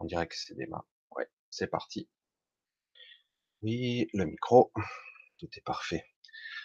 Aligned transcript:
On 0.00 0.06
dirait 0.06 0.26
que 0.26 0.34
c'est 0.34 0.54
des 0.54 0.66
mains. 0.66 0.84
Ouais, 1.14 1.28
c'est 1.50 1.66
parti. 1.66 2.08
Oui, 3.60 4.08
le 4.14 4.24
micro, 4.24 4.72
tout 5.38 5.48
est 5.52 5.64
parfait. 5.64 6.06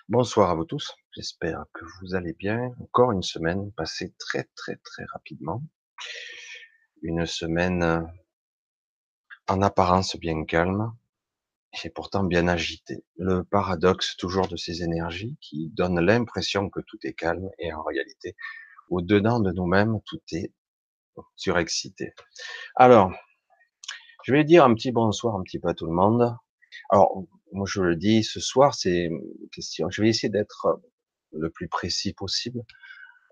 Bonsoir 0.07 0.49
à 0.49 0.55
vous 0.55 0.63
tous. 0.63 0.95
J'espère 1.11 1.65
que 1.73 1.83
vous 1.99 2.15
allez 2.15 2.31
bien. 2.31 2.73
Encore 2.79 3.11
une 3.11 3.23
semaine 3.23 3.73
passée 3.73 4.15
très 4.17 4.45
très 4.55 4.77
très 4.77 5.03
rapidement. 5.11 5.61
Une 7.01 7.25
semaine 7.25 7.83
euh, 7.83 8.01
en 9.49 9.61
apparence 9.61 10.15
bien 10.15 10.45
calme 10.45 10.93
et 11.83 11.89
pourtant 11.89 12.23
bien 12.23 12.47
agitée. 12.47 13.03
Le 13.17 13.43
paradoxe 13.43 14.15
toujours 14.15 14.47
de 14.47 14.55
ces 14.55 14.81
énergies 14.81 15.35
qui 15.41 15.71
donnent 15.71 15.99
l'impression 15.99 16.69
que 16.69 16.79
tout 16.79 16.99
est 17.03 17.13
calme 17.13 17.49
et 17.59 17.73
en 17.73 17.83
réalité, 17.83 18.37
au-dedans 18.87 19.41
de 19.41 19.51
nous-mêmes, 19.51 19.99
tout 20.05 20.21
est 20.31 20.53
surexcité. 21.35 22.13
Alors, 22.75 23.11
je 24.23 24.33
vais 24.33 24.43
dire 24.43 24.65
un 24.65 24.73
petit 24.73 24.91
bonsoir 24.91 25.35
un 25.35 25.43
petit 25.43 25.59
peu 25.59 25.69
à 25.69 25.73
tout 25.73 25.85
le 25.85 25.93
monde. 25.93 26.35
Alors, 26.89 27.23
moi 27.51 27.65
je 27.69 27.81
le 27.81 27.95
dis, 27.95 28.23
ce 28.23 28.39
soir, 28.39 28.73
c'est 28.75 29.09
question. 29.51 29.89
Je 29.89 30.01
vais 30.01 30.09
essayer 30.09 30.29
d'être 30.29 30.81
le 31.31 31.49
plus 31.49 31.67
précis 31.67 32.13
possible. 32.13 32.61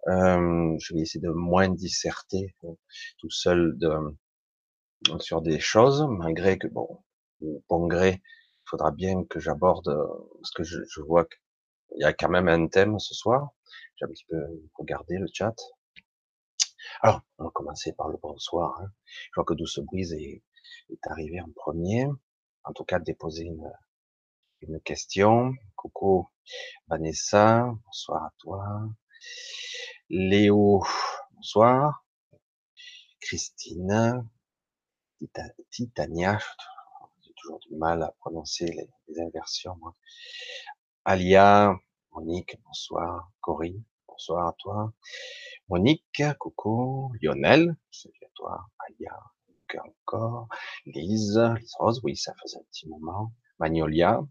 Euh, 0.07 0.75
je 0.79 0.93
vais 0.93 1.01
essayer 1.01 1.21
de 1.21 1.29
moins 1.29 1.69
disserter 1.69 2.55
euh, 2.65 2.73
tout 3.19 3.29
seul 3.29 3.77
sur 5.19 5.41
des 5.41 5.59
choses, 5.59 6.05
malgré 6.09 6.57
que, 6.57 6.67
bon, 6.67 7.03
bon 7.69 7.87
gré, 7.87 8.21
il 8.21 8.69
faudra 8.69 8.91
bien 8.91 9.23
que 9.25 9.39
j'aborde, 9.39 9.93
parce 10.41 10.51
que 10.51 10.63
je, 10.63 10.79
je 10.89 11.01
vois 11.01 11.25
qu'il 11.25 12.01
y 12.01 12.03
a 12.03 12.13
quand 12.13 12.29
même 12.29 12.47
un 12.47 12.67
thème 12.67 12.99
ce 12.99 13.13
soir. 13.13 13.49
J'ai 13.95 14.05
un 14.05 14.09
petit 14.09 14.25
peu 14.25 14.37
regardé 14.75 15.17
le 15.17 15.27
chat. 15.33 15.55
Alors, 17.01 17.21
on 17.37 17.45
va 17.45 17.49
commencer 17.51 17.93
par 17.93 18.09
le 18.09 18.17
bonsoir. 18.17 18.79
Hein. 18.81 18.91
Je 19.05 19.35
vois 19.35 19.45
que 19.45 19.53
Douce 19.53 19.79
Brise 19.79 20.13
est, 20.13 20.43
est 20.89 21.07
arrivé 21.07 21.41
en 21.41 21.51
premier. 21.55 22.07
En 22.63 22.73
tout 22.73 22.85
cas, 22.85 22.99
déposer 22.99 23.43
une, 23.43 23.71
une 24.61 24.79
question. 24.81 25.53
Coucou 25.75 26.29
Vanessa, 26.87 27.73
bonsoir 27.85 28.23
à 28.23 28.33
toi. 28.37 28.63
Léo, 30.09 30.83
bonsoir. 31.31 32.05
Christine, 33.19 34.27
Titania, 35.69 36.37
j'ai 37.21 37.33
toujours 37.37 37.59
du 37.59 37.75
mal 37.75 38.03
à 38.03 38.13
prononcer 38.19 38.65
les, 38.65 39.19
inversions. 39.21 39.79
Alia, 41.05 41.73
Monique, 42.11 42.57
bonsoir. 42.65 43.31
Corinne, 43.39 43.83
bonsoir 44.07 44.49
à 44.49 44.53
toi. 44.57 44.93
Monique, 45.69 46.21
coucou. 46.39 47.13
Lionel, 47.21 47.75
salut 47.91 48.13
à 48.23 48.29
toi. 48.35 48.65
Alia, 48.79 49.17
encore. 49.79 50.47
Lise, 50.85 51.39
Lise 51.59 51.73
Rose, 51.79 52.01
oui, 52.03 52.15
ça 52.15 52.33
faisait 52.41 52.57
un 52.57 52.63
petit 52.71 52.87
moment. 52.87 53.33
Magnolia, 53.59 54.21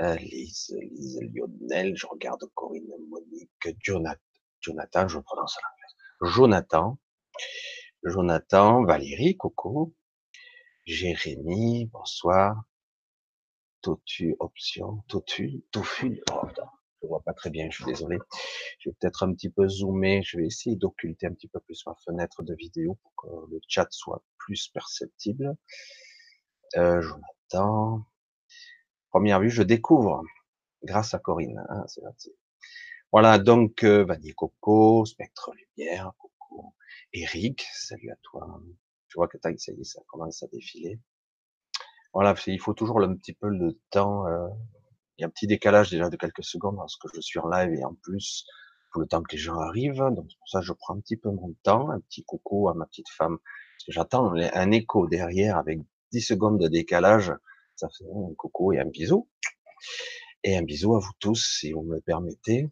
euh, 0.00 0.16
Lise, 0.16 0.76
Lise, 0.80 1.20
Lionel, 1.32 1.96
je 1.96 2.06
regarde 2.06 2.42
Corinne, 2.54 2.84
Monique, 3.08 3.68
Jonathan, 3.80 4.20
Jonathan, 4.60 5.08
je 5.08 5.18
prononce 5.20 5.56
l'anglais. 5.62 6.34
Jonathan, 6.34 6.98
Jonathan, 8.04 8.84
Valérie, 8.84 9.36
coucou. 9.36 9.94
Jérémy, 10.86 11.86
bonsoir. 11.86 12.64
Totu, 13.80 14.34
option, 14.40 15.04
Totu, 15.08 15.62
Tofu, 15.70 16.22
oh, 16.32 16.46
je 17.04 17.08
vois 17.08 17.22
pas 17.22 17.34
très 17.34 17.50
bien, 17.50 17.68
je 17.70 17.76
suis 17.76 17.84
désolé. 17.84 18.18
Je 18.78 18.88
vais 18.88 18.96
peut-être 18.98 19.22
un 19.24 19.32
petit 19.34 19.50
peu 19.50 19.68
zoomer, 19.68 20.22
je 20.22 20.38
vais 20.38 20.46
essayer 20.46 20.74
d'occulter 20.76 21.26
un 21.26 21.34
petit 21.34 21.48
peu 21.48 21.60
plus 21.60 21.84
ma 21.86 21.94
fenêtre 22.04 22.42
de 22.42 22.54
vidéo 22.54 22.98
pour 23.02 23.14
que 23.16 23.50
le 23.50 23.60
chat 23.68 23.86
soit 23.90 24.22
plus 24.38 24.68
perceptible. 24.68 25.54
Euh, 26.76 27.02
Jonathan. 27.02 28.04
Première 29.10 29.40
vue, 29.40 29.50
je 29.50 29.62
découvre 29.62 30.22
grâce 30.82 31.14
à 31.14 31.18
Corinne. 31.18 31.62
Hein, 31.68 31.84
Voilà, 33.12 33.38
donc 33.38 33.84
euh, 33.84 34.04
Vanille 34.04 34.34
Coco, 34.34 35.04
Spectre 35.04 35.52
Lumière, 35.54 36.12
Coco, 36.18 36.74
Eric, 37.12 37.66
salut 37.72 38.10
à 38.10 38.16
toi. 38.22 38.60
Je 39.08 39.16
vois 39.16 39.28
que 39.28 39.38
ça 39.40 39.50
y 39.50 39.54
est, 39.54 39.84
ça 39.84 40.00
commence 40.08 40.42
à 40.42 40.46
défiler. 40.48 40.98
Voilà, 42.14 42.34
il 42.46 42.60
faut 42.60 42.74
toujours 42.74 43.02
un 43.02 43.14
petit 43.14 43.34
peu 43.34 43.48
le 43.48 43.78
temps 43.90 44.26
euh, 44.26 44.48
il 45.16 45.22
y 45.22 45.24
a 45.24 45.26
un 45.26 45.30
petit 45.30 45.46
décalage 45.46 45.90
déjà 45.90 46.08
de 46.08 46.16
quelques 46.16 46.44
secondes 46.44 46.76
lorsque 46.76 47.06
je 47.14 47.20
suis 47.20 47.38
en 47.38 47.48
live 47.48 47.72
et 47.74 47.84
en 47.84 47.94
plus, 47.94 48.46
pour 48.90 49.00
le 49.00 49.06
temps 49.06 49.22
que 49.22 49.32
les 49.32 49.38
gens 49.38 49.58
arrivent. 49.58 50.04
Donc, 50.10 50.28
pour 50.38 50.48
ça, 50.48 50.60
je 50.60 50.72
prends 50.72 50.94
un 50.94 51.00
petit 51.00 51.16
peu 51.16 51.30
mon 51.30 51.54
temps, 51.62 51.90
un 51.90 52.00
petit 52.00 52.24
coucou 52.24 52.68
à 52.68 52.74
ma 52.74 52.86
petite 52.86 53.08
femme. 53.08 53.38
Parce 53.38 53.86
que 53.86 53.92
j'attends 53.92 54.32
un 54.34 54.70
écho 54.70 55.06
derrière 55.06 55.56
avec 55.58 55.80
10 56.12 56.20
secondes 56.20 56.60
de 56.60 56.68
décalage. 56.68 57.32
Ça 57.76 57.88
fait 57.88 58.04
un 58.04 58.34
coucou 58.36 58.72
et 58.72 58.80
un 58.80 58.86
bisou. 58.86 59.28
Et 60.42 60.56
un 60.56 60.62
bisou 60.62 60.94
à 60.96 60.98
vous 60.98 61.12
tous, 61.18 61.58
si 61.58 61.72
vous 61.72 61.82
me 61.82 61.96
le 61.96 62.00
permettez. 62.00 62.68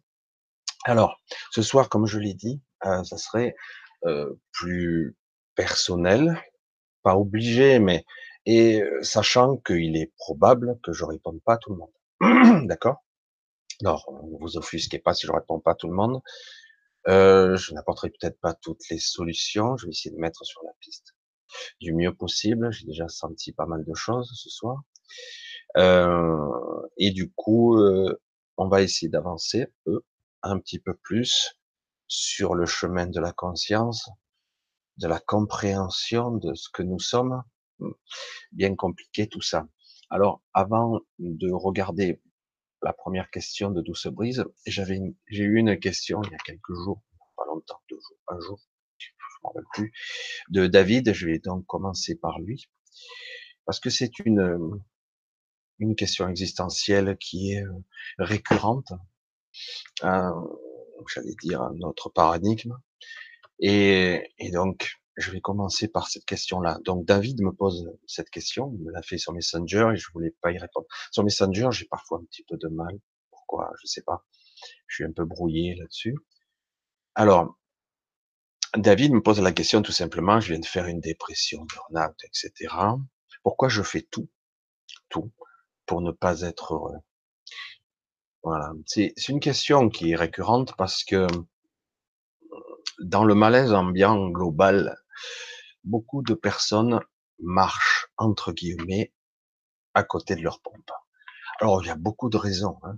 Alors, 0.85 1.19
ce 1.51 1.61
soir, 1.61 1.89
comme 1.89 2.07
je 2.07 2.19
l'ai 2.19 2.33
dit, 2.33 2.61
euh, 2.85 3.03
ça 3.03 3.17
serait 3.17 3.55
euh, 4.05 4.33
plus 4.51 5.15
personnel, 5.55 6.41
pas 7.03 7.15
obligé, 7.15 7.79
mais 7.79 8.05
et 8.45 8.81
euh, 8.81 9.01
sachant 9.01 9.57
qu'il 9.57 9.95
est 9.95 10.11
probable 10.17 10.77
que 10.83 10.91
je 10.91 11.05
réponde 11.05 11.41
pas 11.43 11.53
à 11.53 11.57
tout 11.57 11.71
le 11.71 11.77
monde. 11.77 11.91
D'accord 12.67 13.03
Alors, 13.81 14.09
ne 14.11 14.37
vous 14.39 14.57
offusquez 14.57 14.99
pas 14.99 15.13
si 15.13 15.27
je 15.27 15.31
réponds 15.31 15.59
pas 15.59 15.71
à 15.71 15.75
tout 15.75 15.87
le 15.87 15.93
monde. 15.93 16.21
Euh, 17.09 17.57
je 17.57 17.73
n'apporterai 17.73 18.11
peut-être 18.11 18.39
pas 18.39 18.53
toutes 18.53 18.87
les 18.89 18.99
solutions. 18.99 19.75
Je 19.75 19.85
vais 19.85 19.91
essayer 19.91 20.15
de 20.15 20.19
mettre 20.19 20.45
sur 20.45 20.61
la 20.63 20.71
piste 20.79 21.15
du 21.81 21.93
mieux 21.93 22.15
possible. 22.15 22.71
J'ai 22.71 22.85
déjà 22.85 23.07
senti 23.09 23.51
pas 23.51 23.65
mal 23.65 23.83
de 23.83 23.93
choses 23.93 24.31
ce 24.35 24.49
soir. 24.49 24.83
Euh, 25.77 26.87
et 26.97 27.11
du 27.11 27.31
coup, 27.33 27.77
euh, 27.77 28.21
on 28.57 28.69
va 28.69 28.81
essayer 28.81 29.09
d'avancer 29.09 29.65
un 30.43 30.59
petit 30.59 30.79
peu 30.79 30.93
plus 30.93 31.55
sur 32.07 32.55
le 32.55 32.65
chemin 32.65 33.07
de 33.07 33.19
la 33.19 33.33
conscience, 33.33 34.09
de 34.97 35.07
la 35.07 35.19
compréhension 35.19 36.31
de 36.31 36.53
ce 36.53 36.69
que 36.71 36.83
nous 36.83 36.99
sommes. 36.99 37.43
Bien 38.53 38.75
compliqué 38.75 39.27
tout 39.27 39.41
ça. 39.41 39.67
Alors, 40.13 40.43
avant 40.53 41.01
de 41.17 41.51
regarder 41.51 42.21
la 42.83 42.93
première 42.93 43.31
question 43.31 43.71
de 43.71 43.81
Douce 43.81 44.05
Brise, 44.05 44.45
j'avais, 44.67 44.99
j'ai 45.25 45.43
eu 45.43 45.57
une 45.57 45.79
question 45.79 46.21
il 46.21 46.31
y 46.31 46.35
a 46.35 46.37
quelques 46.45 46.75
jours, 46.85 47.01
pas 47.35 47.45
longtemps, 47.47 47.81
deux 47.89 47.97
jours, 47.99 48.19
un 48.27 48.39
jour, 48.39 48.59
je 48.99 49.07
m'en 49.41 49.49
rappelle 49.49 49.65
plus, 49.73 49.91
de 50.49 50.67
David. 50.67 51.13
Je 51.13 51.25
vais 51.25 51.39
donc 51.39 51.65
commencer 51.65 52.13
par 52.13 52.39
lui, 52.39 52.69
parce 53.65 53.79
que 53.79 53.89
c'est 53.89 54.19
une, 54.19 54.79
une 55.79 55.95
question 55.95 56.29
existentielle 56.29 57.17
qui 57.19 57.53
est 57.53 57.63
euh, 57.63 57.73
récurrente, 58.19 58.93
euh, 60.03 60.29
j'allais 61.11 61.33
dire 61.41 61.71
notre 61.73 62.09
paradigme, 62.09 62.77
et, 63.57 64.31
et 64.37 64.51
donc 64.51 64.91
je 65.15 65.31
vais 65.31 65.41
commencer 65.41 65.87
par 65.87 66.07
cette 66.09 66.25
question-là. 66.25 66.79
Donc 66.85 67.05
David 67.05 67.41
me 67.41 67.51
pose 67.51 67.91
cette 68.07 68.29
question, 68.29 68.71
il 68.73 68.83
me 68.83 68.91
l'a 68.91 69.01
fait 69.01 69.17
sur 69.17 69.33
Messenger 69.33 69.89
et 69.93 69.97
je 69.97 70.07
voulais 70.13 70.35
pas 70.41 70.51
y 70.51 70.57
répondre. 70.57 70.87
Sur 71.11 71.23
Messenger, 71.23 71.69
j'ai 71.71 71.85
parfois 71.85 72.19
un 72.19 72.25
petit 72.25 72.43
peu 72.43 72.57
de 72.57 72.67
mal. 72.67 72.99
Pourquoi? 73.29 73.71
Je 73.81 73.87
sais 73.87 74.01
pas. 74.01 74.25
Je 74.87 74.95
suis 74.95 75.03
un 75.03 75.11
peu 75.11 75.25
brouillé 75.25 75.75
là-dessus. 75.75 76.15
Alors, 77.15 77.57
David 78.75 79.13
me 79.13 79.21
pose 79.21 79.39
la 79.39 79.51
question 79.51 79.81
tout 79.83 79.91
simplement. 79.91 80.39
Je 80.39 80.49
viens 80.49 80.59
de 80.59 80.65
faire 80.65 80.87
une 80.87 80.99
dépression, 80.99 81.65
burn-out, 81.65 82.15
etc. 82.23 82.73
Pourquoi 83.43 83.69
je 83.69 83.83
fais 83.83 84.01
tout, 84.09 84.29
tout, 85.09 85.31
pour 85.85 86.01
ne 86.01 86.11
pas 86.11 86.41
être 86.41 86.73
heureux? 86.73 86.97
Voilà. 88.41 88.73
C'est 88.87 89.13
une 89.29 89.39
question 89.39 89.89
qui 89.89 90.11
est 90.11 90.15
récurrente 90.15 90.75
parce 90.75 91.03
que 91.03 91.27
dans 92.99 93.23
le 93.23 93.35
malaise 93.35 93.73
ambiant 93.73 94.29
global 94.29 94.97
beaucoup 95.83 96.21
de 96.21 96.33
personnes 96.33 96.99
marchent, 97.39 98.07
entre 98.17 98.51
guillemets, 98.51 99.13
à 99.93 100.03
côté 100.03 100.35
de 100.35 100.41
leur 100.41 100.59
pompe. 100.61 100.91
Alors, 101.59 101.83
il 101.83 101.87
y 101.87 101.91
a 101.91 101.95
beaucoup 101.95 102.29
de 102.29 102.37
raisons, 102.37 102.79
hein, 102.83 102.97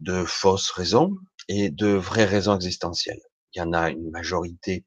de 0.00 0.24
fausses 0.24 0.70
raisons 0.70 1.16
et 1.48 1.70
de 1.70 1.88
vraies 1.88 2.24
raisons 2.24 2.54
existentielles. 2.54 3.20
Il 3.54 3.58
y 3.58 3.62
en 3.62 3.72
a 3.72 3.90
une 3.90 4.10
majorité 4.10 4.84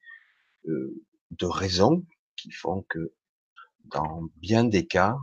euh, 0.68 1.04
de 1.32 1.46
raisons 1.46 2.06
qui 2.36 2.52
font 2.52 2.86
que, 2.90 3.14
dans 3.86 4.24
bien 4.38 4.64
des 4.64 4.88
cas, 4.88 5.18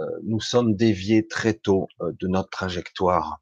euh, 0.00 0.06
nous 0.24 0.40
sommes 0.40 0.74
déviés 0.74 1.26
très 1.26 1.54
tôt 1.54 1.88
euh, 2.00 2.12
de 2.20 2.28
notre 2.28 2.50
trajectoire. 2.50 3.40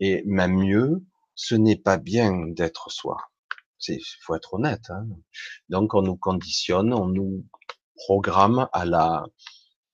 Et 0.00 0.22
même 0.26 0.54
mieux, 0.54 1.04
ce 1.34 1.54
n'est 1.54 1.76
pas 1.76 1.96
bien 1.96 2.46
d'être 2.48 2.90
soi. 2.90 3.16
Il 3.88 4.02
faut 4.22 4.34
être 4.34 4.54
honnête. 4.54 4.90
Hein. 4.90 5.06
Donc 5.68 5.94
on 5.94 6.02
nous 6.02 6.16
conditionne, 6.16 6.92
on 6.92 7.06
nous 7.06 7.44
programme 7.96 8.68
à 8.72 8.84
la, 8.84 9.24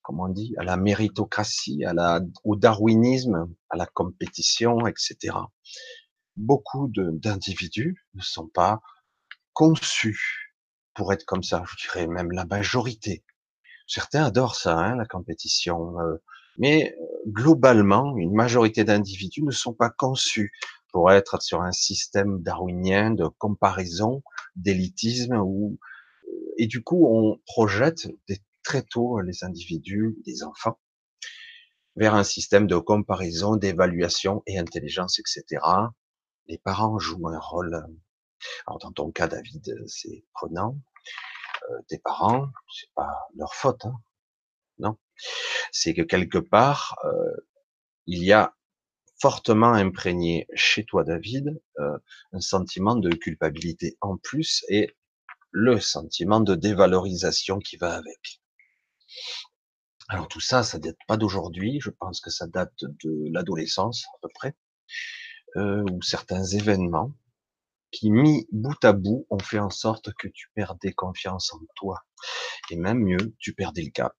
comment 0.01 0.23
on 0.23 0.29
dit, 0.29 0.53
à 0.57 0.63
la 0.63 0.77
méritocratie, 0.77 1.83
au 2.43 2.55
darwinisme, 2.55 3.47
à 3.69 3.77
la 3.77 3.85
compétition, 3.85 4.87
etc. 4.87 5.35
Beaucoup 6.35 6.89
d'individus 6.93 8.05
ne 8.15 8.21
sont 8.21 8.47
pas 8.47 8.81
conçus 9.53 10.55
pour 10.93 11.13
être 11.13 11.25
comme 11.25 11.43
ça. 11.43 11.63
Je 11.67 11.87
dirais 11.87 12.07
même 12.07 12.31
la 12.31 12.45
majorité. 12.45 13.23
Certains 13.87 14.25
adorent 14.25 14.55
ça, 14.55 14.77
hein, 14.77 14.95
la 14.95 15.05
compétition. 15.05 15.99
Euh, 15.99 16.15
mais 16.57 16.95
euh, 16.99 17.05
globalement, 17.27 18.15
une 18.17 18.33
majorité 18.33 18.83
d'individus 18.83 19.43
ne 19.43 19.51
sont 19.51 19.73
pas 19.73 19.89
conçus 19.89 20.51
pour 20.91 21.11
être 21.11 21.41
sur 21.41 21.61
un 21.61 21.71
système 21.71 22.41
darwinien 22.41 23.11
de 23.11 23.27
comparaison, 23.27 24.23
d'élitisme, 24.55 25.35
ou 25.35 25.79
et 26.57 26.67
du 26.67 26.83
coup 26.83 27.05
on 27.07 27.39
projette 27.45 28.07
très 28.63 28.83
tôt 28.83 29.19
les 29.21 29.43
individus, 29.43 30.15
les 30.25 30.43
enfants, 30.43 30.79
vers 31.95 32.15
un 32.15 32.23
système 32.23 32.67
de 32.67 32.77
comparaison, 32.77 33.55
d'évaluation 33.55 34.43
et 34.47 34.57
intelligence, 34.57 35.19
etc. 35.19 35.63
Les 36.47 36.57
parents 36.57 36.99
jouent 36.99 37.29
un 37.29 37.39
rôle. 37.39 37.85
Alors 38.67 38.79
dans 38.79 38.91
ton 38.91 39.11
cas, 39.11 39.27
David, 39.27 39.75
c'est 39.87 40.25
prenant. 40.33 40.77
Euh, 41.69 41.81
tes 41.87 41.99
parents, 41.99 42.47
c'est 42.73 42.91
pas 42.95 43.27
leur 43.35 43.53
faute, 43.53 43.85
hein. 43.85 44.01
non. 44.79 44.97
C'est 45.71 45.93
que 45.93 46.01
quelque 46.01 46.39
part, 46.39 46.97
euh, 47.05 47.47
il 48.07 48.23
y 48.23 48.33
a 48.33 48.55
fortement 49.21 49.73
imprégné 49.73 50.47
chez 50.55 50.83
toi, 50.83 51.03
David, 51.03 51.61
euh, 51.79 51.97
un 52.33 52.41
sentiment 52.41 52.95
de 52.95 53.11
culpabilité 53.11 53.97
en 54.01 54.17
plus 54.17 54.65
et 54.67 54.95
le 55.51 55.79
sentiment 55.79 56.39
de 56.39 56.55
dévalorisation 56.55 57.59
qui 57.59 57.77
va 57.77 57.93
avec. 57.93 58.41
Alors 60.09 60.27
tout 60.27 60.41
ça, 60.41 60.63
ça 60.63 60.79
date 60.79 60.97
pas 61.07 61.17
d'aujourd'hui. 61.17 61.79
Je 61.81 61.91
pense 61.91 62.19
que 62.19 62.31
ça 62.31 62.47
date 62.47 62.73
de 62.81 63.29
l'adolescence 63.31 64.05
à 64.15 64.17
peu 64.21 64.29
près, 64.33 64.55
euh, 65.57 65.83
ou 65.91 66.01
certains 66.01 66.43
événements 66.43 67.13
qui, 67.91 68.09
mis 68.09 68.47
bout 68.51 68.83
à 68.83 68.93
bout, 68.93 69.27
ont 69.29 69.39
fait 69.39 69.59
en 69.59 69.69
sorte 69.69 70.13
que 70.13 70.29
tu 70.29 70.49
perdais 70.55 70.93
confiance 70.93 71.53
en 71.53 71.59
toi, 71.75 72.03
et 72.71 72.75
même 72.75 72.99
mieux, 72.99 73.35
tu 73.37 73.53
perdais 73.53 73.83
le 73.83 73.91
cap. 73.91 74.15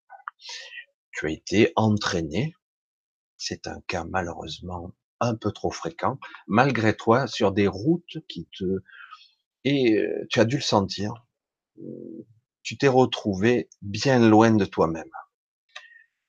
Tu 1.11 1.27
as 1.27 1.31
été 1.31 1.73
entraîné 1.75 2.55
c'est 3.45 3.67
un 3.67 3.81
cas 3.89 4.05
malheureusement 4.05 4.93
un 5.21 5.35
peu 5.35 5.53
trop 5.53 5.71
fréquent, 5.71 6.19
malgré 6.47 6.97
toi, 6.97 7.27
sur 7.27 7.53
des 7.53 7.67
routes 7.67 8.19
qui 8.29 8.49
te... 8.57 8.83
Et 9.65 10.03
tu 10.31 10.41
as 10.41 10.45
dû 10.45 10.57
le 10.57 10.63
sentir, 10.63 11.15
tu 12.63 12.77
t'es 12.79 12.89
retrouvé 12.89 13.69
bien 13.81 14.19
loin 14.19 14.53
de 14.53 14.65
toi-même. 14.65 15.11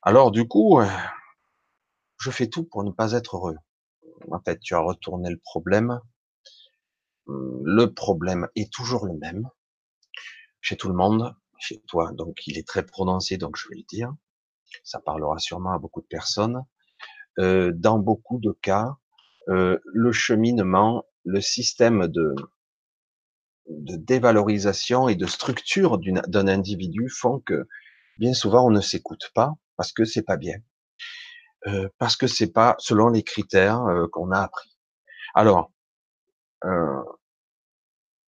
Alors 0.01 0.31
du 0.31 0.47
coup, 0.47 0.79
je 2.19 2.31
fais 2.31 2.47
tout 2.47 2.63
pour 2.63 2.83
ne 2.83 2.91
pas 2.91 3.13
être 3.13 3.37
heureux. 3.37 3.57
En 4.31 4.39
fait, 4.39 4.59
tu 4.59 4.75
as 4.75 4.79
retourné 4.79 5.29
le 5.29 5.39
problème. 5.39 5.99
Le 7.27 7.85
problème 7.87 8.47
est 8.55 8.71
toujours 8.71 9.05
le 9.05 9.13
même 9.17 9.49
chez 10.61 10.77
tout 10.77 10.87
le 10.87 10.95
monde, 10.95 11.35
chez 11.59 11.81
toi. 11.87 12.11
Donc, 12.13 12.47
il 12.47 12.57
est 12.57 12.67
très 12.67 12.85
prononcé, 12.85 13.37
donc 13.37 13.57
je 13.57 13.67
vais 13.69 13.75
le 13.75 13.83
dire. 13.83 14.13
Ça 14.83 14.99
parlera 14.99 15.37
sûrement 15.39 15.71
à 15.71 15.79
beaucoup 15.79 16.01
de 16.01 16.07
personnes. 16.07 16.63
Euh, 17.39 17.71
dans 17.73 17.99
beaucoup 17.99 18.39
de 18.39 18.51
cas, 18.61 18.95
euh, 19.49 19.79
le 19.85 20.11
cheminement, 20.11 21.05
le 21.25 21.41
système 21.41 22.07
de, 22.07 22.35
de 23.67 23.95
dévalorisation 23.95 25.07
et 25.09 25.15
de 25.15 25.25
structure 25.25 25.97
d'un 25.97 26.47
individu 26.47 27.09
font 27.09 27.39
que 27.39 27.67
bien 28.17 28.33
souvent 28.33 28.65
on 28.67 28.69
ne 28.69 28.81
s'écoute 28.81 29.31
pas 29.33 29.53
parce 29.77 29.91
que 29.91 30.05
c'est 30.05 30.21
pas 30.23 30.37
bien, 30.37 30.57
euh, 31.67 31.89
parce 31.97 32.15
que 32.15 32.27
c'est 32.27 32.51
pas 32.51 32.75
selon 32.79 33.09
les 33.09 33.23
critères 33.23 33.83
euh, 33.85 34.07
qu'on 34.11 34.31
a 34.31 34.39
appris. 34.39 34.77
Alors, 35.33 35.71
euh, 36.65 37.03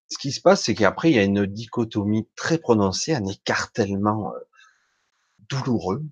ce 0.09 0.17
qui 0.17 0.31
se 0.31 0.41
passe, 0.41 0.63
c'est 0.63 0.75
qu'après 0.75 1.09
il 1.09 1.15
y 1.15 1.19
a 1.19 1.23
une 1.23 1.45
dichotomie 1.45 2.29
très 2.35 2.57
prononcée, 2.57 3.13
un 3.13 3.25
écartèlement 3.25 4.33
euh, 4.33 4.39
douloureux 5.49 6.03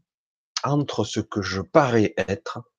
entre 0.63 1.03
ce 1.03 1.19
que 1.19 1.41
je 1.41 1.61
parais 1.61 2.13
être 2.17 2.70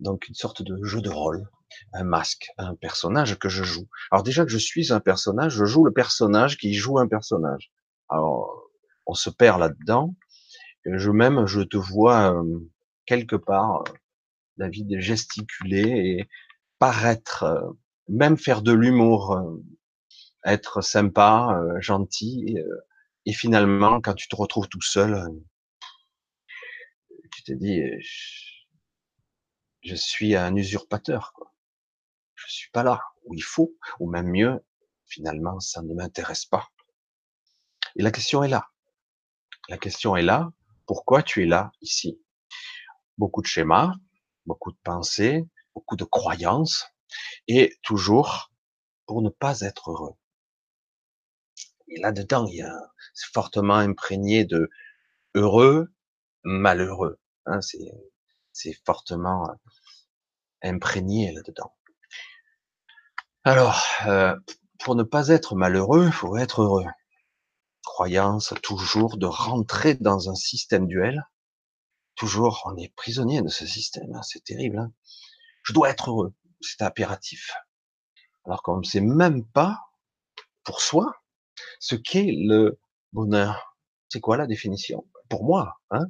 donc 0.00 0.28
une 0.28 0.34
sorte 0.34 0.62
de 0.62 0.82
jeu 0.82 1.00
de 1.00 1.10
rôle, 1.10 1.48
un 1.92 2.04
masque, 2.04 2.50
un 2.58 2.74
personnage 2.74 3.38
que 3.38 3.48
je 3.48 3.62
joue. 3.62 3.88
Alors 4.10 4.22
déjà 4.22 4.44
que 4.44 4.50
je 4.50 4.58
suis 4.58 4.92
un 4.92 5.00
personnage, 5.00 5.52
je 5.54 5.64
joue 5.64 5.84
le 5.84 5.92
personnage 5.92 6.56
qui 6.56 6.74
joue 6.74 6.98
un 6.98 7.06
personnage. 7.06 7.70
Alors 8.08 8.70
on 9.06 9.14
se 9.14 9.30
perd 9.30 9.60
là-dedans. 9.60 10.14
Je 10.84 11.10
même, 11.10 11.46
je 11.46 11.60
te 11.60 11.76
vois 11.76 12.34
euh, 12.34 12.70
quelque 13.06 13.36
part, 13.36 13.80
euh, 13.80 13.92
David, 14.56 15.00
gesticuler 15.00 15.82
et 15.82 16.28
paraître, 16.78 17.44
euh, 17.44 17.70
même 18.08 18.38
faire 18.38 18.62
de 18.62 18.72
l'humour, 18.72 19.38
être 20.44 20.80
sympa, 20.80 21.62
gentil, 21.80 22.56
et, 23.26 23.32
finalement, 23.32 24.00
quand 24.00 24.14
tu 24.14 24.26
te 24.28 24.34
retrouves 24.34 24.68
tout 24.68 24.82
seul, 24.82 25.28
tu 27.30 27.42
te 27.44 27.52
dis, 27.52 27.82
je 29.82 29.94
suis 29.94 30.36
un 30.36 30.54
usurpateur. 30.56 31.32
Quoi. 31.34 31.52
Je 32.34 32.46
suis 32.48 32.70
pas 32.70 32.82
là 32.82 33.02
où 33.24 33.34
il 33.34 33.42
faut, 33.42 33.76
ou 33.98 34.10
même 34.10 34.28
mieux, 34.28 34.64
finalement, 35.06 35.60
ça 35.60 35.82
ne 35.82 35.94
m'intéresse 35.94 36.44
pas. 36.46 36.68
Et 37.96 38.02
la 38.02 38.10
question 38.10 38.42
est 38.42 38.48
là. 38.48 38.68
La 39.68 39.78
question 39.78 40.16
est 40.16 40.22
là. 40.22 40.50
Pourquoi 40.86 41.22
tu 41.22 41.42
es 41.42 41.46
là, 41.46 41.72
ici? 41.80 42.20
Beaucoup 43.18 43.42
de 43.42 43.46
schémas, 43.46 43.92
beaucoup 44.46 44.72
de 44.72 44.78
pensées, 44.82 45.44
beaucoup 45.74 45.96
de 45.96 46.04
croyances, 46.04 46.86
et 47.48 47.76
toujours 47.82 48.50
pour 49.06 49.22
ne 49.22 49.30
pas 49.30 49.60
être 49.60 49.90
heureux. 49.90 50.14
Et 51.88 52.00
là-dedans, 52.00 52.46
il 52.46 52.56
y 52.56 52.62
a 52.62 52.74
fortement 53.32 53.74
imprégné 53.74 54.44
de 54.44 54.70
heureux, 55.34 55.92
malheureux. 56.44 57.18
Hein, 57.46 57.60
c'est 57.60 57.78
c'est 58.60 58.78
fortement 58.84 59.48
euh, 59.48 59.54
imprégné 60.62 61.32
là-dedans. 61.32 61.74
Alors, 63.44 63.82
euh, 64.06 64.36
pour 64.78 64.94
ne 64.94 65.02
pas 65.02 65.28
être 65.28 65.54
malheureux, 65.54 66.06
il 66.06 66.12
faut 66.12 66.36
être 66.36 66.62
heureux. 66.62 66.84
Croyance 67.82 68.52
toujours 68.62 69.16
de 69.16 69.26
rentrer 69.26 69.94
dans 69.94 70.28
un 70.28 70.34
système 70.34 70.86
duel. 70.86 71.26
Toujours, 72.16 72.62
on 72.66 72.76
est 72.76 72.94
prisonnier 72.94 73.40
de 73.40 73.48
ce 73.48 73.66
système. 73.66 74.14
Hein, 74.14 74.22
c'est 74.22 74.44
terrible. 74.44 74.78
Hein. 74.78 74.92
Je 75.62 75.72
dois 75.72 75.88
être 75.88 76.10
heureux. 76.10 76.34
C'est 76.60 76.82
impératif. 76.82 77.54
Alors 78.44 78.62
qu'on 78.62 78.78
ne 78.78 78.84
sait 78.84 79.00
même 79.00 79.46
pas, 79.46 79.78
pour 80.64 80.82
soi, 80.82 81.14
ce 81.78 81.94
qu'est 81.94 82.32
le 82.36 82.78
bonheur. 83.12 83.76
C'est 84.10 84.20
quoi 84.20 84.36
la 84.36 84.46
définition? 84.46 85.06
Pour 85.30 85.44
moi, 85.44 85.80
hein, 85.90 86.06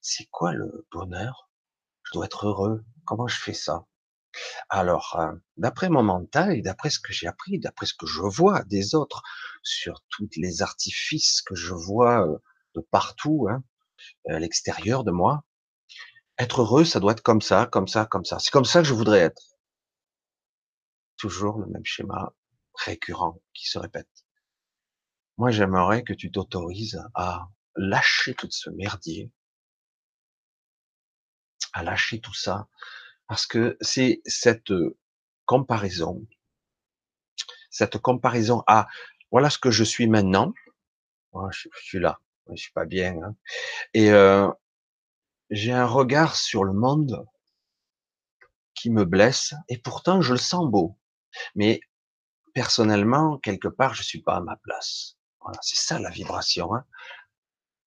c'est 0.00 0.26
quoi 0.26 0.52
le 0.52 0.86
bonheur? 0.92 1.47
Je 2.08 2.14
dois 2.14 2.24
être 2.24 2.46
heureux. 2.46 2.84
Comment 3.04 3.28
je 3.28 3.38
fais 3.38 3.52
ça? 3.52 3.86
Alors, 4.68 5.16
euh, 5.18 5.32
d'après 5.56 5.88
mon 5.90 6.02
mental 6.02 6.62
d'après 6.62 6.90
ce 6.90 6.98
que 6.98 7.12
j'ai 7.12 7.26
appris, 7.26 7.58
d'après 7.58 7.86
ce 7.86 7.94
que 7.94 8.06
je 8.06 8.20
vois 8.22 8.62
des 8.64 8.94
autres, 8.94 9.22
sur 9.62 10.02
tous 10.10 10.28
les 10.36 10.62
artifices 10.62 11.42
que 11.42 11.54
je 11.54 11.74
vois 11.74 12.26
euh, 12.26 12.38
de 12.74 12.80
partout, 12.80 13.46
hein, 13.50 13.62
à 14.28 14.38
l'extérieur 14.38 15.04
de 15.04 15.10
moi, 15.10 15.44
être 16.38 16.62
heureux, 16.62 16.84
ça 16.84 17.00
doit 17.00 17.12
être 17.12 17.22
comme 17.22 17.42
ça, 17.42 17.66
comme 17.66 17.88
ça, 17.88 18.06
comme 18.06 18.24
ça. 18.24 18.38
C'est 18.38 18.50
comme 18.50 18.64
ça 18.64 18.80
que 18.80 18.88
je 18.88 18.94
voudrais 18.94 19.20
être. 19.20 19.42
Toujours 21.16 21.58
le 21.58 21.66
même 21.66 21.84
schéma 21.84 22.32
récurrent 22.74 23.42
qui 23.52 23.68
se 23.68 23.78
répète. 23.78 24.08
Moi, 25.36 25.50
j'aimerais 25.50 26.04
que 26.04 26.12
tu 26.12 26.30
t'autorises 26.30 27.02
à 27.14 27.48
lâcher 27.76 28.34
tout 28.34 28.48
ce 28.50 28.70
merdier 28.70 29.30
à 31.78 31.82
lâcher 31.82 32.20
tout 32.20 32.34
ça, 32.34 32.66
parce 33.28 33.46
que 33.46 33.76
c'est 33.80 34.20
cette 34.24 34.72
comparaison, 35.46 36.26
cette 37.70 37.98
comparaison 37.98 38.64
à 38.66 38.88
voilà 39.30 39.50
ce 39.50 39.58
que 39.58 39.70
je 39.70 39.84
suis 39.84 40.08
maintenant, 40.08 40.52
je, 41.50 41.68
suis 41.82 42.00
là, 42.00 42.18
je 42.50 42.56
suis 42.56 42.72
pas 42.72 42.84
bien, 42.84 43.16
hein. 43.22 43.36
et 43.94 44.10
euh, 44.10 44.50
j'ai 45.50 45.72
un 45.72 45.86
regard 45.86 46.34
sur 46.34 46.64
le 46.64 46.72
monde 46.72 47.24
qui 48.74 48.90
me 48.90 49.04
blesse, 49.04 49.54
et 49.68 49.78
pourtant 49.78 50.20
je 50.20 50.32
le 50.32 50.38
sens 50.38 50.68
beau, 50.68 50.98
mais 51.54 51.80
personnellement 52.54 53.38
quelque 53.38 53.68
part 53.68 53.94
je 53.94 54.02
suis 54.02 54.22
pas 54.22 54.36
à 54.36 54.40
ma 54.40 54.56
place. 54.56 55.16
Voilà, 55.40 55.58
c'est 55.62 55.78
ça 55.78 56.00
la 56.00 56.10
vibration. 56.10 56.74
Hein. 56.74 56.84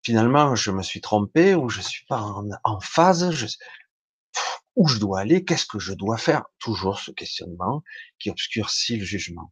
Finalement, 0.04 0.56
je 0.56 0.72
me 0.72 0.82
suis 0.82 1.02
trompé 1.02 1.54
ou 1.54 1.70
je 1.70 1.82
suis 1.82 2.06
pas 2.06 2.22
en, 2.64 2.80
phase. 2.80 3.30
Où 4.76 4.88
je 4.88 5.00
dois 5.00 5.20
aller, 5.20 5.44
qu'est-ce 5.44 5.66
que 5.66 5.80
je 5.80 5.94
dois 5.94 6.18
faire? 6.18 6.46
Toujours 6.60 7.00
ce 7.00 7.12
questionnement 7.12 7.84
qui 8.20 8.30
obscurcit 8.30 8.98
le 8.98 9.06
jugement. 9.06 9.52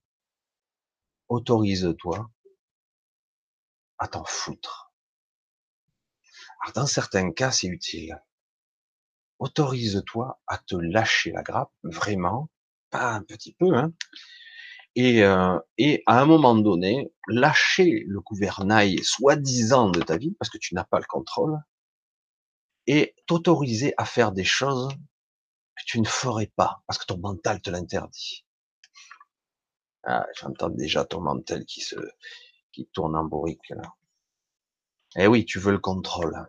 Autorise-toi 1.27 2.29
à 3.97 4.07
t'en 4.07 4.23
foutre. 4.25 4.93
Alors 6.61 6.73
dans 6.73 6.87
certains 6.87 7.31
cas, 7.31 7.51
c'est 7.51 7.67
utile. 7.67 8.21
Autorise-toi 9.39 10.39
à 10.47 10.57
te 10.57 10.75
lâcher 10.75 11.31
la 11.31 11.43
grappe, 11.43 11.71
vraiment, 11.83 12.49
pas 12.89 13.11
un 13.13 13.23
petit 13.23 13.53
peu, 13.53 13.73
hein, 13.75 13.93
et, 14.95 15.23
euh, 15.23 15.57
et 15.77 16.03
à 16.07 16.19
un 16.21 16.25
moment 16.25 16.55
donné, 16.55 17.11
lâcher 17.27 18.03
le 18.07 18.19
gouvernail 18.21 19.01
soi-disant 19.03 19.89
de 19.89 20.01
ta 20.01 20.17
vie, 20.17 20.35
parce 20.39 20.49
que 20.49 20.57
tu 20.57 20.75
n'as 20.75 20.83
pas 20.83 20.99
le 20.99 21.05
contrôle, 21.07 21.57
et 22.89 23.13
t'autoriser 23.27 23.93
à 23.97 24.05
faire 24.05 24.31
des 24.31 24.43
choses 24.43 24.89
que 25.77 25.83
tu 25.85 26.01
ne 26.01 26.07
ferais 26.07 26.51
pas, 26.55 26.81
parce 26.87 26.97
que 26.97 27.05
ton 27.05 27.19
mental 27.19 27.61
te 27.61 27.69
l'interdit. 27.69 28.47
Ah, 30.03 30.25
j'entends 30.35 30.69
déjà 30.69 31.05
ton 31.05 31.21
mental 31.21 31.65
qui 31.65 31.81
se, 31.81 31.95
qui 32.71 32.87
tourne 32.87 33.15
en 33.15 33.25
bourrique, 33.25 33.69
là. 33.69 33.93
Eh 35.17 35.27
oui, 35.27 35.45
tu 35.45 35.59
veux 35.59 35.71
le 35.71 35.77
contrôle. 35.79 36.35
Hein. 36.35 36.47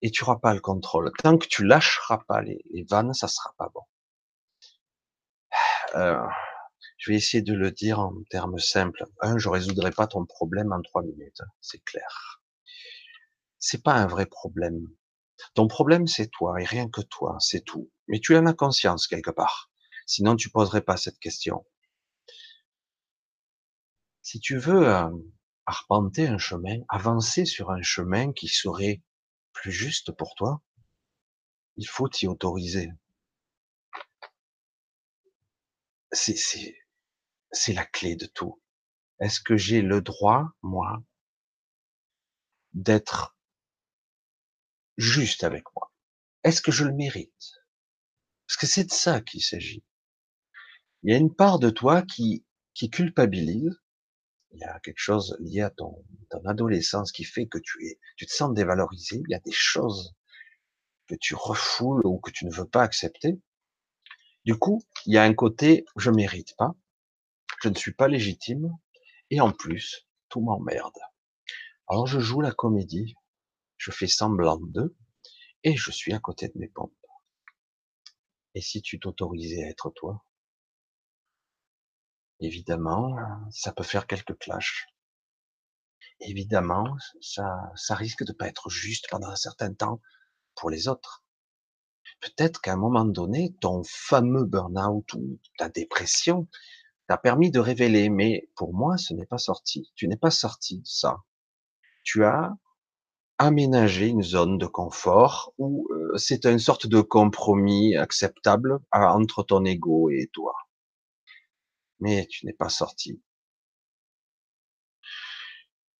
Et 0.00 0.10
tu 0.10 0.24
n'auras 0.24 0.38
pas 0.38 0.54
le 0.54 0.60
contrôle. 0.60 1.12
Tant 1.22 1.36
que 1.36 1.46
tu 1.46 1.62
lâcheras 1.62 2.24
pas 2.26 2.40
les, 2.40 2.64
vannes, 2.88 3.12
ça 3.12 3.28
sera 3.28 3.52
pas 3.58 3.68
bon. 3.74 3.82
Euh, 5.94 6.26
je 6.96 7.10
vais 7.10 7.16
essayer 7.16 7.42
de 7.42 7.52
le 7.52 7.70
dire 7.70 8.00
en 8.00 8.14
termes 8.30 8.58
simples. 8.58 9.04
Un, 9.20 9.36
je 9.36 9.50
résoudrai 9.50 9.90
pas 9.90 10.06
ton 10.06 10.24
problème 10.24 10.72
en 10.72 10.80
trois 10.80 11.02
minutes, 11.02 11.42
c'est 11.60 11.84
clair. 11.84 12.40
C'est 13.58 13.82
pas 13.82 13.94
un 13.94 14.06
vrai 14.06 14.24
problème. 14.24 14.88
Ton 15.54 15.68
problème, 15.68 16.06
c'est 16.06 16.28
toi 16.28 16.60
et 16.60 16.64
rien 16.64 16.88
que 16.88 17.00
toi, 17.02 17.36
c'est 17.40 17.64
tout. 17.64 17.90
Mais 18.08 18.20
tu 18.20 18.36
en 18.36 18.46
as 18.46 18.54
conscience 18.54 19.06
quelque 19.06 19.30
part. 19.30 19.70
Sinon, 20.06 20.36
tu 20.36 20.50
poserais 20.50 20.82
pas 20.82 20.96
cette 20.96 21.18
question. 21.18 21.66
Si 24.22 24.40
tu 24.40 24.58
veux 24.58 24.88
euh, 24.88 25.10
arpenter 25.66 26.26
un 26.28 26.38
chemin, 26.38 26.78
avancer 26.88 27.44
sur 27.44 27.70
un 27.70 27.82
chemin 27.82 28.32
qui 28.32 28.48
serait 28.48 29.02
plus 29.52 29.72
juste 29.72 30.12
pour 30.12 30.34
toi, 30.34 30.62
il 31.76 31.86
faut 31.86 32.08
t'y 32.08 32.26
autoriser. 32.26 32.90
C'est, 36.12 36.36
c'est, 36.36 36.76
c'est 37.52 37.72
la 37.72 37.84
clé 37.84 38.16
de 38.16 38.26
tout. 38.26 38.60
Est-ce 39.20 39.40
que 39.40 39.56
j'ai 39.56 39.82
le 39.82 40.00
droit, 40.00 40.48
moi, 40.62 41.02
d'être 42.74 43.35
juste 44.96 45.44
avec 45.44 45.64
moi 45.74 45.92
Est-ce 46.44 46.60
que 46.60 46.72
je 46.72 46.84
le 46.84 46.92
mérite? 46.92 47.52
Parce 48.46 48.56
que 48.58 48.66
c'est 48.66 48.84
de 48.84 48.92
ça 48.92 49.20
qu'il 49.20 49.42
s'agit. 49.42 49.84
Il 51.02 51.12
y 51.12 51.14
a 51.14 51.18
une 51.18 51.34
part 51.34 51.58
de 51.58 51.70
toi 51.70 52.02
qui, 52.02 52.44
qui 52.74 52.90
culpabilise. 52.90 53.80
Il 54.52 54.60
y 54.60 54.64
a 54.64 54.80
quelque 54.80 55.00
chose 55.00 55.36
lié 55.40 55.62
à 55.62 55.70
ton, 55.70 56.04
ton 56.30 56.44
adolescence 56.46 57.12
qui 57.12 57.24
fait 57.24 57.46
que 57.46 57.58
tu 57.58 57.86
es, 57.86 57.98
tu 58.16 58.26
te 58.26 58.32
sens 58.32 58.54
dévalorisé. 58.54 59.22
Il 59.26 59.30
y 59.30 59.34
a 59.34 59.40
des 59.40 59.52
choses 59.52 60.14
que 61.06 61.14
tu 61.14 61.34
refoules 61.34 62.06
ou 62.06 62.18
que 62.18 62.30
tu 62.30 62.46
ne 62.46 62.52
veux 62.52 62.68
pas 62.68 62.82
accepter. 62.82 63.40
Du 64.44 64.56
coup, 64.56 64.82
il 65.06 65.14
y 65.14 65.18
a 65.18 65.24
un 65.24 65.34
côté, 65.34 65.84
je 65.96 66.10
mérite 66.10 66.54
pas 66.56 66.74
je 67.62 67.68
ne 67.68 67.74
suis 67.74 67.92
pas 67.92 68.08
légitime, 68.08 68.76
et 69.30 69.40
en 69.40 69.52
plus, 69.52 70.06
tout 70.28 70.40
m'emmerde. 70.40 70.98
Alors 71.88 72.06
je 72.06 72.20
joue 72.20 72.40
la 72.40 72.52
comédie, 72.52 73.14
je 73.76 73.90
fais 73.90 74.06
semblant 74.06 74.58
d'eux, 74.58 74.96
et 75.64 75.76
je 75.76 75.90
suis 75.90 76.12
à 76.12 76.18
côté 76.18 76.48
de 76.48 76.58
mes 76.58 76.68
pompes. 76.68 76.92
Et 78.54 78.60
si 78.60 78.82
tu 78.82 78.98
t'autorisais 78.98 79.64
à 79.64 79.68
être 79.68 79.90
toi? 79.90 80.24
Évidemment, 82.40 83.16
ça 83.50 83.72
peut 83.72 83.84
faire 83.84 84.06
quelques 84.06 84.38
clashs. 84.38 84.86
Évidemment, 86.20 86.96
ça, 87.20 87.70
ça 87.74 87.94
risque 87.94 88.24
de 88.24 88.32
pas 88.32 88.48
être 88.48 88.70
juste 88.70 89.08
pendant 89.10 89.28
un 89.28 89.36
certain 89.36 89.72
temps 89.74 90.00
pour 90.54 90.70
les 90.70 90.88
autres. 90.88 91.24
Peut-être 92.20 92.60
qu'à 92.60 92.72
un 92.72 92.76
moment 92.76 93.04
donné, 93.04 93.54
ton 93.60 93.82
fameux 93.84 94.44
burn-out 94.44 95.12
ou 95.14 95.38
ta 95.58 95.68
dépression 95.68 96.48
t'as 97.06 97.16
permis 97.16 97.50
de 97.50 97.60
révéler, 97.60 98.08
mais 98.08 98.48
pour 98.56 98.74
moi, 98.74 98.96
ce 98.96 99.14
n'est 99.14 99.26
pas 99.26 99.38
sorti. 99.38 99.92
Tu 99.94 100.08
n'es 100.08 100.16
pas 100.16 100.30
sorti 100.30 100.82
ça. 100.84 101.18
Tu 102.02 102.24
as 102.24 102.56
aménagé 103.38 104.06
une 104.06 104.22
zone 104.22 104.58
de 104.58 104.66
confort 104.66 105.52
où 105.58 105.88
euh, 105.92 106.16
c'est 106.16 106.46
une 106.46 106.58
sorte 106.58 106.86
de 106.86 107.00
compromis 107.00 107.96
acceptable 107.96 108.78
entre 108.92 109.42
ton 109.42 109.64
ego 109.64 110.10
et 110.10 110.30
toi? 110.32 110.54
Mais 112.00 112.26
tu 112.26 112.46
n'es 112.46 112.52
pas 112.52 112.68
sorti. 112.68 113.20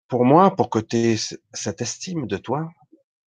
Pour 0.08 0.24
moi, 0.24 0.54
pour 0.54 0.70
que 0.70 0.78
tu 0.78 0.96
aies 0.96 1.16
cette 1.52 1.80
estime 1.82 2.26
de 2.26 2.36
toi, 2.36 2.70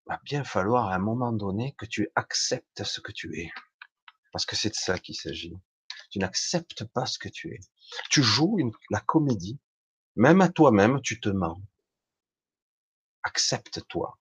va 0.07 0.19
bien 0.23 0.43
falloir 0.43 0.87
à 0.87 0.95
un 0.95 0.99
moment 0.99 1.33
donné 1.33 1.75
que 1.77 1.85
tu 1.85 2.09
acceptes 2.15 2.83
ce 2.83 3.01
que 3.01 3.11
tu 3.11 3.37
es. 3.39 3.51
Parce 4.31 4.45
que 4.45 4.55
c'est 4.55 4.69
de 4.69 4.75
ça 4.75 4.97
qu'il 4.97 5.15
s'agit. 5.15 5.57
Tu 6.09 6.19
n'acceptes 6.19 6.85
pas 6.85 7.05
ce 7.05 7.19
que 7.19 7.29
tu 7.29 7.53
es. 7.53 7.59
Tu 8.09 8.23
joues 8.23 8.57
la 8.89 9.01
comédie. 9.01 9.59
Même 10.15 10.41
à 10.41 10.49
toi-même, 10.49 11.01
tu 11.01 11.19
te 11.19 11.29
mens. 11.29 11.61
Accepte-toi 13.23 14.17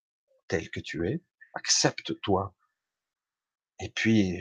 tel 0.49 0.71
que 0.71 0.81
tu 0.81 1.09
es. 1.09 1.23
Accepte-toi. 1.55 2.55
Et 3.81 3.91
puis, 3.91 4.37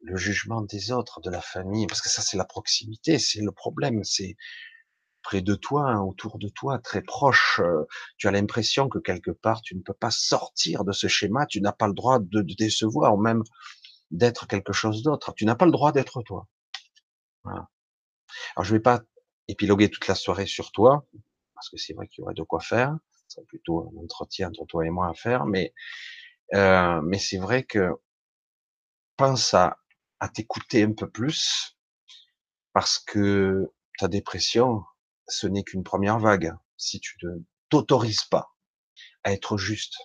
le 0.00 0.16
jugement 0.16 0.62
des 0.62 0.92
autres, 0.92 1.20
de 1.20 1.30
la 1.30 1.40
famille, 1.40 1.86
parce 1.86 2.02
que 2.02 2.08
ça, 2.08 2.22
c'est 2.22 2.36
la 2.36 2.44
proximité, 2.44 3.18
c'est 3.18 3.40
le 3.40 3.52
problème, 3.52 4.04
c'est 4.04 4.36
près 5.22 5.40
de 5.40 5.54
toi, 5.54 6.02
autour 6.02 6.38
de 6.38 6.48
toi, 6.48 6.78
très 6.78 7.02
proche. 7.02 7.60
Euh, 7.60 7.86
tu 8.18 8.28
as 8.28 8.30
l'impression 8.30 8.88
que 8.88 8.98
quelque 8.98 9.30
part, 9.30 9.62
tu 9.62 9.74
ne 9.74 9.80
peux 9.80 9.94
pas 9.94 10.10
sortir 10.10 10.84
de 10.84 10.92
ce 10.92 11.08
schéma, 11.08 11.46
tu 11.46 11.60
n'as 11.60 11.72
pas 11.72 11.88
le 11.88 11.94
droit 11.94 12.18
de, 12.20 12.42
décevoir, 12.42 13.14
ou 13.14 13.20
même 13.20 13.42
d'être 14.10 14.46
quelque 14.46 14.72
chose 14.72 15.02
d'autre. 15.02 15.32
Tu 15.34 15.46
n'as 15.46 15.56
pas 15.56 15.64
le 15.64 15.72
droit 15.72 15.92
d'être 15.92 16.22
toi. 16.22 16.46
Alors, 17.44 17.66
je 18.62 18.72
vais 18.72 18.80
pas 18.80 19.00
épiloguer 19.48 19.90
toute 19.90 20.06
la 20.06 20.14
soirée 20.14 20.46
sur 20.46 20.70
toi, 20.72 21.06
parce 21.54 21.70
que 21.70 21.78
c'est 21.78 21.94
vrai 21.94 22.06
qu'il 22.06 22.22
y 22.22 22.24
aurait 22.24 22.34
de 22.34 22.42
quoi 22.42 22.60
faire. 22.60 22.96
C'est 23.28 23.46
plutôt 23.46 23.88
un 23.88 24.02
entretien 24.02 24.48
entre 24.48 24.64
toi 24.66 24.86
et 24.86 24.90
moi 24.90 25.08
à 25.08 25.14
faire, 25.14 25.46
mais 25.46 25.74
euh, 26.54 27.00
mais 27.02 27.18
c'est 27.18 27.38
vrai 27.38 27.64
que 27.64 27.90
pense 29.16 29.54
à, 29.54 29.78
à 30.20 30.28
t'écouter 30.28 30.82
un 30.82 30.92
peu 30.92 31.08
plus, 31.08 31.76
parce 32.72 32.98
que 32.98 33.72
ta 33.98 34.08
dépression, 34.08 34.82
ce 35.28 35.46
n'est 35.46 35.64
qu'une 35.64 35.84
première 35.84 36.18
vague. 36.18 36.54
Si 36.76 37.00
tu 37.00 37.16
ne 37.22 37.30
t'autorises 37.70 38.24
pas 38.24 38.54
à 39.22 39.32
être 39.32 39.56
juste, 39.56 39.96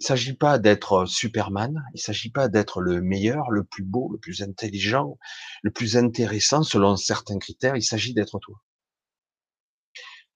il 0.00 0.06
s'agit 0.06 0.34
pas 0.34 0.58
d'être 0.58 1.06
Superman, 1.06 1.82
il 1.94 2.00
s'agit 2.00 2.30
pas 2.30 2.48
d'être 2.48 2.80
le 2.80 3.00
meilleur, 3.00 3.50
le 3.50 3.64
plus 3.64 3.84
beau, 3.84 4.10
le 4.12 4.18
plus 4.18 4.42
intelligent, 4.42 5.18
le 5.62 5.70
plus 5.70 5.96
intéressant 5.96 6.62
selon 6.62 6.96
certains 6.96 7.38
critères, 7.38 7.76
il 7.76 7.82
s'agit 7.82 8.14
d'être 8.14 8.38
toi. 8.40 8.56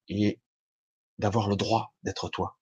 Et 0.08 0.40
d'avoir 1.18 1.48
le 1.48 1.56
droit 1.56 1.94
d'être 2.02 2.28
toi. 2.28 2.58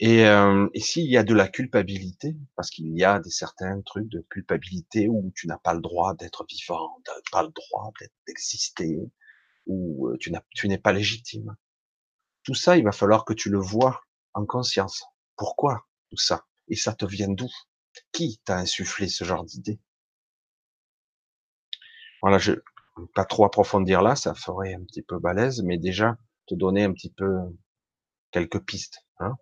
Et, 0.00 0.24
euh, 0.26 0.68
et 0.74 0.80
s'il 0.80 1.10
y 1.10 1.16
a 1.16 1.24
de 1.24 1.34
la 1.34 1.48
culpabilité, 1.48 2.36
parce 2.56 2.70
qu'il 2.70 2.96
y 2.96 3.04
a 3.04 3.18
des 3.18 3.30
certains 3.30 3.80
trucs 3.82 4.08
de 4.08 4.24
culpabilité 4.30 5.08
où 5.08 5.32
tu 5.34 5.48
n'as 5.48 5.58
pas 5.58 5.74
le 5.74 5.80
droit 5.80 6.14
d'être 6.14 6.44
vivant, 6.48 7.00
tu 7.04 7.10
n'as 7.10 7.20
pas 7.32 7.42
le 7.42 7.50
droit 7.50 7.92
d'exister, 8.26 8.98
ou 9.66 10.10
tu 10.20 10.32
n'es 10.68 10.78
pas 10.78 10.92
légitime. 10.92 11.56
Tout 12.44 12.54
ça, 12.54 12.76
il 12.76 12.84
va 12.84 12.92
falloir 12.92 13.24
que 13.24 13.34
tu 13.34 13.50
le 13.50 13.58
vois 13.58 14.02
en 14.34 14.46
conscience. 14.46 15.04
Pourquoi 15.36 15.86
tout 16.10 16.16
ça? 16.16 16.46
Et 16.68 16.76
ça 16.76 16.94
te 16.94 17.04
vient 17.04 17.28
d'où? 17.28 17.50
Qui 18.12 18.40
t'a 18.44 18.56
insufflé 18.58 19.08
ce 19.08 19.24
genre 19.24 19.44
d'idée? 19.44 19.80
Voilà, 22.22 22.38
je 22.38 22.52
pas 23.14 23.24
trop 23.24 23.44
approfondir 23.44 24.02
là, 24.02 24.16
ça 24.16 24.34
ferait 24.34 24.74
un 24.74 24.84
petit 24.84 25.02
peu 25.02 25.18
balèze, 25.18 25.62
mais 25.62 25.78
déjà 25.78 26.16
te 26.48 26.54
donner 26.54 26.84
un 26.84 26.92
petit 26.92 27.12
peu 27.12 27.38
quelques 28.30 28.64
pistes. 28.64 29.04
Hein 29.20 29.36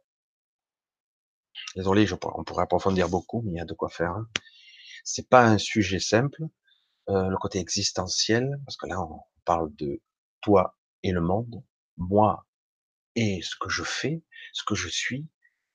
Désolé, 1.74 2.06
je, 2.06 2.14
on 2.34 2.44
pourrait 2.44 2.64
approfondir 2.64 3.08
beaucoup, 3.08 3.42
mais 3.42 3.52
il 3.52 3.56
y 3.56 3.60
a 3.60 3.64
de 3.64 3.74
quoi 3.74 3.88
faire. 3.88 4.12
Hein 4.12 4.28
c'est 5.06 5.28
pas 5.28 5.46
un 5.46 5.56
sujet 5.56 6.00
simple, 6.00 6.42
euh, 7.08 7.28
le 7.28 7.36
côté 7.38 7.60
existentiel, 7.60 8.60
parce 8.66 8.76
que 8.76 8.88
là 8.88 9.00
on 9.00 9.20
parle 9.44 9.74
de 9.76 10.02
toi 10.42 10.76
et 11.02 11.12
le 11.12 11.20
monde, 11.20 11.62
moi 11.96 12.44
et 13.14 13.40
ce 13.42 13.54
que 13.58 13.70
je 13.70 13.84
fais, 13.84 14.22
ce 14.52 14.64
que 14.64 14.74
je 14.74 14.88
suis, 14.88 15.26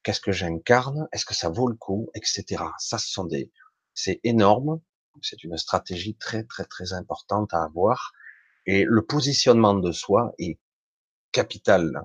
qu'est-ce 0.04 0.20
que 0.20 0.34
j'incarne, 0.34 1.08
est-ce 1.14 1.26
que 1.26 1.34
ça 1.34 1.50
vaut 1.50 1.68
le 1.68 1.76
coup, 1.76 2.10
etc. 2.14 2.64
Ça, 2.78 2.98
ce 2.98 3.08
sont 3.10 3.24
des, 3.26 3.52
c'est 3.94 4.20
énorme, 4.24 4.82
c'est 5.22 5.44
une 5.44 5.58
stratégie 5.58 6.16
très 6.16 6.44
très 6.44 6.66
très 6.66 6.94
importante 6.94 7.54
à 7.54 7.64
avoir, 7.64 8.12
et 8.66 8.84
le 8.84 9.06
positionnement 9.06 9.76
de 9.76 9.92
soi 9.94 10.34
est 10.40 10.60
capital. 11.32 12.02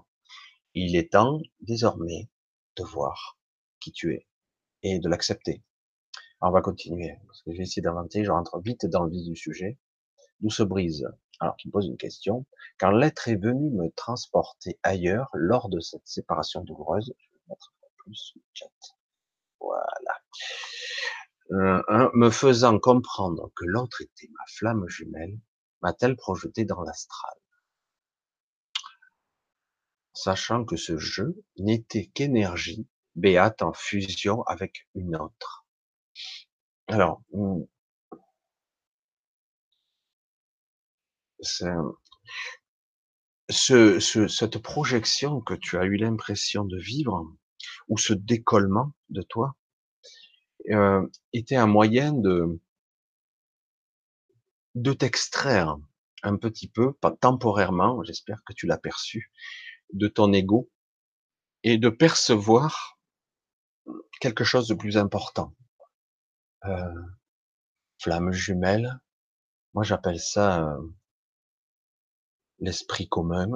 Il 0.74 0.96
est 0.96 1.12
temps 1.12 1.40
désormais 1.60 2.28
de 2.76 2.84
voir 2.84 3.38
qui 3.80 3.92
tu 3.92 4.14
es 4.14 4.26
et 4.82 4.98
de 4.98 5.08
l'accepter. 5.08 5.62
On 6.40 6.50
va 6.50 6.60
continuer 6.60 7.16
parce 7.26 7.42
que 7.42 7.52
je 7.52 7.56
vais 7.56 7.62
essayer 7.62 7.82
d'inventer. 7.82 8.24
Je 8.24 8.30
rentre 8.30 8.60
vite 8.60 8.86
dans 8.86 9.04
le 9.04 9.10
vif 9.10 9.24
du 9.24 9.36
sujet. 9.36 9.78
D'où 10.40 10.50
se 10.50 10.62
brise? 10.62 11.08
Alors, 11.40 11.56
qui 11.56 11.70
pose 11.70 11.86
une 11.86 11.96
question. 11.96 12.46
Quand 12.78 12.90
l'être 12.90 13.28
est 13.28 13.36
venu 13.36 13.70
me 13.70 13.90
transporter 13.90 14.78
ailleurs 14.82 15.30
lors 15.34 15.68
de 15.68 15.80
cette 15.80 16.06
séparation 16.06 16.62
douloureuse, 16.62 17.14
je 17.18 17.30
vais 17.30 17.40
mettre 17.48 17.72
chat. 18.52 18.66
Voilà. 19.60 20.20
Euh, 21.52 22.10
me 22.14 22.30
faisant 22.30 22.78
comprendre 22.78 23.50
que 23.54 23.64
l'autre 23.64 24.02
était 24.02 24.28
ma 24.30 24.44
flamme 24.48 24.88
jumelle, 24.88 25.38
m'a-t-elle 25.82 26.16
projeté 26.16 26.64
dans 26.64 26.82
l'astral? 26.82 27.34
Sachant 30.16 30.64
que 30.64 30.76
ce 30.76 30.96
jeu 30.96 31.44
n'était 31.58 32.06
qu'énergie 32.06 32.88
béate 33.16 33.60
en 33.60 33.74
fusion 33.74 34.42
avec 34.44 34.88
une 34.94 35.14
autre. 35.14 35.66
Alors, 36.88 37.20
hmm, 37.32 37.64
ce, 43.50 43.98
cette 44.28 44.56
projection 44.56 45.42
que 45.42 45.52
tu 45.52 45.76
as 45.76 45.84
eu 45.84 45.96
l'impression 45.96 46.64
de 46.64 46.78
vivre, 46.78 47.22
ou 47.88 47.98
ce 47.98 48.14
décollement 48.14 48.94
de 49.10 49.20
toi, 49.20 49.54
euh, 50.70 51.06
était 51.34 51.56
un 51.56 51.66
moyen 51.66 52.14
de, 52.14 52.58
de 54.76 54.94
t'extraire 54.94 55.76
un 56.22 56.36
petit 56.36 56.68
peu, 56.68 56.94
pas 56.94 57.10
temporairement, 57.10 58.02
j'espère 58.02 58.42
que 58.44 58.54
tu 58.54 58.66
l'as 58.66 58.78
perçu, 58.78 59.30
de 59.92 60.08
ton 60.08 60.32
ego 60.32 60.70
et 61.62 61.78
de 61.78 61.88
percevoir 61.88 62.98
quelque 64.20 64.44
chose 64.44 64.68
de 64.68 64.74
plus 64.74 64.96
important. 64.96 65.54
Euh, 66.64 66.94
flamme 68.00 68.32
jumelle, 68.32 69.00
moi 69.74 69.84
j'appelle 69.84 70.20
ça 70.20 70.64
euh, 70.64 70.80
l'esprit 72.58 73.08
commun, 73.08 73.46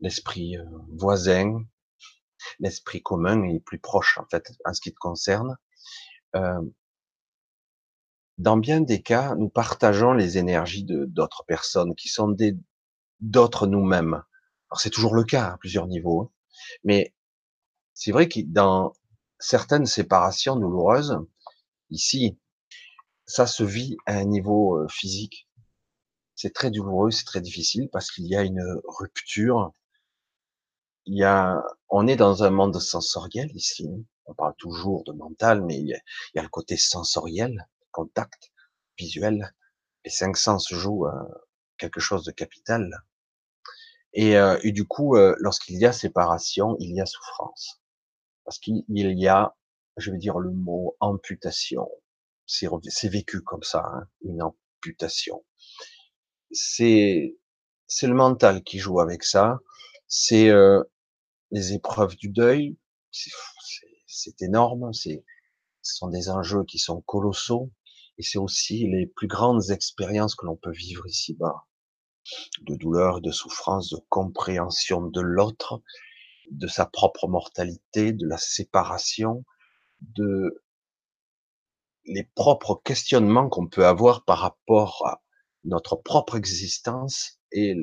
l'esprit 0.00 0.56
euh, 0.56 0.64
voisin, 0.98 1.64
l'esprit 2.58 3.02
commun 3.02 3.42
est 3.44 3.60
plus 3.60 3.78
proche 3.78 4.18
en 4.18 4.26
fait 4.30 4.50
en 4.64 4.72
ce 4.74 4.80
qui 4.80 4.92
te 4.92 4.98
concerne. 4.98 5.56
Euh, 6.36 6.60
dans 8.38 8.56
bien 8.56 8.80
des 8.80 9.02
cas, 9.02 9.34
nous 9.34 9.50
partageons 9.50 10.14
les 10.14 10.38
énergies 10.38 10.84
de 10.84 11.04
d'autres 11.04 11.44
personnes 11.46 11.94
qui 11.94 12.08
sont 12.08 12.28
des 12.28 12.56
d'autres 13.20 13.66
nous-mêmes. 13.66 14.22
Alors 14.70 14.80
c'est 14.80 14.90
toujours 14.90 15.14
le 15.14 15.24
cas 15.24 15.52
à 15.52 15.58
plusieurs 15.58 15.86
niveaux, 15.86 16.22
hein. 16.22 16.30
mais 16.84 17.14
c'est 17.94 18.12
vrai 18.12 18.28
que 18.28 18.40
dans 18.40 18.92
certaines 19.38 19.86
séparations 19.86 20.56
douloureuses, 20.56 21.18
ici, 21.90 22.38
ça 23.26 23.46
se 23.46 23.64
vit 23.64 23.96
à 24.06 24.14
un 24.14 24.24
niveau 24.24 24.86
physique. 24.88 25.48
C'est 26.34 26.54
très 26.54 26.70
douloureux, 26.70 27.10
c'est 27.10 27.24
très 27.24 27.40
difficile 27.40 27.88
parce 27.92 28.10
qu'il 28.10 28.26
y 28.26 28.36
a 28.36 28.42
une 28.42 28.64
rupture. 28.86 29.72
Il 31.04 31.18
y 31.18 31.24
a, 31.24 31.62
on 31.88 32.06
est 32.06 32.16
dans 32.16 32.44
un 32.44 32.50
monde 32.50 32.80
sensoriel 32.80 33.50
ici. 33.54 33.88
Hein. 33.88 34.02
On 34.26 34.34
parle 34.34 34.54
toujours 34.56 35.04
de 35.04 35.12
mental, 35.12 35.62
mais 35.62 35.78
il 35.78 35.88
y 35.88 36.38
a, 36.38 36.42
le 36.42 36.48
côté 36.48 36.76
sensoriel, 36.76 37.68
contact, 37.90 38.52
visuel. 38.98 39.54
Les 40.04 40.10
cinq 40.10 40.36
sens 40.36 40.72
jouent 40.72 41.06
quelque 41.76 42.00
chose 42.00 42.24
de 42.24 42.30
capital. 42.30 42.88
Et, 44.12 44.36
euh, 44.36 44.58
et 44.62 44.72
du 44.72 44.86
coup, 44.86 45.16
euh, 45.16 45.34
lorsqu'il 45.38 45.76
y 45.78 45.86
a 45.86 45.92
séparation, 45.92 46.76
il 46.80 46.94
y 46.94 47.00
a 47.00 47.06
souffrance. 47.06 47.80
Parce 48.44 48.58
qu'il 48.58 48.84
y 48.88 49.28
a, 49.28 49.56
je 49.96 50.10
vais 50.10 50.18
dire 50.18 50.38
le 50.38 50.50
mot 50.50 50.96
amputation. 51.00 51.88
C'est 52.46 53.08
vécu 53.08 53.42
comme 53.42 53.62
ça, 53.62 53.84
hein, 53.86 54.08
une 54.22 54.42
amputation. 54.42 55.44
C'est 56.50 57.36
le 58.02 58.14
mental 58.14 58.64
qui 58.64 58.78
joue 58.78 59.00
avec 59.00 59.22
ça. 59.22 59.58
C'est 60.08 60.48
euh, 60.48 60.82
les 61.52 61.74
épreuves 61.74 62.16
du 62.16 62.28
deuil. 62.28 62.76
C'est 64.06 64.42
énorme. 64.42 64.92
Ce 64.92 65.20
sont 65.82 66.08
des 66.08 66.28
enjeux 66.28 66.64
qui 66.64 66.78
sont 66.78 67.00
colossaux. 67.02 67.70
Et 68.18 68.22
c'est 68.22 68.38
aussi 68.38 68.88
les 68.88 69.06
plus 69.06 69.28
grandes 69.28 69.70
expériences 69.70 70.34
que 70.34 70.46
l'on 70.46 70.56
peut 70.56 70.72
vivre 70.72 71.06
ici-bas 71.06 71.64
de 72.62 72.74
douleur, 72.74 73.20
de 73.20 73.30
souffrance, 73.30 73.90
de 73.90 74.00
compréhension 74.08 75.02
de 75.02 75.20
l'autre, 75.20 75.82
de 76.50 76.66
sa 76.66 76.86
propre 76.86 77.28
mortalité, 77.28 78.12
de 78.12 78.26
la 78.26 78.38
séparation, 78.38 79.44
de 80.00 80.62
les 82.04 82.24
propres 82.34 82.80
questionnements 82.82 83.48
qu'on 83.48 83.68
peut 83.68 83.86
avoir 83.86 84.24
par 84.24 84.38
rapport 84.38 85.06
à 85.06 85.22
notre 85.64 85.96
propre 85.96 86.36
existence 86.36 87.38
et 87.52 87.74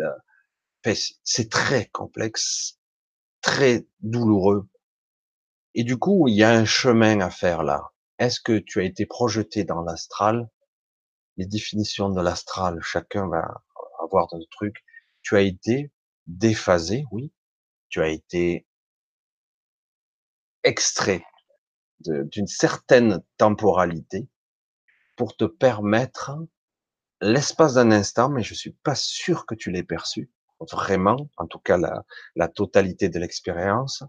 c'est 1.24 1.50
très 1.50 1.88
complexe, 1.88 2.80
très 3.42 3.88
douloureux. 4.02 4.68
Et 5.76 5.84
du 5.84 5.98
coup, 5.98 6.28
il 6.28 6.36
y 6.36 6.44
a 6.44 6.52
un 6.52 6.66
chemin 6.66 7.20
à 7.20 7.30
faire 7.30 7.64
là. 7.64 7.92
Est-ce 8.20 8.40
que 8.40 8.58
tu 8.58 8.80
as 8.80 8.84
été 8.84 9.06
projeté 9.06 9.64
dans 9.64 9.82
l'astral? 9.82 10.50
Les 11.36 11.46
définitions 11.46 12.10
de 12.10 12.22
l'astral, 12.22 12.80
chacun 12.82 13.28
va 13.28 13.64
avoir 14.04 14.28
dans 14.28 14.38
le 14.38 14.46
truc. 14.52 14.84
Tu 15.22 15.36
as 15.36 15.42
été 15.42 15.92
déphasé, 16.28 17.06
oui. 17.12 17.32
Tu 17.90 18.02
as 18.02 18.10
été 18.10 18.66
extrait 20.64 21.24
d'une 22.00 22.48
certaine 22.48 23.24
temporalité 23.38 24.28
pour 25.16 25.36
te 25.36 25.46
permettre 25.46 26.32
l'espace 27.22 27.76
d'un 27.76 27.92
instant, 27.92 28.30
mais 28.30 28.44
je 28.44 28.54
suis 28.54 28.74
pas 28.84 28.96
sûr 28.96 29.46
que 29.46 29.56
tu 29.56 29.72
l'aies 29.72 29.84
perçu 29.84 30.30
vraiment, 30.72 31.30
en 31.38 31.48
tout 31.48 31.60
cas 31.60 31.78
la, 31.78 32.04
la 32.36 32.48
totalité 32.48 33.10
de 33.10 33.20
l'expérience, 33.20 34.04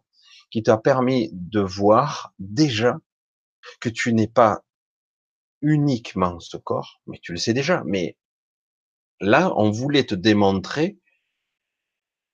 qui 0.50 0.62
t'a 0.62 0.78
permis 0.78 1.30
de 1.32 1.60
voir 1.60 2.32
déjà 2.38 2.96
que 3.80 3.88
tu 3.88 4.12
n'es 4.12 4.28
pas 4.28 4.62
uniquement 5.60 6.38
ce 6.40 6.56
corps, 6.56 7.00
mais 7.06 7.18
tu 7.22 7.32
le 7.32 7.38
sais 7.38 7.52
déjà, 7.52 7.82
mais 7.84 8.16
là, 9.20 9.52
on 9.56 9.70
voulait 9.70 10.06
te 10.06 10.14
démontrer 10.14 10.98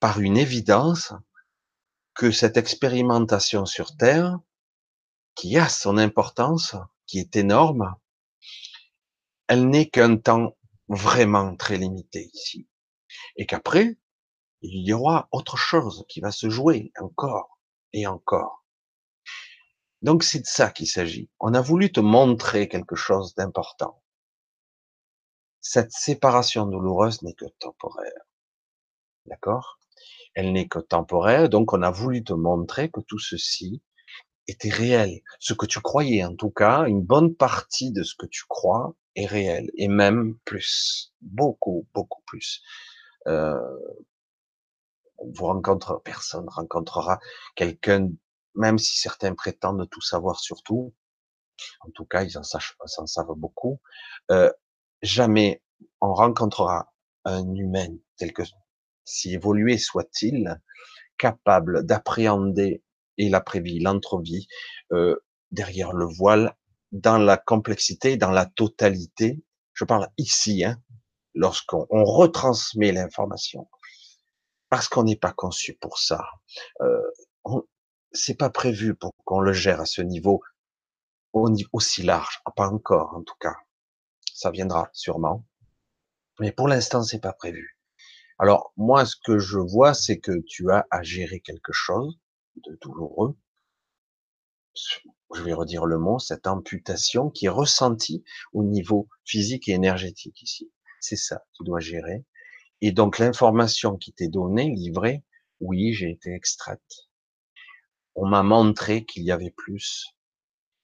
par 0.00 0.20
une 0.20 0.36
évidence 0.36 1.12
que 2.14 2.30
cette 2.30 2.56
expérimentation 2.56 3.66
sur 3.66 3.96
Terre, 3.96 4.38
qui 5.34 5.58
a 5.58 5.68
son 5.68 5.98
importance, 5.98 6.76
qui 7.06 7.18
est 7.18 7.36
énorme, 7.36 7.94
elle 9.48 9.68
n'est 9.68 9.88
qu'un 9.88 10.16
temps 10.16 10.56
vraiment 10.88 11.56
très 11.56 11.76
limité 11.76 12.30
ici. 12.32 12.68
Et 13.36 13.46
qu'après, 13.46 13.98
il 14.62 14.86
y 14.86 14.92
aura 14.92 15.28
autre 15.32 15.56
chose 15.56 16.04
qui 16.08 16.20
va 16.20 16.30
se 16.30 16.48
jouer 16.48 16.92
encore 17.00 17.58
et 17.92 18.06
encore. 18.06 18.64
Donc 20.02 20.22
c'est 20.22 20.40
de 20.40 20.46
ça 20.46 20.70
qu'il 20.70 20.86
s'agit. 20.86 21.30
On 21.40 21.54
a 21.54 21.60
voulu 21.60 21.90
te 21.90 22.00
montrer 22.00 22.68
quelque 22.68 22.94
chose 22.94 23.34
d'important. 23.34 24.03
Cette 25.66 25.92
séparation 25.92 26.66
douloureuse 26.66 27.22
n'est 27.22 27.32
que 27.32 27.46
temporaire. 27.58 28.12
D'accord? 29.24 29.78
Elle 30.34 30.52
n'est 30.52 30.68
que 30.68 30.78
temporaire, 30.78 31.48
donc 31.48 31.72
on 31.72 31.80
a 31.80 31.90
voulu 31.90 32.22
te 32.22 32.34
montrer 32.34 32.90
que 32.90 33.00
tout 33.00 33.18
ceci 33.18 33.82
était 34.46 34.68
réel. 34.68 35.22
Ce 35.40 35.54
que 35.54 35.64
tu 35.64 35.80
croyais, 35.80 36.22
en 36.22 36.36
tout 36.36 36.50
cas, 36.50 36.84
une 36.84 37.00
bonne 37.00 37.34
partie 37.34 37.92
de 37.92 38.02
ce 38.02 38.14
que 38.14 38.26
tu 38.26 38.44
crois 38.46 38.94
est 39.16 39.24
réel, 39.24 39.70
et 39.78 39.88
même 39.88 40.36
plus, 40.44 41.14
beaucoup, 41.22 41.88
beaucoup 41.94 42.20
plus. 42.26 42.62
Euh, 43.26 43.58
vous 45.18 45.46
rencontrez, 45.46 45.94
personne 46.04 46.46
rencontrera 46.46 47.20
quelqu'un, 47.56 48.10
même 48.54 48.76
si 48.78 48.98
certains 48.98 49.34
prétendent 49.34 49.88
tout 49.88 50.02
savoir 50.02 50.40
sur 50.40 50.62
tout, 50.62 50.92
en 51.80 51.90
tout 51.92 52.04
cas, 52.04 52.22
ils 52.22 52.36
en, 52.36 52.42
en 52.42 53.06
savent 53.06 53.34
beaucoup, 53.34 53.80
euh, 54.30 54.52
jamais 55.04 55.62
on 56.00 56.12
rencontrera 56.12 56.92
un 57.24 57.54
humain 57.54 57.94
tel 58.16 58.32
que, 58.32 58.42
si 59.04 59.34
évolué 59.34 59.78
soit-il, 59.78 60.60
capable 61.18 61.84
d'appréhender 61.86 62.82
et 63.18 63.28
l'après-vie, 63.28 63.80
l'entre-vie, 63.80 64.48
euh, 64.92 65.16
derrière 65.50 65.92
le 65.92 66.06
voile, 66.06 66.56
dans 66.92 67.18
la 67.18 67.36
complexité, 67.36 68.16
dans 68.16 68.30
la 68.30 68.46
totalité. 68.46 69.42
Je 69.72 69.84
parle 69.84 70.08
ici, 70.18 70.64
hein, 70.64 70.80
lorsqu'on 71.34 71.86
retransmet 71.90 72.92
l'information, 72.92 73.68
parce 74.68 74.88
qu'on 74.88 75.04
n'est 75.04 75.16
pas 75.16 75.32
conçu 75.32 75.74
pour 75.74 75.98
ça. 75.98 76.24
Euh, 76.80 77.00
c'est 78.12 78.38
pas 78.38 78.50
prévu 78.50 78.94
pour 78.94 79.12
qu'on 79.24 79.40
le 79.40 79.52
gère 79.52 79.80
à 79.80 79.86
ce 79.86 80.02
niveau 80.02 80.42
aussi 81.72 82.02
large, 82.02 82.40
pas 82.54 82.68
encore 82.68 83.14
en 83.16 83.22
tout 83.22 83.34
cas. 83.40 83.56
Ça 84.34 84.50
viendra 84.50 84.90
sûrement, 84.92 85.46
mais 86.40 86.50
pour 86.50 86.66
l'instant 86.66 87.04
c'est 87.04 87.20
pas 87.20 87.32
prévu. 87.32 87.78
Alors 88.40 88.72
moi, 88.76 89.06
ce 89.06 89.14
que 89.14 89.38
je 89.38 89.58
vois, 89.58 89.94
c'est 89.94 90.18
que 90.18 90.32
tu 90.48 90.72
as 90.72 90.86
à 90.90 91.04
gérer 91.04 91.38
quelque 91.38 91.72
chose 91.72 92.18
de 92.56 92.76
douloureux. 92.82 93.36
Je 94.74 95.42
vais 95.42 95.52
redire 95.52 95.86
le 95.86 95.98
mot, 95.98 96.18
cette 96.18 96.48
amputation 96.48 97.30
qui 97.30 97.46
est 97.46 97.50
ressentie 97.50 98.24
au 98.52 98.64
niveau 98.64 99.08
physique 99.24 99.68
et 99.68 99.72
énergétique 99.72 100.42
ici. 100.42 100.68
C'est 100.98 101.14
ça, 101.14 101.44
tu 101.52 101.62
dois 101.62 101.78
gérer. 101.78 102.24
Et 102.80 102.90
donc 102.90 103.20
l'information 103.20 103.96
qui 103.96 104.12
t'est 104.12 104.26
donnée, 104.26 104.68
livrée, 104.68 105.22
oui, 105.60 105.94
j'ai 105.94 106.10
été 106.10 106.34
extraite. 106.34 107.08
On 108.16 108.26
m'a 108.26 108.42
montré 108.42 109.04
qu'il 109.04 109.22
y 109.22 109.30
avait 109.30 109.54
plus 109.56 110.08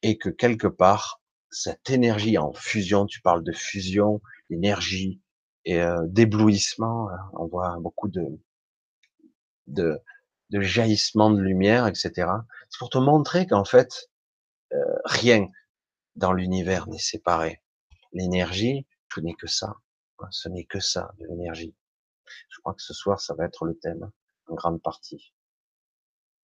et 0.02 0.18
que 0.18 0.28
quelque 0.28 0.68
part, 0.68 1.19
cette 1.50 1.90
énergie 1.90 2.38
en 2.38 2.52
fusion, 2.52 3.06
tu 3.06 3.20
parles 3.20 3.42
de 3.42 3.52
fusion, 3.52 4.20
énergie, 4.50 5.20
et 5.64 5.80
euh, 5.80 6.06
d'éblouissement. 6.06 7.10
Hein. 7.10 7.30
On 7.34 7.46
voit 7.46 7.76
beaucoup 7.80 8.08
de, 8.08 8.24
de, 9.66 9.98
de 10.50 10.60
jaillissements 10.60 11.30
de 11.30 11.40
lumière, 11.40 11.86
etc. 11.86 12.30
C'est 12.68 12.78
pour 12.78 12.90
te 12.90 12.98
montrer 12.98 13.46
qu'en 13.46 13.64
fait, 13.64 14.10
euh, 14.72 14.78
rien 15.04 15.48
dans 16.16 16.32
l'univers 16.32 16.88
n'est 16.88 16.98
séparé. 16.98 17.62
L'énergie, 18.12 18.86
ce 19.14 19.20
n'est 19.20 19.34
que 19.34 19.46
ça. 19.46 19.76
Ce 20.30 20.48
n'est 20.48 20.64
que 20.64 20.80
ça, 20.80 21.12
de 21.18 21.26
l'énergie. 21.26 21.74
Je 22.48 22.60
crois 22.60 22.74
que 22.74 22.82
ce 22.82 22.92
soir, 22.92 23.20
ça 23.20 23.34
va 23.34 23.46
être 23.46 23.64
le 23.64 23.76
thème, 23.78 24.10
en 24.48 24.54
grande 24.54 24.82
partie. 24.82 25.32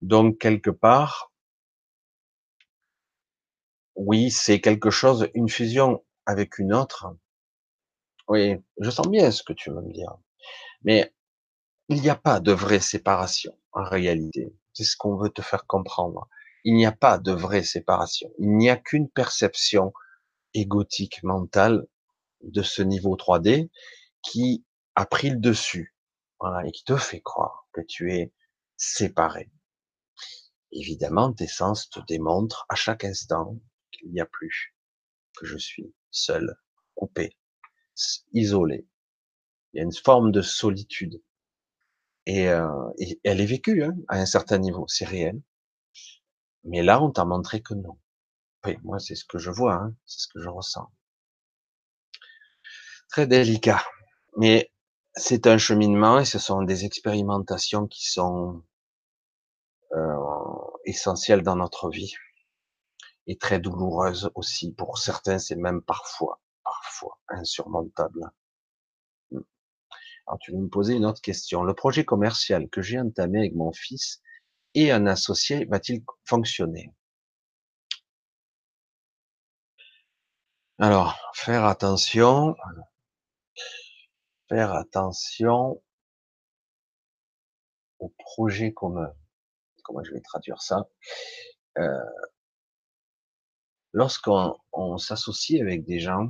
Donc, 0.01 0.39
quelque 0.39 0.71
part, 0.71 1.31
oui, 3.97 4.31
c'est 4.31 4.61
quelque 4.61 4.91
chose, 4.91 5.29
une 5.35 5.49
fusion 5.49 6.05
avec 6.27 6.59
une 6.59 6.75
autre. 6.75 7.07
Oui, 8.29 8.57
je 8.81 8.91
sens 8.91 9.09
bien 9.09 9.31
ce 9.31 9.43
que 9.43 9.53
tu 9.53 9.71
veux 9.71 9.81
me 9.81 9.93
dire. 9.93 10.15
Mais 10.83 11.15
il 11.89 12.01
n'y 12.01 12.11
a 12.11 12.17
pas 12.17 12.41
de 12.41 12.53
vraie 12.53 12.81
séparation, 12.81 13.57
en 13.73 13.85
réalité. 13.85 14.55
C'est 14.73 14.85
ce 14.85 14.97
qu'on 14.97 15.17
veut 15.17 15.31
te 15.31 15.43
faire 15.43 15.67
comprendre. 15.67 16.29
Il 16.65 16.75
n'y 16.75 16.87
a 16.87 16.93
pas 16.93 17.19
de 17.19 17.33
vraie 17.33 17.63
séparation. 17.63 18.31
Il 18.39 18.57
n'y 18.57 18.69
a 18.69 18.77
qu'une 18.77 19.09
perception 19.09 19.93
égotique 20.53 21.23
mentale 21.23 21.87
de 22.43 22.63
ce 22.63 22.83
niveau 22.83 23.17
3D 23.17 23.71
qui 24.23 24.65
a 24.95 25.07
pris 25.07 25.31
le 25.31 25.39
dessus. 25.39 25.95
Voilà, 26.39 26.67
et 26.67 26.73
qui 26.73 26.85
te 26.85 26.97
fait 26.97 27.23
croire 27.23 27.67
que 27.73 27.81
tu 27.81 28.13
es 28.13 28.33
séparé. 28.77 29.51
Évidemment, 30.73 31.33
tes 31.33 31.47
sens 31.47 31.89
te 31.89 32.01
démontrent 32.07 32.67
à 32.69 32.75
chaque 32.75 33.05
instant 33.05 33.57
qu'il 33.97 34.11
n'y 34.11 34.21
a 34.21 34.27
plus, 34.27 34.75
que 35.37 35.47
je 35.47 35.57
suis 35.57 35.95
seul, 36.11 36.57
coupé, 36.95 37.37
isolé. 38.33 38.87
Il 39.73 39.79
y 39.79 39.81
a 39.81 39.85
une 39.85 39.93
forme 39.93 40.33
de 40.33 40.43
solitude. 40.43 41.23
Et, 42.27 42.49
euh, 42.49 42.69
elle 43.25 43.41
est 43.41 43.47
vécue 43.47 43.85
hein, 43.85 43.95
à 44.09 44.19
un 44.19 44.27
certain 44.27 44.59
niveau, 44.59 44.87
c'est 44.89 45.05
réel. 45.05 45.41
Mais 46.65 46.83
là, 46.83 47.03
on 47.03 47.11
t'a 47.11 47.25
montré 47.25 47.63
que 47.63 47.75
non. 47.75 47.99
Moi, 48.83 48.99
c'est 48.99 49.15
ce 49.15 49.25
que 49.25 49.39
je 49.39 49.51
vois, 49.51 49.75
hein, 49.75 49.95
c'est 50.07 50.23
ce 50.23 50.29
que 50.29 50.41
je 50.41 50.49
ressens. 50.49 50.91
Très 53.09 53.29
délicat. 53.29 53.85
Mais 54.37 54.73
c'est 55.15 55.47
un 55.47 55.57
cheminement 55.57 56.19
et 56.19 56.25
ce 56.25 56.41
sont 56.41 56.63
des 56.63 56.85
expérimentations 56.85 57.87
qui 57.87 58.11
sont 58.11 58.65
euh, 59.93 60.17
essentielles 60.85 61.43
dans 61.43 61.55
notre 61.55 61.91
vie 61.91 62.13
et 63.27 63.37
très 63.37 63.59
douloureuses 63.61 64.31
aussi. 64.35 64.73
Pour 64.73 64.99
certains, 64.99 65.39
c'est 65.39 65.57
même 65.57 65.83
parfois, 65.83 66.41
parfois 66.63 67.19
insurmontable. 67.29 68.31
Hmm. 69.31 69.41
Alors, 70.27 70.39
tu 70.41 70.53
veux 70.53 70.59
me 70.59 70.69
poser 70.69 70.95
une 70.95 71.07
autre 71.07 71.21
question. 71.21 71.63
Le 71.63 71.75
projet 71.75 72.05
commercial 72.05 72.69
que 72.69 72.83
j'ai 72.83 73.01
entamé 73.01 73.39
avec 73.41 73.55
mon 73.55 73.73
fils 73.73 74.23
et 74.75 74.93
un 74.93 75.07
associé 75.07 75.65
va-t-il 75.67 76.05
fonctionner? 76.25 76.93
Alors, 80.79 81.19
faire 81.33 81.65
attention, 81.65 82.55
faire 84.49 84.73
attention 84.75 85.83
au 87.99 88.11
projet 88.19 88.75
commun. 88.75 89.11
Comment 89.83 90.05
je 90.05 90.13
vais 90.13 90.21
traduire 90.21 90.61
ça? 90.61 90.87
Euh, 91.79 91.99
Lorsqu'on 93.97 94.99
s'associe 94.99 95.59
avec 95.59 95.87
des 95.87 96.01
gens, 96.01 96.29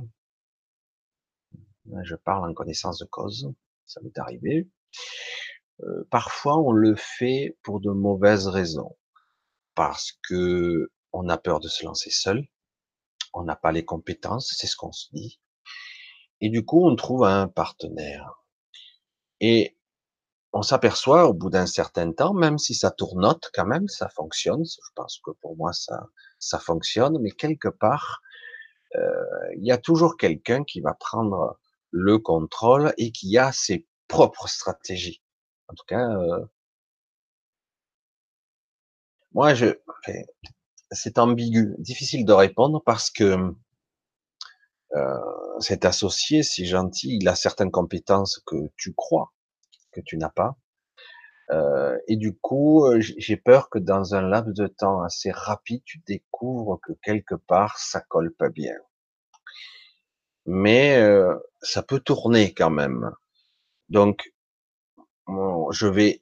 je 2.03 2.15
parle 2.15 2.49
en 2.49 2.53
connaissance 2.53 2.97
de 2.99 3.03
cause, 3.03 3.51
ça 3.85 3.99
m'est 3.99 4.17
arrivé. 4.17 4.69
Euh, 5.81 6.07
parfois, 6.09 6.57
on 6.59 6.71
le 6.71 6.95
fait 6.95 7.57
pour 7.63 7.81
de 7.81 7.91
mauvaises 7.91 8.47
raisons, 8.47 8.95
parce 9.75 10.13
que 10.29 10.89
on 11.11 11.27
a 11.27 11.37
peur 11.37 11.59
de 11.59 11.67
se 11.67 11.83
lancer 11.83 12.09
seul, 12.09 12.47
on 13.33 13.43
n'a 13.43 13.57
pas 13.57 13.73
les 13.73 13.83
compétences, 13.83 14.55
c'est 14.57 14.67
ce 14.67 14.77
qu'on 14.77 14.93
se 14.93 15.09
dit, 15.11 15.41
et 16.39 16.49
du 16.49 16.63
coup, 16.63 16.87
on 16.87 16.95
trouve 16.95 17.25
un 17.25 17.49
partenaire. 17.49 18.45
Et 19.41 19.77
on 20.53 20.61
s'aperçoit 20.61 21.27
au 21.27 21.33
bout 21.33 21.49
d'un 21.49 21.67
certain 21.67 22.13
temps, 22.13 22.33
même 22.33 22.59
si 22.59 22.75
ça 22.75 22.91
tournote 22.91 23.51
quand 23.53 23.65
même, 23.65 23.89
ça 23.89 24.07
fonctionne. 24.07 24.63
Je 24.63 24.91
pense 24.95 25.19
que 25.21 25.31
pour 25.41 25.57
moi, 25.57 25.73
ça, 25.73 26.07
ça 26.39 26.59
fonctionne, 26.59 27.17
mais 27.19 27.31
quelque 27.31 27.67
part, 27.67 28.21
euh, 28.95 29.23
il 29.57 29.65
y 29.65 29.71
a 29.71 29.77
toujours 29.77 30.17
quelqu'un 30.17 30.63
qui 30.63 30.81
va 30.81 30.93
prendre 30.93 31.59
le 31.91 32.19
contrôle 32.19 32.93
et 32.97 33.11
qui 33.11 33.37
a 33.37 33.51
ses 33.51 33.87
propres 34.07 34.47
stratégies. 34.47 35.21
En 35.67 35.73
tout 35.73 35.85
cas, 35.87 36.09
euh, 36.09 36.45
moi, 39.33 39.53
je, 39.53 39.67
c'est 40.91 41.17
ambigu, 41.19 41.75
difficile 41.79 42.25
de 42.25 42.33
répondre 42.33 42.81
parce 42.85 43.09
que 43.09 43.53
euh, 44.95 45.59
cet 45.59 45.85
associé, 45.85 46.43
si 46.43 46.65
gentil, 46.65 47.17
il 47.19 47.27
a 47.27 47.35
certaines 47.35 47.71
compétences 47.71 48.41
que 48.45 48.55
tu 48.77 48.93
crois 48.93 49.33
que 49.91 50.01
tu 50.01 50.17
n'as 50.17 50.29
pas. 50.29 50.57
Euh, 51.51 51.97
et 52.07 52.17
du 52.17 52.35
coup, 52.35 52.85
euh, 52.85 52.99
j'ai 52.99 53.37
peur 53.37 53.69
que 53.69 53.79
dans 53.79 54.15
un 54.15 54.21
laps 54.21 54.53
de 54.53 54.67
temps 54.67 55.01
assez 55.01 55.31
rapide, 55.31 55.81
tu 55.85 55.99
découvres 56.05 56.79
que 56.81 56.93
quelque 57.03 57.35
part, 57.35 57.77
ça 57.77 58.01
colle 58.01 58.33
pas 58.33 58.49
bien. 58.49 58.75
Mais 60.45 60.97
euh, 60.97 61.35
ça 61.61 61.83
peut 61.83 61.99
tourner 61.99 62.53
quand 62.53 62.69
même. 62.69 63.11
Donc, 63.89 64.31
je 65.71 65.87
vais 65.87 66.21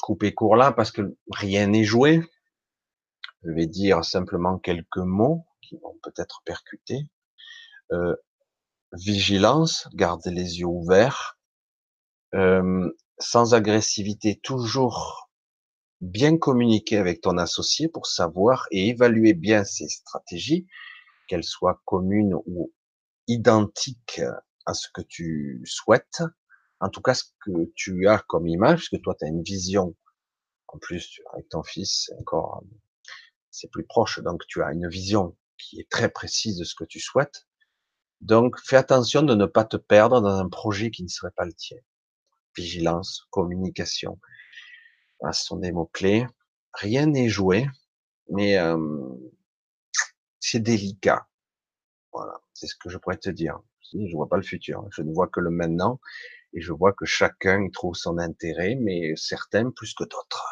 couper 0.00 0.32
court 0.32 0.56
là 0.56 0.72
parce 0.72 0.90
que 0.92 1.16
rien 1.32 1.66
n'est 1.66 1.84
joué. 1.84 2.22
Je 3.44 3.50
vais 3.52 3.66
dire 3.66 4.04
simplement 4.04 4.58
quelques 4.58 4.98
mots 4.98 5.46
qui 5.62 5.76
vont 5.78 5.96
peut-être 6.02 6.42
percuter. 6.44 7.02
Euh, 7.92 8.16
vigilance, 8.92 9.88
garder 9.94 10.30
les 10.30 10.60
yeux 10.60 10.66
ouverts, 10.66 11.38
euh, 12.34 12.90
sans 13.20 13.54
agressivité, 13.54 14.36
toujours 14.42 15.30
bien 16.00 16.38
communiquer 16.38 16.96
avec 16.96 17.20
ton 17.20 17.38
associé 17.38 17.88
pour 17.88 18.06
savoir 18.06 18.66
et 18.70 18.88
évaluer 18.88 19.34
bien 19.34 19.64
ses 19.64 19.88
stratégies, 19.88 20.66
qu'elles 21.26 21.44
soient 21.44 21.82
communes 21.84 22.34
ou 22.46 22.72
identiques 23.26 24.22
à 24.66 24.74
ce 24.74 24.88
que 24.92 25.02
tu 25.02 25.60
souhaites. 25.64 26.22
En 26.80 26.88
tout 26.88 27.02
cas, 27.02 27.14
ce 27.14 27.24
que 27.44 27.70
tu 27.74 28.06
as 28.06 28.18
comme 28.28 28.46
image, 28.46 28.78
parce 28.78 28.88
que 28.88 28.96
toi, 28.96 29.16
tu 29.18 29.24
as 29.24 29.28
une 29.28 29.42
vision. 29.42 29.96
En 30.68 30.78
plus, 30.78 31.20
avec 31.32 31.48
ton 31.48 31.62
fils, 31.62 32.10
encore, 32.20 32.62
c'est 33.50 33.70
plus 33.70 33.84
proche. 33.84 34.20
Donc, 34.20 34.46
tu 34.46 34.62
as 34.62 34.72
une 34.72 34.88
vision 34.88 35.36
qui 35.58 35.80
est 35.80 35.90
très 35.90 36.08
précise 36.08 36.56
de 36.58 36.64
ce 36.64 36.74
que 36.74 36.84
tu 36.84 37.00
souhaites. 37.00 37.46
Donc, 38.20 38.56
fais 38.64 38.76
attention 38.76 39.22
de 39.22 39.34
ne 39.34 39.46
pas 39.46 39.64
te 39.64 39.76
perdre 39.76 40.20
dans 40.20 40.36
un 40.38 40.48
projet 40.48 40.90
qui 40.90 41.02
ne 41.02 41.08
serait 41.08 41.32
pas 41.36 41.44
le 41.44 41.52
tien. 41.52 41.78
Vigilance, 42.58 43.26
communication. 43.30 44.18
Ce 45.32 45.44
sont 45.44 45.56
des 45.56 45.72
mots-clés. 45.72 46.26
Rien 46.74 47.06
n'est 47.06 47.28
joué, 47.28 47.66
mais 48.30 48.56
c'est 50.40 50.60
délicat. 50.60 51.28
Voilà, 52.12 52.34
c'est 52.54 52.66
ce 52.66 52.74
que 52.74 52.88
je 52.88 52.98
pourrais 52.98 53.16
te 53.16 53.30
dire. 53.30 53.60
Je 53.92 54.14
vois 54.14 54.28
pas 54.28 54.36
le 54.36 54.42
futur, 54.42 54.86
je 54.90 55.02
ne 55.02 55.12
vois 55.12 55.28
que 55.28 55.40
le 55.40 55.50
maintenant, 55.50 56.00
et 56.52 56.60
je 56.60 56.72
vois 56.72 56.92
que 56.92 57.04
chacun 57.04 57.62
y 57.64 57.70
trouve 57.70 57.94
son 57.94 58.18
intérêt, 58.18 58.74
mais 58.74 59.14
certains 59.16 59.70
plus 59.70 59.94
que 59.94 60.04
d'autres. 60.04 60.44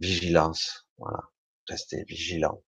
Vigilance, 0.00 0.86
voilà, 0.98 1.22
restez 1.68 2.04
vigilant 2.04 2.62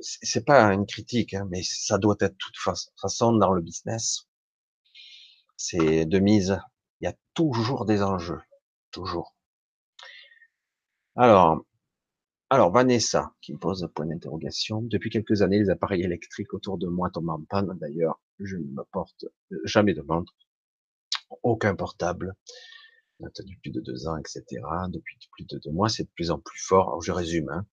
c'est 0.00 0.44
pas 0.44 0.72
une 0.72 0.86
critique, 0.86 1.34
hein, 1.34 1.46
mais 1.50 1.62
ça 1.62 1.98
doit 1.98 2.16
être 2.20 2.32
de 2.32 2.38
toute 2.38 2.56
façon 3.00 3.32
dans 3.32 3.52
le 3.52 3.62
business. 3.62 4.28
C'est 5.56 6.04
de 6.04 6.18
mise. 6.18 6.58
Il 7.00 7.04
y 7.04 7.08
a 7.08 7.14
toujours 7.34 7.84
des 7.84 8.02
enjeux, 8.02 8.40
toujours. 8.90 9.34
Alors, 11.16 11.64
alors 12.50 12.70
Vanessa 12.70 13.34
qui 13.40 13.52
me 13.52 13.58
pose 13.58 13.84
un 13.84 13.88
point 13.88 14.06
d'interrogation. 14.06 14.82
Depuis 14.82 15.10
quelques 15.10 15.42
années, 15.42 15.58
les 15.58 15.70
appareils 15.70 16.02
électriques 16.02 16.54
autour 16.54 16.78
de 16.78 16.86
moi 16.86 17.10
tombent 17.10 17.30
en 17.30 17.42
panne. 17.42 17.76
D'ailleurs, 17.80 18.20
je 18.38 18.56
ne 18.56 18.64
me 18.64 18.84
porte 18.92 19.24
jamais 19.64 19.94
de 19.94 20.02
montre, 20.02 20.34
aucun 21.42 21.74
portable. 21.74 22.34
Depuis 23.20 23.56
plus 23.62 23.70
de 23.70 23.80
deux 23.80 24.06
ans, 24.08 24.16
etc. 24.18 24.44
Depuis 24.90 25.16
plus 25.32 25.46
de 25.46 25.58
deux 25.58 25.70
mois, 25.70 25.88
c'est 25.88 26.04
de 26.04 26.10
plus 26.14 26.30
en 26.30 26.38
plus 26.38 26.60
fort. 26.60 26.88
Alors, 26.88 27.02
je 27.02 27.12
résume. 27.12 27.48
Hein 27.48 27.66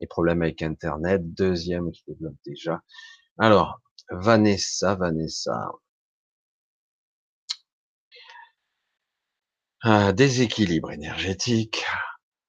les 0.00 0.06
problèmes 0.06 0.42
avec 0.42 0.62
Internet, 0.62 1.34
deuxième 1.34 1.90
qui 1.90 2.02
développe 2.06 2.36
déjà. 2.44 2.82
Alors, 3.38 3.80
Vanessa, 4.10 4.94
Vanessa. 4.94 5.72
Un 9.88 10.12
déséquilibre 10.12 10.90
énergétique. 10.90 11.84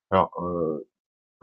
Alors, 0.10 0.44
euh, 0.44 0.90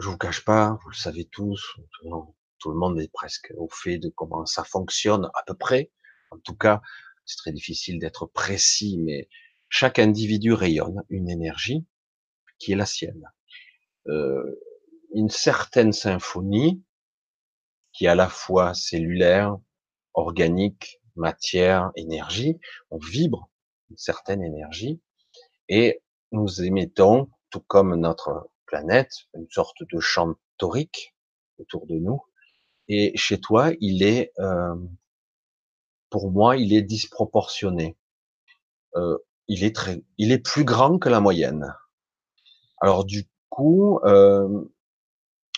je 0.00 0.08
vous 0.08 0.18
cache 0.18 0.44
pas, 0.44 0.76
vous 0.82 0.88
le 0.88 0.96
savez 0.96 1.24
tous, 1.24 1.76
tout, 2.00 2.72
le 2.72 2.76
monde 2.76 2.98
est 2.98 3.12
presque 3.12 3.52
au 3.56 3.68
fait 3.68 3.98
de 3.98 4.08
comment 4.08 4.44
ça 4.44 4.64
fonctionne 4.64 5.30
à 5.34 5.44
peu 5.46 5.54
près. 5.54 5.92
En 6.32 6.38
tout 6.38 6.56
cas, 6.56 6.82
c'est 7.26 7.36
très 7.36 7.52
difficile 7.52 8.00
d'être 8.00 8.26
précis, 8.26 8.98
mais 9.04 9.28
chaque 9.68 10.00
individu 10.00 10.52
rayonne 10.52 11.04
une 11.10 11.30
énergie 11.30 11.86
qui 12.58 12.72
est 12.72 12.76
la 12.76 12.86
sienne. 12.86 13.30
Euh, 14.08 14.60
une 15.12 15.30
certaine 15.30 15.92
symphonie 15.92 16.82
qui 17.92 18.06
est 18.06 18.08
à 18.08 18.16
la 18.16 18.28
fois 18.28 18.74
cellulaire, 18.74 19.56
organique, 20.14 21.00
matière, 21.14 21.92
énergie, 21.94 22.58
on 22.90 22.98
vibre 22.98 23.48
une 23.90 23.96
certaine 23.96 24.42
énergie 24.42 25.00
et 25.68 26.02
nous 26.32 26.62
émettons, 26.62 27.28
tout 27.50 27.62
comme 27.66 27.94
notre 27.96 28.50
planète, 28.66 29.12
une 29.34 29.48
sorte 29.50 29.82
de 29.92 30.00
champ 30.00 30.34
torique 30.58 31.14
autour 31.58 31.86
de 31.86 31.94
nous. 31.94 32.20
Et 32.88 33.16
chez 33.16 33.40
toi, 33.40 33.72
il 33.80 34.02
est, 34.02 34.32
euh, 34.38 34.74
pour 36.10 36.30
moi, 36.30 36.56
il 36.56 36.74
est 36.74 36.82
disproportionné. 36.82 37.96
Euh, 38.96 39.18
il 39.48 39.64
est 39.64 39.74
très, 39.74 40.02
il 40.18 40.32
est 40.32 40.38
plus 40.38 40.64
grand 40.64 40.98
que 40.98 41.08
la 41.08 41.20
moyenne. 41.20 41.74
Alors 42.80 43.04
du 43.04 43.28
coup, 43.48 44.00
euh, 44.04 44.64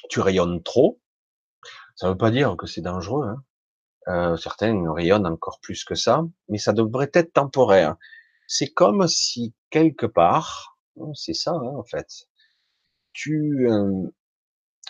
tu 0.09 0.21
rayonnes 0.21 0.63
trop. 0.63 1.01
Ça 1.95 2.07
ne 2.07 2.13
veut 2.13 2.19
pas 2.19 2.31
dire 2.31 2.57
que 2.57 2.67
c'est 2.67 2.83
dangereux. 2.83 3.27
Hein. 3.27 3.43
Euh, 4.09 4.37
certains 4.37 4.93
rayonnent 4.93 5.27
encore 5.27 5.59
plus 5.61 5.85
que 5.85 5.95
ça, 5.95 6.25
mais 6.49 6.59
ça 6.59 6.73
devrait 6.73 7.11
être 7.15 7.33
temporaire. 7.33 7.97
C'est 8.47 8.69
comme 8.69 9.09
si 9.09 9.55
quelque 9.77 10.07
part, 10.07 10.79
hein, 10.99 11.13
c'est 11.15 11.35
ça 11.35 11.51
hein, 11.53 11.75
en 11.77 11.85
fait, 11.85 12.07
tu 13.13 13.69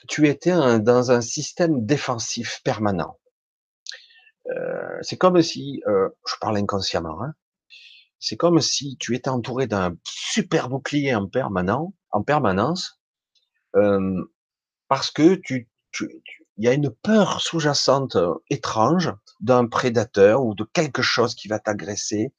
tu 0.07 0.29
étais 0.29 0.53
dans 0.79 1.11
un 1.11 1.21
système 1.21 1.85
défensif 1.85 2.61
permanent. 2.63 3.19
C'est 5.03 5.17
comme 5.17 5.43
si, 5.43 5.83
je 5.87 6.35
parle 6.41 6.59
inconsciemment, 6.59 7.21
hein, 7.21 7.35
c'est 8.21 8.37
comme 8.37 8.61
si 8.61 8.97
tu 8.99 9.17
étais 9.17 9.29
entouré 9.29 9.67
d'un 9.67 9.97
super 10.05 10.69
bouclier 10.69 11.17
en 11.17 11.29
en 12.13 12.23
permanence, 12.23 13.01
parce 14.89 15.11
que 15.11 15.35
tu, 15.35 15.69
tu, 15.91 16.23
il 16.59 16.65
y 16.65 16.69
a 16.69 16.75
une 16.75 16.91
peur 16.91 17.41
sous-jacente 17.41 18.17
étrange 18.51 19.13
d'un 19.41 19.67
prédateur 19.67 20.45
ou 20.45 20.55
de 20.55 20.63
quelque 20.63 21.03
chose 21.03 21.35
qui 21.35 21.49
va 21.49 21.59
t'agresser. 21.59 22.33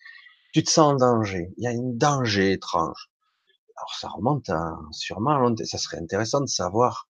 Tu 0.53 0.63
te 0.63 0.69
sens 0.69 0.93
en 0.93 0.95
danger. 0.95 1.53
Il 1.57 1.63
y 1.63 1.67
a 1.67 1.71
un 1.71 1.93
danger 1.93 2.53
étrange. 2.53 3.10
Alors 3.77 3.93
ça 3.99 4.10
remonte 4.10 4.49
à 4.49 4.77
sûrement, 4.91 5.55
ça 5.63 5.77
serait 5.77 5.97
intéressant 5.97 6.41
de 6.41 6.47
savoir 6.47 7.07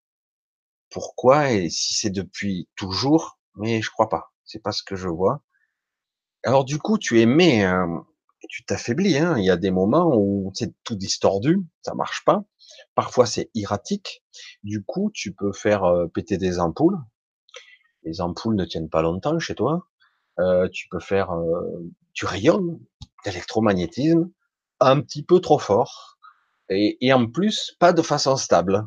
pourquoi 0.90 1.52
et 1.52 1.70
si 1.70 1.94
c'est 1.94 2.10
depuis 2.10 2.68
toujours, 2.76 3.40
mais 3.56 3.82
je 3.82 3.90
crois 3.90 4.10
pas. 4.10 4.34
C'est 4.46 4.62
pas 4.62 4.72
ce 4.72 4.84
que 4.84 4.96
je 4.96 5.08
vois. 5.08 5.42
Alors 6.44 6.66
du 6.66 6.78
coup, 6.80 6.98
tu 6.98 7.22
aimais, 7.22 7.66
euh, 7.66 7.86
tu 8.50 8.66
t'affaiblis. 8.66 9.18
Hein. 9.18 9.38
Il 9.38 9.46
y 9.46 9.50
a 9.50 9.58
des 9.58 9.72
moments 9.72 10.16
où 10.16 10.52
c'est 10.54 10.74
tout 10.84 10.96
distordu, 10.96 11.60
ça 11.82 11.94
marche 11.94 12.24
pas. 12.26 12.44
Parfois 12.96 13.26
c'est 13.26 13.50
erratique. 13.56 14.24
Du 14.64 14.84
coup, 14.84 15.12
tu 15.14 15.34
peux 15.34 15.54
faire 15.54 15.84
euh, 15.84 16.08
péter 16.08 16.38
des 16.38 16.60
ampoules. 16.60 17.00
Les 18.04 18.22
ampoules 18.22 18.56
ne 18.56 18.66
tiennent 18.66 18.90
pas 18.90 19.02
longtemps 19.02 19.40
chez 19.40 19.56
toi. 19.56 19.88
Euh, 20.40 20.70
tu 20.70 20.88
peux 20.90 21.00
faire, 21.00 21.32
euh, 21.32 21.92
tu 22.14 22.26
rayonnes 22.26 22.80
d'électromagnétisme 23.26 24.30
un 24.80 25.02
petit 25.02 25.24
peu 25.24 25.40
trop 25.40 25.60
fort 25.60 26.18
et, 26.70 27.14
en 27.14 27.28
plus 27.28 27.76
pas 27.80 27.94
de 27.94 28.02
façon 28.02 28.36
stable. 28.36 28.86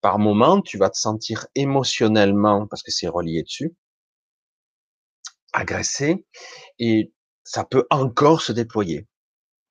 Par 0.00 0.18
moment, 0.18 0.60
tu 0.60 0.78
vas 0.78 0.90
te 0.90 0.96
sentir 0.96 1.46
émotionnellement 1.54 2.66
parce 2.66 2.82
que 2.82 2.92
c'est 2.92 3.08
relié 3.08 3.42
dessus, 3.42 3.74
agressé 5.52 6.24
et 6.78 7.12
ça 7.42 7.64
peut 7.64 7.86
encore 7.90 8.42
se 8.42 8.52
déployer 8.52 9.08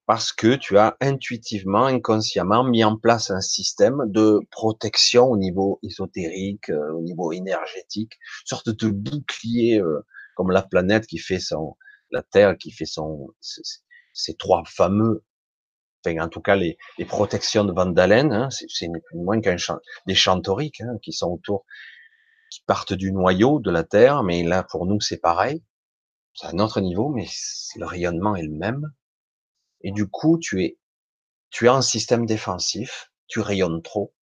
parce 0.08 0.32
que 0.32 0.56
tu 0.56 0.78
as 0.78 0.96
intuitivement, 1.02 1.86
inconsciemment 1.86 2.64
mis 2.64 2.84
en 2.84 2.98
place 2.98 3.30
un 3.30 3.42
système 3.42 4.04
de 4.08 4.40
protection 4.52 5.26
au 5.26 5.38
niveau 5.38 5.80
ésotérique, 5.84 6.70
euh, 6.70 6.94
au 6.94 7.02
niveau 7.02 7.34
énergétique, 7.34 8.14
sorte 8.46 8.70
de 8.70 8.90
bouclier 8.90 9.82
euh, 9.82 10.00
comme 10.36 10.52
la 10.52 10.64
planète 10.64 11.08
qui 11.08 11.18
fait 11.18 11.40
son, 11.40 11.76
la 12.12 12.24
Terre 12.24 12.58
qui 12.58 12.72
fait 12.72 12.86
son, 12.86 13.28
ces 14.18 14.36
trois 14.36 14.64
fameux, 14.66 15.24
en 16.06 16.30
tout 16.30 16.42
cas 16.42 16.56
les, 16.56 16.78
protections 17.08 17.66
de 17.66 17.74
Vandalen, 17.74 18.32
hein, 18.32 18.50
c'est 18.50 18.90
moins 19.14 19.42
qu'un 19.42 19.58
champ, 19.58 19.80
des 20.06 20.16
champs 20.16 20.40
toriques 20.40 20.82
hein, 20.82 20.98
qui 21.02 21.12
sont 21.12 21.32
autour, 21.32 21.66
qui 22.50 22.62
partent 22.66 22.94
du 22.94 23.12
noyau 23.12 23.60
de 23.60 23.72
la 23.72 23.84
Terre, 23.84 24.24
mais 24.24 24.44
là 24.44 24.64
pour 24.64 24.86
nous 24.86 25.02
c'est 25.02 25.18
pareil, 25.18 25.64
c'est 26.34 26.48
un 26.48 26.60
autre 26.60 26.80
niveau, 26.82 27.10
mais 27.10 27.28
le 27.76 27.86
rayonnement 27.86 28.36
est 28.36 28.44
le 28.44 28.54
même. 28.54 28.94
Et 29.82 29.92
du 29.92 30.08
coup, 30.08 30.38
tu 30.38 30.64
es, 30.64 30.78
tu 31.50 31.68
as 31.68 31.74
un 31.74 31.82
système 31.82 32.26
défensif, 32.26 33.12
tu 33.28 33.40
rayonnes 33.40 33.82
trop, 33.82 34.14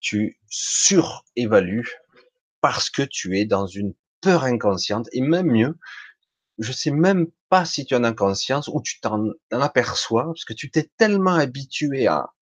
tu 0.00 0.40
surévalues 0.48 1.92
parce 2.60 2.88
que 2.88 3.02
tu 3.02 3.38
es 3.38 3.46
dans 3.46 3.66
une 3.66 3.94
peur 4.20 4.44
inconsciente 4.44 5.08
et 5.12 5.20
même 5.20 5.50
mieux, 5.50 5.76
je 6.58 6.72
sais 6.72 6.92
même 6.92 7.26
pas 7.54 7.64
si 7.64 7.86
tu 7.86 7.94
en 7.94 8.02
as 8.02 8.12
conscience 8.12 8.66
ou 8.66 8.82
tu 8.82 8.98
t'en 8.98 9.30
aperçois 9.52 10.24
parce 10.24 10.44
que 10.44 10.54
tu 10.54 10.72
t'es 10.72 10.90
tellement 10.96 11.36
habitué 11.36 12.08
à, 12.08 12.32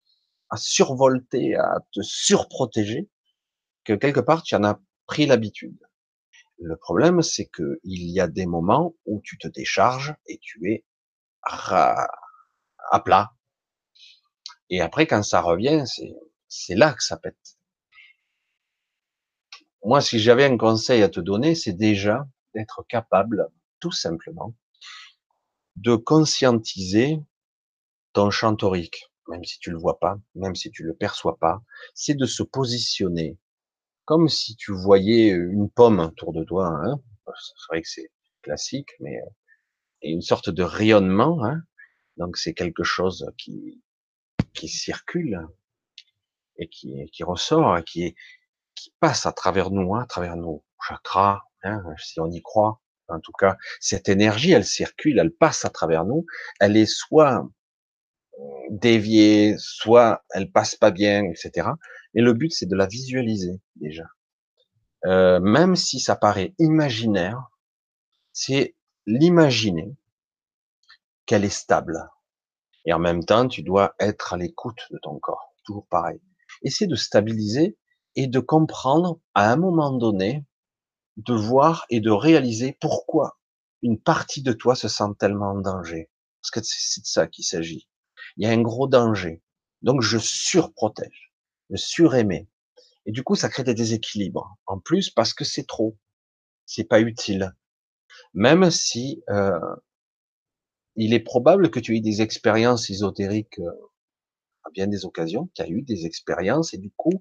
à 0.49 0.57
survolter, 0.57 1.55
à 1.55 1.81
te 1.93 2.01
surprotéger 2.01 3.11
que 3.85 3.93
quelque 3.93 4.21
part 4.21 4.43
tu 4.43 4.55
en 4.55 4.65
as 4.65 4.81
pris 5.07 5.27
l'habitude. 5.27 5.79
Le 6.57 6.77
problème, 6.77 7.21
c'est 7.21 7.45
que 7.45 7.79
il 7.85 8.11
y 8.11 8.21
a 8.21 8.27
des 8.27 8.47
moments 8.47 8.95
où 9.05 9.21
tu 9.23 9.37
te 9.37 9.49
décharges 9.49 10.15
et 10.25 10.39
tu 10.39 10.73
es 10.73 10.83
à 11.43 12.09
plat. 13.05 13.35
Et 14.71 14.81
après, 14.81 15.07
quand 15.07 15.23
ça 15.23 15.43
revient, 15.43 15.85
c'est 16.49 16.75
là 16.75 16.95
que 16.95 17.03
ça 17.03 17.19
pète. 17.19 17.59
Moi, 19.85 20.01
si 20.01 20.19
j'avais 20.19 20.47
un 20.47 20.57
conseil 20.57 21.03
à 21.03 21.11
te 21.11 21.21
donner, 21.21 21.55
c'est 21.55 21.75
déjà 21.75 22.27
d'être 22.55 22.83
capable, 22.89 23.51
tout 23.79 23.93
simplement, 23.93 24.55
de 25.77 25.97
conscientiser 25.97 27.19
ton 28.13 28.31
champ 28.31 28.55
torique, 28.55 29.11
même 29.29 29.45
si 29.45 29.59
tu 29.59 29.71
le 29.71 29.79
vois 29.79 29.99
pas, 29.99 30.19
même 30.35 30.55
si 30.55 30.71
tu 30.71 30.83
le 30.83 30.95
perçois 30.95 31.39
pas, 31.39 31.63
c'est 31.95 32.15
de 32.15 32.27
se 32.27 32.43
positionner 32.43 33.39
comme 34.05 34.29
si 34.29 34.57
tu 34.57 34.73
voyais 34.73 35.29
une 35.29 35.71
pomme 35.71 36.01
autour 36.01 36.33
de 36.33 36.45
toi. 36.45 36.69
Hein. 36.69 37.01
C'est 37.27 37.67
vrai 37.69 37.83
que 37.83 37.89
c'est 37.89 38.11
classique, 38.43 38.91
mais 39.01 39.17
euh, 39.17 39.31
et 40.03 40.11
une 40.11 40.23
sorte 40.23 40.51
de 40.51 40.63
rayonnement. 40.63 41.45
Hein. 41.45 41.63
Donc 42.17 42.37
c'est 42.37 42.55
quelque 42.55 42.83
chose 42.83 43.27
qui, 43.39 43.83
qui 44.53 44.69
circule 44.69 45.47
et 46.59 46.69
qui, 46.69 47.09
qui 47.13 47.25
ressort, 47.25 47.83
qui, 47.85 48.15
qui 48.75 48.93
passe 49.01 49.27
à 49.27 49.33
travers 49.33 49.71
nous, 49.71 49.95
hein, 49.95 50.03
à 50.03 50.07
travers 50.07 50.37
nos 50.37 50.65
chakras, 50.87 51.43
hein, 51.63 51.83
si 51.99 52.21
on 52.21 52.31
y 52.31 52.43
croit. 52.43 52.82
En 53.13 53.21
tout 53.21 53.33
cas, 53.33 53.57
cette 53.81 54.09
énergie, 54.09 54.53
elle 54.53 54.65
circule, 54.65 55.19
elle 55.19 55.33
passe 55.33 55.65
à 55.65 55.71
travers 55.71 56.05
nous. 56.05 56.27
Elle 56.61 56.77
est 56.77 56.87
soit 56.87 57.49
déviée, 58.71 59.55
soit 59.59 60.25
elle 60.31 60.51
passe 60.51 60.75
pas 60.75 60.91
bien, 60.91 61.25
etc. 61.25 61.69
Et 62.15 62.23
le 62.23 62.33
but, 62.33 62.51
c'est 62.51 62.67
de 62.67 62.77
la 62.77 62.87
visualiser 62.87 63.61
déjà. 63.77 64.05
Euh, 65.05 65.41
même 65.41 65.77
si 65.77 66.01
ça 66.01 66.17
paraît 66.17 66.55
imaginaire, 66.59 67.51
c'est 68.33 68.75
l'imaginer 69.07 69.97
qu'elle 71.27 71.45
est 71.45 71.49
stable. 71.49 72.09
Et 72.85 72.93
en 72.93 72.99
même 72.99 73.25
temps, 73.25 73.49
tu 73.49 73.63
dois 73.63 73.95
être 73.99 74.33
à 74.33 74.37
l'écoute 74.37 74.87
de 74.91 74.99
ton 74.99 75.19
corps. 75.19 75.55
Toujours 75.65 75.87
pareil. 75.87 76.21
Essaie 76.63 76.87
de 76.87 76.97
stabiliser 76.97 77.77
et 78.17 78.27
de 78.27 78.41
comprendre 78.41 79.21
à 79.35 79.51
un 79.51 79.57
moment 79.57 79.93
donné, 79.93 80.45
de 81.17 81.35
voir 81.35 81.87
et 81.91 82.01
de 82.01 82.11
réaliser 82.11 82.77
pourquoi 82.81 83.39
une 83.83 84.01
partie 84.01 84.43
de 84.43 84.53
toi 84.53 84.75
se 84.75 84.89
sent 84.89 85.15
tellement 85.19 85.51
en 85.51 85.61
danger. 85.61 86.11
Parce 86.41 86.51
que 86.51 86.61
c'est 86.63 87.03
de 87.03 87.07
ça 87.07 87.27
qu'il 87.27 87.45
s'agit. 87.45 87.89
Il 88.37 88.45
y 88.45 88.47
a 88.47 88.53
un 88.53 88.63
gros 88.63 88.89
danger. 88.89 89.43
Donc 89.83 90.01
je 90.01 90.19
surprotège, 90.19 91.33
je 91.71 91.77
surémets. 91.77 92.49
Et 93.05 93.13
du 93.13 93.25
coup, 93.25 93.35
ça 93.35 93.49
crée 93.49 93.65
des 93.65 93.75
déséquilibres. 93.75 94.57
En 94.67 94.79
plus, 94.79 95.11
parce 95.11 95.35
que 95.35 95.45
c'est 95.45 95.67
trop. 95.67 95.99
C'est 96.67 96.85
pas 96.85 97.01
utile. 97.01 97.53
Même 98.35 98.71
si 98.71 99.23
euh, 99.29 99.59
il 100.97 101.15
est 101.15 101.21
probable 101.21 101.71
que 101.71 101.81
tu 101.81 101.97
aies 101.97 102.01
des 102.01 102.23
expériences 102.23 102.91
ésotériques 102.91 103.59
euh, 103.59 103.91
à 104.65 104.71
bien 104.71 104.87
des 104.87 105.05
occasions, 105.05 105.51
tu 105.55 105.63
as 105.63 105.69
eu 105.69 105.83
des 105.83 106.07
expériences 106.07 106.75
et 106.75 106.79
du 106.79 106.93
coup, 106.97 107.21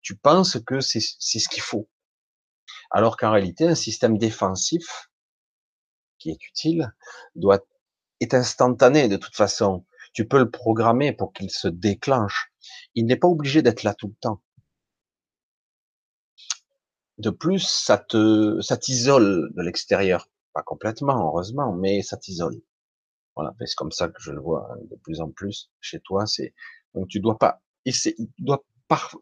tu 0.00 0.16
penses 0.16 0.58
que 0.64 0.80
c'est 0.80 1.00
ce 1.00 1.48
qu'il 1.48 1.62
faut. 1.62 1.88
Alors 2.90 3.16
qu'en 3.16 3.32
réalité, 3.32 3.66
un 3.66 3.74
système 3.74 4.18
défensif 4.18 5.10
qui 6.18 6.30
est 6.30 6.46
utile 6.48 6.92
doit 7.34 7.60
est 8.20 8.34
instantané 8.34 9.08
de 9.08 9.16
toute 9.16 9.36
façon. 9.36 9.84
Tu 10.12 10.26
peux 10.26 10.38
le 10.38 10.50
programmer 10.50 11.12
pour 11.12 11.32
qu'il 11.32 11.50
se 11.50 11.68
déclenche. 11.68 12.50
Il 12.94 13.06
n'est 13.06 13.16
pas 13.16 13.28
obligé 13.28 13.62
d'être 13.62 13.84
là 13.84 13.94
tout 13.94 14.08
le 14.08 14.14
temps. 14.20 14.42
De 17.18 17.30
plus, 17.30 17.60
ça 17.60 17.98
te, 17.98 18.60
ça 18.60 18.76
t'isole 18.76 19.50
de 19.54 19.62
l'extérieur. 19.62 20.28
Pas 20.52 20.62
complètement, 20.62 21.28
heureusement, 21.28 21.72
mais 21.72 22.02
ça 22.02 22.16
t'isole. 22.16 22.60
Voilà, 23.36 23.54
c'est 23.60 23.74
comme 23.76 23.92
ça 23.92 24.08
que 24.08 24.20
je 24.20 24.32
le 24.32 24.40
vois 24.40 24.68
hein, 24.72 24.78
de 24.90 24.96
plus 24.96 25.20
en 25.20 25.30
plus 25.30 25.70
chez 25.80 26.00
toi. 26.00 26.26
C'est 26.26 26.54
donc 26.94 27.08
tu 27.08 27.20
dois 27.20 27.38
pas, 27.38 27.62
il 27.84 27.94
doit 28.38 28.64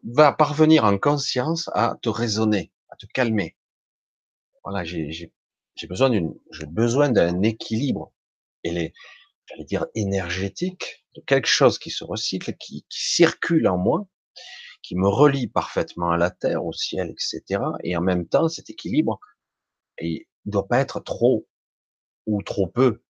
va 0.03 0.31
parvenir 0.31 0.85
en 0.85 0.97
conscience 0.97 1.69
à 1.73 1.97
te 2.01 2.09
raisonner, 2.09 2.71
te 2.97 3.05
calmer. 3.13 3.55
Voilà, 4.63 4.83
j'ai 4.83 5.31
besoin 5.87 7.09
d'un 7.09 7.41
équilibre. 7.41 8.13
Et 8.63 8.71
les, 8.71 8.93
j'allais 9.45 9.65
dire 9.65 9.85
énergétique, 9.95 11.05
de 11.15 11.21
quelque 11.21 11.47
chose 11.47 11.79
qui 11.79 11.89
se 11.89 12.03
recycle, 12.03 12.55
qui, 12.57 12.85
qui 12.89 12.99
circule 12.99 13.67
en 13.67 13.77
moi, 13.77 14.07
qui 14.81 14.95
me 14.95 15.07
relie 15.07 15.47
parfaitement 15.47 16.11
à 16.11 16.17
la 16.17 16.31
terre, 16.31 16.65
au 16.65 16.73
ciel, 16.73 17.11
etc. 17.11 17.61
Et 17.83 17.95
en 17.97 18.01
même 18.01 18.27
temps, 18.27 18.47
cet 18.47 18.69
équilibre, 18.69 19.19
il 19.99 20.25
doit 20.45 20.67
pas 20.67 20.79
être 20.79 20.99
trop 20.99 21.47
ou 22.25 22.41
trop 22.43 22.67
peu. 22.67 23.01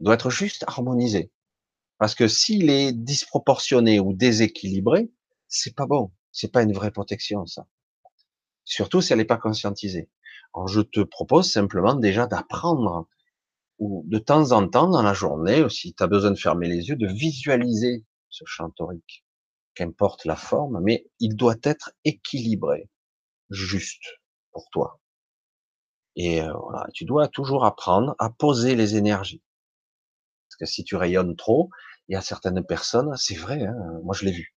Il 0.00 0.04
doit 0.04 0.14
être 0.14 0.30
juste 0.30 0.64
harmonisé. 0.66 1.32
Parce 1.98 2.14
que 2.14 2.28
s'il 2.28 2.70
est 2.70 2.92
disproportionné 2.92 4.00
ou 4.00 4.12
déséquilibré, 4.12 5.10
c'est 5.48 5.74
pas 5.74 5.86
bon. 5.86 6.12
C'est 6.32 6.50
pas 6.50 6.62
une 6.62 6.72
vraie 6.72 6.90
protection, 6.90 7.46
ça. 7.46 7.66
Surtout 8.64 9.00
si 9.00 9.12
elle 9.12 9.18
n'est 9.18 9.24
pas 9.24 9.38
conscientisée. 9.38 10.10
Alors, 10.54 10.68
je 10.68 10.80
te 10.80 11.00
propose 11.00 11.50
simplement 11.50 11.94
déjà 11.94 12.26
d'apprendre, 12.26 13.08
ou 13.78 14.04
de 14.06 14.18
temps 14.18 14.52
en 14.52 14.68
temps 14.68 14.88
dans 14.88 15.02
la 15.02 15.14
journée, 15.14 15.68
si 15.68 15.94
tu 15.94 16.02
as 16.02 16.06
besoin 16.06 16.30
de 16.30 16.38
fermer 16.38 16.68
les 16.68 16.88
yeux, 16.88 16.96
de 16.96 17.08
visualiser 17.08 18.04
ce 18.28 18.44
champ 18.46 18.70
torique. 18.70 19.24
Qu'importe 19.74 20.24
la 20.26 20.36
forme, 20.36 20.80
mais 20.82 21.06
il 21.18 21.34
doit 21.34 21.56
être 21.62 21.92
équilibré, 22.04 22.90
juste 23.50 24.04
pour 24.52 24.68
toi. 24.70 25.00
Et 26.16 26.42
euh, 26.42 26.52
voilà, 26.52 26.86
tu 26.92 27.04
dois 27.04 27.28
toujours 27.28 27.64
apprendre 27.64 28.14
à 28.18 28.30
poser 28.30 28.74
les 28.74 28.96
énergies. 28.96 29.42
Parce 30.48 30.56
que 30.56 30.66
si 30.66 30.84
tu 30.84 30.96
rayonnes 30.96 31.36
trop, 31.36 31.70
il 32.08 32.12
y 32.12 32.16
a 32.16 32.20
certaines 32.20 32.62
personnes, 32.64 33.16
c'est 33.16 33.36
vrai, 33.36 33.62
hein, 33.64 34.00
moi 34.04 34.14
je 34.14 34.26
l'ai 34.26 34.32
vu. 34.32 34.54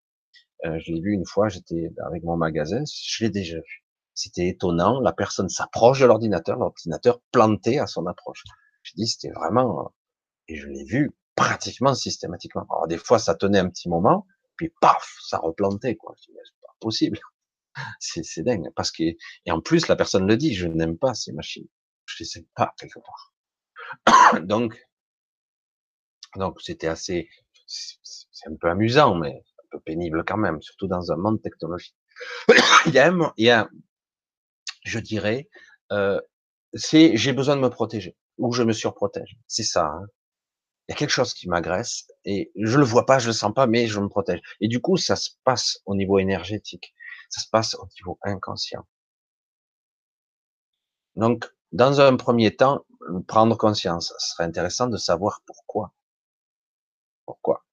Euh, 0.66 0.78
je 0.80 0.92
l'ai 0.92 1.00
vu 1.00 1.12
une 1.12 1.24
fois, 1.26 1.48
j'étais 1.48 1.90
avec 2.06 2.22
mon 2.24 2.36
magasin, 2.36 2.82
je 2.86 3.24
l'ai 3.24 3.30
déjà 3.30 3.56
vu. 3.56 3.85
C'était 4.16 4.48
étonnant, 4.48 4.98
la 5.00 5.12
personne 5.12 5.50
s'approche 5.50 6.00
de 6.00 6.06
l'ordinateur, 6.06 6.58
l'ordinateur 6.58 7.20
planté 7.32 7.78
à 7.78 7.86
son 7.86 8.06
approche. 8.06 8.42
Je 8.82 8.92
dis, 8.96 9.06
c'était 9.06 9.30
vraiment, 9.30 9.94
et 10.48 10.56
je 10.56 10.66
l'ai 10.66 10.84
vu 10.84 11.14
pratiquement 11.34 11.94
systématiquement. 11.94 12.66
Alors 12.70 12.88
des 12.88 12.96
fois, 12.96 13.18
ça 13.18 13.34
tenait 13.34 13.58
un 13.58 13.68
petit 13.68 13.90
moment, 13.90 14.26
puis 14.56 14.72
paf, 14.80 15.18
ça 15.28 15.36
replantait, 15.36 15.96
quoi. 15.96 16.14
c'est 16.18 16.32
pas 16.32 16.74
possible. 16.80 17.20
C'est 18.00 18.42
dingue. 18.42 18.70
Parce 18.74 18.90
que, 18.90 19.02
et 19.02 19.50
en 19.50 19.60
plus, 19.60 19.86
la 19.88 19.96
personne 19.96 20.26
le 20.26 20.38
dit, 20.38 20.54
je 20.54 20.66
n'aime 20.66 20.96
pas 20.96 21.12
ces 21.12 21.32
machines. 21.32 21.68
Je 22.06 22.24
les 22.24 22.38
aime 22.38 22.46
pas, 22.54 22.74
quelque 22.78 23.00
part. 23.00 23.34
donc, 24.46 24.82
donc 26.36 26.58
c'était 26.62 26.86
assez, 26.86 27.28
c'est 27.66 28.48
un 28.48 28.56
peu 28.56 28.70
amusant, 28.70 29.14
mais 29.14 29.44
un 29.62 29.66
peu 29.70 29.80
pénible 29.80 30.24
quand 30.24 30.38
même, 30.38 30.62
surtout 30.62 30.86
dans 30.86 31.12
un 31.12 31.16
monde 31.16 31.42
technologique. 31.42 31.96
il 32.86 32.94
y 32.94 32.98
a, 32.98 33.12
il 33.36 33.44
y 33.44 33.50
a 33.50 33.68
je 34.86 34.98
dirais, 34.98 35.48
euh, 35.92 36.20
c'est 36.74 37.16
j'ai 37.16 37.32
besoin 37.32 37.56
de 37.56 37.60
me 37.62 37.70
protéger 37.70 38.16
ou 38.38 38.52
je 38.52 38.62
me 38.62 38.72
surprotège. 38.72 39.36
C'est 39.46 39.64
ça. 39.64 39.86
Hein. 39.86 40.06
Il 40.88 40.92
y 40.92 40.94
a 40.94 40.98
quelque 40.98 41.10
chose 41.10 41.34
qui 41.34 41.48
m'agresse 41.48 42.06
et 42.24 42.52
je 42.56 42.78
le 42.78 42.84
vois 42.84 43.06
pas, 43.06 43.18
je 43.18 43.28
le 43.28 43.32
sens 43.32 43.52
pas, 43.54 43.66
mais 43.66 43.86
je 43.88 44.00
me 44.00 44.08
protège. 44.08 44.40
Et 44.60 44.68
du 44.68 44.80
coup, 44.80 44.96
ça 44.96 45.16
se 45.16 45.30
passe 45.44 45.80
au 45.86 45.94
niveau 45.96 46.18
énergétique, 46.18 46.94
ça 47.28 47.40
se 47.40 47.48
passe 47.50 47.74
au 47.74 47.86
niveau 47.98 48.18
inconscient. 48.22 48.86
Donc, 51.16 51.46
dans 51.72 52.00
un 52.00 52.16
premier 52.16 52.54
temps, 52.54 52.84
prendre 53.26 53.56
conscience. 53.56 54.14
Ce 54.18 54.32
serait 54.32 54.44
intéressant 54.44 54.86
de 54.86 54.96
savoir 54.96 55.42
pourquoi. 55.46 55.92
Pourquoi? 57.24 57.64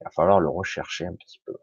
Il 0.00 0.04
va 0.04 0.10
falloir 0.10 0.40
le 0.40 0.48
rechercher 0.48 1.06
un 1.06 1.14
petit 1.14 1.40
peu. 1.44 1.54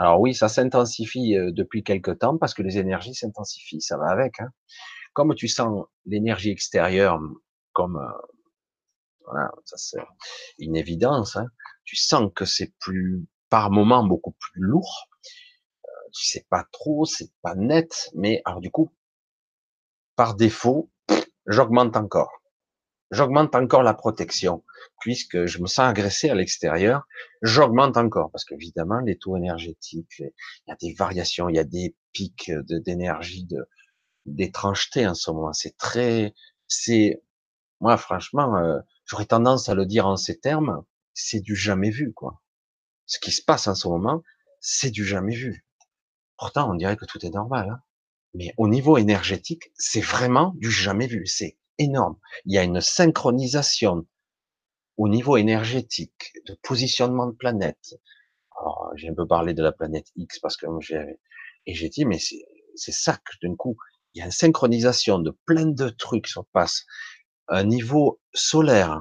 Alors 0.00 0.18
oui, 0.18 0.34
ça 0.34 0.48
s'intensifie 0.48 1.36
euh, 1.36 1.52
depuis 1.52 1.84
quelque 1.84 2.10
temps 2.10 2.38
parce 2.38 2.54
que 2.54 2.62
les 2.62 2.78
énergies 2.78 3.14
s'intensifient, 3.14 3.82
ça 3.82 3.98
va 3.98 4.06
avec. 4.06 4.40
Hein. 4.40 4.48
Comme 5.12 5.34
tu 5.34 5.46
sens 5.46 5.84
l'énergie 6.06 6.48
extérieure 6.48 7.20
comme 7.74 7.98
euh, 7.98 8.26
voilà, 9.26 9.50
ça 9.66 9.76
c'est 9.76 10.00
une 10.58 10.74
évidence. 10.74 11.36
Hein. 11.36 11.48
Tu 11.84 11.96
sens 11.96 12.30
que 12.34 12.46
c'est 12.46 12.72
plus 12.80 13.26
par 13.50 13.70
moment 13.70 14.02
beaucoup 14.02 14.34
plus 14.38 14.62
lourd. 14.62 15.10
Euh, 15.84 16.08
tu 16.14 16.24
sais 16.24 16.46
pas 16.48 16.64
trop, 16.72 17.04
c'est 17.04 17.30
pas 17.42 17.54
net, 17.54 18.08
mais 18.14 18.40
alors 18.46 18.62
du 18.62 18.70
coup, 18.70 18.94
par 20.16 20.34
défaut, 20.34 20.90
j'augmente 21.46 21.94
encore 21.98 22.39
j'augmente 23.10 23.54
encore 23.54 23.82
la 23.82 23.94
protection, 23.94 24.64
puisque 25.00 25.46
je 25.46 25.58
me 25.58 25.66
sens 25.66 25.88
agressé 25.90 26.30
à 26.30 26.34
l'extérieur, 26.34 27.06
j'augmente 27.42 27.96
encore, 27.96 28.30
parce 28.30 28.44
qu'évidemment, 28.44 29.00
les 29.00 29.18
taux 29.18 29.36
énergétiques, 29.36 30.20
il 30.20 30.32
y 30.68 30.72
a 30.72 30.76
des 30.76 30.94
variations, 30.94 31.48
il 31.48 31.56
y 31.56 31.58
a 31.58 31.64
des 31.64 31.96
pics 32.12 32.52
d'énergie, 32.68 33.44
de, 33.44 33.68
d'étrangeté 34.26 35.06
en 35.06 35.14
ce 35.14 35.30
moment. 35.30 35.52
C'est 35.52 35.76
très, 35.76 36.34
c'est, 36.68 37.22
moi, 37.80 37.96
franchement, 37.96 38.56
euh, 38.56 38.78
j'aurais 39.06 39.26
tendance 39.26 39.68
à 39.68 39.74
le 39.74 39.86
dire 39.86 40.06
en 40.06 40.16
ces 40.16 40.38
termes, 40.38 40.84
c'est 41.14 41.40
du 41.40 41.56
jamais 41.56 41.90
vu, 41.90 42.12
quoi. 42.12 42.40
Ce 43.06 43.18
qui 43.18 43.32
se 43.32 43.42
passe 43.42 43.66
en 43.66 43.74
ce 43.74 43.88
moment, 43.88 44.22
c'est 44.60 44.90
du 44.90 45.04
jamais 45.04 45.34
vu. 45.34 45.66
Pourtant, 46.38 46.70
on 46.70 46.74
dirait 46.74 46.96
que 46.96 47.06
tout 47.06 47.24
est 47.26 47.30
normal, 47.30 47.68
hein. 47.70 47.82
mais 48.34 48.54
au 48.56 48.68
niveau 48.68 48.96
énergétique, 48.98 49.72
c'est 49.74 50.00
vraiment 50.00 50.54
du 50.56 50.70
jamais 50.70 51.06
vu. 51.06 51.26
C'est 51.26 51.58
énorme. 51.80 52.16
Il 52.44 52.54
y 52.54 52.58
a 52.58 52.62
une 52.62 52.80
synchronisation 52.80 54.06
au 54.96 55.08
niveau 55.08 55.36
énergétique, 55.36 56.32
de 56.46 56.56
positionnement 56.62 57.26
de 57.26 57.32
planète. 57.32 57.94
Alors, 58.60 58.92
j'ai 58.96 59.08
un 59.08 59.14
peu 59.14 59.26
parlé 59.26 59.54
de 59.54 59.62
la 59.62 59.72
planète 59.72 60.06
X 60.14 60.38
parce 60.40 60.56
que 60.56 60.66
j'ai, 60.80 61.18
et 61.66 61.74
j'ai 61.74 61.88
dit, 61.88 62.04
mais 62.04 62.18
c'est 62.18 62.92
ça 62.92 63.16
que 63.16 63.46
d'un 63.46 63.56
coup, 63.56 63.76
il 64.14 64.18
y 64.18 64.22
a 64.22 64.26
une 64.26 64.30
synchronisation 64.30 65.18
de 65.18 65.36
plein 65.46 65.66
de 65.66 65.88
trucs 65.88 66.26
qui 66.26 66.32
se 66.32 66.40
passent. 66.52 66.84
Un 67.48 67.64
niveau 67.64 68.20
solaire 68.34 69.00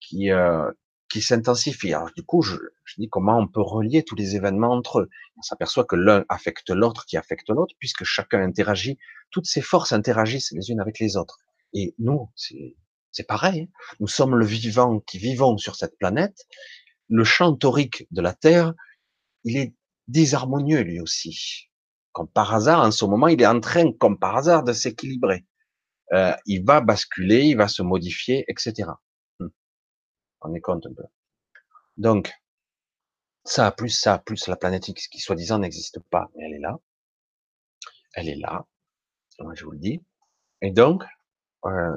qui, 0.00 0.30
euh, 0.30 0.70
qui 1.08 1.22
s'intensifie. 1.22 1.94
Alors, 1.94 2.10
du 2.14 2.22
coup, 2.22 2.42
je, 2.42 2.56
je 2.84 2.94
dis 2.98 3.08
comment 3.08 3.38
on 3.38 3.48
peut 3.48 3.62
relier 3.62 4.02
tous 4.04 4.16
les 4.16 4.36
événements 4.36 4.72
entre 4.72 5.00
eux. 5.00 5.08
On 5.38 5.42
s'aperçoit 5.42 5.84
que 5.84 5.96
l'un 5.96 6.24
affecte 6.28 6.70
l'autre 6.70 7.06
qui 7.06 7.16
affecte 7.16 7.48
l'autre 7.48 7.74
puisque 7.78 8.04
chacun 8.04 8.42
interagit, 8.42 8.98
toutes 9.30 9.46
ces 9.46 9.62
forces 9.62 9.92
interagissent 9.92 10.52
les 10.52 10.70
unes 10.70 10.80
avec 10.80 10.98
les 10.98 11.16
autres. 11.16 11.38
Et 11.78 11.94
nous, 11.98 12.30
c'est 12.34 13.26
pareil. 13.28 13.60
Hein. 13.60 13.94
Nous 14.00 14.08
sommes 14.08 14.34
le 14.34 14.46
vivant 14.46 14.98
qui 15.00 15.18
vivons 15.18 15.58
sur 15.58 15.76
cette 15.76 15.98
planète. 15.98 16.46
Le 17.10 17.22
champ 17.22 17.54
torique 17.54 18.06
de 18.10 18.22
la 18.22 18.32
Terre, 18.32 18.72
il 19.44 19.58
est 19.58 19.74
désharmonieux 20.08 20.80
lui 20.80 21.00
aussi. 21.00 21.68
Comme 22.12 22.28
par 22.28 22.54
hasard, 22.54 22.80
en 22.80 22.90
ce 22.90 23.04
moment, 23.04 23.28
il 23.28 23.42
est 23.42 23.46
en 23.46 23.60
train, 23.60 23.92
comme 23.92 24.18
par 24.18 24.38
hasard, 24.38 24.64
de 24.64 24.72
s'équilibrer. 24.72 25.44
Euh, 26.14 26.34
il 26.46 26.64
va 26.64 26.80
basculer, 26.80 27.42
il 27.42 27.58
va 27.58 27.68
se 27.68 27.82
modifier, 27.82 28.46
etc. 28.48 28.88
Hum. 29.40 29.50
On 30.40 30.54
est 30.54 30.62
compte 30.62 30.86
un 30.86 30.94
peu. 30.94 31.04
Donc, 31.98 32.32
ça, 33.44 33.70
plus 33.70 33.90
ça, 33.90 34.18
plus 34.18 34.46
la 34.46 34.56
planète 34.56 34.88
X 34.88 35.08
qui 35.08 35.20
soi-disant 35.20 35.58
n'existe 35.58 36.00
pas, 36.10 36.30
mais 36.34 36.44
elle 36.46 36.54
est 36.54 36.60
là. 36.60 36.78
Elle 38.14 38.30
est 38.30 38.36
là. 38.36 38.64
Moi, 39.40 39.54
je 39.54 39.64
vous 39.66 39.72
le 39.72 39.78
dis. 39.78 40.02
Et 40.62 40.70
donc, 40.70 41.04
euh, 41.64 41.90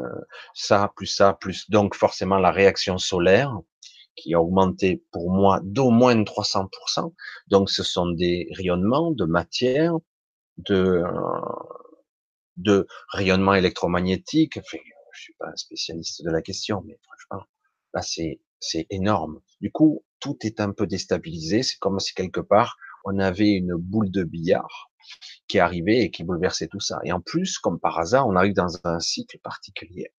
ça, 0.54 0.92
plus 0.96 1.08
ça, 1.08 1.34
plus 1.34 1.70
donc 1.70 1.96
forcément 1.96 2.38
la 2.38 2.52
réaction 2.52 2.98
solaire 2.98 3.54
qui 4.16 4.34
a 4.34 4.42
augmenté 4.42 5.04
pour 5.12 5.32
moi 5.32 5.60
d'au 5.64 5.92
moins 5.92 6.16
300%. 6.16 7.14
Donc 7.48 7.70
ce 7.70 7.84
sont 7.84 8.12
des 8.12 8.50
rayonnements 8.52 9.12
de 9.12 9.26
matière, 9.26 9.94
de, 10.58 11.04
de 12.58 12.88
rayonnement 13.14 13.54
électromagnétique. 13.54 14.58
Enfin, 14.58 14.78
je 15.14 15.22
suis 15.22 15.34
pas 15.40 15.48
un 15.48 15.56
spécialiste 15.56 16.24
de 16.24 16.32
la 16.32 16.42
question, 16.42 16.84
mais 16.86 16.98
franchement, 17.04 17.46
là 17.94 18.02
c'est 18.02 18.42
c'est 18.60 18.88
énorme. 18.90 19.40
Du 19.62 19.72
coup, 19.72 20.04
tout 20.20 20.38
est 20.42 20.60
un 20.60 20.72
peu 20.74 20.86
déstabilisé. 20.86 21.64
C'est 21.64 21.78
comme 21.80 22.00
si 22.00 22.14
quelque 22.14 22.42
part 22.42 22.78
on 23.06 23.18
avait 23.20 23.52
une 23.52 23.76
boule 23.76 24.12
de 24.12 24.24
billard 24.24 24.89
qui 25.48 25.60
arrivait 25.60 26.00
et 26.00 26.12
qui 26.12 26.24
bouleversait 26.24 26.68
tout 26.68 26.80
ça. 26.80 27.00
Et 27.04 27.12
en 27.12 27.22
plus, 27.22 27.60
comme 27.60 27.80
par 27.80 28.00
hasard, 28.00 28.28
on 28.28 28.36
arrive 28.36 28.54
dans 28.54 28.80
un 28.86 29.00
cycle 29.00 29.40
particulier. 29.40 30.14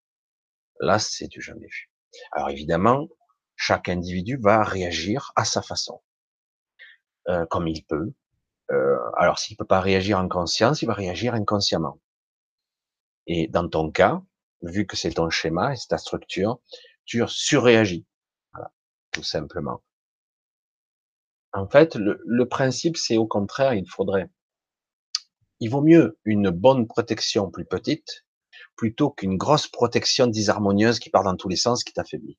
Là, 0.81 0.99
c'est 0.99 1.29
du 1.29 1.41
jamais 1.41 1.67
vu. 1.67 1.91
Alors 2.33 2.51
évidemment, 2.51 3.09
chaque 3.57 3.89
individu 3.89 4.39
va 4.41 4.65
réagir 4.65 5.33
à 5.37 5.45
sa 5.45 5.63
façon, 5.63 6.01
euh, 7.29 7.47
comme 7.47 7.69
il 7.69 7.85
peut. 7.85 8.13
Euh, 8.71 8.99
alors 9.17 9.39
s'il 9.39 9.57
peut 9.57 9.67
pas 9.67 9.81
réagir 9.81 10.19
en 10.19 10.29
conscience, 10.29 10.83
il 10.83 10.87
va 10.87 10.95
réagir 10.95 11.35
inconsciemment. 11.35 12.01
Et 13.27 13.49
dans 13.49 13.69
ton 13.69 13.91
cas, 13.91 14.23
vu 14.63 14.87
que 14.87 14.97
c'est 14.97 15.11
ton 15.11 15.31
schéma 15.31 15.73
et 15.73 15.77
c'est 15.77 15.89
ta 15.89 15.99
structure, 15.99 16.61
tu 17.05 17.23
surréagis. 17.29 18.07
Voilà, 18.53 18.73
tout 19.13 19.23
simplement. 19.23 19.83
En 21.53 21.69
fait, 21.69 21.97
le 21.97 22.49
principe, 22.49 22.97
c'est 22.97 23.17
au 23.17 23.27
contraire, 23.27 23.75
il 23.75 23.89
faudrait 23.89 24.31
il 25.61 25.71
vaut 25.71 25.83
mieux 25.83 26.19
une 26.25 26.51
bonne 26.51 26.87
protection 26.87 27.51
plus 27.51 27.65
petite 27.65 28.25
plutôt 28.77 29.11
qu'une 29.11 29.37
grosse 29.37 29.69
protection 29.69 30.27
disharmonieuse 30.27 30.99
qui 30.99 31.11
part 31.11 31.23
dans 31.23 31.37
tous 31.37 31.49
les 31.49 31.57
sens, 31.57 31.85
qui 31.85 31.93
t'affaiblit. 31.93 32.39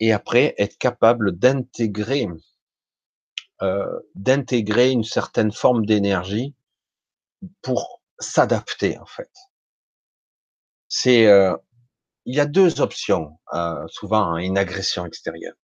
Et 0.00 0.12
après, 0.12 0.54
être 0.58 0.78
capable 0.78 1.38
d'intégrer, 1.38 2.26
euh, 3.62 4.00
d'intégrer 4.14 4.90
une 4.90 5.04
certaine 5.04 5.52
forme 5.52 5.84
d'énergie 5.84 6.54
pour 7.62 8.00
s'adapter 8.18 8.98
en 8.98 9.06
fait. 9.06 9.30
Euh, 11.06 11.56
il 12.24 12.34
y 12.34 12.40
a 12.40 12.46
deux 12.46 12.80
options 12.80 13.38
euh, 13.52 13.86
souvent 13.88 14.34
à 14.34 14.42
une 14.42 14.58
agression 14.58 15.04
extérieure. 15.04 15.54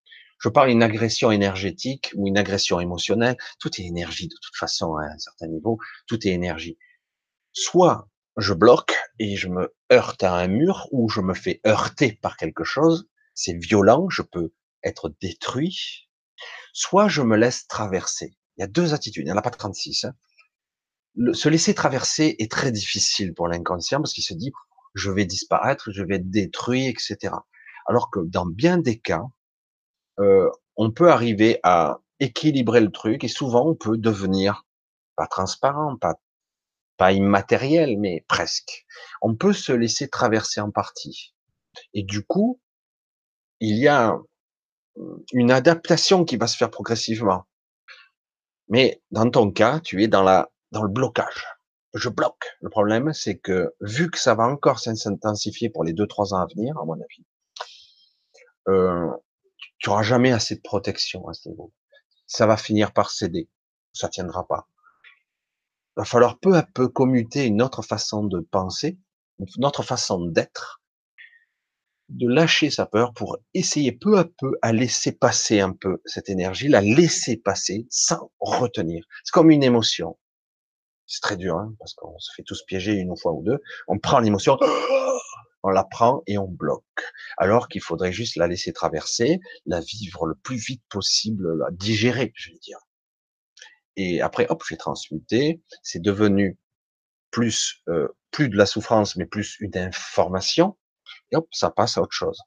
Je 0.43 0.49
parle 0.49 0.71
d'une 0.71 0.83
agression 0.83 1.31
énergétique 1.31 2.13
ou 2.17 2.27
une 2.27 2.37
agression 2.37 2.81
émotionnelle. 2.81 3.37
Tout 3.61 3.71
est 3.81 3.85
énergie 3.85 4.27
de 4.27 4.35
toute 4.43 4.57
façon 4.57 4.97
à 4.97 5.05
un 5.05 5.19
certain 5.19 5.47
niveau. 5.47 5.79
Tout 6.09 6.27
est 6.27 6.33
énergie. 6.33 6.79
Soit 7.53 8.09
je 8.37 8.53
bloque 8.53 8.93
et 9.21 9.37
je 9.37 9.47
me 9.47 9.73
heurte 9.93 10.25
à 10.25 10.35
un 10.35 10.49
mur 10.49 10.89
ou 10.91 11.09
je 11.09 11.21
me 11.21 11.35
fais 11.35 11.61
heurter 11.65 12.19
par 12.21 12.37
quelque 12.37 12.65
chose. 12.65 13.09
C'est 13.35 13.53
violent, 13.53 14.09
je 14.11 14.23
peux 14.23 14.53
être 14.83 15.15
détruit. 15.21 16.09
Soit 16.73 17.07
je 17.07 17.23
me 17.23 17.37
laisse 17.37 17.69
traverser. 17.69 18.37
Il 18.57 18.63
y 18.63 18.65
a 18.65 18.67
deux 18.67 18.95
attitudes. 18.95 19.23
Il 19.23 19.27
n'y 19.27 19.33
en 19.33 19.37
a 19.37 19.43
pas 19.43 19.51
36. 19.51 20.07
Hein. 20.07 20.15
se 21.35 21.49
laisser 21.49 21.73
traverser 21.73 22.35
est 22.41 22.51
très 22.51 22.73
difficile 22.73 23.33
pour 23.33 23.47
l'inconscient 23.47 24.01
parce 24.01 24.13
qu'il 24.13 24.25
se 24.25 24.35
dit 24.35 24.51
je 24.97 25.13
vais 25.13 25.25
disparaître, 25.25 25.93
je 25.93 26.03
vais 26.03 26.17
être 26.17 26.31
détruit, 26.31 26.89
etc. 26.89 27.33
Alors 27.87 28.11
que 28.11 28.19
dans 28.19 28.45
bien 28.45 28.79
des 28.79 28.99
cas, 28.99 29.23
euh, 30.23 30.51
on 30.77 30.91
peut 30.91 31.11
arriver 31.11 31.61
à 31.63 32.01
équilibrer 32.21 32.81
le 32.81 32.91
truc 32.91 33.25
et 33.25 33.29
souvent 33.29 33.69
on 33.69 33.75
peut 33.75 33.99
devenir 33.99 34.65
pas 35.17 35.27
transparent, 35.27 35.97
pas 35.97 36.15
pas 36.97 37.13
immatériel, 37.13 37.99
mais 37.99 38.25
presque. 38.29 38.87
On 39.23 39.35
peut 39.35 39.53
se 39.53 39.73
laisser 39.73 40.09
traverser 40.09 40.61
en 40.61 40.71
partie. 40.71 41.35
Et 41.95 42.05
du 42.05 42.25
coup, 42.25 42.61
il 43.61 43.77
y 43.77 43.89
a 43.89 44.17
une 45.33 45.51
adaptation 45.51 46.25
qui 46.25 46.37
va 46.37 46.47
se 46.47 46.57
faire 46.57 46.71
progressivement. 46.71 47.45
Mais 48.69 49.03
dans 49.11 49.29
ton 49.31 49.51
cas, 49.51 49.81
tu 49.81 50.03
es 50.03 50.09
dans 50.09 50.23
la 50.23 50.51
dans 50.71 50.83
le 50.83 50.89
blocage. 50.89 51.47
Je 51.95 52.09
bloque. 52.09 52.57
Le 52.61 52.71
problème, 52.71 53.13
c'est 53.13 53.37
que 53.39 53.75
vu 53.81 54.11
que 54.11 54.19
ça 54.19 54.35
va 54.35 54.45
encore 54.45 54.79
s'intensifier 54.79 55.71
pour 55.71 55.85
les 55.85 55.93
deux 55.93 56.07
trois 56.07 56.33
ans 56.35 56.39
à 56.39 56.47
venir, 56.47 56.79
à 56.79 56.85
mon 56.85 56.95
avis, 56.95 57.27
euh, 58.69 59.11
tu 59.83 59.91
auras 59.91 60.03
jamais 60.03 60.33
assez 60.33 60.55
de 60.57 60.61
protection 60.61 61.29
à 61.29 61.35
ce 61.35 61.49
niveau. 61.49 61.73
Ça 62.27 62.47
va 62.47 62.57
finir 62.57 62.93
par 62.93 63.11
céder. 63.11 63.51
Ça 63.93 64.09
tiendra 64.09 64.47
pas. 64.47 64.69
Il 65.97 66.01
va 66.01 66.05
falloir 66.05 66.39
peu 66.39 66.55
à 66.57 66.63
peu 66.63 66.89
commuter 66.89 67.45
une 67.45 67.61
autre 67.61 67.83
façon 67.83 68.25
de 68.25 68.41
penser, 68.41 68.99
une 69.39 69.65
autre 69.65 69.83
façon 69.83 70.25
d'être, 70.25 70.81
de 72.09 72.29
lâcher 72.29 72.71
sa 72.71 72.87
peur 72.87 73.13
pour 73.13 73.39
essayer 73.55 73.93
peu 73.93 74.19
à 74.19 74.25
peu 74.25 74.53
à 74.63 74.73
laisser 74.73 75.13
passer 75.13 75.61
un 75.61 75.73
peu 75.73 76.01
cette 76.07 76.31
énergie, 76.31 76.69
la 76.69 76.81
laisser 76.81 77.37
passer 77.37 77.87
sans 77.91 78.31
retenir. 78.41 79.05
C'est 79.25 79.33
comme 79.33 79.51
une 79.51 79.65
émotion. 79.65 80.17
C'est 81.07 81.21
très 81.21 81.37
dur, 81.37 81.57
hein, 81.57 81.75
parce 81.79 81.93
qu'on 81.95 82.19
se 82.19 82.33
fait 82.35 82.45
tous 82.45 82.63
piéger 82.63 82.93
une 82.93 83.15
fois 83.17 83.33
ou 83.33 83.43
deux. 83.43 83.61
On 83.89 83.99
prend 83.99 84.21
l'émotion, 84.21 84.57
on 85.63 85.71
la 85.71 85.85
prend 85.85 86.23
et 86.27 86.39
on 86.39 86.49
bloque. 86.49 86.85
Alors 87.39 87.69
qu'il 87.69 87.83
faudrait 87.83 88.13
juste 88.13 88.37
la 88.37 88.47
laisser 88.47 88.73
traverser, 88.73 89.41
la 89.67 89.81
vivre 89.81 90.27
le 90.27 90.35
plus 90.35 90.57
vite 90.57 90.83
possible, 90.89 91.59
la 91.59 91.71
digérer, 91.71 92.33
je 92.35 92.51
veux 92.53 92.59
dire. 92.59 92.79
Et 93.97 94.21
après, 94.21 94.47
hop, 94.49 94.63
j'ai 94.69 94.77
transmuté. 94.77 95.63
C'est 95.83 96.03
devenu 96.03 96.59
plus, 97.31 97.83
euh, 97.89 98.09
plus 98.31 98.49
de 98.49 98.57
la 98.57 98.67
souffrance, 98.67 99.17
mais 99.17 99.27
plus 99.27 99.57
une 99.61 99.77
information. 99.77 100.77
Et 101.31 101.37
hop, 101.37 101.49
ça 101.53 101.71
passe 101.71 101.99
à 101.99 102.03
autre 102.03 102.13
chose. 102.13 102.41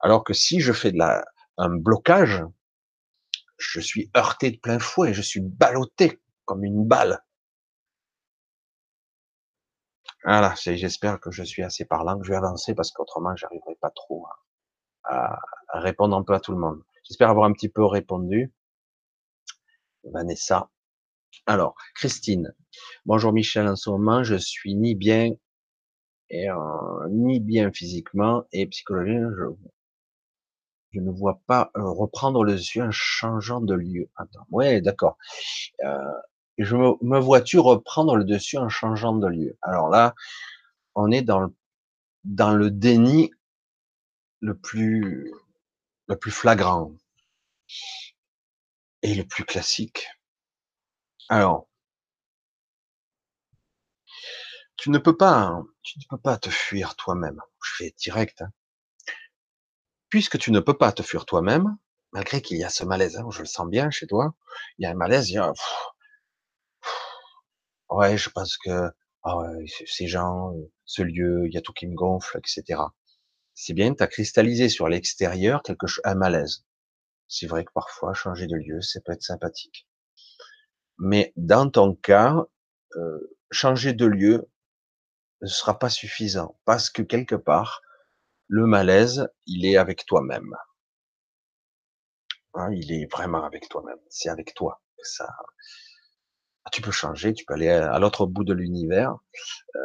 Alors 0.00 0.24
que 0.24 0.32
si 0.32 0.60
je 0.60 0.72
fais 0.72 0.92
de 0.92 0.98
la, 0.98 1.24
un 1.58 1.70
blocage, 1.70 2.42
je 3.58 3.80
suis 3.80 4.10
heurté 4.16 4.50
de 4.50 4.58
plein 4.58 4.78
fouet, 4.78 5.14
je 5.14 5.22
suis 5.22 5.40
ballotté 5.40 6.20
comme 6.44 6.64
une 6.64 6.84
balle. 6.84 7.20
Voilà, 10.24 10.54
j'espère 10.56 11.20
que 11.20 11.30
je 11.30 11.42
suis 11.42 11.62
assez 11.62 11.84
parlant, 11.84 12.22
je 12.22 12.30
vais 12.30 12.36
avancer 12.36 12.74
parce 12.74 12.90
qu'autrement, 12.90 13.36
j'arriverai 13.36 13.74
pas 13.74 13.90
trop 13.90 14.26
à, 15.04 15.38
répondre 15.74 16.16
un 16.16 16.22
peu 16.22 16.32
à 16.32 16.40
tout 16.40 16.52
le 16.52 16.58
monde. 16.58 16.82
J'espère 17.04 17.28
avoir 17.28 17.44
un 17.46 17.52
petit 17.52 17.68
peu 17.68 17.84
répondu. 17.84 18.50
Vanessa. 20.04 20.70
Alors, 21.46 21.74
Christine. 21.94 22.54
Bonjour 23.04 23.34
Michel, 23.34 23.68
en 23.68 23.76
ce 23.76 23.90
moment, 23.90 24.24
je 24.24 24.36
suis 24.36 24.74
ni 24.74 24.94
bien, 24.94 25.32
et, 26.30 26.48
euh, 26.48 27.08
ni 27.10 27.40
bien 27.40 27.70
physiquement 27.70 28.44
et 28.50 28.66
psychologiquement. 28.66 29.58
Je, 30.92 31.00
ne 31.00 31.10
vois 31.10 31.42
pas 31.46 31.70
euh, 31.76 31.82
reprendre 31.90 32.44
le 32.44 32.52
dessus 32.52 32.80
en 32.80 32.90
changeant 32.90 33.60
de 33.60 33.74
lieu. 33.74 34.08
Attends, 34.16 34.46
ouais, 34.50 34.80
d'accord. 34.80 35.18
Euh, 35.84 35.98
je 36.58 36.76
me, 36.76 36.92
me 37.02 37.18
vois-tu 37.18 37.58
reprendre 37.58 38.16
le 38.16 38.24
dessus 38.24 38.58
en 38.58 38.68
changeant 38.68 39.14
de 39.16 39.26
lieu? 39.26 39.58
Alors 39.62 39.88
là, 39.88 40.14
on 40.94 41.10
est 41.10 41.22
dans 41.22 41.40
le, 41.40 41.54
dans 42.24 42.52
le 42.52 42.70
déni 42.70 43.30
le 44.40 44.56
plus, 44.56 45.32
le 46.06 46.16
plus 46.16 46.30
flagrant 46.30 46.92
et 49.02 49.14
le 49.14 49.24
plus 49.24 49.44
classique. 49.44 50.06
Alors, 51.28 51.66
tu 54.76 54.90
ne 54.90 54.98
peux 54.98 55.16
pas, 55.16 55.62
tu 55.82 55.98
ne 55.98 56.04
peux 56.08 56.20
pas 56.20 56.36
te 56.36 56.50
fuir 56.50 56.94
toi-même. 56.96 57.40
Je 57.62 57.72
fais 57.76 57.94
direct. 57.98 58.42
Hein. 58.42 58.50
Puisque 60.08 60.38
tu 60.38 60.52
ne 60.52 60.60
peux 60.60 60.76
pas 60.76 60.92
te 60.92 61.02
fuir 61.02 61.26
toi-même, 61.26 61.76
malgré 62.12 62.40
qu'il 62.42 62.58
y 62.58 62.64
a 62.64 62.68
ce 62.68 62.84
malaise, 62.84 63.16
hein, 63.16 63.26
je 63.30 63.40
le 63.40 63.46
sens 63.46 63.68
bien 63.68 63.90
chez 63.90 64.06
toi, 64.06 64.34
il 64.78 64.84
y 64.84 64.86
a 64.86 64.90
un 64.90 64.94
malaise, 64.94 65.30
il 65.30 65.34
y 65.34 65.38
a, 65.38 65.52
Ouais, 67.94 68.16
je 68.18 68.28
pense 68.28 68.56
que 68.58 68.90
ah 69.22 69.38
ces 69.86 70.08
gens, 70.08 70.52
ce 70.84 71.02
lieu, 71.02 71.46
il 71.46 71.54
y 71.54 71.56
a 71.56 71.60
tout 71.62 71.72
qui 71.72 71.86
me 71.86 71.94
gonfle, 71.94 72.38
etc. 72.38 72.80
C'est 73.54 73.72
bien, 73.72 73.94
tu 73.94 74.02
as 74.02 74.08
cristallisé 74.08 74.68
sur 74.68 74.88
l'extérieur 74.88 75.62
quelque 75.62 75.86
chose, 75.86 76.02
un 76.04 76.16
malaise. 76.16 76.64
C'est 77.28 77.46
vrai 77.46 77.64
que 77.64 77.72
parfois 77.72 78.14
changer 78.14 78.46
de 78.48 78.56
lieu, 78.56 78.80
ça 78.82 79.00
peut 79.04 79.12
être 79.12 79.22
sympathique. 79.22 79.86
Mais 80.98 81.32
dans 81.36 81.70
ton 81.70 81.94
cas, 81.94 82.44
changer 83.52 83.92
de 83.92 84.06
lieu 84.06 84.50
ne 85.42 85.46
sera 85.48 85.78
pas 85.78 85.88
suffisant 85.90 86.58
parce 86.64 86.90
que 86.90 87.02
quelque 87.02 87.36
part, 87.36 87.82
le 88.48 88.66
malaise, 88.66 89.28
il 89.46 89.66
est 89.66 89.76
avec 89.76 90.06
toi-même. 90.06 90.54
Hein, 92.54 92.70
il 92.72 92.92
est 92.92 93.06
vraiment 93.12 93.44
avec 93.44 93.68
toi-même. 93.68 93.98
C'est 94.08 94.28
avec 94.30 94.54
toi 94.54 94.82
que 94.98 95.04
ça, 95.06 95.28
tu 96.72 96.80
peux 96.80 96.90
changer, 96.90 97.34
tu 97.34 97.44
peux 97.44 97.54
aller 97.54 97.68
à 97.68 97.98
l'autre 97.98 98.26
bout 98.26 98.44
de 98.44 98.54
l'univers, 98.54 99.16
euh, 99.76 99.80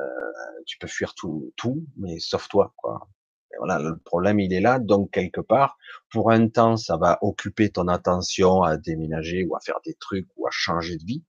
tu 0.66 0.78
peux 0.78 0.88
fuir 0.88 1.14
tout, 1.14 1.54
tout, 1.58 1.86
mais 1.98 2.20
sauf 2.20 2.48
toi, 2.48 2.74
quoi. 2.78 3.10
Et 3.52 3.58
voilà, 3.58 3.80
le 3.80 3.98
problème 3.98 4.40
il 4.40 4.54
est 4.54 4.62
là, 4.62 4.80
donc 4.80 5.12
quelque 5.12 5.42
part, 5.42 5.78
pour 6.12 6.32
un 6.32 6.48
temps, 6.50 6.78
ça 6.78 6.98
va 6.98 7.18
occuper 7.22 7.72
ton 7.72 7.88
attention 7.88 8.62
à 8.64 8.78
déménager 8.78 9.46
ou 9.46 9.56
à 9.56 9.60
faire 9.60 9.80
des 9.86 9.96
trucs 9.96 10.28
ou 10.38 10.48
à 10.48 10.52
changer 10.52 10.98
de 10.98 11.04
vie, 11.04 11.24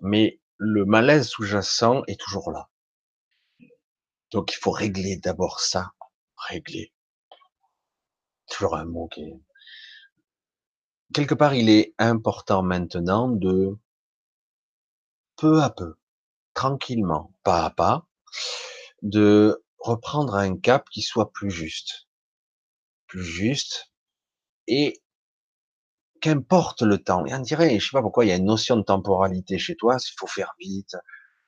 mais 0.00 0.40
le 0.58 0.84
malaise 0.84 1.28
sous-jacent 1.28 2.02
est 2.06 2.18
toujours 2.18 2.50
là. 2.50 2.68
Donc 4.32 4.52
il 4.52 4.56
faut 4.56 4.70
régler 4.70 5.16
d'abord 5.16 5.60
ça, 5.60 5.90
régler. 6.36 6.92
Toujours 8.50 8.76
un 8.76 8.84
mot 8.84 9.08
qui 9.08 9.22
est... 9.22 9.40
Quelque 11.14 11.34
part, 11.34 11.54
il 11.54 11.68
est 11.68 11.94
important 11.98 12.62
maintenant 12.62 13.28
de 13.28 13.76
peu 15.36 15.62
à 15.62 15.70
peu, 15.70 15.94
tranquillement, 16.54 17.32
pas 17.42 17.64
à 17.64 17.70
pas, 17.70 18.06
de 19.02 19.62
reprendre 19.78 20.34
un 20.34 20.56
cap 20.56 20.88
qui 20.90 21.02
soit 21.02 21.32
plus 21.32 21.50
juste. 21.50 22.08
Plus 23.06 23.24
juste. 23.24 23.92
Et 24.66 25.00
qu'importe 26.20 26.82
le 26.82 26.98
temps. 26.98 27.24
Et 27.26 27.34
on 27.34 27.40
dirait, 27.40 27.78
je 27.78 27.86
sais 27.86 27.92
pas 27.92 28.02
pourquoi, 28.02 28.24
il 28.24 28.28
y 28.28 28.32
a 28.32 28.36
une 28.36 28.46
notion 28.46 28.76
de 28.76 28.82
temporalité 28.82 29.58
chez 29.58 29.76
toi, 29.76 29.96
il 30.00 30.14
faut 30.18 30.26
faire 30.26 30.54
vite, 30.58 30.96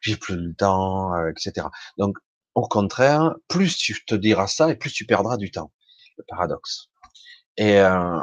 j'ai 0.01 0.17
plus 0.17 0.37
le 0.37 0.55
temps, 0.55 1.15
euh, 1.15 1.31
etc. 1.31 1.67
Donc, 1.97 2.19
au 2.55 2.63
contraire, 2.63 3.35
plus 3.49 3.77
tu 3.77 4.05
te 4.05 4.15
diras 4.15 4.47
ça 4.47 4.71
et 4.71 4.77
plus 4.77 4.93
tu 4.93 5.07
perdras 5.07 5.37
du 5.37 5.51
temps. 5.51 5.73
Le 6.17 6.25
paradoxe. 6.29 6.91
Et 7.57 7.81
euh, 7.81 8.21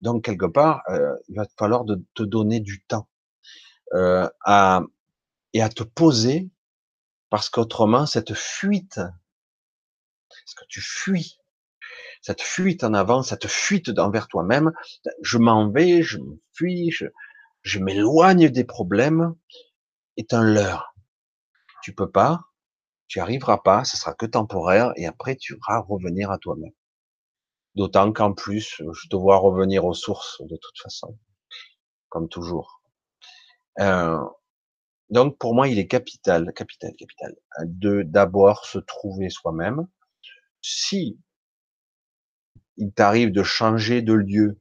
donc, 0.00 0.24
quelque 0.24 0.46
part, 0.46 0.82
euh, 0.90 1.14
il 1.28 1.36
va 1.36 1.46
falloir 1.58 1.84
te 2.14 2.22
donner 2.22 2.60
du 2.60 2.82
temps 2.84 3.08
euh, 3.94 4.28
à 4.44 4.82
et 5.56 5.62
à 5.62 5.70
te 5.70 5.82
poser 5.82 6.50
parce 7.30 7.48
qu'autrement, 7.48 8.04
cette 8.04 8.34
fuite, 8.34 8.96
parce 8.96 10.54
que 10.54 10.64
tu 10.68 10.82
fuis, 10.82 11.38
cette 12.20 12.42
fuite 12.42 12.84
en 12.84 12.92
avant, 12.92 13.22
cette 13.22 13.46
fuite 13.46 13.88
envers 13.98 14.28
toi-même, 14.28 14.70
je 15.22 15.38
m'en 15.38 15.70
vais, 15.70 16.02
je 16.02 16.18
me 16.18 16.38
fuis, 16.52 16.90
je, 16.90 17.06
je 17.62 17.78
m'éloigne 17.78 18.50
des 18.50 18.64
problèmes, 18.64 19.34
est 20.18 20.34
un 20.34 20.44
leurre. 20.44 20.94
Tu 21.82 21.94
peux 21.94 22.10
pas, 22.10 22.42
Tu 23.08 23.18
arriveras 23.20 23.58
pas, 23.58 23.84
ce 23.84 23.96
sera 23.96 24.12
que 24.12 24.26
temporaire, 24.26 24.92
et 24.96 25.06
après 25.06 25.36
tu 25.36 25.58
vas 25.66 25.78
revenir 25.80 26.30
à 26.30 26.36
toi-même. 26.36 26.74
D'autant 27.76 28.12
qu'en 28.12 28.34
plus, 28.34 28.82
je 28.92 29.08
te 29.08 29.16
vois 29.16 29.38
revenir 29.38 29.86
aux 29.86 29.94
sources 29.94 30.42
de 30.42 30.56
toute 30.56 30.78
façon, 30.78 31.18
comme 32.10 32.28
toujours. 32.28 32.82
Euh, 33.80 34.18
donc 35.10 35.38
pour 35.38 35.54
moi, 35.54 35.68
il 35.68 35.78
est 35.78 35.86
capital, 35.86 36.52
capital, 36.54 36.92
capital, 36.98 37.34
de 37.64 38.02
d'abord 38.02 38.66
se 38.66 38.78
trouver 38.78 39.30
soi-même. 39.30 39.86
Si 40.62 41.18
il 42.76 42.92
t'arrive 42.92 43.32
de 43.32 43.42
changer 43.42 44.02
de 44.02 44.12
lieu 44.12 44.58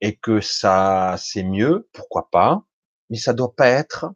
et 0.00 0.16
que 0.16 0.40
ça 0.40 1.16
c'est 1.18 1.42
mieux, 1.42 1.88
pourquoi 1.92 2.30
pas, 2.30 2.64
mais 3.10 3.16
ça 3.18 3.32
doit 3.34 3.54
pas 3.54 3.68
être 3.68 4.06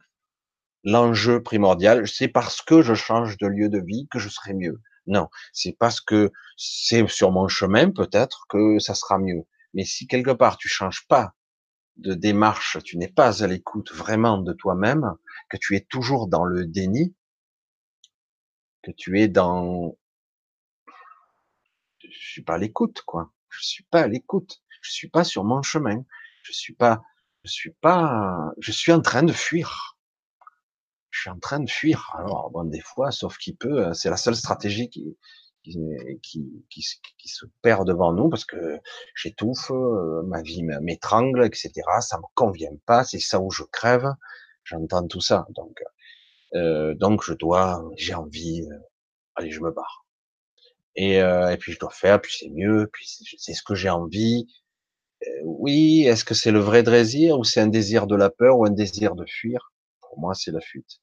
l'enjeu 0.83 1.41
primordial. 1.43 2.07
C'est 2.07 2.27
parce 2.27 2.61
que 2.61 2.81
je 2.81 2.93
change 2.93 3.37
de 3.37 3.47
lieu 3.47 3.69
de 3.69 3.79
vie 3.79 4.07
que 4.11 4.19
je 4.19 4.29
serai 4.29 4.53
mieux. 4.53 4.81
Non, 5.07 5.27
c'est 5.53 5.75
parce 5.77 5.99
que 6.01 6.31
c'est 6.57 7.07
sur 7.09 7.31
mon 7.31 7.47
chemin 7.47 7.91
peut-être 7.91 8.45
que 8.49 8.79
ça 8.79 8.95
sera 8.95 9.17
mieux. 9.19 9.43
Mais 9.73 9.85
si 9.85 10.07
quelque 10.07 10.31
part 10.31 10.57
tu 10.57 10.69
changes 10.69 11.05
pas 11.07 11.33
de 11.97 12.13
démarche, 12.13 12.77
tu 12.83 12.97
n'es 12.97 13.07
pas 13.07 13.43
à 13.43 13.47
l'écoute 13.47 13.91
vraiment 13.91 14.37
de 14.37 14.53
toi-même, 14.53 15.15
que 15.49 15.57
tu 15.57 15.75
es 15.75 15.81
toujours 15.81 16.27
dans 16.27 16.43
le 16.43 16.65
déni, 16.65 17.15
que 18.81 18.91
tu 18.91 19.19
es 19.19 19.27
dans, 19.27 19.95
je 22.13 22.29
suis 22.29 22.41
pas 22.41 22.55
à 22.55 22.57
l'écoute, 22.57 23.01
quoi. 23.05 23.31
Je 23.49 23.63
suis 23.63 23.83
pas 23.83 24.01
à 24.01 24.07
l'écoute. 24.07 24.61
Je 24.81 24.91
suis 24.91 25.09
pas 25.09 25.23
sur 25.23 25.43
mon 25.43 25.61
chemin. 25.61 26.03
Je 26.43 26.51
suis 26.51 26.73
pas, 26.73 27.03
je 27.43 27.51
suis 27.51 27.71
pas, 27.71 28.51
je 28.59 28.71
suis 28.71 28.91
en 28.91 29.01
train 29.01 29.23
de 29.23 29.31
fuir. 29.31 29.97
Je 31.09 31.21
suis 31.21 31.29
en 31.29 31.39
train 31.39 31.59
de 31.59 31.69
fuir. 31.69 32.11
Alors, 32.17 32.49
bon, 32.51 32.65
des 32.65 32.81
fois, 32.81 33.11
sauf 33.11 33.37
qu'il 33.37 33.55
peut, 33.55 33.93
c'est 33.93 34.09
la 34.09 34.17
seule 34.17 34.35
stratégie 34.35 34.89
qui, 34.89 35.17
qui, 35.63 35.79
qui, 36.21 36.85
qui, 37.17 37.27
se 37.29 37.45
perd 37.61 37.87
devant 37.87 38.13
nous 38.13 38.29
parce 38.29 38.45
que 38.45 38.79
j'étouffe, 39.15 39.71
euh, 39.71 40.21
ma 40.23 40.41
vie 40.41 40.63
m'étrangle, 40.63 41.45
etc. 41.45 41.71
Ça 42.01 42.17
me 42.17 42.23
convient 42.35 42.75
pas, 42.85 43.03
c'est 43.03 43.19
ça 43.19 43.39
où 43.39 43.49
je 43.49 43.63
crève. 43.63 44.07
J'entends 44.65 45.07
tout 45.07 45.21
ça, 45.21 45.45
donc 45.49 45.81
euh, 46.55 46.93
donc 46.95 47.23
je 47.23 47.33
dois, 47.33 47.83
j'ai 47.97 48.13
envie, 48.13 48.61
euh, 48.71 48.77
allez, 49.35 49.51
je 49.51 49.61
me 49.61 49.71
barre. 49.71 50.05
Et, 50.95 51.21
euh, 51.21 51.51
et 51.51 51.57
puis 51.57 51.71
je 51.73 51.79
dois 51.79 51.91
faire, 51.91 52.21
puis 52.21 52.35
c'est 52.39 52.49
mieux, 52.49 52.89
puis 52.91 53.07
c'est 53.37 53.53
ce 53.53 53.63
que 53.63 53.75
j'ai 53.75 53.89
envie. 53.89 54.47
Euh, 55.27 55.41
oui, 55.45 56.03
est-ce 56.07 56.25
que 56.25 56.33
c'est 56.35 56.51
le 56.51 56.59
vrai 56.59 56.83
désir 56.83 57.39
ou 57.39 57.43
c'est 57.43 57.61
un 57.61 57.67
désir 57.67 58.07
de 58.07 58.15
la 58.15 58.29
peur 58.29 58.57
ou 58.59 58.65
un 58.65 58.71
désir 58.71 59.15
de 59.15 59.25
fuir? 59.25 59.73
Pour 60.01 60.19
moi, 60.19 60.33
c'est 60.35 60.51
la 60.51 60.61
fuite. 60.61 61.02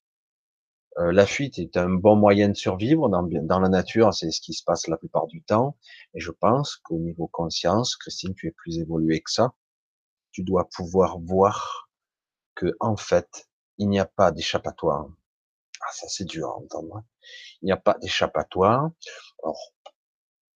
Euh, 0.98 1.12
la 1.12 1.26
fuite 1.26 1.58
est 1.58 1.76
un 1.76 1.88
bon 1.88 2.16
moyen 2.16 2.48
de 2.48 2.54
survivre 2.54 3.08
dans, 3.08 3.22
dans 3.22 3.60
la 3.60 3.68
nature, 3.68 4.12
c'est 4.12 4.30
ce 4.30 4.40
qui 4.40 4.54
se 4.54 4.64
passe 4.64 4.88
la 4.88 4.96
plupart 4.96 5.26
du 5.26 5.42
temps. 5.42 5.76
Et 6.14 6.20
je 6.20 6.30
pense 6.32 6.76
qu'au 6.76 6.98
niveau 6.98 7.28
conscience, 7.28 7.96
Christine, 7.96 8.34
tu 8.34 8.48
es 8.48 8.50
plus 8.50 8.78
évoluée 8.78 9.20
que 9.20 9.30
ça. 9.30 9.54
Tu 10.32 10.42
dois 10.42 10.68
pouvoir 10.68 11.18
voir 11.20 11.88
que 12.54 12.74
en 12.80 12.96
fait, 12.96 13.48
il 13.78 13.88
n'y 13.88 14.00
a 14.00 14.06
pas 14.06 14.32
d'échappatoire. 14.32 15.08
Ah, 15.80 15.92
ça 15.92 16.08
c'est 16.08 16.24
dur 16.24 16.48
à 16.48 16.56
entendre. 16.56 16.96
Hein. 16.96 17.04
Il 17.62 17.66
n'y 17.66 17.72
a 17.72 17.76
pas 17.76 17.96
d'échappatoire. 18.00 18.90
Alors, 19.42 19.72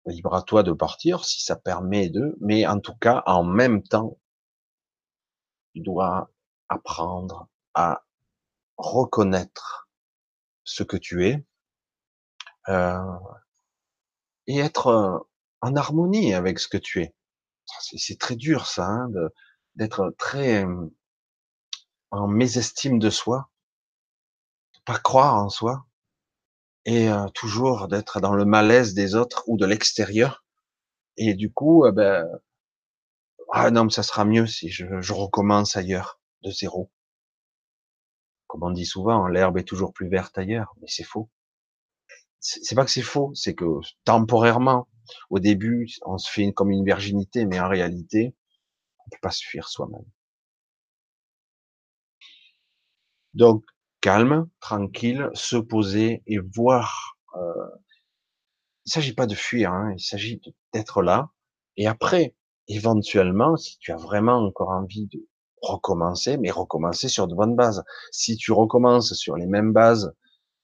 libre 0.06 0.34
à 0.34 0.42
toi 0.42 0.62
de 0.62 0.72
partir 0.72 1.24
si 1.24 1.42
ça 1.42 1.56
permet 1.56 2.10
de, 2.10 2.36
mais 2.40 2.66
en 2.66 2.80
tout 2.80 2.96
cas, 2.96 3.22
en 3.26 3.44
même 3.44 3.82
temps, 3.82 4.18
tu 5.72 5.80
dois 5.80 6.30
apprendre 6.68 7.48
à 7.74 8.04
reconnaître 8.76 9.83
ce 10.64 10.82
que 10.82 10.96
tu 10.96 11.26
es 11.26 11.44
euh, 12.68 13.18
et 14.46 14.58
être 14.58 14.86
euh, 14.88 15.18
en 15.60 15.76
harmonie 15.76 16.34
avec 16.34 16.58
ce 16.58 16.68
que 16.68 16.78
tu 16.78 17.02
es. 17.02 17.14
C'est 17.96 18.18
très 18.18 18.36
dur 18.36 18.66
ça, 18.66 18.86
hein, 18.86 19.08
d'être 19.74 20.14
très 20.18 20.64
euh, 20.64 20.86
en 22.10 22.28
mésestime 22.28 22.98
de 22.98 23.10
soi, 23.10 23.50
pas 24.84 24.98
croire 24.98 25.36
en 25.36 25.48
soi, 25.48 25.86
et 26.86 27.08
toujours 27.34 27.88
d'être 27.88 28.20
dans 28.20 28.34
le 28.34 28.44
malaise 28.44 28.92
des 28.92 29.14
autres 29.14 29.44
ou 29.46 29.56
de 29.56 29.64
l'extérieur. 29.64 30.44
Et 31.16 31.32
du 31.34 31.50
coup, 31.50 31.90
ben, 31.92 32.28
ah 33.52 33.70
non, 33.70 33.84
mais 33.84 33.90
ça 33.90 34.02
sera 34.02 34.24
mieux 34.24 34.46
si 34.46 34.68
je, 34.68 35.12
recommence 35.12 35.76
ailleurs, 35.76 36.20
de 36.42 36.50
zéro. 36.50 36.90
Comme 38.54 38.62
on 38.62 38.70
dit 38.70 38.86
souvent, 38.86 39.26
l'herbe 39.26 39.58
est 39.58 39.64
toujours 39.64 39.92
plus 39.92 40.08
verte 40.08 40.38
ailleurs, 40.38 40.76
mais 40.80 40.86
c'est 40.86 41.02
faux. 41.02 41.28
C'est 42.38 42.76
pas 42.76 42.84
que 42.84 42.90
c'est 42.92 43.02
faux, 43.02 43.32
c'est 43.34 43.56
que 43.56 43.64
temporairement, 44.04 44.86
au 45.28 45.40
début, 45.40 45.88
on 46.06 46.18
se 46.18 46.30
fait 46.30 46.52
comme 46.52 46.70
une 46.70 46.84
virginité, 46.84 47.46
mais 47.46 47.58
en 47.58 47.68
réalité, 47.68 48.36
on 49.00 49.10
peut 49.10 49.18
pas 49.20 49.32
se 49.32 49.44
fuir 49.44 49.66
soi-même. 49.68 50.04
Donc, 53.32 53.64
calme, 54.00 54.48
tranquille, 54.60 55.30
se 55.34 55.56
poser 55.56 56.22
et 56.28 56.38
voir. 56.38 57.18
Euh, 57.34 57.70
il 58.86 58.92
s'agit 58.92 59.14
pas 59.14 59.26
de 59.26 59.34
fuir, 59.34 59.72
hein, 59.72 59.92
il 59.96 60.00
s'agit 60.00 60.40
d'être 60.72 61.02
là. 61.02 61.30
Et 61.76 61.88
après, 61.88 62.36
éventuellement, 62.68 63.56
si 63.56 63.78
tu 63.78 63.90
as 63.90 63.96
vraiment 63.96 64.46
encore 64.46 64.70
envie 64.70 65.08
de 65.08 65.26
recommencer, 65.64 66.36
mais 66.36 66.50
recommencer 66.50 67.08
sur 67.08 67.26
de 67.26 67.34
bonnes 67.34 67.56
bases. 67.56 67.84
Si 68.10 68.36
tu 68.36 68.52
recommences 68.52 69.14
sur 69.14 69.36
les 69.36 69.46
mêmes 69.46 69.72
bases, 69.72 70.14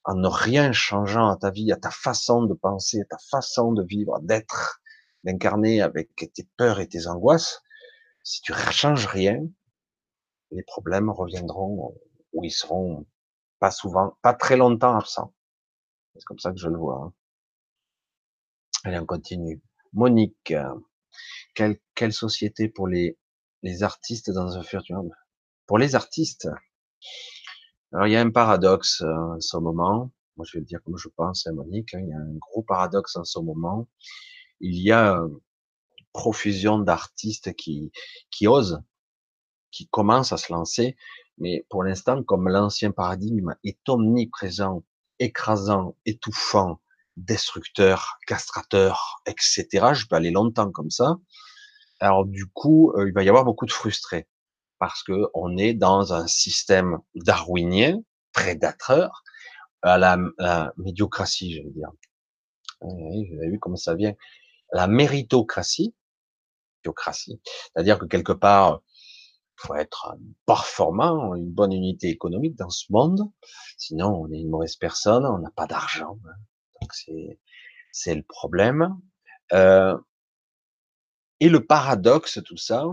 en 0.04 0.14
ne 0.14 0.28
rien 0.28 0.72
changeant 0.72 1.28
à 1.28 1.36
ta 1.36 1.50
vie, 1.50 1.72
à 1.72 1.76
ta 1.76 1.90
façon 1.90 2.44
de 2.44 2.54
penser, 2.54 3.02
à 3.02 3.04
ta 3.04 3.18
façon 3.30 3.72
de 3.72 3.82
vivre, 3.82 4.18
d'être, 4.20 4.80
d'incarner 5.24 5.82
avec 5.82 6.14
tes 6.16 6.48
peurs 6.56 6.80
et 6.80 6.88
tes 6.88 7.06
angoisses, 7.06 7.62
si 8.22 8.40
tu 8.42 8.52
changes 8.52 9.06
rien, 9.06 9.40
les 10.50 10.62
problèmes 10.62 11.10
reviendront 11.10 11.94
où 12.32 12.44
ils 12.44 12.50
seront 12.50 13.06
pas 13.58 13.70
souvent, 13.70 14.16
pas 14.22 14.34
très 14.34 14.56
longtemps 14.56 14.96
absent. 14.96 15.34
C'est 16.14 16.24
comme 16.24 16.38
ça 16.38 16.50
que 16.50 16.58
je 16.58 16.68
le 16.68 16.78
vois. 16.78 17.04
Hein. 17.04 17.12
Allez, 18.84 18.98
on 18.98 19.06
continue. 19.06 19.60
Monique, 19.92 20.54
quelle, 21.54 21.78
quelle 21.94 22.12
société 22.12 22.68
pour 22.68 22.88
les, 22.88 23.18
les 23.62 23.82
artistes 23.82 24.30
dans 24.30 24.56
un 24.56 24.62
futur 24.62 25.02
Pour 25.66 25.78
les 25.78 25.94
artistes, 25.94 26.48
alors 27.92 28.06
il 28.06 28.12
y 28.12 28.16
a 28.16 28.20
un 28.20 28.30
paradoxe 28.30 29.02
euh, 29.02 29.34
en 29.36 29.40
ce 29.40 29.56
moment. 29.56 30.10
Moi, 30.36 30.46
je 30.48 30.58
vais 30.58 30.64
dire 30.64 30.80
comme 30.84 30.96
je 30.96 31.08
pense, 31.08 31.46
hein, 31.46 31.52
Monique. 31.52 31.94
Hein, 31.94 32.00
il 32.02 32.08
y 32.08 32.12
a 32.12 32.18
un 32.18 32.36
gros 32.38 32.62
paradoxe 32.62 33.16
en 33.16 33.24
ce 33.24 33.38
moment. 33.40 33.88
Il 34.60 34.80
y 34.80 34.92
a 34.92 35.14
une 35.14 35.40
profusion 36.12 36.78
d'artistes 36.78 37.54
qui, 37.54 37.90
qui 38.30 38.46
osent, 38.46 38.80
qui 39.70 39.88
commencent 39.88 40.32
à 40.32 40.36
se 40.36 40.52
lancer, 40.52 40.96
mais 41.38 41.66
pour 41.68 41.82
l'instant, 41.82 42.22
comme 42.22 42.48
l'ancien 42.48 42.92
paradigme 42.92 43.54
est 43.64 43.88
omniprésent, 43.88 44.84
écrasant, 45.18 45.96
étouffant, 46.06 46.80
destructeur, 47.16 48.18
castrateur, 48.26 49.20
etc., 49.26 49.66
je 49.94 50.06
peux 50.06 50.16
aller 50.16 50.30
longtemps 50.30 50.70
comme 50.70 50.90
ça. 50.90 51.16
Alors 52.00 52.24
du 52.26 52.46
coup, 52.46 52.92
il 53.06 53.12
va 53.12 53.22
y 53.22 53.28
avoir 53.28 53.44
beaucoup 53.44 53.66
de 53.66 53.72
frustrés 53.72 54.26
parce 54.78 55.02
que 55.02 55.28
on 55.34 55.56
est 55.56 55.74
dans 55.74 56.12
un 56.14 56.26
système 56.26 56.98
darwinien, 57.14 58.00
prédateur, 58.32 59.22
à 59.82 59.98
la, 59.98 60.18
médiocratie, 60.76 61.54
je 61.54 61.62
veux 61.62 61.70
dire. 61.70 61.90
Vous 62.80 63.38
avez 63.38 63.50
vu 63.50 63.58
comment 63.58 63.76
ça 63.76 63.94
vient. 63.94 64.14
La 64.72 64.86
méritocratie, 64.86 65.94
méritocratie, 66.78 67.40
c'est-à-dire 67.44 67.98
que 67.98 68.06
quelque 68.06 68.32
part, 68.32 68.80
faut 69.56 69.74
être 69.74 70.14
performant, 70.46 71.34
une 71.34 71.50
bonne 71.50 71.72
unité 71.72 72.08
économique 72.08 72.56
dans 72.56 72.70
ce 72.70 72.86
monde. 72.90 73.30
Sinon, 73.76 74.22
on 74.22 74.32
est 74.32 74.40
une 74.40 74.48
mauvaise 74.48 74.76
personne, 74.76 75.26
on 75.26 75.38
n'a 75.38 75.50
pas 75.50 75.66
d'argent. 75.66 76.18
Hein. 76.26 76.34
Donc 76.80 76.94
c'est 76.94 77.38
c'est 77.92 78.14
le 78.14 78.22
problème. 78.22 78.96
Euh, 79.52 79.98
et 81.40 81.48
le 81.48 81.64
paradoxe, 81.64 82.40
tout 82.44 82.56
ça, 82.56 82.84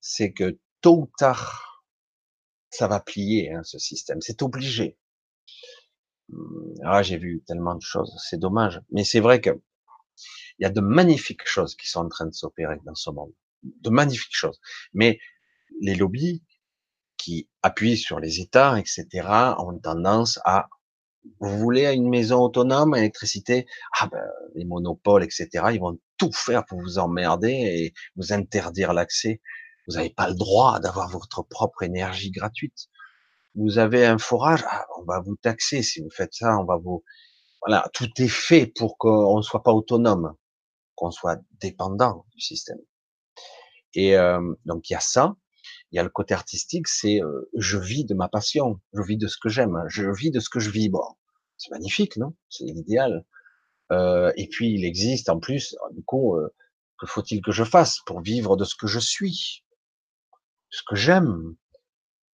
c'est 0.00 0.32
que 0.32 0.58
tôt 0.80 1.02
ou 1.02 1.10
tard, 1.18 1.84
ça 2.70 2.88
va 2.88 3.00
plier 3.00 3.52
hein, 3.52 3.62
ce 3.62 3.78
système. 3.78 4.20
C'est 4.20 4.42
obligé. 4.42 4.98
Hum, 6.32 6.74
ah, 6.84 7.02
j'ai 7.02 7.18
vu 7.18 7.42
tellement 7.46 7.74
de 7.74 7.82
choses. 7.82 8.14
C'est 8.28 8.38
dommage, 8.38 8.80
mais 8.90 9.04
c'est 9.04 9.20
vrai 9.20 9.40
que 9.40 9.50
il 10.58 10.64
y 10.64 10.66
a 10.66 10.70
de 10.70 10.80
magnifiques 10.80 11.46
choses 11.46 11.76
qui 11.76 11.88
sont 11.88 12.00
en 12.00 12.08
train 12.08 12.26
de 12.26 12.34
s'opérer 12.34 12.78
dans 12.84 12.94
ce 12.94 13.10
monde, 13.10 13.32
de 13.62 13.90
magnifiques 13.90 14.34
choses. 14.34 14.60
Mais 14.92 15.20
les 15.80 15.94
lobbies 15.94 16.42
qui 17.16 17.48
appuient 17.62 17.96
sur 17.96 18.18
les 18.18 18.40
États, 18.40 18.78
etc., 18.78 19.06
ont 19.58 19.78
tendance 19.78 20.40
à 20.44 20.68
vous 21.40 21.58
voulez 21.58 21.84
une 21.92 22.08
maison 22.08 22.40
autonome, 22.40 22.94
électricité, 22.96 23.66
ah 24.00 24.06
ben, 24.06 24.24
les 24.54 24.64
monopoles, 24.64 25.22
etc., 25.22 25.48
ils 25.72 25.80
vont 25.80 25.98
tout 26.18 26.32
faire 26.32 26.64
pour 26.66 26.80
vous 26.80 26.98
emmerder 26.98 27.52
et 27.52 27.94
vous 28.16 28.32
interdire 28.32 28.92
l'accès. 28.92 29.40
Vous 29.86 29.94
n'avez 29.94 30.10
pas 30.10 30.28
le 30.28 30.34
droit 30.34 30.80
d'avoir 30.80 31.08
votre 31.08 31.42
propre 31.42 31.82
énergie 31.82 32.30
gratuite. 32.30 32.88
Vous 33.54 33.78
avez 33.78 34.04
un 34.06 34.18
forage, 34.18 34.64
ah, 34.68 34.84
on 34.98 35.04
va 35.04 35.20
vous 35.20 35.36
taxer 35.36 35.82
si 35.82 36.00
vous 36.00 36.10
faites 36.10 36.34
ça, 36.34 36.58
on 36.58 36.64
va 36.64 36.76
vous. 36.76 37.02
Voilà, 37.62 37.88
tout 37.94 38.10
est 38.18 38.28
fait 38.28 38.66
pour 38.66 38.98
qu'on 38.98 39.38
ne 39.38 39.42
soit 39.42 39.62
pas 39.62 39.72
autonome, 39.72 40.34
qu'on 40.94 41.10
soit 41.10 41.40
dépendant 41.60 42.26
du 42.32 42.40
système. 42.40 42.78
Et 43.94 44.16
euh, 44.16 44.54
donc 44.66 44.90
il 44.90 44.92
y 44.92 44.96
a 44.96 45.00
ça, 45.00 45.34
il 45.90 45.96
y 45.96 45.98
a 45.98 46.02
le 46.02 46.10
côté 46.10 46.34
artistique, 46.34 46.86
c'est 46.86 47.22
euh, 47.22 47.50
je 47.56 47.78
vis 47.78 48.04
de 48.04 48.14
ma 48.14 48.28
passion, 48.28 48.80
je 48.92 49.02
vis 49.02 49.16
de 49.16 49.26
ce 49.26 49.38
que 49.42 49.48
j'aime, 49.48 49.82
je 49.88 50.04
vis 50.10 50.30
de 50.30 50.40
ce 50.40 50.50
que 50.50 50.60
je 50.60 50.70
vibre. 50.70 51.18
C'est 51.56 51.70
magnifique, 51.70 52.16
non? 52.16 52.34
C'est 52.48 52.64
l'idéal. 52.64 53.24
Euh, 53.92 54.32
et 54.36 54.48
puis 54.48 54.72
il 54.74 54.84
existe 54.84 55.28
en 55.28 55.38
plus, 55.38 55.76
du 55.92 56.02
coup, 56.02 56.36
euh, 56.36 56.54
que 56.98 57.06
faut-il 57.06 57.40
que 57.42 57.52
je 57.52 57.64
fasse 57.64 58.00
pour 58.06 58.20
vivre 58.20 58.56
de 58.56 58.64
ce 58.64 58.74
que 58.74 58.86
je 58.86 58.98
suis, 58.98 59.64
ce 60.70 60.82
que 60.86 60.96
j'aime, 60.96 61.54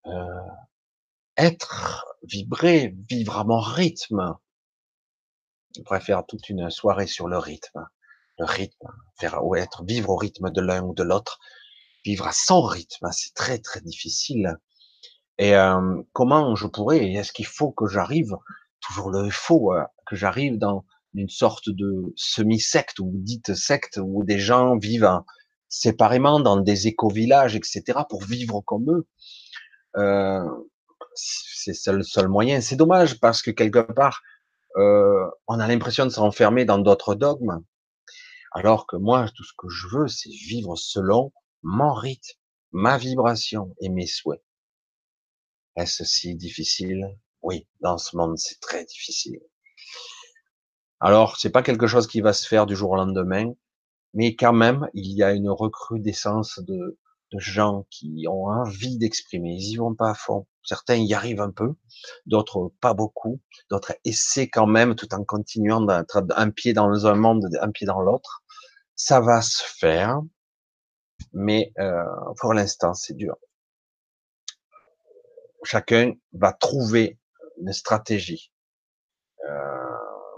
euh, 0.06 0.40
être, 1.36 2.06
vibrer, 2.22 2.94
vivre 3.08 3.38
à 3.38 3.44
mon 3.44 3.60
rythme. 3.60 4.34
Je 5.76 5.82
préfère 5.82 6.24
toute 6.26 6.48
une 6.48 6.70
soirée 6.70 7.06
sur 7.06 7.28
le 7.28 7.38
rythme, 7.38 7.86
le 8.38 8.44
rythme, 8.44 8.88
faire 9.18 9.44
ou 9.44 9.56
être 9.56 9.84
vivre 9.84 10.10
au 10.10 10.16
rythme 10.16 10.50
de 10.50 10.60
l'un 10.60 10.82
ou 10.82 10.94
de 10.94 11.02
l'autre, 11.02 11.38
vivre 12.04 12.26
à 12.26 12.32
son 12.32 12.62
rythme, 12.62 13.08
c'est 13.12 13.34
très 13.34 13.58
très 13.58 13.80
difficile. 13.80 14.56
Et 15.38 15.54
euh, 15.54 16.02
comment 16.12 16.54
je 16.54 16.66
pourrais 16.66 17.12
Est-ce 17.12 17.32
qu'il 17.32 17.46
faut 17.46 17.72
que 17.72 17.86
j'arrive 17.86 18.36
toujours 18.80 19.10
le 19.10 19.30
faux 19.30 19.74
euh, 19.74 19.84
que 20.06 20.16
j'arrive 20.16 20.58
dans 20.58 20.84
une 21.14 21.28
sorte 21.28 21.68
de 21.68 22.12
semi-secte 22.16 22.98
ou 22.98 23.10
dite 23.14 23.54
secte 23.54 23.98
où 24.02 24.24
des 24.24 24.38
gens 24.38 24.76
vivent 24.78 25.22
séparément 25.68 26.40
dans 26.40 26.58
des 26.58 26.86
éco-villages, 26.86 27.56
etc., 27.56 28.00
pour 28.08 28.24
vivre 28.24 28.60
comme 28.60 28.90
eux. 28.90 29.06
Euh, 29.96 30.44
c'est 31.14 31.92
le 31.92 32.02
seul 32.02 32.28
moyen. 32.28 32.60
C'est 32.60 32.76
dommage 32.76 33.20
parce 33.20 33.42
que 33.42 33.50
quelque 33.50 33.80
part, 33.80 34.22
euh, 34.76 35.26
on 35.46 35.58
a 35.58 35.68
l'impression 35.68 36.04
de 36.04 36.10
s'enfermer 36.10 36.64
dans 36.64 36.78
d'autres 36.78 37.14
dogmes, 37.14 37.62
alors 38.52 38.86
que 38.86 38.96
moi, 38.96 39.28
tout 39.34 39.44
ce 39.44 39.52
que 39.56 39.68
je 39.68 39.88
veux, 39.88 40.08
c'est 40.08 40.30
vivre 40.30 40.76
selon 40.76 41.32
mon 41.62 41.92
rythme, 41.92 42.38
ma 42.72 42.98
vibration 42.98 43.74
et 43.80 43.88
mes 43.88 44.06
souhaits. 44.06 44.42
Est-ce 45.76 46.04
si 46.04 46.34
difficile? 46.34 47.18
Oui, 47.42 47.66
dans 47.80 47.98
ce 47.98 48.16
monde, 48.16 48.38
c'est 48.38 48.60
très 48.60 48.84
difficile. 48.84 49.40
Alors, 51.04 51.36
c'est 51.36 51.50
pas 51.50 51.64
quelque 51.64 51.88
chose 51.88 52.06
qui 52.06 52.20
va 52.20 52.32
se 52.32 52.46
faire 52.46 52.64
du 52.64 52.76
jour 52.76 52.92
au 52.92 52.96
lendemain, 52.96 53.52
mais 54.14 54.36
quand 54.36 54.52
même, 54.52 54.88
il 54.94 55.12
y 55.16 55.24
a 55.24 55.32
une 55.32 55.50
recrudescence 55.50 56.60
de, 56.60 56.96
gens 57.38 57.86
qui 57.90 58.26
ont 58.28 58.44
envie 58.46 58.98
d'exprimer. 58.98 59.54
Ils 59.54 59.72
y 59.72 59.76
vont 59.76 59.94
pas 59.94 60.10
à 60.10 60.14
fond. 60.14 60.46
Certains 60.64 60.96
y 60.96 61.14
arrivent 61.14 61.40
un 61.40 61.50
peu, 61.50 61.74
d'autres 62.26 62.72
pas 62.80 62.94
beaucoup, 62.94 63.40
d'autres 63.70 63.94
essaient 64.04 64.48
quand 64.48 64.66
même 64.66 64.94
tout 64.94 65.12
en 65.14 65.24
continuant 65.24 65.80
d'être 65.80 66.22
un 66.36 66.50
pied 66.50 66.74
dans 66.74 67.06
un 67.06 67.14
monde, 67.14 67.48
un 67.60 67.70
pied 67.70 67.86
dans 67.86 68.00
l'autre. 68.00 68.42
Ça 68.94 69.20
va 69.20 69.40
se 69.42 69.62
faire, 69.64 70.20
mais 71.32 71.72
euh, 71.78 72.04
pour 72.38 72.54
l'instant, 72.54 72.94
c'est 72.94 73.14
dur. 73.14 73.36
Chacun 75.64 76.12
va 76.34 76.52
trouver 76.52 77.18
une 77.58 77.72
stratégie. 77.72 78.52
Euh, 79.48 79.82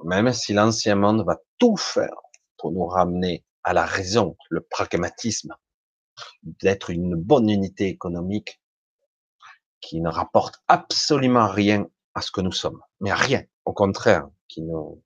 même 0.05 0.33
si 0.33 0.53
l'ancien 0.53 0.97
monde 0.97 1.25
va 1.25 1.39
tout 1.59 1.77
faire 1.77 2.17
pour 2.59 2.73
nous 2.73 2.87
ramener 2.87 3.45
à 3.63 3.73
la 3.73 3.85
raison, 3.85 4.37
le 4.51 4.61
pragmatisme, 4.61 5.55
d'être 6.43 6.91
une 6.91 7.15
bonne 7.15 7.49
unité 7.49 7.89
économique 7.89 8.61
qui 9.81 10.01
ne 10.01 10.09
rapporte 10.09 10.63
absolument 10.69 11.49
rien 11.49 11.87
à 12.15 12.23
ce 12.23 12.31
que 12.31 12.41
nous 12.41 12.53
sommes, 12.53 12.81
mais 13.01 13.13
rien, 13.13 13.43
au 13.65 13.73
contraire, 13.73 14.29
qui 14.49 14.63
nous, 14.63 15.03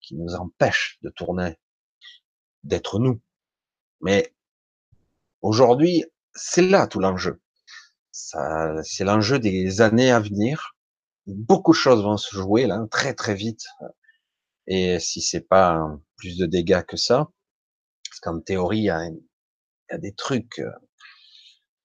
qui 0.00 0.16
nous 0.16 0.34
empêche 0.34 0.98
de 1.02 1.10
tourner, 1.10 1.58
d'être 2.64 2.98
nous. 2.98 3.20
Mais 4.00 4.34
aujourd'hui, 5.42 6.04
c'est 6.34 6.62
là 6.62 6.86
tout 6.86 7.00
l'enjeu. 7.00 7.40
C'est 8.12 9.04
l'enjeu 9.04 9.38
des 9.38 9.80
années 9.80 10.10
à 10.10 10.20
venir. 10.20 10.74
Beaucoup 11.26 11.72
de 11.72 11.76
choses 11.76 12.02
vont 12.02 12.16
se 12.16 12.34
jouer 12.34 12.66
là, 12.66 12.86
très 12.90 13.14
très 13.14 13.34
vite. 13.34 13.66
Et 14.66 14.98
si 14.98 15.20
c'est 15.20 15.46
pas 15.46 15.80
plus 16.16 16.36
de 16.38 16.46
dégâts 16.46 16.82
que 16.82 16.96
ça, 16.96 17.28
parce 18.08 18.20
qu'en 18.20 18.40
théorie, 18.40 18.78
il 18.78 18.84
y, 18.84 18.90
a, 18.90 19.98
des 19.98 20.14
trucs 20.14 20.58
euh, 20.58 20.70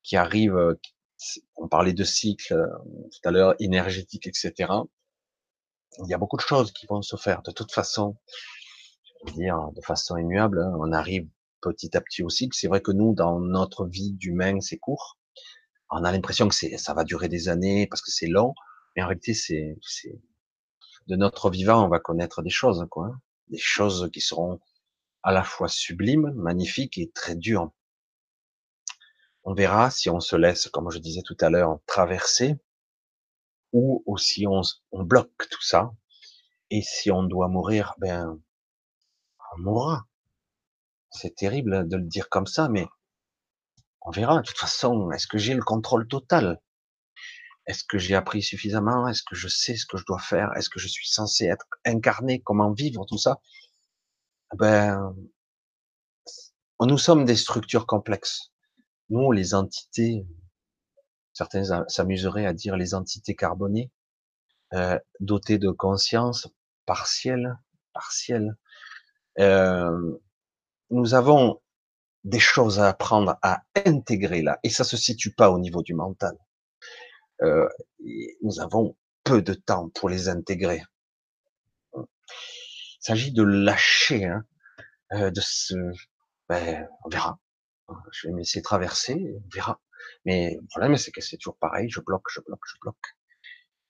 qui 0.04 0.16
arrivent. 0.16 0.56
Euh, 0.56 0.80
on 1.56 1.68
parlait 1.68 1.94
de 1.94 2.04
cycle 2.04 2.54
euh, 2.54 2.68
tout 3.12 3.28
à 3.28 3.32
l'heure, 3.32 3.56
énergétique, 3.60 4.28
etc. 4.28 4.72
Il 6.00 6.10
y 6.10 6.14
a 6.14 6.18
beaucoup 6.18 6.38
de 6.38 6.42
choses 6.42 6.72
qui 6.72 6.88
vont 6.88 7.02
se 7.02 7.16
faire. 7.16 7.42
De 7.44 7.52
toute 7.52 7.72
façon, 7.72 8.18
je 9.26 9.32
veux 9.32 9.38
dire, 9.38 9.58
de 9.76 9.82
façon 9.82 10.18
immuable, 10.18 10.62
hein, 10.62 10.74
on 10.80 10.92
arrive 10.92 11.28
petit 11.62 11.96
à 11.96 12.02
petit 12.02 12.24
au 12.24 12.30
cycle. 12.30 12.58
C'est 12.58 12.68
vrai 12.68 12.82
que 12.82 12.92
nous, 12.92 13.14
dans 13.14 13.40
notre 13.40 13.86
vie 13.86 14.14
d'humain, 14.14 14.60
c'est 14.62 14.78
court. 14.78 15.20
On 15.92 16.04
a 16.04 16.12
l'impression 16.12 16.48
que 16.48 16.56
ça 16.56 16.94
va 16.94 17.04
durer 17.04 17.28
des 17.28 17.50
années 17.50 17.86
parce 17.88 18.02
que 18.02 18.10
c'est 18.10 18.28
long, 18.28 18.56
mais 18.96 19.04
en 19.04 19.08
réalité, 19.08 19.34
c'est 19.34 19.76
de 21.08 21.16
notre 21.16 21.50
vivant, 21.50 21.86
on 21.86 21.90
va 21.90 22.00
connaître 22.00 22.42
des 22.42 22.50
choses, 22.50 22.86
quoi. 22.90 23.12
Des 23.50 23.58
choses 23.58 24.10
qui 24.14 24.22
seront 24.22 24.60
à 25.24 25.32
la 25.32 25.44
fois 25.44 25.68
sublimes, 25.68 26.32
magnifiques 26.36 26.98
et 26.98 27.12
très 27.12 27.36
dures. 27.36 27.72
On 29.44 29.54
verra 29.54 29.92
si 29.92 30.10
on 30.10 30.20
se 30.20 30.36
laisse, 30.36 30.70
comme 30.70 30.90
je 30.92 31.00
disais 31.00 31.22
tout 31.24 31.38
à 31.42 31.50
l'heure, 31.50 31.80
traverser, 31.88 32.56
ou 33.74 34.04
aussi 34.06 34.46
on, 34.48 34.62
on 34.92 35.04
bloque 35.04 35.48
tout 35.50 35.62
ça. 35.62 35.92
Et 36.70 36.82
si 36.82 37.12
on 37.12 37.24
doit 37.24 37.48
mourir, 37.48 37.96
ben, 38.00 38.40
on 39.54 39.62
mourra. 39.62 40.06
C'est 41.12 41.36
terrible 41.36 41.88
de 41.88 41.98
le 41.98 42.04
dire 42.06 42.30
comme 42.30 42.48
ça, 42.48 42.70
mais 42.70 42.88
on 44.02 44.12
verra. 44.12 44.38
De 44.38 44.48
toute 44.48 44.58
façon, 44.58 45.12
est-ce 45.12 45.28
que 45.28 45.38
j'ai 45.38 45.54
le 45.54 45.64
contrôle 45.64 46.08
total? 46.08 46.62
Est-ce 47.68 47.84
que 47.84 47.98
j'ai 47.98 48.16
appris 48.16 48.42
suffisamment? 48.42 49.08
Est-ce 49.08 49.24
que 49.24 49.36
je 49.36 49.48
sais 49.48 49.76
ce 49.76 49.86
que 49.86 49.98
je 49.98 50.06
dois 50.06 50.20
faire? 50.20 50.52
Est-ce 50.56 50.70
que 50.70 50.80
je 50.80 50.88
suis 50.88 51.08
censé 51.08 51.46
être 51.46 51.66
incarné? 51.86 52.42
Comment 52.42 52.72
vivre 52.72 53.06
tout 53.06 53.18
ça? 53.18 53.40
Ben, 54.56 55.16
nous 56.80 56.98
sommes 56.98 57.26
des 57.26 57.36
structures 57.36 57.86
complexes. 57.86 58.52
Nous, 59.10 59.32
les 59.32 59.54
entités, 59.54 60.26
certains 61.34 61.86
s'amuseraient 61.88 62.46
à 62.46 62.54
dire 62.54 62.76
les 62.76 62.94
entités 62.94 63.36
carbonées, 63.36 63.92
euh, 64.74 64.98
dotées 65.20 65.58
de 65.58 65.70
conscience 65.70 66.48
partielle, 66.86 67.58
partielle. 67.94 68.58
Euh, 69.40 70.20
nous 70.90 71.14
avons 71.14 71.62
des 72.24 72.40
choses 72.40 72.80
à 72.80 72.90
apprendre 72.90 73.38
à 73.42 73.64
intégrer 73.86 74.42
là, 74.42 74.60
et 74.64 74.70
ça 74.70 74.84
se 74.84 74.98
situe 74.98 75.32
pas 75.32 75.52
au 75.52 75.60
niveau 75.60 75.82
du 75.82 75.94
mental. 75.94 76.38
Euh, 77.44 77.68
nous 78.42 78.60
avons 78.60 78.98
peu 79.24 79.42
de 79.42 79.54
temps 79.54 79.90
pour 79.90 80.10
les 80.10 80.30
intégrer. 80.30 80.84
Il 81.96 82.06
s'agit 83.00 83.32
de 83.32 83.44
lâcher, 83.44 84.26
hein, 84.26 84.46
euh, 85.14 85.32
de 85.32 85.42
se, 85.42 85.76
ben, 86.48 86.88
on 87.04 87.10
verra. 87.10 87.40
Je 88.12 88.28
vais 88.28 88.34
me 88.34 88.40
laisser 88.40 88.62
traverser, 88.62 89.16
on 89.44 89.50
verra. 89.54 89.82
Mais 90.26 90.56
le 90.60 90.68
problème, 90.68 90.96
c'est 90.98 91.12
que 91.12 91.22
c'est 91.22 91.38
toujours 91.38 91.58
pareil. 91.58 91.90
Je 91.90 92.00
bloque, 92.00 92.28
je 92.32 92.42
bloque, 92.42 92.64
je 92.66 92.76
bloque, 92.82 93.16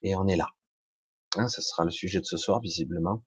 et 0.02 0.16
on 0.16 0.28
est 0.28 0.36
là. 0.36 0.50
Hein, 1.38 1.48
ce 1.48 1.62
sera 1.62 1.86
le 1.86 1.92
sujet 1.92 2.20
de 2.20 2.26
ce 2.26 2.38
soir, 2.38 2.60
visiblement. 2.62 3.24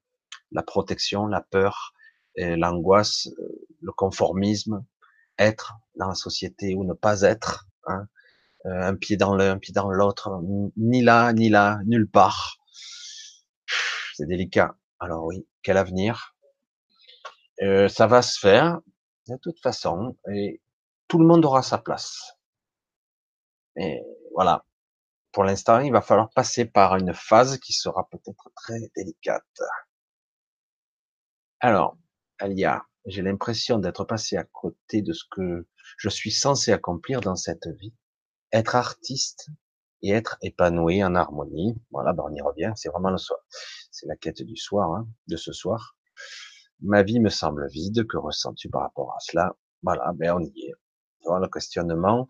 La 0.51 0.63
protection, 0.63 1.27
la 1.27 1.41
peur, 1.41 1.93
l'angoisse, 2.37 3.27
euh, 3.39 3.67
le 3.81 3.91
conformisme, 3.91 4.85
être 5.37 5.73
dans 5.95 6.07
la 6.07 6.15
société 6.15 6.75
ou 6.75 6.83
ne 6.83 6.93
pas 6.93 7.21
être. 7.21 7.67
Hein, 7.87 8.01
euh, 8.01 8.05
un 8.65 8.95
pied 8.95 9.17
dans 9.17 9.35
l'un, 9.35 9.53
un 9.53 9.57
pied 9.59 9.73
dans 9.73 9.89
l'autre, 9.89 10.41
ni 10.77 11.01
là, 11.01 11.33
ni 11.33 11.49
là, 11.49 11.79
nulle 11.85 12.09
part. 12.09 12.57
C'est 14.15 14.27
délicat. 14.27 14.75
Alors 14.99 15.25
oui, 15.25 15.47
quel 15.61 15.77
avenir? 15.77 16.35
Euh, 17.61 17.87
Ça 17.87 18.07
va 18.07 18.21
se 18.21 18.39
faire 18.39 18.79
de 19.27 19.37
toute 19.37 19.59
façon, 19.61 20.17
et 20.31 20.61
tout 21.07 21.17
le 21.19 21.25
monde 21.25 21.45
aura 21.45 21.63
sa 21.63 21.77
place. 21.77 22.37
Et 23.75 24.01
voilà. 24.33 24.65
Pour 25.31 25.43
l'instant, 25.43 25.79
il 25.79 25.91
va 25.91 26.01
falloir 26.01 26.29
passer 26.29 26.65
par 26.65 26.95
une 26.95 27.13
phase 27.13 27.57
qui 27.57 27.73
sera 27.73 28.07
peut-être 28.09 28.51
très 28.55 28.79
délicate. 28.95 29.43
Alors, 31.59 31.97
Alia, 32.39 32.85
j'ai 33.05 33.21
l'impression 33.21 33.79
d'être 33.79 34.05
passé 34.05 34.37
à 34.37 34.45
côté 34.45 35.01
de 35.01 35.11
ce 35.11 35.23
que 35.29 35.67
je 35.97 36.09
suis 36.09 36.31
censé 36.31 36.71
accomplir 36.71 37.19
dans 37.19 37.35
cette 37.35 37.67
vie 37.67 37.93
être 38.55 38.75
artiste 38.75 39.49
et 40.01 40.11
être 40.11 40.37
épanoui 40.41 41.03
en 41.03 41.15
harmonie. 41.15 41.75
Voilà, 41.91 42.13
ben 42.13 42.23
on 42.27 42.33
y 42.33 42.41
revient. 42.41 42.71
C'est 42.75 42.89
vraiment 42.89 43.09
le 43.09 43.17
soir. 43.17 43.39
C'est 43.91 44.07
la 44.07 44.15
quête 44.15 44.41
du 44.41 44.55
soir, 44.55 44.91
hein, 44.91 45.07
de 45.27 45.35
ce 45.35 45.51
soir. 45.51 45.97
Ma 46.81 47.03
vie 47.03 47.19
me 47.19 47.29
semble 47.29 47.67
vide. 47.69 48.07
Que 48.07 48.17
ressens-tu 48.17 48.69
par 48.69 48.81
rapport 48.81 49.13
à 49.13 49.19
cela? 49.19 49.55
Voilà, 49.83 50.13
ben 50.13 50.33
on 50.35 50.39
y 50.39 50.67
est. 50.67 50.73
Le 51.27 51.47
questionnement. 51.47 52.27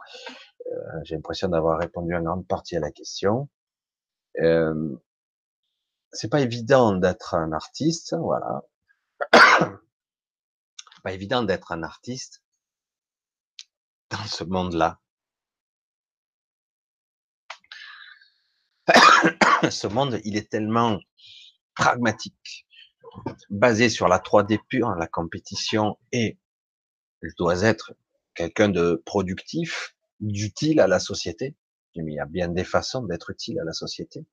Euh, 0.68 1.00
J'ai 1.04 1.16
l'impression 1.16 1.50
d'avoir 1.50 1.80
répondu 1.80 2.16
en 2.16 2.24
grande 2.24 2.48
partie 2.48 2.78
à 2.78 2.80
la 2.80 2.92
question. 2.92 3.50
Euh, 4.40 4.96
c'est 6.12 6.30
pas 6.30 6.40
évident 6.40 6.94
d'être 6.94 7.36
un 7.36 7.52
artiste, 7.52 8.16
voilà. 8.18 8.62
pas 11.04 11.12
évident 11.12 11.44
d'être 11.44 11.74
un 11.74 11.84
artiste 11.84 12.42
dans 14.10 14.26
ce 14.26 14.46
monde-là. 14.46 15.02
ce 19.70 19.88
monde, 19.88 20.20
il 20.24 20.38
est 20.38 20.50
tellement 20.50 21.00
pragmatique, 21.76 22.66
basé 23.50 23.90
sur 23.90 24.08
la 24.08 24.20
3D 24.20 24.60
pure, 24.68 24.90
la 24.96 25.08
compétition, 25.08 25.98
et 26.12 26.38
je 27.22 27.34
dois 27.38 27.64
être 27.64 27.94
quelqu'un 28.34 28.70
de 28.70 29.02
productif, 29.06 29.96
d'utile 30.20 30.80
à 30.80 30.88
la 30.88 31.00
société. 31.00 31.56
il 31.96 32.10
y 32.12 32.20
a 32.20 32.26
bien 32.26 32.50
des 32.50 32.64
façons 32.64 33.04
d'être 33.04 33.30
utile 33.30 33.60
à 33.60 33.64
la 33.64 33.74
société. 33.74 34.26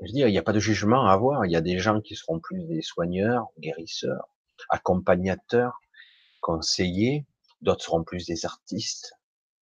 Je 0.00 0.06
veux 0.08 0.12
dire, 0.12 0.28
il 0.28 0.32
n'y 0.32 0.38
a 0.38 0.42
pas 0.42 0.52
de 0.52 0.58
jugement 0.58 1.06
à 1.06 1.12
avoir. 1.12 1.46
Il 1.46 1.52
y 1.52 1.56
a 1.56 1.60
des 1.60 1.78
gens 1.78 2.00
qui 2.00 2.16
seront 2.16 2.40
plus 2.40 2.64
des 2.64 2.82
soigneurs, 2.82 3.46
guérisseurs, 3.58 4.28
accompagnateurs, 4.68 5.80
conseillers. 6.40 7.24
D'autres 7.60 7.84
seront 7.84 8.02
plus 8.02 8.26
des 8.26 8.44
artistes. 8.44 9.12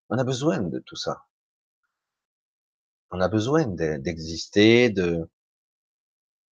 On 0.10 0.18
a 0.18 0.24
besoin 0.24 0.62
de 0.62 0.80
tout 0.80 0.96
ça. 0.96 1.26
On 3.12 3.22
a 3.22 3.28
besoin 3.28 3.66
d'exister, 3.68 4.90
de, 4.90 5.30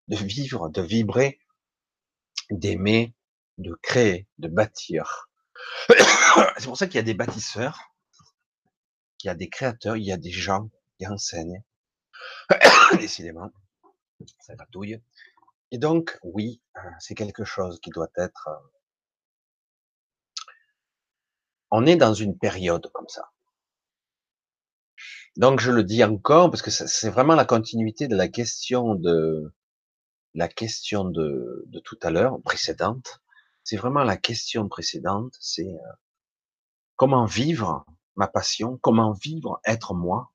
vivre, 0.08 0.70
de 0.70 0.82
vibrer, 0.82 1.40
d'aimer, 2.50 3.14
de 3.58 3.78
créer, 3.82 4.28
de 4.40 4.48
bâtir. 4.48 5.30
C'est 6.58 6.66
pour 6.66 6.78
ça 6.78 6.88
qu'il 6.88 6.96
y 6.96 7.00
a 7.00 7.04
des 7.04 7.14
bâtisseurs, 7.14 7.80
qu'il 9.18 9.28
y 9.28 9.32
a 9.32 9.36
des 9.36 9.50
créateurs, 9.50 9.98
il 9.98 10.04
y 10.04 10.12
a 10.12 10.18
des 10.18 10.32
gens 10.32 10.70
qui 10.98 11.08
enseignent. 11.08 11.64
Décidément, 13.00 13.52
ça 14.40 14.56
patouille. 14.56 15.02
Et 15.72 15.78
donc, 15.78 16.18
oui, 16.24 16.62
c'est 17.00 17.16
quelque 17.16 17.44
chose 17.44 17.80
qui 17.82 17.90
doit 17.90 18.10
être. 18.16 18.48
Euh, 18.48 18.56
on 21.70 21.86
est 21.86 21.98
dans 21.98 22.14
une 22.14 22.38
période 22.38 22.90
comme 22.94 23.10
ça. 23.10 23.30
Donc 25.38 25.60
je 25.60 25.72
le 25.72 25.84
dis 25.84 26.04
encore 26.04 26.50
parce 26.50 26.64
que 26.64 26.72
c'est 26.72 27.12
vraiment 27.12 27.36
la 27.36 27.46
continuité 27.46 28.08
de 28.08 28.16
la 28.16 28.28
question 28.28 28.96
de 28.96 29.54
la 30.34 30.48
question 30.48 31.06
de, 31.06 31.70
tout 31.84 31.98
à 32.02 32.10
l'heure 32.10 32.42
précédente. 32.42 33.22
C'est 33.64 33.78
vraiment 33.78 34.04
la 34.04 34.18
question 34.18 34.68
précédente, 34.68 35.36
c'est 35.40 35.68
euh, 35.68 35.94
comment 36.96 37.26
vivre 37.26 37.86
ma 38.16 38.28
passion, 38.28 38.78
comment 38.78 39.14
vivre 39.14 39.60
être 39.64 39.94
moi. 39.94 40.32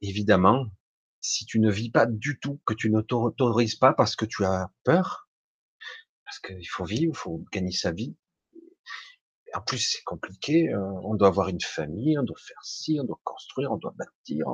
Évidemment, 0.00 0.66
si 1.20 1.44
tu 1.44 1.60
ne 1.60 1.70
vis 1.70 1.90
pas 1.90 2.06
du 2.06 2.38
tout, 2.40 2.60
que 2.64 2.72
tu 2.72 2.90
ne 2.90 3.02
t'autorises 3.02 3.76
pas 3.76 3.92
parce 3.92 4.16
que 4.16 4.24
tu 4.24 4.44
as 4.46 4.70
peur, 4.84 5.28
parce 6.24 6.38
qu'il 6.38 6.68
faut 6.68 6.84
vivre, 6.84 7.12
il 7.12 7.16
faut 7.16 7.44
gagner 7.52 7.72
sa 7.72 7.92
vie, 7.92 8.16
en 9.54 9.60
plus, 9.62 9.78
c'est 9.78 10.02
compliqué. 10.04 10.68
Euh, 10.72 10.80
on 11.02 11.14
doit 11.14 11.28
avoir 11.28 11.48
une 11.48 11.60
famille, 11.60 12.18
on 12.18 12.22
doit 12.22 12.36
faire 12.38 12.62
ci, 12.62 12.98
on 13.00 13.04
doit 13.04 13.20
construire, 13.24 13.72
on 13.72 13.76
doit 13.76 13.94
bâtir, 13.96 14.46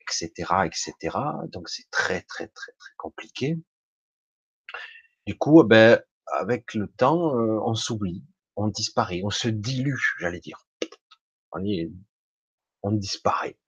etc., 0.00 0.30
euh, 0.52 0.62
etc. 0.64 1.18
Donc 1.48 1.68
c'est 1.68 1.90
très, 1.90 2.22
très, 2.22 2.48
très, 2.48 2.72
très 2.72 2.92
compliqué. 2.96 3.58
Du 5.26 5.36
coup, 5.36 5.62
ben, 5.64 6.00
avec 6.26 6.74
le 6.74 6.88
temps, 6.88 7.36
euh, 7.36 7.60
on 7.64 7.74
s'oublie, 7.74 8.24
on 8.56 8.68
disparaît, 8.68 9.22
on 9.24 9.30
se 9.30 9.48
dilue, 9.48 10.00
j'allais 10.18 10.40
dire. 10.40 10.66
On, 11.52 11.62
on 12.82 12.92
disparaît. 12.92 13.58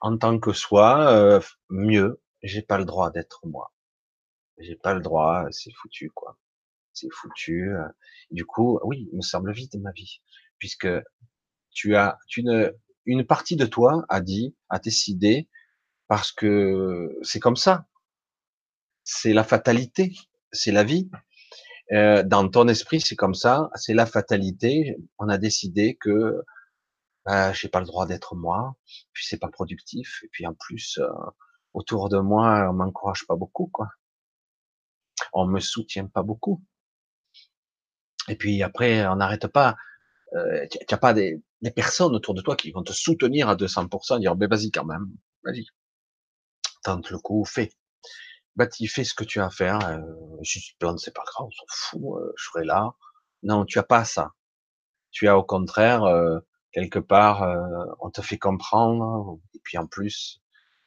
En 0.00 0.16
tant 0.16 0.38
que 0.38 0.52
soi, 0.52 1.40
mieux, 1.70 2.22
j'ai 2.42 2.62
pas 2.62 2.78
le 2.78 2.84
droit 2.84 3.10
d'être 3.10 3.40
moi. 3.44 3.72
J'ai 4.58 4.76
pas 4.76 4.94
le 4.94 5.00
droit, 5.00 5.44
c'est 5.50 5.72
foutu, 5.72 6.10
quoi 6.10 6.38
c'est 7.00 7.08
foutu. 7.12 7.70
Euh. 7.70 7.86
Du 8.30 8.44
coup, 8.44 8.78
oui, 8.84 9.08
il 9.12 9.16
me 9.16 9.22
semble 9.22 9.52
vite 9.52 9.74
ma 9.76 9.92
vie, 9.92 10.20
puisque 10.58 10.88
tu 11.70 11.96
as, 11.96 12.18
tu 12.28 12.42
ne, 12.44 12.72
une 13.06 13.26
partie 13.26 13.56
de 13.56 13.66
toi 13.66 14.04
a 14.08 14.20
dit, 14.20 14.56
a 14.68 14.78
décidé, 14.78 15.48
parce 16.08 16.32
que 16.32 17.16
c'est 17.22 17.40
comme 17.40 17.56
ça. 17.56 17.86
C'est 19.04 19.32
la 19.32 19.44
fatalité, 19.44 20.12
c'est 20.52 20.72
la 20.72 20.84
vie. 20.84 21.10
Euh, 21.92 22.22
dans 22.22 22.48
ton 22.48 22.68
esprit, 22.68 23.00
c'est 23.00 23.16
comme 23.16 23.34
ça, 23.34 23.70
c'est 23.74 23.94
la 23.94 24.06
fatalité. 24.06 24.96
On 25.18 25.28
a 25.28 25.38
décidé 25.38 25.96
que 26.00 26.42
bah, 27.24 27.52
j'ai 27.52 27.68
pas 27.68 27.80
le 27.80 27.86
droit 27.86 28.06
d'être 28.06 28.34
moi, 28.36 28.76
puis 29.12 29.26
c'est 29.26 29.38
pas 29.38 29.48
productif, 29.48 30.20
et 30.24 30.28
puis 30.32 30.46
en 30.46 30.54
plus 30.54 30.98
euh, 30.98 31.08
autour 31.74 32.08
de 32.08 32.18
moi, 32.18 32.68
on 32.70 32.74
m'encourage 32.74 33.26
pas 33.26 33.36
beaucoup, 33.36 33.68
quoi. 33.72 33.88
On 35.32 35.46
me 35.46 35.60
soutient 35.60 36.06
pas 36.06 36.22
beaucoup. 36.22 36.62
Et 38.28 38.36
puis 38.36 38.62
après, 38.62 39.06
on 39.06 39.16
n'arrête 39.16 39.46
pas. 39.46 39.76
Euh, 40.34 40.66
tu 40.70 40.78
n'as 40.90 40.98
pas 40.98 41.14
des, 41.14 41.42
des, 41.62 41.70
personnes 41.70 42.14
autour 42.14 42.34
de 42.34 42.42
toi 42.42 42.56
qui 42.56 42.70
vont 42.70 42.82
te 42.82 42.92
soutenir 42.92 43.48
à 43.48 43.56
200%, 43.56 44.20
dire, 44.20 44.36
ben 44.36 44.48
vas-y 44.48 44.70
quand 44.70 44.84
même, 44.84 45.06
vas-y. 45.42 45.66
Tente 46.82 47.10
le 47.10 47.18
coup, 47.18 47.44
fais. 47.44 47.70
Tu 48.66 48.88
fais 48.88 49.04
ce 49.04 49.14
que 49.14 49.24
tu 49.24 49.40
as 49.40 49.46
à 49.46 49.50
faire. 49.50 49.78
Euh, 49.88 50.00
si 50.42 50.60
tu 50.60 50.74
te 50.74 50.78
plantes, 50.78 50.98
c'est 50.98 51.14
pas 51.14 51.22
grave, 51.24 51.46
on 51.46 51.50
s'en 51.50 51.64
fout, 51.68 52.20
euh, 52.20 52.32
je 52.36 52.44
serai 52.44 52.64
là. 52.64 52.92
Non, 53.42 53.64
tu 53.64 53.78
as 53.78 53.84
pas 53.84 54.04
ça. 54.04 54.32
Tu 55.10 55.28
as 55.28 55.38
au 55.38 55.44
contraire, 55.44 56.04
euh, 56.04 56.40
quelque 56.72 56.98
part, 56.98 57.42
euh, 57.44 57.86
on 58.00 58.10
te 58.10 58.20
fait 58.22 58.38
comprendre. 58.38 59.38
Et 59.54 59.60
puis 59.62 59.78
en 59.78 59.86
plus, 59.86 60.42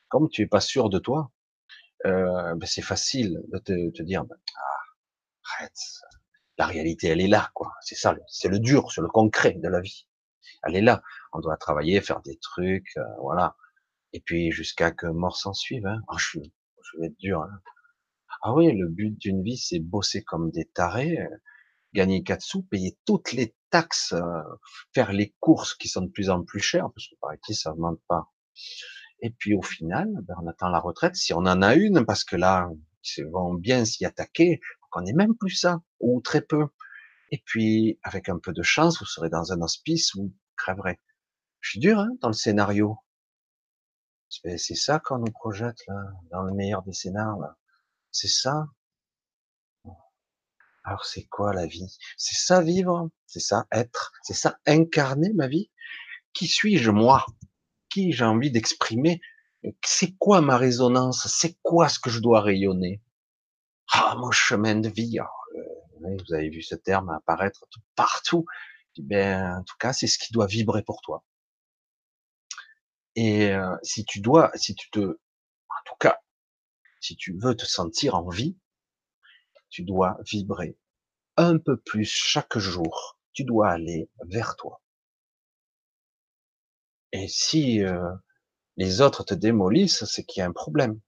comme 0.09 0.29
tu 0.29 0.41
es 0.43 0.47
pas 0.47 0.61
sûr 0.61 0.89
de 0.89 0.99
toi, 0.99 1.31
ben 2.03 2.59
c'est 2.65 2.81
facile 2.81 3.41
de 3.53 3.59
te, 3.59 3.91
te 3.91 4.03
dire, 4.03 4.25
ben, 4.25 4.35
ah, 4.57 5.59
arrête, 5.59 5.77
la 6.61 6.67
réalité, 6.67 7.07
elle 7.07 7.21
est 7.21 7.27
là, 7.27 7.49
quoi. 7.55 7.73
C'est 7.81 7.95
ça, 7.95 8.15
c'est 8.27 8.47
le 8.47 8.59
dur, 8.59 8.91
sur 8.91 9.01
le 9.01 9.07
concret 9.07 9.53
de 9.53 9.67
la 9.67 9.81
vie. 9.81 10.07
Elle 10.61 10.75
est 10.75 10.81
là. 10.81 11.01
On 11.33 11.39
doit 11.39 11.57
travailler, 11.57 11.99
faire 12.01 12.21
des 12.21 12.37
trucs, 12.37 12.97
euh, 12.97 13.15
voilà. 13.19 13.55
Et 14.13 14.19
puis 14.19 14.51
jusqu'à 14.51 14.91
que 14.91 15.07
mort 15.07 15.37
s'en 15.37 15.53
suive. 15.53 15.87
Hein. 15.87 16.01
Oh, 16.07 16.17
je, 16.19 16.37
vais 16.99 17.07
être 17.07 17.17
dur. 17.17 17.41
Hein. 17.41 17.59
Ah 18.43 18.53
oui, 18.53 18.71
le 18.71 18.87
but 18.89 19.17
d'une 19.17 19.41
vie, 19.41 19.57
c'est 19.57 19.79
bosser 19.79 20.23
comme 20.23 20.51
des 20.51 20.65
tarés, 20.65 21.17
euh, 21.19 21.35
gagner 21.95 22.21
quatre 22.21 22.43
sous, 22.43 22.61
payer 22.61 22.95
toutes 23.07 23.31
les 23.31 23.55
taxes, 23.71 24.13
euh, 24.13 24.43
faire 24.93 25.13
les 25.13 25.33
courses 25.39 25.73
qui 25.73 25.87
sont 25.87 26.01
de 26.01 26.11
plus 26.11 26.29
en 26.29 26.43
plus 26.43 26.59
chères, 26.59 26.91
parce 26.93 27.07
que 27.07 27.15
par 27.19 27.33
ici, 27.33 27.55
ça 27.55 27.73
ne 27.73 27.79
monte 27.79 28.01
pas. 28.07 28.31
Et 29.21 29.31
puis 29.31 29.55
au 29.55 29.63
final, 29.63 30.07
ben, 30.27 30.35
on 30.43 30.47
attend 30.47 30.69
la 30.69 30.79
retraite, 30.79 31.15
si 31.15 31.33
on 31.33 31.39
en 31.39 31.63
a 31.63 31.73
une, 31.73 32.05
parce 32.05 32.23
que 32.23 32.35
là, 32.35 32.69
ils 33.17 33.25
vont 33.25 33.55
bien 33.55 33.83
s'y 33.83 34.05
attaquer, 34.05 34.59
qu'on 34.91 35.01
n'est 35.01 35.13
même 35.13 35.35
plus 35.35 35.55
ça, 35.55 35.81
ou 35.99 36.21
très 36.21 36.41
peu. 36.41 36.67
Et 37.31 37.41
puis, 37.45 37.99
avec 38.03 38.29
un 38.29 38.37
peu 38.37 38.53
de 38.53 38.61
chance, 38.61 38.99
vous 38.99 39.05
serez 39.05 39.29
dans 39.29 39.51
un 39.51 39.61
hospice 39.61 40.13
ou 40.15 40.33
crèverez. 40.57 40.99
Je 41.61 41.71
suis 41.71 41.79
dur, 41.79 41.97
hein, 41.99 42.09
dans 42.21 42.27
le 42.27 42.33
scénario. 42.33 42.97
C'est 44.29 44.57
ça 44.57 44.99
qu'on 44.99 45.19
nous 45.19 45.31
projette, 45.31 45.79
là, 45.87 45.95
dans 46.31 46.43
le 46.43 46.53
meilleur 46.53 46.83
des 46.83 46.93
scénarios, 46.93 47.41
là. 47.41 47.57
C'est 48.11 48.27
ça. 48.27 48.67
Alors, 50.83 51.05
c'est 51.05 51.25
quoi 51.25 51.53
la 51.53 51.67
vie? 51.67 51.97
C'est 52.17 52.35
ça 52.35 52.61
vivre? 52.61 53.09
C'est 53.27 53.39
ça 53.39 53.67
être? 53.71 54.11
C'est 54.23 54.33
ça 54.33 54.59
incarner 54.65 55.31
ma 55.33 55.47
vie? 55.47 55.71
Qui 56.33 56.47
suis-je, 56.47 56.91
moi? 56.91 57.25
Qui 57.89 58.11
j'ai 58.11 58.25
envie 58.25 58.51
d'exprimer? 58.51 59.21
C'est 59.85 60.15
quoi 60.17 60.41
ma 60.41 60.57
résonance? 60.57 61.27
C'est 61.27 61.57
quoi 61.61 61.87
ce 61.87 61.99
que 61.99 62.09
je 62.09 62.19
dois 62.19 62.41
rayonner? 62.41 63.01
Ah 63.91 64.15
mon 64.17 64.31
chemin 64.31 64.75
de 64.75 64.89
vie. 64.89 65.19
Euh, 65.19 66.17
vous 66.17 66.33
avez 66.33 66.49
vu 66.49 66.61
ce 66.61 66.75
terme 66.75 67.09
apparaître 67.09 67.65
partout. 67.95 68.45
Ben, 68.97 69.59
en 69.59 69.63
tout 69.63 69.75
cas, 69.79 69.93
c'est 69.93 70.07
ce 70.07 70.17
qui 70.19 70.33
doit 70.33 70.47
vibrer 70.47 70.83
pour 70.83 71.01
toi. 71.01 71.23
Et 73.15 73.51
euh, 73.51 73.75
si 73.83 74.05
tu 74.05 74.21
dois, 74.21 74.51
si 74.55 74.75
tu 74.75 74.89
te, 74.89 74.99
en 74.99 75.81
tout 75.85 75.95
cas, 75.99 76.19
si 76.99 77.15
tu 77.15 77.37
veux 77.37 77.55
te 77.55 77.65
sentir 77.65 78.15
en 78.15 78.29
vie, 78.29 78.57
tu 79.69 79.83
dois 79.83 80.17
vibrer 80.31 80.77
un 81.37 81.57
peu 81.57 81.77
plus 81.77 82.05
chaque 82.05 82.57
jour. 82.57 83.17
Tu 83.33 83.43
dois 83.43 83.69
aller 83.69 84.09
vers 84.27 84.55
toi. 84.55 84.81
Et 87.13 87.27
si 87.27 87.83
euh, 87.83 88.11
les 88.77 89.01
autres 89.01 89.23
te 89.23 89.33
démolissent, 89.33 90.05
c'est 90.05 90.23
qu'il 90.23 90.41
y 90.41 90.43
a 90.43 90.47
un 90.47 90.53
problème 90.53 90.99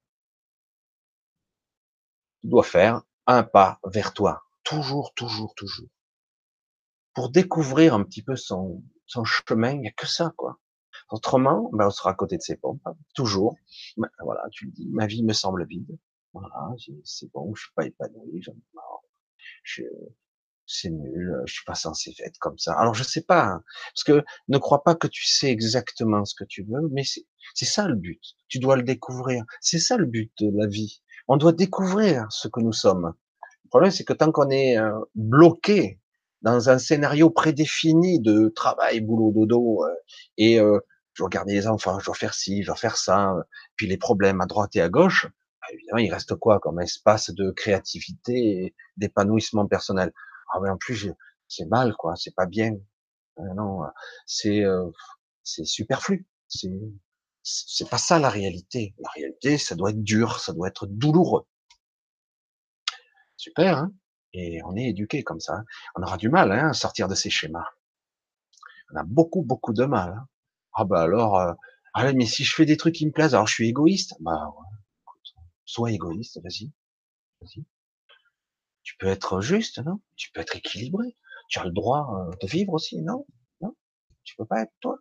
tu 2.44 2.50
dois 2.50 2.64
faire 2.64 3.02
un 3.26 3.44
pas 3.44 3.80
vers 3.86 4.14
toi. 4.14 4.44
Toujours, 4.64 5.14
toujours, 5.16 5.56
toujours. 5.56 5.88
Pour 7.14 7.30
découvrir 7.30 7.94
un 7.94 8.04
petit 8.04 8.22
peu 8.22 8.36
son, 8.36 8.84
son 9.06 9.24
chemin, 9.24 9.72
il 9.72 9.80
n'y 9.80 9.88
a 9.88 9.92
que 9.92 10.08
ça, 10.08 10.34
quoi. 10.36 10.60
Autrement, 11.10 11.70
ben, 11.74 11.88
on 11.88 11.90
sera 11.90 12.12
à 12.12 12.14
côté 12.14 12.38
de 12.38 12.42
ses 12.42 12.58
pompes, 12.58 12.82
hein. 12.86 12.96
toujours. 13.16 13.56
Ben, 13.98 14.10
voilà, 14.20 14.42
tu 14.52 14.66
le 14.66 14.72
dis, 14.72 14.90
ma 14.90 15.08
vie 15.08 15.24
me 15.24 15.34
semble 15.34 15.66
vide. 15.66 15.98
Voilà, 16.34 16.70
c'est 17.06 17.32
bon, 17.32 17.54
je 17.56 17.64
suis 17.64 17.74
pas 17.76 17.86
épanoui, 17.86 18.42
j'en 18.42 18.54
ai 18.54 18.64
marre. 18.74 19.02
Je, 19.64 19.84
c'est 20.66 20.90
nul, 20.90 21.42
je 21.46 21.54
suis 21.54 21.66
pas 21.66 21.76
censé 21.76 22.14
être 22.20 22.40
comme 22.40 22.58
ça. 22.58 22.74
Alors 22.74 22.94
je 22.94 23.04
sais 23.04 23.22
pas, 23.22 23.46
hein, 23.46 23.64
parce 23.94 24.04
que 24.04 24.26
ne 24.48 24.58
crois 24.58 24.84
pas 24.84 24.96
que 24.96 25.08
tu 25.08 25.26
sais 25.26 25.50
exactement 25.50 26.26
ce 26.26 26.36
que 26.36 26.46
tu 26.46 26.64
veux, 26.64 26.90
mais 26.92 27.04
c'est 27.54 27.66
ça 27.66 27.88
le 27.88 27.96
but. 27.96 28.22
Tu 28.48 28.60
dois 28.60 28.76
le 28.76 28.84
découvrir. 28.84 29.44
C'est 29.62 29.80
ça 29.80 29.98
le 29.98 30.06
but 30.06 30.32
de 30.40 30.50
la 30.56 30.68
vie. 30.68 31.03
On 31.28 31.38
doit 31.38 31.54
découvrir 31.54 32.28
ce 32.30 32.48
que 32.48 32.60
nous 32.60 32.74
sommes. 32.74 33.14
Le 33.66 33.70
problème, 33.70 33.92
c'est 33.92 34.04
que 34.04 34.14
tant 34.14 34.32
qu'on 34.32 34.50
est 34.50 34.78
euh, 34.78 35.00
bloqué 35.16 36.00
dans 36.42 36.70
un 36.70 36.78
scénario 36.78 37.30
prédéfini 37.30 38.20
de 38.20 38.50
travail, 38.56 39.00
boulot, 39.02 39.32
dodo, 39.34 39.84
euh, 39.86 39.94
et 40.38 40.60
euh, 40.60 40.80
je 41.14 41.24
dois 41.24 41.30
garder 41.30 41.54
les 41.54 41.68
enfants, 41.68 42.00
je 42.00 42.06
dois 42.06 42.16
faire 42.16 42.34
ci, 42.34 42.62
je 42.64 42.68
dois 42.68 42.76
faire 42.76 42.98
ça, 42.98 43.34
puis 43.76 43.88
les 43.88 43.98
problèmes 43.98 44.42
à 44.42 44.46
droite 44.46 44.76
et 44.76 44.82
à 44.82 44.90
gauche, 44.90 45.28
bah, 45.62 45.68
évidemment, 45.74 46.00
il 46.00 46.12
reste 46.12 46.36
quoi 46.36 46.60
comme 46.60 46.82
espace 46.82 47.30
de 47.32 47.52
créativité 47.52 48.76
d'épanouissement 48.98 49.66
personnel? 49.68 50.12
Ah 50.54 50.60
mais 50.62 50.70
en 50.70 50.78
plus, 50.78 51.10
c'est 51.48 51.66
mal, 51.66 51.96
quoi, 51.98 52.16
c'est 52.16 52.36
pas 52.36 52.46
bien. 52.46 52.74
Euh, 53.40 53.54
non, 53.56 53.82
c'est 54.26 54.64
euh, 54.64 54.90
c'est 55.44 55.66
superflu. 55.66 56.28
C'est 56.48 56.70
c'est 57.44 57.90
pas 57.90 57.98
ça 57.98 58.20
la 58.20 58.30
réalité. 58.30 58.96
La 59.00 59.10
réalité, 59.12 59.58
ça 59.58 59.76
doit 59.76 59.92
être 59.92 60.04
dur, 60.04 60.40
ça 60.40 60.54
doit 60.54 60.70
être 60.70 60.88
douloureux. 60.88 61.46
Super, 63.36 63.78
hein 63.78 63.94
Et 64.34 64.62
on 64.64 64.76
est 64.76 64.86
éduqué 64.86 65.24
comme 65.24 65.40
ça. 65.40 65.56
Hein. 65.58 65.66
on 65.96 66.04
aura 66.04 66.18
du 66.18 66.30
mal 66.30 66.52
hein, 66.52 66.70
à 66.70 66.74
sortir 66.74 67.08
de 67.08 67.16
ces 67.16 67.30
schémas. 67.30 67.66
On 68.94 68.98
a 68.98 69.04
beaucoup, 69.04 69.42
beaucoup 69.42 69.74
de 69.74 69.86
mal. 69.86 70.12
Hein. 70.12 70.28
ah 70.74 70.86
bah 70.86 71.02
alors, 71.02 71.38
euh, 71.38 71.54
ah 71.94 72.12
mais 72.14 72.26
si 72.26 72.44
je 72.44 72.56
fais 72.56 72.66
des 72.66 72.78
trucs 72.78 72.96
qui 72.96 73.06
me 73.06 73.12
plaisent, 73.12 73.36
alors 73.36 73.48
je 73.48 73.54
suis 73.54 73.68
égoïste? 73.68 74.16
Bah 74.22 74.54
ouais, 74.58 74.68
sois 75.66 75.92
égoïste, 75.92 76.40
vas-y, 76.42 76.72
vas-y. 77.42 77.66
Tu 78.84 78.96
peux 78.98 79.08
être 79.08 79.42
juste, 79.42 79.80
non? 79.80 80.00
Tu 80.16 80.32
peux 80.32 80.42
être 80.42 80.56
équilibré. 80.56 81.16
Tu 81.50 81.60
as 81.60 81.66
le 81.66 81.72
droit 81.72 82.08
euh, 82.16 82.36
de 82.42 82.48
vivre 82.48 82.74
aussi, 82.74 83.02
non? 83.02 83.26
Non? 83.62 83.76
Tu 84.24 84.36
peux 84.36 84.46
pas 84.46 84.62
être 84.62 84.74
toi 84.80 84.98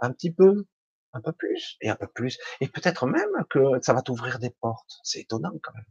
Un 0.00 0.12
petit 0.12 0.32
peu, 0.32 0.66
un 1.12 1.20
peu 1.20 1.32
plus, 1.32 1.76
et 1.80 1.90
un 1.90 1.96
peu 1.96 2.06
plus, 2.06 2.38
et 2.60 2.68
peut-être 2.68 3.06
même 3.06 3.44
que 3.50 3.58
ça 3.82 3.92
va 3.94 4.02
t'ouvrir 4.02 4.38
des 4.38 4.50
portes. 4.50 5.00
C'est 5.02 5.20
étonnant 5.20 5.52
quand 5.62 5.74
même. 5.74 5.84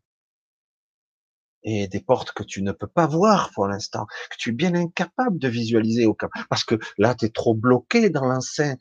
Et 1.63 1.87
des 1.89 1.99
portes 1.99 2.31
que 2.31 2.43
tu 2.43 2.61
ne 2.61 2.71
peux 2.71 2.87
pas 2.87 3.05
voir 3.05 3.51
pour 3.53 3.67
l'instant, 3.67 4.05
que 4.29 4.37
tu 4.37 4.49
es 4.49 4.53
bien 4.53 4.73
incapable 4.75 5.37
de 5.39 5.49
visualiser 5.49 6.05
au 6.05 6.13
cas, 6.13 6.29
parce 6.49 6.63
que 6.63 6.75
là, 6.97 7.15
tu 7.15 7.25
es 7.25 7.29
trop 7.29 7.53
bloqué 7.53 8.09
dans 8.09 8.25
l'ancien, 8.25 8.77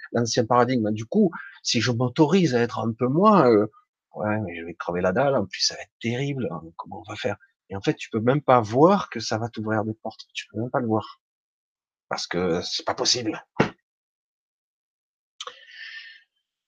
paradigme. 0.49 0.93
Du 0.93 1.05
coup, 1.05 1.33
si 1.65 1.81
je 1.81 1.91
m'autorise 1.91 2.55
à 2.55 2.61
être 2.61 2.79
un 2.79 2.93
peu 2.93 3.09
moins, 3.09 3.51
euh, 3.51 3.67
ouais, 4.15 4.39
mais 4.41 4.57
je 4.57 4.65
vais 4.65 4.75
crever 4.75 5.01
la 5.01 5.13
dalle, 5.13 5.35
en 5.37 5.47
plus 5.47 5.61
ça 5.61 5.75
va 5.75 5.83
être 5.83 5.93
terrible, 6.01 6.49
hein, 6.53 6.63
comment 6.77 7.03
on 7.05 7.11
va 7.11 7.17
faire? 7.17 7.37
Et 7.71 7.77
en 7.77 7.81
fait, 7.81 7.95
tu 7.95 8.11
peux 8.11 8.21
même 8.21 8.43
pas 8.43 8.61
voir 8.61 9.11
que 9.11 9.21
ça 9.21 9.39
va 9.39 9.49
t'ouvrir 9.49 9.85
des 9.85 9.95
portes, 9.95 10.27
tu 10.33 10.47
peux 10.49 10.61
même 10.61 10.71
pas 10.71 10.81
le 10.81 10.87
voir, 10.87 11.21
parce 12.09 12.27
que 12.29 12.63
c'est 12.63 12.85
pas 12.87 12.95
possible. 12.95 13.45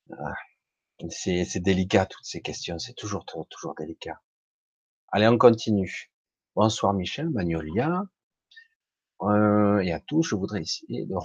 c'est 1.09 1.59
délicat 1.59 2.05
toutes 2.05 2.25
ces 2.25 2.41
questions, 2.41 2.77
c'est 2.79 2.93
toujours 2.93 3.25
toujours 3.25 3.75
délicat. 3.75 4.21
Allez, 5.11 5.27
on 5.27 5.37
continue. 5.37 6.11
Bonsoir 6.55 6.93
Michel, 6.93 7.29
Magnolia. 7.29 8.03
Euh, 9.21 9.79
et 9.79 9.91
à 9.91 9.99
tous, 9.99 10.23
je 10.23 10.35
voudrais 10.35 10.61
essayer 10.61 11.05
de, 11.05 11.15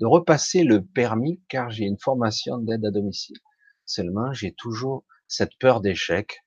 de 0.00 0.06
repasser 0.06 0.62
le 0.62 0.84
permis 0.84 1.42
car 1.48 1.70
j'ai 1.70 1.84
une 1.84 1.98
formation 1.98 2.58
d'aide 2.58 2.84
à 2.84 2.90
domicile. 2.90 3.38
Seulement, 3.86 4.32
j'ai 4.32 4.52
toujours 4.52 5.04
cette 5.28 5.56
peur 5.58 5.80
d'échec. 5.80 6.44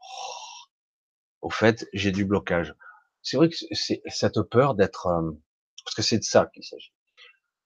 Oh, 0.00 1.46
au 1.46 1.50
fait, 1.50 1.88
j'ai 1.92 2.12
du 2.12 2.24
blocage. 2.24 2.74
C'est 3.22 3.36
vrai 3.36 3.48
que 3.48 3.56
c'est 3.72 4.02
cette 4.06 4.42
peur 4.42 4.74
d'être, 4.74 5.06
euh, 5.06 5.32
parce 5.84 5.96
que 5.96 6.02
c'est 6.02 6.18
de 6.18 6.24
ça 6.24 6.50
qu'il 6.52 6.64
s'agit. 6.64 6.92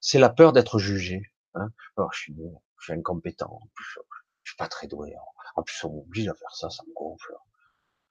C'est 0.01 0.19
la 0.19 0.31
peur 0.31 0.53
d'être 0.53 0.79
jugé. 0.79 1.23
Hein. 1.55 1.69
Alors, 1.97 2.13
je 2.13 2.21
suis, 2.21 2.37
je 2.79 2.85
suis 2.85 2.93
incompétent. 2.93 3.61
Je 4.43 4.51
suis 4.51 4.57
pas 4.57 4.69
très 4.69 4.87
doué. 4.87 5.15
En 5.57 5.63
plus, 5.63 5.85
on 5.85 5.93
m'oblige 5.93 6.29
à 6.29 6.35
faire 6.35 6.55
ça, 6.55 6.71
ça 6.71 6.83
me 6.87 6.93
gonfle. 6.95 7.35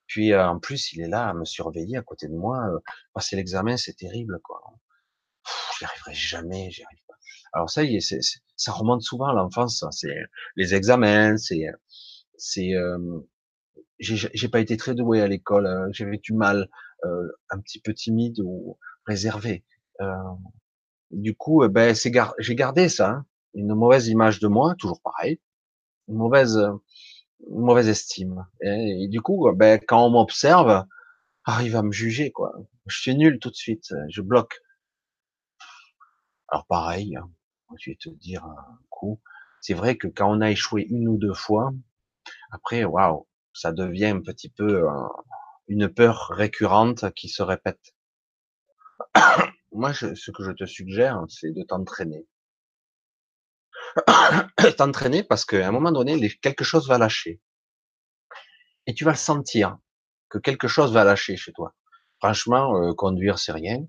Puis 0.08 0.34
euh, 0.34 0.48
en 0.48 0.60
plus, 0.60 0.94
il 0.94 1.02
est 1.02 1.08
là 1.08 1.30
à 1.30 1.34
me 1.34 1.46
surveiller 1.46 1.98
à 1.98 2.02
côté 2.02 2.28
de 2.28 2.36
moi. 2.36 2.60
Euh, 2.68 2.80
passer 3.14 3.36
l'examen, 3.36 3.78
c'est 3.78 3.96
terrible, 3.96 4.40
quoi. 4.44 4.62
J'y 5.78 5.86
arriverai 5.86 6.14
jamais, 6.14 6.72
j'y 6.72 6.84
arrive 6.84 7.04
pas. 7.08 7.16
Alors 7.54 7.70
ça 7.70 7.84
y 7.84 7.96
est, 7.96 8.16
ça 8.56 8.72
remonte 8.72 9.02
souvent 9.02 9.28
à 9.28 9.34
l'enfance. 9.34 9.84
C'est 9.92 10.16
les 10.56 10.74
examens, 10.74 11.38
c'est 11.38 11.68
c'est 12.38 12.76
euh, 12.76 12.98
j'ai 14.00 14.50
pas 14.50 14.60
été 14.60 14.78
très 14.78 14.94
doué 14.96 15.22
à 15.22 15.28
l'école, 15.28 15.68
hein. 15.68 15.88
j'avais 15.92 16.18
du 16.18 16.34
mal, 16.34 16.70
euh, 17.06 17.32
un 17.50 17.60
petit 17.60 17.80
peu 17.80 17.94
timide 17.94 18.40
ou 18.42 18.78
réservé. 19.06 19.64
Euh, 20.02 20.14
du 21.12 21.36
coup, 21.36 21.66
ben 21.70 21.96
j'ai 21.96 22.56
gardé 22.56 22.90
ça, 22.90 23.10
hein. 23.10 23.26
Une 23.56 23.74
mauvaise 23.74 24.08
image 24.08 24.40
de 24.40 24.48
moi, 24.48 24.76
toujours 24.78 25.02
pareil, 25.02 25.40
une 26.08 26.16
mauvaise 26.16 26.58
une 27.50 27.62
mauvaise 27.62 27.90
estime. 27.90 28.46
Et, 28.62 29.08
du 29.10 29.22
coup, 29.22 29.52
ben 29.54 29.80
quand 29.80 30.06
on 30.06 30.10
m'observe, 30.10 30.86
ah, 31.46 31.60
il 31.64 31.72
va 31.72 31.82
me 31.84 31.92
juger 31.92 32.32
quoi. 32.32 32.54
Je 32.88 33.00
suis 33.00 33.16
nul 33.16 33.40
tout 33.40 33.50
de 33.50 33.56
suite, 33.56 33.94
je 34.10 34.22
bloque. 34.22 34.62
Alors 36.48 36.66
pareil, 36.68 37.16
hein, 37.16 37.30
je 37.80 37.92
vais 37.92 37.98
te 38.00 38.10
dire 38.10 38.44
un 38.46 38.80
coup. 38.90 39.22
C'est 39.62 39.74
vrai 39.74 39.98
que 39.98 40.08
quand 40.08 40.32
on 40.32 40.42
a 40.42 40.52
échoué 40.52 40.86
une 40.90 41.08
ou 41.08 41.18
deux 41.18 41.34
fois, 41.34 41.72
après, 42.52 42.86
waouh, 42.86 43.28
ça 43.54 43.72
devient 43.72 44.06
un 44.06 44.22
petit 44.22 44.50
peu 44.50 44.88
euh, 44.88 45.08
une 45.68 45.90
peur 45.90 46.30
récurrente 46.32 47.12
qui 47.14 47.30
se 47.30 47.42
répète. 47.44 47.96
Moi, 49.72 49.94
ce 49.94 50.32
que 50.32 50.44
je 50.44 50.52
te 50.52 50.66
suggère, 50.66 51.24
c'est 51.28 51.52
de 51.52 51.64
t'entraîner. 51.64 52.26
t'entraîner 54.78 55.24
parce 55.24 55.46
qu'à 55.46 55.68
un 55.68 55.72
moment 55.72 55.92
donné, 55.92 56.30
quelque 56.42 56.64
chose 56.64 56.88
va 56.88 56.98
lâcher. 56.98 57.42
Et 58.88 58.94
tu 58.94 59.04
vas 59.04 59.12
le 59.12 59.18
sentir, 59.18 59.78
que 60.30 60.38
quelque 60.38 60.68
chose 60.68 60.94
va 60.94 61.04
lâcher 61.04 61.38
chez 61.38 61.54
toi. 61.54 61.74
Franchement, 62.20 62.78
euh, 62.78 62.94
conduire, 62.94 63.40
c'est 63.40 63.52
rien. 63.52 63.86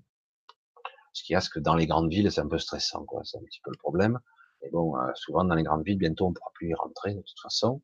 Ce 1.13 1.23
qu'il 1.23 1.33
y 1.33 1.35
a, 1.35 1.41
c'est 1.41 1.49
que 1.51 1.59
dans 1.59 1.75
les 1.75 1.87
grandes 1.87 2.09
villes, 2.09 2.31
c'est 2.31 2.41
un 2.41 2.47
peu 2.47 2.59
stressant, 2.59 3.05
quoi. 3.05 3.21
C'est 3.23 3.37
un 3.37 3.43
petit 3.43 3.59
peu 3.63 3.71
le 3.71 3.77
problème. 3.77 4.19
Et 4.61 4.69
bon, 4.69 4.97
euh, 4.97 5.11
souvent 5.15 5.43
dans 5.43 5.55
les 5.55 5.63
grandes 5.63 5.83
villes, 5.83 5.97
bientôt 5.97 6.25
on 6.25 6.29
ne 6.29 6.33
pourra 6.33 6.51
plus 6.53 6.69
y 6.69 6.73
rentrer 6.73 7.13
de 7.13 7.21
toute 7.21 7.39
façon. 7.41 7.81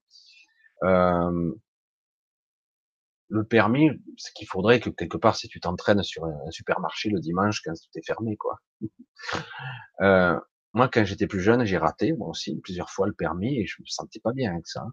Euh, 0.83 1.53
le 3.29 3.43
permis, 3.43 3.89
ce 4.17 4.31
qu'il 4.35 4.47
faudrait 4.47 4.79
que 4.79 4.89
quelque 4.89 5.17
part, 5.17 5.35
si 5.35 5.47
tu 5.47 5.59
t'entraînes 5.59 6.03
sur 6.03 6.25
un 6.25 6.51
supermarché 6.51 7.09
le 7.09 7.19
dimanche 7.19 7.61
quand 7.63 7.73
tout 7.73 7.99
est 7.99 8.05
fermé, 8.05 8.37
quoi. 8.37 8.59
euh, 10.01 10.39
moi, 10.73 10.89
quand 10.89 11.05
j'étais 11.05 11.27
plus 11.27 11.41
jeune, 11.41 11.65
j'ai 11.65 11.77
raté, 11.77 12.13
moi 12.13 12.29
aussi, 12.29 12.59
plusieurs 12.61 12.89
fois 12.89 13.07
le 13.07 13.13
permis 13.13 13.59
et 13.59 13.65
je 13.67 13.81
me 13.81 13.85
sentais 13.85 14.19
pas 14.19 14.33
bien 14.33 14.51
avec 14.53 14.67
ça. 14.67 14.85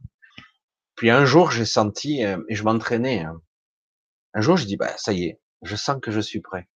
Puis 0.97 1.11
un 1.11 1.25
jour, 1.25 1.51
j'ai 1.51 1.65
senti, 1.65 2.25
euh, 2.25 2.43
et 2.49 2.55
je 2.55 2.63
m'entraînais. 2.65 3.21
Hein. 3.21 3.41
Un 4.35 4.43
jour, 4.43 4.57
je 4.57 4.67
dis, 4.67 4.77
bah, 4.77 4.95
ça 4.99 5.13
y 5.13 5.25
est, 5.25 5.41
je 5.63 5.77
sens 5.77 5.99
que 6.03 6.11
je 6.11 6.21
suis 6.21 6.41
prêt. 6.41 6.69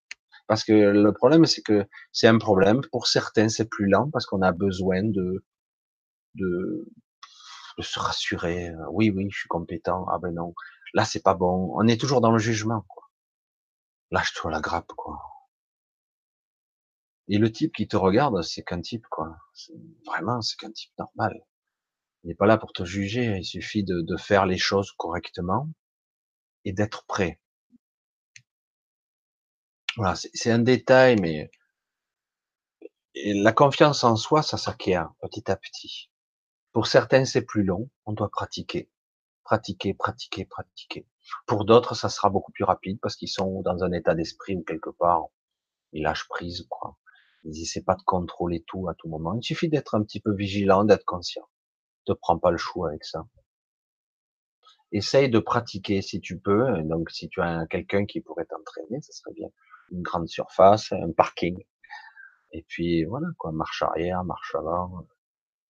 Parce 0.47 0.65
que 0.65 0.73
le 0.73 1.13
problème, 1.13 1.47
c'est 1.47 1.63
que 1.63 1.87
c'est 2.13 2.29
un 2.29 2.39
problème. 2.39 2.83
Pour 2.93 3.07
certains, 3.07 3.49
c'est 3.49 3.69
plus 3.69 3.89
lent 3.89 4.11
parce 4.11 4.27
qu'on 4.27 4.43
a 4.43 4.53
besoin 4.53 5.03
de, 5.03 5.45
de, 6.35 6.87
de 7.79 7.83
se 7.83 7.99
rassurer. 7.99 8.73
Oui, 8.91 9.11
oui, 9.11 9.29
je 9.31 9.39
suis 9.39 9.49
compétent. 9.49 10.07
Ah 10.11 10.19
ben 10.19 10.33
non, 10.33 10.55
là 10.93 11.05
c'est 11.05 11.23
pas 11.23 11.35
bon. 11.35 11.73
On 11.77 11.87
est 11.87 11.99
toujours 12.01 12.21
dans 12.21 12.31
le 12.31 12.39
jugement. 12.39 12.85
Quoi. 12.89 13.05
Lâche-toi 14.11 14.51
la 14.51 14.61
grappe, 14.61 14.93
quoi. 14.97 15.19
Et 17.29 17.39
le 17.39 17.51
type 17.51 17.75
qui 17.75 17.89
te 17.89 17.97
regarde, 17.97 18.43
c'est 18.43 18.63
qu'un 18.63 18.81
type, 18.81 19.07
quoi. 19.11 19.37
Vraiment, 20.07 20.41
c'est 20.43 20.57
qu'un 20.59 20.73
type 20.73 20.93
normal. 20.99 21.45
Il 22.23 22.29
n'est 22.29 22.35
pas 22.35 22.47
là 22.47 22.59
pour 22.59 22.73
te 22.73 22.85
juger. 22.85 23.37
Il 23.39 23.45
suffit 23.45 23.85
de, 23.85 24.01
de 24.01 24.17
faire 24.17 24.47
les 24.47 24.59
choses 24.59 24.93
correctement 24.93 25.69
et 26.65 26.73
d'être 26.73 27.05
prêt. 27.07 27.41
Voilà, 29.97 30.15
c'est 30.17 30.51
un 30.51 30.59
détail, 30.59 31.17
mais 31.21 31.51
la 33.15 33.53
confiance 33.53 34.05
en 34.05 34.17
soi, 34.17 34.43
ça 34.43 34.57
s'acquiert 34.57 35.11
petit 35.21 35.51
à 35.51 35.57
petit. 35.57 36.11
Pour 36.73 36.87
certains, 36.87 37.25
c'est 37.25 37.43
plus 37.45 37.65
long. 37.65 37.91
On 38.07 38.13
doit 38.13 38.31
pratiquer, 38.31 38.91
pratiquer, 39.45 39.95
pratiquer, 39.95 40.47
pratiquer. 40.47 41.07
Pour 41.47 41.65
d'autres, 41.65 41.95
ça 41.95 42.09
sera 42.09 42.31
beaucoup 42.31 42.53
plus 42.53 42.65
rapide 42.65 42.99
parce 43.01 43.17
qu'ils 43.17 43.29
sont 43.29 43.63
dans 43.63 43.85
un 43.85 43.93
état 43.93 44.15
d'esprit 44.15 44.57
où 44.57 44.65
quelque 44.65 44.91
part, 44.91 45.27
ils 45.93 46.03
lâchent 46.03 46.29
prise, 46.29 46.67
quoi. 46.69 46.99
Ils 47.45 47.63
essaient 47.63 47.83
pas 47.83 47.95
de 47.95 48.03
contrôler 48.03 48.65
tout 48.67 48.89
à 48.89 48.95
tout 48.95 49.09
moment. 49.09 49.35
Il 49.35 49.45
suffit 49.45 49.69
d'être 49.69 49.95
un 49.95 50.03
petit 50.03 50.21
peu 50.21 50.35
vigilant, 50.35 50.85
d'être 50.85 51.05
conscient. 51.05 51.49
Ne 52.09 52.15
prends 52.15 52.39
pas 52.39 52.51
le 52.51 52.57
chou 52.57 52.85
avec 52.87 53.05
ça. 53.05 53.27
Essaye 54.93 55.29
de 55.29 55.39
pratiquer 55.39 56.03
si 56.03 56.21
tu 56.21 56.39
peux. 56.39 56.83
Donc, 56.83 57.11
si 57.11 57.29
tu 57.29 57.41
as 57.41 57.67
quelqu'un 57.67 58.07
qui 58.07 58.21
pourrait 58.21 58.47
t'entraîner, 58.47 59.01
ça 59.03 59.13
serait 59.13 59.35
bien. 59.35 59.49
Une 59.91 60.03
grande 60.03 60.29
surface, 60.29 60.93
un 60.93 61.13
parking. 61.13 61.63
Et 62.53 62.65
puis, 62.69 63.05
voilà, 63.05 63.27
quoi. 63.39 63.53
Marche 63.53 63.83
arrière, 63.83 64.25
marche 64.25 64.55
avant 64.55 65.07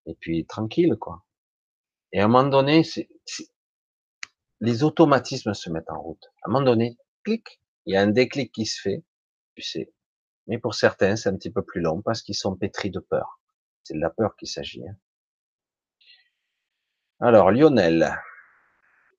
et 0.06 0.14
puis 0.14 0.46
tranquille, 0.46 0.96
quoi. 1.00 1.24
Et 2.12 2.20
à 2.20 2.24
un 2.24 2.28
moment 2.28 2.48
donné, 2.48 2.84
c'est, 2.84 3.08
les 4.60 4.84
automatismes 4.84 5.54
se 5.54 5.70
mettent 5.70 5.90
en 5.90 6.00
route. 6.00 6.24
À 6.42 6.48
un 6.48 6.52
moment 6.52 6.64
donné, 6.64 6.96
clic, 7.24 7.60
il 7.86 7.94
y 7.94 7.96
a 7.96 8.02
un 8.02 8.08
déclic 8.08 8.52
qui 8.52 8.66
se 8.66 8.80
fait, 8.80 9.04
tu 9.56 9.62
sais. 9.62 9.92
Mais 10.46 10.58
pour 10.58 10.74
certains, 10.74 11.16
c'est 11.16 11.28
un 11.28 11.36
petit 11.36 11.50
peu 11.50 11.62
plus 11.62 11.80
long 11.80 12.02
parce 12.02 12.22
qu'ils 12.22 12.34
sont 12.34 12.56
pétris 12.56 12.90
de 12.90 13.00
peur. 13.00 13.40
C'est 13.82 13.94
de 13.94 14.00
la 14.00 14.10
peur 14.10 14.36
qu'il 14.36 14.48
s'agit. 14.48 14.86
Hein. 14.86 14.96
Alors, 17.20 17.50
Lionel, 17.50 18.14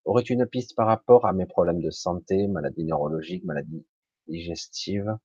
aurais-tu 0.03 0.33
une 0.33 0.45
piste 0.45 0.75
par 0.75 0.87
rapport 0.87 1.25
à 1.25 1.33
mes 1.33 1.45
problèmes 1.45 1.81
de 1.81 1.89
santé, 1.89 2.47
maladie 2.47 2.83
neurologique, 2.83 3.43
maladie 3.45 3.85
digestive 4.27 5.17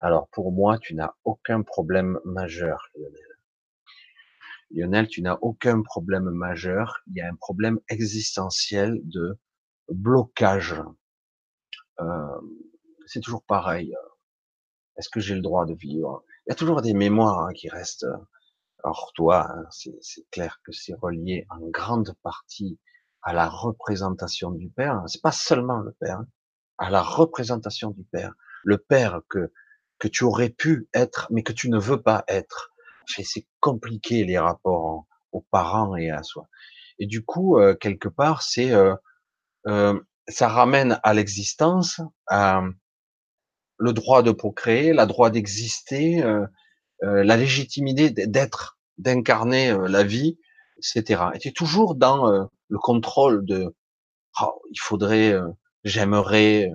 Alors, 0.00 0.28
pour 0.28 0.52
moi, 0.52 0.78
tu 0.78 0.94
n'as 0.94 1.14
aucun 1.24 1.62
problème 1.62 2.20
majeur, 2.24 2.88
Lionel. 2.94 3.22
Lionel, 4.70 5.08
tu 5.08 5.22
n'as 5.22 5.38
aucun 5.40 5.82
problème 5.82 6.28
majeur. 6.30 7.02
Il 7.06 7.16
y 7.16 7.20
a 7.20 7.28
un 7.28 7.36
problème 7.36 7.78
existentiel 7.88 9.00
de 9.04 9.38
blocage. 9.88 10.74
Euh, 12.00 12.40
c'est 13.06 13.20
toujours 13.20 13.44
pareil. 13.44 13.94
Est-ce 14.96 15.08
que 15.08 15.20
j'ai 15.20 15.34
le 15.34 15.42
droit 15.42 15.66
de 15.66 15.74
vivre? 15.74 16.24
Il 16.46 16.50
y 16.50 16.52
a 16.52 16.56
toujours 16.56 16.82
des 16.82 16.94
mémoires 16.94 17.46
hein, 17.46 17.52
qui 17.52 17.68
restent. 17.68 18.06
Alors 18.84 19.12
toi, 19.14 19.48
hein, 19.50 19.66
c'est 19.70 20.30
clair 20.30 20.60
que 20.64 20.72
c'est 20.72 20.94
relié 20.94 21.46
en 21.50 21.58
grande 21.68 22.14
partie 22.22 22.78
à 23.22 23.32
la 23.32 23.48
représentation 23.48 24.50
du 24.50 24.68
Père. 24.70 25.02
C'est 25.06 25.22
pas 25.22 25.32
seulement 25.32 25.78
le 25.78 25.92
Père, 25.92 26.20
hein, 26.20 26.28
à 26.78 26.90
la 26.90 27.02
représentation 27.02 27.90
du 27.90 28.04
Père. 28.04 28.34
Le 28.64 28.78
Père 28.78 29.20
que 29.28 29.52
que 29.98 30.08
tu 30.08 30.24
aurais 30.24 30.50
pu 30.50 30.88
être, 30.94 31.26
mais 31.30 31.42
que 31.42 31.52
tu 31.52 31.70
ne 31.70 31.78
veux 31.78 32.02
pas 32.02 32.24
être. 32.28 32.74
C'est 33.06 33.46
compliqué 33.60 34.24
les 34.24 34.38
rapports 34.38 35.06
aux 35.32 35.46
parents 35.50 35.96
et 35.96 36.10
à 36.10 36.22
soi. 36.22 36.48
Et 36.98 37.06
du 37.06 37.24
coup, 37.24 37.58
euh, 37.58 37.74
quelque 37.74 38.08
part, 38.08 38.42
c'est 38.42 38.72
euh, 38.72 38.94
euh, 39.66 39.98
ça 40.28 40.48
ramène 40.48 40.98
à 41.02 41.14
l'existence, 41.14 42.00
le 43.78 43.92
droit 43.92 44.22
de 44.22 44.30
procréer, 44.30 44.92
le 44.92 45.06
droit 45.06 45.30
d'exister, 45.30 46.22
euh, 46.22 46.46
euh, 47.02 47.24
la 47.24 47.36
légitimité 47.36 48.10
d'être, 48.10 48.78
d'incarner 48.98 49.70
euh, 49.70 49.88
la 49.88 50.02
vie, 50.02 50.38
etc. 50.78 51.24
Et 51.34 51.38
tu 51.38 51.48
es 51.48 51.52
toujours 51.52 51.94
dans 51.94 52.48
le 52.68 52.78
contrôle 52.78 53.44
de 53.44 53.74
oh, 54.42 54.62
il 54.70 54.80
faudrait, 54.80 55.34
j'aimerais, 55.84 56.70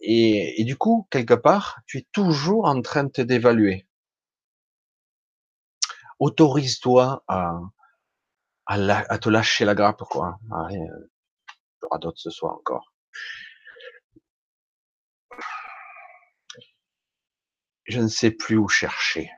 et, 0.00 0.60
et, 0.60 0.64
du 0.64 0.76
coup 0.76 1.08
quelque 1.10 1.34
part 1.34 1.80
tu 1.86 1.98
es 1.98 2.06
toujours 2.12 2.66
en 2.66 2.80
train 2.82 3.04
de 3.04 3.10
te 3.10 3.22
dévaluer. 3.22 3.86
Autorise-toi 6.20 7.24
à, 7.26 7.58
à, 8.66 9.18
te 9.18 9.28
lâcher 9.28 9.64
la 9.64 9.74
grappe, 9.74 10.02
quoi. 10.04 10.38
Allez, 10.52 10.76
il 10.76 11.82
y 11.82 11.86
aura 11.86 11.98
d'autres 11.98 12.20
ce 12.20 12.30
soir 12.30 12.54
encore. 12.54 12.92
Je 17.84 18.00
ne 18.00 18.08
sais 18.08 18.30
plus 18.30 18.56
où 18.56 18.68
chercher. 18.68 19.30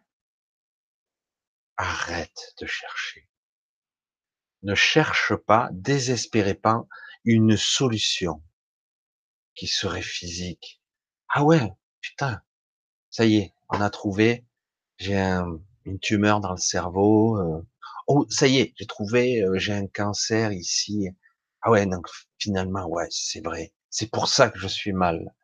Arrête 1.76 2.54
de 2.60 2.66
chercher. 2.66 3.28
Ne 4.62 4.74
cherche 4.74 5.34
pas, 5.34 5.68
désespérez 5.72 6.54
pas 6.54 6.86
une 7.24 7.56
solution 7.56 8.42
qui 9.54 9.66
serait 9.66 10.02
physique. 10.02 10.80
Ah 11.28 11.44
ouais, 11.44 11.72
putain, 12.00 12.40
ça 13.10 13.24
y 13.26 13.36
est, 13.36 13.54
on 13.68 13.80
a 13.80 13.90
trouvé, 13.90 14.46
j'ai 14.98 15.16
une 15.16 15.98
tumeur 16.00 16.40
dans 16.40 16.52
le 16.52 16.58
cerveau. 16.58 17.38
Euh, 17.38 17.66
oh, 18.06 18.26
ça 18.30 18.46
y 18.46 18.58
est, 18.58 18.74
j'ai 18.76 18.86
trouvé, 18.86 19.42
euh, 19.42 19.58
j'ai 19.58 19.72
un 19.72 19.86
cancer 19.88 20.52
ici. 20.52 21.08
Ah 21.62 21.70
ouais, 21.70 21.86
donc 21.86 22.06
finalement, 22.38 22.86
ouais, 22.86 23.08
c'est 23.10 23.40
vrai. 23.44 23.72
C'est 23.90 24.10
pour 24.10 24.28
ça 24.28 24.50
que 24.50 24.58
je 24.58 24.68
suis 24.68 24.92
mal 24.92 25.34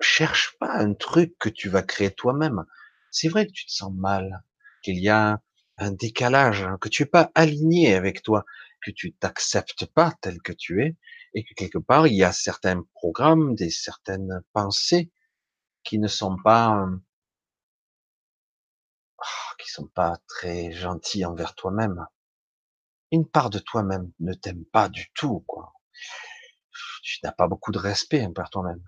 cherche 0.00 0.56
pas 0.58 0.72
un 0.74 0.94
truc 0.94 1.36
que 1.38 1.48
tu 1.48 1.68
vas 1.68 1.82
créer 1.82 2.10
toi-même. 2.10 2.64
C'est 3.10 3.28
vrai 3.28 3.46
que 3.46 3.52
tu 3.52 3.66
te 3.66 3.72
sens 3.72 3.92
mal, 3.94 4.42
qu'il 4.82 4.98
y 4.98 5.08
a 5.08 5.40
un 5.78 5.92
décalage, 5.92 6.62
hein, 6.62 6.78
que 6.80 6.88
tu 6.88 7.02
es 7.04 7.06
pas 7.06 7.30
aligné 7.34 7.94
avec 7.94 8.22
toi, 8.22 8.44
que 8.82 8.90
tu 8.90 9.12
t'acceptes 9.14 9.86
pas 9.86 10.12
tel 10.20 10.40
que 10.42 10.52
tu 10.52 10.82
es, 10.84 10.96
et 11.34 11.44
que 11.44 11.54
quelque 11.54 11.78
part 11.78 12.06
il 12.06 12.14
y 12.14 12.24
a 12.24 12.32
certains 12.32 12.82
programmes, 12.94 13.54
des 13.54 13.70
certaines 13.70 14.42
pensées 14.52 15.10
qui 15.84 15.98
ne 15.98 16.08
sont 16.08 16.36
pas, 16.44 16.86
ah, 19.18 19.54
qui 19.58 19.70
sont 19.70 19.86
pas 19.86 20.16
très 20.26 20.72
gentils 20.72 21.24
envers 21.24 21.54
toi-même. 21.54 22.04
Une 23.12 23.28
part 23.28 23.50
de 23.50 23.58
toi-même 23.58 24.10
ne 24.18 24.32
t'aime 24.32 24.64
pas 24.64 24.88
du 24.88 25.10
tout, 25.12 25.40
quoi. 25.46 25.74
Tu 27.02 27.18
n'as 27.22 27.32
pas 27.32 27.46
beaucoup 27.48 27.72
de 27.72 27.78
respect 27.78 28.24
envers 28.24 28.48
toi-même. 28.50 28.82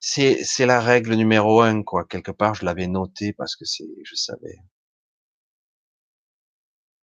C'est, 0.00 0.42
c'est 0.44 0.66
la 0.66 0.80
règle 0.80 1.14
numéro 1.14 1.60
un, 1.60 1.84
quoi. 1.84 2.04
Quelque 2.04 2.32
part, 2.32 2.54
je 2.56 2.64
l'avais 2.64 2.88
noté 2.88 3.32
parce 3.32 3.54
que 3.54 3.64
c'est, 3.64 3.86
je 4.04 4.14
savais. 4.16 4.58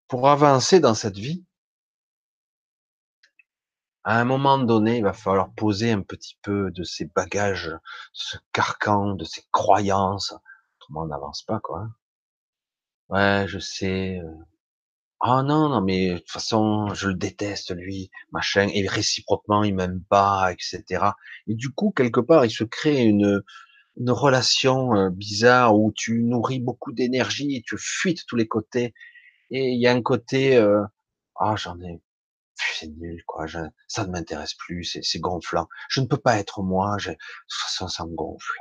Pour 0.09 0.31
avancer 0.31 0.81
dans 0.81 0.95
cette 0.95 1.19
vie, 1.19 1.45
à 4.05 4.19
un 4.21 4.25
moment 4.25 4.57
donné, 4.59 4.97
il 4.99 5.03
va 5.03 5.13
falloir 5.13 5.53
poser 5.53 5.91
un 5.93 6.01
petit 6.03 6.39
peu 6.43 6.71
de 6.71 6.85
ces 6.85 7.05
bagages, 7.07 7.67
de 7.69 7.79
ce 8.13 8.39
carcan, 8.53 9.15
de 9.15 9.25
ces 9.25 9.43
croyances. 9.53 10.33
Autrement, 10.79 11.03
on 11.03 11.07
n'avance 11.07 11.43
pas, 11.43 11.61
quoi. 11.61 11.81
Hein. 11.81 11.95
Ouais, 13.09 13.47
je 13.49 13.59
sais. 13.59 14.21
Euh, 15.25 15.29
ah 15.31 15.43
non, 15.43 15.69
non, 15.69 15.81
mais 15.83 16.11
de 16.15 16.19
toute 16.19 16.31
façon, 16.31 16.93
je 16.95 17.09
le 17.09 17.15
déteste, 17.15 17.75
lui, 17.75 18.11
machin, 18.33 18.69
et 18.73 18.87
réciproquement, 18.87 19.65
il 19.65 19.75
m'aime 19.75 20.03
pas, 20.09 20.53
etc. 20.53 21.17
Et 21.47 21.55
du 21.55 21.71
coup, 21.71 21.93
quelque 21.93 22.21
part, 22.21 22.45
il 22.45 22.51
se 22.51 22.65
crée 22.65 23.03
une, 23.05 23.43
une 23.99 24.11
relation 24.11 24.95
euh, 24.97 25.11
bizarre 25.11 25.77
où 25.79 25.93
tu 25.97 26.23
nourris 26.25 26.61
beaucoup 26.61 26.93
d'énergie, 26.93 27.63
tu 27.67 27.77
fuis 27.79 28.15
de 28.15 28.23
tous 28.29 28.37
les 28.37 28.49
côtés, 28.49 28.95
et 29.51 29.71
il 29.71 29.81
y 29.81 29.87
a 29.89 29.93
un 29.93 30.03
côté, 30.03 30.57
euh, 30.57 30.83
ah, 31.41 31.57
j'en 31.57 31.81
ai, 31.83 32.03
c'est 32.57 32.89
nul, 32.89 33.23
quoi, 33.27 33.47
ça 33.89 34.07
ne 34.07 34.13
m'intéresse 34.13 34.55
plus, 34.55 34.99
c'est 35.03 35.21
gonflant, 35.21 35.69
je 35.91 36.01
ne 36.03 36.07
peux 36.07 36.19
pas 36.19 36.39
être 36.39 36.63
moi, 36.63 36.97
de 36.99 37.13
toute 37.13 37.19
façon, 37.65 37.89
ça 37.89 38.07
me 38.07 38.15
gonfle. 38.15 38.59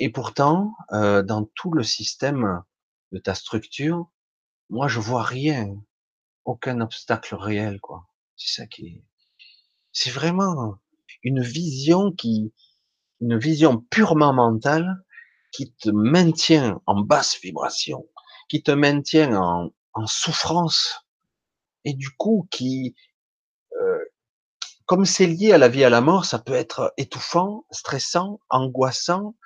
Et 0.00 0.08
pourtant, 0.10 0.74
euh, 0.92 1.22
dans 1.22 1.44
tout 1.54 1.70
le 1.72 1.84
système 1.84 2.62
de 3.12 3.18
ta 3.18 3.34
structure, 3.34 4.10
moi 4.68 4.88
je 4.88 5.00
vois 5.00 5.22
rien, 5.22 5.74
aucun 6.44 6.80
obstacle 6.80 7.34
réel, 7.34 7.80
quoi. 7.80 8.06
C'est 8.36 8.62
ça 8.62 8.66
qui 8.66 8.86
est, 8.86 9.04
c'est 9.92 10.10
vraiment 10.10 10.78
une 11.22 11.42
vision 11.42 12.12
qui, 12.12 12.52
une 13.20 13.38
vision 13.38 13.78
purement 13.78 14.32
mentale 14.32 15.04
qui 15.52 15.72
te 15.72 15.90
maintient 15.90 16.80
en 16.86 17.00
basse 17.00 17.38
vibration, 17.40 18.06
qui 18.48 18.62
te 18.62 18.70
maintient 18.70 19.34
en, 19.34 19.70
souffrance, 20.06 21.04
et 21.84 21.92
du 21.92 22.08
coup 22.10 22.48
qui, 22.50 22.94
euh, 23.78 23.98
comme 24.86 25.04
c'est 25.04 25.26
lié 25.26 25.52
à 25.52 25.58
la 25.58 25.68
vie 25.68 25.80
et 25.80 25.84
à 25.84 25.90
la 25.90 26.00
mort, 26.00 26.24
ça 26.24 26.38
peut 26.38 26.54
être 26.54 26.94
étouffant, 26.96 27.66
stressant, 27.70 28.40
angoissant, 28.48 29.36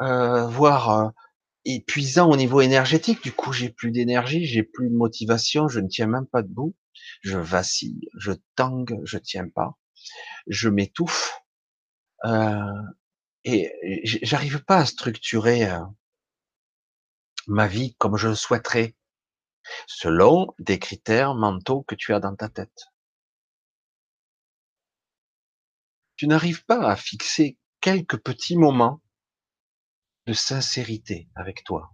euh, 0.00 0.46
voire 0.48 0.90
euh, 0.90 1.08
épuisant 1.74 2.30
au 2.30 2.36
niveau 2.36 2.60
énergétique. 2.60 3.22
Du 3.22 3.32
coup, 3.32 3.52
j'ai 3.52 3.70
plus 3.70 3.90
d'énergie, 3.90 4.44
j'ai 4.46 4.62
plus 4.62 4.88
de 4.88 4.94
motivation, 4.94 5.68
je 5.68 5.80
ne 5.80 5.88
tiens 5.88 6.06
même 6.06 6.26
pas 6.26 6.42
debout, 6.42 6.74
je 7.22 7.38
vacille, 7.38 8.08
je 8.16 8.32
tangue, 8.56 8.98
je 9.04 9.18
tiens 9.18 9.48
pas, 9.48 9.78
je 10.46 10.68
m'étouffe 10.68 11.40
euh, 12.24 12.72
et 13.44 13.72
j'arrive 14.04 14.64
pas 14.64 14.78
à 14.78 14.86
structurer 14.86 15.70
euh, 15.70 15.80
ma 17.46 17.66
vie 17.66 17.94
comme 17.96 18.16
je 18.16 18.28
le 18.28 18.34
souhaiterais, 18.34 18.96
selon 19.86 20.54
des 20.58 20.78
critères 20.78 21.34
mentaux 21.34 21.82
que 21.82 21.94
tu 21.94 22.14
as 22.14 22.20
dans 22.20 22.34
ta 22.34 22.48
tête. 22.48 22.86
Tu 26.16 26.26
n'arrives 26.26 26.64
pas 26.64 26.90
à 26.90 26.96
fixer 26.96 27.58
quelques 27.80 28.18
petits 28.18 28.56
moments 28.56 29.00
de 30.28 30.34
sincérité 30.34 31.26
avec 31.34 31.64
toi. 31.64 31.90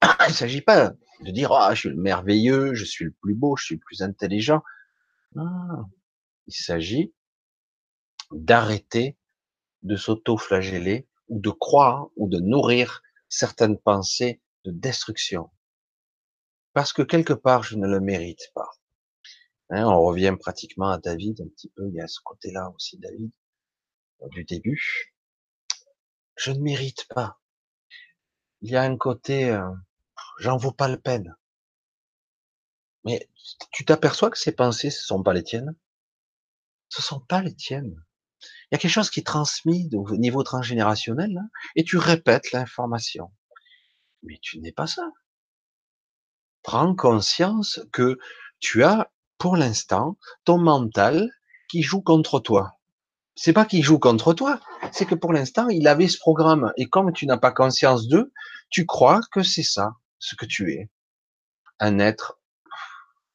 Il 0.02 0.28
ne 0.28 0.32
s'agit 0.32 0.62
pas 0.62 0.94
de 1.20 1.30
dire 1.30 1.52
ah 1.52 1.74
je 1.74 1.80
suis 1.80 1.88
le 1.90 1.96
merveilleux, 1.96 2.72
je 2.72 2.84
suis 2.84 3.04
le 3.04 3.12
plus 3.12 3.34
beau, 3.34 3.56
je 3.56 3.64
suis 3.66 3.74
le 3.74 3.80
plus 3.80 4.00
intelligent. 4.00 4.62
Il 5.34 6.54
s'agit 6.54 7.12
d'arrêter 8.30 9.18
de 9.82 9.96
s'auto-flageller 9.96 11.06
ou 11.28 11.38
de 11.38 11.50
croire 11.50 12.08
ou 12.16 12.26
de 12.26 12.40
nourrir 12.40 13.02
certaines 13.28 13.78
pensées 13.78 14.40
de 14.64 14.70
destruction. 14.70 15.50
Parce 16.72 16.94
que 16.94 17.02
quelque 17.02 17.34
part, 17.34 17.62
je 17.64 17.76
ne 17.76 17.86
le 17.86 18.00
mérite 18.00 18.50
pas. 18.54 18.70
Hein, 19.68 19.84
on 19.84 20.00
revient 20.00 20.36
pratiquement 20.40 20.88
à 20.88 20.98
David 20.98 21.42
un 21.42 21.48
petit 21.48 21.68
peu, 21.68 21.86
il 21.88 21.94
y 21.96 22.00
a 22.00 22.08
ce 22.08 22.20
côté-là 22.24 22.72
aussi, 22.74 22.98
David, 22.98 23.30
du 24.30 24.44
début 24.44 25.15
je 26.36 26.52
ne 26.52 26.60
mérite 26.60 27.06
pas. 27.08 27.40
Il 28.62 28.70
y 28.70 28.76
a 28.76 28.82
un 28.82 28.96
côté, 28.96 29.50
euh, 29.50 29.70
j'en 30.38 30.56
vaux 30.56 30.72
pas 30.72 30.88
la 30.88 30.96
peine. 30.96 31.34
Mais 33.04 33.28
tu 33.72 33.84
t'aperçois 33.84 34.30
que 34.30 34.38
ces 34.38 34.52
pensées, 34.52 34.90
ce 34.90 35.02
sont 35.02 35.22
pas 35.22 35.32
les 35.32 35.44
tiennes? 35.44 35.74
Ce 36.88 37.02
sont 37.02 37.20
pas 37.20 37.42
les 37.42 37.54
tiennes. 37.54 38.02
Il 38.42 38.68
y 38.72 38.74
a 38.74 38.78
quelque 38.78 38.90
chose 38.90 39.10
qui 39.10 39.20
est 39.20 39.26
transmis 39.26 39.88
au 39.94 40.16
niveau 40.16 40.42
transgénérationnel, 40.42 41.38
et 41.76 41.84
tu 41.84 41.98
répètes 41.98 42.52
l'information. 42.52 43.32
Mais 44.22 44.38
tu 44.42 44.58
n'es 44.60 44.72
pas 44.72 44.86
ça. 44.86 45.08
Prends 46.62 46.94
conscience 46.96 47.80
que 47.92 48.18
tu 48.58 48.82
as, 48.82 49.12
pour 49.38 49.56
l'instant, 49.56 50.18
ton 50.44 50.58
mental 50.58 51.30
qui 51.68 51.82
joue 51.82 52.02
contre 52.02 52.40
toi. 52.40 52.75
C'est 53.36 53.52
pas 53.52 53.66
qu'il 53.66 53.84
joue 53.84 53.98
contre 53.98 54.32
toi, 54.32 54.60
c'est 54.92 55.04
que 55.04 55.14
pour 55.14 55.32
l'instant, 55.34 55.68
il 55.68 55.86
avait 55.88 56.08
ce 56.08 56.18
programme. 56.18 56.72
Et 56.78 56.88
comme 56.88 57.12
tu 57.12 57.26
n'as 57.26 57.36
pas 57.36 57.52
conscience 57.52 58.08
d'eux, 58.08 58.32
tu 58.70 58.86
crois 58.86 59.20
que 59.30 59.42
c'est 59.42 59.62
ça, 59.62 59.92
ce 60.18 60.34
que 60.34 60.46
tu 60.46 60.72
es. 60.72 60.90
Un 61.78 61.98
être, 61.98 62.40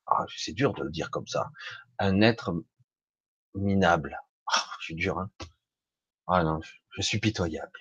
ah, 0.08 0.26
c'est 0.36 0.54
dur 0.54 0.74
de 0.74 0.84
le 0.84 0.90
dire 0.90 1.12
comme 1.12 1.28
ça, 1.28 1.52
un 2.00 2.22
être 2.22 2.52
minable. 3.54 4.20
Ah, 4.52 4.66
je 4.80 4.86
suis 4.86 4.96
dur, 4.96 5.20
hein. 5.20 5.30
Ah 6.26 6.44
non, 6.44 6.60
je, 6.96 7.02
suis 7.02 7.20
pitoyable. 7.20 7.80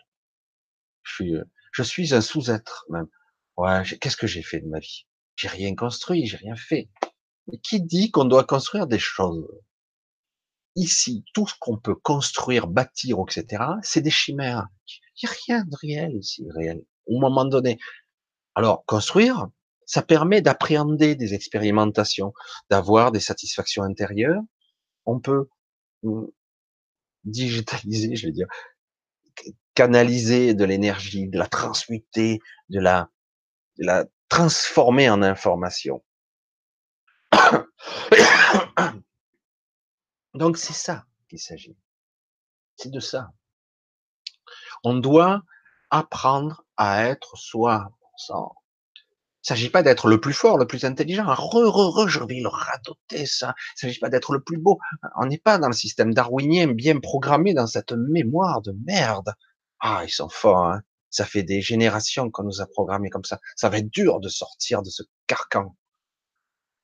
Je 1.02 1.14
suis, 1.14 1.34
je 1.72 1.82
suis 1.82 2.14
un 2.14 2.20
sous-être 2.20 2.84
même. 2.90 3.08
Ouais, 3.56 3.82
qu'est-ce 4.00 4.16
que 4.16 4.26
j'ai 4.26 4.42
fait 4.42 4.60
de 4.60 4.68
ma 4.68 4.78
vie? 4.78 5.06
J'ai 5.36 5.48
rien 5.48 5.74
construit, 5.74 6.26
j'ai 6.26 6.36
rien 6.36 6.56
fait. 6.56 6.90
Qui 7.62 7.80
dit 7.80 8.10
qu'on 8.10 8.26
doit 8.26 8.44
construire 8.44 8.86
des 8.86 8.98
choses? 8.98 9.48
Ici, 10.80 11.26
tout 11.34 11.46
ce 11.46 11.52
qu'on 11.60 11.76
peut 11.76 11.94
construire, 11.94 12.66
bâtir, 12.66 13.18
etc., 13.28 13.64
c'est 13.82 14.00
des 14.00 14.10
chimères. 14.10 14.66
Il 14.88 15.26
n'y 15.26 15.28
a 15.28 15.32
rien 15.46 15.64
de 15.64 15.76
réel 15.76 16.16
ici, 16.16 16.46
réel. 16.54 16.82
Au 17.06 17.20
moment 17.20 17.44
donné. 17.44 17.78
Alors, 18.54 18.82
construire, 18.86 19.48
ça 19.84 20.00
permet 20.00 20.40
d'appréhender 20.40 21.16
des 21.16 21.34
expérimentations, 21.34 22.32
d'avoir 22.70 23.12
des 23.12 23.20
satisfactions 23.20 23.82
intérieures. 23.82 24.40
On 25.04 25.20
peut 25.20 25.48
hum, 26.02 26.30
digitaliser, 27.24 28.16
je 28.16 28.26
vais 28.28 28.32
dire, 28.32 28.48
canaliser 29.74 30.54
de 30.54 30.64
l'énergie, 30.64 31.28
de 31.28 31.38
la 31.38 31.46
transmuter, 31.46 32.38
de 32.70 32.80
la, 32.80 33.10
de 33.78 33.84
la 33.84 34.06
transformer 34.30 35.10
en 35.10 35.22
information. 35.22 36.02
Donc 40.34 40.56
c'est 40.56 40.72
ça 40.72 41.04
qu'il 41.28 41.38
s'agit. 41.38 41.76
C'est 42.76 42.90
de 42.90 43.00
ça. 43.00 43.32
On 44.84 44.94
doit 44.94 45.42
apprendre 45.90 46.64
à 46.76 47.06
être 47.06 47.36
soi. 47.36 47.90
Il 48.28 48.36
s'agit 49.42 49.70
pas 49.70 49.82
d'être 49.82 50.08
le 50.08 50.20
plus 50.20 50.32
fort, 50.32 50.58
le 50.58 50.66
plus 50.66 50.84
intelligent. 50.84 51.24
Re, 51.26 51.54
re, 51.54 52.04
re, 52.04 52.08
je 52.08 52.22
vais 52.24 52.40
le 52.40 52.48
radoter, 52.48 53.26
ça. 53.26 53.54
Il 53.76 53.80
s'agit 53.80 53.98
pas 53.98 54.08
d'être 54.08 54.32
le 54.32 54.40
plus 54.42 54.58
beau. 54.58 54.78
On 55.16 55.26
n'est 55.26 55.38
pas 55.38 55.58
dans 55.58 55.68
le 55.68 55.74
système 55.74 56.14
darwinien 56.14 56.68
bien 56.68 57.00
programmé 57.00 57.54
dans 57.54 57.66
cette 57.66 57.92
mémoire 57.92 58.62
de 58.62 58.74
merde. 58.86 59.34
Ah, 59.80 60.02
ils 60.04 60.10
sont 60.10 60.28
forts, 60.28 60.66
hein. 60.66 60.82
Ça 61.12 61.24
fait 61.24 61.42
des 61.42 61.60
générations 61.60 62.30
qu'on 62.30 62.44
nous 62.44 62.60
a 62.60 62.66
programmés 62.66 63.10
comme 63.10 63.24
ça. 63.24 63.40
Ça 63.56 63.68
va 63.68 63.78
être 63.78 63.90
dur 63.90 64.20
de 64.20 64.28
sortir 64.28 64.82
de 64.82 64.90
ce 64.90 65.02
carcan 65.26 65.74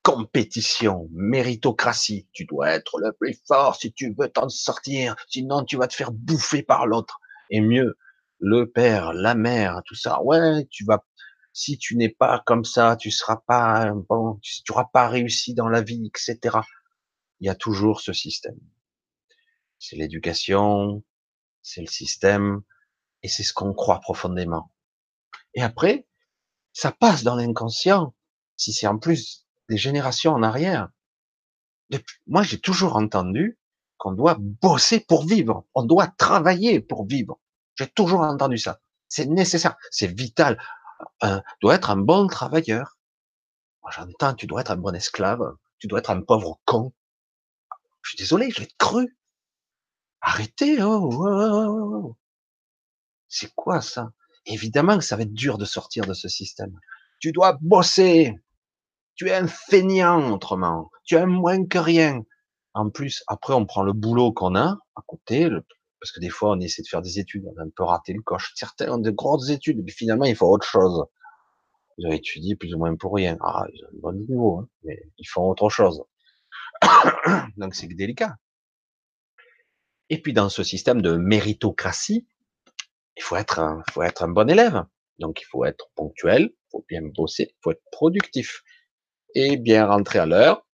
compétition, 0.07 1.09
méritocratie. 1.11 2.29
Tu 2.31 2.45
dois 2.45 2.69
être 2.69 2.97
le 2.97 3.11
plus 3.11 3.37
fort 3.45 3.75
si 3.75 3.91
tu 3.91 4.15
veux 4.17 4.29
t'en 4.29 4.47
sortir, 4.47 5.17
sinon 5.27 5.65
tu 5.65 5.75
vas 5.75 5.89
te 5.89 5.95
faire 5.95 6.13
bouffer 6.13 6.63
par 6.63 6.87
l'autre. 6.87 7.19
Et 7.49 7.59
mieux, 7.59 7.97
le 8.39 8.71
père, 8.71 9.11
la 9.11 9.35
mère, 9.35 9.81
tout 9.85 9.95
ça. 9.95 10.23
Ouais, 10.23 10.65
tu 10.69 10.85
vas, 10.85 11.03
si 11.51 11.77
tu 11.77 11.97
n'es 11.97 12.07
pas 12.07 12.41
comme 12.45 12.63
ça, 12.63 12.95
tu 12.95 13.11
seras 13.11 13.41
pas 13.47 13.91
bon, 14.07 14.39
tu 14.41 14.61
n'auras 14.69 14.85
pas 14.85 15.09
réussi 15.09 15.53
dans 15.53 15.67
la 15.67 15.81
vie, 15.81 16.05
etc. 16.07 16.59
Il 17.41 17.47
y 17.47 17.49
a 17.49 17.55
toujours 17.55 17.99
ce 17.99 18.13
système. 18.13 18.59
C'est 19.77 19.97
l'éducation, 19.97 21.03
c'est 21.61 21.81
le 21.81 21.87
système, 21.87 22.61
et 23.23 23.27
c'est 23.27 23.43
ce 23.43 23.51
qu'on 23.51 23.73
croit 23.73 23.99
profondément. 23.99 24.71
Et 25.53 25.61
après, 25.61 26.07
ça 26.71 26.93
passe 26.93 27.23
dans 27.23 27.35
l'inconscient. 27.35 28.15
Si 28.55 28.71
c'est 28.71 28.87
en 28.87 28.97
plus 28.97 29.46
des 29.69 29.77
générations 29.77 30.33
en 30.33 30.43
arrière. 30.43 30.89
moi, 32.25 32.43
j'ai 32.43 32.59
toujours 32.59 32.95
entendu 32.95 33.59
qu'on 33.97 34.11
doit 34.11 34.37
bosser 34.39 34.99
pour 34.99 35.25
vivre. 35.25 35.65
On 35.73 35.83
doit 35.83 36.07
travailler 36.07 36.79
pour 36.79 37.05
vivre. 37.05 37.39
J'ai 37.75 37.87
toujours 37.87 38.21
entendu 38.21 38.57
ça. 38.57 38.79
C'est 39.09 39.25
nécessaire. 39.25 39.75
C'est 39.91 40.07
vital. 40.07 40.61
Un, 41.21 41.41
doit 41.61 41.75
être 41.75 41.89
un 41.89 41.97
bon 41.97 42.27
travailleur. 42.27 42.97
Moi, 43.81 43.91
j'entends, 43.91 44.33
tu 44.33 44.47
dois 44.47 44.61
être 44.61 44.71
un 44.71 44.77
bon 44.77 44.95
esclave. 44.95 45.55
Tu 45.79 45.87
dois 45.87 45.99
être 45.99 46.09
un 46.09 46.21
pauvre 46.21 46.59
con. 46.65 46.93
Je 48.01 48.11
suis 48.11 48.17
désolé, 48.17 48.51
je 48.51 48.61
l'ai 48.61 48.69
cru. 48.77 49.17
Arrêtez, 50.21 50.81
oh, 50.81 51.09
oh, 51.11 51.27
oh, 51.27 51.91
oh. 52.03 52.17
C'est 53.27 53.53
quoi 53.53 53.81
ça? 53.81 54.11
Évidemment 54.45 54.97
que 54.97 55.03
ça 55.03 55.15
va 55.15 55.23
être 55.23 55.33
dur 55.33 55.57
de 55.57 55.65
sortir 55.65 56.05
de 56.05 56.13
ce 56.13 56.27
système. 56.29 56.79
Tu 57.19 57.31
dois 57.31 57.57
bosser. 57.61 58.33
Tu 59.17 59.27
es 59.29 59.33
un 59.33 59.47
feignant 59.47 60.31
autrement. 60.31 60.91
Tu 61.03 61.15
es 61.15 61.25
moins 61.25 61.65
que 61.65 61.79
rien. 61.79 62.21
En 62.73 62.91
plus, 62.91 63.23
après, 63.27 63.53
on 63.53 63.65
prend 63.65 63.81
le 63.81 63.93
boulot 63.93 64.31
qu'on 64.31 64.55
a 64.55 64.77
à 64.95 65.01
côté, 65.07 65.49
parce 65.99 66.11
que 66.11 66.19
des 66.19 66.29
fois, 66.29 66.51
on 66.51 66.59
essaie 66.59 66.83
de 66.83 66.87
faire 66.87 67.01
des 67.01 67.17
études, 67.17 67.43
on 67.47 67.59
a 67.59 67.63
un 67.63 67.69
peu 67.75 67.83
raté 67.83 68.13
le 68.13 68.21
coche. 68.21 68.53
Certains 68.55 68.91
ont 68.91 68.99
de 68.99 69.09
grosses 69.09 69.49
études, 69.49 69.81
mais 69.83 69.91
finalement, 69.91 70.25
il 70.25 70.35
faut 70.35 70.47
autre 70.47 70.67
chose. 70.67 71.05
Ils 71.97 72.05
ont 72.05 72.11
étudié 72.11 72.55
plus 72.55 72.75
ou 72.75 72.77
moins 72.77 72.95
pour 72.95 73.15
rien. 73.15 73.37
Ah, 73.41 73.65
ils 73.73 73.83
ont 73.83 73.87
un 73.87 73.99
bon 73.99 74.13
niveau, 74.13 74.59
hein, 74.59 74.69
mais 74.83 75.01
ils 75.17 75.27
font 75.27 75.49
autre 75.49 75.69
chose. 75.69 76.03
Donc, 77.57 77.73
c'est 77.73 77.87
délicat. 77.87 78.35
Et 80.09 80.21
puis, 80.21 80.33
dans 80.33 80.49
ce 80.49 80.63
système 80.63 81.01
de 81.01 81.17
méritocratie, 81.17 82.27
il 83.15 83.23
faut 83.23 83.35
être 83.35 83.57
un, 83.57 83.81
faut 83.91 84.03
être 84.03 84.23
un 84.23 84.29
bon 84.29 84.47
élève. 84.47 84.85
Donc, 85.17 85.41
il 85.41 85.45
faut 85.45 85.65
être 85.65 85.89
ponctuel, 85.95 86.51
il 86.51 86.67
faut 86.69 86.85
bien 86.87 87.01
bosser, 87.01 87.47
il 87.49 87.57
faut 87.63 87.71
être 87.71 87.83
productif 87.91 88.61
et 89.37 89.55
bien 89.55 89.85
rentrer 89.85 90.17
à 90.17 90.25
l'heure, 90.25 90.65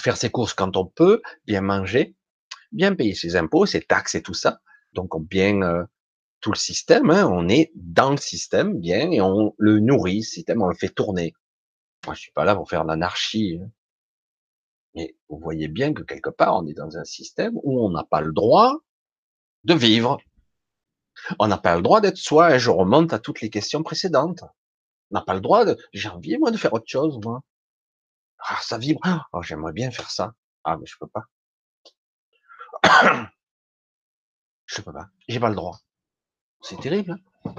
faire 0.00 0.16
ses 0.16 0.30
courses 0.30 0.52
quand 0.52 0.76
on 0.76 0.84
peut, 0.84 1.22
bien 1.46 1.60
manger, 1.60 2.16
bien 2.72 2.92
payer 2.94 3.14
ses 3.14 3.36
impôts, 3.36 3.66
ses 3.66 3.82
taxes 3.82 4.16
et 4.16 4.22
tout 4.22 4.34
ça. 4.34 4.60
Donc 4.94 5.14
on 5.14 5.20
bien 5.20 5.62
euh, 5.62 5.84
tout 6.40 6.50
le 6.50 6.58
système, 6.58 7.10
hein, 7.10 7.24
on 7.26 7.48
est 7.48 7.70
dans 7.76 8.10
le 8.10 8.16
système 8.16 8.80
bien 8.80 9.12
et 9.12 9.20
on 9.20 9.54
le 9.58 9.78
nourrit, 9.78 10.18
le 10.18 10.22
système, 10.22 10.60
on 10.60 10.68
le 10.68 10.74
fait 10.74 10.88
tourner. 10.88 11.34
Moi 12.04 12.14
je 12.14 12.20
suis 12.20 12.32
pas 12.32 12.44
là 12.44 12.56
pour 12.56 12.68
faire 12.68 12.82
l'anarchie. 12.82 13.60
Hein. 13.62 13.70
Mais 14.94 15.16
vous 15.28 15.38
voyez 15.38 15.68
bien 15.68 15.94
que 15.94 16.02
quelque 16.02 16.30
part 16.30 16.56
on 16.56 16.66
est 16.66 16.74
dans 16.74 16.96
un 16.96 17.04
système 17.04 17.54
où 17.62 17.80
on 17.80 17.90
n'a 17.90 18.04
pas 18.04 18.20
le 18.20 18.32
droit 18.32 18.74
de 19.62 19.74
vivre. 19.74 20.18
On 21.38 21.46
n'a 21.46 21.58
pas 21.58 21.76
le 21.76 21.82
droit 21.82 22.00
d'être 22.00 22.16
soi. 22.16 22.56
Et 22.56 22.58
je 22.58 22.70
remonte 22.70 23.12
à 23.12 23.18
toutes 23.18 23.40
les 23.40 23.50
questions 23.50 23.82
précédentes. 23.82 24.42
On 25.10 25.18
n'a 25.18 25.22
pas 25.22 25.34
le 25.34 25.40
droit 25.40 25.64
de. 25.64 25.76
J'ai 25.92 26.08
envie 26.08 26.38
moi 26.38 26.50
de 26.50 26.56
faire 26.56 26.72
autre 26.72 26.88
chose 26.88 27.18
moi. 27.22 27.42
Ah, 28.40 28.58
ça 28.62 28.78
vibre. 28.78 29.00
Oh, 29.32 29.42
j'aimerais 29.42 29.72
bien 29.72 29.90
faire 29.90 30.10
ça. 30.10 30.34
Ah, 30.64 30.76
mais 30.78 30.86
je 30.86 30.96
peux 30.98 31.08
pas. 31.08 31.24
je 34.66 34.82
peux 34.82 34.92
pas. 34.92 35.08
J'ai 35.28 35.40
pas 35.40 35.48
le 35.48 35.54
droit. 35.54 35.78
C'est 36.60 36.80
terrible. 36.80 37.12
Hein 37.12 37.54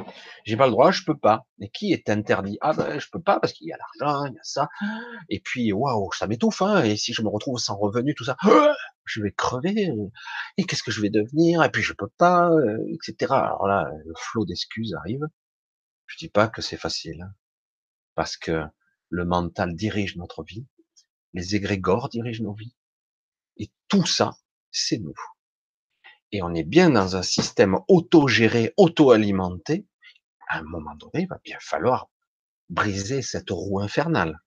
J'ai 0.46 0.58
pas 0.58 0.66
le 0.66 0.72
droit, 0.72 0.92
je 0.92 1.04
peux 1.04 1.18
pas. 1.18 1.46
Mais 1.58 1.70
qui 1.70 1.94
est 1.94 2.10
interdit? 2.10 2.58
Ah 2.62 2.74
ben 2.74 3.00
je 3.00 3.08
peux 3.12 3.22
pas 3.22 3.40
parce 3.40 3.54
qu'il 3.54 3.68
y 3.68 3.74
a 3.74 3.78
l'argent, 3.78 4.26
il 4.26 4.34
y 4.36 4.40
a 4.40 4.44
ça. 4.44 4.70
Et 5.30 5.40
puis 5.40 5.72
waouh, 5.74 6.12
ça 6.14 6.28
m'étouffe. 6.28 6.62
Hein 6.62 6.84
et 6.84 6.98
si 6.98 7.14
je 7.14 7.22
me 7.22 7.30
retrouve 7.30 7.58
sans 7.60 7.78
revenu, 7.78 8.14
tout 8.16 8.26
ça, 8.26 8.38
je 9.06 9.22
vais 9.22 9.32
crever. 9.32 9.92
Et 10.58 10.66
qu'est-ce 10.66 10.84
que 10.84 10.92
je 10.92 11.02
vais 11.02 11.10
devenir? 11.10 11.64
Et 11.64 11.72
puis 11.72 11.82
je 11.82 11.94
peux 11.94 12.10
pas, 12.18 12.50
euh, 12.52 12.78
etc. 12.94 13.34
Alors 13.34 13.68
là, 13.68 13.90
le 14.06 14.14
flot 14.18 14.46
d'excuses 14.46 14.94
arrive. 14.96 15.26
Je 16.08 16.18
dis 16.18 16.30
pas 16.30 16.48
que 16.48 16.62
c'est 16.62 16.78
facile, 16.78 17.22
hein, 17.22 17.34
parce 18.16 18.38
que 18.38 18.64
le 19.10 19.26
mental 19.26 19.76
dirige 19.76 20.16
notre 20.16 20.44
vie, 20.44 20.66
les 21.34 21.56
égrégores 21.56 22.10
dirigent 22.10 22.44
nos 22.44 22.54
vies, 22.54 22.76
et 23.58 23.70
tout 23.88 24.06
ça, 24.06 24.38
c'est 24.72 25.00
nous. 25.00 25.16
Et 26.32 26.42
on 26.42 26.54
est 26.54 26.64
bien 26.64 26.90
dans 26.92 27.16
un 27.16 27.24
système 27.24 27.78
auto-géré, 27.88 28.74
auto-alimenté. 28.78 29.86
À 30.48 30.60
un 30.60 30.64
moment 30.64 30.96
donné, 30.96 31.24
il 31.24 31.28
va 31.28 31.40
bien 31.44 31.58
falloir 31.60 32.10
briser 32.70 33.22
cette 33.22 33.50
roue 33.50 33.80
infernale. 33.80 34.40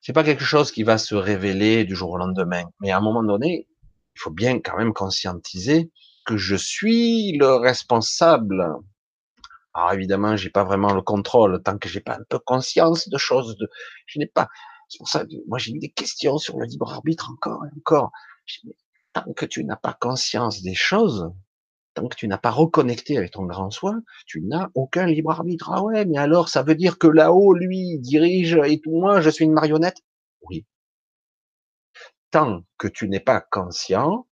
C'est 0.00 0.12
pas 0.12 0.24
quelque 0.24 0.44
chose 0.44 0.72
qui 0.72 0.82
va 0.82 0.98
se 0.98 1.14
révéler 1.14 1.84
du 1.84 1.94
jour 1.94 2.10
au 2.10 2.16
lendemain, 2.16 2.64
mais 2.80 2.90
à 2.90 2.98
un 2.98 3.00
moment 3.00 3.22
donné, 3.22 3.68
il 4.16 4.20
faut 4.20 4.32
bien 4.32 4.58
quand 4.60 4.76
même 4.76 4.92
conscientiser 4.92 5.92
que 6.26 6.36
je 6.36 6.56
suis 6.56 7.38
le 7.38 7.54
responsable 7.54 8.64
alors 9.74 9.92
évidemment, 9.92 10.36
j'ai 10.36 10.50
pas 10.50 10.64
vraiment 10.64 10.92
le 10.92 11.02
contrôle 11.02 11.62
tant 11.62 11.78
que 11.78 11.88
j'ai 11.88 12.00
pas 12.00 12.16
un 12.16 12.24
peu 12.28 12.38
conscience 12.38 13.08
de 13.08 13.18
choses. 13.18 13.56
De... 13.56 13.68
Je 14.06 14.18
n'ai 14.18 14.26
pas. 14.26 14.48
C'est 14.88 14.98
pour 14.98 15.08
ça 15.08 15.24
que 15.24 15.34
moi 15.48 15.58
j'ai 15.58 15.72
eu 15.72 15.78
des 15.78 15.90
questions 15.90 16.38
sur 16.38 16.58
le 16.58 16.66
libre 16.66 16.92
arbitre 16.92 17.30
encore 17.30 17.64
et 17.64 17.78
encore. 17.78 18.12
tant 19.14 19.32
que 19.34 19.46
tu 19.46 19.64
n'as 19.64 19.76
pas 19.76 19.94
conscience 19.94 20.62
des 20.62 20.74
choses, 20.74 21.32
tant 21.94 22.08
que 22.08 22.16
tu 22.16 22.28
n'as 22.28 22.38
pas 22.38 22.50
reconnecté 22.50 23.16
avec 23.16 23.32
ton 23.32 23.44
grand 23.44 23.70
soi, 23.70 23.96
tu 24.26 24.42
n'as 24.42 24.68
aucun 24.74 25.06
libre 25.06 25.30
arbitre. 25.30 25.70
Ah 25.72 25.82
ouais, 25.82 26.04
mais 26.04 26.18
alors 26.18 26.48
ça 26.48 26.62
veut 26.62 26.74
dire 26.74 26.98
que 26.98 27.06
là-haut, 27.06 27.54
lui, 27.54 27.98
dirige 27.98 28.58
et 28.64 28.80
tout, 28.80 28.92
moi, 28.92 29.20
je 29.20 29.30
suis 29.30 29.44
une 29.44 29.52
marionnette? 29.52 30.02
Oui. 30.42 30.66
Tant 32.30 32.62
que 32.78 32.88
tu 32.88 33.08
n'es 33.08 33.20
pas 33.20 33.40
conscient, 33.40 34.26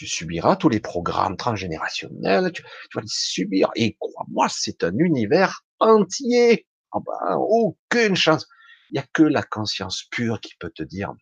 tu 0.00 0.06
subiras 0.06 0.56
tous 0.56 0.70
les 0.70 0.80
programmes 0.80 1.36
transgénérationnels, 1.36 2.52
tu, 2.52 2.62
vas 2.94 3.02
les 3.02 3.06
subir. 3.06 3.70
Et 3.76 3.98
crois-moi, 4.00 4.46
c'est 4.48 4.82
un 4.82 4.96
univers 4.96 5.66
entier. 5.78 6.66
Ah 6.90 7.00
ben, 7.04 7.36
aucune 7.36 8.16
chance. 8.16 8.48
Il 8.88 8.94
n'y 8.94 9.00
a 9.00 9.06
que 9.12 9.22
la 9.22 9.42
conscience 9.42 10.04
pure 10.04 10.40
qui 10.40 10.54
peut 10.58 10.70
te 10.70 10.82
dire, 10.82 11.12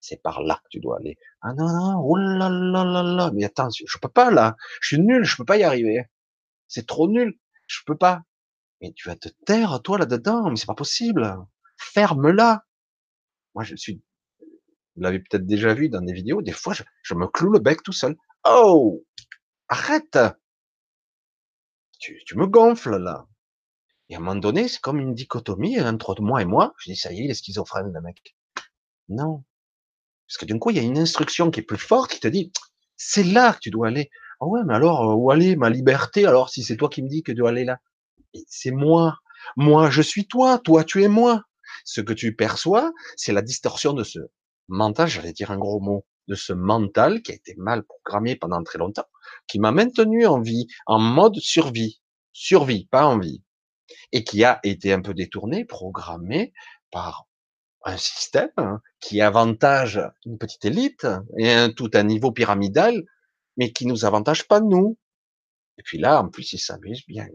c'est 0.00 0.22
par 0.22 0.40
là 0.40 0.58
que 0.64 0.68
tu 0.70 0.80
dois 0.80 0.96
aller. 0.96 1.18
Ah 1.42 1.52
non, 1.52 1.68
non, 1.68 2.00
oh 2.02 2.16
là 2.16 2.48
là 2.48 3.02
là 3.02 3.30
mais 3.34 3.44
attends, 3.44 3.68
je 3.68 3.98
peux 4.00 4.08
pas 4.08 4.30
là, 4.30 4.56
je 4.80 4.94
suis 4.96 5.02
nul, 5.02 5.22
je 5.22 5.36
peux 5.36 5.44
pas 5.44 5.58
y 5.58 5.62
arriver. 5.62 6.06
C'est 6.68 6.86
trop 6.86 7.06
nul, 7.06 7.38
je 7.66 7.80
peux 7.84 7.98
pas. 7.98 8.22
Mais 8.80 8.94
tu 8.96 9.10
vas 9.10 9.16
te 9.16 9.28
taire, 9.44 9.82
toi, 9.82 9.98
là-dedans, 9.98 10.48
mais 10.48 10.56
c'est 10.56 10.64
pas 10.64 10.74
possible. 10.74 11.36
Ferme-la. 11.76 12.64
Moi, 13.54 13.64
je 13.64 13.76
suis, 13.76 14.00
vous 14.96 15.02
l'avez 15.02 15.20
peut-être 15.20 15.46
déjà 15.46 15.74
vu 15.74 15.88
dans 15.88 16.00
des 16.00 16.12
vidéos, 16.12 16.42
des 16.42 16.52
fois, 16.52 16.74
je, 16.74 17.14
me 17.14 17.26
cloue 17.26 17.50
le 17.50 17.58
bec 17.58 17.82
tout 17.82 17.92
seul. 17.92 18.16
Oh! 18.44 19.04
Arrête! 19.68 20.18
Tu, 21.98 22.22
tu 22.26 22.36
me 22.36 22.46
gonfles, 22.46 22.96
là. 22.96 23.26
Et 24.08 24.14
à 24.14 24.18
un 24.18 24.20
moment 24.20 24.36
donné, 24.36 24.68
c'est 24.68 24.80
comme 24.80 25.00
une 25.00 25.14
dichotomie 25.14 25.80
entre 25.80 26.20
moi 26.20 26.40
et 26.40 26.44
moi. 26.44 26.74
Je 26.78 26.90
dis, 26.90 26.96
ça 26.96 27.12
y 27.12 27.20
est, 27.20 27.24
il 27.24 27.30
est 27.30 27.34
schizophrène, 27.34 27.92
le 27.92 28.00
mec. 28.00 28.36
Non. 29.08 29.44
Parce 30.28 30.38
que 30.38 30.46
d'un 30.46 30.58
coup, 30.58 30.70
il 30.70 30.76
y 30.76 30.80
a 30.80 30.82
une 30.82 30.98
instruction 30.98 31.50
qui 31.50 31.60
est 31.60 31.64
plus 31.64 31.78
forte 31.78 32.12
qui 32.12 32.20
te 32.20 32.28
dit, 32.28 32.52
c'est 32.96 33.24
là 33.24 33.52
que 33.52 33.60
tu 33.60 33.70
dois 33.70 33.88
aller. 33.88 34.10
Ah 34.40 34.46
ouais, 34.46 34.60
mais 34.66 34.74
alors, 34.74 35.10
euh, 35.10 35.14
où 35.14 35.30
aller? 35.30 35.56
Ma 35.56 35.70
liberté 35.70 36.26
Alors, 36.26 36.50
si 36.50 36.62
c'est 36.62 36.76
toi 36.76 36.88
qui 36.88 37.02
me 37.02 37.08
dis 37.08 37.22
que 37.22 37.32
tu 37.32 37.36
dois 37.36 37.50
aller 37.50 37.64
là, 37.64 37.80
c'est 38.48 38.70
moi. 38.70 39.18
Moi, 39.56 39.90
je 39.90 40.02
suis 40.02 40.26
toi. 40.26 40.58
Toi, 40.58 40.84
tu 40.84 41.02
es 41.02 41.08
moi. 41.08 41.44
Ce 41.84 42.00
que 42.00 42.12
tu 42.12 42.34
perçois, 42.34 42.92
c'est 43.16 43.32
la 43.32 43.42
distorsion 43.42 43.92
de 43.92 44.04
ce 44.04 44.20
mental, 44.68 45.08
j'allais 45.08 45.32
dire 45.32 45.50
un 45.50 45.58
gros 45.58 45.80
mot, 45.80 46.04
de 46.28 46.34
ce 46.34 46.52
mental 46.52 47.22
qui 47.22 47.32
a 47.32 47.34
été 47.34 47.54
mal 47.56 47.84
programmé 47.84 48.36
pendant 48.36 48.62
très 48.62 48.78
longtemps, 48.78 49.06
qui 49.46 49.58
m'a 49.58 49.72
maintenu 49.72 50.26
en 50.26 50.40
vie, 50.40 50.66
en 50.86 50.98
mode 50.98 51.36
survie. 51.36 52.00
Survie, 52.32 52.86
pas 52.86 53.06
en 53.06 53.18
vie. 53.18 53.42
Et 54.12 54.24
qui 54.24 54.44
a 54.44 54.60
été 54.64 54.92
un 54.92 55.00
peu 55.00 55.14
détourné, 55.14 55.64
programmé 55.64 56.52
par 56.90 57.26
un 57.84 57.96
système 57.96 58.50
hein, 58.56 58.80
qui 59.00 59.20
avantage 59.20 60.00
une 60.24 60.38
petite 60.38 60.64
élite 60.64 61.06
et 61.38 61.72
tout 61.76 61.90
un 61.94 62.02
niveau 62.02 62.32
pyramidal, 62.32 63.04
mais 63.56 63.72
qui 63.72 63.86
nous 63.86 64.04
avantage 64.04 64.48
pas 64.48 64.60
nous. 64.60 64.98
Et 65.78 65.82
puis 65.82 65.98
là, 65.98 66.20
en 66.20 66.28
plus, 66.28 66.52
ils 66.52 66.58
s'amusent 66.58 67.06
bien. 67.06 67.28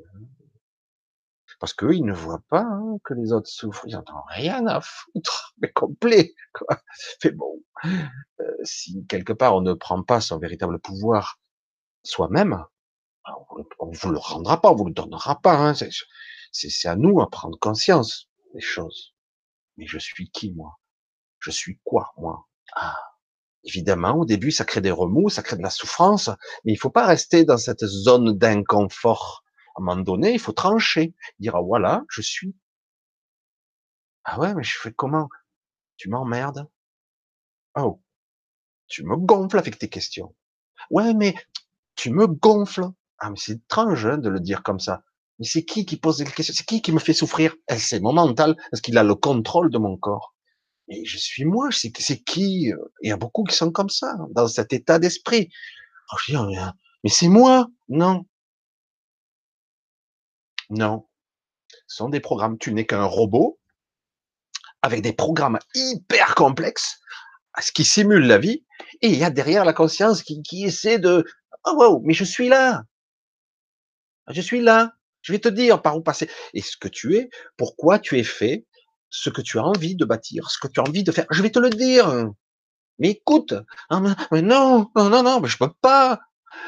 Parce 1.62 1.74
qu'eux, 1.74 1.94
ils 1.94 2.04
ne 2.04 2.14
voient 2.14 2.42
pas 2.50 2.64
hein, 2.64 2.98
que 3.04 3.14
les 3.14 3.34
autres 3.34 3.48
souffrent. 3.48 3.86
Ils 3.86 3.94
n'ont 3.94 4.04
rien 4.30 4.66
à 4.66 4.82
foutre, 4.82 5.54
mais 5.62 5.72
complet. 5.72 6.34
Quoi. 6.56 6.82
Mais 7.24 7.32
bon, 7.32 7.64
euh, 7.86 8.58
si 8.64 9.06
quelque 9.06 9.32
part 9.32 9.56
on 9.56 9.62
ne 9.62 9.74
prend 9.74 10.02
pas 10.02 10.22
son 10.22 10.40
véritable 10.40 10.80
pouvoir 10.80 11.40
soi-même, 12.04 12.66
on 13.78 13.92
ne 13.92 13.96
vous 13.96 14.10
le 14.10 14.18
rendra 14.18 14.60
pas, 14.60 14.72
on 14.72 14.76
vous 14.76 14.88
le 14.88 14.94
donnera 14.94 15.40
pas. 15.40 15.54
Hein. 15.54 15.74
C'est 16.52 16.88
à 16.88 16.96
nous 16.96 17.22
à 17.22 17.30
prendre 17.30 17.60
conscience 17.60 18.28
des 18.56 18.60
choses. 18.60 19.14
Mais 19.78 19.86
je 19.86 20.00
suis 20.00 20.32
qui, 20.32 20.52
moi? 20.54 20.80
Je 21.38 21.52
suis 21.52 21.80
quoi, 21.84 22.12
moi? 22.18 22.48
Ah, 22.74 22.98
évidemment, 23.66 24.16
au 24.16 24.26
début, 24.26 24.50
ça 24.50 24.66
crée 24.66 24.82
des 24.82 24.90
remous, 24.90 25.30
ça 25.30 25.44
crée 25.44 25.58
de 25.58 25.62
la 25.62 25.70
souffrance, 25.70 26.32
mais 26.66 26.74
il 26.74 26.78
faut 26.78 26.90
pas 26.90 27.06
rester 27.06 27.46
dans 27.46 27.58
cette 27.58 27.86
zone 27.86 28.36
d'inconfort. 28.36 29.41
À 29.76 29.82
un 29.82 29.84
moment 29.84 30.02
donné, 30.02 30.34
il 30.34 30.40
faut 30.40 30.54
trancher, 30.54 31.14
dire 31.40 31.56
ah, 31.58 31.62
voilà, 31.62 32.04
je 32.10 32.22
suis. 32.22 32.56
Ah 34.24 34.40
ouais, 34.40 34.54
mais 34.56 34.64
je 34.64 34.80
fais 34.80 34.92
comment? 34.92 35.30
Tu 35.98 36.10
m'emmerdes. 36.10 36.68
Oh, 37.76 38.02
tu 38.88 39.04
me 39.06 39.18
gonfles 39.18 39.60
avec 39.60 39.80
tes 39.80 39.90
questions. 39.90 40.36
Ouais, 40.92 41.14
mais 41.16 41.36
tu 41.96 42.12
me 42.12 42.28
gonfles. 42.28 42.86
Ah, 43.20 43.30
mais 43.32 43.38
c'est 43.38 43.54
étrange 43.54 44.06
hein, 44.08 44.18
de 44.20 44.30
le 44.30 44.40
dire 44.42 44.64
comme 44.64 44.80
ça. 44.80 45.04
Mais 45.40 45.46
c'est 45.48 45.66
qui 45.66 45.86
qui 45.86 45.98
pose 45.98 46.18
des 46.18 46.26
questions? 46.26 46.56
C'est 46.58 46.66
qui 46.66 46.82
qui 46.82 46.92
me 46.94 47.00
fait 47.00 47.14
souffrir? 47.14 47.56
Eh, 47.70 47.78
C'est 47.78 48.00
mon 48.02 48.14
mental, 48.14 48.56
parce 48.72 48.82
qu'il 48.82 48.98
a 48.98 49.04
le 49.04 49.16
contrôle 49.16 49.72
de 49.72 49.78
mon 49.80 49.98
corps. 49.98 50.36
Et 50.90 51.06
je 51.06 51.18
suis 51.18 51.46
moi, 51.46 51.70
c'est 51.72 51.92
qui 51.92 52.74
euh, 52.74 52.78
Il 53.04 53.10
y 53.10 53.14
a 53.14 53.18
beaucoup 53.18 53.44
qui 53.46 53.56
sont 53.56 53.72
comme 53.72 53.90
ça, 53.90 54.16
dans 54.32 54.48
cet 54.48 54.74
état 54.74 55.00
d'esprit. 55.00 55.50
Oh, 56.14 56.18
mais 57.04 57.10
c'est 57.10 57.30
moi 57.30 57.68
Non. 57.90 58.26
Non. 60.72 61.06
Ce 61.88 61.98
sont 61.98 62.10
des 62.10 62.20
programmes. 62.20 62.58
Tu 62.58 62.74
n'es 62.74 62.86
qu'un 62.86 63.04
robot 63.04 63.60
avec 64.82 65.02
des 65.02 65.14
programmes 65.14 65.60
hyper 65.76 66.34
complexes, 66.34 67.00
ce 67.60 67.72
qui 67.72 67.86
simule 67.86 68.26
la 68.26 68.40
vie, 68.40 68.66
et 69.02 69.10
il 69.10 69.18
y 69.18 69.24
a 69.24 69.30
derrière 69.30 69.66
la 69.66 69.74
conscience 69.74 70.24
qui, 70.24 70.64
essaie 70.66 70.98
de, 70.98 71.24
oh 71.66 71.74
wow, 71.76 72.02
mais 72.04 72.14
je 72.14 72.24
suis 72.24 72.50
là. 72.50 72.84
Je 74.30 74.42
suis 74.42 74.62
là. 74.62 74.94
Je 75.22 75.34
vais 75.34 75.40
te 75.40 75.50
dire 75.50 75.84
par 75.84 75.98
où 75.98 76.02
passer. 76.02 76.30
Et 76.54 76.62
ce 76.62 76.78
que 76.78 76.88
tu 76.88 77.16
es, 77.16 77.30
pourquoi 77.58 78.00
tu 78.00 78.18
es 78.18 78.24
fait, 78.24 78.66
ce 79.12 79.30
que 79.30 79.42
tu 79.42 79.60
as 79.60 79.64
envie 79.64 79.96
de 79.96 80.06
bâtir, 80.06 80.50
ce 80.50 80.58
que 80.58 80.68
tu 80.68 80.80
as 80.80 80.84
envie 80.84 81.04
de 81.04 81.12
faire. 81.12 81.28
Je 81.30 81.44
vais 81.44 81.52
te 81.52 81.60
le 81.60 81.70
dire. 81.70 82.30
Mais 82.98 83.12
écoute, 83.12 83.54
hein, 83.90 84.02
non, 84.32 84.90
non, 84.96 85.10
non, 85.10 85.24
non, 85.24 85.44
je 85.46 85.58
peux 85.58 85.72
pas. 85.82 86.20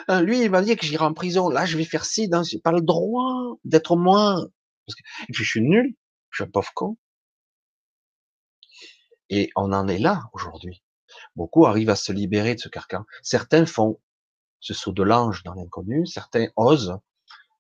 Hein, 0.07 0.22
lui, 0.22 0.43
il 0.43 0.51
m'a 0.51 0.61
dit 0.61 0.76
que 0.76 0.85
j'irai 0.85 1.05
en 1.05 1.14
prison. 1.14 1.49
Là, 1.49 1.65
je 1.65 1.77
vais 1.77 1.85
faire 1.85 2.05
ci, 2.05 2.27
non, 2.30 2.43
j'ai 2.43 2.60
pas 2.60 2.72
le 2.72 2.81
droit 2.81 3.57
d'être 3.64 3.95
moi. 3.95 4.45
Et 4.88 5.34
puis, 5.34 5.43
je 5.43 5.49
suis 5.49 5.61
nul. 5.61 5.95
Je 6.30 6.38
suis 6.38 6.43
un 6.43 6.51
pauvre 6.51 6.72
con. 6.73 6.97
Et 9.30 9.49
on 9.55 9.72
en 9.73 9.88
est 9.88 9.99
là 9.99 10.23
aujourd'hui. 10.34 10.84
Beaucoup 11.35 11.65
arrivent 11.65 11.89
à 11.89 11.95
se 11.95 12.11
libérer 12.11 12.55
de 12.55 12.60
ce 12.60 12.69
carcan. 12.69 13.05
Certains 13.22 13.65
font 13.65 13.99
ce 14.60 14.73
saut 14.73 14.91
de 14.91 15.03
l'ange 15.03 15.43
dans 15.43 15.53
l'inconnu. 15.53 16.05
Certains 16.05 16.47
osent 16.55 16.97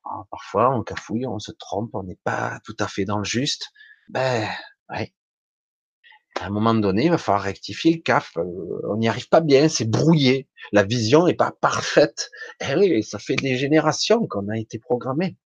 ah, 0.05 0.23
parfois, 0.29 0.75
on 0.75 0.83
cafouille, 0.83 1.25
on 1.25 1.39
se 1.39 1.51
trompe, 1.51 1.91
on 1.93 2.03
n'est 2.03 2.19
pas 2.23 2.59
tout 2.65 2.75
à 2.79 2.87
fait 2.87 3.05
dans 3.05 3.19
le 3.19 3.23
juste. 3.23 3.71
Ben, 4.09 4.49
ouais. 4.89 5.13
À 6.39 6.47
un 6.47 6.49
moment 6.49 6.73
donné, 6.73 7.05
il 7.05 7.11
va 7.11 7.17
falloir 7.17 7.43
rectifier 7.43 7.93
le 7.93 8.01
cap. 8.01 8.25
Euh, 8.37 8.43
on 8.89 8.97
n'y 8.97 9.07
arrive 9.07 9.29
pas 9.29 9.41
bien, 9.41 9.69
c'est 9.69 9.89
brouillé. 9.89 10.47
La 10.71 10.83
vision 10.83 11.25
n'est 11.25 11.35
pas 11.35 11.51
parfaite. 11.51 12.31
Eh 12.59 12.75
oui, 12.75 13.03
ça 13.03 13.19
fait 13.19 13.35
des 13.35 13.55
générations 13.57 14.27
qu'on 14.27 14.49
a 14.49 14.57
été 14.57 14.79
programmé. 14.79 15.37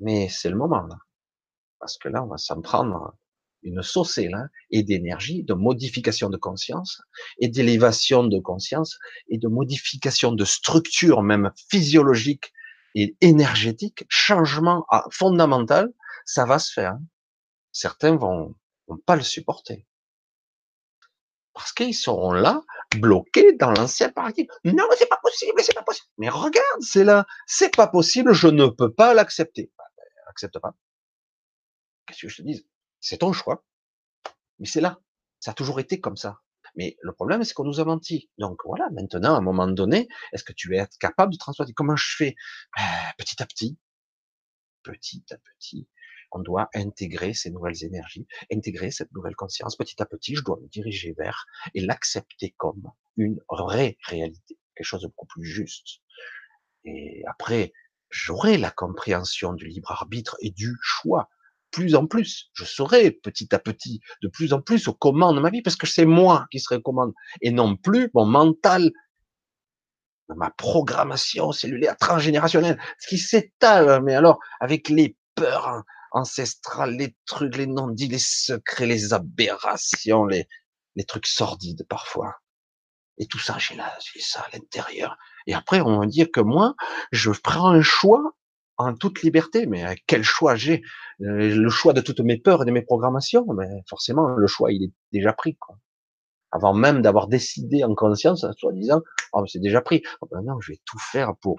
Mais 0.00 0.28
c'est 0.28 0.50
le 0.50 0.56
moment, 0.56 0.82
là. 0.82 0.96
Parce 1.78 1.98
que 1.98 2.08
là, 2.08 2.24
on 2.24 2.28
va 2.28 2.38
s'en 2.38 2.60
prendre 2.60 3.14
une 3.62 3.82
saucée, 3.82 4.28
là, 4.28 4.48
et 4.70 4.82
d'énergie, 4.82 5.42
de 5.42 5.54
modification 5.54 6.28
de 6.30 6.36
conscience, 6.36 7.00
et 7.38 7.48
d'élévation 7.48 8.24
de 8.24 8.38
conscience, 8.38 8.98
et 9.28 9.38
de 9.38 9.48
modification 9.48 10.32
de 10.32 10.44
structure, 10.44 11.22
même 11.22 11.50
physiologique, 11.70 12.52
et 12.94 13.16
énergétique, 13.20 14.04
changement 14.08 14.86
fondamental, 15.10 15.92
ça 16.24 16.44
va 16.44 16.58
se 16.58 16.72
faire. 16.72 16.96
Certains 17.72 18.16
vont, 18.16 18.54
vont 18.86 18.98
pas 18.98 19.16
le 19.16 19.22
supporter. 19.22 19.86
Parce 21.52 21.72
qu'ils 21.72 21.94
seront 21.94 22.32
là, 22.32 22.62
bloqués 22.96 23.52
dans 23.52 23.70
l'ancien 23.70 24.10
paradigme. 24.10 24.50
Non, 24.64 24.86
mais 24.90 24.96
c'est 24.96 25.08
pas 25.08 25.20
possible, 25.22 25.62
c'est 25.62 25.74
pas 25.74 25.82
possible. 25.84 26.08
Mais 26.18 26.28
regarde, 26.28 26.80
c'est 26.80 27.04
là, 27.04 27.26
c'est 27.46 27.74
pas 27.74 27.86
possible, 27.86 28.32
je 28.32 28.48
ne 28.48 28.66
peux 28.66 28.92
pas 28.92 29.14
l'accepter. 29.14 29.70
Bah, 29.78 29.84
ben, 29.96 30.04
accepte 30.28 30.58
pas. 30.58 30.74
Qu'est-ce 32.06 32.22
que 32.22 32.28
je 32.28 32.36
te 32.38 32.42
dis 32.42 32.66
C'est 33.00 33.18
ton 33.18 33.32
choix. 33.32 33.64
Mais 34.58 34.66
c'est 34.66 34.80
là. 34.80 35.00
Ça 35.40 35.52
a 35.52 35.54
toujours 35.54 35.78
été 35.78 36.00
comme 36.00 36.16
ça. 36.16 36.40
Mais 36.76 36.96
le 37.02 37.12
problème, 37.12 37.44
c'est 37.44 37.54
qu'on 37.54 37.64
nous 37.64 37.80
a 37.80 37.84
menti. 37.84 38.30
Donc 38.38 38.60
voilà, 38.64 38.88
maintenant, 38.90 39.34
à 39.34 39.38
un 39.38 39.40
moment 39.40 39.68
donné, 39.68 40.08
est-ce 40.32 40.42
que 40.42 40.52
tu 40.52 40.74
être 40.76 40.98
capable 40.98 41.32
de 41.32 41.38
transformer 41.38 41.72
Comment 41.72 41.96
je 41.96 42.16
fais? 42.16 42.34
Ben, 42.76 42.84
Petit 43.18 43.42
à 43.42 43.46
petit, 43.46 43.78
petit 44.82 45.24
à 45.30 45.36
petit, 45.38 45.88
on 46.34 46.40
doit 46.40 46.68
intégrer 46.74 47.32
ces 47.32 47.50
nouvelles 47.50 47.84
énergies, 47.84 48.26
intégrer 48.52 48.90
cette 48.90 49.12
nouvelle 49.12 49.36
conscience. 49.36 49.76
Petit 49.76 50.02
à 50.02 50.06
petit, 50.06 50.34
je 50.34 50.42
dois 50.42 50.58
me 50.60 50.68
diriger 50.68 51.14
vers 51.16 51.46
et 51.74 51.80
l'accepter 51.80 52.54
comme 52.58 52.90
une 53.16 53.40
vraie 53.48 53.96
réalité, 54.02 54.58
quelque 54.74 54.86
chose 54.86 55.02
de 55.02 55.06
beaucoup 55.06 55.26
plus 55.26 55.44
juste. 55.44 56.00
Et 56.84 57.22
après, 57.26 57.72
j'aurai 58.10 58.58
la 58.58 58.70
compréhension 58.70 59.52
du 59.52 59.66
libre 59.66 59.92
arbitre 59.92 60.36
et 60.40 60.50
du 60.50 60.76
choix 60.82 61.30
plus 61.70 61.94
en 61.94 62.06
plus. 62.06 62.50
Je 62.52 62.64
serai 62.64 63.10
petit 63.10 63.54
à 63.54 63.58
petit 63.58 64.00
de 64.22 64.28
plus 64.28 64.52
en 64.52 64.60
plus 64.60 64.88
aux 64.88 64.94
commandes 64.94 65.36
de 65.36 65.40
ma 65.40 65.50
vie 65.50 65.62
parce 65.62 65.76
que 65.76 65.86
c'est 65.86 66.04
moi 66.04 66.46
qui 66.50 66.60
serai 66.60 66.76
aux 66.76 66.82
commandes 66.82 67.14
et 67.42 67.52
non 67.52 67.76
plus 67.76 68.10
mon 68.12 68.26
mental, 68.26 68.90
ma 70.28 70.50
programmation 70.50 71.52
cellulaire 71.52 71.96
transgénérationnelle, 71.96 72.80
ce 72.98 73.08
qui 73.08 73.18
s'étale, 73.18 74.02
mais 74.02 74.14
alors 74.14 74.40
avec 74.60 74.88
les 74.88 75.16
peurs 75.34 75.84
ancestrales, 76.14 76.96
les 76.96 77.14
trucs, 77.26 77.56
les 77.56 77.66
non-dits, 77.66 78.08
les 78.08 78.18
secrets, 78.18 78.86
les 78.86 79.12
aberrations, 79.12 80.24
les, 80.24 80.48
les 80.96 81.04
trucs 81.04 81.26
sordides 81.26 81.84
parfois. 81.88 82.36
Et 83.18 83.26
tout 83.26 83.38
ça, 83.38 83.58
j'ai 83.58 83.76
là, 83.76 83.92
j'ai 84.12 84.20
ça 84.20 84.40
à 84.40 84.56
l'intérieur. 84.56 85.16
Et 85.46 85.54
après, 85.54 85.80
on 85.80 86.00
va 86.00 86.06
dire 86.06 86.28
que 86.32 86.40
moi, 86.40 86.74
je 87.12 87.30
prends 87.30 87.68
un 87.68 87.82
choix 87.82 88.32
en 88.76 88.94
toute 88.94 89.22
liberté. 89.22 89.66
Mais 89.66 89.84
quel 90.06 90.24
choix 90.24 90.56
j'ai? 90.56 90.82
Euh, 91.20 91.54
Le 91.54 91.68
choix 91.68 91.92
de 91.92 92.00
toutes 92.00 92.20
mes 92.20 92.38
peurs 92.38 92.62
et 92.62 92.64
de 92.64 92.70
mes 92.70 92.82
programmations. 92.82 93.46
Mais 93.54 93.68
forcément, 93.88 94.28
le 94.28 94.46
choix, 94.46 94.72
il 94.72 94.84
est 94.84 94.92
déjà 95.12 95.32
pris. 95.32 95.56
Quoi. 95.56 95.78
Avant 96.50 96.74
même 96.74 97.02
d'avoir 97.02 97.28
décidé 97.28 97.84
en 97.84 97.94
conscience, 97.94 98.44
soi-disant, 98.58 99.02
oh, 99.32 99.44
c'est 99.46 99.60
déjà 99.60 99.80
pris. 99.80 100.02
Oh, 100.20 100.28
ben 100.30 100.42
non, 100.42 100.60
je 100.60 100.72
vais 100.72 100.80
tout 100.84 100.98
faire 100.98 101.36
pour 101.40 101.56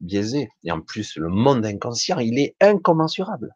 biaiser. 0.00 0.48
Et 0.64 0.70
en 0.72 0.80
plus, 0.80 1.16
le 1.16 1.28
monde 1.28 1.64
inconscient, 1.66 2.18
il 2.18 2.38
est 2.38 2.56
incommensurable. 2.60 3.54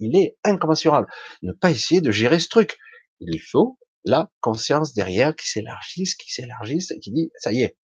Il 0.00 0.16
est 0.16 0.36
incommensurable. 0.44 1.06
Ne 1.42 1.52
pas 1.52 1.70
essayer 1.70 2.00
de 2.00 2.10
gérer 2.10 2.40
ce 2.40 2.48
truc. 2.48 2.78
Il 3.20 3.40
faut 3.40 3.78
la 4.04 4.30
conscience 4.40 4.92
derrière 4.94 5.34
qui 5.34 5.48
s'élargisse, 5.48 6.14
qui 6.14 6.32
s'élargisse, 6.32 6.92
qui 7.00 7.10
dit, 7.10 7.30
ça 7.38 7.52
y 7.52 7.62
est, 7.62 7.76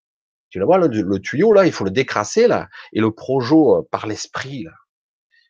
tu 0.51 0.59
le 0.59 0.65
vois, 0.65 0.79
le, 0.79 1.19
tuyau, 1.21 1.53
là, 1.53 1.65
il 1.65 1.73
faut 1.73 1.85
le 1.85 1.91
décrasser, 1.91 2.49
là, 2.49 2.69
et 2.93 3.01
le 3.01 3.13
projo 3.13 3.77
euh, 3.77 3.89
par 3.91 4.07
l'esprit, 4.07 4.65
là. 4.65 4.73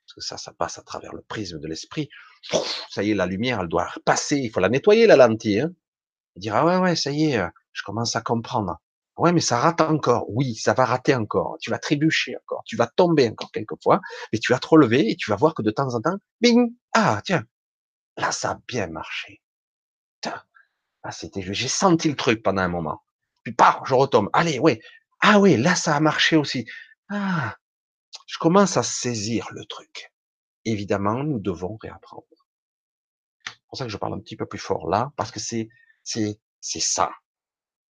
Parce 0.05 0.15
que 0.15 0.21
ça, 0.21 0.37
ça 0.37 0.53
passe 0.53 0.79
à 0.79 0.83
travers 0.83 1.15
le 1.15 1.23
prisme 1.23 1.59
de 1.59 1.67
l'esprit. 1.67 2.09
Ça 2.91 3.03
y 3.03 3.13
est, 3.13 3.15
la 3.15 3.27
lumière, 3.27 3.61
elle 3.61 3.69
doit 3.69 3.89
passer, 4.05 4.37
il 4.37 4.51
faut 4.51 4.61
la 4.61 4.69
nettoyer, 4.69 5.07
la 5.07 5.17
lentille, 5.17 5.61
hein. 5.61 5.73
Et 6.37 6.41
dire, 6.41 6.55
ah 6.55 6.67
ouais, 6.67 6.77
ouais, 6.77 6.97
ça 6.97 7.11
y 7.11 7.31
est, 7.31 7.39
euh, 7.39 7.49
je 7.73 7.83
commence 7.83 8.15
à 8.15 8.21
comprendre. 8.21 8.79
Ouais, 9.21 9.33
mais 9.33 9.41
ça 9.41 9.59
rate 9.59 9.81
encore. 9.83 10.25
Oui, 10.31 10.55
ça 10.55 10.73
va 10.75 10.85
rater 10.85 11.15
encore. 11.15 11.57
Tu 11.61 11.71
vas 11.71 11.79
trébucher 11.79 12.37
encore. 12.37 12.63
Tu 12.67 12.77
vas 12.77 12.87
tomber 12.87 13.29
encore 13.29 13.53
quelquefois, 13.53 14.01
mais 14.33 14.39
tu 14.39 14.53
vas 14.53 14.59
te 14.59 14.67
relever 14.69 15.11
et 15.11 15.17
tu 15.17 15.31
vas 15.31 15.37
voir 15.37 15.55
que 15.55 15.63
de 15.63 15.71
temps 15.71 15.95
en 15.95 16.01
temps, 16.01 16.17
bing, 16.41 16.75
ah, 16.95 17.21
tiens, 17.25 17.45
là, 18.17 18.33
ça 18.33 18.53
a 18.53 18.59
bien 18.69 18.89
marché. 18.89 19.43
Ah, 21.03 21.13
c'était, 21.13 21.43
j'ai 21.43 21.69
senti 21.69 22.09
le 22.09 22.17
truc 22.17 22.43
pendant 22.43 22.63
un 22.63 22.69
moment. 22.69 23.03
Puis, 23.43 23.53
paf, 23.53 23.81
je 23.87 23.95
retombe. 23.95 24.29
Allez, 24.33 24.59
ouais. 24.59 24.81
Ah 25.21 25.39
oui, 25.41 25.57
là, 25.57 25.75
ça 25.75 25.97
a 25.97 26.01
marché 26.01 26.37
aussi. 26.37 26.67
Ah, 27.11 27.57
je 28.27 28.39
commence 28.39 28.77
à 28.77 28.83
saisir 28.83 29.49
le 29.53 29.65
truc. 29.67 30.13
Évidemment, 30.65 31.25
nous 31.25 31.39
devons 31.41 31.77
réapprendre. 31.81 32.25
C'est 33.47 33.55
pour 33.69 33.79
ça 33.79 33.85
que 33.85 33.91
je 33.91 33.97
parle 33.97 34.15
un 34.15 34.21
petit 34.21 34.37
peu 34.37 34.47
plus 34.47 34.59
fort 34.59 34.89
là, 34.89 35.13
parce 35.17 35.31
que 35.31 35.41
c'est, 35.41 35.69
c'est, 36.03 36.39
c'est 36.61 36.81
ça. 36.81 37.11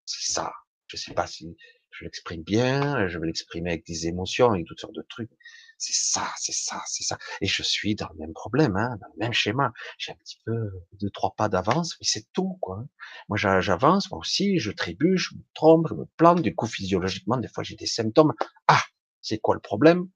C'est 0.06 0.34
ça. 0.34 0.54
Je 0.90 0.98
sais 0.98 1.14
pas 1.14 1.28
si 1.28 1.56
je 1.92 2.04
l'exprime 2.04 2.42
bien, 2.42 3.08
je 3.08 3.20
vais 3.20 3.28
l'exprimer 3.28 3.70
avec 3.70 3.86
des 3.86 4.08
émotions, 4.08 4.52
avec 4.52 4.66
toutes 4.66 4.80
sortes 4.80 4.96
de 4.96 5.06
trucs. 5.08 5.30
C'est 5.78 5.94
ça, 5.94 6.28
c'est 6.38 6.52
ça, 6.52 6.82
c'est 6.88 7.04
ça. 7.04 7.18
Et 7.42 7.46
je 7.48 7.62
suis 7.64 7.96
dans 7.96 8.10
le 8.10 8.18
même 8.20 8.34
problème, 8.34 8.76
hein, 8.76 8.98
dans 9.00 9.08
le 9.14 9.20
même 9.20 9.34
schéma. 9.34 9.72
J'ai 10.00 10.12
un 10.12 10.16
petit 10.16 10.40
peu 10.46 10.72
deux, 10.94 11.10
trois 11.12 11.36
pas 11.38 11.48
d'avance, 11.48 11.96
mais 12.02 12.08
c'est 12.10 12.26
tout, 12.34 12.58
quoi. 12.60 12.84
Moi, 13.30 13.38
j'avance, 13.38 14.10
moi 14.12 14.20
aussi, 14.20 14.60
je 14.60 14.72
trébuche, 14.72 15.30
je 15.32 15.36
me 15.36 15.44
trompe, 15.54 15.88
je 15.90 15.94
me 15.94 16.06
plante. 16.18 16.42
Du 16.42 16.56
coup, 16.56 16.66
physiologiquement, 16.66 17.38
des 17.38 17.48
fois, 17.48 17.64
j'ai 17.64 17.76
des 17.76 17.86
symptômes. 17.86 18.34
Ah, 18.68 18.84
c'est 19.22 19.38
quoi 19.38 19.56
le 19.56 19.62
problème? 19.62 20.10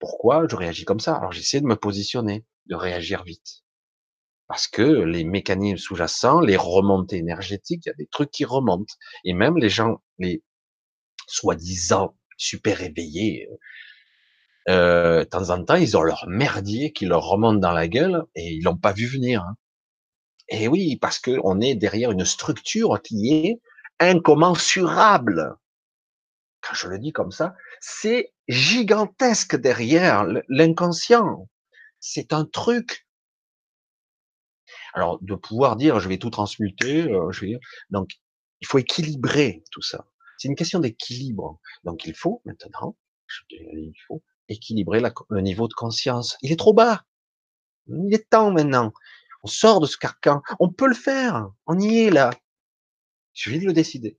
Pourquoi 0.00 0.46
je 0.50 0.56
réagis 0.56 0.84
comme 0.84 1.00
ça? 1.00 1.14
Alors, 1.14 1.32
j'essaie 1.32 1.60
de 1.60 1.66
me 1.66 1.76
positionner, 1.76 2.44
de 2.66 2.74
réagir 2.74 3.22
vite. 3.22 3.62
Parce 4.50 4.66
que 4.66 4.82
les 4.82 5.22
mécanismes 5.22 5.76
sous-jacents, 5.76 6.40
les 6.40 6.56
remontées 6.56 7.18
énergétiques, 7.18 7.86
il 7.86 7.90
y 7.90 7.92
a 7.92 7.94
des 7.94 8.08
trucs 8.08 8.32
qui 8.32 8.44
remontent. 8.44 8.92
Et 9.24 9.32
même 9.32 9.56
les 9.56 9.68
gens, 9.68 10.02
les 10.18 10.42
soi-disant 11.28 12.16
super 12.36 12.82
éveillés, 12.82 13.48
euh, 14.68 15.20
de 15.20 15.24
temps 15.24 15.50
en 15.50 15.62
temps, 15.64 15.76
ils 15.76 15.96
ont 15.96 16.02
leur 16.02 16.26
merdier 16.26 16.90
qui 16.90 17.06
leur 17.06 17.22
remonte 17.28 17.60
dans 17.60 17.70
la 17.70 17.86
gueule 17.86 18.24
et 18.34 18.54
ils 18.54 18.64
l'ont 18.64 18.76
pas 18.76 18.90
vu 18.90 19.06
venir. 19.06 19.44
Hein. 19.44 19.54
Et 20.48 20.66
oui, 20.66 20.96
parce 20.96 21.20
que 21.20 21.38
on 21.44 21.60
est 21.60 21.76
derrière 21.76 22.10
une 22.10 22.24
structure 22.24 23.00
qui 23.02 23.32
est 23.32 23.60
incommensurable. 24.00 25.54
Quand 26.60 26.74
je 26.74 26.88
le 26.88 26.98
dis 26.98 27.12
comme 27.12 27.30
ça, 27.30 27.54
c'est 27.78 28.32
gigantesque 28.48 29.54
derrière 29.54 30.26
l'inconscient. 30.48 31.46
C'est 32.00 32.32
un 32.32 32.46
truc. 32.46 33.06
Alors, 34.94 35.18
de 35.22 35.34
pouvoir 35.34 35.76
dire, 35.76 36.00
je 36.00 36.08
vais 36.08 36.18
tout 36.18 36.30
transmuter, 36.30 37.02
euh, 37.02 37.30
je 37.32 37.46
vais 37.46 37.58
donc, 37.90 38.10
il 38.60 38.66
faut 38.66 38.78
équilibrer 38.78 39.62
tout 39.70 39.82
ça. 39.82 40.06
C'est 40.38 40.48
une 40.48 40.54
question 40.54 40.80
d'équilibre. 40.80 41.60
Donc, 41.84 42.06
il 42.06 42.14
faut 42.14 42.42
maintenant, 42.44 42.96
il 43.50 43.92
faut 44.06 44.22
équilibrer 44.48 45.02
le 45.28 45.40
niveau 45.40 45.68
de 45.68 45.74
conscience. 45.74 46.36
Il 46.42 46.52
est 46.52 46.58
trop 46.58 46.74
bas. 46.74 47.04
Il 47.88 48.12
est 48.14 48.28
temps 48.28 48.50
maintenant. 48.50 48.92
On 49.42 49.48
sort 49.48 49.80
de 49.80 49.86
ce 49.86 49.96
carcan. 49.96 50.42
On 50.58 50.70
peut 50.70 50.88
le 50.88 50.94
faire. 50.94 51.48
On 51.66 51.78
y 51.78 52.00
est 52.00 52.10
là. 52.10 52.30
Je 53.32 53.42
suffit 53.42 53.60
de 53.60 53.66
le 53.66 53.72
décider. 53.72 54.18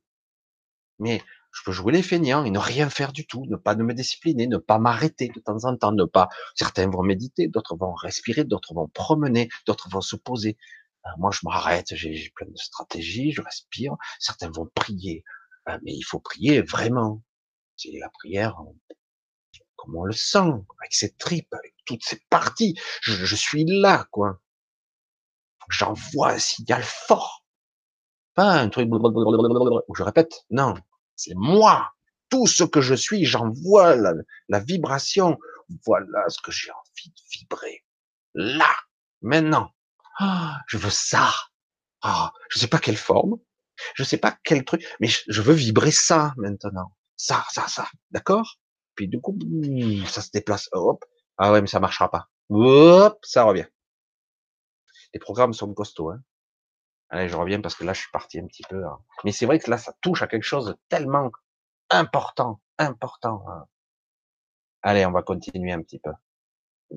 Mais 0.99 1.21
je 1.51 1.63
peux 1.65 1.71
jouer 1.71 1.91
les 1.93 2.01
feignants 2.01 2.45
et 2.45 2.51
ne 2.51 2.59
rien 2.59 2.89
faire 2.89 3.11
du 3.11 3.27
tout, 3.27 3.45
ne 3.47 3.57
pas 3.57 3.75
me 3.75 3.93
discipliner, 3.93 4.47
ne 4.47 4.57
pas 4.57 4.79
m'arrêter 4.79 5.29
de 5.29 5.39
temps 5.39 5.65
en 5.65 5.75
temps, 5.75 5.91
ne 5.91 6.05
pas. 6.05 6.29
Certains 6.55 6.89
vont 6.89 7.03
méditer, 7.03 7.47
d'autres 7.47 7.75
vont 7.75 7.93
respirer, 7.93 8.45
d'autres 8.45 8.73
vont 8.73 8.87
promener, 8.87 9.49
d'autres 9.67 9.89
vont 9.89 10.01
se 10.01 10.15
poser. 10.15 10.57
Euh, 11.05 11.09
moi, 11.17 11.31
je 11.31 11.39
m'arrête, 11.43 11.87
j'ai 11.93 12.31
plein 12.35 12.47
de 12.47 12.57
stratégies, 12.57 13.31
je 13.31 13.41
respire. 13.41 13.95
Certains 14.19 14.49
vont 14.49 14.69
prier, 14.73 15.23
euh, 15.67 15.77
mais 15.83 15.93
il 15.93 16.03
faut 16.03 16.19
prier 16.19 16.61
vraiment. 16.61 17.21
C'est 17.75 17.91
la 17.99 18.09
prière, 18.09 18.55
comme 19.75 19.95
on 19.95 20.05
le 20.05 20.13
sent, 20.13 20.51
avec 20.79 20.93
ses 20.93 21.15
tripes, 21.15 21.53
avec 21.53 21.73
toutes 21.85 22.03
ses 22.03 22.21
parties. 22.29 22.79
Je, 23.01 23.35
suis 23.35 23.65
là, 23.65 24.05
quoi. 24.11 24.39
J'envoie 25.69 26.33
un 26.33 26.39
signal 26.39 26.83
fort. 26.83 27.43
Pas 28.35 28.53
un 28.53 28.69
truc 28.69 28.89
je 28.89 30.03
répète. 30.03 30.45
Non, 30.51 30.75
c'est 31.21 31.35
moi. 31.35 31.93
Tout 32.29 32.47
ce 32.47 32.63
que 32.63 32.81
je 32.81 32.95
suis, 32.95 33.25
j'envoie 33.25 33.95
la, 33.95 34.13
la 34.49 34.59
vibration. 34.59 35.37
Voilà 35.85 36.27
ce 36.29 36.39
que 36.41 36.51
j'ai 36.51 36.71
envie 36.71 37.09
de 37.09 37.21
vibrer. 37.37 37.85
Là, 38.33 38.73
maintenant. 39.21 39.71
Ah, 40.19 40.59
je 40.67 40.77
veux 40.77 40.89
ça. 40.89 41.31
Ah, 42.01 42.31
je 42.49 42.59
sais 42.59 42.67
pas 42.67 42.79
quelle 42.79 42.97
forme. 42.97 43.37
Je 43.95 44.03
sais 44.03 44.17
pas 44.17 44.37
quel 44.43 44.63
truc, 44.63 44.85
mais 44.99 45.07
je 45.27 45.41
veux 45.41 45.53
vibrer 45.53 45.91
ça 45.91 46.33
maintenant. 46.37 46.95
Ça, 47.15 47.45
ça, 47.51 47.67
ça. 47.67 47.87
D'accord? 48.11 48.59
Puis 48.95 49.07
du 49.07 49.19
coup, 49.19 49.37
ça 50.07 50.21
se 50.21 50.31
déplace. 50.31 50.69
Hop. 50.73 51.03
Ah 51.37 51.51
ouais, 51.51 51.61
mais 51.61 51.67
ça 51.67 51.79
marchera 51.79 52.09
pas. 52.09 52.29
Hop, 52.49 53.19
ça 53.23 53.43
revient. 53.43 53.65
Les 55.13 55.19
programmes 55.19 55.53
sont 55.53 55.73
costauds. 55.73 56.11
Hein. 56.11 56.21
Allez, 57.11 57.27
je 57.27 57.35
reviens 57.35 57.59
parce 57.59 57.75
que 57.75 57.83
là, 57.83 57.93
je 57.93 57.99
suis 57.99 58.11
parti 58.11 58.39
un 58.39 58.47
petit 58.47 58.63
peu. 58.69 58.85
Hein. 58.85 58.97
Mais 59.25 59.33
c'est 59.33 59.45
vrai 59.45 59.59
que 59.59 59.69
là, 59.69 59.77
ça 59.77 59.93
touche 60.01 60.21
à 60.21 60.27
quelque 60.27 60.43
chose 60.43 60.65
de 60.65 60.77
tellement 60.87 61.29
important, 61.89 62.61
important. 62.77 63.43
Hein. 63.49 63.65
Allez, 64.81 65.05
on 65.05 65.11
va 65.11 65.21
continuer 65.21 65.73
un 65.73 65.81
petit 65.81 65.99
peu. 65.99 66.11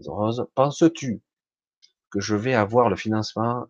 Rose, 0.06 0.46
penses-tu 0.54 1.20
que 2.10 2.20
je 2.20 2.36
vais 2.36 2.54
avoir 2.54 2.88
le 2.88 2.96
financement 2.96 3.66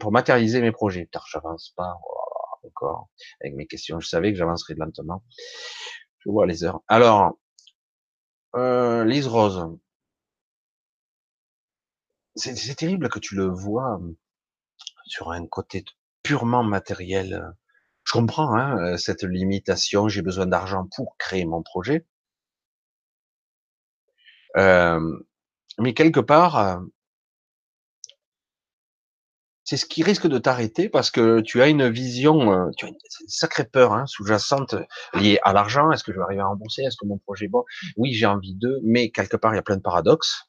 pour 0.00 0.12
matérialiser 0.12 0.62
mes 0.62 0.72
projets? 0.72 1.04
Putain, 1.04 1.20
j'avance 1.30 1.74
pas 1.76 1.94
oh, 2.02 2.66
encore 2.66 3.10
avec 3.42 3.54
mes 3.54 3.66
questions. 3.66 4.00
Je 4.00 4.08
savais 4.08 4.32
que 4.32 4.38
j'avancerais 4.38 4.74
lentement. 4.74 5.22
Je 6.20 6.30
vois 6.30 6.46
les 6.46 6.64
heures. 6.64 6.80
Alors, 6.88 7.38
euh, 8.56 9.04
Lise 9.04 9.28
Rose, 9.28 9.76
c'est 12.34 12.74
terrible 12.76 13.10
que 13.10 13.18
tu 13.18 13.34
le 13.34 13.46
vois 13.46 14.00
sur 15.06 15.32
un 15.32 15.46
côté 15.46 15.84
purement 16.22 16.62
matériel. 16.62 17.54
Je 18.04 18.12
comprends 18.12 18.54
hein, 18.56 18.78
euh, 18.78 18.96
cette 18.96 19.22
limitation. 19.22 20.08
J'ai 20.08 20.22
besoin 20.22 20.46
d'argent 20.46 20.86
pour 20.96 21.16
créer 21.18 21.44
mon 21.44 21.62
projet. 21.62 22.06
Euh, 24.56 25.00
mais 25.78 25.94
quelque 25.94 26.20
part, 26.20 26.80
c'est 29.70 29.76
ce 29.76 29.86
qui 29.86 30.02
risque 30.02 30.26
de 30.26 30.38
t'arrêter 30.38 30.88
parce 30.88 31.12
que 31.12 31.40
tu 31.42 31.62
as 31.62 31.68
une 31.68 31.88
vision, 31.88 32.52
euh, 32.52 32.70
tu 32.76 32.86
as 32.86 32.88
une, 32.88 32.96
sacrée 33.28 33.64
peur 33.64 33.92
hein, 33.92 34.04
sous-jacente 34.04 34.74
liée 35.14 35.38
à 35.44 35.52
l'argent. 35.52 35.92
Est-ce 35.92 36.02
que 36.02 36.12
je 36.12 36.16
vais 36.16 36.24
arriver 36.24 36.40
à 36.40 36.46
rembourser? 36.46 36.82
Est-ce 36.82 36.96
que 36.96 37.06
mon 37.06 37.18
projet 37.18 37.44
est 37.44 37.48
bon? 37.48 37.64
Oui, 37.96 38.12
j'ai 38.12 38.26
envie 38.26 38.56
d'eux, 38.56 38.80
mais 38.82 39.10
quelque 39.12 39.36
part 39.36 39.52
il 39.54 39.56
y 39.56 39.60
a 39.60 39.62
plein 39.62 39.76
de 39.76 39.82
paradoxes. 39.82 40.48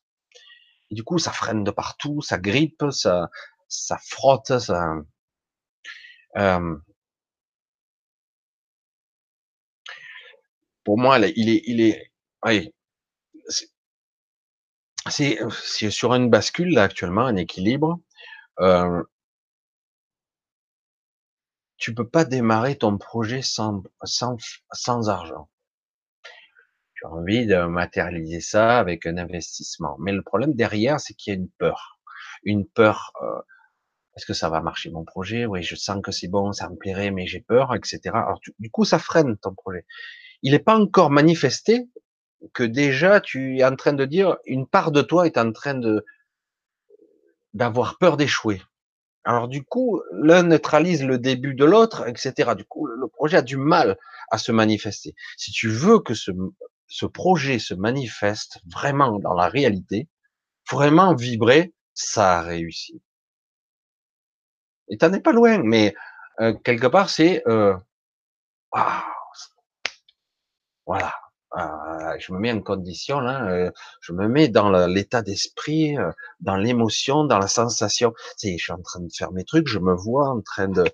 Et 0.89 0.95
du 0.95 1.03
coup, 1.03 1.19
ça 1.19 1.31
freine 1.31 1.63
de 1.63 1.69
partout, 1.69 2.21
ça 2.21 2.39
grippe, 2.39 2.83
ça, 2.89 3.29
ça 3.71 3.97
frotte, 3.97 4.59
ça. 4.59 4.95
Pour 10.83 10.97
moi, 10.97 11.17
il 11.19 11.49
est, 11.49 11.63
il 11.65 11.81
est, 11.81 12.11
oui, 12.45 12.73
c'est 15.09 15.89
sur 15.89 16.13
une 16.13 16.29
bascule 16.29 16.73
là 16.73 16.83
actuellement, 16.83 17.25
un 17.25 17.35
équilibre. 17.35 17.99
Euh, 18.59 19.03
tu 21.77 21.93
peux 21.95 22.07
pas 22.07 22.25
démarrer 22.25 22.77
ton 22.77 22.97
projet 22.97 23.41
sans, 23.41 23.83
sans, 24.03 24.37
sans 24.71 25.09
argent. 25.09 25.49
As 27.03 27.09
envie 27.09 27.47
de 27.47 27.65
matérialiser 27.65 28.41
ça 28.41 28.77
avec 28.77 29.05
un 29.07 29.17
investissement. 29.17 29.95
Mais 29.99 30.11
le 30.11 30.21
problème 30.21 30.53
derrière, 30.53 30.99
c'est 30.99 31.15
qu'il 31.15 31.33
y 31.33 31.35
a 31.35 31.39
une 31.39 31.49
peur. 31.49 31.99
Une 32.43 32.67
peur, 32.67 33.11
Est-ce 34.15 34.25
que 34.25 34.33
ça 34.33 34.49
va 34.49 34.61
marcher 34.61 34.89
mon 34.89 35.05
projet? 35.05 35.45
Oui, 35.45 35.63
je 35.63 35.75
sens 35.75 36.01
que 36.03 36.11
c'est 36.11 36.27
bon, 36.27 36.51
ça 36.51 36.69
me 36.69 36.75
plairait, 36.75 37.11
mais 37.11 37.27
j'ai 37.27 37.39
peur, 37.39 37.73
etc. 37.75 37.99
Alors 38.13 38.39
du 38.59 38.69
coup, 38.69 38.83
ça 38.85 38.99
freine 38.99 39.37
ton 39.37 39.53
projet. 39.53 39.85
Il 40.43 40.51
n'est 40.51 40.59
pas 40.59 40.77
encore 40.77 41.09
manifesté 41.11 41.89
que 42.53 42.63
déjà 42.63 43.21
tu 43.21 43.59
es 43.59 43.63
en 43.63 43.75
train 43.75 43.93
de 43.93 44.05
dire 44.05 44.37
une 44.45 44.67
part 44.67 44.91
de 44.91 45.01
toi 45.01 45.25
est 45.27 45.37
en 45.37 45.51
train 45.51 45.75
de 45.75 46.05
d'avoir 47.53 47.97
peur 47.97 48.17
d'échouer. 48.17 48.61
Alors 49.23 49.47
du 49.47 49.63
coup, 49.63 50.01
l'un 50.11 50.43
neutralise 50.43 51.03
le 51.03 51.19
début 51.19 51.53
de 51.53 51.65
l'autre, 51.65 52.07
etc. 52.07 52.55
Du 52.55 52.65
coup, 52.65 52.87
le 52.87 53.07
projet 53.07 53.37
a 53.37 53.41
du 53.41 53.57
mal 53.57 53.97
à 54.31 54.37
se 54.37 54.51
manifester. 54.51 55.15
Si 55.37 55.51
tu 55.51 55.69
veux 55.69 55.99
que 55.99 56.15
ce, 56.15 56.31
ce 56.87 57.05
projet 57.05 57.59
se 57.59 57.73
manifeste 57.73 58.59
vraiment 58.65 59.19
dans 59.19 59.33
la 59.33 59.47
réalité, 59.47 60.09
vraiment 60.69 61.13
vibrer, 61.13 61.73
ça 61.93 62.39
a 62.39 62.41
réussi. 62.41 63.01
Et 64.91 64.97
t'en 64.97 65.11
es 65.13 65.21
pas 65.21 65.31
loin, 65.31 65.59
mais 65.63 65.95
euh, 66.41 66.53
quelque 66.63 66.87
part 66.87 67.09
c'est 67.09 67.43
euh, 67.47 67.75
voilà. 70.85 71.13
Euh, 71.57 72.15
je 72.19 72.31
me 72.33 72.39
mets 72.39 72.51
en 72.53 72.61
condition 72.61 73.19
je 74.01 74.13
me 74.13 74.27
mets 74.29 74.47
dans 74.47 74.69
l'état 74.87 75.21
d'esprit, 75.21 75.95
dans 76.39 76.55
l'émotion, 76.55 77.25
dans 77.25 77.39
la 77.39 77.47
sensation. 77.47 78.13
C'est, 78.37 78.57
je 78.57 78.63
suis 78.63 78.71
en 78.73 78.81
train 78.81 79.01
de 79.01 79.09
faire 79.13 79.31
mes 79.33 79.43
trucs, 79.43 79.67
je 79.67 79.79
me 79.79 79.93
vois 79.93 80.29
en 80.29 80.41
train 80.41 80.69
de, 80.69 80.85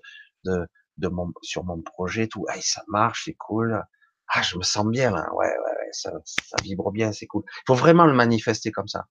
de, 0.44 0.66
de 0.98 1.08
mon, 1.08 1.32
sur 1.42 1.64
mon 1.64 1.80
projet, 1.82 2.26
tout, 2.26 2.44
ah, 2.48 2.56
ça 2.60 2.82
marche, 2.88 3.24
c'est 3.26 3.34
cool. 3.34 3.82
Ah, 4.28 4.42
je 4.42 4.58
me 4.58 4.62
sens 4.62 4.86
bien 4.86 5.10
là, 5.12 5.28
ouais, 5.34 5.46
ouais, 5.46 5.88
ça, 5.92 6.12
ça 6.24 6.56
vibre 6.62 6.90
bien, 6.92 7.12
c'est 7.12 7.26
cool. 7.26 7.44
Il 7.46 7.62
faut 7.68 7.74
vraiment 7.74 8.06
le 8.06 8.14
manifester 8.14 8.72
comme 8.72 8.88
ça. 8.88 9.06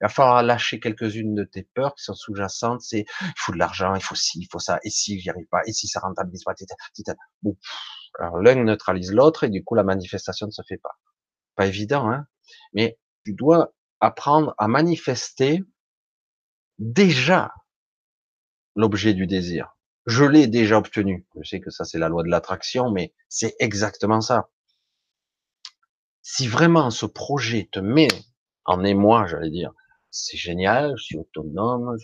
Il 0.00 0.04
va 0.04 0.08
falloir 0.08 0.42
lâcher 0.42 0.78
quelques-unes 0.78 1.34
de 1.34 1.44
tes 1.44 1.64
peurs 1.74 1.94
qui 1.94 2.04
sont 2.04 2.14
sous-jacentes. 2.14 2.82
C'est, 2.82 3.04
il 3.20 3.32
faut 3.36 3.52
de 3.52 3.58
l'argent, 3.58 3.94
il 3.94 4.02
faut 4.02 4.14
ci, 4.14 4.40
il 4.40 4.48
faut 4.50 4.60
ça. 4.60 4.78
Et 4.84 4.90
si 4.90 5.18
j'y 5.18 5.28
arrive 5.28 5.48
pas, 5.50 5.62
et 5.66 5.72
si 5.72 5.88
ça 5.88 6.00
rentabilise 6.00 6.44
pas, 6.44 6.54
bon. 7.42 7.56
Alors 8.20 8.38
l'un 8.38 8.62
neutralise 8.64 9.12
l'autre 9.12 9.44
et 9.44 9.48
du 9.48 9.62
coup 9.64 9.74
la 9.74 9.84
manifestation 9.84 10.46
ne 10.46 10.52
se 10.52 10.62
fait 10.68 10.78
pas. 10.78 10.98
Pas 11.56 11.66
évident, 11.66 12.10
hein. 12.10 12.26
Mais 12.72 12.98
tu 13.24 13.34
dois 13.34 13.74
apprendre 14.00 14.54
à 14.58 14.68
manifester 14.68 15.62
déjà 16.78 17.52
l'objet 18.76 19.14
du 19.14 19.26
désir. 19.26 19.76
Je 20.06 20.24
l'ai 20.24 20.46
déjà 20.46 20.78
obtenu. 20.78 21.26
Je 21.42 21.48
sais 21.48 21.60
que 21.60 21.70
ça 21.70 21.84
c'est 21.84 21.98
la 21.98 22.08
loi 22.08 22.22
de 22.22 22.28
l'attraction, 22.28 22.90
mais 22.90 23.12
c'est 23.28 23.56
exactement 23.58 24.20
ça. 24.20 24.48
Si 26.22 26.46
vraiment 26.46 26.90
ce 26.90 27.06
projet 27.06 27.68
te 27.72 27.80
met 27.80 28.08
en 28.64 28.84
émoi, 28.84 29.26
j'allais 29.26 29.50
dire, 29.50 29.72
c'est 30.26 30.36
génial, 30.36 30.94
je 30.96 31.02
suis 31.02 31.18
autonome, 31.18 31.96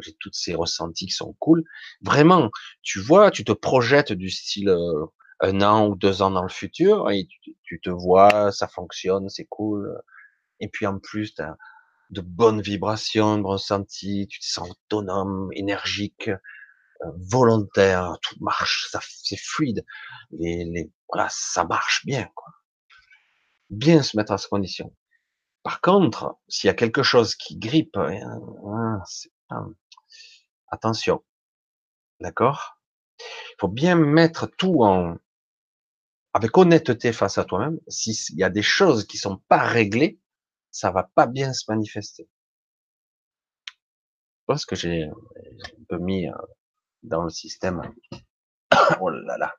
j'ai 0.00 0.14
toutes 0.20 0.34
ces 0.34 0.54
ressentis 0.54 1.06
qui 1.06 1.12
sont 1.12 1.34
cool. 1.38 1.64
Vraiment, 2.02 2.50
tu 2.82 3.00
vois, 3.00 3.30
tu 3.30 3.44
te 3.44 3.52
projettes 3.52 4.12
du 4.12 4.30
style 4.30 4.68
euh, 4.68 5.06
un 5.40 5.60
an 5.62 5.88
ou 5.88 5.96
deux 5.96 6.22
ans 6.22 6.30
dans 6.30 6.42
le 6.42 6.48
futur 6.48 7.10
et 7.10 7.28
tu, 7.62 7.80
te 7.80 7.90
vois, 7.90 8.52
ça 8.52 8.68
fonctionne, 8.68 9.28
c'est 9.28 9.46
cool. 9.46 10.00
Et 10.60 10.68
puis 10.68 10.86
en 10.86 10.98
plus, 10.98 11.34
tu 11.34 11.42
as 11.42 11.56
de 12.10 12.20
bonnes 12.20 12.62
vibrations, 12.62 13.38
de 13.38 13.46
ressentis, 13.46 14.26
tu 14.28 14.40
te 14.40 14.46
sens 14.46 14.70
autonome, 14.70 15.50
énergique, 15.52 16.28
euh, 16.28 17.10
volontaire, 17.30 18.16
tout 18.22 18.36
marche, 18.40 18.88
ça 18.90 19.00
c'est 19.02 19.38
fluide. 19.38 19.84
Les, 20.32 20.64
les, 20.64 20.90
voilà, 21.12 21.28
ça 21.30 21.64
marche 21.64 22.04
bien, 22.06 22.28
quoi. 22.34 22.48
Bien 23.70 24.02
se 24.02 24.16
mettre 24.16 24.32
à 24.32 24.38
ces 24.38 24.48
conditions. 24.48 24.94
Par 25.66 25.80
contre, 25.80 26.38
s'il 26.46 26.68
y 26.68 26.70
a 26.70 26.74
quelque 26.74 27.02
chose 27.02 27.34
qui 27.34 27.58
grippe, 27.58 27.96
hein, 27.96 29.02
hein, 29.50 29.74
attention, 30.68 31.24
d'accord? 32.20 32.78
Il 33.18 33.56
faut 33.58 33.66
bien 33.66 33.96
mettre 33.96 34.46
tout 34.46 34.84
en 34.84 35.16
avec 36.34 36.56
honnêteté 36.56 37.12
face 37.12 37.38
à 37.38 37.44
toi-même. 37.44 37.80
S'il 37.88 38.38
y 38.38 38.44
a 38.44 38.48
des 38.48 38.62
choses 38.62 39.08
qui 39.08 39.18
sont 39.18 39.38
pas 39.48 39.58
réglées, 39.58 40.20
ça 40.70 40.92
va 40.92 41.02
pas 41.02 41.26
bien 41.26 41.52
se 41.52 41.64
manifester. 41.68 42.28
Je 43.66 44.44
pense 44.46 44.66
que 44.66 44.76
j'ai 44.76 45.02
un 45.02 45.84
peu 45.88 45.98
mis 45.98 46.28
euh, 46.28 46.32
dans 47.02 47.24
le 47.24 47.30
système, 47.30 47.82
oh 49.00 49.10
là 49.10 49.36
là, 49.36 49.52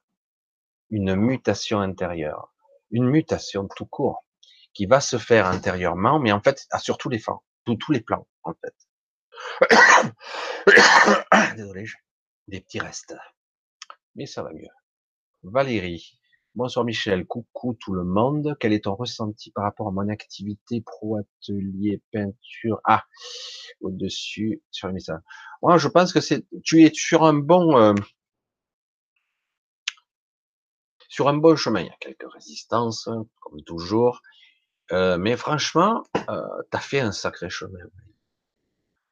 une 0.89 1.15
mutation 1.15 1.81
intérieure, 1.81 2.53
une 2.91 3.09
mutation 3.09 3.67
tout 3.67 3.87
court 3.87 4.23
qui 4.77 4.85
va 4.85 5.01
se 5.01 5.17
faire 5.17 5.47
intérieurement, 5.47 6.19
mais 6.19 6.31
en 6.31 6.39
fait, 6.39 6.67
sur 6.79 6.99
tous 6.99 7.09
les 7.09 7.17
flancs, 7.17 7.41
tous, 7.65 7.91
les 7.91 7.99
plans, 7.99 8.27
en 8.43 8.53
fait. 8.53 8.75
Désolé, 11.55 11.85
des 12.47 12.61
petits 12.61 12.79
restes. 12.79 13.15
Mais 14.13 14.27
ça 14.27 14.43
va 14.43 14.53
mieux. 14.53 14.69
Valérie. 15.41 16.19
Bonsoir 16.53 16.85
Michel, 16.85 17.25
coucou 17.25 17.73
tout 17.73 17.93
le 17.93 18.03
monde. 18.03 18.55
Quel 18.59 18.71
est 18.71 18.83
ton 18.83 18.93
ressenti 18.93 19.49
par 19.49 19.63
rapport 19.63 19.87
à 19.87 19.91
mon 19.91 20.09
activité 20.09 20.81
pro 20.81 21.17
atelier 21.17 22.03
peinture? 22.11 22.79
Ah, 22.83 23.03
au-dessus 23.81 24.61
sur 24.69 24.89
le 24.89 24.93
message. 24.93 25.21
Moi, 25.63 25.79
je 25.79 25.87
pense 25.87 26.13
que 26.13 26.21
c'est 26.21 26.45
tu 26.63 26.83
es 26.83 26.91
sur 26.93 27.23
un 27.23 27.33
bon 27.33 27.75
euh, 27.79 27.95
sur 31.09 31.29
un 31.29 31.37
bon 31.37 31.55
chemin. 31.55 31.81
Il 31.81 31.87
y 31.87 31.89
a 31.89 31.97
quelques 31.99 32.31
résistances, 32.31 33.09
comme 33.41 33.63
toujours. 33.63 34.21
Euh, 34.91 35.17
mais 35.17 35.35
franchement, 35.35 36.03
euh, 36.29 36.41
tu 36.71 36.77
as 36.77 36.79
fait 36.79 36.99
un 36.99 37.11
sacré 37.11 37.49
chemin. 37.49 37.79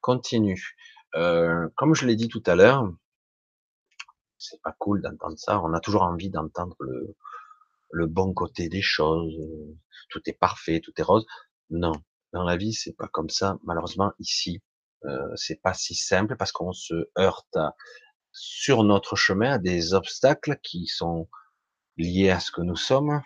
Continue. 0.02 0.76
Euh, 1.16 1.68
comme 1.76 1.96
je 1.96 2.06
l'ai 2.06 2.16
dit 2.16 2.28
tout 2.28 2.44
à 2.46 2.56
l'heure, 2.56 2.90
c'est 4.38 4.62
pas 4.62 4.76
cool 4.80 5.02
d'entendre 5.02 5.38
ça. 5.38 5.62
On 5.62 5.74
a 5.74 5.80
toujours 5.80 6.04
envie 6.04 6.30
d'entendre 6.30 6.76
le, 6.80 7.16
le 7.92 8.08
bon 8.08 8.34
côté 8.34 8.70
des 8.70 8.82
choses. 8.82 9.36
Tout 10.10 10.22
est 10.28 10.38
parfait, 10.40 10.80
tout 10.82 10.94
est 10.98 11.04
rose. 11.04 11.26
Non, 11.70 11.94
dans 12.34 12.44
la 12.44 12.58
vie, 12.58 12.74
c'est 12.74 12.96
pas 12.96 13.08
comme 13.08 13.30
ça. 13.30 13.58
Malheureusement, 13.64 14.14
ici, 14.20 14.62
euh, 15.06 15.32
c'est 15.36 15.62
pas 15.62 15.74
si 15.74 15.96
simple 15.96 16.36
parce 16.38 16.52
qu'on 16.52 16.74
se 16.74 17.10
heurte 17.18 17.58
sur 18.32 18.84
notre 18.84 19.16
chemin 19.16 19.54
à 19.54 19.58
des 19.58 19.94
obstacles 19.94 20.58
qui 20.62 20.88
sont 20.88 21.30
liés 21.98 22.30
à 22.30 22.40
ce 22.40 22.52
que 22.52 22.62
nous 22.62 22.76
sommes, 22.76 23.22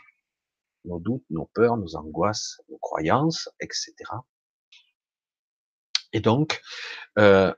nos 0.85 0.99
doutes, 0.99 1.25
nos 1.29 1.45
peurs, 1.53 1.77
nos 1.77 1.95
angoisses, 1.95 2.61
nos 2.69 2.77
croyances, 2.77 3.49
etc. 3.59 3.93
Et 6.13 6.19
donc, 6.21 6.61
euh, 7.17 7.53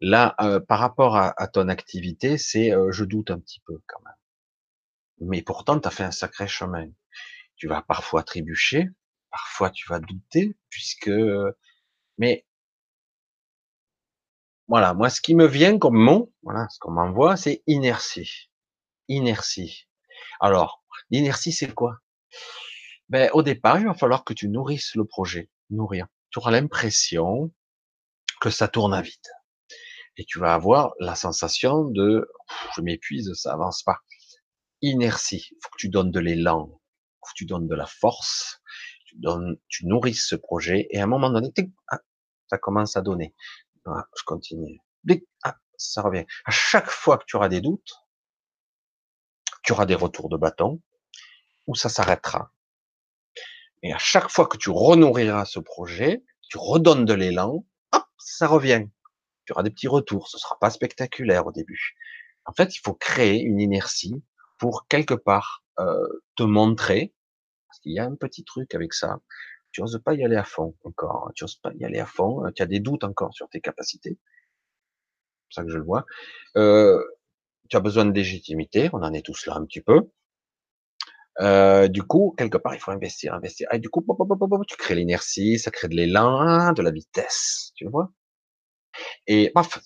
là, 0.00 0.34
euh, 0.40 0.60
par 0.60 0.80
rapport 0.80 1.16
à, 1.16 1.48
ton 1.48 1.68
activité, 1.68 2.38
c'est 2.38 2.72
euh, 2.72 2.90
je 2.92 3.04
doute 3.04 3.30
un 3.30 3.38
petit 3.38 3.60
peu 3.66 3.80
quand 3.86 4.00
même. 4.04 5.28
Mais 5.28 5.42
pourtant, 5.42 5.78
tu 5.80 5.88
as 5.88 5.90
fait 5.90 6.04
un 6.04 6.10
sacré 6.10 6.48
chemin. 6.48 6.88
Tu 7.56 7.68
vas 7.68 7.82
parfois 7.82 8.22
trébucher, 8.22 8.88
parfois 9.30 9.70
tu 9.70 9.88
vas 9.88 10.00
douter, 10.00 10.56
puisque... 10.70 11.10
Mais 12.18 12.46
voilà, 14.68 14.94
moi, 14.94 15.10
ce 15.10 15.20
qui 15.20 15.34
me 15.34 15.46
vient 15.46 15.78
comme 15.78 15.98
mot, 15.98 16.32
voilà, 16.42 16.68
ce 16.70 16.78
qu'on 16.78 16.92
m'envoie, 16.92 17.36
c'est 17.36 17.62
inertie. 17.66 18.50
Inertie. 19.08 19.88
Alors, 20.40 20.84
l'inertie, 21.10 21.52
c'est 21.52 21.74
quoi? 21.74 21.98
Ben, 23.08 23.30
au 23.32 23.42
départ, 23.42 23.78
il 23.78 23.86
va 23.86 23.94
falloir 23.94 24.24
que 24.24 24.32
tu 24.32 24.48
nourrisses 24.48 24.94
le 24.94 25.04
projet, 25.04 25.50
nourrir. 25.68 26.06
Tu 26.30 26.38
auras 26.38 26.52
l'impression 26.52 27.52
que 28.40 28.50
ça 28.50 28.68
tourne 28.68 28.94
à 28.94 29.02
vide. 29.02 29.14
Et 30.16 30.24
tu 30.24 30.38
vas 30.38 30.54
avoir 30.54 30.92
la 31.00 31.14
sensation 31.14 31.84
de, 31.84 32.28
je 32.76 32.82
m'épuise, 32.82 33.32
ça 33.34 33.52
avance 33.52 33.82
pas. 33.82 33.98
Inertie. 34.82 35.50
Faut 35.62 35.70
que 35.70 35.78
tu 35.78 35.88
donnes 35.88 36.10
de 36.10 36.20
l'élan. 36.20 36.68
Faut 36.68 37.32
que 37.32 37.36
tu 37.36 37.46
donnes 37.46 37.68
de 37.68 37.74
la 37.74 37.86
force. 37.86 38.60
Tu 39.06 39.16
donnes, 39.18 39.56
tu 39.68 39.86
nourrisses 39.86 40.26
ce 40.28 40.36
projet. 40.36 40.86
Et 40.90 41.00
à 41.00 41.04
un 41.04 41.06
moment 41.06 41.30
donné, 41.30 41.52
ah, 41.88 41.98
ça 42.48 42.58
commence 42.58 42.96
à 42.96 43.02
donner. 43.02 43.34
Ah, 43.86 44.06
je 44.16 44.22
continue. 44.24 44.80
Ah, 45.42 45.56
ça 45.76 46.02
revient. 46.02 46.26
À 46.44 46.50
chaque 46.50 46.90
fois 46.90 47.18
que 47.18 47.24
tu 47.26 47.36
auras 47.36 47.48
des 47.48 47.60
doutes, 47.60 47.92
tu 49.62 49.72
auras 49.72 49.86
des 49.86 49.94
retours 49.94 50.28
de 50.28 50.36
bâton, 50.36 50.80
ou 51.66 51.74
ça 51.74 51.88
s'arrêtera. 51.88 52.52
Et 53.82 53.92
à 53.92 53.98
chaque 53.98 54.28
fois 54.28 54.46
que 54.46 54.56
tu 54.56 54.70
renourriras 54.70 55.44
ce 55.44 55.58
projet, 55.58 56.22
tu 56.48 56.58
redonnes 56.58 57.04
de 57.04 57.14
l'élan, 57.14 57.64
hop, 57.92 58.04
ça 58.18 58.46
revient. 58.46 58.86
Tu 59.46 59.52
auras 59.52 59.62
des 59.62 59.70
petits 59.70 59.88
retours. 59.88 60.28
Ce 60.28 60.38
sera 60.38 60.58
pas 60.58 60.70
spectaculaire 60.70 61.46
au 61.46 61.52
début. 61.52 61.96
En 62.44 62.52
fait, 62.52 62.76
il 62.76 62.80
faut 62.80 62.94
créer 62.94 63.40
une 63.40 63.60
inertie 63.60 64.22
pour 64.58 64.86
quelque 64.88 65.14
part 65.14 65.64
euh, 65.78 66.22
te 66.36 66.42
montrer, 66.42 67.14
parce 67.68 67.80
qu'il 67.80 67.92
y 67.92 67.98
a 67.98 68.04
un 68.04 68.14
petit 68.14 68.44
truc 68.44 68.74
avec 68.74 68.92
ça. 68.92 69.18
Tu 69.72 69.80
n'oses 69.80 70.00
pas 70.04 70.14
y 70.14 70.24
aller 70.24 70.36
à 70.36 70.44
fond 70.44 70.74
encore. 70.84 71.30
Tu 71.34 71.44
n'oses 71.44 71.56
pas 71.56 71.72
y 71.74 71.84
aller 71.84 72.00
à 72.00 72.06
fond. 72.06 72.50
Tu 72.54 72.62
as 72.62 72.66
des 72.66 72.80
doutes 72.80 73.04
encore 73.04 73.32
sur 73.32 73.48
tes 73.48 73.60
capacités. 73.60 74.18
C'est 75.48 75.60
ça 75.60 75.64
que 75.64 75.70
je 75.70 75.78
le 75.78 75.84
vois. 75.84 76.04
Euh, 76.56 77.02
tu 77.68 77.76
as 77.76 77.80
besoin 77.80 78.04
de 78.04 78.12
légitimité. 78.12 78.90
On 78.92 79.02
en 79.02 79.12
est 79.12 79.24
tous 79.24 79.46
là 79.46 79.54
un 79.54 79.64
petit 79.64 79.80
peu. 79.80 80.10
Euh, 81.38 81.88
du 81.88 82.02
coup, 82.02 82.34
quelque 82.36 82.58
part, 82.58 82.74
il 82.74 82.80
faut 82.80 82.90
investir, 82.90 83.34
investir. 83.34 83.68
Et 83.72 83.78
du 83.78 83.88
coup, 83.88 84.04
tu 84.66 84.76
crées 84.76 84.94
l'inertie, 84.96 85.58
ça 85.58 85.70
crée 85.70 85.88
de 85.88 85.94
l'élan, 85.94 86.72
de 86.72 86.82
la 86.82 86.90
vitesse, 86.90 87.72
tu 87.76 87.88
vois? 87.88 88.10
Et 89.26 89.50
paf, 89.54 89.78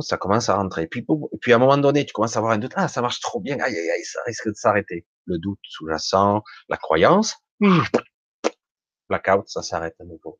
ça 0.00 0.16
commence 0.16 0.48
à 0.48 0.56
rentrer. 0.56 0.86
Puis, 0.86 1.04
puis 1.40 1.52
à 1.52 1.56
un 1.56 1.58
moment 1.58 1.76
donné, 1.76 2.06
tu 2.06 2.12
commences 2.12 2.36
à 2.36 2.38
avoir 2.38 2.52
un 2.52 2.58
doute. 2.58 2.72
Ah, 2.76 2.88
ça 2.88 3.02
marche 3.02 3.20
trop 3.20 3.40
bien. 3.40 3.58
Aïe, 3.60 3.76
aïe, 3.76 3.90
aïe, 3.90 4.04
ça 4.04 4.20
risque 4.26 4.48
de 4.48 4.54
s'arrêter. 4.54 5.06
Le 5.26 5.38
doute 5.38 5.58
sous-jacent, 5.64 6.42
la 6.68 6.76
croyance. 6.76 7.36
Blackout, 9.08 9.48
ça 9.48 9.62
s'arrête 9.62 9.96
à 10.00 10.04
nouveau. 10.04 10.38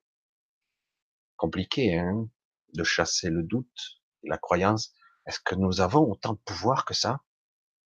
Compliqué, 1.36 1.98
hein, 1.98 2.28
de 2.74 2.84
chasser 2.84 3.30
le 3.30 3.42
doute, 3.42 4.00
la 4.22 4.38
croyance. 4.38 4.92
Est-ce 5.26 5.40
que 5.40 5.54
nous 5.54 5.80
avons 5.80 6.10
autant 6.10 6.34
de 6.34 6.40
pouvoir 6.44 6.84
que 6.84 6.94
ça? 6.94 7.20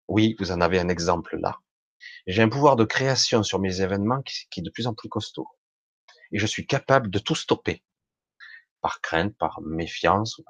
Oui, 0.08 0.36
vous 0.40 0.52
en 0.52 0.62
avez 0.62 0.80
un 0.80 0.90
exemple 0.90 1.38
là. 1.38 1.60
J'ai 2.28 2.42
un 2.42 2.50
pouvoir 2.50 2.76
de 2.76 2.84
création 2.84 3.44
sur 3.44 3.60
mes 3.60 3.82
événements 3.82 4.22
qui, 4.22 4.60
est 4.60 4.64
de 4.64 4.70
plus 4.70 4.88
en 4.88 4.94
plus 4.94 5.10
costaud. 5.10 5.48
Et 6.32 6.40
je 6.40 6.46
suis 6.46 6.66
capable 6.66 7.10
de 7.10 7.20
tout 7.20 7.36
stopper 7.36 7.84
par 8.82 9.02
crainte, 9.02 9.38
par 9.38 9.62
méfiance. 9.62 10.42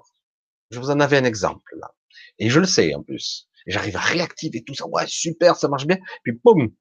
Je 0.69 0.79
vous 0.79 0.91
en 0.91 0.99
avais 0.99 1.17
un 1.17 1.23
exemple 1.23 1.75
là. 1.77 1.93
Et 2.39 2.49
je 2.49 2.59
le 2.59 2.65
sais 2.65 2.93
en 2.93 3.03
plus. 3.03 3.49
J'arrive 3.67 3.95
à 3.95 4.01
réactiver 4.01 4.63
tout 4.63 4.73
ça. 4.73 4.87
Ouais, 4.87 5.05
super, 5.07 5.55
ça 5.55 5.67
marche 5.67 5.85
bien. 5.85 5.97
Puis 6.23 6.33
boum. 6.43 6.73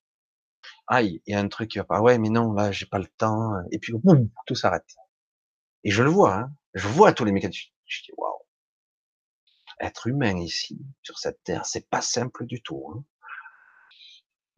Aïe, 0.86 1.22
il 1.26 1.32
y 1.32 1.34
a 1.34 1.40
un 1.40 1.48
truc 1.48 1.70
qui 1.70 1.78
va 1.78 1.84
pas. 1.84 2.01
Ouais, 2.01 2.18
mais 2.18 2.30
non, 2.30 2.52
là, 2.52 2.72
j'ai 2.72 2.86
pas 2.86 2.98
le 2.98 3.06
temps. 3.06 3.52
Et 3.70 3.78
puis 3.78 3.92
boum, 3.92 4.28
tout 4.47 4.55
s'arrête. 4.55 4.97
Et 5.84 5.90
je 5.90 6.02
le 6.02 6.10
vois, 6.10 6.34
hein. 6.34 6.52
Je 6.74 6.86
vois 6.88 7.12
tous 7.12 7.24
les 7.24 7.32
mécanismes. 7.32 7.70
Je 7.86 8.02
dis 8.02 8.12
waouh. 8.16 8.38
Être 9.80 10.06
humain 10.06 10.38
ici, 10.38 10.78
sur 11.02 11.18
cette 11.18 11.42
terre, 11.42 11.64
c'est 11.66 11.88
pas 11.88 12.02
simple 12.02 12.47
du 12.47 12.62
tout. 12.62 12.84
Hein. 12.94 13.05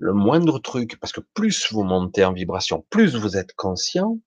Le 0.02 0.12
moindre 0.12 0.58
truc, 0.58 0.98
parce 0.98 1.12
que 1.12 1.20
plus 1.32 1.72
vous 1.72 1.84
montez 1.84 2.24
en 2.24 2.32
vibration, 2.32 2.84
plus 2.90 3.14
vous 3.14 3.36
êtes 3.36 3.54
conscient, 3.54 4.18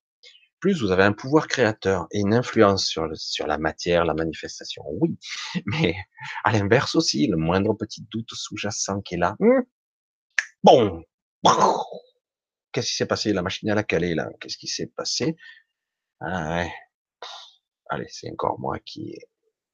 plus 0.61 0.81
vous 0.81 0.91
avez 0.91 1.03
un 1.03 1.11
pouvoir 1.11 1.49
créateur 1.49 2.07
et 2.11 2.19
une 2.19 2.33
influence 2.33 2.87
sur, 2.87 3.05
le, 3.07 3.15
sur 3.15 3.45
la 3.45 3.57
matière, 3.57 4.05
la 4.05 4.13
manifestation. 4.13 4.83
Oui, 5.01 5.19
mais 5.65 5.97
à 6.45 6.53
l'inverse 6.53 6.95
aussi, 6.95 7.27
le 7.27 7.35
moindre 7.35 7.73
petit 7.73 8.07
doute 8.09 8.29
sous-jacent 8.31 9.01
qui 9.01 9.15
est 9.15 9.17
là. 9.17 9.35
Hmm, 9.39 9.63
bon, 10.63 11.03
qu'est-ce 12.71 12.91
qui 12.91 12.95
s'est 12.95 13.05
passé? 13.05 13.33
La 13.33 13.41
machine 13.41 13.69
à 13.69 13.75
la 13.75 13.83
calée 13.83 14.15
là. 14.15 14.29
Qu'est-ce 14.39 14.57
qui 14.57 14.67
s'est 14.67 14.87
passé? 14.95 15.35
Ah 16.21 16.55
ouais. 16.55 16.73
Allez, 17.89 18.07
c'est 18.09 18.31
encore 18.31 18.61
moi 18.61 18.79
qui 18.79 19.17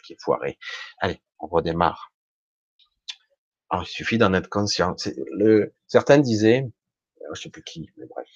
qui 0.04 0.14
est 0.14 0.20
foiré. 0.20 0.58
Allez, 0.98 1.22
on 1.40 1.46
redémarre. 1.46 2.11
Alors, 3.72 3.86
il 3.86 3.90
suffit 3.90 4.18
d'en 4.18 4.34
être 4.34 4.50
conscient. 4.50 4.96
Certains 5.88 6.18
disaient, 6.18 6.70
je 7.34 7.42
sais 7.42 7.50
plus 7.50 7.64
qui, 7.64 7.90
mais 7.96 8.06
bref, 8.06 8.28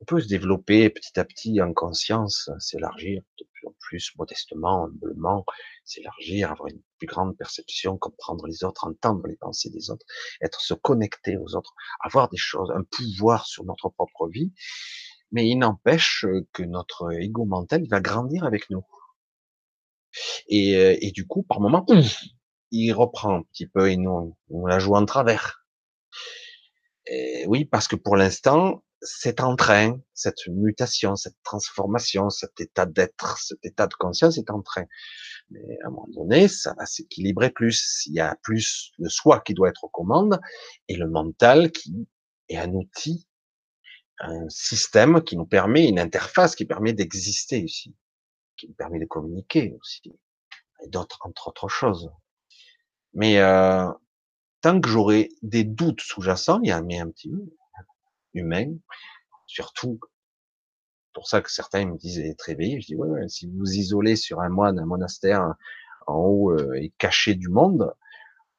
on 0.00 0.04
peut 0.04 0.20
se 0.20 0.28
développer 0.28 0.88
petit 0.90 1.18
à 1.18 1.24
petit 1.24 1.60
en 1.60 1.74
conscience, 1.74 2.48
s'élargir 2.60 3.20
de 3.38 3.46
plus 3.52 3.66
en 3.66 3.74
plus 3.80 4.12
modestement, 4.16 4.84
humblement, 4.84 5.44
s'élargir, 5.84 6.52
avoir 6.52 6.68
une 6.68 6.80
plus 6.98 7.08
grande 7.08 7.36
perception, 7.36 7.98
comprendre 7.98 8.46
les 8.46 8.62
autres, 8.62 8.86
entendre 8.86 9.26
les 9.26 9.36
pensées 9.36 9.70
des 9.70 9.90
autres, 9.90 10.06
être 10.40 10.60
se 10.60 10.74
connecter 10.74 11.36
aux 11.36 11.56
autres, 11.56 11.74
avoir 12.00 12.28
des 12.28 12.38
choses, 12.38 12.70
un 12.70 12.84
pouvoir 12.84 13.46
sur 13.46 13.64
notre 13.64 13.88
propre 13.88 14.28
vie. 14.28 14.52
Mais 15.32 15.48
il 15.48 15.56
n'empêche 15.56 16.24
que 16.52 16.62
notre 16.62 17.12
ego 17.20 17.44
mental 17.44 17.88
va 17.88 18.00
grandir 18.00 18.44
avec 18.44 18.70
nous. 18.70 18.86
Et, 20.46 20.76
euh, 20.76 20.96
et 21.00 21.10
du 21.10 21.26
coup, 21.26 21.42
par 21.42 21.60
moment, 21.60 21.84
il 22.70 22.92
reprend 22.92 23.36
un 23.36 23.42
petit 23.42 23.66
peu 23.66 23.90
et 23.90 23.96
nous, 23.96 24.36
on 24.50 24.66
la 24.66 24.78
joue 24.78 24.94
en 24.94 25.04
travers. 25.04 25.66
Et 27.06 27.44
oui, 27.48 27.64
parce 27.64 27.88
que 27.88 27.96
pour 27.96 28.16
l'instant, 28.16 28.84
c'est 29.02 29.40
en 29.40 29.56
train, 29.56 29.98
cette 30.14 30.46
mutation, 30.48 31.16
cette 31.16 31.42
transformation, 31.42 32.28
cet 32.30 32.60
état 32.60 32.86
d'être, 32.86 33.38
cet 33.38 33.64
état 33.64 33.86
de 33.86 33.94
conscience 33.94 34.36
est 34.38 34.50
en 34.50 34.62
train. 34.62 34.84
Mais 35.50 35.78
à 35.82 35.88
un 35.88 35.90
moment 35.90 36.08
donné, 36.08 36.48
ça 36.48 36.74
va 36.78 36.86
s'équilibrer 36.86 37.50
plus. 37.50 38.04
Il 38.06 38.14
y 38.14 38.20
a 38.20 38.36
plus 38.42 38.92
le 38.98 39.08
soi 39.08 39.40
qui 39.40 39.54
doit 39.54 39.68
être 39.68 39.84
aux 39.84 39.88
commandes 39.88 40.38
et 40.88 40.96
le 40.96 41.08
mental 41.08 41.72
qui 41.72 42.06
est 42.48 42.58
un 42.58 42.72
outil, 42.72 43.26
un 44.18 44.48
système 44.48 45.22
qui 45.22 45.36
nous 45.36 45.46
permet, 45.46 45.88
une 45.88 45.98
interface 45.98 46.54
qui 46.54 46.66
permet 46.66 46.92
d'exister 46.92 47.58
ici, 47.58 47.96
qui 48.56 48.68
nous 48.68 48.74
permet 48.74 49.00
de 49.00 49.06
communiquer 49.06 49.74
aussi, 49.80 50.12
et 50.84 50.88
d'autres, 50.88 51.18
entre 51.22 51.48
autres 51.48 51.68
choses. 51.68 52.10
Mais 53.14 53.38
euh, 53.38 53.88
tant 54.60 54.80
que 54.80 54.88
j'aurai 54.88 55.30
des 55.42 55.64
doutes 55.64 56.00
sous-jacents, 56.00 56.60
il 56.62 56.68
y 56.68 56.72
a 56.72 56.82
mais 56.82 56.98
un 56.98 57.10
petit 57.10 57.32
humain, 58.34 58.72
surtout 59.46 59.98
pour 61.12 61.26
ça 61.26 61.40
que 61.40 61.50
certains 61.50 61.86
me 61.86 61.96
disent 61.96 62.20
être 62.20 62.48
éveillé. 62.48 62.80
Je 62.80 62.86
dis 62.86 62.94
ouais, 62.94 63.28
si 63.28 63.46
vous 63.46 63.58
vous 63.58 63.72
isolez 63.72 64.16
sur 64.16 64.40
un 64.40 64.48
moine, 64.48 64.78
un 64.78 64.86
monastère 64.86 65.54
en 66.06 66.16
haut 66.16 66.50
euh, 66.52 66.74
et 66.74 66.92
caché 66.98 67.34
du 67.34 67.48
monde, 67.48 67.92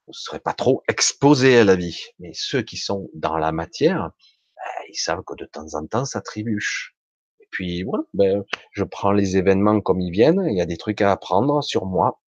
vous 0.08 0.12
ne 0.12 0.14
serez 0.14 0.40
pas 0.40 0.54
trop 0.54 0.84
exposé 0.88 1.58
à 1.58 1.64
la 1.64 1.76
vie. 1.76 2.00
Mais 2.20 2.32
ceux 2.34 2.62
qui 2.62 2.78
sont 2.78 3.10
dans 3.14 3.38
la 3.38 3.52
matière, 3.52 4.12
ben, 4.56 4.86
ils 4.90 4.98
savent 4.98 5.24
que 5.26 5.36
de 5.36 5.46
temps 5.46 5.74
en 5.76 5.86
temps 5.86 6.06
ça 6.06 6.22
trébuche. 6.22 6.96
Et 7.40 7.48
puis 7.52 7.84
voilà, 7.84 8.04
ben, 8.14 8.44
je 8.72 8.84
prends 8.84 9.12
les 9.12 9.38
événements 9.38 9.82
comme 9.82 10.02
ils 10.02 10.12
viennent. 10.12 10.46
Il 10.50 10.58
y 10.58 10.62
a 10.62 10.66
des 10.66 10.78
trucs 10.78 11.02
à 11.02 11.12
apprendre 11.12 11.64
sur 11.64 11.86
moi. 11.86 12.22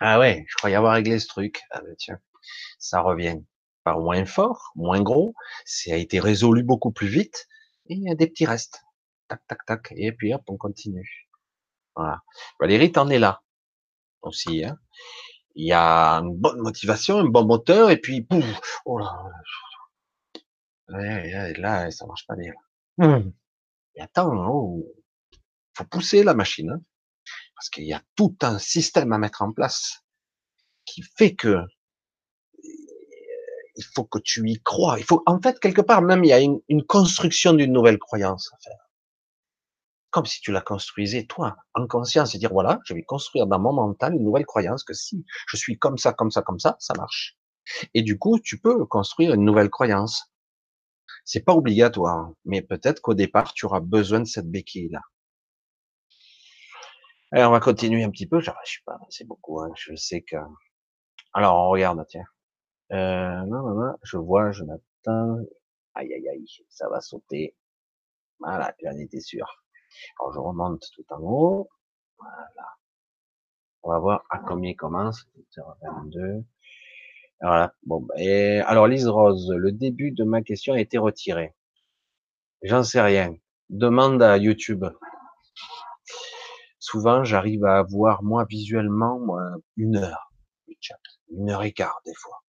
Ah 0.00 0.18
ouais, 0.18 0.44
je 0.48 0.54
croyais 0.56 0.76
avoir 0.76 0.94
réglé 0.94 1.18
ce 1.18 1.28
truc. 1.28 1.62
Ah 1.70 1.80
ben 1.80 1.94
tiens, 1.96 2.18
ça 2.78 3.00
revient 3.00 3.38
pas 3.84 3.96
moins 3.98 4.24
fort, 4.24 4.72
moins 4.74 5.02
gros, 5.02 5.34
ça 5.64 5.92
a 5.92 5.96
été 5.96 6.18
résolu 6.20 6.62
beaucoup 6.62 6.90
plus 6.90 7.08
vite, 7.08 7.46
et 7.86 7.94
il 7.94 8.02
y 8.02 8.10
a 8.10 8.14
des 8.14 8.26
petits 8.26 8.46
restes. 8.46 8.82
Tac, 9.28 9.46
tac, 9.46 9.58
tac, 9.66 9.92
et 9.96 10.12
puis 10.12 10.34
hop, 10.34 10.42
on 10.48 10.56
continue. 10.56 11.28
Voilà. 11.94 12.22
Valérie, 12.60 12.92
t'en 12.92 13.08
es 13.10 13.18
là 13.18 13.42
aussi. 14.22 14.64
Hein. 14.64 14.78
Il 15.54 15.66
y 15.66 15.72
a 15.72 16.14
une 16.14 16.34
bonne 16.34 16.60
motivation, 16.60 17.18
un 17.18 17.24
bon 17.24 17.46
moteur, 17.46 17.90
et 17.90 17.98
puis 17.98 18.22
pouf, 18.22 18.44
oh 18.86 18.98
là, 18.98 19.12
là, 20.88 21.90
ça 21.90 22.06
marche 22.06 22.26
pas 22.26 22.36
bien. 22.36 22.52
Hum. 22.98 23.32
Et 23.94 24.00
attends, 24.00 24.32
oh, 24.48 24.84
faut 25.74 25.84
pousser 25.84 26.24
la 26.24 26.34
machine, 26.34 26.70
hein, 26.70 26.80
parce 27.64 27.70
qu'il 27.70 27.86
y 27.86 27.94
a 27.94 28.02
tout 28.14 28.36
un 28.42 28.58
système 28.58 29.14
à 29.14 29.18
mettre 29.18 29.40
en 29.40 29.50
place 29.50 30.04
qui 30.84 31.00
fait 31.00 31.34
que 31.34 31.62
il 33.76 33.84
faut 33.94 34.04
que 34.04 34.18
tu 34.18 34.46
y 34.50 34.62
crois. 34.62 34.98
Il 34.98 35.04
faut, 35.04 35.22
en 35.24 35.40
fait, 35.40 35.58
quelque 35.58 35.80
part, 35.80 36.02
même, 36.02 36.24
il 36.24 36.28
y 36.28 36.34
a 36.34 36.40
une, 36.40 36.60
une 36.68 36.84
construction 36.84 37.54
d'une 37.54 37.72
nouvelle 37.72 37.98
croyance 37.98 38.50
à 38.52 38.58
faire. 38.58 38.90
Comme 40.10 40.26
si 40.26 40.42
tu 40.42 40.52
la 40.52 40.60
construisais, 40.60 41.24
toi, 41.24 41.56
en 41.72 41.86
conscience, 41.86 42.34
et 42.34 42.38
dire, 42.38 42.52
voilà, 42.52 42.80
je 42.84 42.92
vais 42.92 43.02
construire 43.02 43.46
dans 43.46 43.58
mon 43.58 43.72
mental 43.72 44.14
une 44.14 44.24
nouvelle 44.24 44.44
croyance 44.44 44.84
que 44.84 44.92
si 44.92 45.24
je 45.48 45.56
suis 45.56 45.78
comme 45.78 45.96
ça, 45.96 46.12
comme 46.12 46.30
ça, 46.30 46.42
comme 46.42 46.58
ça, 46.58 46.76
ça 46.80 46.92
marche. 46.98 47.38
Et 47.94 48.02
du 48.02 48.18
coup, 48.18 48.38
tu 48.40 48.60
peux 48.60 48.84
construire 48.84 49.32
une 49.32 49.44
nouvelle 49.46 49.70
croyance. 49.70 50.30
C'est 51.24 51.40
pas 51.40 51.54
obligatoire, 51.54 52.30
mais 52.44 52.60
peut-être 52.60 53.00
qu'au 53.00 53.14
départ, 53.14 53.54
tu 53.54 53.64
auras 53.64 53.80
besoin 53.80 54.20
de 54.20 54.26
cette 54.26 54.50
béquille-là. 54.50 55.00
Alors, 57.34 57.50
on 57.50 57.52
va 57.52 57.58
continuer 57.58 58.04
un 58.04 58.10
petit 58.10 58.28
peu. 58.28 58.38
Je 58.38 58.46
sais 58.46 58.78
pas, 58.86 58.96
c'est 59.10 59.26
beaucoup, 59.26 59.60
hein. 59.60 59.72
je 59.74 59.96
sais 59.96 60.22
que... 60.22 60.36
Alors, 61.32 61.56
on 61.56 61.70
regarde, 61.70 62.06
tiens. 62.06 62.22
Euh, 62.92 63.44
non, 63.46 63.60
non, 63.64 63.74
non, 63.74 63.94
je 64.04 64.18
vois 64.18 64.52
Jonathan. 64.52 65.38
Aïe, 65.94 66.14
aïe, 66.14 66.28
aïe, 66.28 66.46
ça 66.68 66.88
va 66.88 67.00
sauter. 67.00 67.56
Voilà, 68.38 68.72
j'en 68.84 68.96
étais 68.98 69.18
sûr. 69.18 69.64
Alors, 70.20 70.32
je 70.32 70.38
remonte 70.38 70.84
tout 70.94 71.04
en 71.10 71.18
haut. 71.22 71.68
Voilà. 72.20 72.68
On 73.82 73.90
va 73.90 73.98
voir 73.98 74.24
à 74.30 74.38
combien 74.38 74.70
il 74.70 74.76
commence. 74.76 75.26
22. 75.82 76.44
Voilà. 77.40 77.74
Bon, 77.82 78.06
et 78.16 78.60
alors, 78.60 78.86
Lise 78.86 79.08
Rose, 79.08 79.52
le 79.56 79.72
début 79.72 80.12
de 80.12 80.22
ma 80.22 80.40
question 80.42 80.74
a 80.74 80.78
été 80.78 80.98
retiré. 80.98 81.52
J'en 82.62 82.84
sais 82.84 83.00
rien. 83.00 83.34
Demande 83.70 84.22
à 84.22 84.38
YouTube. 84.38 84.84
Souvent, 86.86 87.24
j'arrive 87.24 87.64
à 87.64 87.82
voir, 87.82 88.22
moi, 88.22 88.44
visuellement, 88.44 89.18
moi, 89.18 89.40
une 89.78 89.96
heure. 89.96 90.30
Une 91.30 91.48
heure 91.48 91.62
et 91.62 91.72
quart, 91.72 91.98
des 92.04 92.12
fois. 92.12 92.42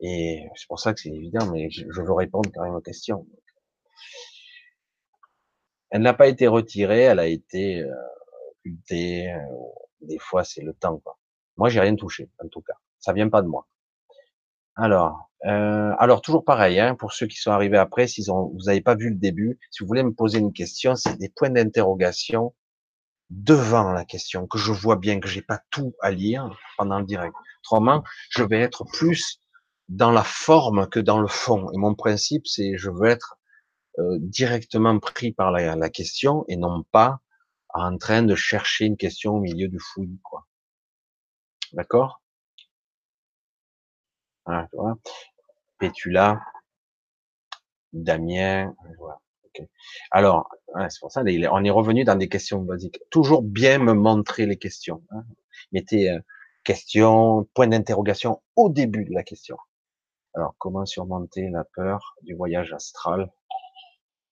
Et 0.00 0.46
c'est 0.56 0.68
pour 0.68 0.78
ça 0.78 0.92
que 0.92 1.00
c'est 1.00 1.08
évident, 1.08 1.50
mais 1.50 1.70
je, 1.70 1.86
veux 1.86 2.12
répondre 2.12 2.50
quand 2.54 2.64
même 2.64 2.74
aux 2.74 2.82
questions. 2.82 3.26
Elle 5.88 6.02
n'a 6.02 6.12
pas 6.12 6.26
été 6.26 6.46
retirée, 6.48 7.04
elle 7.04 7.18
a 7.18 7.26
été 7.26 7.80
euh, 7.80 7.94
occultée. 8.50 9.32
Euh, 9.32 9.38
des 10.02 10.18
fois, 10.18 10.44
c'est 10.44 10.62
le 10.62 10.74
temps. 10.74 10.98
Quoi. 10.98 11.18
Moi, 11.56 11.70
j'ai 11.70 11.80
rien 11.80 11.96
touché, 11.96 12.28
en 12.44 12.48
tout 12.48 12.60
cas. 12.60 12.74
Ça 12.98 13.14
vient 13.14 13.30
pas 13.30 13.40
de 13.40 13.48
moi. 13.48 13.66
Alors, 14.76 15.30
euh, 15.46 15.94
alors 15.98 16.20
toujours 16.20 16.44
pareil, 16.44 16.78
hein, 16.78 16.94
pour 16.94 17.14
ceux 17.14 17.26
qui 17.26 17.38
sont 17.38 17.52
arrivés 17.52 17.78
après, 17.78 18.06
si 18.06 18.22
vous 18.28 18.58
n'avez 18.66 18.82
pas 18.82 18.96
vu 18.96 19.08
le 19.08 19.16
début, 19.16 19.58
si 19.70 19.82
vous 19.82 19.86
voulez 19.86 20.02
me 20.02 20.12
poser 20.12 20.40
une 20.40 20.52
question, 20.52 20.94
c'est 20.94 21.16
des 21.16 21.30
points 21.30 21.50
d'interrogation 21.50 22.52
devant 23.32 23.92
la 23.92 24.04
question, 24.04 24.46
que 24.46 24.58
je 24.58 24.72
vois 24.72 24.96
bien 24.96 25.18
que 25.18 25.28
j'ai 25.28 25.42
pas 25.42 25.60
tout 25.70 25.94
à 26.00 26.10
lire 26.10 26.50
pendant 26.76 26.98
le 26.98 27.06
direct. 27.06 27.34
Autrement, 27.62 28.04
je 28.30 28.42
vais 28.42 28.60
être 28.60 28.84
plus 28.84 29.40
dans 29.88 30.10
la 30.10 30.22
forme 30.22 30.88
que 30.88 31.00
dans 31.00 31.20
le 31.20 31.28
fond. 31.28 31.70
Et 31.72 31.78
mon 31.78 31.94
principe, 31.94 32.46
c'est 32.46 32.76
je 32.76 32.90
veux 32.90 33.08
être 33.08 33.38
euh, 33.98 34.18
directement 34.20 34.98
pris 34.98 35.32
par 35.32 35.50
la, 35.50 35.90
question 35.90 36.44
et 36.48 36.56
non 36.56 36.82
pas 36.92 37.20
en 37.70 37.96
train 37.96 38.22
de 38.22 38.34
chercher 38.34 38.84
une 38.84 38.96
question 38.96 39.36
au 39.36 39.40
milieu 39.40 39.68
du 39.68 39.78
fouillis, 39.78 40.20
quoi. 40.22 40.46
D'accord? 41.72 42.20
Pétula, 45.78 46.42
Damien. 47.92 48.74
Alors, 50.10 50.48
c'est 50.88 51.00
pour 51.00 51.10
ça, 51.10 51.22
on 51.22 51.64
est 51.64 51.70
revenu 51.70 52.04
dans 52.04 52.16
des 52.16 52.28
questions 52.28 52.60
basiques. 52.60 53.00
Toujours 53.10 53.42
bien 53.42 53.78
me 53.78 53.92
montrer 53.92 54.46
les 54.46 54.56
questions. 54.56 55.02
Hein. 55.10 55.24
Mettez 55.72 56.10
euh, 56.10 56.20
question, 56.64 57.48
point 57.54 57.66
d'interrogation 57.66 58.42
au 58.56 58.68
début 58.68 59.04
de 59.04 59.14
la 59.14 59.22
question. 59.22 59.56
Alors, 60.34 60.54
comment 60.58 60.86
surmonter 60.86 61.50
la 61.50 61.64
peur 61.64 62.14
du 62.22 62.34
voyage 62.34 62.72
astral? 62.72 63.30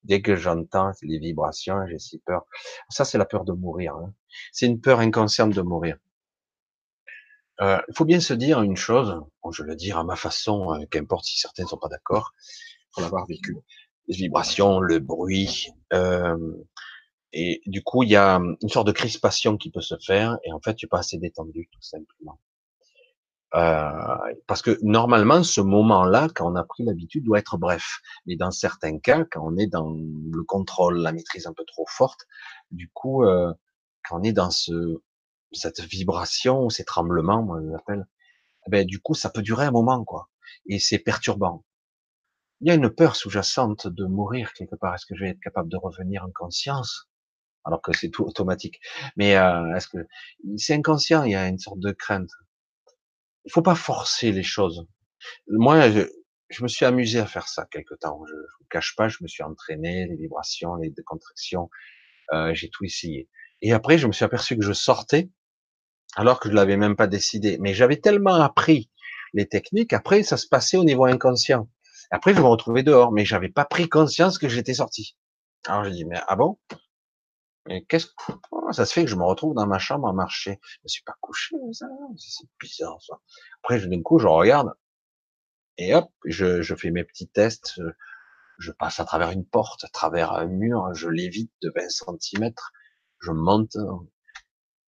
Dès 0.02 0.22
que 0.22 0.34
j'entends 0.34 0.92
les 1.02 1.18
vibrations, 1.18 1.86
j'ai 1.86 1.98
si 1.98 2.20
peur. 2.20 2.46
Ça, 2.88 3.04
c'est 3.04 3.18
la 3.18 3.26
peur 3.26 3.44
de 3.44 3.52
mourir. 3.52 3.94
Hein. 3.96 4.14
C'est 4.52 4.66
une 4.66 4.80
peur 4.80 5.00
inconsciente 5.00 5.52
de 5.52 5.60
mourir. 5.60 5.98
Euh, 7.60 7.78
il 7.88 7.94
faut 7.94 8.06
bien 8.06 8.20
se 8.20 8.32
dire 8.32 8.62
une 8.62 8.76
chose, 8.76 9.20
je 9.50 9.62
vais 9.62 9.70
le 9.70 9.76
dire 9.76 9.98
à 9.98 10.04
ma 10.04 10.16
façon, 10.16 10.72
euh, 10.72 10.86
qu'importe 10.90 11.26
si 11.26 11.38
certains 11.38 11.64
ne 11.64 11.68
sont 11.68 11.76
pas 11.76 11.88
d'accord, 11.88 12.32
pour 12.92 13.02
l'avoir 13.02 13.26
vécu. 13.26 13.54
Les 14.10 14.16
vibrations, 14.16 14.80
le 14.80 14.98
bruit, 14.98 15.68
euh, 15.92 16.36
et 17.32 17.62
du 17.66 17.82
coup, 17.82 18.02
il 18.02 18.10
y 18.10 18.16
a 18.16 18.40
une 18.62 18.68
sorte 18.68 18.86
de 18.86 18.92
crispation 18.92 19.56
qui 19.56 19.70
peut 19.70 19.80
se 19.80 19.94
faire, 20.04 20.38
et 20.44 20.52
en 20.52 20.60
fait, 20.60 20.74
tu 20.74 20.88
pas 20.88 20.98
assez 20.98 21.18
détendu, 21.18 21.68
tout 21.72 21.82
simplement. 21.82 22.40
Euh, 23.54 24.16
parce 24.46 24.62
que 24.62 24.78
normalement, 24.82 25.42
ce 25.42 25.60
moment-là, 25.60 26.28
quand 26.34 26.50
on 26.52 26.56
a 26.56 26.64
pris 26.64 26.84
l'habitude, 26.84 27.24
doit 27.24 27.38
être 27.38 27.58
bref. 27.58 28.00
Mais 28.26 28.36
dans 28.36 28.50
certains 28.50 28.98
cas, 28.98 29.24
quand 29.30 29.42
on 29.44 29.56
est 29.56 29.66
dans 29.66 29.90
le 29.90 30.44
contrôle, 30.44 30.98
la 30.98 31.12
maîtrise 31.12 31.46
un 31.46 31.52
peu 31.52 31.64
trop 31.64 31.86
forte, 31.88 32.26
du 32.70 32.90
coup, 32.92 33.24
euh, 33.24 33.52
quand 34.08 34.20
on 34.20 34.22
est 34.22 34.32
dans 34.32 34.50
ce, 34.50 35.00
cette 35.52 35.80
vibration, 35.80 36.68
ces 36.68 36.84
tremblements, 36.84 37.42
moi 37.42 37.60
je 37.62 37.70
l'appelle, 37.70 38.06
eh 38.66 38.70
ben 38.70 38.86
du 38.86 39.00
coup, 39.00 39.14
ça 39.14 39.30
peut 39.30 39.42
durer 39.42 39.66
un 39.66 39.72
moment, 39.72 40.04
quoi. 40.04 40.28
Et 40.66 40.78
c'est 40.78 40.98
perturbant. 40.98 41.64
Il 42.60 42.68
y 42.68 42.70
a 42.70 42.74
une 42.74 42.90
peur 42.90 43.16
sous-jacente 43.16 43.86
de 43.86 44.04
mourir 44.04 44.52
quelque 44.52 44.76
part. 44.76 44.94
Est-ce 44.94 45.06
que 45.06 45.14
je 45.16 45.24
vais 45.24 45.30
être 45.30 45.40
capable 45.40 45.68
de 45.68 45.76
revenir 45.76 46.24
en 46.24 46.30
conscience? 46.30 47.08
Alors 47.64 47.82
que 47.82 47.94
c'est 47.96 48.08
tout 48.08 48.24
automatique 48.24 48.80
Mais 49.16 49.36
euh, 49.36 49.74
est-ce 49.76 49.88
que 49.88 49.98
c'est 50.56 50.74
inconscient? 50.74 51.24
Il 51.24 51.32
y 51.32 51.34
a 51.34 51.46
une 51.46 51.58
sorte 51.58 51.80
de 51.80 51.92
crainte. 51.92 52.30
Il 53.44 53.52
faut 53.52 53.62
pas 53.62 53.74
forcer 53.74 54.32
les 54.32 54.42
choses. 54.42 54.86
Moi, 55.48 55.90
je, 55.90 56.02
je 56.48 56.62
me 56.62 56.68
suis 56.68 56.86
amusé 56.86 57.18
à 57.18 57.26
faire 57.26 57.48
ça 57.48 57.66
quelque 57.70 57.94
temps. 57.94 58.22
Je, 58.26 58.32
je 58.32 58.56
vous 58.60 58.66
cache 58.70 58.96
pas, 58.96 59.08
je 59.08 59.18
me 59.20 59.28
suis 59.28 59.42
entraîné, 59.42 60.06
les 60.06 60.16
vibrations, 60.16 60.74
les 60.76 60.90
décontractions, 60.90 61.70
euh, 62.32 62.54
j'ai 62.54 62.70
tout 62.70 62.84
essayé. 62.84 63.28
Et 63.62 63.72
après, 63.72 63.98
je 63.98 64.06
me 64.06 64.12
suis 64.12 64.24
aperçu 64.24 64.56
que 64.56 64.64
je 64.64 64.72
sortais 64.72 65.30
alors 66.16 66.40
que 66.40 66.48
je 66.48 66.54
l'avais 66.54 66.76
même 66.76 66.96
pas 66.96 67.06
décidé. 67.06 67.58
Mais 67.60 67.74
j'avais 67.74 67.98
tellement 67.98 68.34
appris 68.34 68.90
les 69.32 69.46
techniques, 69.46 69.92
après 69.92 70.22
ça 70.22 70.36
se 70.36 70.48
passait 70.48 70.76
au 70.76 70.84
niveau 70.84 71.04
inconscient. 71.04 71.68
Après, 72.10 72.34
je 72.34 72.40
me 72.40 72.46
retrouvais 72.46 72.82
dehors, 72.82 73.12
mais 73.12 73.24
j'avais 73.24 73.48
pas 73.48 73.64
pris 73.64 73.88
conscience 73.88 74.38
que 74.38 74.48
j'étais 74.48 74.74
sorti. 74.74 75.16
Alors 75.66 75.84
j'ai 75.84 75.92
dit, 75.92 76.04
mais 76.04 76.20
ah 76.26 76.36
bon? 76.36 76.58
Mais 77.66 77.84
qu'est-ce 77.84 78.06
que 78.06 78.32
ça 78.72 78.86
se 78.86 78.92
fait 78.92 79.04
que 79.04 79.10
je 79.10 79.16
me 79.16 79.24
retrouve 79.24 79.54
dans 79.54 79.66
ma 79.66 79.78
chambre 79.78 80.08
à 80.08 80.12
marcher? 80.12 80.58
Je 80.62 80.78
me 80.84 80.88
suis 80.88 81.02
pas 81.04 81.14
couché, 81.20 81.56
ça 81.72 81.86
c'est 82.16 82.48
bizarre 82.60 83.00
ça. 83.02 83.20
Après, 83.62 83.78
d'un 83.86 84.02
coup, 84.02 84.18
je 84.18 84.26
regarde 84.26 84.72
et 85.78 85.94
hop, 85.94 86.10
je, 86.24 86.62
je 86.62 86.74
fais 86.74 86.90
mes 86.90 87.04
petits 87.04 87.28
tests. 87.28 87.80
Je 88.58 88.72
passe 88.72 89.00
à 89.00 89.04
travers 89.04 89.30
une 89.30 89.46
porte, 89.46 89.84
à 89.84 89.88
travers 89.88 90.32
un 90.32 90.46
mur, 90.46 90.92
je 90.94 91.08
l'évite 91.08 91.52
de 91.62 91.72
20 91.74 91.88
cm, 92.20 92.52
je 93.20 93.30
monte 93.30 93.76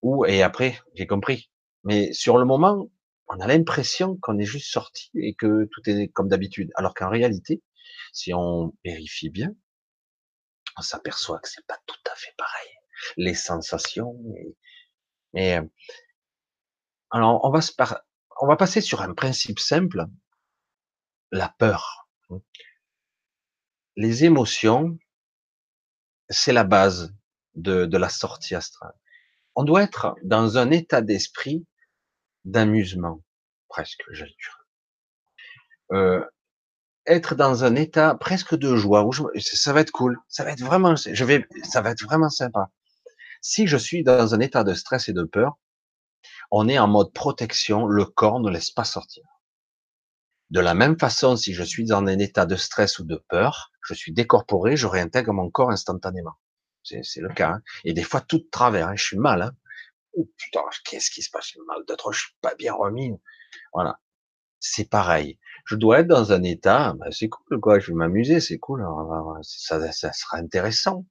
ou 0.03 0.27
et 0.27 0.43
après, 0.43 0.78
j'ai 0.94 1.07
compris. 1.07 1.51
Mais 1.85 2.12
sur 2.12 2.36
le 2.39 2.44
moment, 2.44 2.90
on 3.33 3.41
a 3.41 3.47
l'impression 3.47 4.17
qu'on 4.17 4.39
est 4.39 4.45
juste 4.45 4.71
sorti 4.71 5.11
et 5.15 5.35
que 5.35 5.69
tout 5.73 5.81
est 5.87 6.09
comme 6.09 6.29
d'habitude. 6.29 6.71
Alors 6.75 6.95
qu'en 6.95 7.09
réalité, 7.09 7.63
si 8.13 8.33
on 8.35 8.75
vérifie 8.85 9.31
bien, 9.31 9.55
on 10.77 10.83
s'aperçoit 10.83 11.39
que 11.41 11.49
c'est 11.49 11.67
pas 11.67 11.79
tout 11.87 12.01
à 12.11 12.15
fait 12.15 12.35
pareil. 12.37 12.69
Les 13.17 13.35
sensations, 13.35 14.17
mais, 15.33 15.59
euh, 15.59 15.65
alors 17.11 17.45
on 17.45 17.51
va 17.51 17.61
se 17.61 17.73
on 18.41 18.47
va 18.47 18.57
passer 18.57 18.81
sur 18.81 19.03
un 19.03 19.15
principe 19.15 19.59
simple, 19.59 20.07
la 21.31 21.49
peur. 21.49 22.09
Les 23.97 24.25
émotions, 24.25 24.99
c'est 26.29 26.53
la 26.53 26.65
base 26.65 27.15
de, 27.55 27.87
de 27.87 27.99
la 27.99 28.09
sortie 28.09 28.55
astrale 28.55 28.95
on 29.55 29.65
doit 29.65 29.83
être 29.83 30.15
dans 30.23 30.59
un 30.59 30.71
état 30.71 31.03
d'esprit 31.03 31.67
d'amusement, 32.44 33.23
presque, 33.69 34.02
j'allais 34.10 34.31
dire. 34.31 34.66
Euh, 35.93 36.24
être 37.06 37.35
dans 37.35 37.64
un 37.64 37.74
état 37.74 38.14
presque 38.14 38.56
de 38.56 38.77
joie, 38.77 39.05
où 39.05 39.12
ça 39.40 39.73
va 39.73 39.81
être 39.81 39.90
cool, 39.90 40.19
ça 40.28 40.44
va 40.44 40.52
être 40.52 40.62
vraiment, 40.62 40.94
je 40.97 41.24
vais, 41.24 41.47
ça 41.64 41.81
va 41.81 41.90
être 41.90 42.02
vraiment 42.02 42.31
sympa. 42.31 42.70
Si 43.40 43.66
je 43.66 43.77
suis 43.77 44.05
dans 44.05 44.35
un 44.35 44.40
état 44.40 44.62
de 44.64 44.73
stress 44.73 45.09
et 45.09 45.12
de 45.12 45.24
peur, 45.24 45.59
on 46.51 46.69
est 46.69 46.78
en 46.78 46.86
mode 46.86 47.12
protection, 47.12 47.86
le 47.86 48.05
corps 48.05 48.40
ne 48.40 48.51
laisse 48.51 48.70
pas 48.70 48.85
sortir. 48.85 49.24
De 50.51 50.60
la 50.60 50.74
même 50.74 50.98
façon, 50.98 51.35
si 51.36 51.55
je 51.55 51.62
suis 51.62 51.85
dans 51.85 52.06
un 52.06 52.19
état 52.19 52.47
de 52.47 52.56
stress 52.56 52.98
ou 52.98 53.05
de 53.05 53.16
peur, 53.28 53.73
je 53.82 53.94
suis 53.94 54.12
décorporé, 54.12 54.77
je 54.77 54.86
réintègre 54.86 55.32
mon 55.32 55.51
corps 55.51 55.70
instantanément. 55.70 56.35
C'est 56.82 57.20
le 57.20 57.31
cas. 57.31 57.52
Hein. 57.52 57.62
Et 57.85 57.94
des 57.94 58.02
fois, 58.02 58.20
tout 58.20 58.39
de 58.39 58.48
travers. 58.51 58.89
Hein. 58.89 58.97
Je 58.97 59.05
suis 59.05 59.16
mal. 59.16 59.43
Hein. 59.43 59.52
Oh, 60.14 60.28
putain, 60.36 60.62
qu'est-ce 60.84 61.10
qui 61.10 61.22
se 61.22 61.30
passe? 61.30 61.56
Mal 61.66 61.84
d'être, 61.86 62.12
je 62.12 62.20
suis 62.20 62.34
pas 62.40 62.55
bien 62.55 62.74
remis. 62.74 63.12
Voilà. 63.72 64.01
C'est 64.60 64.89
pareil. 64.90 65.39
Je 65.66 65.76
dois 65.76 66.01
être 66.01 66.09
dans 66.09 66.32
un 66.32 66.43
état, 66.44 66.94
ben, 66.98 67.10
c'est 67.12 67.28
cool, 67.28 67.60
quoi. 67.60 67.78
Je 67.80 67.89
vais 67.89 67.94
m'amuser, 67.97 68.40
c'est 68.40 68.59
cool. 68.59 68.86
Ça, 69.43 69.93
ça 69.93 70.12
sera 70.12 70.39
intéressant. 70.39 71.06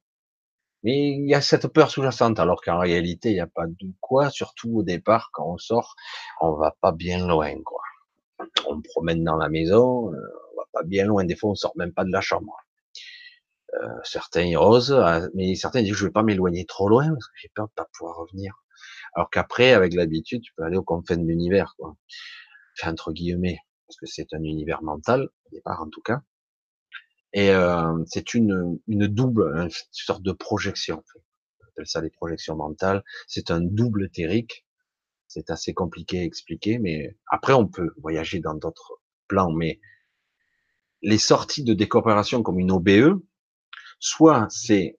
Mais 0.84 1.10
il 1.12 1.28
y 1.28 1.34
a 1.34 1.40
cette 1.40 1.68
peur 1.68 1.90
sous-jacente, 1.90 2.38
alors 2.40 2.60
qu'en 2.62 2.78
réalité, 2.78 3.30
il 3.30 3.34
n'y 3.34 3.40
a 3.40 3.46
pas 3.46 3.66
de 3.66 3.92
quoi, 4.00 4.30
surtout 4.30 4.78
au 4.78 4.82
départ, 4.82 5.30
quand 5.32 5.46
on 5.46 5.58
sort, 5.58 5.96
on 6.40 6.54
va 6.54 6.76
pas 6.80 6.92
bien 6.92 7.26
loin, 7.26 7.54
quoi. 7.64 7.82
On 8.66 8.80
promène 8.82 9.24
dans 9.24 9.36
la 9.36 9.48
maison, 9.48 10.12
euh, 10.12 10.18
on 10.54 10.56
va 10.60 10.66
pas 10.72 10.82
bien 10.84 11.06
loin. 11.06 11.24
Des 11.24 11.36
fois, 11.36 11.50
on 11.50 11.54
sort 11.54 11.72
même 11.76 11.92
pas 11.92 12.04
de 12.04 12.10
la 12.12 12.20
chambre. 12.20 12.56
Euh, 13.74 13.88
certains 14.04 14.42
y 14.44 14.56
osent, 14.56 14.92
euh, 14.92 15.28
mais 15.34 15.54
certains 15.54 15.82
disent 15.82 15.94
je 15.94 16.04
vais 16.06 16.12
pas 16.12 16.22
m'éloigner 16.22 16.66
trop 16.66 16.88
loin 16.88 17.08
parce 17.08 17.26
que 17.28 17.32
j'ai 17.36 17.50
peur 17.54 17.68
de 17.68 17.72
pas 17.74 17.86
pouvoir 17.96 18.16
revenir. 18.16 18.54
Alors 19.14 19.30
qu'après, 19.30 19.72
avec 19.72 19.94
l'habitude, 19.94 20.42
tu 20.42 20.52
peux 20.54 20.64
aller 20.64 20.76
au 20.76 20.82
confins 20.82 21.16
de 21.16 21.26
l'univers, 21.26 21.74
quoi. 21.78 21.96
Enfin, 22.78 22.92
entre 22.92 23.12
guillemets, 23.12 23.58
parce 23.86 23.98
que 23.98 24.06
c'est 24.06 24.32
un 24.32 24.42
univers 24.42 24.82
mental, 24.82 25.28
au 25.46 25.50
départ 25.50 25.82
en 25.82 25.88
tout 25.88 26.00
cas. 26.00 26.22
Et 27.34 27.50
euh, 27.50 28.02
c'est 28.06 28.34
une, 28.34 28.78
une 28.88 29.06
double, 29.06 29.42
une 29.56 29.70
sorte 29.90 30.22
de 30.22 30.32
projection. 30.32 31.02
On 31.60 31.68
appelle 31.68 31.86
ça 31.86 32.00
les 32.00 32.10
projections 32.10 32.56
mentales. 32.56 33.02
C'est 33.26 33.50
un 33.50 33.60
double 33.60 34.06
éthérique. 34.06 34.66
C'est 35.28 35.50
assez 35.50 35.72
compliqué 35.72 36.20
à 36.20 36.24
expliquer, 36.24 36.78
mais 36.78 37.16
après 37.26 37.54
on 37.54 37.66
peut 37.66 37.90
voyager 37.98 38.40
dans 38.40 38.54
d'autres 38.54 39.00
plans. 39.28 39.50
Mais 39.52 39.80
les 41.00 41.18
sorties 41.18 41.64
de 41.64 41.74
décorporation 41.74 42.42
comme 42.42 42.60
une 42.60 42.70
OBE, 42.70 43.20
Soit 44.04 44.48
c'est 44.50 44.98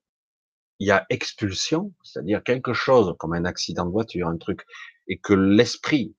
il 0.84 0.88
y 0.88 0.92
a 0.92 1.06
expulsion, 1.10 1.94
c'est-à-dire 2.04 2.44
quelque 2.44 2.74
chose 2.74 3.16
comme 3.18 3.34
un 3.34 3.46
accident 3.46 3.86
de 3.86 3.92
voiture, 3.92 4.28
un 4.28 4.38
truc, 4.38 4.66
et 5.08 5.18
que 5.18 5.34
l'esprit 5.34 6.14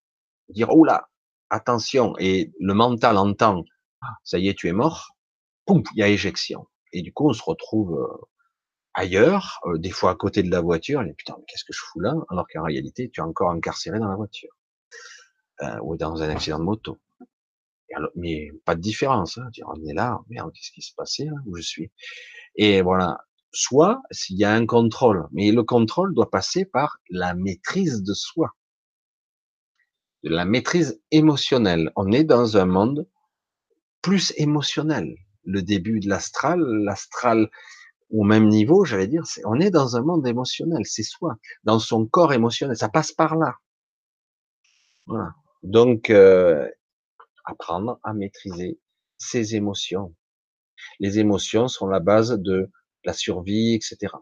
dire 0.48 0.70
oh 0.70 0.84
là, 0.84 1.10
attention, 1.50 2.14
et 2.18 2.50
le 2.58 2.72
mental 2.72 3.18
entend 3.18 3.62
ah, 4.00 4.16
ça 4.24 4.38
y 4.38 4.48
est, 4.48 4.54
tu 4.54 4.68
es 4.68 4.72
mort, 4.72 5.16
poum, 5.66 5.82
il 5.94 6.00
y 6.00 6.02
a 6.02 6.08
éjection. 6.08 6.66
Et 6.92 7.02
du 7.02 7.12
coup, 7.12 7.28
on 7.28 7.34
se 7.34 7.42
retrouve 7.42 7.98
euh, 7.98 8.26
ailleurs, 8.94 9.60
euh, 9.66 9.78
des 9.78 9.90
fois 9.90 10.12
à 10.12 10.14
côté 10.14 10.42
de 10.42 10.50
la 10.50 10.62
voiture, 10.62 11.02
et 11.02 11.12
putain, 11.12 11.34
mais 11.38 11.44
qu'est-ce 11.46 11.64
que 11.64 11.74
je 11.74 11.80
fous 11.80 12.00
là? 12.00 12.14
Alors 12.30 12.46
qu'en 12.50 12.62
réalité, 12.62 13.10
tu 13.10 13.20
es 13.20 13.24
encore 13.24 13.50
incarcéré 13.50 13.98
dans 13.98 14.08
la 14.08 14.16
voiture 14.16 14.52
euh, 15.62 15.78
ou 15.82 15.96
dans 15.96 16.22
un 16.22 16.30
accident 16.30 16.58
de 16.58 16.64
moto. 16.64 16.98
mais 18.14 18.50
pas 18.64 18.74
de 18.74 18.80
différence. 18.80 19.38
Hein. 19.38 19.48
On 19.66 19.84
est 19.86 19.94
là, 19.94 20.20
merde, 20.28 20.52
qu'est-ce 20.54 20.72
qui 20.72 20.82
se 20.82 20.94
passait 20.94 21.26
là? 21.26 21.36
Où 21.46 21.56
je 21.56 21.62
suis? 21.62 21.92
Et 22.56 22.82
voilà. 22.82 23.18
Soit 23.56 24.02
s'il 24.10 24.36
y 24.36 24.44
a 24.44 24.52
un 24.52 24.66
contrôle, 24.66 25.28
mais 25.30 25.52
le 25.52 25.62
contrôle 25.62 26.12
doit 26.12 26.30
passer 26.30 26.64
par 26.64 26.98
la 27.08 27.34
maîtrise 27.34 28.02
de 28.02 28.12
soi, 28.12 28.50
la 30.24 30.44
maîtrise 30.44 31.00
émotionnelle. 31.12 31.92
On 31.94 32.10
est 32.10 32.24
dans 32.24 32.56
un 32.56 32.66
monde 32.66 33.08
plus 34.02 34.32
émotionnel. 34.36 35.14
Le 35.44 35.62
début 35.62 36.00
de 36.00 36.08
l'astral, 36.08 36.60
l'astral 36.60 37.48
au 38.10 38.24
même 38.24 38.48
niveau, 38.48 38.84
j'allais 38.84 39.06
dire, 39.06 39.22
on 39.44 39.60
est 39.60 39.70
dans 39.70 39.96
un 39.96 40.02
monde 40.02 40.26
émotionnel, 40.26 40.82
c'est 40.84 41.02
soi, 41.02 41.36
dans 41.62 41.78
son 41.78 42.06
corps 42.06 42.32
émotionnel, 42.32 42.76
ça 42.76 42.88
passe 42.88 43.12
par 43.12 43.36
là. 43.36 43.56
Voilà. 45.06 45.32
Donc, 45.62 46.10
euh, 46.10 46.68
apprendre 47.44 47.98
à 48.02 48.14
maîtriser 48.14 48.78
ses 49.16 49.54
émotions, 49.54 50.14
les 51.00 51.18
émotions 51.18 51.68
sont 51.68 51.86
la 51.86 52.00
base 52.00 52.38
de 52.38 52.70
la 53.06 53.12
survie, 53.12 53.74
etc. 53.74 54.14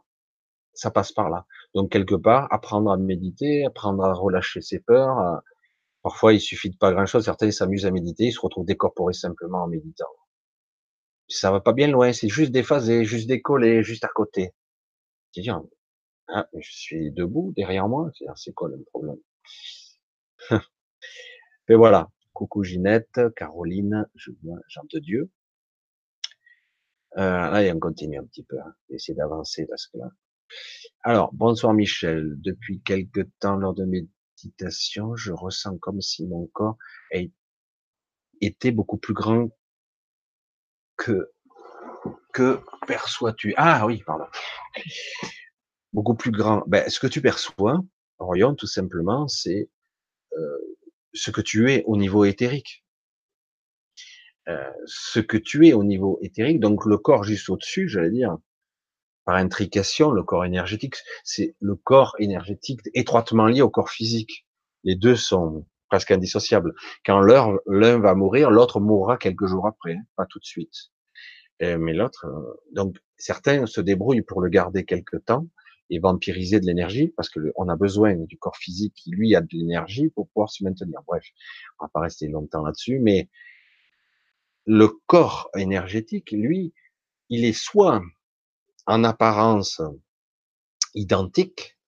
Ça 0.75 0.91
passe 0.91 1.13
par 1.13 1.31
là. 1.31 1.47
Donc 1.75 1.93
quelque 1.93 2.15
part, 2.15 2.49
apprendre 2.53 2.91
à 2.91 2.97
méditer, 2.97 3.65
apprendre 3.65 4.05
à 4.05 4.13
relâcher 4.15 4.61
ses 4.63 4.81
peurs. 4.81 5.43
Parfois, 6.03 6.33
il 6.33 6.41
suffit 6.41 6.71
de 6.71 6.77
pas 6.77 6.93
grand-chose. 6.93 7.25
Certains 7.25 7.51
s'amusent 7.51 7.87
à 7.87 7.91
méditer, 7.91 8.25
ils 8.27 8.33
se 8.33 8.41
retrouvent 8.41 8.67
décorporés 8.67 9.13
simplement 9.15 9.65
en 9.65 9.69
méditant. 9.69 10.07
Ça 11.29 11.51
va 11.51 11.61
pas 11.61 11.73
bien 11.73 11.89
loin, 11.89 12.13
c'est 12.13 12.29
juste 12.29 12.53
déphasé, 12.53 13.05
juste 13.05 13.27
décollé, 13.27 13.83
juste 13.83 14.05
à 14.05 14.09
côté. 14.09 14.53
Tu 15.33 15.41
dis, 15.41 15.51
ah, 16.29 16.49
je 16.59 16.71
suis 16.73 17.11
debout 17.13 17.53
derrière 17.57 17.89
moi, 17.89 18.11
c'est 18.37 18.53
quoi 18.53 18.69
le 18.69 18.83
problème? 18.93 19.19
Mais 21.69 21.75
voilà, 21.75 22.11
coucou 22.33 22.65
Ginette, 22.65 23.21
Caroline, 23.37 24.07
Jean 24.69 24.83
de 24.93 24.99
Dieu. 24.99 25.31
Euh, 27.19 27.53
allez, 27.53 27.73
on 27.73 27.79
continue 27.79 28.19
un 28.19 28.25
petit 28.25 28.45
peu, 28.45 28.59
hein. 28.59 28.75
essayer 28.89 29.15
d'avancer 29.15 29.67
parce 29.67 29.87
que 29.87 29.99
là. 29.99 30.11
Alors, 31.03 31.33
bonsoir 31.33 31.75
Michel. 31.75 32.35
Depuis 32.39 32.81
quelque 32.83 33.21
temps, 33.41 33.57
lors 33.57 33.75
de 33.75 33.85
méditation, 33.85 35.17
je 35.17 35.33
ressens 35.33 35.79
comme 35.79 36.01
si 36.01 36.27
mon 36.27 36.47
corps 36.49 36.79
était 38.41 38.71
beaucoup 38.71 38.99
plus 38.99 39.15
grand 39.15 39.51
que 40.97 41.31
que 42.33 42.61
perçois-tu 42.87 43.55
Ah 43.57 43.87
oui, 43.87 44.03
pardon. 44.07 44.27
Beaucoup 45.93 46.15
plus 46.15 46.31
grand. 46.31 46.63
Ben, 46.67 46.89
ce 46.89 46.99
que 46.99 47.07
tu 47.07 47.21
perçois, 47.21 47.81
Orion, 48.19 48.55
tout 48.55 48.67
simplement, 48.67 49.29
c'est 49.29 49.69
euh, 50.39 50.59
ce 51.13 51.31
que 51.31 51.41
tu 51.41 51.71
es 51.71 51.83
au 51.85 51.97
niveau 51.97 52.25
éthérique. 52.25 52.82
Euh, 54.49 54.71
ce 54.87 55.21
que 55.21 55.37
tu 55.37 55.69
es 55.69 55.73
au 55.73 55.85
niveau 55.85 56.19
éthérique, 56.21 56.61
donc 56.61 56.85
le 56.85 56.99
corps 56.99 57.23
juste 57.23 57.49
au-dessus, 57.49 57.89
j'allais 57.89 58.11
dire, 58.11 58.37
par 59.25 59.37
intrication, 59.37 60.11
le 60.11 60.25
corps 60.25 60.45
énergétique, 60.45 60.97
c'est 61.23 61.55
le 61.61 61.77
corps 61.77 62.17
énergétique 62.19 62.81
étroitement 62.95 63.47
lié 63.47 63.63
au 63.63 63.71
corps 63.71 63.91
physique. 63.91 64.47
Les 64.83 64.97
deux 64.97 65.15
sont 65.15 65.65
presque 65.89 66.11
indissociables. 66.11 66.75
Quand 67.07 67.21
l'un 67.21 67.99
va 67.99 68.15
mourir, 68.15 68.51
l'autre 68.51 68.81
mourra 68.81 69.17
quelques 69.17 69.47
jours 69.47 69.67
après, 69.67 69.93
hein, 69.93 70.03
pas 70.17 70.27
tout 70.27 70.41
de 70.41 70.45
suite. 70.45 70.75
Euh, 71.63 71.79
mais 71.79 71.93
l'autre, 71.93 72.27
euh, 72.27 72.61
donc 72.73 72.97
certains 73.17 73.67
se 73.67 73.81
débrouillent 73.81 74.23
pour 74.23 74.41
le 74.41 74.49
garder 74.49 74.85
quelque 74.85 75.17
temps 75.17 75.47
et 75.91 75.99
vampiriser 75.99 76.59
de 76.59 76.67
l'énergie 76.67 77.09
parce 77.17 77.29
que 77.29 77.41
on 77.57 77.69
a 77.69 77.77
besoin 77.77 78.15
du 78.17 78.39
corps 78.39 78.57
physique 78.57 78.95
qui 78.97 79.11
lui 79.11 79.37
a 79.37 79.41
de 79.41 79.49
l'énergie 79.53 80.09
pour 80.09 80.29
pouvoir 80.29 80.51
se 80.51 80.65
maintenir. 80.65 81.01
Bref, 81.07 81.25
on 81.79 81.85
va 81.85 81.91
pas 81.93 82.01
rester 82.01 82.27
longtemps 82.27 82.65
là-dessus, 82.65 82.99
mais 82.99 83.29
le 84.67 84.89
corps 85.07 85.51
énergétique, 85.57 86.31
lui, 86.33 86.73
il 87.29 87.45
est 87.45 87.53
soit 87.53 88.03
en 88.87 89.05
apparence 89.05 89.81
identique, 90.95 91.79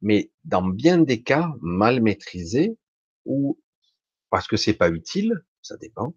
mais 0.00 0.30
dans 0.44 0.62
bien 0.62 0.98
des 0.98 1.22
cas 1.22 1.50
mal 1.60 2.00
maîtrisé 2.00 2.76
ou 3.24 3.58
parce 4.30 4.46
que 4.46 4.56
c'est 4.56 4.74
pas 4.74 4.88
utile, 4.90 5.44
ça 5.62 5.76
dépend. 5.76 6.14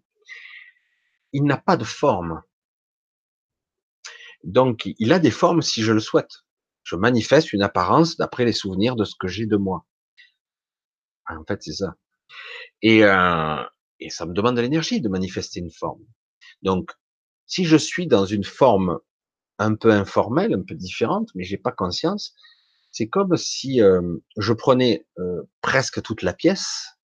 Il 1.32 1.44
n'a 1.44 1.58
pas 1.58 1.76
de 1.76 1.84
forme. 1.84 2.42
Donc, 4.44 4.88
il 4.98 5.12
a 5.12 5.18
des 5.18 5.30
formes 5.30 5.62
si 5.62 5.82
je 5.82 5.92
le 5.92 6.00
souhaite. 6.00 6.44
Je 6.84 6.96
manifeste 6.96 7.52
une 7.52 7.62
apparence 7.62 8.16
d'après 8.16 8.44
les 8.44 8.52
souvenirs 8.52 8.96
de 8.96 9.04
ce 9.04 9.14
que 9.18 9.28
j'ai 9.28 9.46
de 9.46 9.56
moi. 9.56 9.84
En 11.28 11.44
fait, 11.44 11.62
c'est 11.62 11.72
ça. 11.72 11.96
Et, 12.82 13.04
euh, 13.04 13.62
et 14.00 14.10
ça 14.10 14.26
me 14.26 14.32
demande 14.32 14.56
de 14.56 14.60
l'énergie 14.60 15.00
de 15.00 15.08
manifester 15.08 15.60
une 15.60 15.70
forme. 15.70 16.04
Donc, 16.62 16.92
si 17.46 17.64
je 17.64 17.76
suis 17.76 18.06
dans 18.06 18.26
une 18.26 18.44
forme 18.44 18.98
un 19.58 19.74
peu 19.74 19.90
informelle, 19.90 20.54
un 20.54 20.62
peu 20.62 20.74
différente, 20.74 21.30
mais 21.34 21.44
j'ai 21.44 21.56
pas 21.56 21.72
conscience, 21.72 22.34
c'est 22.90 23.08
comme 23.08 23.36
si 23.36 23.80
je 24.36 24.52
prenais 24.52 25.06
presque 25.60 26.02
toute 26.02 26.22
la 26.22 26.32
pièce 26.32 26.98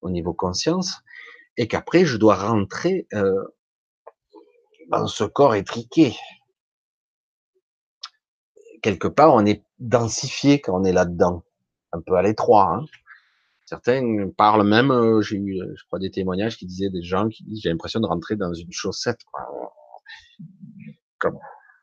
au 0.00 0.10
niveau 0.10 0.34
conscience 0.34 1.00
et 1.56 1.68
qu'après 1.68 2.04
je 2.04 2.16
dois 2.16 2.36
rentrer 2.36 3.06
dans 4.88 5.06
ce 5.06 5.24
corps 5.24 5.54
étriqué. 5.54 6.16
Quelque 8.82 9.08
part, 9.08 9.34
on 9.34 9.44
est 9.44 9.64
densifié 9.78 10.60
quand 10.60 10.80
on 10.80 10.84
est 10.84 10.92
là-dedans, 10.92 11.44
un 11.92 12.00
peu 12.00 12.14
à 12.14 12.22
l'étroit. 12.22 12.72
Hein. 12.72 12.84
Certains 13.66 14.30
parlent 14.36 14.66
même, 14.66 14.92
euh, 14.92 15.20
j'ai 15.22 15.36
eu, 15.36 15.60
je 15.76 15.84
crois, 15.86 15.98
des 15.98 16.10
témoignages 16.10 16.56
qui 16.56 16.66
disaient 16.66 16.90
des 16.90 17.02
gens 17.02 17.28
qui 17.28 17.44
disent 17.44 17.60
j'ai 17.62 17.68
l'impression 17.68 18.00
de 18.00 18.06
rentrer 18.06 18.36
dans 18.36 18.54
une 18.54 18.70
chaussette. 18.70 19.18
Comme 21.18 21.38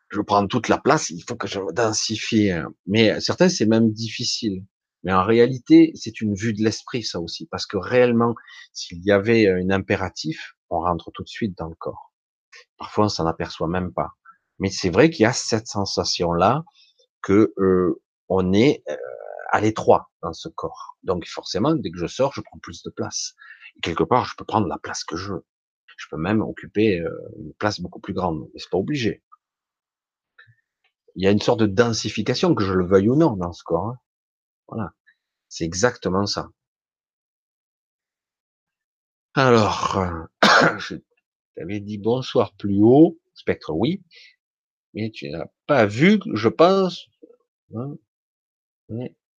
je 0.09 0.21
prends 0.21 0.47
toute 0.47 0.69
la 0.69 0.77
place, 0.77 1.09
il 1.09 1.21
faut 1.27 1.35
que 1.35 1.47
je 1.47 1.59
densifie. 1.73 2.51
Hein. 2.51 2.73
Mais 2.87 3.19
certains, 3.19 3.49
c'est 3.49 3.65
même 3.65 3.91
difficile. 3.91 4.63
Mais 5.03 5.11
en 5.11 5.25
réalité, 5.25 5.91
c'est 5.95 6.21
une 6.21 6.33
vue 6.33 6.53
de 6.53 6.63
l'esprit, 6.63 7.03
ça 7.03 7.19
aussi, 7.19 7.47
parce 7.47 7.65
que 7.65 7.75
réellement, 7.75 8.35
s'il 8.71 9.03
y 9.03 9.11
avait 9.11 9.49
un 9.49 9.69
impératif, 9.69 10.53
on 10.69 10.79
rentre 10.79 11.11
tout 11.11 11.23
de 11.23 11.27
suite 11.27 11.57
dans 11.57 11.67
le 11.67 11.75
corps. 11.75 12.13
Parfois, 12.77 13.05
on 13.05 13.09
s'en 13.09 13.25
aperçoit 13.25 13.67
même 13.67 13.91
pas. 13.91 14.11
Mais 14.59 14.69
c'est 14.69 14.89
vrai 14.89 15.09
qu'il 15.09 15.23
y 15.23 15.25
a 15.25 15.33
cette 15.33 15.67
sensation-là 15.67 16.63
que 17.21 17.53
euh, 17.57 18.01
on 18.29 18.53
est 18.53 18.83
euh, 18.89 18.95
à 19.53 19.61
l'étroit 19.61 20.11
dans 20.23 20.33
ce 20.33 20.49
corps. 20.49 20.97
Donc 21.03 21.27
forcément, 21.27 21.75
dès 21.75 21.91
que 21.91 21.99
je 21.99 22.07
sors, 22.07 22.33
je 22.33 22.41
prends 22.41 22.57
plus 22.57 22.81
de 22.81 22.89
place. 22.89 23.35
Et 23.75 23.81
quelque 23.81 24.03
part, 24.03 24.25
je 24.25 24.35
peux 24.35 24.45
prendre 24.45 24.67
la 24.67 24.79
place 24.79 25.03
que 25.03 25.15
je 25.15 25.33
veux. 25.33 25.45
Je 25.95 26.07
peux 26.09 26.17
même 26.17 26.41
occuper 26.41 26.99
euh, 26.99 27.11
une 27.37 27.53
place 27.53 27.79
beaucoup 27.79 27.99
plus 27.99 28.13
grande, 28.13 28.49
mais 28.51 28.59
c'est 28.59 28.71
pas 28.71 28.79
obligé. 28.79 29.23
Il 31.15 31.23
y 31.23 31.27
a 31.27 31.31
une 31.31 31.39
sorte 31.39 31.59
de 31.59 31.67
densification, 31.67 32.55
que 32.55 32.63
je 32.63 32.73
le 32.73 32.83
veuille 32.83 33.09
ou 33.09 33.15
non, 33.15 33.37
dans 33.37 33.53
ce 33.53 33.63
corps. 33.63 33.89
Hein. 33.89 33.99
Voilà, 34.67 34.91
c'est 35.49 35.65
exactement 35.65 36.25
ça. 36.25 36.49
Alors, 39.35 40.03
je 40.79 40.95
t'avais 41.55 41.79
dit 41.79 41.99
bonsoir 41.99 42.53
plus 42.55 42.81
haut, 42.81 43.19
spectre, 43.35 43.69
oui, 43.71 44.03
mais 44.95 45.11
tu 45.11 45.29
n'as 45.29 45.45
pas 45.67 45.85
vu, 45.85 46.19
je 46.33 46.49
pense. 46.49 47.07
Hein, 47.75 47.93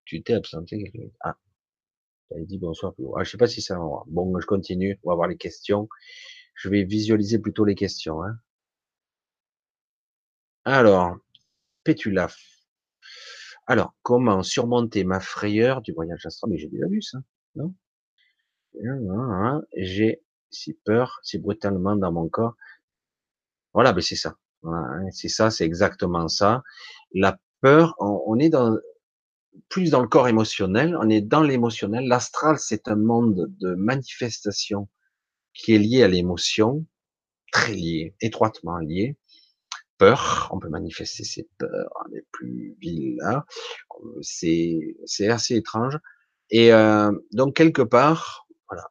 tu 0.05 0.21
t'es 0.23 0.33
absenté 0.33 0.91
Ah, 1.21 1.37
tu 2.27 2.35
avais 2.35 2.45
dit 2.45 2.57
bonsoir. 2.57 2.93
Ah, 3.17 3.23
je 3.23 3.31
sais 3.31 3.37
pas 3.37 3.47
si 3.47 3.61
ça 3.61 3.77
va. 3.77 4.03
Bon, 4.07 4.39
je 4.39 4.45
continue. 4.45 4.99
On 5.03 5.09
va 5.09 5.15
voir 5.15 5.27
les 5.27 5.37
questions. 5.37 5.87
Je 6.55 6.69
vais 6.69 6.83
visualiser 6.83 7.39
plutôt 7.39 7.65
les 7.65 7.75
questions. 7.75 8.23
Hein. 8.23 8.37
Alors, 10.65 11.17
Pétula. 11.83 12.29
Alors, 13.67 13.93
comment 14.01 14.43
surmonter 14.43 15.03
ma 15.03 15.19
frayeur 15.19 15.81
du 15.81 15.93
voyage 15.93 16.25
astral? 16.25 16.51
Mais 16.51 16.57
j'ai 16.57 16.67
déjà 16.67 16.87
vu 16.87 17.01
ça, 17.01 17.19
non? 17.55 17.73
J'ai 19.77 20.21
si 20.49 20.73
peur, 20.73 21.19
si 21.23 21.37
brutalement 21.37 21.95
dans 21.95 22.11
mon 22.11 22.27
corps. 22.29 22.55
Voilà, 23.73 23.93
ben 23.93 24.01
c'est 24.01 24.15
ça. 24.15 24.37
Hein, 24.63 25.05
c'est 25.11 25.29
ça, 25.29 25.49
c'est 25.49 25.65
exactement 25.65 26.27
ça. 26.27 26.63
La 27.13 27.39
peur, 27.61 27.95
on 27.99 28.37
est 28.39 28.49
dans 28.49 28.77
plus 29.69 29.91
dans 29.91 30.01
le 30.01 30.07
corps 30.07 30.27
émotionnel, 30.27 30.97
on 31.01 31.09
est 31.09 31.21
dans 31.21 31.43
l'émotionnel. 31.43 32.07
L'astral, 32.07 32.57
c'est 32.59 32.87
un 32.87 32.95
monde 32.95 33.51
de 33.59 33.75
manifestation 33.75 34.89
qui 35.53 35.73
est 35.75 35.79
lié 35.79 36.03
à 36.03 36.07
l'émotion, 36.07 36.85
très 37.51 37.73
lié, 37.73 38.15
étroitement 38.21 38.77
lié. 38.79 39.17
Peur, 39.97 40.49
on 40.51 40.59
peut 40.59 40.69
manifester 40.69 41.23
ses 41.23 41.47
peurs 41.57 42.05
les 42.11 42.23
plus 42.31 42.75
viles 42.81 43.15
là. 43.17 43.45
C'est 44.21 44.97
c'est 45.05 45.29
assez 45.29 45.55
étrange. 45.55 45.97
Et 46.49 46.73
euh, 46.73 47.11
donc 47.31 47.55
quelque 47.55 47.83
part, 47.83 48.47
voilà, 48.67 48.89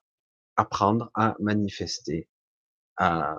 apprendre 0.57 1.11
à 1.15 1.35
manifester, 1.41 2.29
à, 2.97 3.37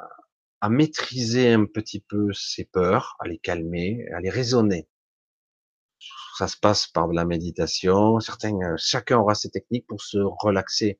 à 0.62 0.70
maîtriser 0.70 1.54
un 1.54 1.66
petit 1.66 2.02
peu 2.02 2.32
ses 2.34 2.66
peurs, 2.66 3.16
à 3.20 3.28
les 3.28 3.40
calmer, 3.40 4.06
à 4.14 4.20
les 4.20 4.30
raisonner 4.30 4.88
ça 6.38 6.48
se 6.48 6.58
passe 6.58 6.88
par 6.88 7.08
la 7.08 7.26
méditation. 7.26 8.20
Certains, 8.20 8.56
euh, 8.62 8.76
chacun 8.78 9.20
aura 9.20 9.36
ses 9.36 9.50
techniques 9.50 9.88
pour 9.88 10.02
se 10.02 10.18
relaxer, 10.18 10.98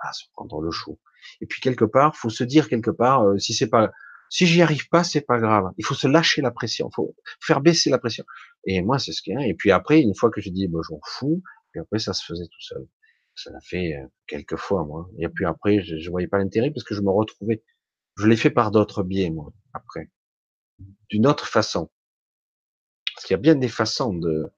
ah, 0.00 0.12
se 0.12 0.24
prendre 0.32 0.60
le 0.60 0.70
chaud. 0.70 0.98
Et 1.40 1.46
puis 1.46 1.60
quelque 1.60 1.84
part, 1.84 2.16
faut 2.16 2.30
se 2.30 2.44
dire 2.44 2.68
quelque 2.68 2.90
part, 2.90 3.22
euh, 3.24 3.38
si 3.38 3.54
c'est 3.54 3.68
pas, 3.68 3.92
si 4.28 4.46
j'y 4.46 4.62
arrive 4.62 4.88
pas, 4.88 5.04
c'est 5.04 5.20
pas 5.20 5.38
grave. 5.38 5.70
Il 5.78 5.84
faut 5.84 5.94
se 5.94 6.08
lâcher 6.08 6.42
la 6.42 6.50
pression, 6.50 6.90
faut 6.94 7.14
faire 7.40 7.60
baisser 7.60 7.90
la 7.90 7.98
pression. 7.98 8.24
Et 8.66 8.82
moi, 8.82 8.98
c'est 8.98 9.12
ce 9.12 9.22
qu'il 9.22 9.34
y 9.34 9.36
a. 9.36 9.46
Et 9.46 9.54
puis 9.54 9.70
après, 9.70 10.00
une 10.00 10.14
fois 10.14 10.30
que 10.30 10.40
j'ai 10.40 10.50
dit, 10.50 10.66
bon, 10.68 10.82
j'en 10.82 10.98
fous, 11.04 11.42
et 11.74 11.78
après, 11.78 11.98
ça 11.98 12.12
se 12.12 12.24
faisait 12.24 12.46
tout 12.46 12.60
seul. 12.60 12.86
Ça 13.36 13.50
l'a 13.50 13.60
fait 13.60 13.94
euh, 13.94 14.06
quelques 14.26 14.56
fois, 14.56 14.84
moi. 14.84 15.08
Et 15.18 15.28
puis 15.28 15.44
après, 15.44 15.82
je, 15.82 15.98
je 15.98 16.10
voyais 16.10 16.28
pas 16.28 16.38
l'intérêt 16.38 16.70
parce 16.70 16.84
que 16.84 16.94
je 16.94 17.00
me 17.00 17.10
retrouvais. 17.10 17.62
Je 18.16 18.26
l'ai 18.26 18.36
fait 18.36 18.50
par 18.50 18.70
d'autres 18.70 19.02
biais, 19.02 19.30
moi, 19.30 19.52
après. 19.72 20.10
D'une 21.10 21.26
autre 21.26 21.48
façon. 21.48 21.90
Parce 23.14 23.26
qu'il 23.26 23.34
y 23.34 23.38
a 23.38 23.42
bien 23.42 23.54
des 23.54 23.68
façons 23.68 24.12
de, 24.14 24.50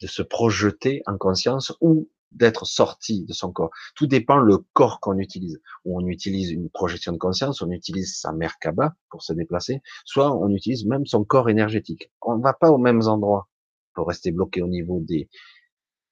de 0.00 0.06
se 0.06 0.22
projeter 0.22 1.02
en 1.06 1.16
conscience 1.16 1.72
ou 1.80 2.08
d'être 2.32 2.66
sorti 2.66 3.24
de 3.24 3.32
son 3.32 3.50
corps. 3.52 3.70
Tout 3.94 4.06
dépend 4.06 4.36
le 4.36 4.58
corps 4.72 5.00
qu'on 5.00 5.18
utilise. 5.18 5.60
Ou 5.84 5.98
on 5.98 6.06
utilise 6.06 6.50
une 6.50 6.68
projection 6.68 7.12
de 7.12 7.18
conscience, 7.18 7.62
on 7.62 7.70
utilise 7.70 8.18
sa 8.18 8.32
Merkaba 8.32 8.94
pour 9.10 9.22
se 9.22 9.32
déplacer, 9.32 9.80
soit 10.04 10.36
on 10.36 10.50
utilise 10.50 10.84
même 10.86 11.06
son 11.06 11.24
corps 11.24 11.48
énergétique. 11.48 12.10
On 12.20 12.36
ne 12.36 12.42
va 12.42 12.52
pas 12.52 12.70
aux 12.70 12.78
mêmes 12.78 13.02
endroits. 13.06 13.48
peut 13.94 14.02
rester 14.02 14.32
bloqué 14.32 14.60
au 14.60 14.68
niveau 14.68 15.00
des, 15.00 15.28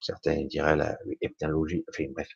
certains 0.01 0.45
diraient 0.45 0.77
la 0.77 0.97
hypnologie, 1.21 1.85
enfin 1.91 2.05
bref, 2.13 2.29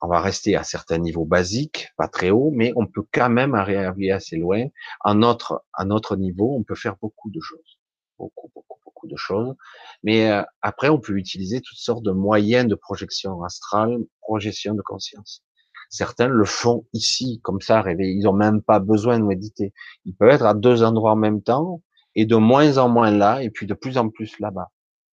on 0.00 0.08
va 0.08 0.20
rester 0.20 0.56
à 0.56 0.64
certains 0.64 0.98
niveaux 0.98 1.24
basiques, 1.24 1.88
pas 1.96 2.08
très 2.08 2.30
haut, 2.30 2.50
mais 2.52 2.72
on 2.76 2.86
peut 2.86 3.04
quand 3.12 3.30
même 3.30 3.54
arriver 3.54 4.10
assez 4.10 4.36
loin. 4.36 4.66
À 5.00 5.14
notre, 5.14 5.64
à 5.72 5.84
notre 5.84 6.16
niveau, 6.16 6.54
on 6.54 6.62
peut 6.62 6.74
faire 6.74 6.96
beaucoup 6.96 7.30
de 7.30 7.40
choses. 7.40 7.78
Beaucoup, 8.18 8.50
beaucoup, 8.54 8.78
beaucoup 8.84 9.06
de 9.06 9.16
choses. 9.16 9.54
Mais 10.02 10.30
euh, 10.30 10.42
après, 10.62 10.88
on 10.88 11.00
peut 11.00 11.16
utiliser 11.16 11.60
toutes 11.60 11.78
sortes 11.78 12.04
de 12.04 12.12
moyens 12.12 12.68
de 12.68 12.74
projection 12.74 13.42
astrale, 13.42 13.98
projection 14.20 14.74
de 14.74 14.82
conscience. 14.82 15.42
Certains 15.90 16.28
le 16.28 16.44
font 16.44 16.86
ici, 16.92 17.40
comme 17.42 17.60
ça, 17.60 17.82
rêver. 17.82 18.12
Ils 18.12 18.26
ont 18.26 18.32
même 18.32 18.62
pas 18.62 18.80
besoin 18.80 19.18
de 19.18 19.24
méditer. 19.24 19.72
Ils 20.04 20.14
peuvent 20.14 20.30
être 20.30 20.46
à 20.46 20.54
deux 20.54 20.82
endroits 20.82 21.12
en 21.12 21.16
même 21.16 21.42
temps, 21.42 21.82
et 22.14 22.26
de 22.26 22.36
moins 22.36 22.78
en 22.78 22.88
moins 22.88 23.10
là, 23.10 23.42
et 23.42 23.50
puis 23.50 23.66
de 23.66 23.74
plus 23.74 23.98
en 23.98 24.08
plus 24.08 24.38
là-bas. 24.40 24.70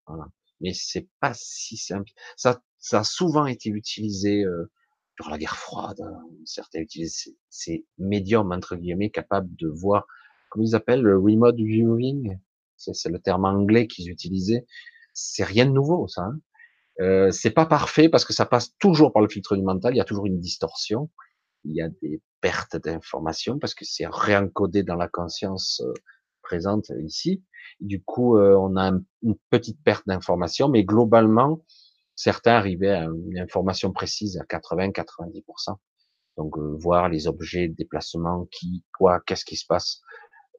Voilà. 0.07 0.25
Mais 0.61 0.73
c'est 0.73 1.07
pas 1.19 1.33
si 1.33 1.77
simple. 1.77 2.11
Ça, 2.37 2.61
ça 2.79 2.99
a 2.99 3.03
souvent 3.03 3.45
été 3.47 3.69
utilisé 3.69 4.43
euh, 4.43 4.71
la 5.29 5.37
guerre 5.37 5.57
froide, 5.57 6.01
hein, 6.01 6.19
certains 6.45 6.79
utilisent 6.79 7.35
ces, 7.49 7.85
médiums 7.97 8.51
entre 8.51 8.75
guillemets 8.75 9.09
capables 9.09 9.53
de 9.57 9.67
voir, 9.67 10.07
comment 10.49 10.65
ils 10.65 10.75
appellent 10.75 11.01
le 11.01 11.17
remote 11.17 11.55
viewing, 11.55 12.37
c'est 12.93 13.09
le 13.09 13.19
terme 13.19 13.45
anglais 13.45 13.87
qu'ils 13.87 14.09
utilisaient. 14.09 14.65
C'est 15.13 15.43
rien 15.43 15.65
de 15.65 15.71
nouveau, 15.71 16.07
ça. 16.07 16.23
Hein. 16.23 16.39
Euh, 16.99 17.31
c'est 17.31 17.51
pas 17.51 17.65
parfait 17.65 18.09
parce 18.09 18.25
que 18.25 18.33
ça 18.33 18.45
passe 18.45 18.75
toujours 18.77 19.13
par 19.13 19.21
le 19.21 19.29
filtre 19.29 19.55
du 19.55 19.63
mental. 19.63 19.93
Il 19.93 19.97
y 19.97 20.01
a 20.01 20.05
toujours 20.05 20.25
une 20.25 20.39
distorsion. 20.39 21.09
Il 21.63 21.75
y 21.75 21.81
a 21.81 21.89
des 22.01 22.21
pertes 22.41 22.77
d'informations 22.77 23.59
parce 23.59 23.73
que 23.73 23.85
c'est 23.85 24.07
réencodé 24.07 24.83
dans 24.83 24.95
la 24.95 25.07
conscience 25.07 25.81
euh, 25.85 25.93
présente 26.41 26.91
ici. 27.03 27.43
Du 27.79 28.03
coup, 28.03 28.37
euh, 28.37 28.55
on 28.55 28.77
a 28.77 28.91
une 29.23 29.35
petite 29.49 29.81
perte 29.83 30.05
d'informations, 30.07 30.69
mais 30.69 30.83
globalement, 30.83 31.63
Certains 32.15 32.53
arrivaient 32.53 32.91
à 32.91 33.05
une 33.05 33.39
information 33.39 33.91
précise 33.91 34.37
à 34.37 34.43
80-90%. 34.43 35.75
Donc 36.37 36.55
euh, 36.57 36.77
voir 36.77 37.09
les 37.09 37.27
objets, 37.27 37.67
déplacements, 37.67 38.47
qui, 38.51 38.83
quoi, 38.95 39.21
qu'est-ce 39.25 39.43
qui 39.43 39.55
se 39.55 39.65
passe. 39.65 40.01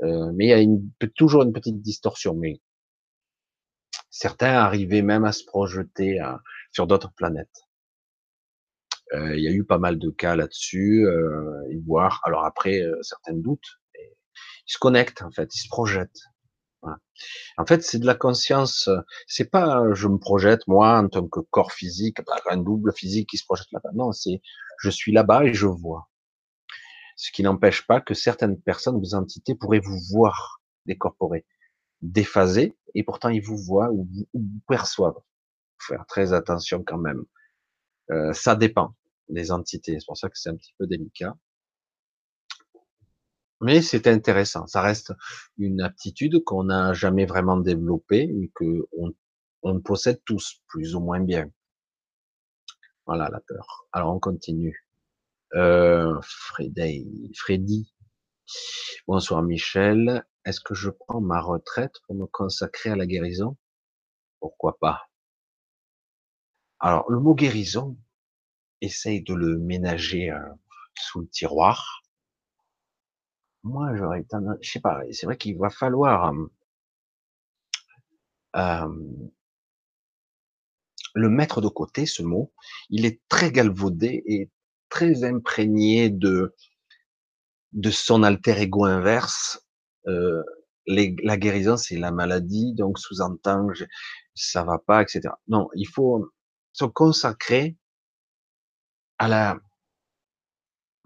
Euh, 0.02 0.32
mais 0.34 0.46
il 0.46 0.48
y 0.48 0.52
a 0.52 0.60
une, 0.60 0.90
toujours 1.16 1.42
une 1.42 1.52
petite 1.52 1.80
distorsion. 1.80 2.34
Mais 2.34 2.60
certains 4.10 4.54
arrivaient 4.54 5.02
même 5.02 5.24
à 5.24 5.32
se 5.32 5.44
projeter 5.44 6.20
sur 6.72 6.86
d'autres 6.86 7.12
planètes. 7.12 7.62
Euh, 9.14 9.36
il 9.36 9.42
y 9.42 9.48
a 9.48 9.52
eu 9.52 9.64
pas 9.64 9.78
mal 9.78 9.98
de 9.98 10.10
cas 10.10 10.36
là-dessus, 10.36 11.06
euh. 11.06 11.68
Alors 12.24 12.44
après, 12.44 12.82
certains 13.02 13.34
doutent. 13.34 13.78
Ils 13.94 14.72
se 14.72 14.78
connectent 14.78 15.22
en 15.22 15.30
fait, 15.30 15.54
ils 15.54 15.58
se 15.58 15.68
projettent. 15.68 16.22
En 17.58 17.66
fait, 17.66 17.82
c'est 17.84 17.98
de 17.98 18.06
la 18.06 18.14
conscience. 18.14 18.88
C'est 19.28 19.50
pas 19.50 19.84
je 19.94 20.08
me 20.08 20.18
projette 20.18 20.66
moi 20.66 20.98
en 20.98 21.08
tant 21.08 21.28
que 21.28 21.40
corps 21.40 21.72
physique, 21.72 22.18
un 22.50 22.56
double 22.56 22.92
physique 22.92 23.28
qui 23.28 23.38
se 23.38 23.44
projette 23.44 23.70
là-bas. 23.72 23.90
Non, 23.94 24.12
c'est 24.12 24.40
je 24.78 24.90
suis 24.90 25.12
là-bas 25.12 25.44
et 25.44 25.54
je 25.54 25.66
vois. 25.66 26.08
Ce 27.22 27.30
qui 27.30 27.44
n'empêche 27.44 27.86
pas 27.86 28.00
que 28.00 28.14
certaines 28.14 28.60
personnes, 28.60 29.00
des 29.00 29.14
entités, 29.14 29.54
pourraient 29.54 29.78
vous 29.78 30.00
voir 30.10 30.60
décorporés, 30.86 31.46
déphasés, 32.00 32.76
et 32.96 33.04
pourtant 33.04 33.28
ils 33.28 33.40
vous 33.40 33.56
voient 33.56 33.92
ou 33.92 34.08
vous, 34.12 34.26
perçoivent. 34.66 35.22
Faut 35.78 35.94
faire 35.94 36.04
très 36.06 36.32
attention 36.32 36.82
quand 36.82 36.98
même. 36.98 37.22
Euh, 38.10 38.32
ça 38.32 38.56
dépend 38.56 38.96
des 39.28 39.52
entités. 39.52 40.00
C'est 40.00 40.06
pour 40.06 40.16
ça 40.16 40.28
que 40.28 40.36
c'est 40.36 40.48
un 40.48 40.56
petit 40.56 40.74
peu 40.76 40.88
délicat. 40.88 41.36
Mais 43.60 43.82
c'est 43.82 44.08
intéressant. 44.08 44.66
Ça 44.66 44.82
reste 44.82 45.12
une 45.58 45.80
aptitude 45.80 46.42
qu'on 46.42 46.64
n'a 46.64 46.92
jamais 46.92 47.24
vraiment 47.24 47.56
développée 47.56 48.22
et 48.22 48.50
que 48.52 48.88
on, 49.62 49.80
possède 49.80 50.20
tous 50.24 50.60
plus 50.66 50.96
ou 50.96 51.00
moins 51.00 51.20
bien. 51.20 51.48
Voilà 53.06 53.28
la 53.30 53.38
peur. 53.38 53.86
Alors 53.92 54.12
on 54.12 54.18
continue. 54.18 54.88
Euh, 55.54 56.18
Freddy. 56.22 57.92
Bonsoir 59.06 59.42
Michel. 59.42 60.24
Est-ce 60.44 60.60
que 60.60 60.74
je 60.74 60.90
prends 60.90 61.20
ma 61.20 61.40
retraite 61.40 61.94
pour 62.06 62.14
me 62.14 62.26
consacrer 62.26 62.90
à 62.90 62.96
la 62.96 63.06
guérison? 63.06 63.56
Pourquoi 64.40 64.78
pas? 64.78 65.08
Alors 66.80 67.10
le 67.10 67.20
mot 67.20 67.34
guérison, 67.34 67.96
essaye 68.80 69.22
de 69.22 69.34
le 69.34 69.58
ménager 69.58 70.30
euh, 70.30 70.40
sous 70.96 71.20
le 71.20 71.28
tiroir 71.28 72.02
moi, 73.64 73.94
j'aurais 73.96 74.24
tendance, 74.24 74.56
je 74.60 74.70
sais 74.72 74.80
pas, 74.80 75.02
c'est 75.12 75.26
vrai 75.26 75.36
qu'il 75.36 75.56
va 75.56 75.70
falloir 75.70 76.34
euh, 78.56 78.88
le 81.14 81.28
mettre 81.28 81.60
de 81.60 81.68
côté, 81.68 82.06
ce 82.06 82.22
mot. 82.22 82.52
Il 82.90 83.06
est 83.06 83.20
très 83.28 83.52
galvaudé 83.52 84.22
et 84.26 84.50
très 84.92 85.24
imprégné 85.24 86.10
de 86.10 86.54
de 87.72 87.90
son 87.90 88.22
alter 88.22 88.60
ego 88.60 88.84
inverse. 88.84 89.66
Euh, 90.06 90.42
la 90.86 91.36
guérison, 91.38 91.76
c'est 91.78 91.96
la 91.96 92.10
maladie, 92.10 92.74
donc 92.74 92.98
sous-entend, 92.98 93.68
ça 94.34 94.64
va 94.64 94.78
pas, 94.78 95.00
etc. 95.00 95.20
Non, 95.48 95.68
il 95.74 95.86
faut 95.86 96.30
se 96.72 96.84
consacrer 96.84 97.76
à 99.18 99.28
la 99.28 99.58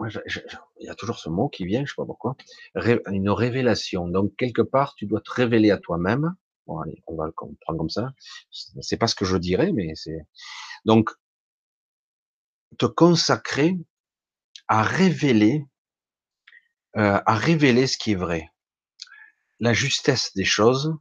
il 0.00 0.86
y 0.86 0.88
a 0.90 0.94
toujours 0.94 1.18
ce 1.18 1.30
mot 1.30 1.48
qui 1.48 1.64
vient, 1.64 1.84
je 1.84 1.90
sais 1.90 1.96
pas 1.96 2.04
pourquoi, 2.04 2.36
une 2.74 3.30
révélation. 3.30 4.08
Donc 4.08 4.34
quelque 4.36 4.62
part, 4.62 4.94
tu 4.96 5.06
dois 5.06 5.20
te 5.20 5.32
révéler 5.32 5.70
à 5.70 5.78
toi-même. 5.78 6.34
Bon, 6.66 6.80
allez, 6.80 7.02
on 7.06 7.14
va 7.16 7.26
le 7.26 7.32
comprendre 7.32 7.78
comme 7.78 7.88
ça. 7.88 8.12
C'est 8.50 8.98
pas 8.98 9.06
ce 9.06 9.14
que 9.14 9.24
je 9.24 9.36
dirais, 9.36 9.72
mais 9.72 9.92
c'est 9.94 10.26
donc 10.84 11.10
te 12.78 12.86
consacrer 12.86 13.76
à 14.68 14.82
révéler, 14.82 15.64
euh, 16.96 17.20
à 17.24 17.34
révéler 17.34 17.86
ce 17.86 17.98
qui 17.98 18.12
est 18.12 18.16
vrai, 18.16 18.50
la 19.60 19.72
justesse 19.72 20.32
des 20.34 20.44
choses. 20.44 20.94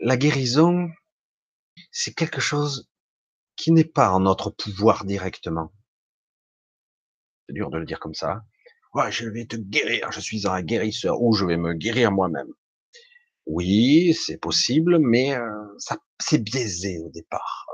La 0.00 0.16
guérison, 0.16 0.90
c'est 1.90 2.14
quelque 2.14 2.40
chose 2.40 2.88
qui 3.56 3.72
n'est 3.72 3.84
pas 3.84 4.10
en 4.12 4.20
notre 4.20 4.50
pouvoir 4.50 5.04
directement. 5.04 5.72
C'est 7.46 7.54
dur 7.54 7.70
de 7.70 7.78
le 7.78 7.86
dire 7.86 8.00
comme 8.00 8.14
ça. 8.14 8.42
Ouais, 8.94 9.12
je 9.12 9.28
vais 9.28 9.46
te 9.46 9.56
guérir, 9.56 10.10
je 10.12 10.20
suis 10.20 10.46
un 10.46 10.62
guérisseur, 10.62 11.20
ou 11.20 11.34
je 11.34 11.44
vais 11.44 11.56
me 11.56 11.74
guérir 11.74 12.10
moi-même. 12.10 12.52
Oui, 13.46 14.14
c'est 14.14 14.38
possible, 14.38 14.98
mais 14.98 15.34
euh, 15.34 15.64
ça, 15.78 15.96
c'est 16.20 16.42
biaisé 16.42 16.98
au 16.98 17.10
départ. 17.10 17.66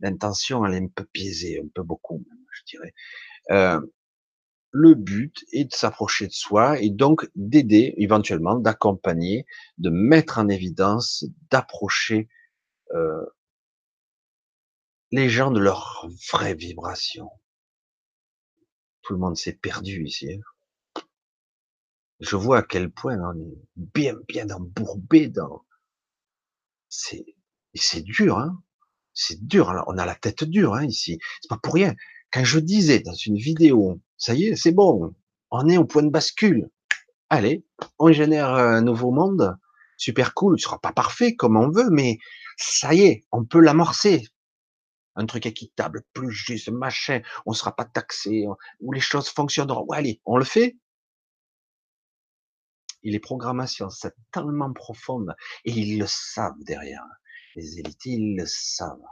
L'intention, 0.00 0.64
elle 0.64 0.74
est 0.74 0.84
un 0.84 0.88
peu 0.88 1.06
biaisée, 1.12 1.60
un 1.60 1.68
peu 1.74 1.82
beaucoup, 1.82 2.24
je 2.52 2.62
dirais. 2.76 2.94
Euh, 3.50 3.80
le 4.70 4.94
but 4.94 5.44
est 5.52 5.64
de 5.64 5.74
s'approcher 5.74 6.26
de 6.26 6.32
soi 6.32 6.80
et 6.80 6.90
donc 6.90 7.28
d'aider, 7.34 7.94
éventuellement, 7.96 8.56
d'accompagner, 8.56 9.46
de 9.78 9.90
mettre 9.90 10.38
en 10.38 10.48
évidence, 10.48 11.24
d'approcher 11.50 12.28
euh, 12.94 13.24
les 15.10 15.28
gens 15.28 15.50
de 15.50 15.60
leur 15.60 16.06
vraie 16.30 16.54
vibration. 16.54 17.30
Tout 19.02 19.14
le 19.14 19.20
monde 19.20 19.36
s'est 19.36 19.54
perdu 19.54 20.04
ici. 20.04 20.34
Hein. 20.34 21.02
Je 22.20 22.36
vois 22.36 22.58
à 22.58 22.62
quel 22.62 22.90
point 22.90 23.16
on 23.18 23.40
est 23.40 23.58
bien, 23.76 24.14
bien 24.26 24.50
embourbé 24.50 25.28
dans. 25.28 25.64
C'est, 26.88 27.24
c'est 27.74 28.02
dur, 28.02 28.38
hein. 28.38 28.62
C'est 29.20 29.44
dur. 29.44 29.84
on 29.88 29.98
a 29.98 30.06
la 30.06 30.14
tête 30.14 30.44
dure, 30.44 30.74
hein, 30.74 30.84
ici. 30.84 31.18
C'est 31.40 31.48
pas 31.48 31.58
pour 31.60 31.74
rien. 31.74 31.94
Quand 32.32 32.44
je 32.44 32.60
disais 32.60 33.00
dans 33.00 33.14
une 33.14 33.36
vidéo, 33.36 34.00
ça 34.16 34.34
y 34.34 34.44
est, 34.44 34.56
c'est 34.56 34.70
bon. 34.70 35.12
On 35.50 35.68
est 35.68 35.76
au 35.76 35.84
point 35.84 36.04
de 36.04 36.10
bascule. 36.10 36.70
Allez, 37.28 37.64
on 37.98 38.12
génère 38.12 38.50
un 38.54 38.80
nouveau 38.80 39.10
monde. 39.10 39.56
Super 39.96 40.34
cool. 40.34 40.56
Il 40.56 40.62
sera 40.62 40.78
pas 40.80 40.92
parfait 40.92 41.34
comme 41.34 41.56
on 41.56 41.68
veut, 41.70 41.90
mais 41.90 42.18
ça 42.56 42.94
y 42.94 43.02
est, 43.02 43.26
on 43.32 43.44
peut 43.44 43.60
l'amorcer 43.60 44.24
un 45.16 45.26
truc 45.26 45.46
équitable, 45.46 46.04
plus 46.12 46.30
juste, 46.30 46.68
machin, 46.68 47.22
on 47.44 47.52
sera 47.52 47.74
pas 47.74 47.84
taxé, 47.84 48.46
où 48.78 48.92
les 48.92 49.00
choses 49.00 49.28
fonctionneront. 49.28 49.90
Allez, 49.90 50.20
on 50.24 50.36
le 50.36 50.44
fait. 50.44 50.76
Et 53.02 53.10
les 53.10 53.18
programmations, 53.18 53.90
c'est 53.90 54.14
tellement 54.30 54.72
profonde, 54.72 55.34
et 55.64 55.72
ils 55.72 55.98
le 55.98 56.06
savent 56.06 56.62
derrière. 56.64 57.04
Les 57.58 57.80
élites, 57.80 58.06
ils 58.06 58.36
le 58.36 58.46
savent. 58.46 59.02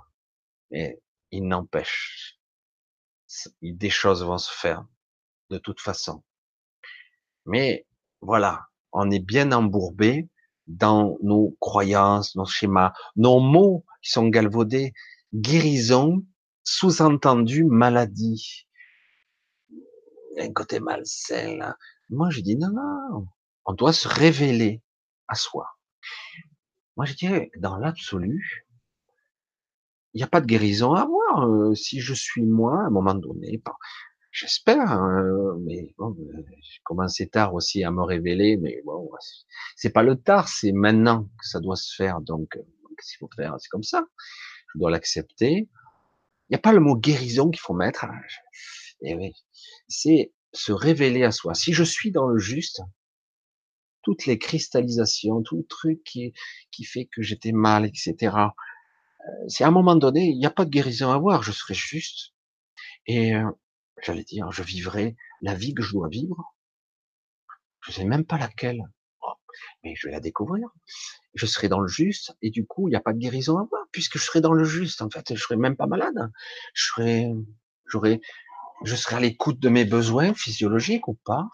Et 0.71 1.03
il 1.33 1.49
n'empêche, 1.49 2.39
des 3.61 3.91
choses 3.91 4.23
vont 4.23 4.39
se 4.39 4.53
faire, 4.53 4.87
de 5.51 5.59
toute 5.59 5.81
façon. 5.81 6.23
Mais 7.45 7.89
voilà, 8.21 8.67
on 8.93 9.11
est 9.11 9.19
bien 9.19 9.51
embourbé 9.51 10.29
dans 10.69 11.19
nos 11.23 11.57
croyances, 11.61 12.37
nos 12.37 12.47
schémas, 12.47 12.93
nos 13.17 13.41
mots 13.41 13.85
qui 14.01 14.13
sont 14.13 14.29
galvaudés, 14.29 14.95
guérison, 15.35 16.25
sous-entendu 16.63 17.65
maladie. 17.65 18.69
Un 20.39 20.53
côté 20.53 20.79
malsain, 20.79 21.57
là. 21.57 21.77
Moi, 22.11 22.31
je 22.31 22.43
dis 22.43 22.57
non, 22.57 22.71
non, 22.71 23.27
on 23.65 23.73
doit 23.73 23.93
se 23.93 24.07
révéler 24.07 24.85
à 25.27 25.35
soi. 25.35 25.76
Moi, 26.97 27.05
je 27.07 27.15
dirais, 27.15 27.51
dans 27.59 27.77
l'absolu, 27.77 28.67
il 30.15 30.19
n'y 30.19 30.23
a 30.23 30.29
pas 30.29 30.41
de 30.41 30.47
guérison 30.47 30.95
à 30.95 31.03
avoir. 31.03 31.49
Euh, 31.49 31.75
si 31.75 32.01
je 32.01 32.15
suis 32.15 32.47
moi, 32.47 32.81
à 32.81 32.87
un 32.87 32.91
moment 32.91 33.15
donné, 33.15 33.63
j'espère, 34.31 34.93
hein, 34.93 35.57
mais 35.61 35.95
bon, 35.99 36.17
euh, 36.19 36.43
j'ai 36.63 36.81
commencé 36.85 37.29
tard 37.29 37.55
aussi 37.55 37.85
à 37.85 37.91
me 37.91 38.03
révéler, 38.03 38.57
mais 38.57 38.81
bon, 38.85 39.11
c'est 39.77 39.91
pas 39.91 40.03
le 40.03 40.17
tard, 40.17 40.49
c'est 40.49 40.73
maintenant 40.73 41.25
que 41.25 41.47
ça 41.47 41.61
doit 41.61 41.77
se 41.77 41.95
faire. 41.95 42.21
Donc, 42.23 42.49
qu'est-ce 42.55 43.11
qu'il 43.11 43.19
faut 43.19 43.31
faire? 43.37 43.55
C'est 43.59 43.69
comme 43.69 43.83
ça. 43.83 44.07
Je 44.75 44.79
dois 44.79 44.91
l'accepter. 44.91 45.69
Il 46.49 46.53
n'y 46.53 46.57
a 46.57 46.61
pas 46.61 46.73
le 46.73 46.81
mot 46.81 46.97
guérison 46.97 47.51
qu'il 47.51 47.61
faut 47.61 47.75
mettre. 47.75 48.05
Hein. 48.05 48.21
Oui, 49.03 49.35
c'est 49.89 50.33
se 50.53 50.73
révéler 50.73 51.25
à 51.25 51.33
soi. 51.33 51.55
Si 51.55 51.73
je 51.73 51.85
suis 51.85 52.11
dans 52.11 52.27
le 52.29 52.39
juste, 52.39 52.81
toutes 54.07 54.27
les 54.27 54.39
cristallisations, 54.39 55.43
tout 55.43 55.57
le 55.57 55.67
truc 55.67 56.05
qui, 56.05 56.33
qui 56.71 56.85
fait 56.85 57.07
que 57.07 57.23
j'étais 57.23 57.51
mal, 57.51 57.85
etc. 57.85 58.37
C'est 59.49 59.65
à 59.65 59.67
un 59.67 59.73
moment 59.73 59.97
donné, 59.97 60.27
il 60.29 60.39
n'y 60.39 60.47
a 60.47 60.51
pas 60.51 60.65
de 60.65 60.71
guérison 60.71 61.11
à 61.11 61.19
voir, 61.19 61.43
je 61.43 61.51
serai 61.51 61.75
juste. 61.75 62.33
Et 63.09 63.35
euh, 63.35 63.51
j'allais 64.05 64.23
dire, 64.23 64.53
je 64.53 64.63
vivrai 64.63 65.17
la 65.43 65.57
vie 65.57 65.75
que 65.75 65.83
je 65.83 65.91
dois 65.91 66.09
vivre. 66.09 66.55
Je 67.81 67.91
sais 67.91 68.05
même 68.05 68.25
pas 68.25 68.39
laquelle, 68.39 68.81
oh, 69.23 69.33
mais 69.83 69.97
je 69.97 70.07
vais 70.07 70.13
la 70.13 70.21
découvrir. 70.21 70.69
Je 71.35 71.47
serai 71.47 71.69
dans 71.69 71.81
le 71.81 71.89
juste, 71.89 72.33
et 72.43 72.51
du 72.51 72.65
coup, 72.65 72.87
il 72.87 72.93
n'y 72.93 72.97
a 72.97 73.01
pas 73.01 73.13
de 73.13 73.19
guérison 73.19 73.59
à 73.59 73.65
voir, 73.69 73.87
puisque 73.91 74.19
je 74.19 74.23
serai 74.23 74.41
dans 74.41 74.53
le 74.53 74.63
juste. 74.63 75.03
En 75.03 75.11
fait, 75.11 75.35
je 75.35 75.43
serai 75.43 75.57
même 75.57 75.77
pas 75.77 75.89
malade. 75.89 76.31
Je 76.75 76.85
serai, 76.85 77.33
j'aurai 77.87 78.21
je 78.85 78.95
serai 78.95 79.17
à 79.17 79.21
l'écoute 79.21 79.59
de 79.59 79.69
mes 79.69 79.85
besoins 79.85 80.33
physiologiques 80.33 81.09
ou 81.09 81.15
pas, 81.25 81.49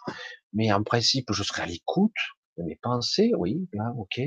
mais 0.53 0.71
en 0.71 0.83
principe, 0.83 1.33
je 1.33 1.43
serai 1.43 1.63
à 1.63 1.67
l'écoute 1.67 2.13
mes 2.63 2.77
pensées, 2.77 3.33
oui, 3.37 3.69
là, 3.73 3.93
ok, 3.97 4.21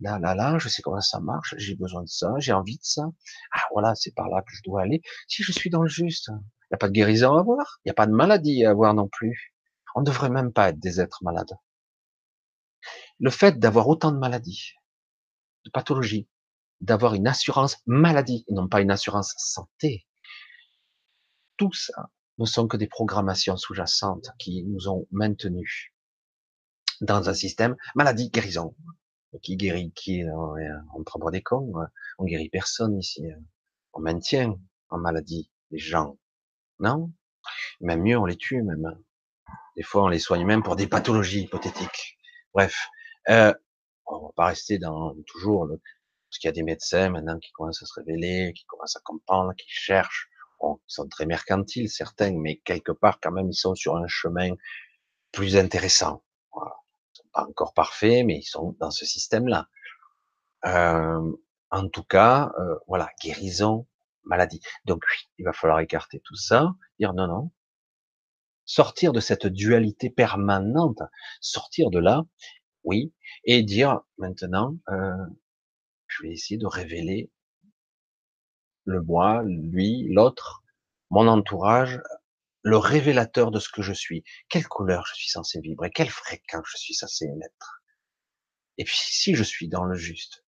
là, 0.00 0.18
là, 0.18 0.34
là, 0.34 0.58
je 0.58 0.68
sais 0.68 0.82
comment 0.82 1.00
ça 1.00 1.20
marche, 1.20 1.54
j'ai 1.58 1.76
besoin 1.76 2.02
de 2.02 2.08
ça, 2.08 2.32
j'ai 2.38 2.52
envie 2.52 2.76
de 2.76 2.84
ça, 2.84 3.04
ah 3.52 3.62
voilà, 3.72 3.94
c'est 3.94 4.14
par 4.14 4.28
là 4.28 4.42
que 4.42 4.52
je 4.52 4.62
dois 4.64 4.82
aller. 4.82 5.02
Si 5.28 5.42
je 5.42 5.52
suis 5.52 5.70
dans 5.70 5.82
le 5.82 5.88
juste, 5.88 6.28
il 6.28 6.72
n'y 6.72 6.74
a 6.74 6.78
pas 6.78 6.88
de 6.88 6.92
guérison 6.92 7.34
à 7.34 7.40
avoir, 7.40 7.80
il 7.84 7.88
n'y 7.88 7.90
a 7.92 7.94
pas 7.94 8.06
de 8.06 8.12
maladie 8.12 8.64
à 8.64 8.70
avoir 8.70 8.94
non 8.94 9.08
plus. 9.08 9.54
On 9.94 10.00
ne 10.00 10.06
devrait 10.06 10.30
même 10.30 10.52
pas 10.52 10.68
être 10.68 10.78
des 10.78 11.00
êtres 11.00 11.22
malades. 11.22 11.56
Le 13.18 13.30
fait 13.30 13.58
d'avoir 13.58 13.88
autant 13.88 14.12
de 14.12 14.18
maladies, 14.18 14.74
de 15.64 15.70
pathologies, 15.70 16.28
d'avoir 16.80 17.14
une 17.14 17.26
assurance 17.26 17.78
maladie, 17.86 18.44
non 18.50 18.68
pas 18.68 18.80
une 18.80 18.90
assurance 18.90 19.34
santé, 19.38 20.06
tout 21.56 21.72
ça, 21.72 22.10
ne 22.38 22.44
sont 22.44 22.68
que 22.68 22.76
des 22.76 22.86
programmations 22.86 23.56
sous-jacentes 23.56 24.30
qui 24.38 24.62
nous 24.62 24.88
ont 24.88 25.06
maintenus 25.10 25.92
dans 27.00 27.28
un 27.28 27.34
système 27.34 27.76
maladie 27.94 28.30
guérison. 28.30 28.74
Qui 29.42 29.56
guérit 29.56 29.92
qui 29.92 30.22
On 30.94 31.04
prend 31.04 31.20
pour 31.20 31.30
des 31.30 31.42
cons. 31.42 31.72
On 32.18 32.24
guérit 32.24 32.48
personne 32.48 32.98
ici. 32.98 33.22
On 33.92 34.00
maintient 34.00 34.58
en 34.88 34.98
maladie 34.98 35.50
les 35.70 35.78
gens. 35.78 36.18
Non? 36.80 37.12
Même 37.80 38.02
mieux, 38.02 38.18
on 38.18 38.24
les 38.24 38.36
tue 38.36 38.62
même. 38.62 38.98
Des 39.76 39.82
fois, 39.82 40.04
on 40.04 40.08
les 40.08 40.18
soigne 40.18 40.44
même 40.44 40.62
pour 40.62 40.76
des 40.76 40.86
pathologies 40.86 41.42
hypothétiques. 41.42 42.18
Bref, 42.54 42.88
euh, 43.28 43.54
on 44.06 44.26
va 44.26 44.32
pas 44.34 44.46
rester 44.46 44.78
dans 44.78 45.14
toujours 45.26 45.66
le, 45.66 45.80
parce 46.28 46.38
qu'il 46.38 46.48
y 46.48 46.50
a 46.50 46.52
des 46.52 46.62
médecins 46.62 47.10
maintenant 47.10 47.38
qui 47.38 47.52
commencent 47.52 47.82
à 47.82 47.86
se 47.86 47.94
révéler, 47.94 48.52
qui 48.54 48.64
commencent 48.64 48.96
à 48.96 49.00
comprendre, 49.00 49.54
qui 49.54 49.68
cherchent 49.68 50.28
Bon, 50.60 50.80
ils 50.88 50.92
sont 50.92 51.08
très 51.08 51.26
mercantiles, 51.26 51.88
certains, 51.88 52.32
mais 52.36 52.56
quelque 52.64 52.92
part, 52.92 53.20
quand 53.20 53.30
même, 53.30 53.48
ils 53.48 53.54
sont 53.54 53.74
sur 53.74 53.96
un 53.96 54.08
chemin 54.08 54.50
plus 55.30 55.56
intéressant. 55.56 56.24
Encore 57.46 57.74
parfaits, 57.74 58.24
mais 58.24 58.38
ils 58.38 58.44
sont 58.44 58.76
dans 58.80 58.90
ce 58.90 59.04
système-là. 59.06 59.68
En 61.70 61.88
tout 61.88 62.02
cas, 62.02 62.52
euh, 62.58 62.76
voilà, 62.86 63.10
guérison, 63.22 63.86
maladie. 64.24 64.60
Donc 64.84 65.02
oui, 65.10 65.28
il 65.38 65.44
va 65.44 65.52
falloir 65.52 65.80
écarter 65.80 66.20
tout 66.20 66.36
ça, 66.36 66.74
dire 66.98 67.12
non, 67.12 67.26
non, 67.26 67.50
sortir 68.64 69.12
de 69.12 69.20
cette 69.20 69.46
dualité 69.46 70.10
permanente, 70.10 71.02
sortir 71.40 71.90
de 71.90 71.98
là, 71.98 72.24
oui, 72.84 73.12
et 73.44 73.62
dire 73.62 74.00
maintenant, 74.16 74.76
euh, 74.88 75.26
je 76.06 76.22
vais 76.22 76.30
essayer 76.30 76.58
de 76.58 76.66
révéler 76.66 77.30
le 78.84 79.02
moi, 79.02 79.42
lui, 79.44 80.08
l'autre, 80.10 80.62
mon 81.10 81.28
entourage, 81.28 82.00
le 82.62 82.76
révélateur 82.76 83.50
de 83.50 83.60
ce 83.60 83.68
que 83.68 83.82
je 83.82 83.92
suis. 83.92 84.24
Quelle 84.48 84.66
couleur 84.66 85.06
je 85.06 85.14
suis 85.14 85.30
censé 85.30 85.60
vibrer, 85.60 85.90
quelle 85.90 86.10
fréquence 86.10 86.66
je 86.70 86.76
suis 86.78 86.94
censé 86.94 87.26
émettre? 87.26 87.82
Et 88.78 88.84
puis 88.84 88.96
si 88.96 89.34
je 89.34 89.42
suis 89.42 89.68
dans 89.68 89.84
le 89.84 89.96
juste, 89.96 90.44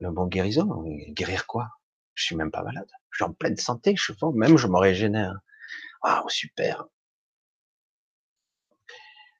le 0.00 0.10
bon 0.10 0.26
guérison, 0.26 0.84
guérir 1.08 1.46
quoi? 1.46 1.68
Je 2.14 2.24
suis 2.24 2.36
même 2.36 2.50
pas 2.50 2.62
malade. 2.62 2.90
Je 3.10 3.18
suis 3.18 3.30
en 3.30 3.32
pleine 3.32 3.56
santé, 3.56 3.94
je 3.96 4.02
suis 4.02 4.14
même 4.34 4.56
je 4.56 4.66
me 4.66 4.78
régénère. 4.78 5.38
Ah, 6.02 6.24
super. 6.28 6.86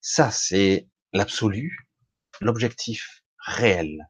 Ça, 0.01 0.31
c'est 0.31 0.89
l'absolu, 1.13 1.89
l'objectif 2.41 3.23
réel 3.39 4.09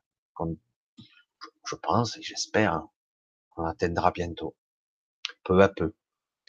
je 1.68 1.76
pense 1.76 2.16
et 2.16 2.22
j'espère, 2.22 2.82
on 3.56 3.64
atteindra 3.64 4.10
bientôt, 4.10 4.56
peu 5.44 5.60
à 5.62 5.68
peu. 5.68 5.94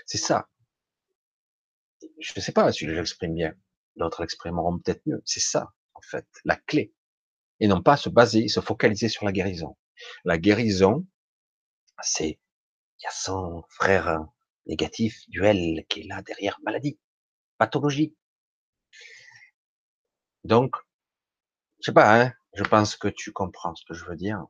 C'est 0.05 0.17
ça. 0.17 0.48
Je 2.19 2.33
ne 2.35 2.41
sais 2.41 2.51
pas 2.51 2.71
si 2.71 2.85
je 2.85 2.91
l'exprime 2.91 3.35
bien. 3.35 3.53
D'autres 3.95 4.21
l'exprimeront 4.21 4.79
peut-être 4.79 5.01
mieux. 5.05 5.21
C'est 5.25 5.39
ça, 5.39 5.73
en 5.93 6.01
fait, 6.01 6.27
la 6.45 6.55
clé. 6.55 6.93
Et 7.59 7.67
non 7.67 7.81
pas 7.81 7.97
se 7.97 8.09
baser, 8.09 8.47
se 8.47 8.61
focaliser 8.61 9.09
sur 9.09 9.25
la 9.25 9.31
guérison. 9.31 9.77
La 10.23 10.37
guérison, 10.37 11.05
c'est, 12.01 12.39
il 12.99 13.03
y 13.03 13.07
a 13.07 13.11
son 13.11 13.63
frère 13.69 14.25
négatif, 14.65 15.17
duel, 15.29 15.85
qui 15.89 16.01
est 16.01 16.07
là 16.07 16.21
derrière 16.21 16.59
maladie, 16.63 16.99
pathologie. 17.57 18.15
Donc, 20.43 20.75
je 21.79 21.87
sais 21.87 21.93
pas, 21.93 22.21
hein, 22.21 22.33
je 22.53 22.63
pense 22.63 22.95
que 22.95 23.07
tu 23.09 23.31
comprends 23.31 23.75
ce 23.75 23.83
que 23.85 23.93
je 23.93 24.05
veux 24.05 24.15
dire. 24.15 24.45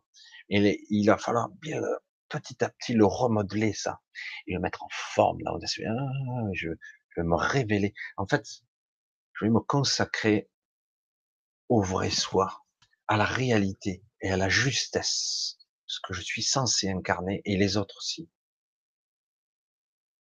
Il 0.50 1.06
va 1.08 1.18
falloir 1.18 1.50
bien 1.50 1.82
petit 2.30 2.64
à 2.64 2.70
petit 2.70 2.94
le 2.94 3.06
remodeler 3.06 3.74
ça 3.74 4.00
et 4.48 4.54
le 4.54 4.60
mettre 4.60 4.84
en 4.84 4.88
forme 4.92 5.40
là 5.42 5.54
au-dessus. 5.54 5.86
Ah, 5.86 6.48
je, 6.54 6.70
me 7.24 7.36
révéler. 7.36 7.94
En 8.18 8.28
fait, 8.28 8.46
je 9.34 9.46
vais 9.46 9.52
me 9.52 9.60
consacrer 9.60 10.50
au 11.70 11.82
vrai 11.82 12.10
soi, 12.10 12.66
à 13.08 13.18
la 13.18 13.26
réalité 13.26 14.04
et 14.22 14.32
à 14.32 14.38
la 14.38 14.50
justesse, 14.50 15.58
ce 15.86 16.00
que 16.04 16.14
je 16.14 16.22
suis 16.22 16.44
censé 16.44 16.90
incarner 16.90 17.42
et 17.46 17.58
les 17.58 17.78
autres 17.78 17.98
aussi. 17.98 18.30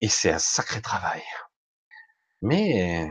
Et 0.00 0.08
c'est 0.08 0.30
un 0.30 0.38
sacré 0.38 0.80
travail. 0.80 1.22
Mais 2.42 3.10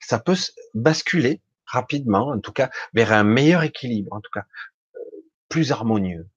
ça 0.00 0.18
peut 0.18 0.36
basculer 0.74 1.40
rapidement, 1.66 2.28
en 2.28 2.40
tout 2.40 2.52
cas, 2.52 2.70
vers 2.92 3.12
un 3.12 3.24
meilleur 3.24 3.62
équilibre, 3.62 4.12
en 4.12 4.20
tout 4.20 4.30
cas, 4.32 4.46
euh, 4.96 4.98
plus 5.48 5.72
harmonieux. 5.72 6.28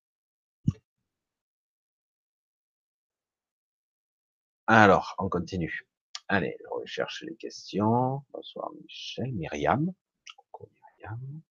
Alors, 4.68 5.16
on 5.18 5.30
continue. 5.30 5.88
Allez, 6.28 6.58
on 6.72 6.80
recherche 6.80 7.22
les 7.22 7.36
questions. 7.36 8.24
Bonsoir 8.34 8.72
Michel, 8.82 9.32
Myriam. 9.34 9.94
Coucou 10.36 10.72
Myriam. 10.74 11.42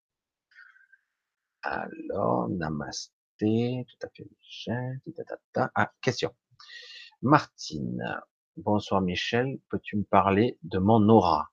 Alors, 1.63 2.49
namasté, 2.49 3.87
tout 3.89 4.07
à 4.07 4.11
fait 4.11 4.27
Michel. 4.43 5.01
Ah, 5.77 5.93
question. 6.01 6.35
Martine. 7.23 8.21
Bonsoir 8.57 9.01
Michel, 9.01 9.61
peux-tu 9.69 9.97
me 9.97 10.05
parler 10.05 10.59
de 10.65 10.79
mon 10.81 11.09
aura? 11.09 11.53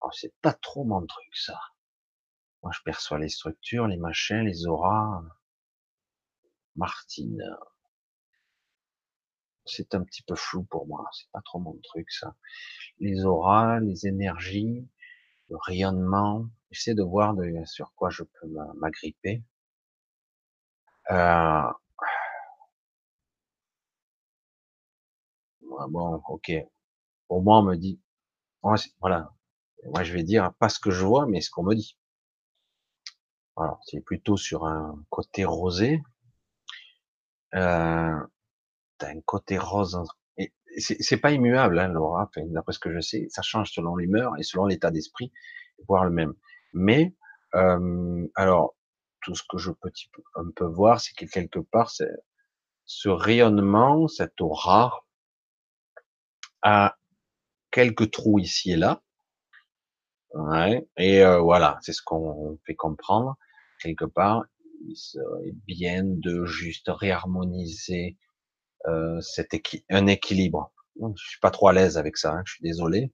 Alors, 0.00 0.14
c'est 0.14 0.34
pas 0.40 0.52
trop 0.52 0.84
mon 0.84 1.04
truc 1.04 1.36
ça. 1.36 1.58
Moi, 2.62 2.70
je 2.72 2.80
perçois 2.84 3.18
les 3.18 3.28
structures, 3.28 3.88
les 3.88 3.96
machins, 3.96 4.44
les 4.44 4.68
auras. 4.68 5.20
Martine 6.76 7.42
c'est 9.66 9.94
un 9.94 10.02
petit 10.02 10.22
peu 10.22 10.34
flou 10.34 10.64
pour 10.64 10.86
moi. 10.86 11.04
C'est 11.12 11.30
pas 11.32 11.42
trop 11.42 11.58
mon 11.58 11.76
truc, 11.82 12.10
ça. 12.10 12.34
Les 13.00 13.24
auras, 13.24 13.80
les 13.80 14.06
énergies, 14.06 14.88
le 15.50 15.56
rayonnement. 15.56 16.46
J'essaie 16.70 16.94
de 16.94 17.02
voir 17.02 17.34
sur 17.64 17.92
quoi 17.94 18.10
je 18.10 18.22
peux 18.22 18.48
m'agripper. 18.76 19.42
Euh... 21.10 21.70
Bon, 25.88 26.22
ok. 26.28 26.52
Pour 27.28 27.42
moi, 27.42 27.58
on 27.58 27.62
me 27.62 27.76
dit, 27.76 28.00
voilà. 29.00 29.32
Moi, 29.84 30.02
je 30.02 30.12
vais 30.12 30.22
dire 30.24 30.52
pas 30.58 30.68
ce 30.68 30.80
que 30.80 30.90
je 30.90 31.04
vois, 31.04 31.26
mais 31.26 31.40
ce 31.40 31.50
qu'on 31.50 31.62
me 31.64 31.74
dit. 31.74 31.96
Alors, 33.56 33.80
c'est 33.86 34.00
plutôt 34.00 34.36
sur 34.36 34.66
un 34.66 35.02
côté 35.10 35.44
rosé. 35.44 36.02
Euh, 37.54 38.26
t'as 38.98 39.08
un 39.10 39.20
côté 39.20 39.58
rose. 39.58 39.98
Et 40.38 40.52
c'est 40.78 41.16
pas 41.16 41.32
immuable, 41.32 41.78
hein, 41.78 41.88
l'aura. 41.88 42.30
D'après 42.36 42.72
ce 42.72 42.78
que 42.78 42.92
je 42.92 43.00
sais, 43.00 43.26
ça 43.30 43.42
change 43.42 43.72
selon 43.72 43.96
l'humeur 43.96 44.32
et 44.38 44.42
selon 44.42 44.66
l'état 44.66 44.90
d'esprit, 44.90 45.32
voire 45.88 46.04
le 46.04 46.10
même. 46.10 46.34
Mais 46.72 47.14
euh, 47.54 48.26
alors, 48.34 48.74
tout 49.22 49.34
ce 49.34 49.42
que 49.48 49.58
je 49.58 49.70
peux 49.70 49.90
un 50.34 50.50
peu 50.54 50.66
voir, 50.66 51.00
c'est 51.00 51.14
que 51.14 51.24
quelque 51.24 51.58
part, 51.58 51.90
ce 52.84 53.08
rayonnement, 53.08 54.08
cette 54.08 54.40
aura, 54.40 55.04
a 56.62 56.96
quelques 57.70 58.10
trous 58.10 58.38
ici 58.38 58.72
et 58.72 58.76
là. 58.76 59.02
Ouais, 60.34 60.86
et 60.96 61.22
euh, 61.24 61.38
voilà, 61.38 61.78
c'est 61.80 61.92
ce 61.92 62.02
qu'on 62.02 62.58
fait 62.66 62.74
comprendre. 62.74 63.36
Quelque 63.80 64.04
part, 64.04 64.44
il 64.86 64.96
serait 64.96 65.52
bien 65.66 66.02
de 66.04 66.44
juste 66.44 66.88
réharmoniser 66.88 68.16
euh, 68.86 69.20
cet 69.20 69.54
un 69.90 70.06
équilibre. 70.06 70.72
Je 71.00 71.28
suis 71.28 71.40
pas 71.40 71.50
trop 71.50 71.68
à 71.68 71.72
l'aise 71.72 71.98
avec 71.98 72.16
ça, 72.16 72.32
hein, 72.32 72.42
je 72.46 72.54
suis 72.54 72.62
désolé. 72.62 73.12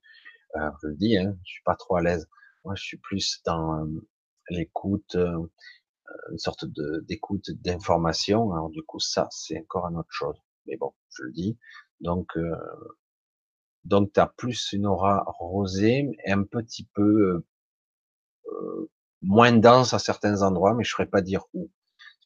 Euh, 0.57 0.71
je 0.83 0.89
le 0.89 0.95
dis, 0.97 1.17
hein, 1.17 1.37
je 1.45 1.53
suis 1.53 1.63
pas 1.65 1.77
trop 1.77 1.97
à 1.97 2.03
l'aise. 2.03 2.29
Moi, 2.65 2.75
je 2.77 2.83
suis 2.83 2.99
plus 2.99 3.41
dans 3.45 3.81
euh, 3.81 4.09
l'écoute, 4.51 5.17
euh, 5.17 5.51
une 6.31 6.39
sorte 6.39 6.65
d'écoute 7.07 7.51
d'information. 7.51 8.53
Alors 8.53 8.71
du 8.71 8.83
coup, 8.83 9.01
ça, 9.01 9.29
c'est 9.31 9.59
encore 9.61 9.87
une 9.89 9.97
autre 9.99 10.13
chose. 10.13 10.37
Mais 10.67 10.77
bon, 10.77 10.93
je 11.11 11.25
le 11.25 11.33
dis. 11.33 11.59
Donc, 12.01 12.37
euh, 12.37 12.55
donc, 13.85 14.13
tu 14.13 14.21
as 14.21 14.29
plus 14.29 14.73
une 14.73 14.87
aura 14.87 15.25
rosée 15.27 16.09
et 16.25 16.33
un 16.33 16.45
petit 16.45 16.89
peu 16.95 17.45
moins 19.23 19.53
dense 19.53 19.95
à 19.95 19.99
certains 19.99 20.43
endroits, 20.43 20.75
mais 20.75 20.85
je 20.85 20.91
ne 20.91 20.93
saurais 20.93 21.09
pas 21.09 21.23
dire 21.23 21.45
où. 21.55 21.71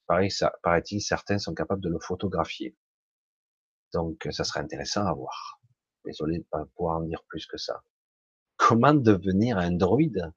Pareil, 0.06 0.30
ça, 0.30 0.52
paraît-il, 0.62 1.00
certains 1.00 1.38
sont 1.38 1.54
capables 1.54 1.82
de 1.82 1.88
le 1.88 1.98
photographier. 2.00 2.76
Donc, 3.96 4.28
ça 4.30 4.44
serait 4.44 4.60
intéressant 4.60 5.06
à 5.06 5.12
voir. 5.12 5.60
Désolé 6.04 6.38
de 6.38 6.42
ne 6.42 6.48
pas 6.48 6.64
pouvoir 6.76 6.98
en 6.98 7.02
dire 7.02 7.22
plus 7.28 7.46
que 7.46 7.56
ça. 7.56 7.82
Comment 8.56 8.94
devenir 8.94 9.58
un 9.58 9.72
druide 9.72 10.32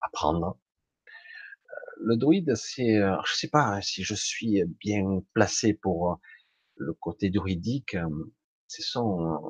Apprendre. 0.00 0.58
Euh, 1.06 1.74
le 1.98 2.16
druide, 2.16 2.54
c'est, 2.56 2.96
euh, 2.96 3.16
je 3.24 3.34
sais 3.34 3.48
pas 3.48 3.80
si 3.80 4.02
je 4.02 4.14
suis 4.14 4.64
bien 4.80 5.22
placé 5.32 5.74
pour 5.74 6.18
le 6.76 6.92
côté 6.94 7.30
druidique. 7.30 7.96
Ce 8.66 8.82
sont 8.82 9.40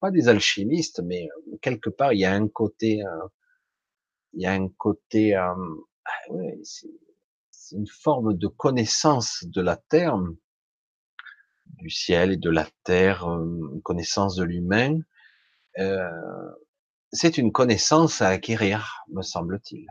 pas 0.00 0.10
des 0.10 0.28
alchimistes, 0.28 1.00
mais 1.04 1.28
euh, 1.52 1.56
quelque 1.60 1.90
part, 1.90 2.12
il 2.12 2.20
y 2.20 2.24
a 2.24 2.32
un 2.32 2.48
côté, 2.48 3.04
euh, 3.04 3.28
il 4.32 4.42
y 4.42 4.46
a 4.46 4.52
un 4.52 4.68
côté, 4.68 5.36
euh, 5.36 5.54
ah 6.04 6.32
c'est 6.62 7.76
une 7.76 7.86
forme 7.86 8.34
de 8.34 8.46
connaissance 8.46 9.44
de 9.44 9.60
la 9.60 9.76
terre, 9.76 10.16
du 11.76 11.90
ciel 11.90 12.32
et 12.32 12.36
de 12.36 12.50
la 12.50 12.66
terre, 12.84 13.24
une 13.24 13.82
connaissance 13.82 14.36
de 14.36 14.44
l'humain. 14.44 15.00
c'est 17.12 17.38
une 17.38 17.52
connaissance 17.52 18.22
à 18.22 18.28
acquérir, 18.28 19.04
me 19.08 19.22
semble-t-il. 19.22 19.86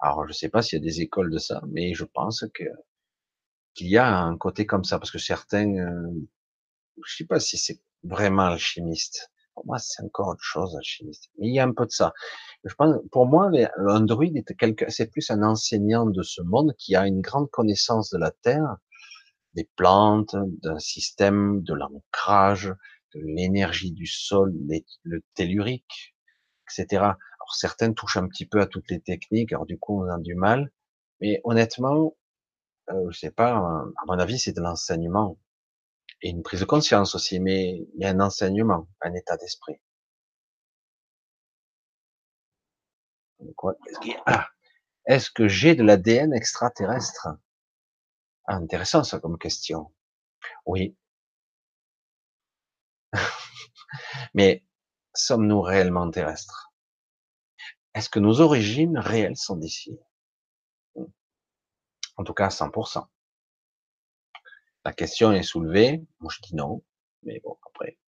Alors, 0.00 0.26
je 0.28 0.32
sais 0.32 0.48
pas 0.48 0.62
s'il 0.62 0.78
y 0.78 0.82
a 0.82 0.84
des 0.84 1.00
écoles 1.00 1.30
de 1.30 1.38
ça, 1.38 1.62
mais 1.68 1.94
je 1.94 2.04
pense 2.04 2.44
que 2.54 2.64
qu'il 3.74 3.88
y 3.88 3.98
a 3.98 4.18
un 4.18 4.36
côté 4.38 4.66
comme 4.66 4.84
ça, 4.84 4.98
parce 4.98 5.10
que 5.10 5.18
certains, 5.18 5.74
je 7.04 7.16
sais 7.16 7.26
pas 7.26 7.40
si 7.40 7.58
c'est 7.58 7.80
vraiment 8.02 8.46
alchimiste. 8.46 9.30
Pour 9.54 9.66
moi, 9.66 9.78
c'est 9.78 10.02
encore 10.02 10.28
autre 10.28 10.42
chose, 10.42 10.76
alchimiste. 10.76 11.30
Mais 11.38 11.48
il 11.48 11.54
y 11.54 11.60
a 11.60 11.64
un 11.64 11.72
peu 11.72 11.86
de 11.86 11.90
ça. 11.90 12.12
Je 12.64 12.74
pense, 12.74 12.96
pour 13.10 13.26
moi, 13.26 13.50
un 13.78 14.00
druide 14.00 14.44
c'est 14.88 15.10
plus 15.10 15.30
un 15.30 15.42
enseignant 15.42 16.06
de 16.06 16.22
ce 16.22 16.42
monde 16.42 16.74
qui 16.78 16.94
a 16.96 17.06
une 17.06 17.20
grande 17.20 17.50
connaissance 17.50 18.10
de 18.10 18.18
la 18.18 18.30
terre, 18.30 18.76
des 19.56 19.68
plantes, 19.76 20.36
d'un 20.62 20.78
système, 20.78 21.62
de 21.62 21.74
l'ancrage, 21.74 22.74
de 23.14 23.20
l'énergie 23.24 23.92
du 23.92 24.06
sol, 24.06 24.54
le 25.04 25.22
tellurique, 25.34 26.14
etc. 26.68 27.02
Alors 27.02 27.54
certains 27.54 27.92
touchent 27.92 28.18
un 28.18 28.28
petit 28.28 28.46
peu 28.46 28.60
à 28.60 28.66
toutes 28.66 28.90
les 28.90 29.00
techniques, 29.00 29.52
alors 29.52 29.66
du 29.66 29.78
coup 29.78 30.02
on 30.02 30.08
a 30.10 30.18
du 30.18 30.34
mal. 30.34 30.72
Mais 31.20 31.40
honnêtement, 31.44 32.16
euh, 32.90 33.10
je 33.10 33.18
sais 33.18 33.30
pas, 33.30 33.56
à 33.56 34.04
mon 34.08 34.18
avis, 34.18 34.38
c'est 34.38 34.52
de 34.52 34.60
l'enseignement 34.60 35.38
et 36.22 36.30
une 36.30 36.42
prise 36.42 36.60
de 36.60 36.66
conscience 36.66 37.14
aussi, 37.14 37.40
mais 37.40 37.86
il 37.94 38.02
y 38.02 38.04
a 38.04 38.10
un 38.10 38.20
enseignement, 38.20 38.88
un 39.02 39.14
état 39.14 39.36
d'esprit. 39.38 39.80
Ah, 44.26 44.48
est-ce 45.06 45.30
que 45.30 45.48
j'ai 45.48 45.74
de 45.74 45.82
l'ADN 45.84 46.34
extraterrestre? 46.34 47.28
Intéressant 48.46 49.02
ça 49.04 49.18
comme 49.18 49.38
question. 49.38 49.92
Oui. 50.66 50.96
mais 54.34 54.64
sommes-nous 55.14 55.60
réellement 55.60 56.10
terrestres? 56.10 56.72
Est-ce 57.94 58.10
que 58.10 58.18
nos 58.20 58.40
origines 58.40 58.98
réelles 58.98 59.36
sont 59.36 59.56
d'ici 59.56 59.98
En 62.16 62.24
tout 62.24 62.34
cas, 62.34 62.48
100%. 62.48 63.06
La 64.84 64.92
question 64.92 65.32
est 65.32 65.42
soulevée. 65.42 66.04
Moi, 66.20 66.30
je 66.32 66.40
dis 66.42 66.54
non. 66.54 66.84
Mais 67.22 67.40
bon, 67.40 67.58
après. 67.66 67.98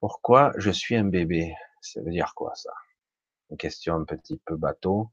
Pourquoi 0.00 0.52
je 0.56 0.70
suis 0.70 0.96
un 0.96 1.04
bébé? 1.04 1.54
Ça 1.80 2.02
veut 2.02 2.10
dire 2.10 2.34
quoi, 2.34 2.54
ça? 2.54 2.72
Une 3.50 3.56
question 3.56 3.94
un 3.94 4.04
petit 4.04 4.38
peu 4.44 4.56
bateau. 4.56 5.10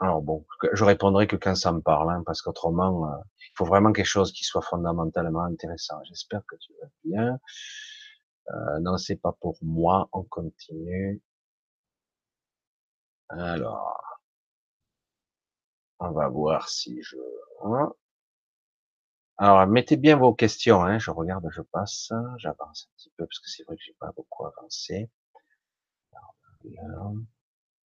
Alors 0.00 0.22
bon, 0.22 0.46
je 0.72 0.84
répondrai 0.84 1.26
que 1.26 1.36
quand 1.36 1.54
ça 1.54 1.72
me 1.72 1.80
parle, 1.80 2.10
hein, 2.10 2.22
parce 2.24 2.40
qu'autrement, 2.42 3.12
euh, 3.12 3.16
il 3.38 3.52
faut 3.54 3.66
vraiment 3.66 3.92
quelque 3.92 4.06
chose 4.06 4.32
qui 4.32 4.44
soit 4.44 4.62
fondamentalement 4.62 5.44
intéressant. 5.44 6.02
J'espère 6.04 6.42
que 6.46 6.56
tu 6.56 6.72
vas 6.80 6.88
bien. 7.04 7.38
Euh, 8.50 8.80
non, 8.80 8.96
c'est 8.96 9.16
pas 9.16 9.32
pour 9.40 9.58
moi. 9.62 10.08
On 10.12 10.22
continue. 10.24 11.20
Alors, 13.28 14.02
on 16.00 16.10
va 16.12 16.28
voir 16.28 16.68
si 16.68 17.02
je... 17.02 17.16
Hein. 17.62 17.92
Alors, 19.38 19.66
mettez 19.66 19.96
bien 19.96 20.16
vos 20.16 20.34
questions. 20.34 20.82
Hein. 20.82 20.98
Je 20.98 21.10
regarde, 21.10 21.46
je 21.50 21.62
passe, 21.62 22.12
j'avance 22.38 22.88
un 22.88 22.94
petit 22.96 23.12
peu 23.16 23.26
parce 23.26 23.38
que 23.38 23.48
c'est 23.48 23.64
vrai 23.64 23.76
que 23.76 23.82
j'ai 23.82 23.96
pas 24.00 24.12
beaucoup 24.16 24.46
avancé. 24.46 25.10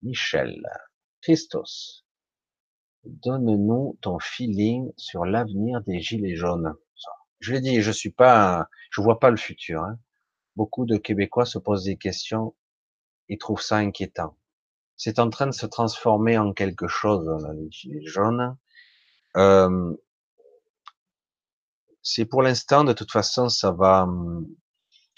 Michel, 0.01 0.61
Christos, 1.21 2.02
donne-nous 3.05 3.97
ton 4.01 4.19
feeling 4.19 4.91
sur 4.97 5.25
l'avenir 5.25 5.81
des 5.81 5.99
gilets 5.99 6.35
jaunes. 6.35 6.73
Je 7.39 7.53
l'ai 7.53 7.61
dit, 7.61 7.81
je 7.81 7.91
suis 7.91 8.11
pas, 8.11 8.67
je 8.91 9.01
vois 9.01 9.19
pas 9.19 9.29
le 9.29 9.37
futur. 9.37 9.83
Hein. 9.83 9.99
Beaucoup 10.55 10.85
de 10.85 10.97
Québécois 10.97 11.45
se 11.45 11.57
posent 11.59 11.85
des 11.85 11.97
questions 11.97 12.55
et 13.29 13.37
trouvent 13.37 13.61
ça 13.61 13.77
inquiétant 13.77 14.37
c'est 14.97 15.19
en 15.19 15.29
train 15.29 15.47
de 15.47 15.51
se 15.51 15.65
transformer 15.65 16.37
en 16.37 16.53
quelque 16.53 16.87
chose, 16.87 17.29
les 17.55 17.69
gilets 17.71 18.05
jaunes. 18.05 18.57
Euh, 19.35 19.93
c'est 22.01 22.25
pour 22.25 22.41
l'instant, 22.41 22.83
de 22.83 22.93
toute 22.93 23.11
façon, 23.11 23.49
ça 23.49 23.71
va, 23.71 24.07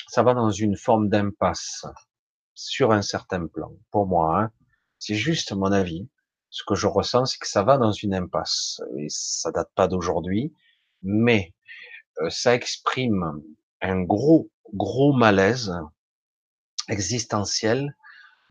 ça 0.08 0.24
va 0.24 0.34
dans 0.34 0.52
une 0.52 0.78
forme 0.78 1.10
d'impasse 1.10 1.86
sur 2.54 2.92
un 2.92 3.02
certain 3.02 3.48
plan. 3.48 3.72
Pour 3.92 4.08
moi, 4.08 4.42
hein. 4.42 4.52
c'est 5.00 5.16
juste 5.16 5.52
mon 5.52 5.72
avis. 5.72 6.10
Ce 6.56 6.64
que 6.66 6.74
je 6.74 6.88
ressens, 6.88 7.26
c'est 7.26 7.38
que 7.38 7.50
ça 7.50 7.64
va 7.64 7.78
dans 7.78 7.92
une 7.92 8.16
impasse. 8.16 8.82
Et 8.98 9.08
ça 9.10 9.52
date 9.52 9.70
pas 9.76 9.90
d'aujourd'hui, 9.90 10.54
mais 11.04 11.54
euh, 12.22 12.30
ça 12.30 12.56
exprime 12.56 13.42
un 13.82 14.02
gros, 14.04 14.50
gros 14.74 15.12
malaise 15.12 15.74
existentiel 16.88 17.94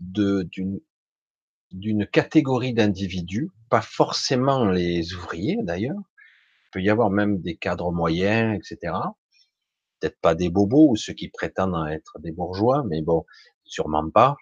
d'une 0.01 0.81
d'une 1.71 2.07
catégorie 2.07 2.75
d'individus, 2.75 3.51
pas 3.71 3.81
forcément 3.81 4.67
les 4.67 5.15
ouvriers 5.15 5.57
d'ailleurs, 5.63 5.97
il 5.97 6.71
peut 6.73 6.83
y 6.83 6.91
avoir 6.91 7.09
même 7.09 7.41
des 7.41 7.57
cadres 7.57 7.91
moyens, 7.91 8.55
etc. 8.55 8.93
Peut-être 9.99 10.21
pas 10.21 10.35
des 10.35 10.51
bobos 10.51 10.91
ou 10.91 10.97
ceux 10.97 11.15
qui 11.15 11.31
prétendent 11.31 11.89
être 11.91 12.19
des 12.19 12.33
bourgeois, 12.33 12.85
mais 12.87 13.01
bon, 13.01 13.25
sûrement 13.65 14.11
pas. 14.11 14.37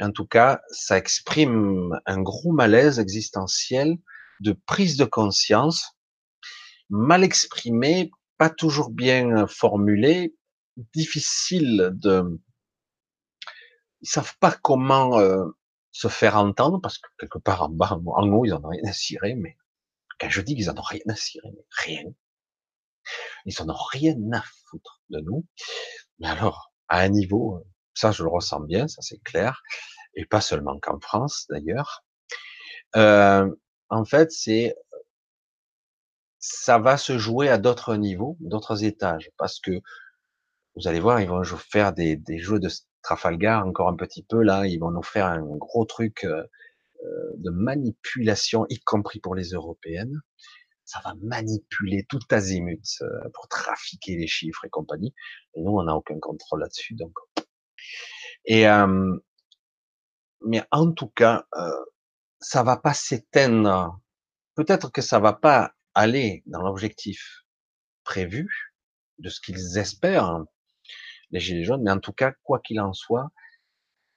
En 0.00 0.10
tout 0.10 0.26
cas, 0.26 0.60
ça 0.70 0.98
exprime 0.98 1.98
un 2.06 2.20
gros 2.20 2.52
malaise 2.52 2.98
existentiel 2.98 3.96
de 4.40 4.52
prise 4.52 4.96
de 4.96 5.04
conscience, 5.04 5.96
mal 6.90 7.22
exprimé, 7.22 8.10
pas 8.36 8.50
toujours 8.50 8.90
bien 8.90 9.46
formulé, 9.46 10.34
difficile 10.92 11.90
de, 11.94 12.40
ils 14.00 14.08
savent 14.08 14.36
pas 14.40 14.50
comment 14.50 15.18
euh, 15.18 15.46
se 15.92 16.08
faire 16.08 16.36
entendre, 16.36 16.80
parce 16.80 16.98
que 16.98 17.08
quelque 17.18 17.38
part 17.38 17.62
en 17.62 17.68
bas, 17.68 17.92
en 17.92 18.28
haut, 18.28 18.44
ils 18.44 18.52
en 18.52 18.64
ont 18.64 18.68
rien 18.68 18.82
à 18.84 18.92
cirer, 18.92 19.34
mais 19.34 19.56
quand 20.18 20.28
je 20.28 20.40
dis 20.40 20.56
qu'ils 20.56 20.70
en 20.70 20.76
ont 20.76 20.82
rien 20.82 21.02
à 21.08 21.14
cirer, 21.14 21.48
mais 21.54 21.64
rien, 21.70 22.04
ils 23.46 23.62
en 23.62 23.68
ont 23.68 23.82
rien 23.92 24.16
à 24.32 24.42
foutre 24.66 25.02
de 25.10 25.20
nous. 25.20 25.46
Mais 26.18 26.28
alors, 26.28 26.72
à 26.88 27.00
un 27.00 27.08
niveau, 27.08 27.64
ça 27.94 28.12
je 28.12 28.22
le 28.22 28.28
ressens 28.28 28.60
bien, 28.60 28.88
ça 28.88 29.02
c'est 29.02 29.22
clair, 29.22 29.62
et 30.14 30.24
pas 30.26 30.40
seulement 30.40 30.78
qu'en 30.80 31.00
France 31.00 31.46
d'ailleurs. 31.50 32.04
Euh, 32.96 33.48
en 33.90 34.04
fait, 34.04 34.30
c'est 34.30 34.74
ça 36.38 36.78
va 36.78 36.96
se 36.98 37.16
jouer 37.18 37.48
à 37.48 37.58
d'autres 37.58 37.96
niveaux, 37.96 38.36
d'autres 38.40 38.84
étages, 38.84 39.30
parce 39.38 39.60
que 39.60 39.80
vous 40.76 40.88
allez 40.88 41.00
voir, 41.00 41.20
ils 41.20 41.28
vont 41.28 41.42
faire 41.44 41.92
des, 41.92 42.16
des 42.16 42.38
jeux 42.38 42.58
de 42.58 42.68
Trafalgar, 43.02 43.66
encore 43.66 43.88
un 43.88 43.96
petit 43.96 44.22
peu, 44.22 44.42
là, 44.42 44.66
ils 44.66 44.78
vont 44.78 44.90
nous 44.90 45.02
faire 45.02 45.26
un 45.26 45.42
gros 45.42 45.84
truc 45.84 46.24
euh, 46.24 46.42
euh, 47.04 47.32
de 47.36 47.50
manipulation, 47.50 48.66
y 48.70 48.80
compris 48.80 49.20
pour 49.20 49.34
les 49.34 49.50
européennes. 49.50 50.20
Ça 50.86 51.00
va 51.04 51.14
manipuler 51.22 52.06
tout 52.08 52.20
azimut 52.30 52.82
euh, 53.02 53.06
pour 53.34 53.48
trafiquer 53.48 54.16
les 54.16 54.26
chiffres 54.26 54.64
et 54.64 54.70
compagnie. 54.70 55.14
Et 55.54 55.62
nous, 55.62 55.72
on 55.72 55.84
n'a 55.84 55.94
aucun 55.94 56.18
contrôle 56.18 56.60
là-dessus. 56.60 56.94
Donc, 56.94 57.12
et 58.46 58.66
mais 60.46 60.62
en 60.70 60.92
tout 60.92 61.08
cas, 61.08 61.46
ça 62.40 62.62
va 62.62 62.76
pas 62.76 62.94
s'éteindre. 62.94 63.98
Peut-être 64.54 64.92
que 64.92 65.00
ça 65.00 65.18
va 65.18 65.32
pas 65.32 65.72
aller 65.94 66.42
dans 66.46 66.62
l'objectif 66.62 67.44
prévu 68.04 68.74
de 69.18 69.28
ce 69.28 69.40
qu'ils 69.40 69.78
espèrent, 69.78 70.44
les 71.30 71.40
gilets 71.40 71.64
jaunes, 71.64 71.82
mais 71.82 71.90
en 71.90 72.00
tout 72.00 72.12
cas, 72.12 72.32
quoi 72.42 72.60
qu'il 72.60 72.80
en 72.80 72.92
soit, 72.92 73.28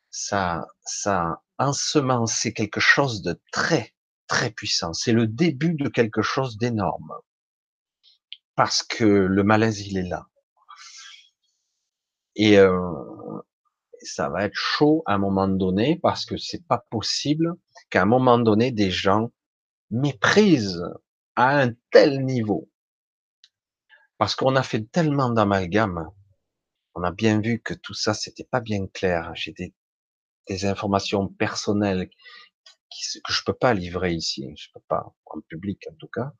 ça, 0.10 0.68
ça 0.86 1.42
ensemencé 1.58 2.54
quelque 2.54 2.80
chose 2.80 3.22
de 3.22 3.40
très, 3.52 3.94
très 4.28 4.52
puissant. 4.52 4.94
C'est 4.94 5.14
le 5.14 5.28
début 5.28 5.74
de 5.74 5.90
quelque 5.90 6.22
chose 6.22 6.58
d'énorme. 6.58 7.14
Parce 8.56 8.84
que 8.84 9.06
le 9.06 9.44
malaise, 9.44 9.82
il 9.82 9.98
est 9.98 10.08
là. 10.08 10.28
Et 12.36 12.58
euh, 12.60 12.92
ça 14.02 14.30
va 14.30 14.46
être 14.46 14.56
chaud 14.56 15.04
à 15.06 15.16
un 15.16 15.18
moment 15.18 15.48
donné 15.48 16.00
parce 16.02 16.26
que 16.26 16.38
c'est 16.38 16.66
pas 16.66 16.86
possible 16.90 17.54
qu'à 17.90 18.04
un 18.04 18.06
moment 18.06 18.38
donné 18.38 18.72
des 18.72 18.92
gens 18.92 19.32
méprisent 19.92 20.84
à 21.36 21.62
un 21.62 21.74
tel 21.92 22.24
niveau. 22.26 22.70
Parce 24.18 24.36
qu'on 24.36 24.56
a 24.56 24.64
fait 24.64 24.84
tellement 24.92 25.30
d'amalgames, 25.30 26.10
on 26.96 27.04
a 27.04 27.12
bien 27.12 27.40
vu 27.40 27.62
que 27.62 27.74
tout 27.74 27.94
ça 27.94 28.14
c'était 28.14 28.44
pas 28.44 28.60
bien 28.60 28.88
clair. 28.88 29.32
J'ai 29.36 29.52
des, 29.54 29.74
des, 30.48 30.66
informations 30.66 31.28
personnelles 31.28 32.10
qui, 32.90 33.22
que 33.22 33.32
je 33.34 33.44
peux 33.46 33.54
pas 33.54 33.74
livrer 33.74 34.14
ici, 34.14 34.52
je 34.58 34.70
peux 34.74 34.84
pas 34.88 35.14
en 35.28 35.42
public 35.42 35.86
en 35.92 35.96
tout 35.96 36.08
cas, 36.08 36.32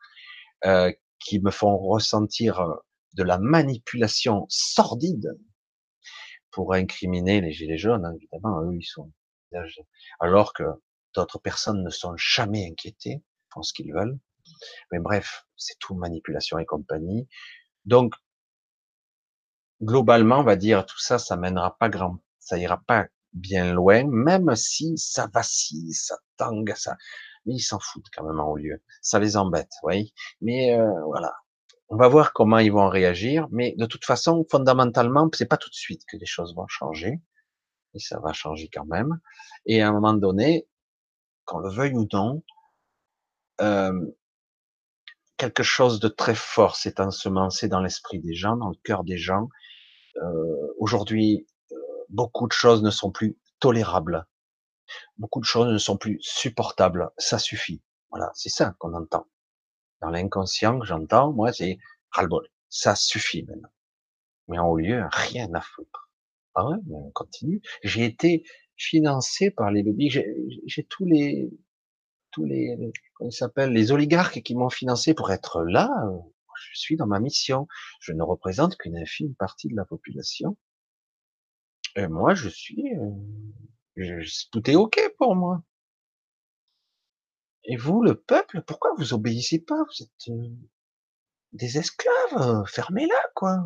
euh, 0.66 0.92
qui 1.20 1.40
me 1.40 1.52
font 1.52 1.78
ressentir 1.78 2.66
de 3.14 3.24
la 3.24 3.38
manipulation 3.38 4.46
sordide 4.50 5.38
pour 6.58 6.74
incriminer 6.74 7.40
les 7.40 7.52
gilets 7.52 7.78
jaunes. 7.78 8.04
Hein, 8.04 8.16
évidemment, 8.16 8.64
eux 8.64 8.74
ils 8.74 8.84
sont 8.84 9.12
alors 10.20 10.54
que 10.54 10.64
d'autres 11.14 11.38
personnes 11.38 11.84
ne 11.84 11.92
sont 11.92 12.18
jamais 12.18 12.66
inquiétées, 12.68 13.24
font 13.54 13.62
ce 13.62 13.74
qu'ils 13.74 13.94
veulent. 13.94 14.18
Mais 14.92 14.98
bref, 14.98 15.46
c'est 15.56 15.78
tout 15.78 15.94
manipulation 15.94 16.58
et 16.58 16.66
compagnie. 16.66 17.28
Donc, 17.86 18.16
globalement, 19.84 20.40
on 20.40 20.44
va 20.44 20.56
dire, 20.56 20.84
tout 20.88 20.98
ça, 20.98 21.20
ça 21.20 21.38
mènera 21.38 21.78
pas 21.78 21.90
grand, 21.90 22.18
ça 22.40 22.58
ira 22.58 22.82
pas 22.88 23.06
bien 23.34 23.72
loin, 23.72 24.06
même 24.08 24.56
si 24.56 24.98
ça 24.98 25.30
vacille, 25.32 25.94
ça 25.94 26.18
tangue, 26.38 26.74
ça, 26.76 26.98
mais 27.46 27.54
ils 27.54 27.60
s'en 27.60 27.80
foutent 27.80 28.10
quand 28.12 28.24
même 28.24 28.40
haut 28.40 28.58
lieu. 28.58 28.82
Ça 29.04 29.20
les 29.20 29.38
embête, 29.38 29.74
oui. 29.84 30.12
Mais 30.42 30.74
euh, 30.76 31.04
voilà, 31.06 31.36
on 31.90 31.98
va 31.98 32.08
voir 32.08 32.34
comment 32.34 32.60
ils 32.60 32.72
vont 32.72 32.90
réagir. 32.90 33.48
Mais 33.52 33.74
de 33.78 33.86
toute 33.86 34.06
façon, 34.06 34.46
fondamentalement, 34.50 35.30
c'est 35.34 35.46
pas 35.46 35.58
tout 35.58 35.70
de 35.70 35.76
suite 35.76 36.04
que 36.08 36.18
les 36.18 36.26
choses 36.26 36.56
vont 36.56 36.68
changer, 36.68 37.22
et 37.94 38.00
ça 38.00 38.20
va 38.20 38.34
changer 38.34 38.70
quand 38.72 38.86
même. 38.86 39.20
Et 39.66 39.82
à 39.82 39.90
un 39.90 39.92
moment 39.92 40.14
donné, 40.14 40.68
qu'on 41.46 41.60
le 41.60 41.72
veuille 41.72 41.96
ou 41.96 42.08
non, 42.12 42.44
euh, 43.62 43.94
quelque 45.38 45.64
chose 45.64 46.00
de 46.00 46.08
très 46.08 46.36
fort 46.36 46.76
s'est 46.76 47.00
ensemencé 47.00 47.68
dans 47.68 47.80
l'esprit 47.80 48.20
des 48.20 48.34
gens, 48.34 48.58
dans 48.58 48.70
le 48.70 48.78
cœur 48.84 49.04
des 49.04 49.18
gens. 49.18 49.48
Euh, 50.18 50.74
Aujourd'hui, 50.80 51.48
euh, 51.72 51.76
beaucoup 52.10 52.48
de 52.48 52.54
choses 52.54 52.84
ne 52.84 52.90
sont 52.90 53.12
plus 53.12 53.38
tolérables. 53.60 54.28
Beaucoup 55.18 55.40
de 55.40 55.46
choses 55.46 55.72
ne 55.72 55.78
sont 55.78 55.98
plus 55.98 56.18
supportables. 56.22 57.10
Ça 57.18 57.40
suffit. 57.40 57.82
Voilà, 58.10 58.32
c'est 58.34 58.50
ça 58.50 58.76
qu'on 58.80 58.94
entend. 58.94 59.28
Dans 60.02 60.10
l'inconscient 60.10 60.80
que 60.80 60.86
j'entends, 60.86 61.34
moi, 61.34 61.52
c'est 61.52 61.78
ras-le-bol. 62.12 62.48
Ça 62.70 62.96
suffit 62.96 63.44
maintenant. 63.44 63.70
Mais 64.48 64.60
en 64.60 64.68
haut 64.68 64.78
lieu, 64.78 65.04
rien 65.12 65.54
à 65.54 65.62
foutre. 65.62 66.10
Ah 66.56 66.68
ouais, 66.68 66.78
on 66.90 67.12
continue. 67.12 67.62
J'ai 67.84 68.06
été 68.06 68.44
financé 68.76 69.52
par 69.52 69.72
les 69.72 69.84
lobbies. 69.84 70.10
J'ai 70.10 70.84
tous 70.84 71.06
les 71.06 71.50
tous 72.32 72.46
les, 72.46 72.78
comment 73.16 73.32
s'appelle, 73.32 73.72
les 73.72 73.92
oligarques 73.92 74.42
qui 74.42 74.56
m'ont 74.56 74.70
financé 74.70 75.14
pour 75.14 75.32
être 75.32 75.64
là. 75.64 75.90
Je 76.72 76.80
suis 76.80 76.96
dans 76.96 77.08
ma 77.08 77.20
mission. 77.20 77.68
Je 78.00 78.14
ne 78.14 78.22
représente 78.24 78.78
qu'une 78.78 78.98
infime 78.98 79.34
partie 79.36 79.68
de 79.70 79.76
la 79.76 79.86
population. 79.86 80.58
Et 81.96 82.08
moi, 82.08 82.36
je 82.36 82.50
suis, 82.50 82.94
euh, 83.98 84.24
tout 84.52 84.70
est 84.70 84.76
ok 84.76 85.00
pour 85.18 85.36
moi. 85.36 85.64
Et 87.68 87.78
vous, 87.78 88.02
le 88.02 88.16
peuple, 88.16 88.62
pourquoi 88.64 88.92
vous 88.98 89.14
obéissez 89.14 89.60
pas? 89.60 89.84
Vous 89.84 90.04
êtes 90.04 90.30
euh, 90.30 90.50
des 91.54 91.78
esclaves, 91.78 92.66
fermez-la, 92.68 93.22
quoi. 93.36 93.58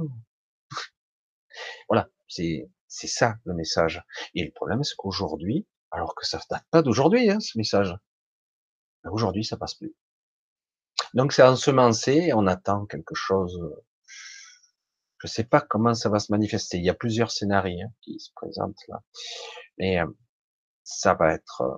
voilà, 1.88 2.10
c'est 2.28 2.70
c'est 2.88 3.08
ça 3.08 3.36
le 3.46 3.54
message. 3.54 4.04
Et 4.36 4.44
le 4.44 4.52
problème, 4.52 4.84
c'est 4.84 4.96
qu'aujourd'hui, 4.96 5.66
alors 5.92 6.14
que 6.16 6.26
ça 6.26 6.40
date 6.50 6.66
pas 6.72 6.82
d'aujourd'hui, 6.82 7.30
hein, 7.30 7.40
ce 7.40 7.58
message, 7.58 7.96
Aujourd'hui, 9.10 9.44
ça 9.44 9.58
passe 9.58 9.76
plus. 9.76 9.96
Donc 11.14 11.34
c'est 11.34 11.44
ensemencé 11.44 12.12
et 12.14 12.34
on 12.34 12.48
attend 12.48 12.86
quelque 12.86 13.16
chose. 13.16 13.60
Je 15.18 15.28
sais 15.28 15.44
pas 15.44 15.62
comment 15.62 15.94
ça 15.94 16.10
va 16.10 16.20
se 16.20 16.32
manifester. 16.32 16.78
Il 16.78 16.86
y 16.86 16.90
a 16.90 16.94
plusieurs 16.94 17.32
scénarios 17.32 17.86
hein, 17.86 17.92
qui 18.02 18.20
se 18.20 18.32
présentent 18.36 18.88
là, 18.88 19.02
mais 19.78 20.00
euh, 20.00 20.08
ça 20.84 21.14
va 21.14 21.34
être 21.34 21.62
euh, 21.62 21.78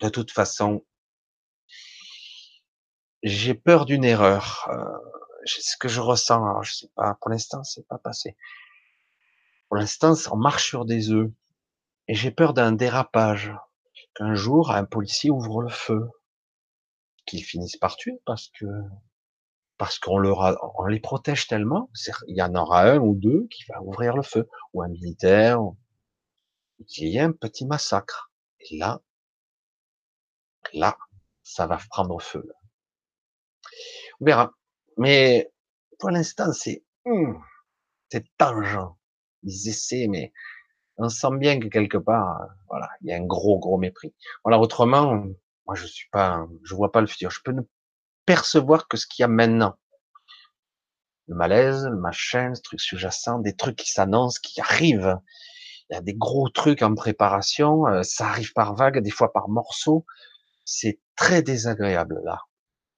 de 0.00 0.08
toute 0.08 0.30
façon. 0.30 0.84
J'ai 3.22 3.54
peur 3.54 3.84
d'une 3.84 4.04
erreur. 4.04 4.68
Euh, 4.70 4.84
ce 5.44 5.76
que 5.76 5.88
je 5.88 6.00
ressens, 6.00 6.44
alors 6.44 6.62
je 6.62 6.74
sais 6.74 6.90
pas. 6.94 7.16
Pour 7.20 7.30
l'instant, 7.30 7.62
c'est 7.64 7.86
pas 7.86 7.98
passé. 7.98 8.36
Pour 9.68 9.76
l'instant, 9.76 10.14
on 10.30 10.36
marche 10.36 10.68
sur 10.68 10.84
des 10.84 11.10
œufs 11.10 11.30
et 12.08 12.14
j'ai 12.14 12.30
peur 12.30 12.54
d'un 12.54 12.72
dérapage. 12.72 13.52
Qu'un 14.14 14.34
jour, 14.34 14.70
un 14.72 14.84
policier 14.84 15.30
ouvre 15.30 15.62
le 15.62 15.68
feu 15.68 16.08
qu'ils 17.26 17.44
finissent 17.44 17.76
par 17.76 17.96
tuer 17.96 18.20
parce 18.24 18.48
que 18.48 18.66
parce 19.76 19.98
qu'on 19.98 20.18
leur 20.18 20.58
on 20.78 20.86
les 20.86 21.00
protège 21.00 21.46
tellement, 21.46 21.88
il 22.26 22.36
y 22.36 22.42
en 22.42 22.54
aura 22.54 22.82
un 22.82 22.98
ou 22.98 23.14
deux 23.14 23.46
qui 23.48 23.64
va 23.68 23.80
ouvrir 23.82 24.16
le 24.16 24.22
feu, 24.22 24.48
ou 24.74 24.82
un 24.82 24.88
militaire, 24.88 25.60
il 26.80 27.08
y 27.08 27.18
a 27.20 27.24
un 27.24 27.32
petit 27.32 27.64
massacre. 27.64 28.32
Et 28.58 28.76
là, 28.76 29.00
là, 30.72 30.96
ça 31.44 31.66
va 31.66 31.78
prendre 31.90 32.20
feu. 32.20 32.44
On 34.20 34.24
verra. 34.24 34.52
Mais 34.96 35.50
pour 35.98 36.10
l'instant, 36.10 36.52
c'est 36.52 36.84
hum, 37.04 37.42
c'est 38.10 38.24
tangent. 38.36 38.78
Ils 39.42 39.68
essaient, 39.68 40.08
mais 40.08 40.32
on 40.98 41.08
sent 41.08 41.36
bien 41.38 41.60
que 41.60 41.68
quelque 41.68 41.98
part, 41.98 42.48
voilà, 42.68 42.88
il 43.02 43.08
y 43.08 43.12
a 43.12 43.16
un 43.16 43.24
gros, 43.24 43.58
gros 43.58 43.78
mépris. 43.78 44.14
Voilà, 44.44 44.58
autrement, 44.58 45.24
moi, 45.66 45.74
je 45.74 45.86
suis 45.86 46.08
pas, 46.10 46.46
je 46.64 46.74
vois 46.74 46.90
pas 46.90 47.00
le 47.00 47.06
futur. 47.06 47.30
Je 47.30 47.40
peux 47.44 47.52
ne 47.52 47.62
percevoir 48.26 48.88
que 48.88 48.96
ce 48.96 49.06
qu'il 49.06 49.22
y 49.22 49.24
a 49.24 49.28
maintenant. 49.28 49.76
Le 51.28 51.36
malaise, 51.36 51.84
le 51.84 51.96
machin, 51.96 52.54
ce 52.54 52.62
truc 52.62 52.80
sous-jacent, 52.80 53.38
des 53.40 53.54
trucs 53.54 53.76
qui 53.76 53.90
s'annoncent, 53.92 54.40
qui 54.42 54.60
arrivent. 54.60 55.18
Il 55.90 55.94
y 55.94 55.96
a 55.96 56.00
des 56.00 56.14
gros 56.14 56.48
trucs 56.48 56.82
en 56.82 56.94
préparation. 56.94 57.86
Euh, 57.86 58.02
ça 58.02 58.26
arrive 58.28 58.52
par 58.54 58.74
vagues, 58.74 58.98
des 59.00 59.10
fois 59.10 59.32
par 59.32 59.48
morceaux. 59.48 60.04
C'est 60.64 61.00
très 61.16 61.42
désagréable 61.42 62.20
là, 62.24 62.40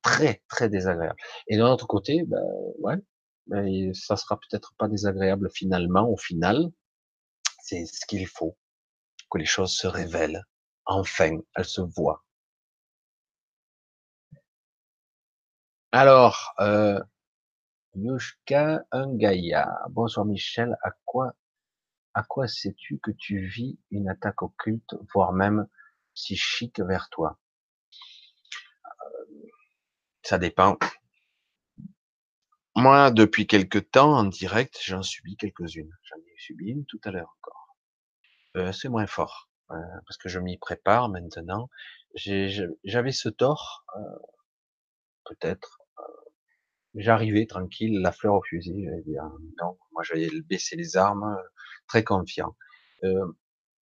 très 0.03 0.43
très 0.49 0.69
désagréable. 0.69 1.19
Et 1.49 1.57
de 1.57 1.63
l'autre 1.63 1.87
côté, 1.87 2.25
ben 2.27 2.43
ouais, 2.79 2.97
ben, 3.47 3.93
ça 3.95 4.17
sera 4.17 4.39
peut-être 4.39 4.75
pas 4.79 4.89
désagréable 4.89 5.51
finalement. 5.53 6.09
Au 6.09 6.17
final, 6.17 6.71
c'est 7.63 7.87
ce 7.87 8.07
qu'il 8.07 8.27
faut 8.27 8.57
que 9.31 9.39
les 9.39 9.47
choses 9.47 9.73
se 9.73 9.87
révèlent. 9.87 10.45
Enfin, 10.87 11.39
elles 11.57 11.65
se 11.65 11.81
voient. 11.83 12.25
Alors, 15.93 16.55
euh, 16.61 17.01
Yushka 17.95 18.85
Ungaya. 18.93 19.69
Bonsoir 19.91 20.27
Michel. 20.27 20.77
À 20.83 20.91
quoi, 21.05 21.35
à 22.15 22.23
quoi 22.23 22.49
sais-tu 22.49 22.99
que 23.01 23.11
tu 23.13 23.47
vis 23.47 23.79
une 23.91 24.09
attaque 24.09 24.43
occulte, 24.43 24.95
voire 25.15 25.33
même 25.33 25.67
psychique 26.15 26.81
vers 26.81 27.09
toi? 27.11 27.39
Ça 30.23 30.39
dépend. 30.39 30.79
Moi, 32.77 33.11
depuis 33.11 33.47
quelque 33.47 33.79
temps, 33.79 34.17
en 34.17 34.25
direct, 34.25 34.79
j'en 34.83 35.03
subis 35.03 35.37
quelques-unes. 35.37 35.93
J'en 36.05 36.17
ai 36.17 36.35
subi 36.39 36.71
une 36.71 36.85
tout 36.87 37.01
à 37.05 37.11
l'heure 37.11 37.37
encore. 37.39 37.77
Euh, 38.57 38.73
c'est 38.73 38.89
moins 38.89 39.07
fort, 39.07 39.49
euh, 39.71 39.77
parce 40.07 40.19
que 40.19 40.29
je 40.29 40.39
m'y 40.39 40.59
prépare 40.59 41.09
maintenant. 41.09 41.69
J'avais 42.15 43.13
ce 43.13 43.29
tort, 43.29 43.85
euh, 43.97 44.01
peut-être, 45.25 45.81
J'arrivais 46.95 47.47
tranquille, 47.47 48.01
la 48.01 48.11
fleur 48.13 48.35
au 48.35 48.43
fusil, 48.43 48.85
j'allais 48.85 49.03
dire 49.03 49.23
non, 49.63 49.79
moi 49.93 50.03
j'allais 50.03 50.29
baisser 50.43 50.77
les 50.77 50.97
armes, 50.97 51.37
très 51.87 52.03
confiant. 52.03 52.57
Euh, 53.05 53.27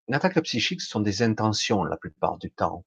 Une 0.09 0.15
attaque 0.15 0.40
psychique, 0.43 0.82
ce 0.82 0.89
sont 0.89 1.01
des 1.01 1.23
intentions 1.23 1.85
la 1.85 1.97
plupart 1.97 2.39
du 2.39 2.51
temps. 2.51 2.85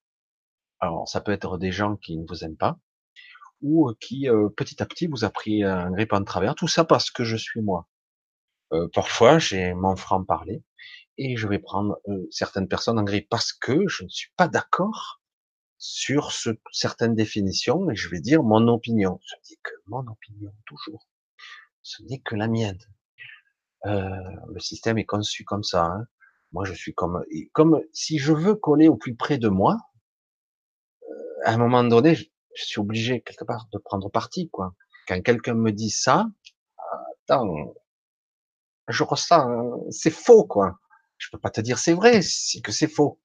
Alors, 0.79 1.07
ça 1.07 1.21
peut 1.21 1.31
être 1.31 1.57
des 1.57 1.71
gens 1.71 1.95
qui 1.97 2.17
ne 2.17 2.25
vous 2.27 2.43
aiment 2.43 2.57
pas, 2.57 2.79
ou 3.61 3.91
qui 3.99 4.27
petit 4.55 4.81
à 4.81 4.85
petit 4.85 5.07
vous 5.07 5.23
a 5.23 5.29
pris 5.29 5.63
un 5.63 5.91
grippe 5.91 6.13
en 6.13 6.23
travers. 6.23 6.55
Tout 6.55 6.67
ça 6.67 6.83
parce 6.83 7.11
que 7.11 7.23
je 7.23 7.37
suis 7.37 7.61
moi. 7.61 7.87
Parfois, 8.93 9.37
j'ai 9.39 9.73
mon 9.73 9.95
franc 9.95 10.23
parler 10.23 10.63
et 11.17 11.35
je 11.35 11.47
vais 11.47 11.59
prendre 11.59 11.99
certaines 12.31 12.67
personnes 12.67 12.97
en 12.97 13.03
grippe 13.03 13.29
parce 13.29 13.53
que 13.53 13.87
je 13.87 14.03
ne 14.03 14.09
suis 14.09 14.31
pas 14.37 14.47
d'accord 14.47 15.21
sur 15.77 16.31
ce, 16.31 16.51
certaines 16.71 17.15
définitions 17.15 17.89
et 17.89 17.95
je 17.95 18.09
vais 18.09 18.21
dire 18.21 18.43
mon 18.43 18.67
opinion. 18.67 19.19
Je 19.25 19.35
dis 19.43 19.59
que 19.61 19.73
mon 19.87 20.05
opinion 20.07 20.53
toujours. 20.65 21.07
Ce 21.81 22.01
n'est 22.03 22.19
que 22.19 22.35
la 22.35 22.47
mienne. 22.47 22.79
Le 23.83 24.59
système 24.59 24.97
est 24.97 25.05
conçu 25.05 25.43
comme 25.43 25.63
ça. 25.63 25.85
Hein. 25.85 26.07
Moi, 26.51 26.65
je 26.65 26.73
suis 26.73 26.93
comme, 26.93 27.23
comme 27.53 27.81
si 27.93 28.19
je 28.19 28.31
veux 28.31 28.55
coller 28.55 28.87
au 28.87 28.95
plus 28.95 29.15
près 29.15 29.37
de 29.37 29.49
moi. 29.49 29.77
à 31.45 31.53
un 31.53 31.57
moment 31.57 31.83
donné, 31.83 32.15
je 32.55 32.65
suis 32.65 32.79
obligé 32.79 33.21
quelque 33.21 33.43
part 33.45 33.67
de 33.71 33.77
prendre 33.77 34.09
parti, 34.09 34.49
quoi. 34.49 34.73
Quand 35.07 35.21
quelqu'un 35.21 35.55
me 35.55 35.71
dit 35.71 35.89
ça, 35.89 36.27
attends, 37.29 37.73
je 38.87 39.03
ressens, 39.03 39.47
c'est 39.89 40.11
faux, 40.11 40.45
quoi. 40.45 40.79
Je 41.17 41.29
peux 41.31 41.39
pas 41.39 41.49
te 41.51 41.61
dire 41.61 41.77
c'est 41.77 41.93
vrai, 41.93 42.21
c'est 42.21 42.61
que 42.61 42.71
c'est 42.71 42.87
faux. 42.87 43.19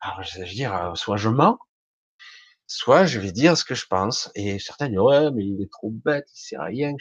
Alors, 0.00 0.22
je 0.22 0.40
veux 0.40 0.46
dire, 0.46 0.74
euh, 0.74 0.94
soit 0.94 1.16
je 1.16 1.28
mens, 1.28 1.58
soit 2.66 3.06
je 3.06 3.18
vais 3.18 3.32
dire 3.32 3.56
ce 3.56 3.64
que 3.64 3.74
je 3.74 3.86
pense. 3.86 4.30
Et 4.34 4.58
certains 4.58 4.88
disent, 4.88 4.98
ouais, 4.98 5.30
mais 5.32 5.44
il 5.44 5.62
est 5.62 5.70
trop 5.70 5.90
bête, 5.90 6.26
il 6.34 6.38
sait 6.38 6.58
rien. 6.58 6.94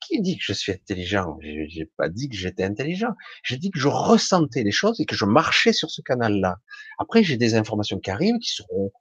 Qui 0.00 0.20
dit 0.20 0.36
que 0.38 0.44
je 0.44 0.52
suis 0.52 0.72
intelligent? 0.72 1.38
J'ai 1.40 1.86
pas 1.96 2.08
dit 2.08 2.28
que 2.28 2.36
j'étais 2.36 2.64
intelligent. 2.64 3.14
J'ai 3.42 3.56
dit 3.56 3.70
que 3.70 3.78
je 3.78 3.88
ressentais 3.88 4.62
les 4.62 4.70
choses 4.70 5.00
et 5.00 5.06
que 5.06 5.16
je 5.16 5.24
marchais 5.24 5.72
sur 5.72 5.90
ce 5.90 6.02
canal-là. 6.02 6.58
Après, 6.98 7.22
j'ai 7.22 7.36
des 7.36 7.54
informations 7.54 7.98
qui 7.98 8.10
arrivent, 8.10 8.38
qui 8.38 8.50
seront 8.50 8.92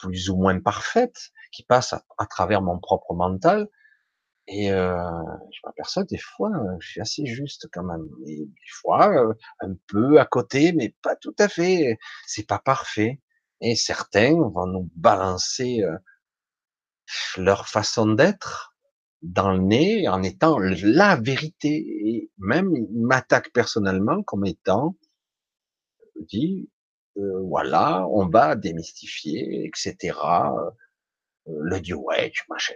plus 0.00 0.30
ou 0.30 0.36
moins 0.36 0.58
parfaite, 0.60 1.30
qui 1.52 1.62
passe 1.64 1.92
à, 1.92 2.26
travers 2.26 2.62
mon 2.62 2.78
propre 2.78 3.14
mental. 3.14 3.68
Et 4.46 4.72
euh, 4.72 4.96
je 5.52 5.60
m'aperçois 5.64 6.04
des 6.04 6.18
fois, 6.18 6.50
je 6.80 6.88
suis 6.88 7.00
assez 7.00 7.26
juste 7.26 7.68
quand 7.72 7.84
même. 7.84 8.08
Et 8.26 8.46
des 8.46 8.70
fois, 8.72 9.08
euh, 9.10 9.32
un 9.60 9.74
peu 9.86 10.18
à 10.18 10.24
côté, 10.26 10.72
mais 10.72 10.94
pas 11.02 11.14
tout 11.16 11.34
à 11.38 11.48
fait. 11.48 11.98
C'est 12.26 12.46
pas 12.46 12.58
parfait. 12.58 13.20
Et 13.60 13.76
certains 13.76 14.32
vont 14.32 14.66
nous 14.66 14.90
balancer 14.96 15.82
euh, 15.82 15.96
leur 17.36 17.68
façon 17.68 18.14
d'être 18.14 18.74
dans 19.22 19.52
le 19.52 19.60
nez 19.60 20.08
en 20.08 20.22
étant 20.22 20.58
la 20.58 21.16
vérité. 21.16 21.68
Et 21.68 22.30
même 22.38 22.74
ils 22.74 23.06
m'attaquent 23.06 23.52
personnellement 23.52 24.22
comme 24.22 24.46
étant 24.46 24.96
dit 26.28 26.70
euh, 27.20 27.42
voilà, 27.46 28.06
on 28.08 28.28
va 28.28 28.56
démystifier, 28.56 29.66
etc. 29.66 30.18
Euh, 30.24 30.70
le 31.46 31.94
ouais, 31.96 32.30
tu 32.30 32.44
machin, 32.48 32.74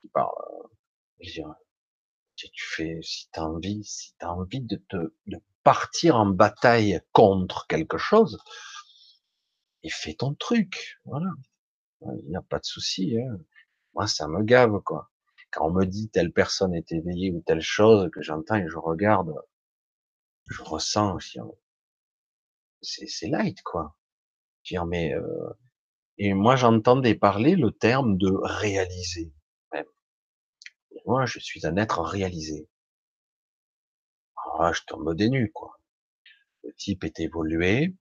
qui 0.00 0.08
parle. 0.08 0.32
Je 1.20 1.42
si 2.36 2.50
tu 2.50 2.64
fais, 2.66 2.98
si 3.02 3.28
t'as 3.30 3.42
envie, 3.42 3.84
si 3.84 4.14
t'as 4.18 4.28
envie 4.28 4.60
de 4.60 4.76
te, 4.88 4.96
de 5.26 5.40
partir 5.62 6.16
en 6.16 6.26
bataille 6.26 7.00
contre 7.12 7.66
quelque 7.68 7.98
chose, 7.98 8.38
et 9.82 9.90
fais 9.90 10.14
ton 10.14 10.34
truc, 10.34 10.98
voilà. 11.04 11.30
Il 12.02 12.28
n'y 12.28 12.36
a 12.36 12.42
pas 12.42 12.58
de 12.58 12.64
souci. 12.64 13.18
Hein. 13.18 13.38
Moi, 13.94 14.06
ça 14.06 14.28
me 14.28 14.42
gave, 14.42 14.80
quoi. 14.82 15.10
Quand 15.50 15.68
on 15.68 15.72
me 15.72 15.84
dit 15.84 16.10
telle 16.10 16.32
personne 16.32 16.74
est 16.74 16.90
éveillée 16.92 17.30
ou 17.30 17.40
telle 17.46 17.60
chose 17.60 18.10
que 18.10 18.22
j'entends 18.22 18.56
et 18.56 18.68
je 18.68 18.76
regarde, 18.76 19.32
je 20.48 20.62
ressens, 20.62 21.18
je 21.20 21.38
c'est 22.84 23.28
light, 23.28 23.62
quoi. 23.62 23.96
Dire, 24.64 24.86
mais 24.86 25.14
euh, 25.14 25.50
et 26.18 26.34
moi 26.34 26.56
j'entendais 26.56 27.14
parler 27.14 27.56
le 27.56 27.70
terme 27.72 28.16
de 28.18 28.30
réaliser. 28.42 29.32
moi, 31.06 31.26
je 31.26 31.38
suis 31.38 31.66
un 31.66 31.76
être 31.76 32.00
réalisé. 32.00 32.68
Ah, 34.58 34.72
je 34.72 34.82
tombe 34.86 35.14
des 35.14 35.28
nues, 35.28 35.50
quoi. 35.52 35.78
Le 36.62 36.72
type 36.74 37.04
est 37.04 37.20
évolué, 37.20 37.94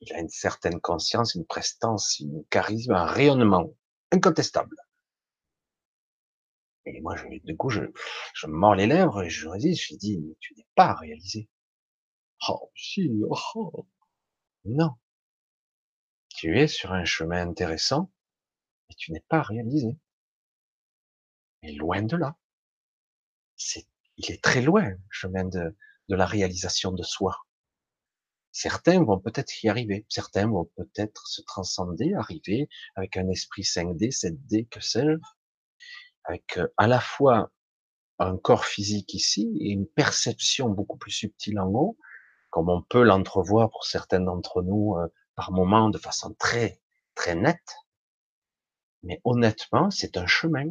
il 0.00 0.12
a 0.12 0.20
une 0.20 0.28
certaine 0.28 0.80
conscience, 0.80 1.34
une 1.34 1.46
prestance, 1.46 2.18
une 2.20 2.44
charisme, 2.50 2.92
un 2.92 3.06
rayonnement 3.06 3.74
incontestable. 4.12 4.76
Et 6.86 7.00
moi, 7.00 7.16
je, 7.16 7.26
du 7.44 7.56
coup, 7.56 7.70
je, 7.70 7.80
mords 8.46 8.74
les 8.74 8.86
lèvres 8.86 9.22
et 9.22 9.30
je 9.30 9.48
résiste, 9.48 9.84
je 9.88 9.96
dis, 9.96 10.18
mais 10.20 10.34
tu 10.40 10.54
n'es 10.54 10.66
pas 10.74 10.94
réalisé. 10.94 11.48
Oh, 12.48 12.70
si, 12.76 13.10
oh. 13.54 13.86
Non. 14.64 14.96
Tu 16.28 16.58
es 16.58 16.66
sur 16.66 16.92
un 16.92 17.04
chemin 17.04 17.48
intéressant, 17.48 18.10
mais 18.88 18.94
tu 18.96 19.12
n'es 19.12 19.24
pas 19.28 19.42
réalisé. 19.42 19.96
Et 21.62 21.72
loin 21.72 22.02
de 22.02 22.16
là. 22.16 22.36
C'est, 23.56 23.86
il 24.16 24.30
est 24.30 24.42
très 24.42 24.60
loin, 24.62 24.90
le 24.90 24.98
chemin 25.10 25.44
de, 25.44 25.76
de 26.08 26.14
la 26.16 26.26
réalisation 26.26 26.92
de 26.92 27.02
soi. 27.02 27.46
Certains 28.52 29.02
vont 29.02 29.18
peut-être 29.18 29.64
y 29.64 29.68
arriver, 29.68 30.06
certains 30.08 30.46
vont 30.46 30.70
peut-être 30.76 31.26
se 31.26 31.42
transcender, 31.42 32.14
arriver 32.14 32.68
avec 32.94 33.16
un 33.16 33.28
esprit 33.28 33.62
5D, 33.62 34.12
7D, 34.12 34.68
que 34.68 34.80
sais-je, 34.80 35.18
avec 36.24 36.58
euh, 36.58 36.68
à 36.76 36.86
la 36.86 37.00
fois 37.00 37.50
un 38.20 38.36
corps 38.36 38.64
physique 38.64 39.12
ici 39.14 39.56
et 39.60 39.70
une 39.70 39.86
perception 39.88 40.68
beaucoup 40.68 40.96
plus 40.96 41.10
subtile 41.10 41.58
en 41.58 41.68
haut, 41.68 41.98
comme 42.54 42.68
on 42.68 42.82
peut 42.82 43.02
l'entrevoir 43.02 43.68
pour 43.68 43.84
certains 43.84 44.20
d'entre 44.20 44.62
nous 44.62 44.94
euh, 44.96 45.08
par 45.34 45.50
moments 45.50 45.90
de 45.90 45.98
façon 45.98 46.36
très 46.38 46.80
très 47.16 47.34
nette. 47.34 47.74
Mais 49.02 49.20
honnêtement, 49.24 49.90
c'est 49.90 50.16
un 50.16 50.28
chemin. 50.28 50.66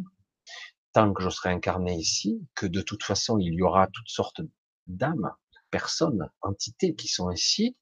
Tant 0.93 1.11
que 1.11 1.21
je 1.21 1.29
serai 1.29 1.49
incarné 1.49 1.97
ici, 1.97 2.47
que 2.55 2.67
de 2.67 2.79
toute 2.79 3.03
façon 3.03 3.37
il 3.37 3.55
y 3.55 3.61
aura 3.61 3.87
toutes 3.87 4.07
sortes 4.07 4.39
d'âmes, 4.87 5.29
personnes, 5.71 6.29
entités 6.39 6.95
qui 6.95 7.09
sont 7.09 7.29
ici, 7.31 7.75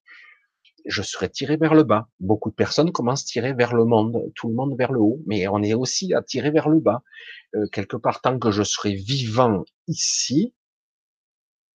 je 0.88 1.04
serai 1.04 1.30
tiré 1.30 1.58
vers 1.58 1.76
le 1.76 1.84
bas. 1.84 2.10
Beaucoup 2.20 2.50
de 2.50 2.56
personnes 2.56 2.92
commencent 2.92 3.22
à 3.22 3.26
tirer 3.26 3.54
vers 3.54 3.76
le 3.76 3.86
monde, 3.86 4.32
tout 4.34 4.48
le 4.48 4.56
monde 4.56 4.76
vers 4.76 4.94
le 4.94 5.00
haut, 5.00 5.22
mais 5.28 5.48
on 5.48 5.62
est 5.62 5.76
aussi 5.76 6.12
tirer 6.26 6.50
vers 6.50 6.70
le 6.70 6.80
bas. 6.80 7.04
Euh, 7.54 7.68
quelque 7.72 7.98
part, 7.98 8.22
tant 8.22 8.40
que 8.40 8.50
je 8.50 8.64
serai 8.64 8.96
vivant 8.96 9.64
ici, 9.88 10.56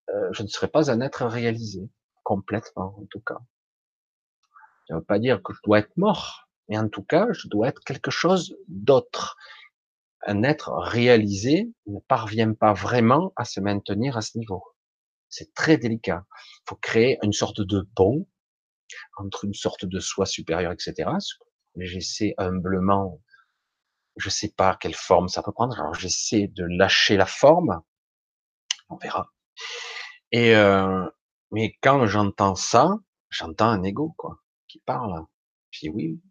euh, 0.09 0.29
je 0.31 0.41
ne 0.41 0.47
serai 0.47 0.67
pas 0.67 0.89
un 0.89 1.01
être 1.01 1.23
réalisé 1.27 1.87
complètement, 2.25 2.97
en 2.99 3.05
tout 3.09 3.21
cas. 3.21 3.37
Ça 4.87 4.95
ne 4.95 4.99
veut 4.99 5.05
pas 5.05 5.19
dire 5.19 5.41
que 5.41 5.53
je 5.53 5.59
dois 5.63 5.79
être 5.79 5.95
mort, 5.95 6.49
mais 6.67 6.77
en 6.77 6.89
tout 6.89 7.03
cas, 7.03 7.27
je 7.31 7.47
dois 7.47 7.69
être 7.69 7.81
quelque 7.85 8.11
chose 8.11 8.57
d'autre. 8.67 9.37
Un 10.27 10.43
être 10.43 10.73
réalisé 10.73 11.71
ne 11.85 11.99
parvient 11.99 12.53
pas 12.53 12.73
vraiment 12.73 13.31
à 13.35 13.45
se 13.45 13.59
maintenir 13.59 14.17
à 14.17 14.21
ce 14.21 14.37
niveau. 14.37 14.63
C'est 15.29 15.53
très 15.53 15.77
délicat. 15.77 16.25
Il 16.31 16.69
faut 16.69 16.75
créer 16.75 17.19
une 17.23 17.33
sorte 17.33 17.61
de 17.61 17.87
pont 17.95 18.27
entre 19.17 19.45
une 19.45 19.53
sorte 19.53 19.85
de 19.85 19.99
soi 19.99 20.25
supérieur, 20.25 20.71
etc. 20.71 21.09
J'essaie 21.77 22.33
humblement, 22.37 23.21
je 24.17 24.29
sais 24.29 24.53
pas 24.55 24.77
quelle 24.79 24.95
forme 24.95 25.27
ça 25.27 25.43
peut 25.43 25.51
prendre. 25.51 25.79
Alors 25.79 25.93
j'essaie 25.93 26.47
de 26.47 26.63
lâcher 26.63 27.17
la 27.17 27.25
forme. 27.25 27.81
On 28.89 28.97
verra. 28.97 29.31
Et 30.31 30.55
euh, 30.55 31.05
mais 31.55 31.77
quand 31.81 32.05
j'entends 32.05 32.55
ça, 32.55 32.99
j'entends 33.29 33.69
un 33.69 33.81
ego, 33.81 34.13
quoi, 34.17 34.43
qui 34.67 34.79
parle. 34.79 35.25
Je 35.71 35.79
dis 35.79 35.89
oui, 35.89 36.21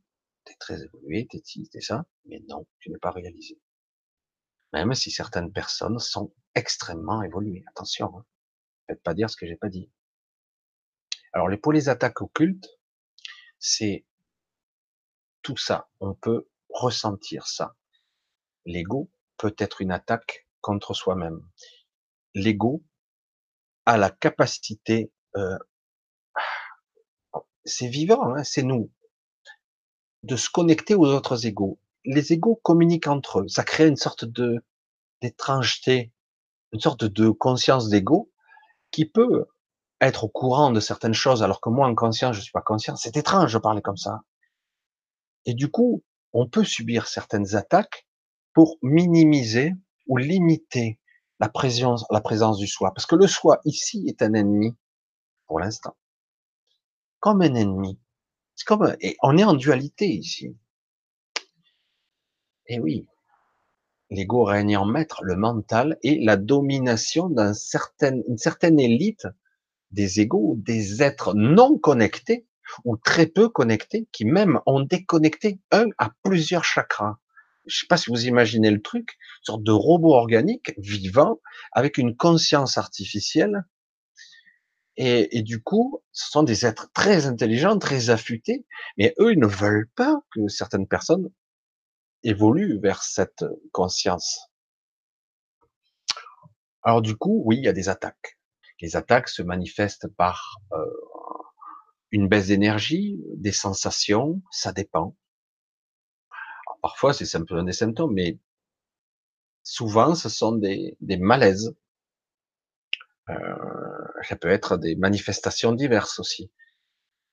t'es 0.44 0.54
très 0.60 0.82
évolué, 0.82 1.26
t'es 1.26 1.40
ci, 1.42 1.66
t'es 1.70 1.80
ça, 1.80 2.04
mais 2.26 2.42
non, 2.46 2.66
tu 2.78 2.90
n'es 2.90 2.98
pas 2.98 3.10
réalisé. 3.10 3.58
Même 4.74 4.92
si 4.92 5.10
certaines 5.10 5.50
personnes 5.50 5.98
sont 5.98 6.34
extrêmement 6.54 7.22
évoluées. 7.22 7.64
Attention, 7.68 8.18
hein. 8.18 8.26
faites 8.86 9.02
pas 9.02 9.14
dire 9.14 9.30
ce 9.30 9.38
que 9.38 9.46
j'ai 9.46 9.56
pas 9.56 9.70
dit. 9.70 9.90
Alors, 11.32 11.48
les, 11.48 11.56
pour 11.56 11.72
les 11.72 11.88
attaques 11.88 12.20
occultes, 12.20 12.68
c'est 13.58 14.04
tout 15.40 15.56
ça. 15.56 15.88
On 16.00 16.12
peut 16.12 16.50
ressentir 16.68 17.46
ça. 17.46 17.74
L'ego 18.66 19.10
peut 19.38 19.54
être 19.56 19.80
une 19.80 19.90
attaque 19.90 20.46
contre 20.60 20.92
soi-même. 20.92 21.40
L'ego 22.34 22.84
a 23.86 23.96
la 23.96 24.10
capacité 24.10 25.13
euh, 25.36 25.58
c'est 27.64 27.88
vivant, 27.88 28.34
hein, 28.34 28.44
c'est 28.44 28.62
nous, 28.62 28.90
de 30.22 30.36
se 30.36 30.50
connecter 30.50 30.94
aux 30.94 31.06
autres 31.06 31.46
égaux. 31.46 31.78
Les 32.04 32.32
égaux 32.32 32.56
communiquent 32.56 33.08
entre 33.08 33.40
eux. 33.40 33.48
Ça 33.48 33.64
crée 33.64 33.86
une 33.86 33.96
sorte 33.96 34.24
de 34.24 34.62
d'étrangeté, 35.22 36.12
une 36.72 36.80
sorte 36.80 37.04
de 37.04 37.30
conscience 37.30 37.88
d'ego 37.88 38.30
qui 38.90 39.06
peut 39.06 39.46
être 40.00 40.24
au 40.24 40.28
courant 40.28 40.70
de 40.70 40.80
certaines 40.80 41.14
choses, 41.14 41.42
alors 41.42 41.60
que 41.60 41.70
moi, 41.70 41.88
en 41.88 41.94
conscience, 41.94 42.36
je 42.36 42.40
suis 42.42 42.52
pas 42.52 42.60
conscient. 42.60 42.96
C'est 42.96 43.16
étrange 43.16 43.54
de 43.54 43.58
parler 43.58 43.80
comme 43.80 43.96
ça. 43.96 44.20
Et 45.46 45.54
du 45.54 45.70
coup, 45.70 46.02
on 46.32 46.48
peut 46.48 46.64
subir 46.64 47.06
certaines 47.06 47.54
attaques 47.54 48.06
pour 48.52 48.76
minimiser 48.82 49.72
ou 50.06 50.16
limiter 50.18 50.98
la 51.40 51.48
présence, 51.48 52.04
la 52.10 52.20
présence 52.20 52.58
du 52.58 52.66
soi. 52.66 52.92
Parce 52.92 53.06
que 53.06 53.16
le 53.16 53.26
soi, 53.26 53.60
ici, 53.64 54.04
est 54.08 54.20
un 54.20 54.34
ennemi 54.34 54.76
pour 55.54 55.60
l'instant. 55.60 55.96
comme 57.20 57.42
un 57.42 57.54
ennemi. 57.54 58.00
C'est 58.56 58.66
comme, 58.66 58.96
et 59.00 59.16
on 59.22 59.38
est 59.38 59.44
en 59.44 59.54
dualité 59.54 60.08
ici. 60.08 60.58
Et 62.66 62.80
oui, 62.80 63.06
l'ego 64.10 64.42
règne 64.42 64.76
en 64.76 64.84
maître, 64.84 65.22
le 65.22 65.36
mental 65.36 65.96
et 66.02 66.18
la 66.18 66.36
domination 66.36 67.28
d'une 67.28 67.54
certaine, 67.54 68.24
une 68.26 68.36
certaine 68.36 68.80
élite 68.80 69.28
des 69.92 70.18
égaux, 70.18 70.56
des 70.58 71.04
êtres 71.04 71.34
non 71.34 71.78
connectés 71.78 72.48
ou 72.84 72.96
très 72.96 73.26
peu 73.26 73.48
connectés, 73.48 74.08
qui 74.10 74.24
même 74.24 74.58
ont 74.66 74.80
déconnecté 74.80 75.60
un 75.70 75.86
à 75.98 76.10
plusieurs 76.24 76.64
chakras. 76.64 77.18
Je 77.66 77.78
sais 77.78 77.86
pas 77.86 77.96
si 77.96 78.10
vous 78.10 78.26
imaginez 78.26 78.72
le 78.72 78.82
truc, 78.82 79.16
sorte 79.40 79.62
de 79.62 79.70
robot 79.70 80.14
organique 80.14 80.74
vivant 80.78 81.38
avec 81.70 81.96
une 81.96 82.16
conscience 82.16 82.76
artificielle. 82.76 83.64
Et, 84.96 85.42
du 85.42 85.60
coup, 85.60 86.02
ce 86.12 86.30
sont 86.30 86.44
des 86.44 86.66
êtres 86.66 86.88
très 86.92 87.26
intelligents, 87.26 87.78
très 87.78 88.10
affûtés, 88.10 88.64
mais 88.96 89.14
eux, 89.18 89.32
ils 89.32 89.40
ne 89.40 89.46
veulent 89.46 89.90
pas 89.96 90.20
que 90.32 90.46
certaines 90.46 90.86
personnes 90.86 91.30
évoluent 92.22 92.78
vers 92.80 93.02
cette 93.02 93.44
conscience. 93.72 94.50
Alors 96.82 97.02
du 97.02 97.16
coup, 97.16 97.42
oui, 97.44 97.56
il 97.56 97.64
y 97.64 97.68
a 97.68 97.72
des 97.72 97.88
attaques. 97.88 98.38
Les 98.80 98.96
attaques 98.96 99.28
se 99.28 99.42
manifestent 99.42 100.08
par 100.16 100.58
euh, 100.72 100.84
une 102.10 102.28
baisse 102.28 102.48
d'énergie, 102.48 103.20
des 103.36 103.52
sensations, 103.52 104.42
ça 104.50 104.72
dépend. 104.72 105.16
parfois, 106.82 107.12
c'est 107.14 107.26
simplement 107.26 107.62
des 107.62 107.72
symptômes, 107.72 108.12
mais 108.14 108.38
souvent, 109.62 110.14
ce 110.14 110.28
sont 110.28 110.52
des 110.52 110.96
malaises. 111.18 111.74
Euh, 113.30 113.34
ça 114.22 114.36
peut 114.36 114.48
être 114.48 114.76
des 114.76 114.96
manifestations 114.96 115.72
diverses 115.72 116.18
aussi. 116.18 116.50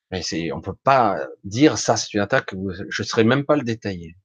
Mais 0.10 0.22
c'est, 0.22 0.52
on 0.52 0.62
peut 0.62 0.76
pas 0.76 1.26
dire 1.44 1.78
ça, 1.78 1.98
c'est 1.98 2.14
une 2.14 2.20
attaque. 2.22 2.54
Je 2.90 3.02
ne 3.02 3.06
saurais 3.06 3.24
même 3.24 3.46
pas 3.46 3.56
le 3.56 3.64
détailler. 3.64 4.16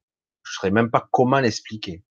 Je 0.43 0.51
ne 0.51 0.53
saurais 0.55 0.71
même 0.71 0.91
pas 0.91 1.07
comment 1.11 1.39
l'expliquer. 1.39 2.03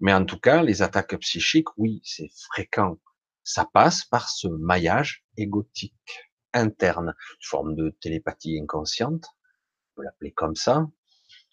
Mais 0.00 0.12
en 0.12 0.24
tout 0.24 0.38
cas, 0.38 0.62
les 0.62 0.82
attaques 0.82 1.16
psychiques, 1.18 1.76
oui, 1.76 2.00
c'est 2.04 2.30
fréquent. 2.50 2.98
Ça 3.42 3.68
passe 3.72 4.04
par 4.04 4.28
ce 4.28 4.48
maillage 4.48 5.24
égotique 5.36 6.30
interne, 6.52 7.08
une 7.08 7.46
forme 7.46 7.74
de 7.74 7.90
télépathie 8.00 8.58
inconsciente, 8.60 9.26
on 9.26 9.96
peut 9.96 10.04
l'appeler 10.04 10.32
comme 10.32 10.56
ça, 10.56 10.86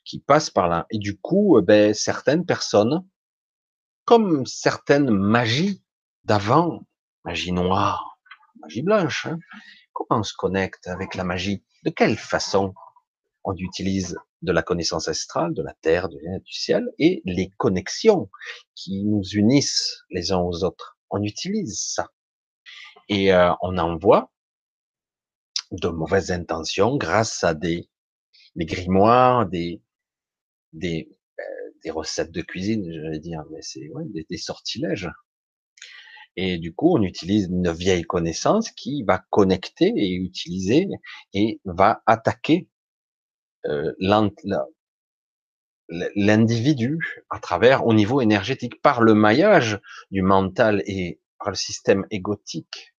qui 0.06 0.20
passe 0.20 0.50
par 0.50 0.68
là. 0.68 0.86
Et 0.90 1.00
du 1.00 1.18
coup, 1.18 1.60
ben, 1.62 1.94
certaines 1.94 2.46
personnes, 2.46 3.06
comme 4.06 4.46
certaines 4.46 5.10
magies 5.10 5.84
d'avant, 6.23 6.81
magie 7.26 7.52
noire, 7.52 8.19
magie 8.61 8.81
blanche, 8.81 9.26
hein, 9.26 9.39
comment 9.93 10.19
on 10.22 10.23
se 10.23 10.34
connecte 10.34 10.88
avec 10.88 11.15
la 11.15 11.23
magie? 11.23 11.64
De 11.84 11.89
quelle 11.89 12.18
façon 12.18 12.73
on 13.43 13.56
utilise 13.56 14.18
de 14.41 14.52
la 14.52 14.61
connaissance 14.64 15.07
astrale, 15.07 15.53
de 15.53 15.64
la 15.64 15.73
terre, 15.81 16.10
du 16.10 16.53
ciel, 16.53 16.88
et 16.99 17.22
les 17.26 17.49
connexions 17.57 18.30
qui 18.76 19.03
nous 19.03 19.23
unissent 19.34 20.03
les 20.10 20.31
uns 20.31 20.39
aux 20.39 20.64
autres? 20.64 20.98
On 21.10 21.23
utilise 21.23 21.80
ça. 21.80 22.10
Et 23.10 23.34
euh, 23.34 23.52
on 23.61 23.77
envoie 23.77 24.31
de 25.72 25.88
mauvaises 25.88 26.31
intentions 26.31 26.98
grâce 26.98 27.43
à 27.43 27.53
des, 27.53 27.89
grimoires, 28.56 29.48
euh, 29.53 29.77
des 30.73 31.07
recettes 31.91 32.31
de 32.31 32.41
cuisine, 32.41 32.89
j'allais 32.91 33.19
dire, 33.19 33.43
mais 33.52 33.61
c'est 33.61 33.89
des, 34.30 34.38
sortilèges. 34.38 35.10
Et 36.44 36.58
du 36.58 36.74
coup, 36.74 36.98
on 36.98 37.04
utilise 37.04 37.50
une 37.52 37.72
vieille 37.72 38.02
connaissance 38.02 38.72
qui 38.72 39.04
va 39.04 39.24
connecter 39.30 39.94
et 39.96 40.16
utiliser 40.16 40.88
et 41.36 41.62
va 41.66 42.02
attaquer 42.08 42.68
euh, 43.68 43.94
l'individu 46.16 46.98
à 47.30 47.40
travers 47.40 47.86
au 47.86 47.94
niveau 47.94 48.22
énergétique 48.22 48.82
par 48.82 49.02
le 49.02 49.14
maillage 49.14 49.80
du 50.10 50.24
mental 50.24 50.82
et 50.88 51.22
par 51.38 51.52
le 51.52 51.56
système 51.56 52.08
égotique 52.10 52.96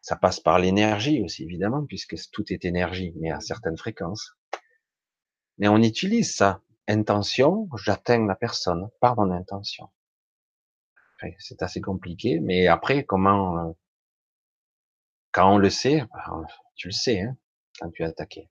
ça 0.00 0.16
passe 0.16 0.40
par 0.40 0.58
l'énergie 0.58 1.22
aussi, 1.22 1.44
évidemment, 1.44 1.86
puisque 1.86 2.16
tout 2.32 2.52
est 2.52 2.64
énergie, 2.64 3.14
mais 3.20 3.30
à 3.30 3.40
certaines 3.40 3.78
fréquences. 3.78 4.36
Mais 5.58 5.68
on 5.68 5.80
utilise 5.80 6.34
ça. 6.34 6.60
Intention, 6.88 7.68
j'atteins 7.76 8.26
la 8.26 8.34
personne 8.34 8.88
par 9.00 9.16
mon 9.16 9.30
intention. 9.30 9.88
C'est 11.38 11.62
assez 11.62 11.80
compliqué, 11.80 12.40
mais 12.40 12.66
après, 12.66 13.04
comment, 13.04 13.58
euh, 13.58 13.72
quand 15.32 15.54
on 15.54 15.58
le 15.58 15.70
sait, 15.70 16.00
ben, 16.14 16.44
tu 16.76 16.88
le 16.88 16.92
sais, 16.92 17.20
hein, 17.22 17.36
quand 17.80 17.90
tu 17.90 18.02
es 18.02 18.06
attaqué. 18.06 18.48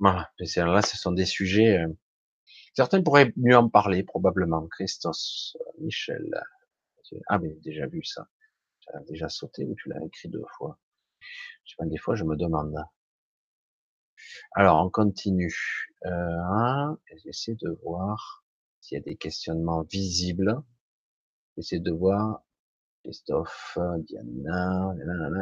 Voilà. 0.00 0.30
Là, 0.38 0.82
ce 0.82 0.96
sont 0.96 1.12
des 1.12 1.26
sujets, 1.26 1.78
euh, 1.78 1.88
certains 2.74 3.02
pourraient 3.02 3.32
mieux 3.36 3.56
en 3.56 3.68
parler, 3.68 4.04
probablement. 4.04 4.66
Christos, 4.68 5.56
euh, 5.60 5.64
Michel. 5.80 6.28
Ah, 7.28 7.38
mais 7.38 7.54
déjà 7.62 7.86
vu 7.86 8.04
ça 8.04 8.28
déjà 9.08 9.28
sauté 9.28 9.64
ou 9.64 9.74
tu 9.74 9.88
l'as 9.88 10.04
écrit 10.04 10.28
deux 10.28 10.44
fois 10.56 10.78
Je 11.64 11.74
des 11.86 11.98
fois 11.98 12.14
je 12.14 12.24
me 12.24 12.36
demande. 12.36 12.74
Alors 14.52 14.84
on 14.84 14.90
continue. 14.90 15.54
Euh, 16.06 16.96
J'essaie 17.24 17.54
de 17.54 17.78
voir 17.84 18.44
s'il 18.80 18.98
y 18.98 19.00
a 19.00 19.04
des 19.04 19.16
questionnements 19.16 19.82
visibles. 19.82 20.62
J'essaie 21.58 21.80
de 21.80 21.90
voir 21.90 22.44
Christophe, 23.02 23.76
Diana, 24.06 24.94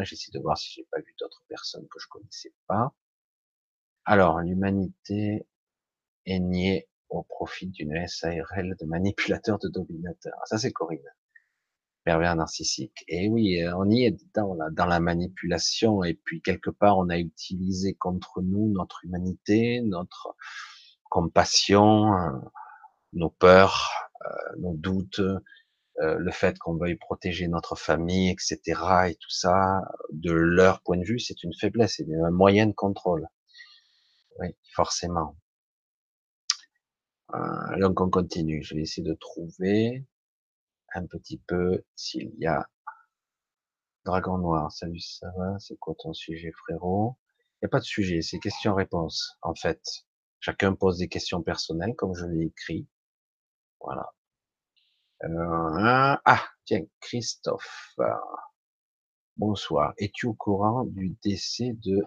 j'essaie 0.04 0.32
de 0.32 0.40
voir 0.40 0.56
si 0.56 0.72
j'ai 0.72 0.88
pas 0.90 0.98
vu 1.00 1.14
d'autres 1.20 1.42
personnes 1.46 1.86
que 1.88 1.98
je 2.00 2.08
connaissais 2.08 2.54
pas. 2.66 2.94
Alors, 4.06 4.40
l'humanité 4.40 5.46
est 6.24 6.38
niée 6.38 6.88
au 7.10 7.22
profit 7.22 7.66
d'une 7.66 8.06
SARL 8.08 8.76
de 8.80 8.86
manipulateur 8.86 9.58
de 9.58 9.68
dominateur. 9.68 10.40
Ça, 10.46 10.56
c'est 10.56 10.72
Corinne 10.72 11.04
pervers 12.02 12.36
narcissique. 12.36 13.04
Et 13.08 13.28
oui, 13.28 13.60
euh, 13.60 13.76
on 13.76 13.90
y 13.90 14.04
est 14.04 14.16
dans 14.34 14.54
la, 14.54 14.70
dans 14.70 14.86
la 14.86 15.00
manipulation. 15.00 16.02
Et 16.02 16.14
puis 16.14 16.40
quelque 16.40 16.70
part, 16.70 16.96
on 16.96 17.10
a 17.10 17.18
utilisé 17.18 17.92
contre 17.92 18.40
nous 18.40 18.72
notre 18.72 19.04
humanité, 19.04 19.82
notre 19.82 20.34
compassion, 21.10 22.14
euh, 22.14 22.30
nos 23.12 23.28
peurs, 23.28 23.90
euh, 24.24 24.56
nos 24.60 24.74
doutes, 24.74 25.20
le 25.98 26.30
fait 26.30 26.58
qu'on 26.58 26.76
veuille 26.76 26.96
protéger 26.96 27.48
notre 27.48 27.76
famille, 27.76 28.30
etc. 28.30 28.60
Et 29.08 29.14
tout 29.16 29.30
ça, 29.30 29.82
de 30.12 30.32
leur 30.32 30.82
point 30.82 30.98
de 30.98 31.04
vue, 31.04 31.18
c'est 31.18 31.42
une 31.42 31.54
faiblesse, 31.54 31.94
c'est 31.96 32.06
un 32.24 32.30
moyen 32.30 32.66
de 32.66 32.72
contrôle. 32.72 33.26
Oui, 34.38 34.48
forcément. 34.74 35.36
donc 37.78 38.00
on 38.00 38.10
continue. 38.10 38.62
Je 38.62 38.74
vais 38.74 38.82
essayer 38.82 39.06
de 39.06 39.14
trouver 39.14 40.04
un 40.94 41.06
petit 41.06 41.38
peu 41.38 41.84
s'il 41.94 42.32
y 42.38 42.46
a 42.46 42.68
Dragon 44.04 44.38
Noir. 44.38 44.70
Salut, 44.72 45.00
ça 45.00 45.30
va? 45.36 45.58
C'est 45.58 45.76
quoi 45.76 45.94
ton 45.98 46.12
sujet, 46.12 46.52
frérot? 46.52 47.16
Il 47.56 47.64
n'y 47.64 47.66
a 47.66 47.70
pas 47.70 47.80
de 47.80 47.84
sujet, 47.84 48.22
c'est 48.22 48.38
question-réponse, 48.38 49.36
en 49.42 49.54
fait. 49.54 49.82
Chacun 50.40 50.74
pose 50.74 50.98
des 50.98 51.08
questions 51.08 51.42
personnelles, 51.42 51.94
comme 51.96 52.14
je 52.14 52.24
l'ai 52.26 52.46
écrit. 52.46 52.86
Voilà. 53.80 54.12
Euh, 55.24 56.16
ah, 56.24 56.44
tiens, 56.64 56.84
Christophe. 57.00 57.96
Bonsoir. 59.36 59.94
Es-tu 59.98 60.26
au 60.26 60.34
courant 60.34 60.84
du 60.84 61.16
décès 61.22 61.72
de 61.84 62.02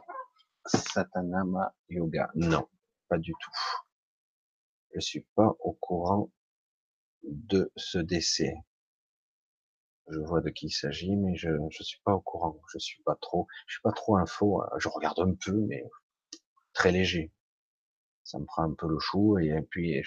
Satanama 0.66 1.74
Yoga? 1.90 2.30
Non, 2.36 2.68
pas 3.08 3.18
du 3.18 3.34
tout. 3.40 3.52
Je 4.96 5.00
suis 5.00 5.26
pas 5.36 5.56
au 5.60 5.74
courant 5.74 6.32
de 7.24 7.72
ce 7.76 7.98
décès 8.00 8.56
je 10.12 10.20
vois 10.20 10.42
de 10.42 10.50
qui 10.50 10.68
il 10.68 10.72
s'agit, 10.72 11.16
mais 11.16 11.36
je 11.36 11.50
ne 11.50 11.70
suis 11.70 12.02
pas 12.04 12.14
au 12.14 12.22
courant. 12.22 12.60
Je 12.74 12.80
suis 12.80 13.02
pas 13.04 13.16
trop, 13.16 13.48
je 13.68 13.76
suis 13.76 13.82
pas 13.82 13.92
trop 13.92 14.18
info. 14.18 14.62
Hein. 14.62 14.70
Je 14.78 14.90
regarde 14.90 15.20
un 15.20 15.34
peu, 15.34 15.54
mais 15.68 15.84
très 16.74 16.92
léger. 16.92 17.32
Ça 18.24 18.40
me 18.40 18.46
prend 18.46 18.64
un 18.64 18.74
peu 18.74 18.88
le 18.88 19.00
chou 19.00 19.38
et 19.40 19.62
puis 19.70 20.02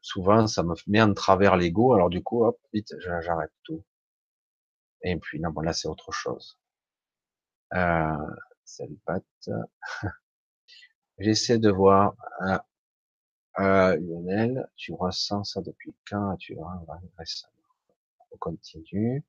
souvent 0.00 0.46
ça 0.46 0.62
me 0.62 0.74
met 0.86 1.02
en 1.02 1.14
travers 1.14 1.56
l'ego. 1.56 1.94
Alors 1.94 2.10
du 2.10 2.22
coup, 2.22 2.44
hop, 2.44 2.58
vite, 2.72 2.94
j'arrête 3.00 3.52
tout. 3.64 3.84
Et 5.02 5.16
puis 5.16 5.40
non, 5.40 5.50
bon 5.50 5.60
là 5.62 5.72
c'est 5.72 5.88
autre 5.88 6.12
chose. 6.12 6.58
Euh, 7.74 8.16
salut 8.64 8.98
Pat. 9.04 9.24
J'essaie 11.18 11.58
de 11.58 11.70
voir. 11.70 12.14
Euh, 12.42 12.58
euh, 13.60 13.96
Lionel, 13.96 14.68
tu 14.76 14.92
ressens 14.92 15.44
ça 15.44 15.60
depuis 15.62 15.94
quand 16.08 16.36
Tu 16.36 16.54
vois 16.54 16.80
récemment? 17.18 17.52
On 18.30 18.36
continue. 18.38 19.24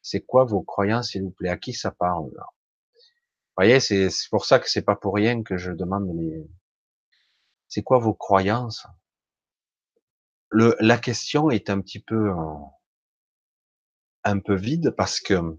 C'est 0.00 0.20
quoi 0.20 0.44
vos 0.44 0.62
croyances, 0.62 1.10
s'il 1.10 1.24
vous 1.24 1.30
plaît? 1.30 1.48
À 1.50 1.56
qui 1.56 1.72
ça 1.72 1.90
parle 1.90 2.30
Vous 2.30 3.54
voyez, 3.56 3.80
c'est 3.80 4.10
pour 4.30 4.44
ça 4.44 4.60
que 4.60 4.70
c'est 4.70 4.82
pas 4.82 4.96
pour 4.96 5.14
rien 5.14 5.42
que 5.42 5.56
je 5.56 5.72
demande 5.72 6.08
les. 6.16 6.48
C'est 7.68 7.82
quoi 7.82 7.98
vos 7.98 8.14
croyances? 8.14 8.86
Le, 10.50 10.76
La 10.80 10.98
question 10.98 11.50
est 11.50 11.70
un 11.70 11.80
petit 11.80 12.00
peu 12.00 12.32
un 14.24 14.38
peu 14.40 14.54
vide 14.54 14.94
parce 14.96 15.20
que 15.20 15.58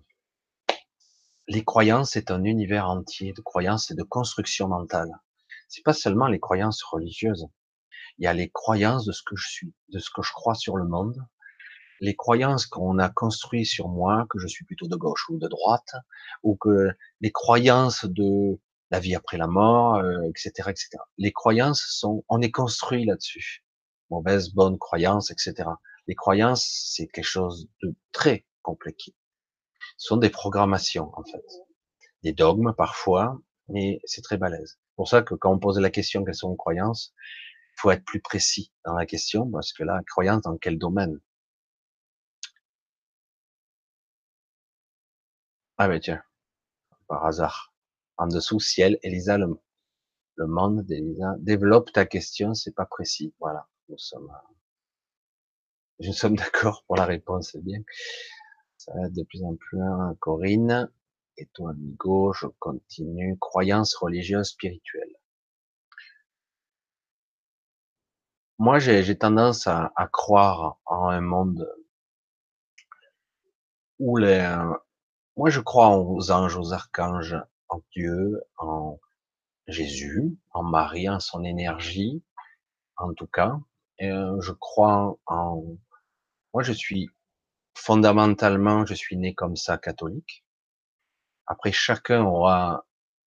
les 1.48 1.64
croyances, 1.64 2.11
c'est 2.11 2.32
un 2.32 2.44
univers 2.44 2.90
entier 2.90 3.34
de 3.34 3.41
croyances 3.41 3.90
et 3.91 3.95
de 3.95 4.03
construction 4.03 4.68
mentale. 4.68 5.11
C'est 5.68 5.84
pas 5.84 5.94
seulement 5.94 6.28
les 6.28 6.40
croyances 6.40 6.84
religieuses. 6.84 7.48
Il 8.18 8.26
y 8.26 8.28
a 8.28 8.34
les 8.34 8.49
croyances 8.49 9.06
de 9.06 9.11
ce 9.11 9.24
que 9.24 9.36
je 9.36 9.48
suis, 9.48 9.74
de 9.90 9.99
ce 9.99 10.10
que 10.11 10.22
je 10.22 10.32
crois 10.32 10.56
sur 10.56 10.78
le 10.78 10.88
monde, 10.88 11.18
les 12.02 12.16
croyances 12.16 12.66
qu'on 12.66 12.99
a 12.99 13.10
construites 13.10 13.66
sur 13.66 13.90
moi, 13.90 14.26
que 14.30 14.40
je 14.40 14.48
suis 14.48 14.66
plutôt 14.66 14.88
de 14.88 14.95
gauche 14.95 15.30
ou 15.30 15.38
de 15.38 15.48
droite, 15.48 15.95
ou 16.44 16.56
que 16.56 16.90
les 17.22 17.32
croyances 17.32 18.06
de 18.06 18.60
la 18.91 18.99
vie 18.99 19.16
après 19.16 19.38
la 19.38 19.48
mort, 19.48 19.99
etc., 20.30 20.52
euh, 20.60 20.72
etc. 20.72 20.90
Les 21.18 21.32
croyances 21.32 21.86
sont, 21.90 22.24
on 22.30 22.41
est 22.41 22.52
construit 22.52 23.06
là-dessus. 23.06 23.64
Mauvaise, 24.10 24.49
bonne 24.53 24.77
croyance, 24.77 25.31
etc. 25.31 25.69
Les 26.07 26.15
croyances, 26.15 26.65
c'est 26.94 27.07
quelque 27.07 27.23
chose 27.26 27.69
de 27.84 27.95
très 28.11 28.45
compliqué. 28.61 29.15
Ce 29.98 30.07
sont 30.07 30.18
des 30.18 30.30
programmations, 30.30 31.11
en 31.15 31.23
fait. 31.23 31.45
Des 32.23 32.34
dogmes, 32.34 32.73
parfois, 32.76 33.40
mais 33.68 34.02
c'est 34.06 34.22
très 34.22 34.38
balèze. 34.38 34.80
C'est 34.80 34.95
pour 34.95 35.07
ça 35.07 35.22
que 35.22 35.36
quand 35.36 35.53
on 35.53 35.60
pose 35.60 35.80
la 35.80 35.90
question 35.91 36.23
quelles 36.23 36.36
sont 36.36 36.52
les 36.52 36.57
croyances, 36.57 37.14
il 37.77 37.81
faut 37.81 37.91
être 37.91 38.03
plus 38.03 38.22
précis 38.22 38.73
dans 38.86 38.94
la 38.95 39.06
question, 39.06 39.49
parce 39.49 39.73
que 39.73 39.84
là, 39.84 40.02
croyance 40.07 40.41
dans 40.44 40.57
quel 40.57 40.77
domaine? 40.77 41.19
Ah, 45.77 45.88
mais 45.88 45.99
tiens, 45.99 46.22
par 47.07 47.26
hasard. 47.26 47.73
En 48.18 48.27
dessous, 48.27 48.60
ciel, 48.60 48.99
Elisa, 49.02 49.38
le, 49.38 49.48
le 50.36 50.48
monde 50.48 50.84
d'Elisa. 50.86 51.36
Développe 51.40 51.91
ta 51.94 52.06
question, 52.06 52.53
c'est 52.53 52.76
pas 52.76 52.86
précis. 52.86 53.34
Voilà. 53.40 53.68
Nous 53.90 53.98
sommes, 53.98 54.32
nous 55.99 56.14
sommes 56.14 56.36
d'accord 56.38 56.84
pour 56.86 56.95
la 56.95 57.06
réponse, 57.06 57.52
c'est 57.52 57.64
bien. 57.64 57.82
Ça 58.78 58.94
va 58.94 59.07
être 59.07 59.14
de 59.14 59.24
plus 59.24 59.44
en 59.44 59.56
plus 59.56 59.82
un. 59.82 60.16
Corinne. 60.20 60.91
Et 61.38 61.48
toi, 61.48 61.72
amigo, 61.72 62.34
je 62.34 62.48
continue. 62.60 63.38
Croyance 63.40 63.95
religieuse 63.95 64.49
spirituelle. 64.49 65.14
Moi, 68.60 68.80
j'ai 68.80 69.18
tendance 69.18 69.68
à, 69.68 69.91
à, 69.95 70.07
croire 70.07 70.80
en 70.86 71.07
un 71.07 71.22
monde 71.22 71.68
où 73.99 74.18
les, 74.18 74.53
moi, 75.38 75.49
je 75.49 75.61
crois 75.61 75.98
aux 75.98 76.32
anges, 76.32 76.57
aux 76.57 76.74
archanges, 76.74 77.38
en 77.70 77.82
Dieu, 77.91 78.41
en 78.57 78.99
Jésus, 79.68 80.38
en 80.52 80.64
Marie, 80.64 81.10
en 81.10 81.22
son 81.22 81.45
énergie, 81.45 82.22
en 82.98 83.14
tout 83.14 83.28
cas. 83.28 83.57
Je 84.00 84.52
crois 84.54 85.18
en. 85.26 85.64
Moi, 86.54 86.64
je 86.64 86.74
suis 86.74 87.10
fondamentalement, 87.76 88.86
je 88.86 88.94
suis 88.94 89.18
né 89.18 89.34
comme 89.36 89.56
ça, 89.56 89.78
catholique. 89.78 90.46
Après, 91.48 91.72
chacun 91.72 92.24
aura 92.24 92.86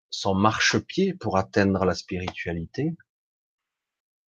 son 0.09 0.35
marchepied 0.35 1.13
pour 1.13 1.37
atteindre 1.37 1.85
la 1.85 1.95
spiritualité. 1.95 2.95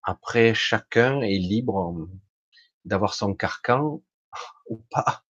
Après, 0.04 0.54
chacun 0.54 1.22
est 1.22 1.38
libre 1.38 2.08
d'avoir 2.86 3.14
son 3.14 3.34
carcan 3.34 4.02
ou 4.70 4.78
pas 4.92 5.24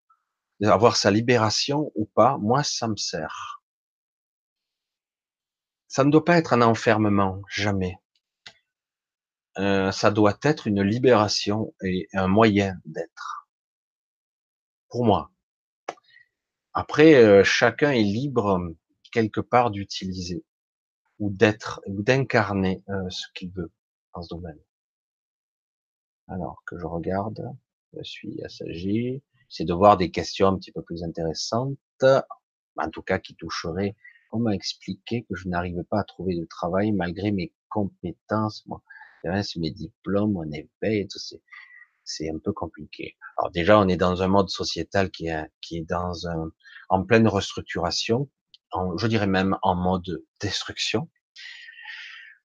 avoir 0.68 0.98
sa 0.98 1.12
libération 1.12 1.92
ou 1.96 2.06
pas, 2.06 2.38
moi, 2.38 2.64
ça 2.64 2.88
me 2.88 2.98
sert. 2.98 3.62
Ça 5.88 6.04
ne 6.04 6.12
doit 6.12 6.26
pas 6.26 6.38
être 6.38 6.54
un 6.54 6.62
enfermement, 6.62 7.42
jamais. 7.50 7.98
Euh, 9.60 9.92
ça 9.92 10.10
doit 10.10 10.38
être 10.44 10.68
une 10.68 10.82
libération 10.82 11.74
et 11.84 12.08
un 12.14 12.28
moyen 12.28 12.76
d'être. 12.86 13.50
Pour 14.90 15.06
moi. 15.06 15.32
Après, 16.74 17.16
euh, 17.16 17.44
chacun 17.44 17.92
est 17.92 18.04
libre 18.04 18.60
quelque 19.12 19.42
part 19.42 19.70
d'utiliser 19.70 20.46
ou 21.20 21.30
d'être 21.30 21.82
ou 21.88 22.02
d'incarner 22.02 22.84
euh, 22.90 23.10
ce 23.10 23.28
qu'il 23.36 23.52
veut 23.52 23.72
dans 24.16 24.24
ce 24.24 24.30
domaine. 24.30 24.60
Alors 26.28 26.64
que 26.66 26.80
je 26.80 26.86
regarde, 26.86 27.44
je 27.98 28.04
suis 28.04 28.42
assagi 28.44 29.22
c'est 29.50 29.66
de 29.66 29.74
voir 29.74 29.98
des 29.98 30.12
questions 30.12 30.48
un 30.48 30.58
petit 30.58 30.72
peu 30.72 30.84
plus 30.84 31.04
intéressantes, 31.04 31.78
en 32.04 32.90
tout 32.92 33.02
cas 33.02 33.20
qui 33.20 33.36
toucheraient. 33.36 33.96
On 34.32 34.40
m'a 34.40 34.54
expliqué 34.54 35.24
que 35.24 35.36
je 35.36 35.50
n'arrivais 35.50 35.84
pas 35.84 36.00
à 36.00 36.04
trouver 36.04 36.36
de 36.36 36.46
travail 36.46 36.92
malgré 36.92 37.32
mes 37.32 37.52
compétences, 37.68 38.64
moi, 38.68 38.82
mes 39.24 39.72
diplômes, 39.72 40.34
mon 40.34 40.52
éveil, 40.52 41.08
c'est, 41.10 41.42
c'est 42.04 42.30
un 42.30 42.40
peu 42.44 42.54
compliqué. 42.54 43.18
Alors 43.38 43.52
déjà, 43.52 43.80
on 43.80 43.88
est 43.88 43.98
dans 43.98 44.22
un 44.22 44.28
mode 44.28 44.50
sociétal 44.50 45.12
qui 45.12 45.28
est, 45.28 45.46
qui 45.62 45.78
est 45.78 45.86
dans 45.90 46.28
un, 46.28 46.52
en 46.90 47.04
pleine 47.04 47.28
restructuration, 47.28 48.30
je 48.98 49.08
dirais 49.08 49.28
même 49.28 49.58
en 49.62 49.76
mode 49.76 50.24
destruction. 50.40 51.10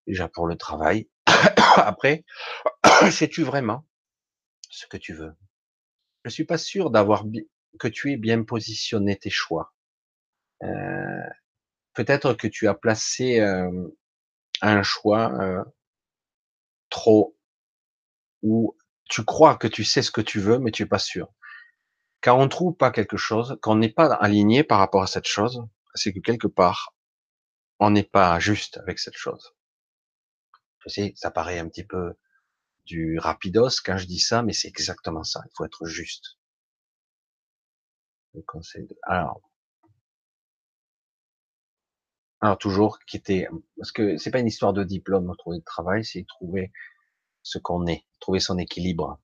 Déjà 0.07 0.29
pour 0.29 0.47
le 0.47 0.57
travail. 0.57 1.09
Après, 1.77 2.25
sais-tu 3.11 3.43
vraiment 3.43 3.87
ce 4.69 4.87
que 4.87 4.97
tu 4.97 5.15
veux? 5.15 5.35
Je 6.25 6.31
suis 6.31 6.45
pas 6.45 6.59
sûr 6.59 6.91
d'avoir 6.91 7.25
que 7.79 7.89
tu 7.89 8.13
aies 8.13 8.17
bien 8.17 8.43
positionné 8.45 9.17
tes 9.17 9.31
choix. 9.31 9.75
Euh, 10.63 11.29
peut-être 11.95 12.35
que 12.35 12.47
tu 12.47 12.69
as 12.69 12.75
placé 12.75 13.41
euh, 13.41 13.89
un 14.63 14.83
choix 14.83 15.33
euh, 15.41 15.65
trop 16.95 17.37
ou 18.43 18.77
tu 19.11 19.25
crois 19.25 19.57
que 19.57 19.67
tu 19.67 19.85
sais 19.85 20.01
ce 20.01 20.13
que 20.13 20.21
tu 20.21 20.39
veux, 20.39 20.59
mais 20.59 20.71
tu 20.71 20.85
es 20.85 20.87
pas 20.87 21.01
sûr. 21.01 21.29
Quand 22.23 22.41
on 22.41 22.49
trouve 22.49 22.77
pas 22.77 22.93
quelque 22.93 23.17
chose, 23.17 23.59
quand 23.61 23.73
on 23.73 23.79
n'est 23.79 23.93
pas 23.93 24.15
aligné 24.15 24.63
par 24.63 24.79
rapport 24.79 25.03
à 25.03 25.09
cette 25.09 25.27
chose, 25.27 25.67
c'est 25.95 26.13
que 26.13 26.21
quelque 26.21 26.47
part, 26.47 26.95
on 27.81 27.91
n'est 27.91 28.05
pas 28.19 28.39
juste 28.39 28.79
avec 28.79 28.99
cette 29.01 29.17
chose. 29.17 29.55
Je 30.85 30.89
sais, 30.89 31.13
ça 31.17 31.31
paraît 31.31 31.59
un 31.59 31.69
petit 31.69 31.85
peu 31.85 32.15
du 32.85 33.19
rapidos 33.19 33.81
quand 33.85 33.99
je 33.99 34.07
dis 34.07 34.21
ça, 34.21 34.43
mais 34.43 34.53
c'est 34.53 34.69
exactement 34.69 35.25
ça. 35.25 35.43
Il 35.47 35.53
faut 35.57 35.65
être 35.65 35.87
juste. 35.87 36.39
Le 38.35 38.43
conseil 38.43 38.87
de... 38.87 38.97
Alors, 39.03 39.41
alors 42.45 42.59
toujours 42.59 42.99
qui 43.07 43.17
était 43.17 43.49
parce 43.79 43.91
que 43.91 44.19
c'est 44.19 44.31
pas 44.31 44.39
une 44.39 44.47
histoire 44.47 44.75
de 44.75 44.85
diplôme, 44.85 45.33
trouver 45.39 45.59
de 45.61 45.65
travail, 45.65 46.05
c'est 46.05 46.27
trouver 46.29 46.73
ce 47.43 47.59
qu'on 47.59 47.87
est, 47.87 48.05
trouver 48.21 48.39
son 48.39 48.59
équilibre. 48.59 49.19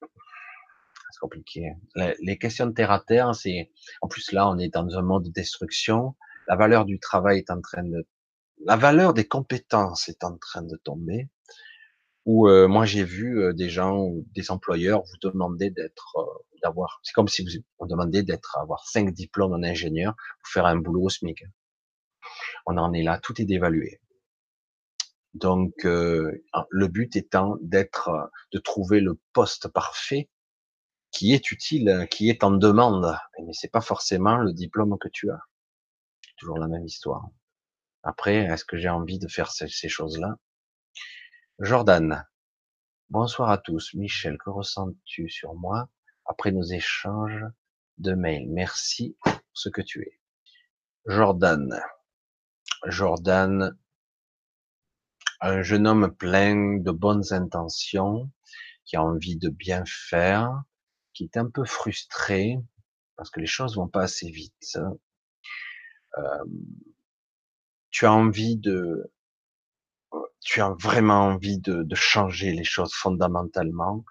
C'est 0.00 1.20
compliqué. 1.20 1.74
Les 2.22 2.38
questions 2.38 2.66
de 2.66 2.72
terre 2.72 2.90
à 2.90 3.00
terre, 3.00 3.34
c'est 3.34 3.70
en 4.00 4.08
plus 4.08 4.32
là, 4.32 4.48
on 4.48 4.58
est 4.58 4.72
dans 4.72 4.88
un 4.96 5.02
monde 5.02 5.24
de 5.24 5.30
destruction. 5.30 6.16
La 6.48 6.56
valeur 6.56 6.86
du 6.86 6.98
travail 6.98 7.40
est 7.40 7.50
en 7.50 7.60
train 7.60 7.84
de, 7.84 8.06
la 8.64 8.76
valeur 8.76 9.12
des 9.12 9.28
compétences 9.28 10.08
est 10.08 10.24
en 10.24 10.38
train 10.38 10.62
de 10.62 10.76
tomber 10.78 11.28
où 12.26 12.48
euh, 12.48 12.68
moi 12.68 12.86
j'ai 12.86 13.04
vu 13.04 13.42
euh, 13.42 13.52
des 13.52 13.68
gens, 13.68 14.10
des 14.34 14.50
employeurs 14.50 15.02
vous 15.02 15.30
demander 15.30 15.70
d'être, 15.70 16.16
euh, 16.16 16.58
d'avoir, 16.62 17.00
c'est 17.02 17.12
comme 17.12 17.28
si 17.28 17.44
vous 17.44 17.50
on 17.78 17.86
demandait 17.86 18.22
d'être, 18.22 18.56
avoir 18.58 18.86
cinq 18.86 19.12
diplômes 19.12 19.52
en 19.52 19.62
ingénieur 19.62 20.14
pour 20.42 20.48
faire 20.50 20.66
un 20.66 20.76
boulot 20.76 21.02
au 21.04 21.10
SMIC. 21.10 21.44
On 22.66 22.78
en 22.78 22.92
est 22.94 23.02
là, 23.02 23.18
tout 23.18 23.40
est 23.40 23.44
dévalué. 23.44 24.00
Donc 25.34 25.72
le 25.82 26.86
but 26.86 27.16
étant 27.16 27.56
d'être, 27.60 28.30
de 28.52 28.58
trouver 28.58 29.00
le 29.00 29.18
poste 29.32 29.68
parfait 29.68 30.30
qui 31.10 31.32
est 31.34 31.50
utile, 31.50 32.06
qui 32.10 32.30
est 32.30 32.44
en 32.44 32.52
demande, 32.52 33.16
mais 33.44 33.52
c'est 33.52 33.70
pas 33.70 33.80
forcément 33.80 34.36
le 34.36 34.52
diplôme 34.52 34.96
que 34.98 35.08
tu 35.08 35.30
as. 35.30 35.40
Toujours 36.38 36.58
la 36.58 36.68
même 36.68 36.84
histoire. 36.84 37.26
Après, 38.04 38.36
est-ce 38.36 38.64
que 38.64 38.76
j'ai 38.76 38.88
envie 38.88 39.18
de 39.18 39.28
faire 39.28 39.50
ces 39.50 39.88
choses-là? 39.88 40.38
Jordan. 41.60 42.26
Bonsoir 43.10 43.50
à 43.50 43.58
tous. 43.58 43.94
Michel, 43.94 44.36
que 44.38 44.50
ressens-tu 44.50 45.28
sur 45.28 45.54
moi 45.54 45.88
après 46.26 46.50
nos 46.50 46.64
échanges 46.64 47.44
de 47.98 48.12
mails? 48.14 48.50
Merci 48.50 49.16
pour 49.22 49.40
ce 49.52 49.68
que 49.68 49.80
tu 49.80 50.02
es. 50.02 50.20
Jordan. 51.06 51.80
Jordan, 52.86 53.78
un 55.40 55.62
jeune 55.62 55.86
homme 55.86 56.12
plein 56.12 56.78
de 56.78 56.90
bonnes 56.90 57.32
intentions, 57.32 58.28
qui 58.84 58.96
a 58.96 59.04
envie 59.04 59.36
de 59.36 59.48
bien 59.48 59.84
faire, 59.86 60.64
qui 61.12 61.22
est 61.22 61.36
un 61.36 61.48
peu 61.48 61.64
frustré 61.64 62.58
parce 63.14 63.30
que 63.30 63.38
les 63.38 63.46
choses 63.46 63.76
vont 63.76 63.88
pas 63.88 64.02
assez 64.02 64.28
vite. 64.28 64.76
Euh, 66.18 66.44
tu 67.90 68.06
as 68.06 68.12
envie 68.12 68.56
de 68.56 69.13
tu 70.44 70.60
as 70.60 70.74
vraiment 70.78 71.26
envie 71.26 71.58
de, 71.58 71.82
de, 71.82 71.94
changer 71.94 72.52
les 72.52 72.64
choses 72.64 72.92
fondamentalement, 72.92 74.04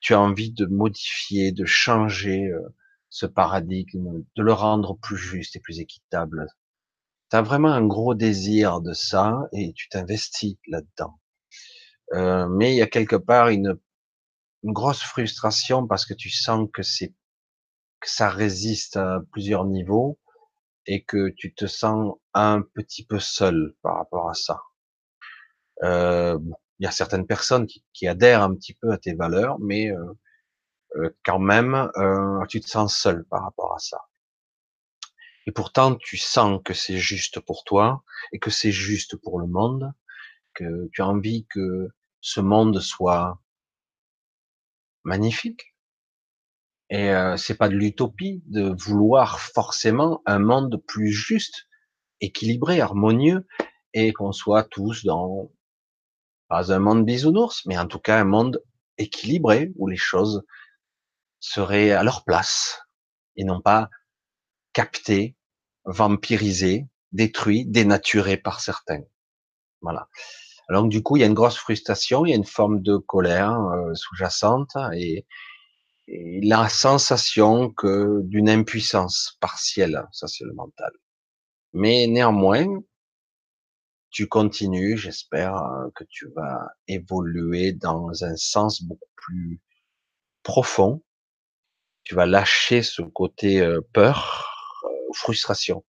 tu 0.00 0.14
as 0.14 0.20
envie 0.20 0.52
de 0.52 0.66
modifier, 0.66 1.52
de 1.52 1.64
changer 1.66 2.46
euh, 2.46 2.74
ce 3.10 3.26
paradigme, 3.26 4.24
de 4.36 4.42
le 4.42 4.52
rendre 4.52 4.96
plus 4.98 5.18
juste 5.18 5.56
et 5.56 5.60
plus 5.60 5.80
équitable. 5.80 6.46
Tu 7.30 7.36
as 7.36 7.42
vraiment 7.42 7.72
un 7.72 7.86
gros 7.86 8.14
désir 8.14 8.80
de 8.80 8.94
ça 8.94 9.40
et 9.52 9.72
tu 9.74 9.88
t'investis 9.88 10.56
là-dedans. 10.66 11.20
Euh, 12.14 12.48
mais 12.48 12.72
il 12.72 12.76
y 12.78 12.82
a 12.82 12.86
quelque 12.86 13.16
part 13.16 13.48
une, 13.48 13.78
une, 14.62 14.72
grosse 14.72 15.02
frustration 15.02 15.86
parce 15.86 16.06
que 16.06 16.14
tu 16.14 16.30
sens 16.30 16.66
que 16.72 16.82
c'est 16.82 17.14
que 18.00 18.08
ça 18.08 18.30
résiste 18.30 18.96
à 18.96 19.20
plusieurs 19.32 19.66
niveaux 19.66 20.18
et 20.86 21.04
que 21.04 21.28
tu 21.36 21.52
te 21.54 21.66
sens 21.66 22.14
un 22.32 22.62
petit 22.62 23.04
peu 23.04 23.18
seul 23.18 23.74
par 23.82 23.96
rapport 23.96 24.30
à 24.30 24.34
ça. 24.34 24.62
Euh, 25.82 26.38
il 26.78 26.84
y 26.84 26.86
a 26.86 26.90
certaines 26.90 27.26
personnes 27.26 27.66
qui, 27.66 28.06
adhèrent 28.06 28.42
un 28.42 28.54
petit 28.54 28.74
peu 28.74 28.92
à 28.92 28.98
tes 28.98 29.14
valeurs, 29.14 29.58
mais 29.58 29.90
euh, 29.90 30.12
euh, 30.96 31.10
quand 31.24 31.40
même, 31.40 31.90
tu 32.48 32.60
te 32.60 32.68
sens 32.68 32.96
seul 32.96 33.24
par 33.24 33.42
rapport 33.42 33.74
à 33.74 33.78
ça. 33.78 33.98
Et 35.46 35.52
pourtant, 35.52 35.96
tu 35.96 36.16
sens 36.16 36.60
que 36.64 36.74
c'est 36.74 36.98
juste 36.98 37.40
pour 37.40 37.64
toi 37.64 38.04
et 38.32 38.38
que 38.38 38.50
c'est 38.50 38.70
juste 38.70 39.16
pour 39.16 39.40
le 39.40 39.46
monde, 39.46 39.92
que 40.54 40.88
tu 40.92 41.02
as 41.02 41.08
envie 41.08 41.46
que 41.48 41.88
ce 42.20 42.40
monde 42.40 42.80
soit 42.80 43.40
magnifique. 45.04 45.74
Et 46.90 47.10
euh, 47.10 47.36
c'est 47.36 47.56
pas 47.56 47.68
de 47.68 47.74
l'utopie 47.74 48.42
de 48.46 48.74
vouloir 48.78 49.40
forcément 49.40 50.22
un 50.26 50.38
monde 50.38 50.82
plus 50.86 51.12
juste, 51.12 51.66
équilibré, 52.20 52.80
harmonieux, 52.80 53.46
et 53.94 54.12
qu'on 54.12 54.32
soit 54.32 54.64
tous 54.64 55.04
dans 55.04 55.50
pas 56.48 56.72
un 56.72 56.78
monde 56.78 57.04
bisounours, 57.04 57.64
mais 57.66 57.78
en 57.78 57.86
tout 57.86 57.98
cas 57.98 58.20
un 58.20 58.24
monde 58.24 58.62
équilibré 58.96 59.72
où 59.76 59.86
les 59.86 59.96
choses 59.96 60.44
seraient 61.40 61.92
à 61.92 62.02
leur 62.02 62.24
place 62.24 62.80
et 63.36 63.44
non 63.44 63.60
pas 63.60 63.88
captées, 64.72 65.36
vampirisées, 65.84 66.86
détruites, 67.12 67.70
dénaturées 67.70 68.36
par 68.36 68.60
certains. 68.60 69.02
Voilà. 69.80 70.08
Alors 70.68 70.84
du 70.84 71.02
coup, 71.02 71.16
il 71.16 71.20
y 71.20 71.22
a 71.22 71.26
une 71.26 71.34
grosse 71.34 71.56
frustration, 71.56 72.26
il 72.26 72.30
y 72.30 72.32
a 72.32 72.36
une 72.36 72.44
forme 72.44 72.82
de 72.82 72.96
colère 72.96 73.58
euh, 73.58 73.94
sous-jacente 73.94 74.76
et, 74.94 75.26
et, 76.08 76.40
la 76.42 76.68
sensation 76.68 77.70
que 77.70 78.20
d'une 78.24 78.50
impuissance 78.50 79.38
partielle, 79.40 80.04
ça 80.12 80.26
c'est 80.26 80.44
le 80.44 80.52
mental. 80.54 80.90
Mais 81.72 82.06
néanmoins, 82.06 82.66
tu 84.10 84.26
continues, 84.26 84.96
j'espère 84.96 85.56
euh, 85.56 85.90
que 85.94 86.04
tu 86.08 86.28
vas 86.34 86.68
évoluer 86.86 87.72
dans 87.72 88.24
un 88.24 88.36
sens 88.36 88.82
beaucoup 88.82 89.10
plus 89.16 89.60
profond. 90.42 91.02
Tu 92.04 92.14
vas 92.14 92.26
lâcher 92.26 92.82
ce 92.82 93.02
côté 93.02 93.60
euh, 93.60 93.80
peur, 93.92 94.50
frustration, 95.14 95.84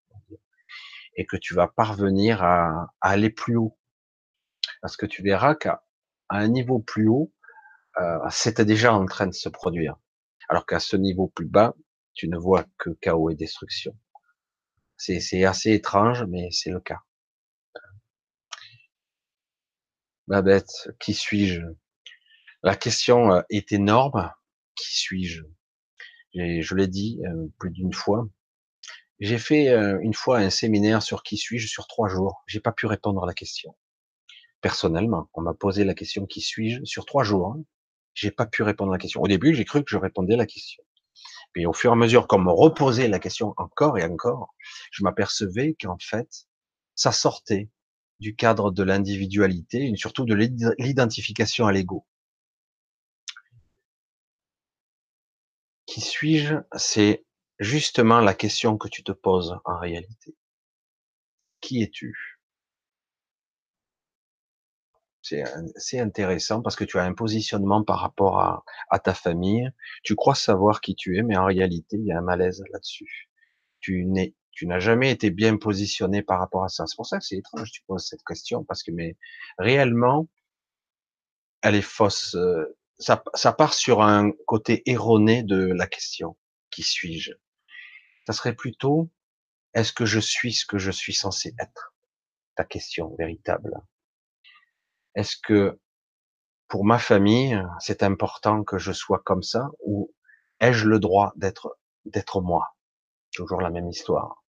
et 1.16 1.26
que 1.26 1.36
tu 1.36 1.54
vas 1.54 1.68
parvenir 1.68 2.42
à 2.42 2.88
aller 3.00 3.30
plus 3.30 3.56
haut 3.56 3.78
parce 4.80 4.96
que 4.96 5.06
tu 5.06 5.22
verras 5.22 5.54
qu'à 5.54 5.82
un 6.28 6.48
niveau 6.48 6.78
plus 6.78 7.08
haut, 7.08 7.32
euh, 8.00 8.18
c'était 8.30 8.64
déjà 8.64 8.94
en 8.94 9.06
train 9.06 9.26
de 9.26 9.34
se 9.34 9.48
produire. 9.48 9.96
Alors 10.48 10.66
qu'à 10.66 10.80
ce 10.80 10.96
niveau 10.96 11.28
plus 11.28 11.46
bas, 11.46 11.74
tu 12.14 12.28
ne 12.28 12.36
vois 12.36 12.64
que 12.78 12.90
chaos 13.00 13.30
et 13.30 13.34
destruction. 13.34 13.96
C'est 14.96 15.44
assez 15.44 15.72
étrange, 15.72 16.24
mais 16.28 16.48
c'est 16.50 16.70
le 16.70 16.80
cas. 16.80 17.00
Babette, 20.28 20.90
qui 21.00 21.14
suis-je? 21.14 21.62
La 22.62 22.76
question 22.76 23.32
euh, 23.32 23.40
est 23.48 23.72
énorme. 23.72 24.30
Qui 24.74 24.98
suis-je? 24.98 25.42
Je 26.34 26.74
l'ai 26.74 26.86
dit 26.86 27.22
euh, 27.24 27.46
plus 27.58 27.70
d'une 27.70 27.94
fois. 27.94 28.28
J'ai 29.20 29.38
fait 29.38 29.70
euh, 29.70 29.98
une 30.02 30.12
fois 30.12 30.40
un 30.40 30.50
séminaire 30.50 31.02
sur 31.02 31.22
qui 31.22 31.38
suis-je 31.38 31.66
sur 31.66 31.86
trois 31.86 32.10
jours. 32.10 32.42
J'ai 32.46 32.60
pas 32.60 32.72
pu 32.72 32.84
répondre 32.84 33.24
à 33.24 33.26
la 33.26 33.32
question 33.32 33.74
personnellement. 34.60 35.30
On 35.32 35.40
m'a 35.40 35.54
posé 35.54 35.82
la 35.84 35.94
question 35.94 36.26
qui 36.26 36.42
suis-je 36.42 36.84
sur 36.84 37.06
trois 37.06 37.24
jours. 37.24 37.54
Hein. 37.54 37.62
J'ai 38.12 38.30
pas 38.30 38.44
pu 38.44 38.62
répondre 38.62 38.92
à 38.92 38.96
la 38.96 38.98
question. 38.98 39.22
Au 39.22 39.28
début, 39.28 39.54
j'ai 39.54 39.64
cru 39.64 39.82
que 39.82 39.90
je 39.90 39.96
répondais 39.96 40.34
à 40.34 40.36
la 40.36 40.46
question. 40.46 40.84
Puis 41.54 41.64
au 41.64 41.72
fur 41.72 41.90
et 41.90 41.94
à 41.94 41.96
mesure 41.96 42.26
qu'on 42.26 42.40
me 42.40 42.52
reposait 42.52 43.08
la 43.08 43.18
question 43.18 43.54
encore 43.56 43.96
et 43.96 44.04
encore, 44.04 44.54
je 44.90 45.04
m'apercevais 45.04 45.74
qu'en 45.80 45.96
fait, 45.98 46.28
ça 46.94 47.12
sortait 47.12 47.70
du 48.20 48.34
cadre 48.34 48.70
de 48.70 48.82
l'individualité 48.82 49.88
et 49.88 49.96
surtout 49.96 50.24
de 50.24 50.34
l'identification 50.78 51.66
à 51.66 51.72
l'ego. 51.72 52.06
Qui 55.86 56.00
suis-je? 56.00 56.54
C'est 56.76 57.24
justement 57.58 58.20
la 58.20 58.34
question 58.34 58.76
que 58.76 58.88
tu 58.88 59.02
te 59.02 59.12
poses 59.12 59.58
en 59.64 59.78
réalité. 59.78 60.36
Qui 61.60 61.82
es-tu? 61.82 62.38
C'est 65.22 66.00
intéressant 66.00 66.62
parce 66.62 66.74
que 66.76 66.84
tu 66.84 66.98
as 66.98 67.04
un 67.04 67.12
positionnement 67.12 67.84
par 67.84 68.00
rapport 68.00 68.40
à, 68.40 68.64
à, 68.88 68.98
ta 68.98 69.14
famille. 69.14 69.70
Tu 70.02 70.14
crois 70.14 70.34
savoir 70.34 70.80
qui 70.80 70.94
tu 70.94 71.18
es, 71.18 71.22
mais 71.22 71.36
en 71.36 71.44
réalité, 71.44 71.96
il 71.98 72.06
y 72.06 72.12
a 72.12 72.18
un 72.18 72.22
malaise 72.22 72.62
là-dessus. 72.72 73.28
Tu 73.80 74.04
n'es, 74.06 74.34
tu 74.58 74.66
n'as 74.66 74.80
jamais 74.80 75.12
été 75.12 75.30
bien 75.30 75.56
positionné 75.56 76.20
par 76.20 76.40
rapport 76.40 76.64
à 76.64 76.68
ça. 76.68 76.84
C'est 76.88 76.96
pour 76.96 77.06
ça 77.06 77.20
que 77.20 77.24
c'est 77.24 77.36
étrange 77.36 77.70
tu 77.70 77.80
poses 77.86 78.04
cette 78.04 78.24
question 78.24 78.64
parce 78.64 78.82
que, 78.82 78.90
mais 78.90 79.16
réellement, 79.56 80.26
elle 81.62 81.76
est 81.76 81.80
fausse. 81.80 82.34
Euh, 82.34 82.76
ça, 82.98 83.22
ça 83.34 83.52
part 83.52 83.72
sur 83.72 84.02
un 84.02 84.32
côté 84.48 84.82
erroné 84.90 85.44
de 85.44 85.72
la 85.72 85.86
question. 85.86 86.36
Qui 86.70 86.82
suis-je? 86.82 87.34
Ça 88.26 88.32
serait 88.32 88.56
plutôt, 88.56 89.08
est-ce 89.74 89.92
que 89.92 90.04
je 90.04 90.18
suis 90.18 90.52
ce 90.52 90.66
que 90.66 90.78
je 90.78 90.90
suis 90.90 91.14
censé 91.14 91.54
être? 91.60 91.94
Ta 92.56 92.64
question 92.64 93.14
véritable. 93.16 93.80
Est-ce 95.14 95.36
que 95.40 95.78
pour 96.66 96.84
ma 96.84 96.98
famille, 96.98 97.62
c'est 97.78 98.02
important 98.02 98.64
que 98.64 98.78
je 98.78 98.90
sois 98.90 99.22
comme 99.24 99.44
ça 99.44 99.70
ou 99.86 100.12
ai-je 100.58 100.88
le 100.88 100.98
droit 100.98 101.32
d'être 101.36 101.78
d'être 102.06 102.40
moi? 102.40 102.74
Toujours 103.32 103.60
la 103.60 103.70
même 103.70 103.88
histoire. 103.88 104.42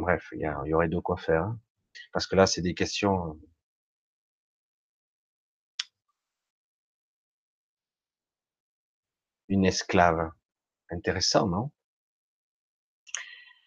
Bref, 0.00 0.28
il 0.32 0.40
y, 0.40 0.74
aurait 0.74 0.88
de 0.88 0.98
quoi 0.98 1.16
faire. 1.18 1.42
Hein. 1.42 1.60
Parce 2.12 2.26
que 2.26 2.34
là, 2.34 2.46
c'est 2.46 2.62
des 2.62 2.74
questions. 2.74 3.38
Une 9.48 9.66
esclave. 9.66 10.30
Intéressant, 10.90 11.48
non? 11.48 11.70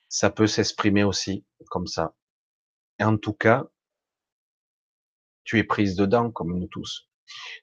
Ça 0.09 0.29
peut 0.31 0.47
s'exprimer 0.47 1.03
aussi 1.03 1.45
comme 1.69 1.87
ça. 1.87 2.15
En 2.99 3.17
tout 3.17 3.33
cas, 3.33 3.67
tu 5.43 5.59
es 5.59 5.63
prise 5.63 5.95
dedans, 5.95 6.31
comme 6.31 6.57
nous 6.57 6.67
tous, 6.67 7.09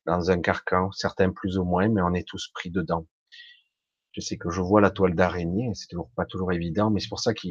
dans 0.07 0.31
un 0.31 0.41
carcan, 0.41 0.93
certains 0.93 1.31
plus 1.33 1.59
ou 1.59 1.65
moins, 1.65 1.89
mais 1.89 2.03
on 2.03 2.15
est 2.15 2.27
tous 2.27 2.49
pris 2.55 2.71
dedans. 2.71 3.07
Je 4.13 4.21
sais 4.21 4.39
que 4.39 4.51
je 4.51 4.61
vois 4.61 4.81
la 4.81 4.91
toile 4.91 5.15
d'araignée, 5.15 5.73
c'est 5.75 5.89
toujours 5.89 6.11
pas 6.17 6.27
toujours 6.27 6.53
évident, 6.53 6.91
mais 6.91 7.01
c'est 7.01 7.09
pour 7.09 7.21
ça 7.21 7.35
que 7.35 7.49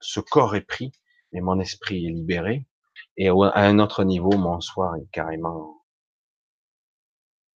ce 0.00 0.20
corps 0.20 0.56
est 0.56 0.62
pris, 0.62 0.92
mais 1.32 1.40
mon 1.40 1.60
esprit 1.60 2.06
est 2.06 2.10
libéré, 2.10 2.66
et 3.16 3.28
à 3.28 3.32
un 3.54 3.78
autre 3.78 4.04
niveau, 4.04 4.36
mon 4.36 4.60
soi 4.60 4.94
est 4.98 5.10
carrément 5.10 5.84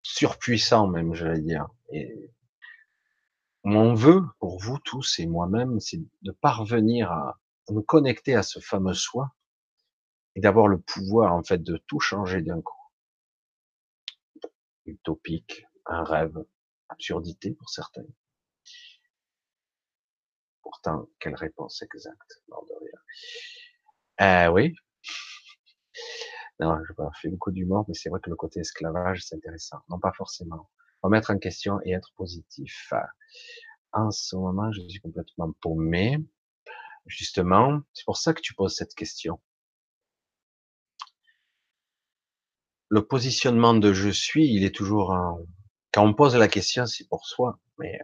surpuissant 0.02 0.86
même, 0.86 1.14
j'allais 1.14 1.40
dire. 1.40 1.68
Et 1.92 2.30
mon 3.64 3.94
vœu 3.94 4.22
pour 4.38 4.58
vous 4.58 4.78
tous 4.78 5.18
et 5.18 5.26
moi-même, 5.26 5.80
c'est 5.80 6.00
de 6.22 6.32
parvenir 6.32 7.12
à 7.12 7.38
nous 7.68 7.82
connecter 7.82 8.34
à 8.34 8.42
ce 8.42 8.58
fameux 8.58 8.94
soi 8.94 9.34
et 10.34 10.40
d'avoir 10.40 10.66
le 10.68 10.78
pouvoir 10.78 11.34
en 11.34 11.42
fait 11.42 11.62
de 11.62 11.76
tout 11.86 12.00
changer 12.00 12.42
d'un 12.42 12.60
coup. 12.60 12.76
Utopique, 14.86 15.66
un 15.86 16.02
rêve, 16.04 16.44
absurdité 16.88 17.52
pour 17.52 17.68
certains. 17.68 18.06
Quelle 21.18 21.34
réponse 21.34 21.82
exacte, 21.82 22.42
euh, 24.20 24.48
oui. 24.48 24.74
Non, 26.58 26.76
je 26.86 26.92
faire 26.92 27.30
beaucoup 27.30 27.50
d'humour, 27.52 27.86
mais 27.88 27.94
c'est 27.94 28.10
vrai 28.10 28.20
que 28.20 28.28
le 28.28 28.36
côté 28.36 28.60
esclavage, 28.60 29.24
c'est 29.24 29.36
intéressant. 29.36 29.78
Non, 29.88 29.98
pas 29.98 30.12
forcément. 30.12 30.68
Remettre 31.02 31.30
en 31.30 31.38
question 31.38 31.80
et 31.84 31.92
être 31.92 32.12
positif. 32.16 32.92
En 33.92 34.10
ce 34.10 34.36
moment, 34.36 34.70
je 34.72 34.82
suis 34.86 35.00
complètement 35.00 35.52
paumé. 35.62 36.18
Justement, 37.06 37.80
c'est 37.94 38.04
pour 38.04 38.18
ça 38.18 38.34
que 38.34 38.42
tu 38.42 38.54
poses 38.54 38.74
cette 38.76 38.94
question. 38.94 39.40
le 42.90 43.06
positionnement 43.06 43.74
de 43.74 43.92
je 43.92 44.10
suis, 44.10 44.52
il 44.52 44.64
est 44.64 44.74
toujours 44.74 45.14
un... 45.14 45.38
quand 45.92 46.04
on 46.04 46.12
pose 46.12 46.36
la 46.36 46.48
question, 46.48 46.86
c'est 46.86 47.08
pour 47.08 47.24
soi. 47.24 47.58
Mais 47.78 47.98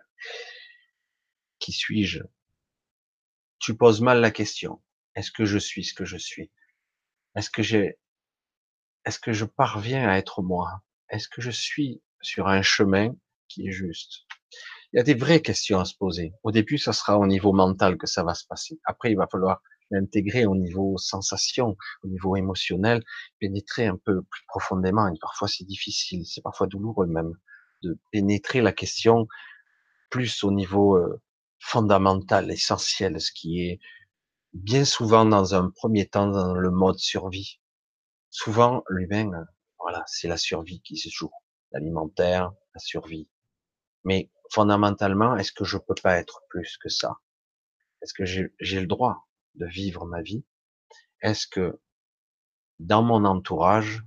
qui 1.59 1.73
suis-je? 1.73 2.21
Tu 3.59 3.77
poses 3.77 4.01
mal 4.01 4.21
la 4.21 4.31
question. 4.31 4.83
Est-ce 5.15 5.31
que 5.31 5.45
je 5.45 5.59
suis 5.59 5.85
ce 5.85 5.95
que 5.95 6.05
je 6.05 6.17
suis? 6.17 6.51
Est-ce 7.37 7.51
que 7.51 7.63
j'ai 7.63 7.99
est-ce 9.05 9.21
que 9.21 9.33
je 9.33 9.45
parviens 9.45 10.09
à 10.09 10.17
être 10.19 10.43
moi? 10.43 10.83
Est-ce 11.11 11.29
que 11.29 11.41
je 11.41 11.53
suis 11.53 12.03
sur 12.21 12.49
un 12.49 12.63
chemin 12.63 13.15
qui 13.49 13.69
est 13.69 13.73
juste? 13.73 14.27
Il 14.93 14.97
y 14.97 15.01
a 15.01 15.05
des 15.05 15.15
vraies 15.15 15.43
questions 15.43 15.79
à 15.79 15.85
se 15.85 15.95
poser. 15.95 16.33
Au 16.43 16.51
début, 16.51 16.77
ça 16.77 16.93
sera 16.93 17.19
au 17.19 17.27
niveau 17.27 17.53
mental 17.53 17.99
que 17.99 18.07
ça 18.09 18.25
va 18.25 18.35
se 18.35 18.45
passer. 18.47 18.81
Après, 18.85 19.13
il 19.13 19.17
va 19.17 19.29
falloir 19.29 19.63
l'intégrer 19.91 20.47
au 20.47 20.57
niveau 20.57 20.97
sensation, 20.99 21.77
au 22.03 22.09
niveau 22.09 22.37
émotionnel, 22.37 23.03
pénétrer 23.39 23.87
un 23.87 23.97
peu 23.97 24.23
plus 24.23 24.43
profondément. 24.49 25.07
Et 25.09 25.19
parfois 25.21 25.49
c'est 25.49 25.65
difficile, 25.65 26.27
c'est 26.27 26.43
parfois 26.43 26.67
douloureux 26.67 27.07
même 27.07 27.33
de 27.83 27.99
pénétrer 28.11 28.61
la 28.61 28.73
question 28.73 29.29
plus 30.11 30.45
au 30.45 30.51
niveau 30.51 30.97
euh, 30.97 31.21
fondamental, 31.59 32.51
essentiel, 32.51 33.21
ce 33.21 33.33
qui 33.33 33.63
est 33.63 33.81
bien 34.53 34.85
souvent 34.85 35.25
dans 35.25 35.55
un 35.55 35.71
premier 35.71 36.09
temps 36.09 36.29
dans 36.29 36.55
le 36.55 36.71
mode 36.71 36.99
survie. 36.99 37.61
Souvent, 38.31 38.83
l'humain, 38.89 39.47
voilà, 39.79 40.03
c'est 40.07 40.29
la 40.29 40.37
survie 40.37 40.81
qui 40.83 40.97
se 40.97 41.09
joue, 41.09 41.31
l'alimentaire, 41.73 42.53
la 42.75 42.81
survie. 42.81 43.29
Mais 44.05 44.31
fondamentalement, 44.51 45.37
est-ce 45.37 45.53
que 45.53 45.65
je 45.65 45.79
peux 45.79 45.95
pas 46.03 46.17
être 46.19 46.43
plus 46.49 46.77
que 46.79 46.89
ça? 46.89 47.17
Est-ce 48.03 48.15
que 48.15 48.25
j'ai 48.25 48.81
le 48.81 48.87
droit 48.87 49.29
de 49.55 49.67
vivre 49.67 50.07
ma 50.07 50.23
vie? 50.23 50.45
Est-ce 51.23 51.47
que 51.47 51.81
dans 52.79 53.03
mon 53.03 53.25
entourage, 53.25 54.03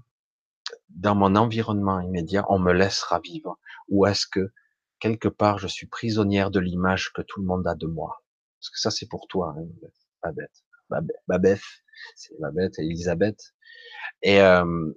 dans 0.90 1.16
mon 1.16 1.36
environnement 1.36 2.00
immédiat, 2.00 2.46
on 2.50 2.60
me 2.60 2.72
laissera 2.72 3.20
vivre? 3.20 3.60
Ou 3.90 4.06
est-ce 4.06 4.28
que 4.28 4.52
quelque 5.00 5.28
part 5.28 5.58
je 5.58 5.68
suis 5.68 5.88
prisonnière 5.88 6.52
de 6.52 6.60
l'image 6.60 7.12
que 7.14 7.22
tout 7.22 7.40
le 7.40 7.48
monde 7.48 7.68
a 7.68 7.76
de 7.76 7.88
moi 7.88 8.24
Parce 8.60 8.70
que 8.70 8.80
ça 8.80 8.92
c'est 8.92 9.08
pour 9.08 9.28
toi, 9.28 9.56
hein, 9.58 9.68
Babette. 10.24 10.64
Babette, 11.28 11.62
c'est 12.16 12.40
Babette 12.40 12.80
et 12.80 12.84
Elisabeth. 12.84 13.54
Et 14.22 14.42
euh, 14.42 14.92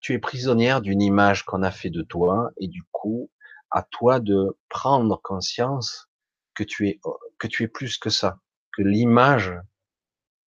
tu 0.00 0.12
es 0.12 0.18
prisonnière 0.18 0.82
d'une 0.82 1.00
image 1.00 1.44
qu'on 1.44 1.62
a 1.62 1.70
fait 1.70 1.90
de 1.90 2.02
toi 2.02 2.50
et 2.58 2.68
du 2.68 2.82
coup, 2.92 3.30
à 3.70 3.82
toi 3.82 4.20
de 4.20 4.56
prendre 4.68 5.20
conscience 5.22 6.10
que 6.54 6.62
tu 6.62 6.88
es 6.88 7.00
que 7.38 7.46
tu 7.46 7.64
es 7.64 7.68
plus 7.68 7.98
que 7.98 8.10
ça, 8.10 8.38
que 8.76 8.82
l'image, 8.82 9.52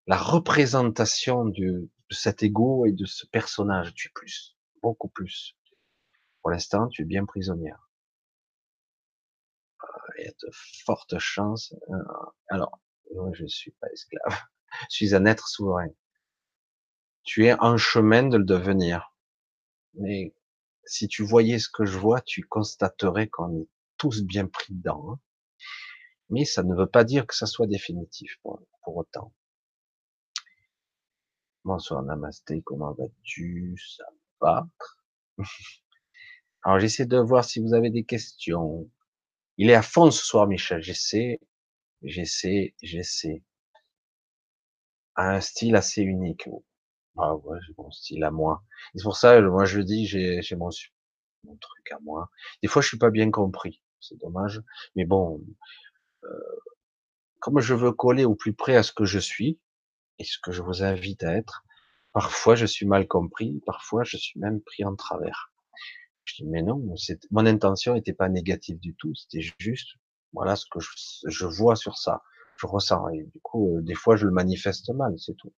la 0.06 0.18
représentation 0.18 1.46
de 1.46 1.88
cet 2.10 2.42
ego 2.42 2.86
et 2.86 2.92
de 2.92 3.06
ce 3.06 3.26
personnage, 3.26 3.94
tu 3.94 4.08
es 4.08 4.12
plus, 4.14 4.56
beaucoup 4.82 5.08
plus. 5.08 5.56
Pour 6.42 6.50
l'instant, 6.50 6.86
tu 6.88 7.02
es 7.02 7.04
bien 7.04 7.24
prisonnière. 7.24 7.85
Il 10.18 10.24
y 10.24 10.28
a 10.28 10.30
de 10.30 10.50
fortes 10.84 11.18
chances. 11.18 11.74
Euh, 11.90 11.94
alors, 12.48 12.80
moi, 13.14 13.30
je 13.34 13.46
suis 13.46 13.72
pas 13.72 13.88
esclave. 13.92 14.40
Je 14.90 14.96
suis 14.96 15.14
un 15.14 15.24
être 15.26 15.48
souverain. 15.48 15.88
Tu 17.24 17.46
es 17.46 17.54
en 17.54 17.76
chemin 17.76 18.22
de 18.24 18.36
le 18.38 18.44
devenir. 18.44 19.14
Mais 19.94 20.34
si 20.84 21.08
tu 21.08 21.24
voyais 21.24 21.58
ce 21.58 21.68
que 21.68 21.84
je 21.84 21.98
vois, 21.98 22.20
tu 22.20 22.42
constaterais 22.42 23.28
qu'on 23.28 23.60
est 23.60 23.68
tous 23.96 24.22
bien 24.22 24.46
pris 24.46 24.74
dedans. 24.74 25.12
Hein. 25.12 25.20
Mais 26.30 26.44
ça 26.44 26.62
ne 26.62 26.74
veut 26.74 26.88
pas 26.88 27.04
dire 27.04 27.26
que 27.26 27.34
ça 27.34 27.46
soit 27.46 27.66
définitif 27.66 28.38
pour, 28.42 28.60
autant. 28.86 29.32
Bonsoir 31.64 32.02
Namasté, 32.02 32.62
comment 32.62 32.92
vas-tu? 32.92 33.76
Ça 33.96 34.04
va? 34.40 34.68
Alors 36.62 36.78
j'essaie 36.78 37.06
de 37.06 37.18
voir 37.18 37.44
si 37.44 37.60
vous 37.60 37.74
avez 37.74 37.90
des 37.90 38.04
questions. 38.04 38.88
Il 39.58 39.70
est 39.70 39.74
à 39.74 39.82
fond 39.82 40.10
ce 40.10 40.24
soir, 40.24 40.46
Michel. 40.46 40.82
J'essaie, 40.82 41.40
j'essaie, 42.02 42.74
j'essaie. 42.82 43.42
Un 45.16 45.40
style 45.40 45.76
assez 45.76 46.02
unique. 46.02 46.48
Ah 47.18 47.34
ouais, 47.36 47.58
j'ai 47.66 47.74
mon 47.78 47.90
style 47.90 48.24
à 48.24 48.30
moi. 48.30 48.62
C'est 48.94 49.02
pour 49.02 49.16
ça, 49.16 49.40
moi 49.40 49.64
je 49.64 49.80
dis, 49.80 50.06
j'ai, 50.06 50.40
mon, 50.56 50.68
mon 51.44 51.56
truc 51.56 51.92
à 51.92 51.98
moi. 52.00 52.30
Des 52.62 52.68
fois, 52.68 52.82
je 52.82 52.88
suis 52.88 52.98
pas 52.98 53.10
bien 53.10 53.30
compris. 53.30 53.82
C'est 54.00 54.18
dommage. 54.18 54.62
Mais 54.94 55.04
bon, 55.06 55.42
euh, 56.24 56.28
comme 57.40 57.60
je 57.60 57.74
veux 57.74 57.92
coller 57.92 58.24
au 58.24 58.34
plus 58.34 58.54
près 58.54 58.76
à 58.76 58.82
ce 58.82 58.92
que 58.92 59.04
je 59.04 59.18
suis 59.18 59.58
et 60.18 60.24
ce 60.24 60.38
que 60.42 60.52
je 60.52 60.62
vous 60.62 60.82
invite 60.82 61.22
à 61.24 61.34
être, 61.34 61.64
parfois 62.12 62.54
je 62.56 62.66
suis 62.66 62.86
mal 62.86 63.06
compris, 63.08 63.62
parfois 63.66 64.04
je 64.04 64.16
suis 64.16 64.38
même 64.40 64.60
pris 64.60 64.84
en 64.84 64.96
travers. 64.96 65.52
Je 66.26 66.42
dis 66.42 66.44
mais 66.44 66.62
non, 66.62 66.82
mon 67.30 67.46
intention 67.46 67.94
n'était 67.94 68.12
pas 68.12 68.28
négative 68.28 68.78
du 68.80 68.94
tout, 68.94 69.14
c'était 69.14 69.40
juste 69.58 69.96
voilà 70.32 70.56
ce 70.56 70.66
que 70.70 70.80
je, 70.80 70.90
je, 71.26 71.46
vois 71.46 71.76
sur 71.76 71.96
ça, 71.96 72.22
je 72.58 72.66
ressens 72.66 73.08
et 73.10 73.22
du 73.24 73.40
coup 73.40 73.78
euh, 73.78 73.82
des 73.82 73.94
fois 73.94 74.16
je 74.16 74.26
le 74.26 74.32
manifeste 74.32 74.90
mal, 74.90 75.14
c'est 75.18 75.36
tout. 75.36 75.52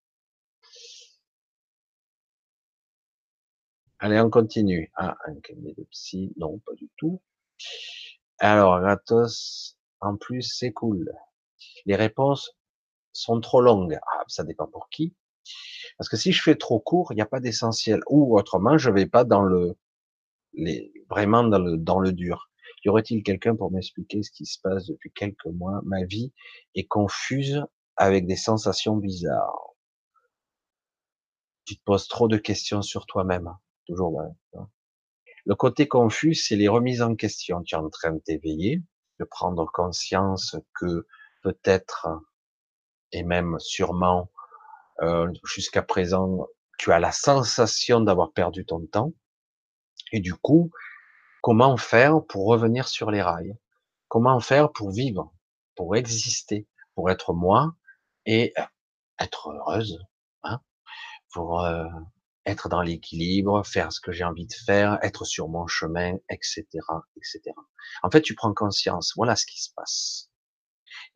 Allez, 4.01 4.21
on 4.21 4.31
continue. 4.31 4.93
Ah, 4.95 5.17
un 5.27 5.35
cabinet 5.41 5.75
de 5.77 5.85
psy, 5.91 6.33
non, 6.37 6.59
pas 6.61 6.75
du 6.75 6.89
tout. 6.97 7.21
Alors, 8.39 8.81
Gratos, 8.81 9.77
en 10.01 10.17
plus, 10.17 10.43
c'est 10.43 10.73
cool. 10.73 11.13
Les 11.87 11.97
réponses 11.97 12.57
sont 13.13 13.41
trop 13.41 13.61
longues. 13.61 13.99
Ah, 14.07 14.25
ça 14.29 14.45
dépend 14.45 14.69
pour 14.69 14.89
qui. 14.89 15.17
Parce 15.99 16.09
que 16.09 16.17
si 16.17 16.33
je 16.33 16.43
fais 16.43 16.55
trop 16.57 16.79
court, 16.79 17.13
il 17.13 17.17
n'y 17.17 17.23
a 17.23 17.27
pas 17.27 17.41
d'essentiel. 17.41 18.01
Ou 18.09 18.39
autrement, 18.39 18.79
je 18.79 18.91
vais 18.91 19.07
pas 19.07 19.25
dans 19.25 19.43
le, 19.43 19.77
les, 20.55 20.93
vraiment 21.09 21.45
dans 21.45 21.59
le, 21.59 21.77
dans 21.77 22.01
le 22.01 22.13
dur. 22.13 22.51
Y 22.85 22.89
aurait-il 22.89 23.23
quelqu'un 23.23 23.57
pour 23.57 23.71
m'expliquer 23.73 24.23
ce 24.23 24.31
qui 24.31 24.47
se 24.47 24.61
passe 24.61 24.87
depuis 24.87 25.11
quelques 25.13 25.47
mois? 25.47 25.81
Ma 25.85 26.05
vie 26.05 26.33
est 26.75 26.87
confuse 26.87 27.65
avec 27.97 28.27
des 28.27 28.37
sensations 28.37 28.97
bizarres. 28.97 29.75
Tu 31.65 31.77
te 31.77 31.83
poses 31.85 32.09
trop 32.09 32.29
de 32.29 32.37
questions 32.37 32.83
sur 32.83 33.05
toi-même. 33.07 33.53
Toujours 33.87 34.23
Le 35.45 35.55
côté 35.55 35.89
confus, 35.89 36.35
c'est 36.35 36.57
les 36.57 36.69
remises 36.69 37.03
en 37.03 37.15
question. 37.15 37.63
Tu 37.63 37.75
es 37.75 37.79
en 37.79 37.91
train 37.91 38.13
de 38.13 38.21
t'éveiller, 38.21 38.83
de 39.19 39.25
prendre 39.25 39.71
conscience 39.73 40.57
que 40.79 41.07
peut-être 41.43 42.09
et 43.13 43.23
même 43.23 43.59
sûrement 43.59 44.31
euh, 45.03 45.31
jusqu'à 45.45 45.83
présent, 45.83 46.47
tu 46.79 46.93
as 46.93 47.01
la 47.01 47.13
sensation 47.13 48.01
d'avoir 48.01 48.33
perdu 48.33 48.65
ton 48.65 48.87
temps. 48.87 49.13
Et 50.13 50.21
du 50.21 50.35
coup, 50.35 50.71
comment 51.43 51.77
faire 51.77 52.25
pour 52.27 52.47
revenir 52.47 52.89
sur 52.89 53.11
les 53.11 53.23
rails? 53.23 53.57
Comment 54.09 54.41
faire 54.41 54.73
pour 54.73 54.91
vivre, 54.91 55.33
pour 55.77 55.97
exister, 55.97 56.67
pour 56.95 57.11
être 57.11 57.35
moi 57.35 57.75
et 58.27 58.55
être 59.19 59.51
heureuse, 59.51 59.99
hein? 60.43 60.61
Pour 61.33 61.63
euh, 61.63 61.85
être 62.47 62.69
dans 62.69 62.81
l'équilibre, 62.81 63.65
faire 63.65 63.93
ce 63.93 64.01
que 64.01 64.13
j'ai 64.13 64.25
envie 64.25 64.47
de 64.47 64.55
faire, 64.55 64.99
être 65.03 65.25
sur 65.25 65.49
mon 65.49 65.67
chemin, 65.67 66.17
etc., 66.31 66.65
etc. 67.17 67.41
En 68.03 68.11
fait, 68.11 68.23
tu 68.23 68.35
prends 68.35 68.55
conscience. 68.55 69.13
Voilà 69.17 69.37
ce 69.37 69.47
qui 69.47 69.63
se 69.63 69.71
passe. 69.75 70.31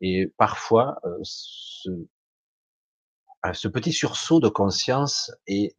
Et 0.01 0.27
parfois, 0.37 0.99
euh, 1.05 1.21
euh, 3.45 3.53
ce 3.53 3.67
petit 3.67 3.91
sursaut 3.91 4.39
de 4.39 4.49
conscience 4.49 5.31
est 5.47 5.75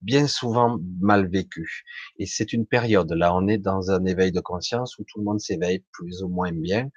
bien 0.00 0.26
souvent 0.26 0.78
mal 1.00 1.28
vécu. 1.28 1.84
Et 2.18 2.26
c'est 2.26 2.52
une 2.52 2.66
période. 2.66 3.10
Là, 3.12 3.34
on 3.34 3.46
est 3.48 3.58
dans 3.58 3.90
un 3.90 4.04
éveil 4.04 4.32
de 4.32 4.40
conscience 4.40 4.98
où 4.98 5.04
tout 5.04 5.18
le 5.18 5.24
monde 5.24 5.40
s'éveille 5.40 5.84
plus 5.92 6.22
ou 6.22 6.28
moins 6.28 6.52
bien. 6.52 6.90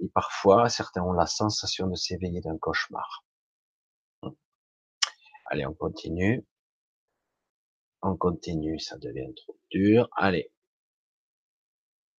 Et 0.00 0.08
parfois, 0.08 0.68
certains 0.68 1.02
ont 1.02 1.12
la 1.12 1.26
sensation 1.26 1.86
de 1.86 1.94
s'éveiller 1.94 2.40
d'un 2.40 2.58
cauchemar. 2.58 3.24
Allez, 5.46 5.66
on 5.66 5.74
continue. 5.74 6.44
On 8.02 8.16
continue, 8.16 8.78
ça 8.78 8.98
devient 8.98 9.32
trop 9.34 9.56
dur. 9.70 10.08
Allez. 10.16 10.50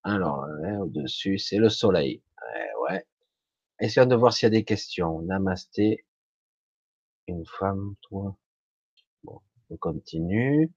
Alors, 0.04 0.46
au-dessus, 0.82 1.38
c'est 1.38 1.58
le 1.58 1.70
soleil. 1.70 2.24
ouais. 2.90 3.06
Essayons 3.80 4.06
de 4.06 4.16
voir 4.16 4.34
s'il 4.34 4.46
y 4.46 4.48
a 4.48 4.50
des 4.52 4.64
questions. 4.64 5.22
Namasté. 5.24 6.06
Une 7.28 7.46
femme, 7.46 7.96
toi? 8.02 8.38
On 9.70 9.78
continue. 9.78 10.72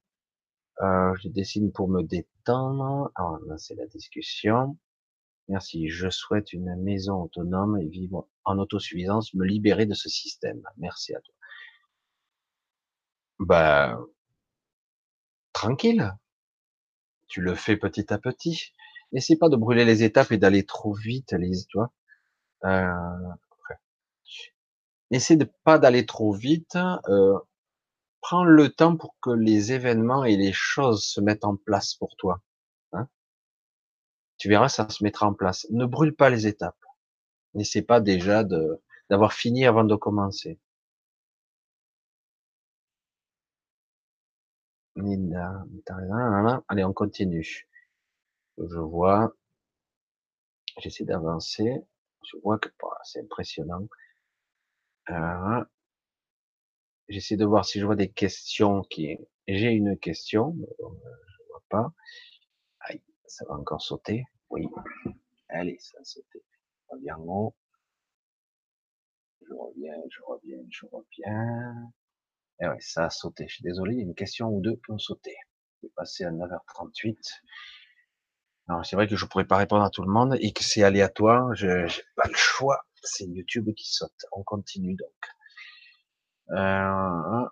Euh, 0.81 1.13
je 1.21 1.29
dessine 1.29 1.71
pour 1.71 1.89
me 1.89 2.01
détendre. 2.03 3.11
Ah, 3.15 3.37
là, 3.47 3.57
c'est 3.57 3.75
la 3.75 3.85
discussion. 3.87 4.77
Merci. 5.47 5.89
Je 5.89 6.09
souhaite 6.09 6.53
une 6.53 6.75
maison 6.77 7.23
autonome 7.23 7.77
et 7.79 7.87
vivre 7.87 8.27
en 8.45 8.57
autosuffisance, 8.59 9.33
me 9.33 9.45
libérer 9.45 9.85
de 9.85 9.93
ce 9.93 10.09
système. 10.09 10.61
Merci 10.77 11.15
à 11.15 11.21
toi. 11.21 11.33
Bah, 13.39 13.99
tranquille. 15.53 16.13
Tu 17.27 17.41
le 17.41 17.55
fais 17.55 17.77
petit 17.77 18.11
à 18.13 18.17
petit. 18.17 18.73
N'essaie 19.11 19.37
pas 19.37 19.49
de 19.49 19.55
brûler 19.55 19.85
les 19.85 20.03
étapes 20.03 20.31
et 20.31 20.37
d'aller 20.37 20.65
trop 20.65 20.93
vite, 20.93 21.33
Lise, 21.33 21.67
tu 21.67 21.77
vois. 21.77 21.91
Euh, 22.65 23.33
Essaie 25.11 25.35
de 25.37 25.49
pas 25.63 25.79
d'aller 25.79 26.05
trop 26.05 26.33
vite. 26.33 26.77
Euh, 27.07 27.39
prends 28.21 28.43
le 28.43 28.69
temps 28.69 28.95
pour 28.97 29.15
que 29.21 29.31
les 29.31 29.71
événements 29.71 30.23
et 30.25 30.37
les 30.37 30.53
choses 30.53 31.03
se 31.03 31.21
mettent 31.21 31.45
en 31.45 31.55
place 31.55 31.95
pour 31.95 32.15
toi. 32.17 32.41
Hein 32.93 33.07
tu 34.37 34.49
verras, 34.49 34.69
ça 34.69 34.89
se 34.89 35.03
mettra 35.03 35.27
en 35.27 35.33
place. 35.33 35.67
Ne 35.69 35.85
brûle 35.85 36.15
pas 36.15 36.29
les 36.29 36.47
étapes. 36.47 36.83
N'essaie 37.53 37.81
pas 37.83 38.01
déjà 38.01 38.43
de 38.43 38.81
d'avoir 39.09 39.33
fini 39.33 39.65
avant 39.65 39.83
de 39.83 39.95
commencer. 39.95 40.59
Allez, 46.67 46.83
on 46.83 46.93
continue. 46.93 47.67
Je 48.57 48.77
vois. 48.79 49.33
J'essaie 50.79 51.05
d'avancer. 51.05 51.85
Je 52.23 52.37
vois 52.43 52.57
que 52.59 52.69
bah, 52.81 52.97
c'est 53.03 53.21
impressionnant. 53.21 53.87
Euh, 55.09 55.63
j'essaie 57.09 57.37
de 57.37 57.45
voir 57.45 57.65
si 57.65 57.79
je 57.79 57.85
vois 57.85 57.95
des 57.95 58.09
questions 58.09 58.83
qui. 58.83 59.17
J'ai 59.47 59.71
une 59.71 59.97
question, 59.97 60.53
mais 60.53 60.67
bon, 60.79 60.91
euh, 60.93 61.09
je 61.27 61.43
vois 61.49 61.63
pas. 61.69 61.93
Aïe, 62.81 63.01
ça 63.25 63.45
va 63.45 63.55
encore 63.55 63.81
sauter. 63.81 64.25
Oui. 64.49 64.67
Allez, 65.49 65.77
ça 65.79 65.97
a 65.99 66.03
sauté. 66.03 66.43
reviens 66.87 67.17
en. 67.17 67.55
Je 69.41 69.53
reviens, 69.53 69.95
je 70.09 70.21
reviens, 70.27 70.63
je 70.69 70.85
reviens. 70.91 71.91
Et 72.61 72.65
eh 72.65 72.67
ouais, 72.67 72.79
ça 72.79 73.05
a 73.05 73.09
sauté. 73.09 73.47
Je 73.47 73.55
suis 73.55 73.63
désolé, 73.63 73.95
une 73.95 74.13
question 74.13 74.49
ou 74.49 74.61
deux 74.61 74.75
qui 74.75 74.91
ont 74.91 74.99
sauté. 74.99 75.35
C'est 75.81 75.93
passé 75.95 76.25
à 76.25 76.31
9h38. 76.31 77.17
Alors, 78.67 78.85
c'est 78.85 78.95
vrai 78.95 79.07
que 79.07 79.15
je 79.15 79.25
pourrais 79.25 79.47
pas 79.47 79.57
répondre 79.57 79.83
à 79.83 79.89
tout 79.89 80.03
le 80.03 80.11
monde 80.11 80.37
et 80.39 80.51
que 80.51 80.63
c'est 80.63 80.83
aléatoire. 80.83 81.55
Je 81.55 81.67
n'ai 81.67 82.03
pas 82.15 82.27
le 82.27 82.35
choix. 82.35 82.85
C'est 83.01 83.25
YouTube 83.25 83.73
qui 83.75 83.91
saute. 83.91 84.25
On 84.31 84.43
continue 84.43 84.93
donc. 84.93 85.38
Euh, 86.51 87.45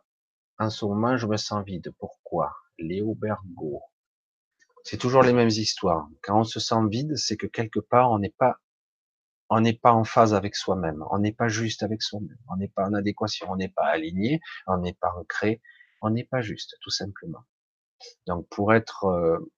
en 0.60 0.70
ce 0.70 0.86
moment, 0.86 1.18
je 1.18 1.28
me 1.28 1.38
sens 1.38 1.64
vide. 1.66 1.94
Pourquoi? 2.00 2.56
Léo 2.80 3.16
Bergo. 3.16 3.82
C'est 4.84 4.98
toujours 4.98 5.24
les 5.24 5.34
mêmes 5.34 5.50
histoires. 5.50 6.08
Quand 6.22 6.40
on 6.40 6.44
se 6.44 6.60
sent 6.60 6.88
vide, 6.90 7.16
c'est 7.18 7.38
que 7.38 7.48
quelque 7.48 7.80
part, 7.80 8.12
on 8.12 8.20
n'est 8.20 8.34
pas 8.38 8.58
on 9.50 9.62
n'est 9.62 9.74
pas 9.74 9.94
en 9.94 10.04
phase 10.04 10.34
avec 10.34 10.56
soi-même, 10.56 11.06
on 11.10 11.20
n'est 11.20 11.32
pas 11.32 11.48
juste 11.48 11.84
avec 11.84 12.02
soi-même, 12.02 12.38
on 12.50 12.58
n'est 12.58 12.68
pas 12.68 12.86
en 12.86 12.94
adéquation, 12.94 13.48
on 13.50 13.56
n'est 13.56 13.70
pas 13.70 13.86
aligné, 13.86 14.42
on 14.66 14.78
n'est 14.78 14.94
pas 14.94 15.10
recréé, 15.10 15.62
on 16.02 16.10
n'est 16.10 16.26
pas 16.26 16.42
juste, 16.42 16.78
tout 16.82 16.90
simplement. 16.90 17.46
Donc 18.28 18.48
pour 18.50 18.74
être 18.74 19.06
euh, 19.06 19.52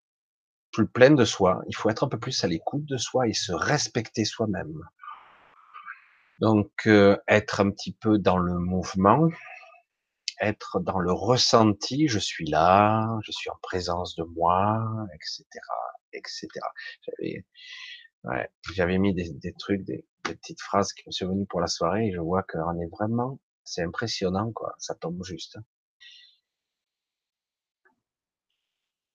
plus 0.71 0.87
plein 0.87 1.11
de 1.11 1.25
soi, 1.25 1.63
il 1.67 1.75
faut 1.75 1.89
être 1.89 2.03
un 2.03 2.07
peu 2.07 2.19
plus 2.19 2.43
à 2.43 2.47
l'écoute 2.47 2.85
de 2.85 2.97
soi 2.97 3.27
et 3.27 3.33
se 3.33 3.51
respecter 3.51 4.25
soi-même. 4.25 4.83
Donc 6.39 6.71
euh, 6.87 7.17
être 7.27 7.59
un 7.59 7.69
petit 7.71 7.91
peu 7.93 8.17
dans 8.17 8.37
le 8.37 8.57
mouvement, 8.57 9.29
être 10.39 10.79
dans 10.79 10.99
le 10.99 11.11
ressenti, 11.11 12.07
je 12.07 12.19
suis 12.19 12.45
là, 12.45 13.19
je 13.25 13.31
suis 13.31 13.49
en 13.49 13.57
présence 13.61 14.15
de 14.15 14.23
moi, 14.23 14.81
etc., 15.13 15.43
etc. 16.13 16.47
Ouais, 18.23 18.49
j'avais 18.73 18.97
mis 18.97 19.13
des, 19.13 19.53
trucs, 19.57 19.83
des, 19.83 20.05
petites 20.23 20.61
phrases 20.61 20.93
qui 20.93 21.03
me 21.07 21.11
sont 21.11 21.27
venues 21.27 21.45
pour 21.45 21.61
la 21.61 21.67
soirée 21.67 22.07
et 22.07 22.11
je 22.13 22.19
vois 22.19 22.43
qu'on 22.43 22.79
est 22.79 22.89
vraiment, 22.91 23.39
c'est 23.63 23.83
impressionnant 23.83 24.51
quoi, 24.51 24.75
ça 24.77 24.95
tombe 24.95 25.23
juste. 25.23 25.57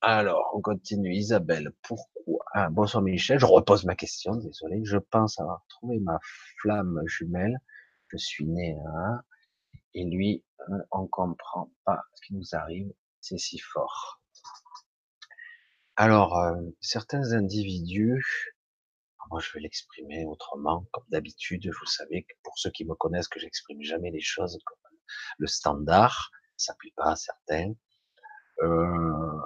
Alors, 0.07 0.51
on 0.53 0.61
continue. 0.61 1.15
Isabelle, 1.15 1.73
pourquoi? 1.83 2.45
Ah, 2.53 2.69
Bonsoir 2.69 3.03
Michel, 3.03 3.39
je 3.39 3.47
repose 3.47 3.87
ma 3.87 3.95
question, 3.95 4.37
désolé. 4.37 4.85
Je 4.85 4.99
pense 4.99 5.41
avoir 5.41 5.65
trouvé 5.71 5.99
ma 5.99 6.19
flamme 6.61 7.01
jumelle. 7.07 7.59
Je 8.09 8.19
suis 8.19 8.45
né 8.45 8.77
hein, 8.87 9.23
et 9.95 10.05
lui, 10.05 10.45
hein, 10.69 10.79
on 10.91 11.07
comprend 11.07 11.71
pas 11.87 12.03
ce 12.17 12.27
qui 12.27 12.35
nous 12.35 12.49
arrive. 12.53 12.93
C'est 13.23 13.39
si 13.39 13.59
fort. 13.59 14.21
Alors, 15.97 16.39
euh, 16.39 16.61
certains 16.83 17.33
individus 17.33 18.55
moi, 19.31 19.41
je 19.41 19.51
vais 19.55 19.61
l'exprimer 19.61 20.27
autrement, 20.27 20.87
comme 20.93 21.05
d'habitude. 21.09 21.67
Vous 21.67 21.87
savez 21.87 22.25
que 22.25 22.35
pour 22.43 22.59
ceux 22.59 22.71
qui 22.71 22.85
me 22.85 22.95
connaissent, 22.95 23.27
que 23.27 23.41
j'exprime 23.41 23.83
jamais 23.83 24.11
les 24.11 24.21
choses 24.21 24.59
comme 24.67 24.99
le 25.39 25.47
standard. 25.47 26.31
Ça 26.59 26.75
plaît 26.79 26.93
pas 26.95 27.13
à 27.13 27.17
certains. 27.17 27.73
Euh, 28.63 29.41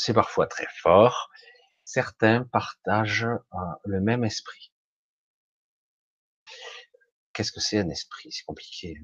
c'est 0.00 0.14
parfois 0.14 0.46
très 0.46 0.66
fort. 0.82 1.30
Certains 1.84 2.44
partagent 2.44 3.24
euh, 3.24 3.58
le 3.84 4.00
même 4.00 4.24
esprit. 4.24 4.72
Qu'est-ce 7.32 7.52
que 7.52 7.60
c'est 7.60 7.78
un 7.78 7.88
esprit? 7.90 8.32
C'est 8.32 8.44
compliqué. 8.44 8.96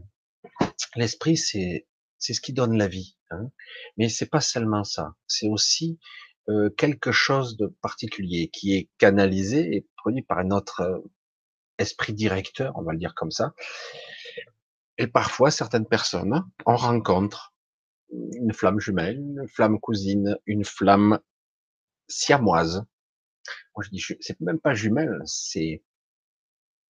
Hein. 0.60 0.73
L'esprit, 0.94 1.36
c'est 1.36 1.86
c'est 2.18 2.33
ce 2.33 2.41
qui 2.41 2.52
donne 2.52 2.78
la 2.78 2.89
vie. 2.89 3.18
Hein. 3.31 3.50
Mais 3.99 4.08
c'est 4.08 4.31
pas 4.31 4.41
seulement 4.41 4.84
ça. 4.84 5.15
C'est 5.26 5.49
aussi 5.49 5.99
euh, 6.49 6.70
quelque 6.70 7.12
chose 7.12 7.57
de 7.57 7.66
particulier 7.83 8.49
qui 8.49 8.75
est 8.75 8.89
canalisé 8.99 9.76
et 9.76 9.86
produit 9.97 10.23
par 10.23 10.39
un 10.39 10.50
autre 10.50 10.81
euh, 10.81 10.99
esprit 11.78 12.15
directeur, 12.15 12.73
on 12.76 12.83
va 12.83 12.92
le 12.92 12.99
dire 12.99 13.15
comme 13.15 13.31
ça. 13.31 13.52
Et 14.97 15.07
parfois, 15.07 15.50
certaines 15.50 15.86
personnes, 15.86 16.42
on 16.65 16.76
rencontre 16.76 17.52
une 18.10 18.52
flamme 18.52 18.81
jumelle, 18.81 19.18
une 19.18 19.49
flamme 19.49 19.81
cousine, 19.81 20.39
une 20.47 20.65
flamme 20.65 21.18
siamoise. 22.09 22.85
Moi, 23.75 23.85
je 23.85 23.91
dis, 23.91 24.05
c'est 24.20 24.41
même 24.41 24.60
pas 24.60 24.75
jumelle, 24.75 25.20
c'est, 25.25 25.83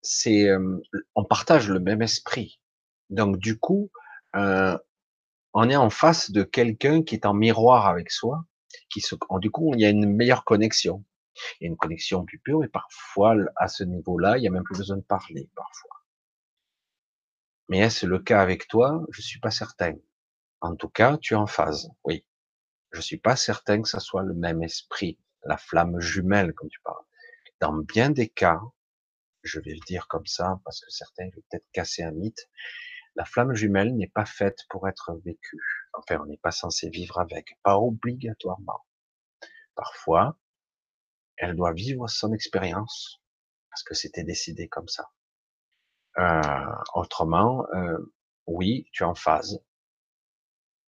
c'est, 0.02 0.48
euh, 0.48 0.80
on 1.14 1.24
partage 1.24 1.70
le 1.70 1.80
même 1.80 2.02
esprit. 2.02 2.60
Donc, 3.10 3.38
du 3.38 3.58
coup, 3.58 3.90
euh, 4.36 4.76
on 5.54 5.70
est 5.70 5.76
en 5.76 5.90
face 5.90 6.30
de 6.30 6.42
quelqu'un 6.42 7.02
qui 7.02 7.14
est 7.14 7.26
en 7.26 7.34
miroir 7.34 7.86
avec 7.86 8.10
soi 8.10 8.44
qui 8.90 9.00
se, 9.00 9.14
du 9.40 9.50
coup, 9.50 9.72
il 9.74 9.80
y 9.80 9.84
a 9.84 9.90
une 9.90 10.06
meilleure 10.06 10.44
connexion. 10.44 11.04
Il 11.60 11.64
y 11.64 11.66
a 11.66 11.68
une 11.68 11.76
connexion 11.76 12.24
plus 12.24 12.38
pure 12.38 12.64
et 12.64 12.68
parfois, 12.68 13.34
à 13.56 13.68
ce 13.68 13.82
niveau-là, 13.84 14.38
il 14.38 14.42
n'y 14.42 14.48
a 14.48 14.50
même 14.50 14.62
plus 14.62 14.78
besoin 14.78 14.96
de 14.96 15.02
parler, 15.02 15.48
parfois. 15.54 15.90
Mais 17.68 17.78
est-ce 17.78 18.06
le 18.06 18.18
cas 18.18 18.40
avec 18.40 18.68
toi? 18.68 19.04
Je 19.10 19.22
suis 19.22 19.40
pas 19.40 19.50
certain. 19.50 19.94
En 20.64 20.76
tout 20.76 20.88
cas, 20.88 21.18
tu 21.18 21.34
es 21.34 21.36
en 21.36 21.46
phase, 21.46 21.90
oui. 22.04 22.24
Je 22.90 23.02
suis 23.02 23.18
pas 23.18 23.36
certain 23.36 23.82
que 23.82 23.88
ça 23.88 24.00
soit 24.00 24.22
le 24.22 24.32
même 24.32 24.62
esprit, 24.62 25.18
la 25.42 25.58
flamme 25.58 26.00
jumelle, 26.00 26.54
comme 26.54 26.70
tu 26.70 26.80
parles. 26.80 27.04
Dans 27.60 27.74
bien 27.74 28.08
des 28.08 28.30
cas, 28.30 28.62
je 29.42 29.60
vais 29.60 29.74
le 29.74 29.84
dire 29.86 30.08
comme 30.08 30.24
ça, 30.24 30.62
parce 30.64 30.80
que 30.80 30.90
certains 30.90 31.26
vont 31.26 31.42
peut-être 31.50 31.66
casser 31.72 32.02
un 32.02 32.12
mythe, 32.12 32.48
la 33.14 33.26
flamme 33.26 33.52
jumelle 33.52 33.94
n'est 33.94 34.08
pas 34.08 34.24
faite 34.24 34.60
pour 34.70 34.88
être 34.88 35.20
vécue. 35.22 35.60
Enfin, 35.92 36.18
on 36.22 36.24
n'est 36.24 36.38
pas 36.38 36.50
censé 36.50 36.88
vivre 36.88 37.20
avec, 37.20 37.58
pas 37.62 37.76
obligatoirement. 37.76 38.86
Parfois, 39.74 40.38
elle 41.36 41.56
doit 41.56 41.74
vivre 41.74 42.08
son 42.08 42.32
expérience 42.32 43.20
parce 43.68 43.82
que 43.82 43.92
c'était 43.92 44.24
décidé 44.24 44.68
comme 44.68 44.88
ça. 44.88 45.10
Euh, 46.16 46.74
autrement, 46.94 47.66
euh, 47.74 47.98
oui, 48.46 48.88
tu 48.92 49.02
es 49.02 49.06
en 49.06 49.14
phase. 49.14 49.62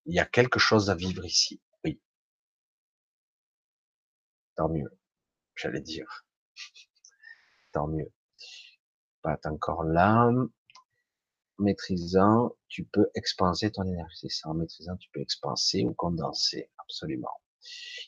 Il 0.06 0.15
y 0.15 0.19
a 0.19 0.25
quelque 0.25 0.59
chose 0.59 0.90
à 0.90 0.95
vivre 0.95 1.25
ici, 1.25 1.61
oui. 1.83 1.99
Tant 4.56 4.69
mieux, 4.69 4.98
j'allais 5.56 5.82
dire. 5.82 6.25
Tant 7.72 7.88
mieux. 7.88 8.11
Pas 9.22 9.38
encore 9.45 9.83
là 9.83 10.30
maîtrisant, 11.59 12.56
tu 12.67 12.83
peux 12.85 13.09
expanser 13.15 13.72
ton 13.72 13.83
énergie. 13.83 14.30
C'est 14.30 14.48
en 14.48 14.53
maîtrisant, 14.53 14.95
tu 14.98 15.09
peux 15.14 15.22
expanser 15.22 15.83
ou 15.83 15.93
condenser, 15.93 16.69
absolument. 16.77 17.32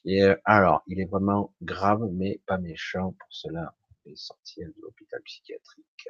Et 0.04 0.22
euh, 0.24 0.36
alors, 0.46 0.84
il 0.88 1.00
est 1.00 1.06
vraiment 1.10 1.54
grave, 1.62 2.08
mais 2.12 2.42
pas 2.46 2.58
méchant. 2.58 3.14
Pour 3.14 3.30
cela, 3.32 3.74
on 4.06 4.12
est 4.12 4.18
sorti 4.18 4.62
de 4.62 4.74
l'hôpital 4.82 5.22
psychiatrique. 5.24 6.10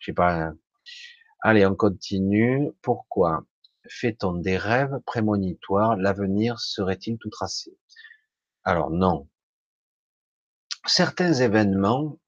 Je 0.00 0.12
pas. 0.12 0.52
Allez, 1.42 1.66
on 1.66 1.74
continue. 1.74 2.70
Pourquoi? 2.82 3.44
Fait-on 3.86 4.34
des 4.34 4.56
rêves 4.56 4.98
prémonitoires? 5.06 5.96
L'avenir 5.96 6.58
serait-il 6.60 7.18
tout 7.18 7.30
tracé? 7.30 7.76
Alors 8.64 8.90
non. 8.90 9.28
Certains 10.86 11.34
événements 11.34 12.18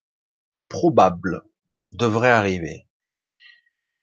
probables 0.68 1.42
devraient 1.92 2.30
arriver. 2.30 2.86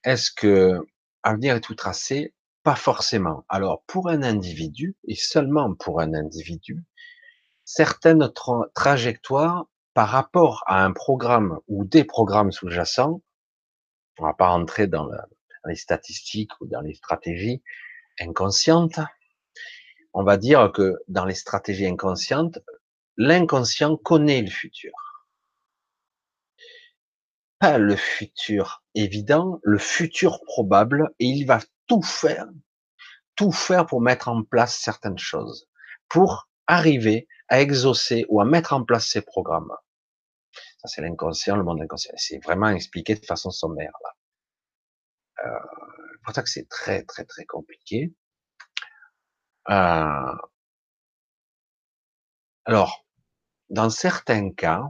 Est-ce 0.03 0.31
que 0.31 0.85
avenir 1.23 1.55
est 1.55 1.61
tout 1.61 1.75
tracé? 1.75 2.33
Pas 2.63 2.75
forcément. 2.75 3.45
Alors, 3.47 3.83
pour 3.87 4.09
un 4.09 4.23
individu, 4.23 4.97
et 5.07 5.15
seulement 5.15 5.73
pour 5.73 6.01
un 6.01 6.13
individu, 6.13 6.83
certaines 7.63 8.29
trajectoires 8.73 9.67
par 9.93 10.09
rapport 10.09 10.63
à 10.67 10.83
un 10.83 10.91
programme 10.91 11.59
ou 11.67 11.85
des 11.85 12.03
programmes 12.03 12.51
sous-jacents, 12.51 13.21
on 14.19 14.23
va 14.25 14.33
pas 14.33 14.49
rentrer 14.49 14.87
dans, 14.87 15.09
les 15.67 15.75
statistiques 15.75 16.51
ou 16.61 16.67
dans 16.67 16.81
les 16.81 16.93
stratégies 16.93 17.61
inconscientes, 18.19 18.99
on 20.13 20.23
va 20.23 20.37
dire 20.37 20.71
que 20.73 20.95
dans 21.07 21.25
les 21.25 21.35
stratégies 21.35 21.85
inconscientes, 21.85 22.59
l'inconscient 23.17 23.97
connaît 23.97 24.41
le 24.41 24.49
futur 24.49 24.91
pas 27.59 27.77
le 27.77 27.95
futur 27.95 28.83
évident, 28.93 29.59
le 29.63 29.77
futur 29.77 30.41
probable, 30.45 31.09
et 31.19 31.25
il 31.25 31.45
va 31.45 31.59
tout 31.87 32.01
faire, 32.01 32.47
tout 33.35 33.51
faire 33.51 33.85
pour 33.85 34.01
mettre 34.01 34.27
en 34.27 34.43
place 34.43 34.77
certaines 34.77 35.17
choses, 35.17 35.67
pour 36.09 36.49
arriver 36.67 37.27
à 37.47 37.61
exaucer 37.61 38.25
ou 38.29 38.41
à 38.41 38.45
mettre 38.45 38.73
en 38.73 38.83
place 38.83 39.07
ces 39.07 39.21
programmes. 39.21 39.71
Ça, 40.79 40.87
c'est 40.87 41.01
l'inconscient, 41.01 41.55
le 41.55 41.63
monde 41.63 41.81
inconscient. 41.81 42.13
C'est 42.17 42.43
vraiment 42.43 42.69
expliqué 42.69 43.15
de 43.15 43.25
façon 43.25 43.49
sommaire, 43.49 43.93
là. 44.03 44.16
Euh, 45.45 45.59
pour 46.23 46.35
ça 46.35 46.43
que 46.43 46.49
c'est 46.49 46.67
très, 46.67 47.03
très, 47.03 47.23
très 47.25 47.45
compliqué. 47.45 48.13
Euh, 49.69 50.35
alors, 52.65 53.05
dans 53.69 53.89
certains 53.89 54.51
cas, 54.51 54.83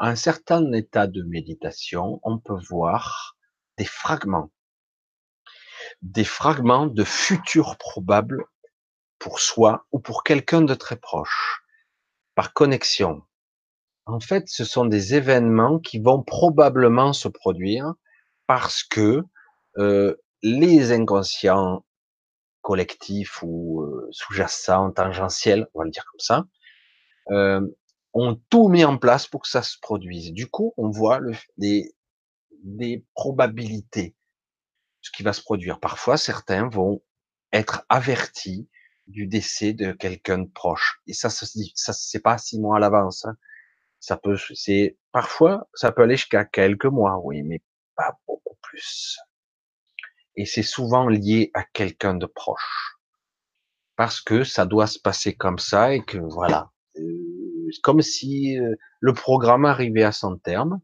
un 0.00 0.16
certain 0.16 0.72
état 0.72 1.06
de 1.06 1.22
méditation, 1.22 2.20
on 2.24 2.38
peut 2.38 2.58
voir 2.68 3.36
des 3.78 3.84
fragments, 3.84 4.50
des 6.02 6.24
fragments 6.24 6.86
de 6.86 7.04
futurs 7.04 7.76
probables 7.78 8.44
pour 9.18 9.38
soi 9.40 9.86
ou 9.92 10.00
pour 10.00 10.24
quelqu'un 10.24 10.62
de 10.62 10.74
très 10.74 10.96
proche, 10.96 11.62
par 12.34 12.52
connexion. 12.54 13.22
En 14.06 14.18
fait, 14.18 14.48
ce 14.48 14.64
sont 14.64 14.86
des 14.86 15.14
événements 15.14 15.78
qui 15.78 16.00
vont 16.00 16.22
probablement 16.22 17.12
se 17.12 17.28
produire 17.28 17.94
parce 18.46 18.82
que 18.82 19.22
euh, 19.78 20.16
les 20.42 20.92
inconscients 20.92 21.84
collectifs 22.62 23.42
ou 23.42 23.82
euh, 23.82 24.08
sous-jacents, 24.10 24.92
tangentiels, 24.92 25.68
on 25.74 25.80
va 25.80 25.84
le 25.84 25.90
dire 25.90 26.04
comme 26.04 26.20
ça, 26.20 26.44
euh, 27.30 27.66
ont 28.12 28.40
tout 28.50 28.68
mis 28.68 28.84
en 28.84 28.98
place 28.98 29.26
pour 29.26 29.42
que 29.42 29.48
ça 29.48 29.62
se 29.62 29.76
produise. 29.80 30.32
Du 30.32 30.48
coup, 30.48 30.74
on 30.76 30.90
voit 30.90 31.20
le, 31.20 31.32
des, 31.56 31.94
des 32.62 33.04
probabilités, 33.14 34.14
ce 35.00 35.10
qui 35.10 35.22
va 35.22 35.32
se 35.32 35.42
produire. 35.42 35.80
Parfois, 35.80 36.16
certains 36.16 36.68
vont 36.68 37.02
être 37.52 37.84
avertis 37.88 38.68
du 39.06 39.26
décès 39.26 39.72
de 39.72 39.92
quelqu'un 39.92 40.38
de 40.38 40.48
proche. 40.48 41.00
Et 41.06 41.12
ça, 41.12 41.30
ça 41.30 41.46
se 41.46 41.58
ça 41.74 41.92
c'est 41.92 42.20
pas 42.20 42.38
six 42.38 42.60
mois 42.60 42.76
à 42.76 42.80
l'avance. 42.80 43.24
Hein. 43.24 43.36
Ça 43.98 44.16
peut, 44.16 44.36
c'est 44.54 44.98
parfois, 45.12 45.68
ça 45.74 45.92
peut 45.92 46.02
aller 46.02 46.16
jusqu'à 46.16 46.44
quelques 46.44 46.86
mois, 46.86 47.18
oui, 47.22 47.42
mais 47.42 47.60
pas 47.96 48.18
beaucoup 48.26 48.56
plus. 48.62 49.18
Et 50.36 50.46
c'est 50.46 50.62
souvent 50.62 51.08
lié 51.08 51.50
à 51.54 51.64
quelqu'un 51.64 52.14
de 52.14 52.26
proche, 52.26 52.98
parce 53.96 54.20
que 54.20 54.44
ça 54.44 54.66
doit 54.66 54.86
se 54.86 54.98
passer 54.98 55.34
comme 55.34 55.58
ça 55.58 55.94
et 55.94 56.02
que 56.02 56.18
voilà, 56.18 56.70
euh, 56.96 57.70
comme 57.82 58.02
si 58.02 58.58
euh, 58.58 58.74
le 59.00 59.12
programme 59.12 59.64
arrivait 59.64 60.02
à 60.02 60.12
son 60.12 60.36
terme, 60.38 60.80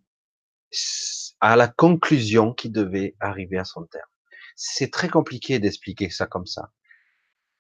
à 1.41 1.57
la 1.57 1.69
conclusion 1.69 2.53
qui 2.53 2.71
devait 2.71 3.17
arriver 3.21 3.59
à 3.59 3.65
son 3.65 3.85
terme. 3.87 4.09
C'est 4.57 4.91
très 4.91 5.09
compliqué 5.09 5.59
d'expliquer 5.59 6.11
ça 6.11 6.27
comme 6.27 6.47
ça. 6.47 6.73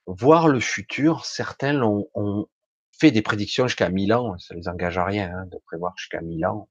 Voir 0.07 0.49
le 0.49 0.61
futur, 0.61 1.25
certains 1.25 1.81
ont, 1.83 2.09
ont 2.15 2.49
fait 2.99 3.11
des 3.11 3.23
prédictions 3.23 3.67
jusqu'à 3.67 3.89
1000 3.91 4.15
ans, 4.15 4.39
ça 4.39 4.55
les 4.55 4.69
engage 4.69 4.99
à 4.99 5.05
rien 5.05 5.31
hein, 5.35 5.47
de 5.47 5.59
prévoir 5.67 5.93
jusqu'à 5.97 6.21
1000 6.21 6.47
ans, 6.47 6.69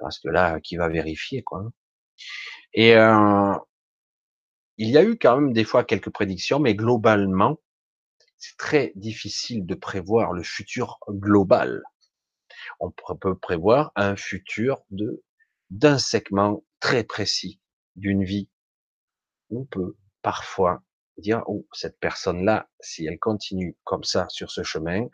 parce 0.00 0.18
que 0.18 0.28
là, 0.28 0.60
qui 0.60 0.76
va 0.76 0.88
vérifier 0.88 1.42
quoi 1.42 1.60
hein. 1.60 1.72
Et 2.72 2.94
euh, 2.96 3.54
il 4.80 4.88
y 4.88 4.96
a 4.96 5.04
eu 5.04 5.18
quand 5.18 5.38
même 5.38 5.52
des 5.52 5.64
fois 5.64 5.84
quelques 5.84 6.08
prédictions, 6.08 6.58
mais 6.58 6.74
globalement, 6.74 7.60
c'est 8.38 8.56
très 8.56 8.92
difficile 8.94 9.66
de 9.66 9.74
prévoir 9.74 10.32
le 10.32 10.42
futur 10.42 10.98
global. 11.06 11.82
On 12.80 12.90
peut 12.90 13.38
prévoir 13.38 13.92
un 13.94 14.16
futur 14.16 14.82
de 14.90 15.22
d'un 15.68 15.98
segment 15.98 16.64
très 16.80 17.04
précis 17.04 17.60
d'une 17.94 18.24
vie. 18.24 18.48
On 19.50 19.66
peut 19.66 19.96
parfois 20.22 20.82
dire, 21.18 21.42
oh, 21.46 21.68
cette 21.74 22.00
personne-là, 22.00 22.70
si 22.80 23.04
elle 23.04 23.18
continue 23.18 23.76
comme 23.84 24.02
ça 24.02 24.30
sur 24.30 24.50
ce 24.50 24.62
chemin, 24.62 25.08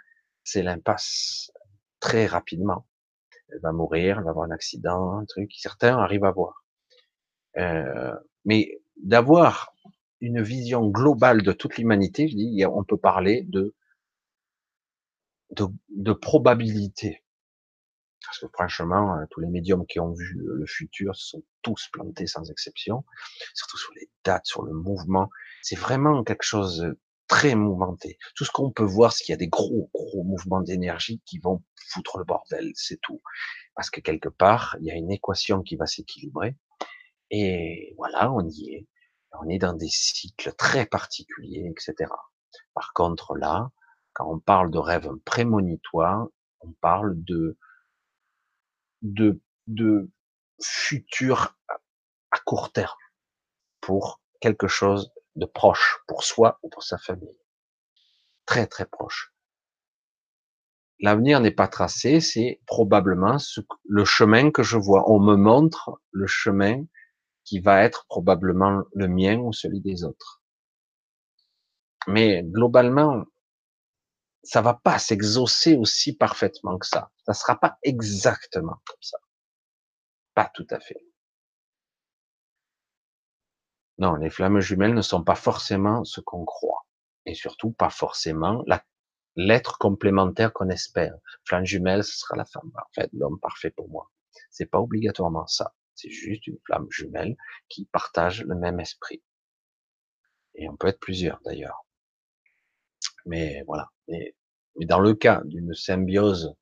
c'est 0.44 0.62
l'impasse 0.62 1.50
très 1.98 2.26
rapidement. 2.26 2.86
Elle 3.48 3.60
va 3.62 3.72
mourir, 3.72 4.18
elle 4.18 4.24
va 4.24 4.30
avoir 4.30 4.46
un 4.46 4.52
accident, 4.52 5.18
un 5.18 5.24
truc. 5.24 5.50
Certains 5.56 5.98
arrivent 5.98 6.24
à 6.24 6.30
voir. 6.30 6.64
Euh, 7.58 8.14
mais 8.44 8.80
d'avoir 9.02 9.74
une 10.20 10.42
vision 10.42 10.88
globale 10.88 11.42
de 11.42 11.52
toute 11.52 11.76
l'humanité, 11.76 12.28
je 12.28 12.36
dis, 12.36 12.64
on 12.66 12.84
peut 12.84 12.96
parler 12.96 13.42
de, 13.48 13.74
de, 15.50 15.66
de 15.90 16.12
probabilité. 16.12 17.22
Parce 18.24 18.40
que 18.40 18.46
franchement, 18.52 19.16
euh, 19.16 19.24
tous 19.30 19.40
les 19.40 19.46
médiums 19.46 19.86
qui 19.86 20.00
ont 20.00 20.12
vu 20.12 20.34
le 20.36 20.66
futur 20.66 21.14
sont 21.14 21.44
tous 21.62 21.88
plantés 21.92 22.26
sans 22.26 22.50
exception, 22.50 23.04
surtout 23.54 23.78
sur 23.78 23.92
les 23.94 24.10
dates, 24.24 24.46
sur 24.46 24.62
le 24.62 24.72
mouvement. 24.72 25.30
C'est 25.62 25.78
vraiment 25.78 26.24
quelque 26.24 26.42
chose 26.42 26.78
de 26.78 26.98
très 27.28 27.54
mouvementé. 27.54 28.18
Tout 28.34 28.44
ce 28.44 28.50
qu'on 28.50 28.70
peut 28.70 28.84
voir, 28.84 29.12
c'est 29.12 29.24
qu'il 29.24 29.32
y 29.32 29.34
a 29.34 29.38
des 29.38 29.48
gros, 29.48 29.90
gros 29.92 30.24
mouvements 30.24 30.60
d'énergie 30.60 31.20
qui 31.24 31.38
vont 31.38 31.62
foutre 31.88 32.18
le 32.18 32.24
bordel, 32.24 32.72
c'est 32.74 33.00
tout. 33.00 33.20
Parce 33.74 33.90
que 33.90 34.00
quelque 34.00 34.28
part, 34.28 34.76
il 34.80 34.86
y 34.86 34.90
a 34.90 34.94
une 34.94 35.10
équation 35.10 35.62
qui 35.62 35.76
va 35.76 35.86
s'équilibrer. 35.86 36.56
Et 37.30 37.94
voilà, 37.96 38.32
on 38.32 38.48
y 38.48 38.74
est 38.74 38.86
on 39.40 39.48
est 39.48 39.58
dans 39.58 39.74
des 39.74 39.88
cycles 39.88 40.52
très 40.54 40.86
particuliers, 40.86 41.70
etc. 41.70 42.10
Par 42.74 42.92
contre, 42.94 43.36
là, 43.36 43.70
quand 44.12 44.30
on 44.30 44.38
parle 44.38 44.70
de 44.70 44.78
rêve 44.78 45.08
prémonitoire, 45.24 46.26
on 46.60 46.72
parle 46.80 47.14
de, 47.24 47.58
de, 49.02 49.40
de 49.66 50.10
futur 50.62 51.56
à 52.30 52.38
court 52.44 52.72
terme 52.72 52.96
pour 53.80 54.20
quelque 54.40 54.68
chose 54.68 55.12
de 55.36 55.46
proche 55.46 55.98
pour 56.08 56.24
soi 56.24 56.58
ou 56.62 56.70
pour 56.70 56.82
sa 56.82 56.98
famille. 56.98 57.38
Très, 58.46 58.66
très 58.66 58.86
proche. 58.86 59.32
L'avenir 60.98 61.40
n'est 61.40 61.50
pas 61.50 61.68
tracé, 61.68 62.20
c'est 62.20 62.62
probablement 62.66 63.36
le 63.84 64.04
chemin 64.06 64.50
que 64.50 64.62
je 64.62 64.78
vois. 64.78 65.10
On 65.10 65.20
me 65.20 65.36
montre 65.36 66.00
le 66.10 66.26
chemin 66.26 66.84
qui 67.46 67.60
va 67.60 67.82
être 67.84 68.04
probablement 68.08 68.82
le 68.92 69.08
mien 69.08 69.38
ou 69.38 69.52
celui 69.52 69.80
des 69.80 70.04
autres. 70.04 70.42
Mais 72.08 72.42
globalement, 72.42 73.24
ça 74.42 74.60
va 74.60 74.74
pas 74.74 74.98
s'exaucer 74.98 75.76
aussi 75.76 76.14
parfaitement 76.14 76.76
que 76.76 76.86
ça. 76.86 77.10
Ça 77.24 77.32
sera 77.32 77.58
pas 77.58 77.78
exactement 77.82 78.76
comme 78.84 79.02
ça. 79.02 79.18
Pas 80.34 80.50
tout 80.54 80.66
à 80.70 80.80
fait. 80.80 81.00
Non, 83.98 84.14
les 84.16 84.28
flammes 84.28 84.60
jumelles 84.60 84.94
ne 84.94 85.02
sont 85.02 85.24
pas 85.24 85.34
forcément 85.34 86.04
ce 86.04 86.20
qu'on 86.20 86.44
croit. 86.44 86.84
Et 87.24 87.34
surtout 87.34 87.72
pas 87.72 87.90
forcément 87.90 88.62
l'être 89.34 89.78
complémentaire 89.78 90.52
qu'on 90.52 90.68
espère. 90.68 91.14
Flamme 91.44 91.64
jumelle, 91.64 92.04
ce 92.04 92.18
sera 92.18 92.36
la 92.36 92.44
femme 92.44 92.70
parfaite, 92.72 93.10
l'homme 93.12 93.40
parfait 93.40 93.70
pour 93.70 93.88
moi. 93.88 94.10
C'est 94.50 94.66
pas 94.66 94.80
obligatoirement 94.80 95.46
ça. 95.46 95.74
C'est 95.96 96.10
juste 96.10 96.46
une 96.46 96.58
flamme 96.64 96.86
jumelle 96.90 97.36
qui 97.68 97.86
partage 97.86 98.44
le 98.44 98.54
même 98.54 98.78
esprit. 98.80 99.22
Et 100.54 100.68
on 100.68 100.76
peut 100.76 100.88
être 100.88 101.00
plusieurs 101.00 101.40
d'ailleurs. 101.44 101.84
Mais 103.24 103.62
voilà. 103.66 103.90
Mais, 104.08 104.34
dans 104.82 105.00
le 105.00 105.14
cas 105.14 105.42
d'une 105.44 105.74
symbiose, 105.74 106.54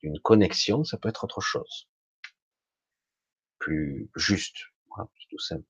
d'une 0.00 0.18
connexion, 0.20 0.84
ça 0.84 0.96
peut 0.96 1.08
être 1.08 1.24
autre 1.24 1.40
chose. 1.40 1.88
Plus 3.58 4.08
juste. 4.16 4.56
Voilà, 4.88 5.10
tout 5.28 5.38
simple. 5.38 5.64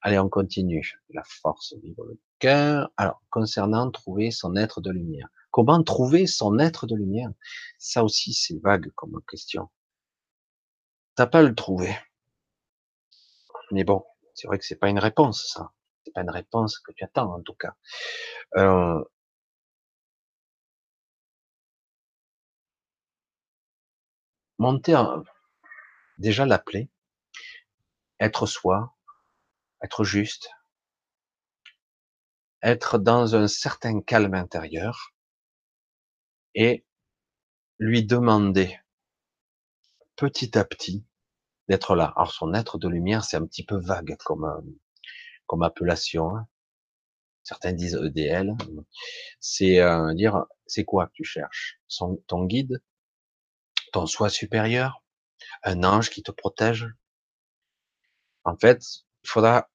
Allez, 0.00 0.18
on 0.18 0.28
continue. 0.28 0.98
La 1.10 1.22
force 1.24 1.74
vibre 1.82 2.04
le 2.04 2.18
cœur. 2.38 2.90
Alors, 2.96 3.22
concernant 3.30 3.90
trouver 3.90 4.30
son 4.30 4.56
être 4.56 4.80
de 4.80 4.90
lumière. 4.90 5.28
Comment 5.50 5.82
trouver 5.82 6.26
son 6.26 6.58
être 6.58 6.86
de 6.86 6.94
lumière? 6.94 7.30
Ça 7.78 8.04
aussi, 8.04 8.32
c'est 8.32 8.58
vague 8.62 8.90
comme 8.94 9.20
question. 9.28 9.68
T'as 11.18 11.26
pas 11.26 11.42
le 11.42 11.52
trouver. 11.52 11.98
Mais 13.72 13.82
bon, 13.82 14.06
c'est 14.34 14.46
vrai 14.46 14.56
que 14.56 14.64
c'est 14.64 14.76
pas 14.78 14.88
une 14.88 15.00
réponse, 15.00 15.50
ça. 15.52 15.72
C'est 16.04 16.12
pas 16.12 16.20
une 16.20 16.30
réponse 16.30 16.78
que 16.78 16.92
tu 16.92 17.02
attends, 17.02 17.34
en 17.34 17.42
tout 17.42 17.54
cas. 17.54 17.74
Euh, 18.56 19.02
monter, 24.58 24.96
déjà 26.18 26.46
l'appeler, 26.46 26.88
être 28.20 28.46
soi, 28.46 28.94
être 29.82 30.04
juste, 30.04 30.50
être 32.62 32.96
dans 32.96 33.34
un 33.34 33.48
certain 33.48 34.02
calme 34.02 34.34
intérieur 34.34 35.16
et 36.54 36.86
lui 37.80 38.04
demander 38.06 38.78
petit 40.14 40.56
à 40.56 40.64
petit 40.64 41.07
d'être 41.68 41.94
là. 41.94 42.12
Alors 42.16 42.32
son 42.32 42.54
être 42.54 42.78
de 42.78 42.88
lumière, 42.88 43.24
c'est 43.24 43.36
un 43.36 43.46
petit 43.46 43.64
peu 43.64 43.76
vague 43.76 44.16
comme 44.24 44.44
euh, 44.44 44.60
comme 45.46 45.62
appellation. 45.62 46.36
Hein. 46.36 46.46
Certains 47.42 47.72
disent 47.72 47.96
EDL. 47.96 48.54
C'est 49.40 49.80
euh, 49.80 50.14
dire, 50.14 50.44
c'est 50.66 50.84
quoi 50.84 51.06
que 51.06 51.12
tu 51.14 51.24
cherches? 51.24 51.80
Son, 51.88 52.16
Ton 52.26 52.44
guide, 52.44 52.82
ton 53.92 54.06
soi 54.06 54.28
supérieur, 54.28 55.02
un 55.62 55.82
ange 55.84 56.10
qui 56.10 56.22
te 56.22 56.30
protège? 56.30 56.86
En 58.44 58.56
fait, 58.56 58.82
il 59.24 59.30
faudra 59.30 59.68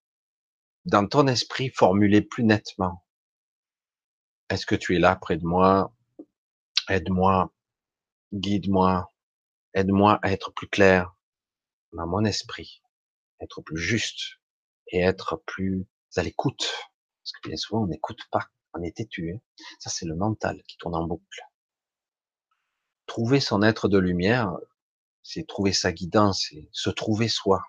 dans 0.85 1.07
ton 1.07 1.27
esprit 1.27 1.69
formuler 1.69 2.21
plus 2.21 2.43
nettement. 2.43 3.03
Est-ce 4.49 4.65
que 4.65 4.75
tu 4.75 4.95
es 4.95 4.99
là 4.99 5.15
près 5.15 5.37
de 5.37 5.45
moi? 5.45 5.93
Aide-moi, 6.89 7.51
guide-moi, 8.33 9.09
aide-moi 9.73 10.19
à 10.21 10.31
être 10.31 10.51
plus 10.51 10.67
clair, 10.67 11.12
dans 11.93 12.07
mon 12.07 12.25
esprit, 12.25 12.81
être 13.39 13.61
plus 13.61 13.77
juste 13.77 14.39
et 14.87 14.99
être 14.99 15.41
plus 15.45 15.85
à 16.15 16.23
l'écoute. 16.23 16.71
Parce 17.23 17.31
que 17.31 17.49
bien 17.49 17.57
souvent, 17.57 17.83
on 17.83 17.87
n'écoute 17.87 18.21
pas, 18.31 18.49
on 18.73 18.81
est 18.81 18.97
têtu. 18.97 19.33
Hein. 19.33 19.39
Ça, 19.79 19.89
c'est 19.89 20.05
le 20.05 20.15
mental 20.15 20.61
qui 20.67 20.77
tourne 20.77 20.95
en 20.95 21.05
boucle. 21.05 21.41
Trouver 23.05 23.39
son 23.39 23.61
être 23.61 23.87
de 23.87 23.97
lumière, 23.97 24.53
c'est 25.21 25.47
trouver 25.47 25.73
sa 25.73 25.91
guidance, 25.91 26.47
c'est 26.49 26.67
se 26.71 26.89
trouver 26.89 27.27
soi. 27.27 27.63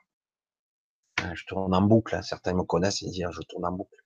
Hein, 1.19 1.35
je 1.35 1.45
tourne 1.47 1.75
en 1.75 1.83
boucle, 1.83 2.15
hein. 2.15 2.23
certains 2.23 2.55
me 2.55 2.65
connaissent 2.65 3.03
et 3.03 3.07
disent 3.07 3.29
je 3.31 3.43
tourne 3.43 3.65
en 3.65 3.73
boucle. 3.73 3.97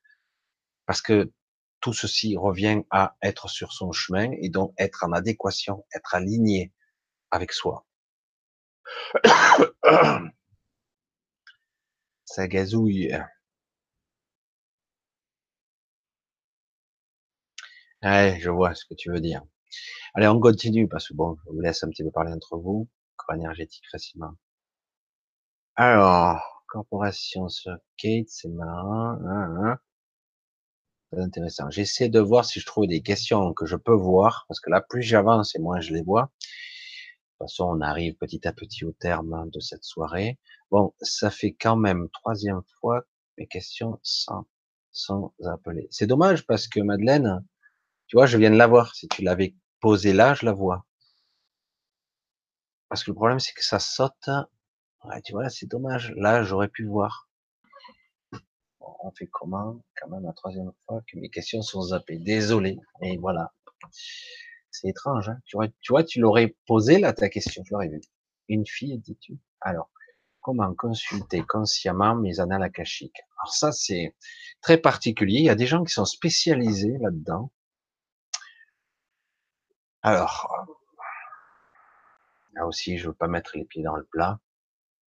Parce 0.87 1.03
que 1.03 1.33
tout 1.81 1.93
ceci 1.93 2.37
revient 2.37 2.83
à 2.91 3.17
être 3.23 3.49
sur 3.49 3.73
son 3.73 3.93
chemin 3.93 4.33
et 4.41 4.49
donc 4.49 4.75
être 4.79 5.05
en 5.05 5.13
adéquation, 5.13 5.87
être 5.95 6.15
aligné 6.15 6.73
avec 7.31 7.53
soi. 7.53 7.88
Ça 12.25 12.47
gazouille. 12.47 13.13
Je 18.03 18.51
vois 18.51 18.75
ce 18.75 18.85
que 18.85 18.95
tu 18.95 19.11
veux 19.11 19.21
dire. 19.21 19.43
Allez, 20.15 20.29
on 20.29 20.41
continue 20.41 20.89
parce 20.89 21.09
que 21.09 21.15
bon, 21.15 21.37
je 21.47 21.53
vous 21.53 21.61
laisse 21.61 21.83
un 21.85 21.89
petit 21.91 22.05
peu 22.05 22.11
parler 22.11 22.33
entre 22.33 22.57
vous. 22.57 22.89
Corps 23.17 23.35
énergétique 23.35 23.85
facilement. 23.91 24.35
Alors, 25.77 26.65
corporation 26.67 27.49
sur 27.49 27.77
Kate, 27.97 28.29
c'est 28.29 28.49
marrant. 28.49 29.17
Hein, 29.25 29.57
hein. 29.65 29.79
Intéressant. 31.13 31.71
J'essaie 31.71 32.09
de 32.09 32.21
voir 32.21 32.45
si 32.45 32.61
je 32.61 32.67
trouve 32.67 32.87
des 32.87 33.01
questions 33.01 33.55
que 33.55 33.65
je 33.65 33.77
peux 33.77 33.95
voir, 33.95 34.45
parce 34.49 34.61
que 34.61 34.71
là, 34.71 34.81
plus 34.81 35.03
j'avance 35.03 35.55
et 35.55 35.59
moins 35.59 35.81
je 35.81 35.95
les 35.95 36.03
vois. 36.03 36.31
De 37.41 37.45
toute 37.45 37.51
façon, 37.51 37.65
on 37.65 37.81
arrive 37.81 38.17
petit 38.17 38.49
à 38.49 38.53
petit 38.53 38.85
au 38.85 38.93
terme 38.93 39.49
de 39.51 39.61
cette 39.61 39.85
soirée. 39.85 40.39
Bon, 40.71 40.93
ça 41.01 41.31
fait 41.31 41.53
quand 41.53 41.77
même 41.77 42.09
troisième 42.11 42.63
fois 42.81 43.05
mes 43.37 43.47
questions 43.47 44.01
sans, 44.03 44.47
sans 44.91 45.33
appeler. 45.45 45.87
C'est 45.91 46.09
dommage 46.09 46.47
parce 46.47 46.67
que 46.67 46.81
Madeleine, 46.81 47.45
tu 48.09 48.17
vois, 48.17 48.27
je 48.27 48.39
viens 48.39 48.51
de 48.51 48.57
la 48.57 48.67
voir. 48.67 48.95
Si 48.97 49.07
tu 49.09 49.23
l'avais 49.23 49.55
posée 49.81 50.13
là, 50.13 50.35
je 50.35 50.47
la 50.47 50.53
vois. 50.53 50.85
Parce 52.89 53.05
que 53.05 53.11
le 53.13 53.15
problème, 53.15 53.39
c'est 53.39 53.53
que 53.53 53.65
ça 53.65 53.79
saute. 53.79 54.31
Ouais, 55.05 55.23
tu 55.23 55.33
vois, 55.33 55.49
c'est 55.49 55.67
dommage. 55.67 56.13
Là, 56.17 56.43
j'aurais 56.43 56.69
pu 56.69 56.87
voir 56.87 57.29
on 59.01 59.11
fait 59.13 59.29
comment? 59.29 59.81
Quand 59.97 60.09
même 60.09 60.25
la 60.25 60.33
troisième 60.33 60.73
fois 60.87 61.01
que 61.07 61.19
mes 61.19 61.31
questions 61.31 61.63
sont 61.63 61.83
zappées. 61.83 62.19
Désolé, 62.19 62.79
mais 63.01 63.17
voilà. 63.17 63.53
C'est 64.81 64.89
étrange. 64.89 65.29
Hein 65.29 65.41
tu, 65.45 65.57
vois, 65.91 66.05
tu 66.05 66.21
l'aurais 66.21 66.57
posé 66.67 66.99
là 66.99 67.13
ta 67.13 67.29
question, 67.29 67.63
tu 67.65 67.73
l'aurais 67.73 67.89
vu. 67.89 68.01
Une 68.49 68.65
fille, 68.65 68.99
dis-tu? 68.99 69.39
Alors, 69.61 69.91
comment 70.41 70.73
consulter 70.75 71.43
consciemment 71.43 72.15
mes 72.15 72.39
annales 72.39 72.63
akashiques? 72.63 73.21
Alors 73.41 73.53
ça, 73.53 73.73
c'est 73.73 74.15
très 74.61 74.79
particulier. 74.79 75.41
Il 75.41 75.45
y 75.45 75.51
a 75.51 75.57
des 75.57 75.67
gens 75.67 75.83
qui 75.83 75.93
sont 75.93 76.05
spécialisés 76.05 76.97
là-dedans. 77.01 77.51
Alors, 80.03 80.49
là 82.53 82.65
aussi, 82.67 82.99
je 82.99 83.09
veux 83.09 83.15
pas 83.15 83.27
mettre 83.27 83.57
les 83.57 83.65
pieds 83.65 83.83
dans 83.83 83.97
le 83.97 84.05
plat. 84.05 84.39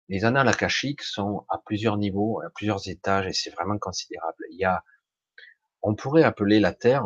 Les 0.10 0.26
annales 0.26 0.50
akashiques 0.50 1.02
sont 1.02 1.46
à 1.48 1.60
plusieurs 1.60 1.98
niveaux, 1.98 2.42
à 2.42 2.50
plusieurs 2.50 2.90
étages, 2.90 3.26
et 3.28 3.34
c'est 3.34 3.52
vraiment 3.52 3.78
considérable. 3.78 4.44
Il 4.52 4.60
y 4.60 4.66
a, 4.66 4.84
on 5.82 5.96
pourrait 5.96 6.24
appeler 6.24 6.60
la 6.60 6.74
Terre 6.74 7.06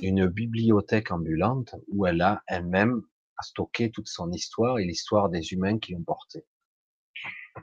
une 0.00 0.26
bibliothèque 0.26 1.10
ambulante 1.10 1.74
où 1.88 2.06
elle 2.06 2.20
a 2.20 2.42
elle-même 2.46 3.02
à 3.38 3.42
stocker 3.42 3.90
toute 3.90 4.08
son 4.08 4.30
histoire 4.32 4.78
et 4.78 4.84
l'histoire 4.84 5.28
des 5.28 5.52
humains 5.52 5.78
qui 5.78 5.92
l'ont 5.92 6.02
portée. 6.02 6.44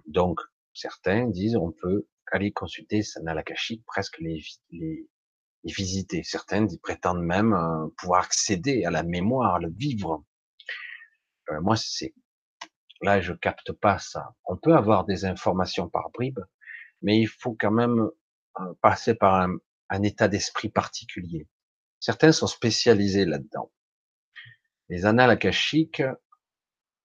Donc, 0.07 0.39
certains 0.73 1.27
disent 1.27 1.55
on 1.55 1.71
peut 1.71 2.07
aller 2.31 2.51
consulter 2.51 3.01
akashiques, 3.27 3.85
presque 3.85 4.19
les, 4.19 4.41
les, 4.71 5.07
visiter. 5.63 6.23
Certains 6.23 6.65
prétendent 6.81 7.23
même 7.23 7.53
euh, 7.53 7.87
pouvoir 7.97 8.23
accéder 8.23 8.83
à 8.85 8.91
la 8.91 9.03
mémoire, 9.03 9.59
le 9.59 9.69
vivre. 9.69 10.23
Euh, 11.49 11.61
moi, 11.61 11.75
c'est 11.77 12.13
Là, 13.03 13.19
je 13.19 13.33
capte 13.33 13.73
pas 13.73 13.99
ça. 13.99 14.33
On 14.45 14.55
peut 14.55 14.73
avoir 14.73 15.03
des 15.03 15.25
informations 15.25 15.89
par 15.89 16.09
bribes, 16.11 16.39
mais 17.01 17.19
il 17.19 17.27
faut 17.27 17.53
quand 17.59 17.71
même 17.71 18.09
euh, 18.61 18.73
passer 18.81 19.13
par 19.13 19.41
un, 19.41 19.57
état 20.03 20.27
d'esprit 20.27 20.69
particulier. 20.69 21.47
Certains 21.99 22.31
sont 22.31 22.47
spécialisés 22.47 23.25
là-dedans. 23.25 23.71
Les 24.89 25.05
annales 25.05 25.29
akashiques, 25.29 26.03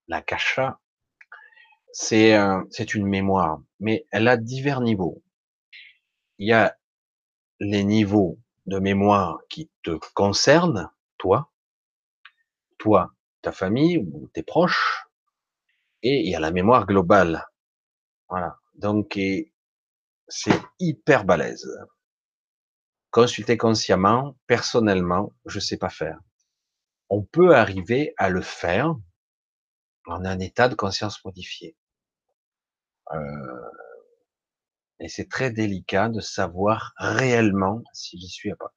la 0.09 0.23
kasha, 0.23 0.81
c'est 1.93 2.37
c'est 2.71 2.95
une 2.95 3.07
mémoire, 3.07 3.63
mais 3.81 4.07
elle 4.11 4.29
a 4.29 4.37
divers 4.37 4.81
niveaux. 4.81 5.23
Il 6.39 6.49
y 6.49 6.53
a 6.53 6.77
les 7.61 7.85
niveaux 7.85 8.39
de 8.67 8.79
mémoire 8.79 9.41
qui 9.49 9.71
te 9.83 9.99
concernent, 10.15 10.91
toi, 11.19 11.51
toi, 12.79 13.13
ta 13.43 13.53
famille 13.53 13.99
ou 13.99 14.29
tes 14.33 14.43
proches, 14.43 15.05
et 16.03 16.21
il 16.21 16.31
y 16.31 16.35
a 16.35 16.41
la 16.41 16.51
mémoire 16.51 16.87
globale. 16.87 17.47
Voilà. 18.29 18.59
Donc, 18.75 19.19
c'est 20.29 20.61
hyper 20.79 21.25
balèze. 21.25 21.67
Consulter 23.19 23.57
consciemment, 23.57 24.37
personnellement, 24.47 25.35
je 25.45 25.59
sais 25.59 25.77
pas 25.77 25.89
faire. 25.89 26.21
On 27.11 27.25
peut 27.25 27.57
arriver 27.57 28.15
à 28.17 28.29
le 28.29 28.43
faire 28.43 28.95
en 30.07 30.25
un 30.25 30.39
état 30.39 30.69
de 30.69 30.77
conscience 30.77 31.25
modifié. 31.25 31.77
Euh, 33.13 33.19
et 35.01 35.09
c'est 35.09 35.29
très 35.29 35.51
délicat 35.51 36.11
de 36.11 36.21
savoir 36.21 36.93
réellement 36.97 37.83
si 37.93 38.21
j'y 38.21 38.29
suis 38.29 38.55
pas. 38.55 38.73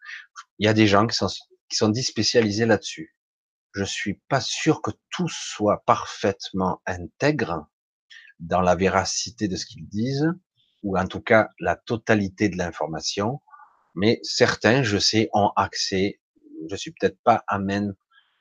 Il 0.58 0.66
y 0.66 0.70
a 0.70 0.74
des 0.74 0.88
gens 0.88 1.06
qui 1.06 1.16
sont, 1.16 1.28
qui 1.70 2.04
spécialisés 2.04 2.66
là-dessus 2.66 3.16
je 3.74 3.84
suis 3.84 4.16
pas 4.28 4.42
sûr 4.42 4.82
que 4.82 4.92
tout 5.12 5.30
soit 5.30 5.84
parfaitement 5.86 6.82
intègre 6.88 7.68
dans 8.40 8.62
la 8.62 8.76
véracité 8.76 9.48
de 9.48 9.56
ce 9.56 9.68
qu'ils 9.68 9.88
disent, 9.88 10.34
ou 10.84 10.98
en 10.98 11.08
tout 11.08 11.22
cas 11.22 11.50
la 11.60 11.76
totalité 11.76 12.50
de 12.50 12.58
l'information, 12.58 13.40
mais 13.96 14.20
certains, 14.24 14.84
je 14.84 14.98
sais, 14.98 15.30
ont 15.34 15.52
accès. 15.56 16.20
Je 16.70 16.76
suis 16.76 16.92
peut-être 16.92 17.20
pas 17.24 17.44
amène 17.48 17.96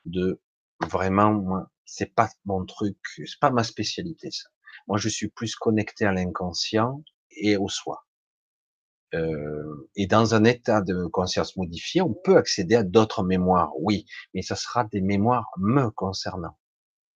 de 0.04 0.40
vraiment, 0.80 1.66
c'est 1.84 2.14
pas 2.14 2.28
mon 2.44 2.64
truc, 2.64 2.96
c'est 3.16 3.40
pas 3.40 3.50
ma 3.50 3.64
spécialité 3.64 4.30
ça. 4.30 4.48
Moi, 4.86 4.98
je 4.98 5.08
suis 5.08 5.28
plus 5.28 5.54
connecté 5.56 6.04
à 6.04 6.12
l'inconscient 6.12 7.02
et 7.30 7.56
au 7.56 7.68
soi. 7.68 8.06
Euh, 9.14 9.90
et 9.96 10.06
dans 10.06 10.34
un 10.34 10.44
état 10.44 10.82
de 10.82 11.06
conscience 11.06 11.56
modifié, 11.56 12.00
on 12.00 12.14
peut 12.14 12.36
accéder 12.36 12.76
à 12.76 12.84
d'autres 12.84 13.24
mémoires, 13.24 13.72
oui, 13.78 14.06
mais 14.34 14.42
ça 14.42 14.54
sera 14.54 14.84
des 14.84 15.00
mémoires 15.00 15.50
me 15.58 15.90
concernant. 15.90 16.56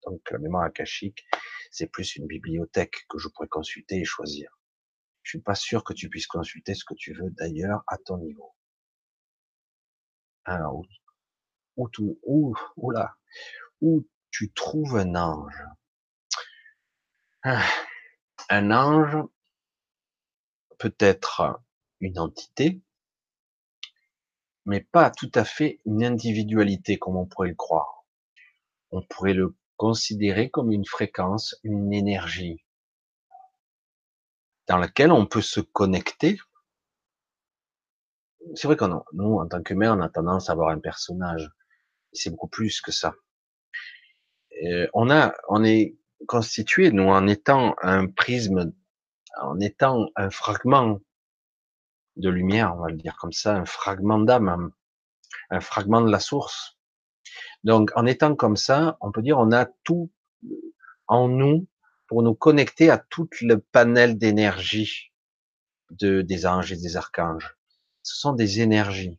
Donc 0.05 0.21
la 0.31 0.39
mémoire 0.39 0.65
akashique, 0.65 1.25
c'est 1.71 1.87
plus 1.87 2.17
une 2.17 2.27
bibliothèque 2.27 3.07
que 3.09 3.19
je 3.19 3.29
pourrais 3.29 3.49
consulter 3.49 4.01
et 4.01 4.05
choisir. 4.05 4.51
Je 5.25 5.31
suis 5.31 5.41
pas 5.41 5.55
sûr 5.55 5.83
que 5.85 5.95
tu 5.95 6.09
puisses 6.09 6.27
consulter 6.27 6.75
ce 6.75 6.85
que 6.85 6.95
tu 6.95 7.15
veux 7.15 7.31
d'ailleurs 7.31 7.83
à 7.87 7.97
ton 7.99 8.19
niveau. 8.19 8.55
Alors, 10.45 10.77
où, 11.77 11.89
où, 11.99 12.19
où, 12.23 12.55
où 12.77 12.91
là, 12.91 13.17
où 13.81 14.07
tu 14.31 14.53
trouves 14.53 14.97
un 14.97 15.15
ange? 15.15 15.65
Ah, 17.43 17.67
un 18.51 18.71
ange 18.71 19.17
peut 20.79 20.95
être 20.99 21.61
une 22.01 22.19
entité, 22.19 22.83
mais 24.67 24.83
pas 24.83 25.11
tout 25.11 25.33
à 25.35 25.45
fait 25.45 25.81
une 25.87 26.05
individualité 26.05 26.99
comme 26.99 27.17
on 27.17 27.27
pourrait 27.27 27.49
le 27.49 27.55
croire. 27.55 28.05
On 28.91 29.03
pourrait 29.03 29.35
le 29.35 29.57
considérer 29.77 30.51
comme 30.51 30.71
une 30.71 30.87
fréquence, 30.87 31.57
une 31.65 31.93
énergie 31.93 32.64
dans 34.67 34.79
laquelle 34.79 35.13
on 35.13 35.27
peut 35.27 35.43
se 35.43 35.61
connecter. 35.61 36.39
C'est 38.55 38.67
vrai 38.67 38.77
que 38.77 38.85
nous, 39.13 39.39
en 39.39 39.49
tant 39.49 39.63
qu'humains, 39.63 39.99
on 39.99 40.03
a 40.03 40.09
tendance 40.09 40.49
à 40.49 40.53
avoir 40.53 40.71
un 40.71 40.79
personnage. 40.79 41.51
C'est 42.13 42.31
beaucoup 42.31 42.49
plus 42.49 42.81
que 42.81 42.93
ça. 42.93 43.15
on 44.93 45.11
a, 45.11 45.35
on 45.49 45.65
est 45.65 45.97
constitué, 46.27 46.91
nous, 46.91 47.09
en 47.09 47.27
étant 47.27 47.75
un 47.83 48.07
prisme, 48.07 48.73
en 49.41 49.61
étant 49.61 50.09
un 50.17 50.31
fragment 50.31 51.01
de 52.17 52.29
lumière, 52.29 52.75
on 52.77 52.83
va 52.83 52.89
le 52.89 52.97
dire 52.97 53.17
comme 53.17 53.33
ça, 53.33 53.57
un 53.57 53.65
fragment 53.65 54.21
d'âme, 54.21 54.73
un, 55.51 55.61
fragment 55.61 56.01
de 56.01 56.11
la 56.11 56.21
source. 56.21 56.79
Donc, 57.65 57.91
en 57.97 58.07
étant 58.07 58.37
comme 58.37 58.57
ça, 58.57 58.97
on 59.01 59.11
peut 59.11 59.23
dire 59.23 59.39
on 59.39 59.51
a 59.53 59.67
tout 59.85 60.11
en 61.07 61.29
nous 61.29 61.67
pour 62.07 62.23
nous 62.23 62.35
connecter 62.35 62.91
à 62.91 62.99
tout 62.99 63.29
le 63.41 63.59
panel 63.59 64.19
d'énergie 64.19 65.13
de, 65.91 66.23
des 66.23 66.47
anges 66.47 66.73
et 66.73 66.77
des 66.77 66.97
archanges. 66.97 67.57
Ce 68.03 68.17
sont 68.17 68.33
des 68.33 68.61
énergies 68.61 69.19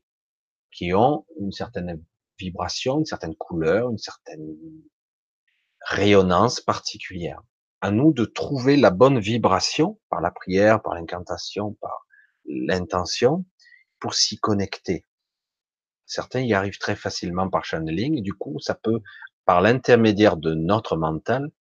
qui 0.71 0.93
ont 0.93 1.25
une 1.39 1.51
certaine 1.51 2.03
vibration, 2.37 2.99
une 2.99 3.05
certaine 3.05 3.35
couleur, 3.35 3.89
une 3.89 3.97
certaine 3.97 4.55
rayonnance 5.81 6.61
particulière. 6.61 7.41
À 7.81 7.91
nous 7.91 8.13
de 8.13 8.25
trouver 8.25 8.77
la 8.77 8.89
bonne 8.89 9.19
vibration 9.19 9.99
par 10.09 10.21
la 10.21 10.31
prière, 10.31 10.81
par 10.81 10.95
l'incantation, 10.95 11.73
par 11.81 12.05
l'intention 12.45 13.45
pour 13.99 14.13
s'y 14.13 14.37
connecter. 14.37 15.05
Certains 16.05 16.41
y 16.41 16.53
arrivent 16.53 16.77
très 16.77 16.95
facilement 16.95 17.49
par 17.49 17.65
channeling, 17.65 18.21
du 18.21 18.33
coup, 18.33 18.59
ça 18.59 18.75
peut, 18.75 19.01
par 19.45 19.61
l'intermédiaire 19.61 20.37
de 20.37 20.53
notre 20.53 20.97
mental, 20.97 21.51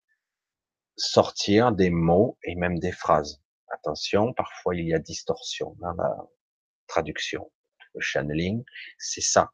sortir 0.97 1.71
des 1.71 1.89
mots 1.89 2.37
et 2.43 2.55
même 2.55 2.79
des 2.79 2.91
phrases. 2.91 3.41
Attention, 3.69 4.33
parfois 4.33 4.75
il 4.75 4.87
y 4.87 4.93
a 4.93 4.99
distorsion 4.99 5.75
dans 5.79 5.93
la 5.93 6.15
traduction. 6.87 7.51
Le 7.93 8.01
channeling, 8.01 8.63
c'est 8.97 9.21
ça. 9.21 9.51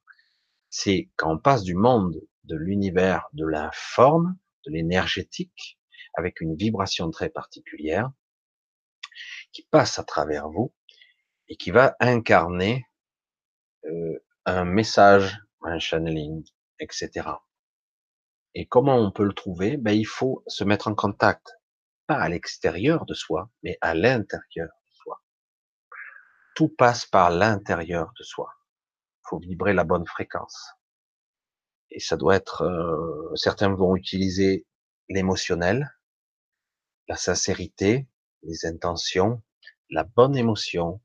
C'est 0.70 1.10
quand 1.16 1.34
on 1.34 1.38
passe 1.38 1.64
du 1.64 1.76
monde 1.76 2.22
de 2.44 2.56
l'univers 2.56 3.28
de 3.34 3.46
l'informe 3.46 4.38
de 4.66 4.72
l'énergétique, 4.72 5.80
avec 6.14 6.42
une 6.42 6.56
vibration 6.56 7.10
très 7.12 7.30
particulière, 7.30 8.12
qui 9.52 9.64
passe 9.64 10.00
à 10.00 10.04
travers 10.04 10.50
vous 10.50 10.74
et 11.48 11.56
qui 11.56 11.72
va 11.72 11.96
incarner 12.00 12.86
euh, 13.86 14.24
un 14.46 14.66
message, 14.66 15.40
un 15.62 15.80
channeling, 15.80 16.44
etc. 16.80 17.28
Et 18.54 18.66
comment 18.68 18.98
on 18.98 19.12
peut 19.12 19.24
le 19.24 19.34
trouver? 19.34 19.78
Ben, 19.78 19.94
Il 19.94 20.06
faut 20.06 20.44
se 20.48 20.64
mettre 20.64 20.88
en 20.88 20.96
contact, 20.96 21.54
pas 22.08 22.20
à 22.20 22.30
l'extérieur 22.30 23.06
de 23.06 23.14
soi, 23.14 23.50
mais 23.64 23.78
à 23.82 23.94
l'intérieur 23.94 24.68
de 24.68 24.94
soi. 24.94 25.22
Tout 26.56 26.70
passe 26.70 27.06
par 27.06 27.30
l'intérieur 27.30 28.12
de 28.20 28.24
soi. 28.24 28.54
Il 29.20 29.30
faut 29.30 29.40
vibrer 29.40 29.74
la 29.74 29.84
bonne 29.84 30.06
fréquence. 30.06 30.74
Et 31.92 32.00
ça 32.00 32.18
doit 32.18 32.36
être, 32.36 32.64
euh, 32.64 33.36
certains 33.36 33.74
vont 33.74 33.96
utiliser 33.96 34.66
l'émotionnel, 35.10 35.94
la 37.08 37.16
sincérité, 37.16 38.08
les 38.44 38.66
intentions, 38.66 39.42
la 39.90 40.04
bonne 40.04 40.36
émotion, 40.36 41.02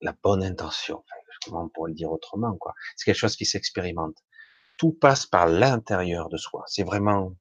la 0.00 0.12
bonne 0.12 0.42
intention. 0.44 1.04
comment 1.44 1.64
on 1.64 1.68
pourrait 1.68 1.90
le 1.90 1.96
dire 1.96 2.10
autrement, 2.10 2.56
quoi? 2.56 2.74
C'est 2.96 3.04
quelque 3.04 3.18
chose 3.18 3.36
qui 3.36 3.44
s'expérimente. 3.44 4.16
Tout 4.84 4.92
passe 4.92 5.24
par 5.24 5.46
l'intérieur 5.46 6.28
de 6.28 6.36
soi. 6.36 6.62
C'est 6.66 6.82
vraiment 6.82 7.34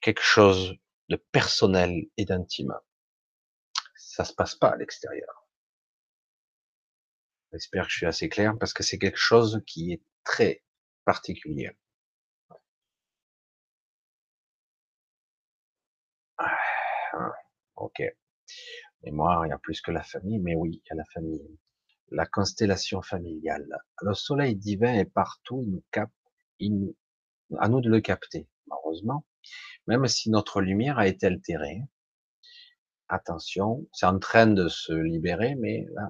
quelque 0.00 0.22
chose 0.22 0.74
de 1.10 1.16
personnel 1.16 2.06
et 2.16 2.24
d'intime. 2.24 2.72
Ça 3.94 4.24
se 4.24 4.32
passe 4.32 4.54
pas 4.54 4.70
à 4.70 4.76
l'extérieur. 4.78 5.46
J'espère 7.52 7.84
que 7.84 7.90
je 7.90 7.96
suis 7.98 8.06
assez 8.06 8.30
clair 8.30 8.54
parce 8.58 8.72
que 8.72 8.82
c'est 8.82 8.96
quelque 8.98 9.18
chose 9.18 9.60
qui 9.66 9.92
est 9.92 10.02
très 10.24 10.64
particulier. 11.04 11.76
Ah, 16.38 17.34
ok. 17.76 18.00
moi, 19.08 19.42
il 19.44 19.50
y 19.50 19.52
a 19.52 19.58
plus 19.58 19.82
que 19.82 19.90
la 19.90 20.02
famille, 20.02 20.38
mais 20.38 20.54
oui, 20.54 20.80
il 20.82 20.88
y 20.88 20.92
a 20.92 20.96
la 20.96 21.04
famille. 21.12 21.58
La 22.08 22.24
constellation 22.24 23.02
familiale. 23.02 23.68
Le 24.00 24.14
soleil 24.14 24.56
divin 24.56 24.94
est 24.94 25.04
partout, 25.04 25.60
il 25.66 25.72
nous 25.72 25.84
capte, 25.90 26.14
à 27.58 27.68
nous 27.68 27.80
de 27.80 27.88
le 27.88 28.00
capter, 28.00 28.48
heureusement. 28.70 29.26
Même 29.86 30.06
si 30.06 30.30
notre 30.30 30.60
lumière 30.60 30.98
a 30.98 31.06
été 31.06 31.26
altérée, 31.26 31.82
attention, 33.08 33.86
c'est 33.92 34.06
en 34.06 34.18
train 34.18 34.46
de 34.46 34.68
se 34.68 34.92
libérer, 34.92 35.54
mais 35.56 35.86
là, 35.94 36.08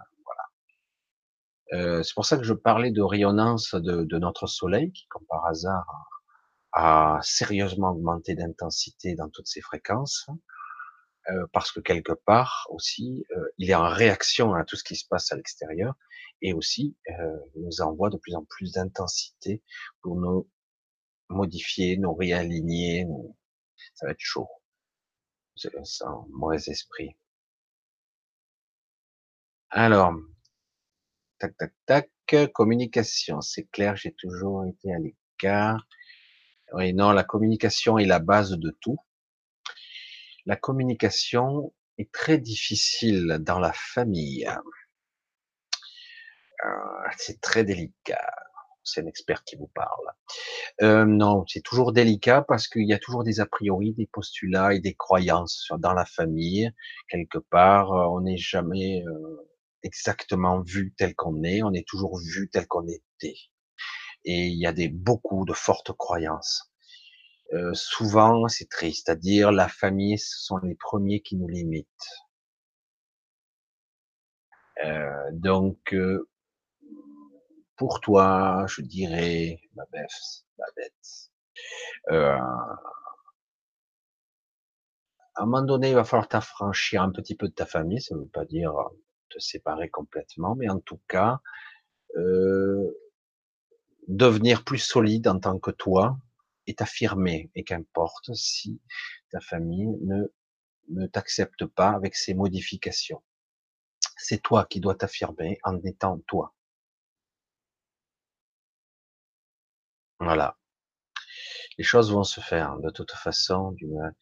euh, 1.72 2.02
c'est 2.02 2.14
pour 2.14 2.26
ça 2.26 2.36
que 2.36 2.44
je 2.44 2.52
parlais 2.52 2.90
de 2.90 3.00
rayonnance 3.00 3.74
de, 3.74 4.18
notre 4.18 4.46
Soleil, 4.46 4.92
qui, 4.92 5.06
comme 5.08 5.24
par 5.26 5.46
hasard, 5.46 5.86
a, 6.72 7.18
sérieusement 7.22 7.90
augmenté 7.90 8.34
d'intensité 8.34 9.14
dans 9.14 9.30
toutes 9.30 9.46
ses 9.46 9.62
fréquences, 9.62 10.26
euh, 11.30 11.46
parce 11.52 11.70
que 11.70 11.80
quelque 11.80 12.12
part 12.12 12.66
aussi, 12.70 13.24
euh, 13.36 13.48
il 13.58 13.70
est 13.70 13.74
en 13.74 13.88
réaction 13.88 14.54
à 14.54 14.64
tout 14.64 14.76
ce 14.76 14.84
qui 14.84 14.96
se 14.96 15.06
passe 15.06 15.30
à 15.32 15.36
l'extérieur, 15.36 15.94
et 16.40 16.52
aussi 16.52 16.96
euh, 17.10 17.38
nous 17.56 17.80
envoie 17.80 18.10
de 18.10 18.16
plus 18.16 18.34
en 18.34 18.44
plus 18.44 18.72
d'intensité 18.72 19.62
pour 20.02 20.16
nous 20.16 20.48
modifier, 21.28 21.96
nous 21.96 22.14
réaligner. 22.14 23.06
Ça 23.94 24.06
va 24.06 24.12
être 24.12 24.20
chaud. 24.20 24.48
C'est 25.54 25.70
un 26.04 26.26
mauvais 26.30 26.56
esprit. 26.66 27.16
Alors, 29.70 30.12
tac, 31.38 31.56
tac, 31.56 31.72
tac. 31.86 32.10
Communication, 32.54 33.42
c'est 33.42 33.64
clair, 33.64 33.94
j'ai 33.96 34.12
toujours 34.14 34.64
été 34.64 34.92
à 34.94 34.98
l'écart. 34.98 35.86
Oui, 36.72 36.94
non, 36.94 37.12
la 37.12 37.24
communication 37.24 37.98
est 37.98 38.06
la 38.06 38.20
base 38.20 38.52
de 38.52 38.70
tout. 38.80 38.98
La 40.46 40.56
communication 40.56 41.72
est 41.98 42.10
très 42.12 42.38
difficile 42.38 43.38
dans 43.40 43.58
la 43.58 43.72
famille. 43.72 44.48
Euh, 46.64 46.68
c'est 47.16 47.40
très 47.40 47.64
délicat. 47.64 48.30
C'est 48.84 49.02
un 49.02 49.06
expert 49.06 49.44
qui 49.44 49.54
vous 49.56 49.70
parle. 49.74 50.06
Euh, 50.82 51.04
non, 51.04 51.44
c'est 51.46 51.60
toujours 51.60 51.92
délicat 51.92 52.42
parce 52.42 52.66
qu'il 52.66 52.86
y 52.88 52.92
a 52.92 52.98
toujours 52.98 53.22
des 53.22 53.38
a 53.38 53.46
priori, 53.46 53.94
des 53.94 54.08
postulats 54.12 54.74
et 54.74 54.80
des 54.80 54.94
croyances 54.94 55.70
dans 55.78 55.92
la 55.92 56.04
famille. 56.04 56.70
Quelque 57.08 57.38
part, 57.38 57.92
euh, 57.92 58.06
on 58.06 58.22
n'est 58.22 58.36
jamais 58.38 59.04
exactement 59.84 60.62
vu 60.62 60.94
tel 60.96 61.14
qu'on 61.14 61.42
est, 61.44 61.62
on 61.62 61.72
est 61.72 61.86
toujours 61.86 62.18
vu 62.18 62.48
tel 62.50 62.66
qu'on 62.66 62.86
était. 62.88 63.36
Et 64.24 64.46
il 64.46 64.58
y 64.58 64.66
a 64.66 64.72
des 64.72 64.88
beaucoup 64.88 65.44
de 65.44 65.52
fortes 65.52 65.92
croyances. 65.92 66.71
Souvent, 67.74 68.48
c'est 68.48 68.68
triste 68.68 69.08
à 69.10 69.14
dire, 69.14 69.52
la 69.52 69.68
famille, 69.68 70.18
ce 70.18 70.38
sont 70.42 70.56
les 70.58 70.74
premiers 70.74 71.20
qui 71.20 71.36
nous 71.36 71.48
limitent. 71.48 71.86
Donc, 75.32 75.94
pour 77.76 78.00
toi, 78.00 78.64
je 78.68 78.80
dirais, 78.80 79.60
ma 79.74 79.84
bête, 79.92 80.10
ma 80.58 80.64
bête, 80.76 81.30
à 85.34 85.42
un 85.42 85.44
moment 85.46 85.62
donné, 85.62 85.90
il 85.90 85.94
va 85.94 86.04
falloir 86.04 86.28
t'affranchir 86.28 87.02
un 87.02 87.10
petit 87.10 87.34
peu 87.34 87.48
de 87.48 87.54
ta 87.54 87.66
famille. 87.66 88.00
Ça 88.00 88.14
ne 88.14 88.20
veut 88.20 88.28
pas 88.28 88.44
dire 88.44 88.72
te 89.28 89.38
séparer 89.38 89.90
complètement, 89.90 90.54
mais 90.54 90.70
en 90.70 90.80
tout 90.80 91.00
cas, 91.06 91.40
devenir 94.08 94.64
plus 94.64 94.78
solide 94.78 95.28
en 95.28 95.38
tant 95.38 95.58
que 95.58 95.70
toi 95.70 96.16
et 96.66 96.74
t'affirmer, 96.74 97.50
et 97.54 97.64
qu'importe 97.64 98.34
si 98.34 98.80
ta 99.30 99.40
famille 99.40 99.96
ne, 100.02 100.32
ne 100.88 101.06
t'accepte 101.06 101.66
pas 101.66 101.90
avec 101.90 102.14
ces 102.14 102.34
modifications. 102.34 103.22
C'est 104.16 104.42
toi 104.42 104.66
qui 104.66 104.80
dois 104.80 104.94
t'affirmer 104.94 105.58
en 105.64 105.78
étant 105.82 106.18
toi. 106.26 106.54
Voilà. 110.20 110.56
Les 111.78 111.84
choses 111.84 112.12
vont 112.12 112.22
se 112.22 112.40
faire 112.40 112.78
de 112.78 112.90
toute 112.90 113.10
façon 113.12 113.72
d'une 113.72 114.14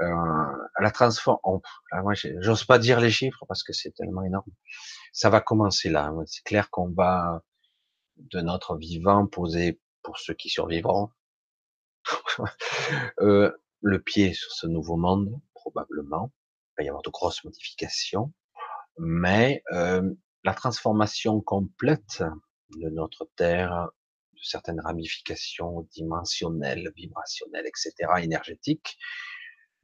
euh, 0.00 0.52
la 0.80 0.90
transforme. 0.90 1.60
Ah, 1.90 2.02
moi, 2.02 2.14
j'ose 2.14 2.64
pas 2.64 2.78
dire 2.78 3.00
les 3.00 3.10
chiffres 3.10 3.44
parce 3.46 3.62
que 3.62 3.72
c'est 3.72 3.92
tellement 3.92 4.22
énorme. 4.22 4.50
Ça 5.12 5.30
va 5.30 5.40
commencer 5.40 5.90
là. 5.90 6.06
Hein. 6.06 6.24
C'est 6.26 6.44
clair 6.44 6.70
qu'on 6.70 6.90
va 6.90 7.42
de 8.16 8.40
notre 8.40 8.76
vivant 8.76 9.26
poser 9.26 9.80
pour 10.02 10.18
ceux 10.18 10.34
qui 10.34 10.48
survivront 10.48 11.10
euh, 13.20 13.52
le 13.80 14.02
pied 14.02 14.32
sur 14.32 14.50
ce 14.52 14.66
nouveau 14.66 14.96
monde 14.96 15.40
probablement. 15.54 16.32
Il 16.72 16.82
va 16.82 16.84
y 16.84 16.88
avoir 16.88 17.02
de 17.02 17.10
grosses 17.10 17.44
modifications, 17.44 18.32
mais 18.98 19.62
euh, 19.72 20.02
la 20.42 20.54
transformation 20.54 21.40
complète 21.40 22.22
de 22.76 22.88
notre 22.90 23.28
Terre, 23.36 23.88
de 24.32 24.42
certaines 24.42 24.80
ramifications 24.80 25.88
dimensionnelles, 25.92 26.92
vibrationnelles, 26.96 27.66
etc., 27.66 27.92
énergétiques, 28.18 28.98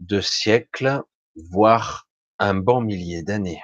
de 0.00 0.20
siècles, 0.20 1.02
voire 1.36 2.08
un 2.38 2.54
bon 2.54 2.80
millier 2.80 3.22
d'années. 3.22 3.62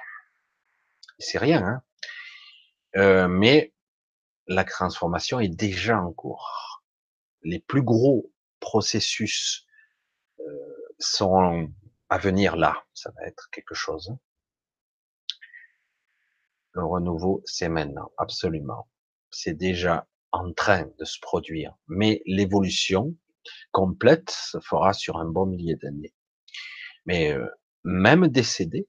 C'est 1.18 1.38
rien, 1.38 1.66
hein 1.66 1.82
euh, 2.96 3.28
mais 3.28 3.74
la 4.46 4.64
transformation 4.64 5.40
est 5.40 5.48
déjà 5.48 5.98
en 5.98 6.12
cours. 6.12 6.82
Les 7.42 7.58
plus 7.58 7.82
gros 7.82 8.32
processus 8.60 9.66
euh, 10.40 10.44
sont 10.98 11.68
à 12.08 12.18
venir 12.18 12.56
là. 12.56 12.84
Ça 12.94 13.10
va 13.16 13.26
être 13.26 13.48
quelque 13.50 13.74
chose. 13.74 14.14
Le 16.72 16.84
renouveau, 16.84 17.42
c'est 17.46 17.68
maintenant, 17.68 18.12
absolument. 18.18 18.88
C'est 19.30 19.54
déjà 19.54 20.06
en 20.32 20.52
train 20.52 20.90
de 20.98 21.04
se 21.04 21.18
produire. 21.20 21.74
Mais 21.88 22.22
l'évolution 22.26 23.14
complète 23.72 24.30
se 24.30 24.60
fera 24.60 24.92
sur 24.92 25.16
un 25.16 25.24
bon 25.24 25.46
millier 25.46 25.76
d'années. 25.76 26.14
Mais 27.06 27.32
euh, 27.32 27.48
même 27.84 28.28
décédé, 28.28 28.88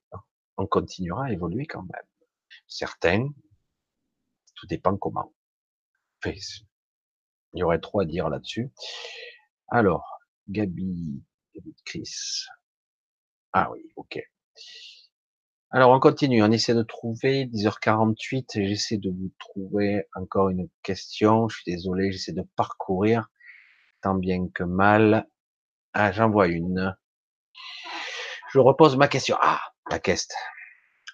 on 0.57 0.65
continuera 0.65 1.25
à 1.25 1.31
évoluer 1.31 1.65
quand 1.65 1.83
même. 1.83 2.07
Certains, 2.67 3.29
tout 4.55 4.67
dépend 4.67 4.97
comment. 4.97 5.33
il 6.25 6.39
y 7.53 7.63
aurait 7.63 7.79
trop 7.79 8.01
à 8.01 8.05
dire 8.05 8.29
là-dessus. 8.29 8.69
Alors, 9.69 10.19
Gabi, 10.49 11.23
Gabi 11.55 11.75
Chris. 11.85 12.45
Ah 13.53 13.69
oui, 13.71 13.81
ok. 13.95 14.19
Alors 15.71 15.91
on 15.91 15.99
continue, 15.99 16.41
on 16.41 16.51
essaie 16.51 16.73
de 16.73 16.83
trouver 16.83 17.45
10h48, 17.45 18.65
j'essaie 18.65 18.97
de 18.97 19.09
vous 19.09 19.31
trouver 19.37 20.05
encore 20.15 20.49
une 20.49 20.69
question, 20.81 21.49
je 21.49 21.57
suis 21.57 21.71
désolé, 21.73 22.13
j'essaie 22.13 22.31
de 22.31 22.43
parcourir 22.55 23.27
tant 24.01 24.15
bien 24.15 24.47
que 24.47 24.63
mal. 24.63 25.27
Ah, 25.93 26.11
j'en 26.13 26.29
vois 26.29 26.47
une. 26.47 26.95
Je 28.53 28.59
repose 28.59 28.95
ma 28.95 29.07
question. 29.07 29.37
Ah, 29.41 29.59
la 29.89 29.99
question. 29.99 30.37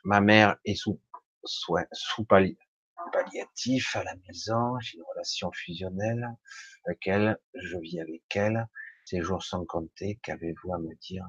Ma 0.04 0.22
mère 0.22 0.58
est 0.66 0.76
sous 0.76 1.00
soin, 1.44 1.86
sous 1.92 2.26
palliatif 3.12 3.96
à 3.96 4.04
la 4.04 4.16
maison. 4.28 4.80
J'ai 4.80 4.98
une 4.98 5.04
relation 5.14 5.52
fusionnelle 5.52 6.28
avec 6.86 7.08
elle. 7.08 7.38
Je 7.54 7.78
vis 7.78 8.00
avec 8.00 8.24
elle. 8.36 8.68
Ces 9.06 9.22
jours 9.22 9.44
sont 9.44 9.66
comptés, 9.66 10.20
qu'avez-vous 10.24 10.74
à 10.74 10.80
me 10.80 10.96
dire, 10.96 11.28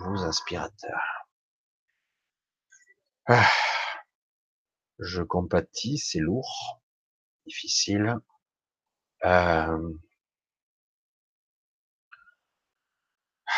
vous 0.00 0.22
aspirateurs 0.24 1.26
ah, 3.26 3.50
Je 4.98 5.22
compatis, 5.22 5.98
c'est 5.98 6.18
lourd, 6.18 6.82
difficile. 7.46 8.16
Euh, 9.24 9.92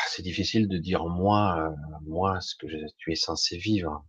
c'est 0.07 0.23
difficile 0.23 0.69
de 0.69 0.79
dire 0.79 1.05
moi, 1.07 1.59
euh, 1.59 1.77
moi 2.03 2.41
ce 2.41 2.55
que 2.55 2.67
tu 2.99 3.13
es 3.13 3.17
censé 3.17 3.59
vivre. 3.59 4.05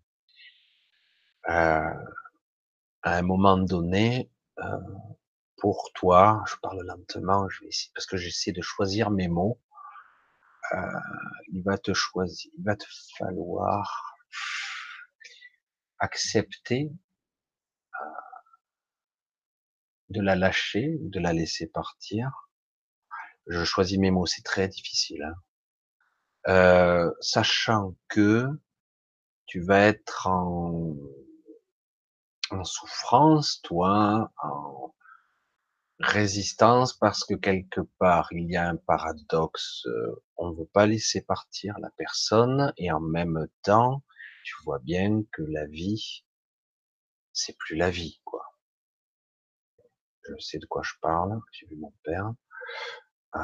Euh, 1.49 1.93
à 3.03 3.17
un 3.17 3.21
moment 3.21 3.57
donné, 3.57 4.29
euh, 4.59 4.77
pour 5.57 5.91
toi, 5.93 6.43
je 6.47 6.55
parle 6.61 6.81
lentement, 6.85 7.47
je 7.49 7.61
vais 7.61 7.67
essayer, 7.67 7.91
parce 7.93 8.05
que 8.05 8.17
j'essaie 8.17 8.51
de 8.51 8.61
choisir 8.61 9.11
mes 9.11 9.27
mots. 9.27 9.59
Euh, 10.73 10.77
il 11.51 11.63
va 11.63 11.77
te 11.77 11.93
choisir, 11.93 12.51
il 12.57 12.63
va 12.63 12.75
te 12.75 12.85
falloir 13.17 14.15
accepter 15.99 16.91
euh, 18.01 18.05
de 20.09 20.21
la 20.21 20.35
lâcher, 20.35 20.97
de 20.99 21.19
la 21.19 21.33
laisser 21.33 21.67
partir. 21.67 22.49
Je 23.47 23.63
choisis 23.63 23.97
mes 23.97 24.11
mots, 24.11 24.25
c'est 24.25 24.43
très 24.43 24.67
difficile. 24.67 25.23
Hein. 25.23 25.35
Euh, 26.47 27.11
sachant 27.19 27.95
que 28.07 28.47
tu 29.45 29.61
vas 29.61 29.81
être 29.81 30.27
en 30.27 30.95
en 32.51 32.63
souffrance, 32.63 33.61
toi, 33.61 34.31
en 34.43 34.93
résistance, 35.99 36.93
parce 36.93 37.23
que 37.23 37.35
quelque 37.35 37.81
part, 37.99 38.27
il 38.31 38.49
y 38.49 38.57
a 38.57 38.67
un 38.67 38.75
paradoxe. 38.75 39.85
Euh, 39.85 40.23
on 40.37 40.51
ne 40.51 40.57
veut 40.57 40.69
pas 40.73 40.85
laisser 40.85 41.21
partir 41.21 41.77
la 41.79 41.89
personne, 41.97 42.73
et 42.77 42.91
en 42.91 42.99
même 42.99 43.47
temps, 43.63 44.03
tu 44.43 44.55
vois 44.63 44.79
bien 44.79 45.23
que 45.31 45.43
la 45.43 45.65
vie, 45.67 46.25
c'est 47.33 47.57
plus 47.57 47.75
la 47.75 47.89
vie, 47.89 48.21
quoi. 48.23 48.43
Je 50.23 50.37
sais 50.39 50.59
de 50.59 50.65
quoi 50.65 50.81
je 50.83 50.93
parle, 51.01 51.39
j'ai 51.51 51.67
vu 51.67 51.75
mon 51.77 51.93
père. 52.03 52.31
Euh, 53.35 53.39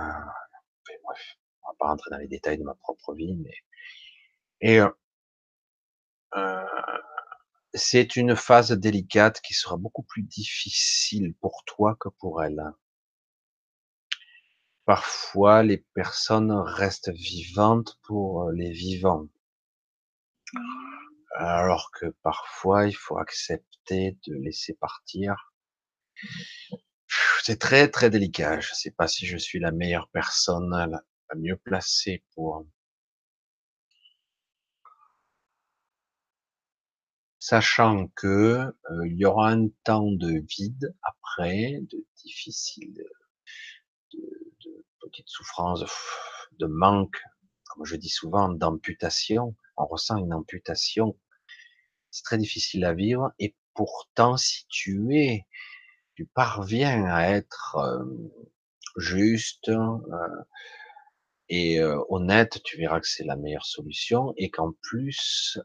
bref, 1.03 1.37
on 1.63 1.69
va 1.69 1.75
pas 1.79 1.87
rentrer 1.87 2.11
dans 2.11 2.17
les 2.17 2.27
détails 2.27 2.57
de 2.57 2.63
ma 2.63 2.75
propre 2.75 3.13
vie, 3.13 3.35
mais 3.37 3.55
et 4.61 4.79
euh, 4.79 4.89
euh 6.35 6.63
c'est 7.77 8.15
une 8.15 8.35
phase 8.35 8.71
délicate 8.71 9.41
qui 9.41 9.53
sera 9.53 9.77
beaucoup 9.77 10.03
plus 10.03 10.23
difficile 10.23 11.33
pour 11.39 11.63
toi 11.65 11.95
que 11.99 12.09
pour 12.09 12.43
elle. 12.43 12.61
Parfois, 14.85 15.63
les 15.63 15.77
personnes 15.93 16.51
restent 16.51 17.11
vivantes 17.11 17.99
pour 18.03 18.51
les 18.51 18.71
vivants. 18.71 19.27
Alors 21.35 21.91
que 21.91 22.07
parfois, 22.23 22.87
il 22.87 22.95
faut 22.95 23.17
accepter 23.17 24.17
de 24.25 24.35
laisser 24.35 24.73
partir. 24.73 25.53
C'est 27.43 27.59
très, 27.59 27.89
très 27.89 28.09
délicat. 28.09 28.59
Je 28.59 28.71
ne 28.71 28.75
sais 28.75 28.91
pas 28.91 29.07
si 29.07 29.25
je 29.25 29.37
suis 29.37 29.59
la 29.59 29.71
meilleure 29.71 30.09
personne, 30.09 30.69
la 30.69 31.35
mieux 31.35 31.57
placée 31.57 32.23
pour 32.33 32.65
sachant 37.47 38.07
que 38.17 38.25
euh, 38.27 39.07
il 39.07 39.15
y 39.15 39.23
aura 39.23 39.51
un 39.51 39.69
temps 39.85 40.11
de 40.11 40.43
vide 40.49 40.93
après, 41.01 41.79
de 41.89 42.05
difficile, 42.17 43.01
de, 44.13 44.19
de 44.65 44.85
petites 44.99 45.29
souffrances, 45.29 45.85
de 46.59 46.65
manque, 46.65 47.15
comme 47.69 47.85
je 47.85 47.95
dis 47.95 48.09
souvent, 48.09 48.49
d'amputation. 48.49 49.55
On 49.77 49.85
ressent 49.85 50.17
une 50.17 50.33
amputation. 50.33 51.17
C'est 52.11 52.23
très 52.23 52.37
difficile 52.37 52.83
à 52.83 52.93
vivre 52.93 53.31
et 53.39 53.55
pourtant, 53.73 54.35
si 54.35 54.65
tu 54.67 55.15
es, 55.15 55.45
tu 56.15 56.25
parviens 56.25 57.05
à 57.05 57.29
être 57.29 57.77
euh, 57.77 58.03
juste 58.97 59.69
euh, 59.69 60.43
et 61.47 61.81
honnête, 62.09 62.61
tu 62.65 62.77
verras 62.77 62.99
que 62.99 63.07
c'est 63.07 63.23
la 63.23 63.37
meilleure 63.37 63.65
solution 63.65 64.33
et 64.35 64.49
qu'en 64.49 64.73
plus, 64.81 65.57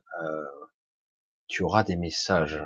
tu 1.53 1.63
auras 1.65 1.85
des 1.85 1.97
messages. 1.97 2.63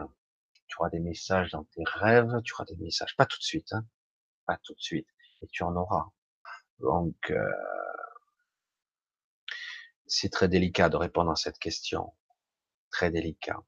Tu 0.69 0.77
auras 0.79 0.91
des 0.91 1.01
messages 1.01 1.51
dans 1.51 1.65
tes 1.65 1.83
rêves, 1.85 2.41
tu 2.45 2.55
auras 2.55 2.65
des 2.67 2.77
messages, 2.77 3.17
pas 3.17 3.27
tout 3.27 3.39
de 3.39 3.43
suite, 3.43 3.73
hein, 3.73 3.85
pas 4.47 4.59
tout 4.63 4.75
de 4.75 4.81
suite, 4.81 5.09
et 5.43 5.49
tu 5.49 5.65
en 5.65 5.75
auras. 5.75 6.07
Donc, 6.79 7.17
euh, 7.31 7.51
c'est 10.07 10.31
très 10.31 10.49
délicat 10.49 10.89
de 10.89 10.97
répondre 10.97 11.33
à 11.33 11.37
cette 11.37 11.59
question, 11.59 12.15
très 12.91 13.11
délicat. 13.11 13.61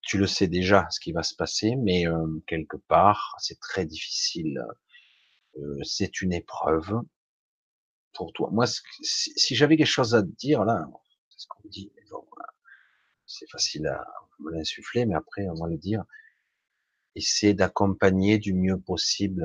Tu 0.00 0.16
le 0.16 0.26
sais 0.26 0.48
déjà 0.48 0.88
ce 0.90 0.98
qui 0.98 1.12
va 1.12 1.22
se 1.22 1.34
passer, 1.34 1.74
mais 1.76 2.06
euh, 2.06 2.42
quelque 2.46 2.78
part, 2.88 3.34
c'est 3.38 3.60
très 3.60 3.84
difficile. 3.84 4.64
Euh, 5.58 5.82
c'est 5.84 6.22
une 6.22 6.32
épreuve 6.32 7.02
pour 8.14 8.32
toi. 8.32 8.48
Moi, 8.50 8.66
si, 8.66 9.54
j'avais 9.54 9.76
quelque 9.76 9.86
chose 9.86 10.14
à 10.14 10.22
te 10.22 10.28
dire 10.28 10.64
là, 10.64 10.86
c'est 11.28 11.40
ce 11.40 11.46
qu'on 11.48 11.68
dit, 11.68 11.92
mais 11.96 12.02
bon, 12.10 12.24
c'est 13.26 13.50
facile 13.50 13.86
à 13.88 14.04
l'insuffler, 14.52 15.06
mais 15.06 15.14
après, 15.14 15.48
on 15.48 15.54
va 15.54 15.68
le 15.68 15.76
dire. 15.76 16.04
Essaie 17.14 17.54
d'accompagner 17.54 18.38
du 18.38 18.54
mieux 18.54 18.78
possible, 18.78 19.44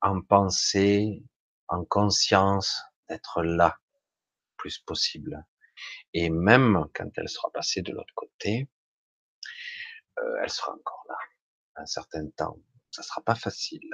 en 0.00 0.20
pensée, 0.22 1.22
en 1.68 1.84
conscience, 1.84 2.82
d'être 3.08 3.42
là, 3.42 3.78
le 3.94 4.56
plus 4.56 4.78
possible. 4.78 5.44
Et 6.14 6.30
même 6.30 6.86
quand 6.94 7.08
elle 7.16 7.28
sera 7.28 7.50
passée 7.50 7.82
de 7.82 7.92
l'autre 7.92 8.14
côté, 8.14 8.68
euh, 10.18 10.36
elle 10.42 10.50
sera 10.50 10.72
encore 10.72 11.04
là, 11.08 11.16
un 11.76 11.86
certain 11.86 12.28
temps. 12.30 12.58
Ça 12.90 13.02
sera 13.02 13.22
pas 13.22 13.34
facile. 13.34 13.90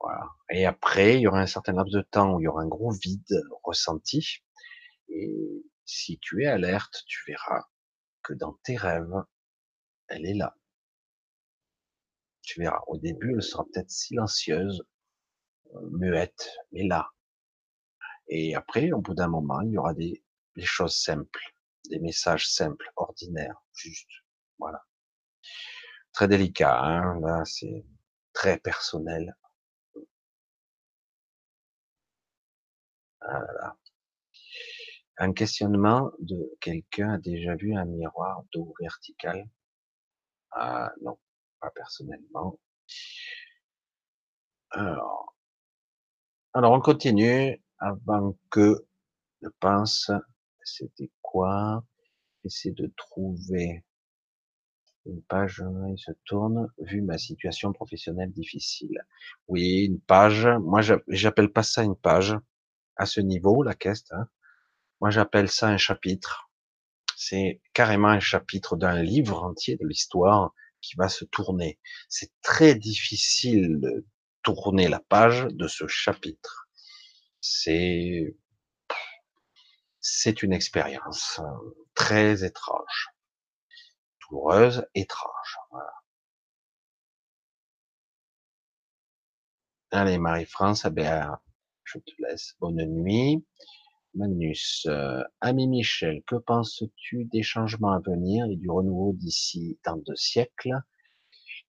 Voilà. 0.00 0.28
Et 0.50 0.66
après, 0.66 1.14
il 1.14 1.20
y 1.22 1.26
aura 1.26 1.40
un 1.40 1.46
certain 1.46 1.72
laps 1.72 1.92
de 1.92 2.02
temps 2.02 2.34
où 2.34 2.40
il 2.40 2.44
y 2.44 2.48
aura 2.48 2.62
un 2.62 2.68
gros 2.68 2.92
vide 2.92 3.42
ressenti. 3.62 4.42
Et 5.08 5.64
si 5.86 6.18
tu 6.18 6.42
es 6.44 6.46
alerte, 6.46 7.04
tu 7.06 7.22
verras 7.26 7.64
que 8.22 8.32
dans 8.34 8.54
tes 8.64 8.76
rêves, 8.76 9.24
elle 10.08 10.26
est 10.26 10.34
là. 10.34 10.56
Tu 12.42 12.60
verras. 12.60 12.82
Au 12.86 12.98
début, 12.98 13.34
elle 13.34 13.42
sera 13.42 13.64
peut-être 13.64 13.90
silencieuse, 13.90 14.82
euh, 15.74 15.80
muette, 15.92 16.50
mais 16.72 16.86
là. 16.86 17.10
Et 18.28 18.54
après, 18.54 18.92
au 18.92 19.00
bout 19.00 19.14
d'un 19.14 19.28
moment, 19.28 19.60
il 19.62 19.72
y 19.72 19.78
aura 19.78 19.94
des, 19.94 20.22
choses 20.62 20.96
simples, 20.96 21.54
des 21.90 21.98
messages 21.98 22.48
simples, 22.48 22.90
ordinaires, 22.96 23.62
juste. 23.74 24.08
Voilà. 24.58 24.82
Très 26.12 26.28
délicat, 26.28 26.80
hein 26.80 27.20
là, 27.20 27.44
c'est 27.44 27.84
très 28.32 28.58
personnel. 28.58 29.36
Voilà. 33.20 33.76
Un 35.16 35.32
questionnement 35.32 36.10
de 36.18 36.56
quelqu'un 36.60 37.10
a 37.14 37.18
déjà 37.18 37.54
vu 37.54 37.74
un 37.74 37.84
miroir 37.84 38.44
d'eau 38.52 38.74
vertical 38.80 39.48
Ah 40.50 40.92
non, 41.02 41.16
pas 41.60 41.70
personnellement. 41.70 42.58
Alors, 44.70 45.36
alors 46.52 46.72
on 46.72 46.80
continue 46.80 47.62
avant 47.78 48.36
que 48.50 48.86
je 49.42 49.48
pense, 49.60 50.10
c'était 50.64 51.10
quoi? 51.22 51.84
Essayer 52.44 52.74
de 52.74 52.92
trouver 52.96 53.84
une 55.06 55.22
page, 55.22 55.62
il 55.88 55.98
se 55.98 56.12
tourne, 56.24 56.68
vu 56.78 57.02
ma 57.02 57.18
situation 57.18 57.72
professionnelle 57.72 58.32
difficile. 58.32 58.98
Oui, 59.48 59.84
une 59.84 60.00
page, 60.00 60.48
moi 60.62 60.80
j'appelle 61.08 61.52
pas 61.52 61.62
ça 61.62 61.84
une 61.84 61.96
page, 61.96 62.36
à 62.96 63.06
ce 63.06 63.20
niveau, 63.20 63.62
la 63.62 63.74
caisse, 63.74 64.10
hein. 64.12 64.26
Moi, 65.00 65.10
j'appelle 65.10 65.48
ça 65.50 65.68
un 65.68 65.76
chapitre. 65.76 66.50
C'est 67.16 67.60
carrément 67.72 68.08
un 68.08 68.20
chapitre 68.20 68.76
d'un 68.76 69.02
livre 69.02 69.42
entier 69.44 69.76
de 69.76 69.86
l'histoire 69.86 70.52
qui 70.80 70.96
va 70.96 71.08
se 71.08 71.24
tourner. 71.24 71.78
C'est 72.08 72.32
très 72.42 72.74
difficile 72.74 73.80
de 73.80 74.06
tourner 74.42 74.88
la 74.88 75.00
page 75.00 75.46
de 75.50 75.68
ce 75.68 75.86
chapitre. 75.86 76.68
C'est, 77.40 78.36
c'est 80.00 80.42
une 80.42 80.52
expérience 80.52 81.40
euh, 81.42 81.84
très 81.94 82.44
étrange, 82.44 83.08
douloureuse, 84.20 84.86
étrange. 84.94 85.58
Allez, 89.90 90.18
Marie-France, 90.18 90.86
ben, 90.86 91.38
je 91.84 91.98
te 91.98 92.10
laisse. 92.18 92.54
Bonne 92.60 92.84
nuit. 92.84 93.44
Magnus, 94.14 94.86
euh, 94.88 95.22
ami 95.40 95.66
Michel, 95.66 96.22
que 96.26 96.36
penses-tu 96.36 97.24
des 97.24 97.42
changements 97.42 97.92
à 97.92 97.98
venir 97.98 98.46
et 98.46 98.54
du 98.54 98.70
renouveau 98.70 99.12
d'ici 99.12 99.78
tant 99.82 99.96
de 99.96 100.14
siècles? 100.14 100.78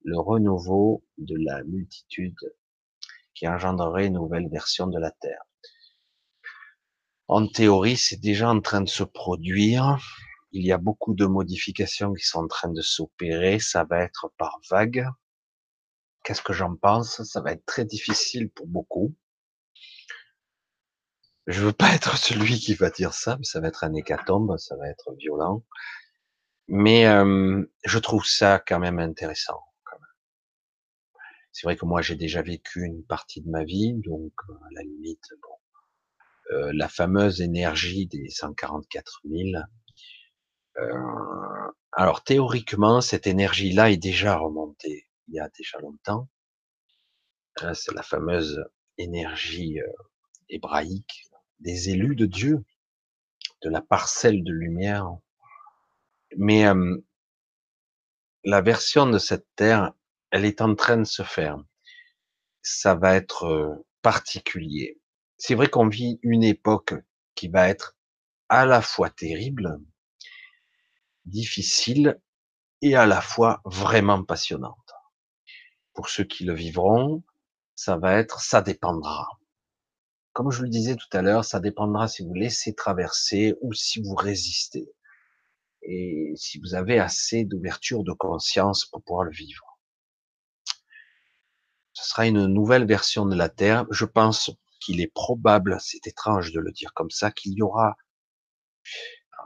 Le 0.04 0.20
renouveau 0.20 1.04
de 1.18 1.36
la 1.40 1.64
multitude 1.64 2.38
qui 3.34 3.48
engendrerait 3.48 4.08
une 4.08 4.14
nouvelle 4.14 4.48
version 4.50 4.86
de 4.86 5.00
la 5.00 5.10
Terre. 5.10 5.42
En 7.28 7.48
théorie, 7.48 7.98
c'est 7.98 8.20
déjà 8.20 8.50
en 8.50 8.62
train 8.62 8.82
de 8.82 8.90
se 8.90 9.04
produire. 9.04 9.98
Il 10.52 10.64
y 10.64 10.72
a 10.72 10.78
beaucoup 10.78 11.16
de 11.16 11.26
modifications 11.26 12.14
qui 12.14 12.24
sont 12.24 12.44
en 12.44 12.48
train 12.48 12.70
de 12.72 12.82
s'opérer. 12.82 13.58
Ça 13.58 13.84
va 13.84 14.04
être 14.04 14.32
par 14.38 14.60
vague. 14.70 15.08
Qu'est-ce 16.24 16.44
que 16.44 16.54
j'en 16.54 16.76
pense? 16.76 17.24
Ça 17.24 17.42
va 17.42 17.54
être 17.54 17.66
très 17.66 17.86
difficile 17.86 18.52
pour 18.52 18.68
beaucoup. 18.68 19.16
Je 21.48 21.62
veux 21.62 21.74
pas 21.74 21.94
être 21.94 22.18
celui 22.18 22.58
qui 22.60 22.74
va 22.74 22.90
dire 22.90 23.14
ça, 23.14 23.38
mais 23.38 23.44
ça 23.44 23.60
va 23.60 23.68
être 23.68 23.84
un 23.84 23.94
hécatombe, 23.94 24.58
ça 24.58 24.76
va 24.78 24.90
être 24.90 25.14
violent. 25.14 25.64
Mais 26.68 27.06
euh, 27.08 27.64
je 27.84 28.00
trouve 28.00 28.26
ça 28.26 28.60
quand 28.66 28.80
même 28.80 29.00
intéressant. 29.00 29.62
C'est 31.52 31.68
vrai 31.68 31.78
que 31.78 31.86
moi 31.86 32.02
j'ai 32.02 32.16
déjà 32.16 32.42
vécu 32.42 32.84
une 32.84 33.06
partie 33.06 33.42
de 33.42 33.50
ma 33.50 33.64
vie, 33.64 33.94
donc 33.94 34.34
euh, 34.50 34.54
à 34.54 34.70
la 34.74 34.82
limite, 34.82 35.30
bon, 35.42 36.56
euh, 36.56 36.72
la 36.74 36.90
fameuse 36.90 37.42
énergie 37.42 38.08
des 38.08 38.30
144 38.30 39.22
000. 39.26 39.64
alors 41.92 42.24
théoriquement, 42.24 43.02
cette 43.02 43.28
énergie-là 43.28 43.92
est 43.92 43.98
déjà 43.98 44.38
remontée 44.38 45.08
il 45.28 45.36
y 45.36 45.40
a 45.40 45.50
déjà 45.50 45.80
longtemps. 45.80 46.28
C'est 47.74 47.94
la 47.94 48.04
fameuse 48.04 48.64
énergie 48.98 49.80
hébraïque 50.50 51.25
des 51.60 51.90
élus 51.90 52.16
de 52.16 52.26
Dieu, 52.26 52.64
de 53.62 53.70
la 53.70 53.82
parcelle 53.82 54.44
de 54.44 54.52
lumière. 54.52 55.10
Mais 56.38 56.68
euh, 56.68 56.98
la 58.44 58.62
version 58.62 59.08
de 59.08 59.18
cette 59.18 59.48
terre, 59.56 59.94
elle 60.32 60.46
est 60.46 60.62
en 60.62 60.76
train 60.76 60.98
de 60.98 61.04
se 61.04 61.24
faire. 61.24 61.58
Ça 62.62 62.96
va 62.96 63.16
être 63.16 63.84
particulier. 64.02 65.00
C'est 65.38 65.56
vrai 65.56 65.68
qu'on 65.68 65.88
vit 65.88 66.20
une 66.22 66.44
époque 66.44 66.94
qui 67.36 67.48
va 67.48 67.68
être 67.68 67.96
à 68.50 68.66
la 68.66 68.82
fois 68.82 69.10
terrible, 69.10 69.80
difficile 71.26 72.20
et 72.82 72.96
à 72.96 73.06
la 73.06 73.22
fois 73.22 73.62
vraiment 73.66 74.24
passionnante. 74.24 74.94
Pour 75.94 76.10
ceux 76.10 76.24
qui 76.24 76.46
le 76.46 76.54
vivront, 76.54 77.24
ça 77.76 77.98
va 77.98 78.14
être, 78.14 78.42
ça 78.42 78.62
dépendra. 78.62 79.28
Comme 80.36 80.52
je 80.52 80.64
le 80.64 80.68
disais 80.68 80.98
tout 80.98 81.08
à 81.14 81.22
l'heure, 81.22 81.46
ça 81.46 81.62
dépendra 81.62 82.10
si 82.10 82.22
vous 82.22 82.34
laissez 82.34 82.76
traverser 82.76 83.56
ou 83.62 83.72
si 83.72 84.02
vous 84.02 84.16
résistez. 84.16 84.94
Et 85.82 86.34
si 86.36 86.60
vous 86.60 86.76
avez 86.76 87.00
assez 87.00 87.46
d'ouverture 87.46 88.04
de 88.04 88.12
conscience 88.12 88.84
pour 88.86 89.02
pouvoir 89.02 89.24
le 89.24 89.32
vivre. 89.32 89.80
Ce 91.94 92.10
sera 92.10 92.28
une 92.28 92.48
nouvelle 92.48 92.86
version 92.86 93.26
de 93.26 93.34
la 93.34 93.48
Terre. 93.48 93.86
Je 93.92 94.04
pense 94.04 94.52
qu'il 94.82 95.00
est 95.00 95.08
probable, 95.08 95.78
c'est 95.80 96.06
étrange 96.06 96.52
de 96.52 96.60
le 96.60 96.74
dire 96.74 96.94
comme 96.94 97.12
ça, 97.12 97.32
qu'il 97.32 97.54
y 97.54 97.62
aura, 97.62 97.96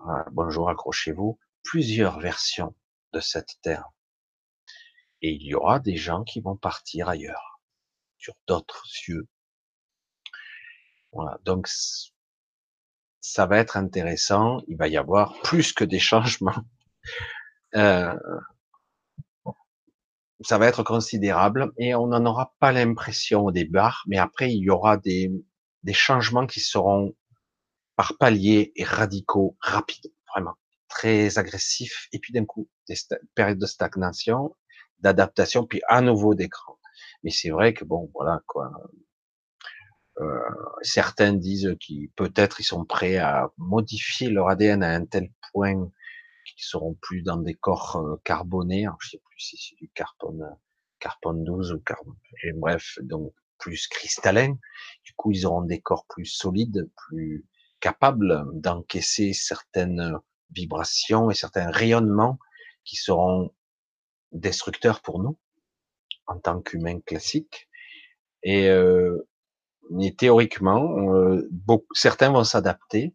ah, 0.08 0.26
bonjour, 0.32 0.72
accrochez-vous, 0.72 1.38
plusieurs 1.61 2.19
versions 2.19 2.76
de 3.14 3.19
cette 3.19 3.59
Terre. 3.61 3.85
Et 5.22 5.34
il 5.34 5.43
y 5.43 5.53
aura 5.53 5.80
des 5.80 5.98
gens 5.98 6.24
qui 6.24 6.42
vont 6.42 6.58
partir 6.58 7.09
ailleurs, 7.09 7.61
sur 8.18 8.34
d'autres 8.48 8.88
cieux, 8.88 9.27
voilà, 11.11 11.38
donc 11.43 11.67
ça 13.21 13.45
va 13.45 13.57
être 13.57 13.77
intéressant. 13.77 14.61
Il 14.67 14.77
va 14.77 14.88
y 14.88 14.97
avoir 14.97 15.39
plus 15.41 15.73
que 15.73 15.83
des 15.83 15.99
changements. 15.99 16.63
Euh, 17.75 18.15
ça 20.41 20.57
va 20.57 20.67
être 20.67 20.81
considérable 20.81 21.71
et 21.77 21.93
on 21.93 22.07
n'en 22.07 22.25
aura 22.25 22.55
pas 22.59 22.71
l'impression 22.71 23.45
au 23.45 23.51
départ, 23.51 24.03
mais 24.07 24.17
après 24.17 24.51
il 24.51 24.63
y 24.63 24.71
aura 24.71 24.97
des, 24.97 25.31
des 25.83 25.93
changements 25.93 26.47
qui 26.47 26.61
seront 26.61 27.13
par 27.95 28.17
paliers 28.17 28.71
et 28.75 28.83
radicaux, 28.83 29.55
rapides, 29.59 30.11
vraiment 30.33 30.55
très 30.88 31.38
agressifs, 31.38 32.07
et 32.11 32.19
puis 32.19 32.33
d'un 32.33 32.45
coup 32.45 32.67
des 32.88 32.95
périodes 33.35 33.59
de 33.59 33.65
stagnation, 33.65 34.55
d'adaptation, 34.99 35.65
puis 35.65 35.81
à 35.88 36.01
nouveau 36.01 36.35
d'écran. 36.35 36.77
Mais 37.23 37.31
c'est 37.31 37.51
vrai 37.51 37.73
que 37.73 37.85
bon, 37.85 38.09
voilà 38.13 38.41
quoi. 38.47 38.71
Euh, 40.19 40.39
certains 40.81 41.33
disent 41.33 41.75
qu'ils 41.80 42.09
peut-être 42.11 42.59
ils 42.59 42.65
sont 42.65 42.85
prêts 42.85 43.17
à 43.17 43.51
modifier 43.57 44.30
leur 44.30 44.49
ADN 44.49 44.83
à 44.83 44.93
un 44.93 45.06
tel 45.06 45.30
point 45.51 45.89
qu'ils 46.45 46.64
seront 46.64 46.95
plus 46.95 47.22
dans 47.22 47.38
des 47.38 47.53
corps 47.53 47.98
euh, 47.98 48.22
carbonés. 48.23 48.85
Alors, 48.85 48.98
je 49.01 49.11
sais 49.11 49.22
plus 49.23 49.39
si 49.39 49.57
c'est 49.57 49.75
du 49.75 49.89
carbone, 49.89 50.57
carbone 50.99 51.43
12 51.43 51.73
ou 51.73 51.80
carbone. 51.80 52.15
Et 52.43 52.51
bref, 52.53 52.98
donc 53.01 53.33
plus 53.59 53.88
cristallin. 53.88 54.57
Du 55.03 55.14
coup, 55.15 55.31
ils 55.31 55.45
auront 55.45 55.61
des 55.61 55.81
corps 55.81 56.06
plus 56.07 56.25
solides, 56.25 56.89
plus 56.95 57.45
capables 57.80 58.45
d'encaisser 58.53 59.33
certaines 59.33 60.17
vibrations 60.51 61.30
et 61.30 61.35
certains 61.35 61.69
rayonnements 61.69 62.39
qui 62.83 62.95
seront 62.95 63.53
destructeurs 64.31 65.01
pour 65.01 65.19
nous 65.22 65.38
en 66.27 66.39
tant 66.39 66.61
qu'humains 66.61 66.99
classiques. 67.01 67.69
Et 68.43 68.69
euh, 68.69 69.27
mais 69.90 70.11
théoriquement, 70.11 71.14
euh, 71.14 71.48
beaucoup, 71.51 71.93
certains 71.93 72.32
vont 72.32 72.43
s'adapter, 72.43 73.14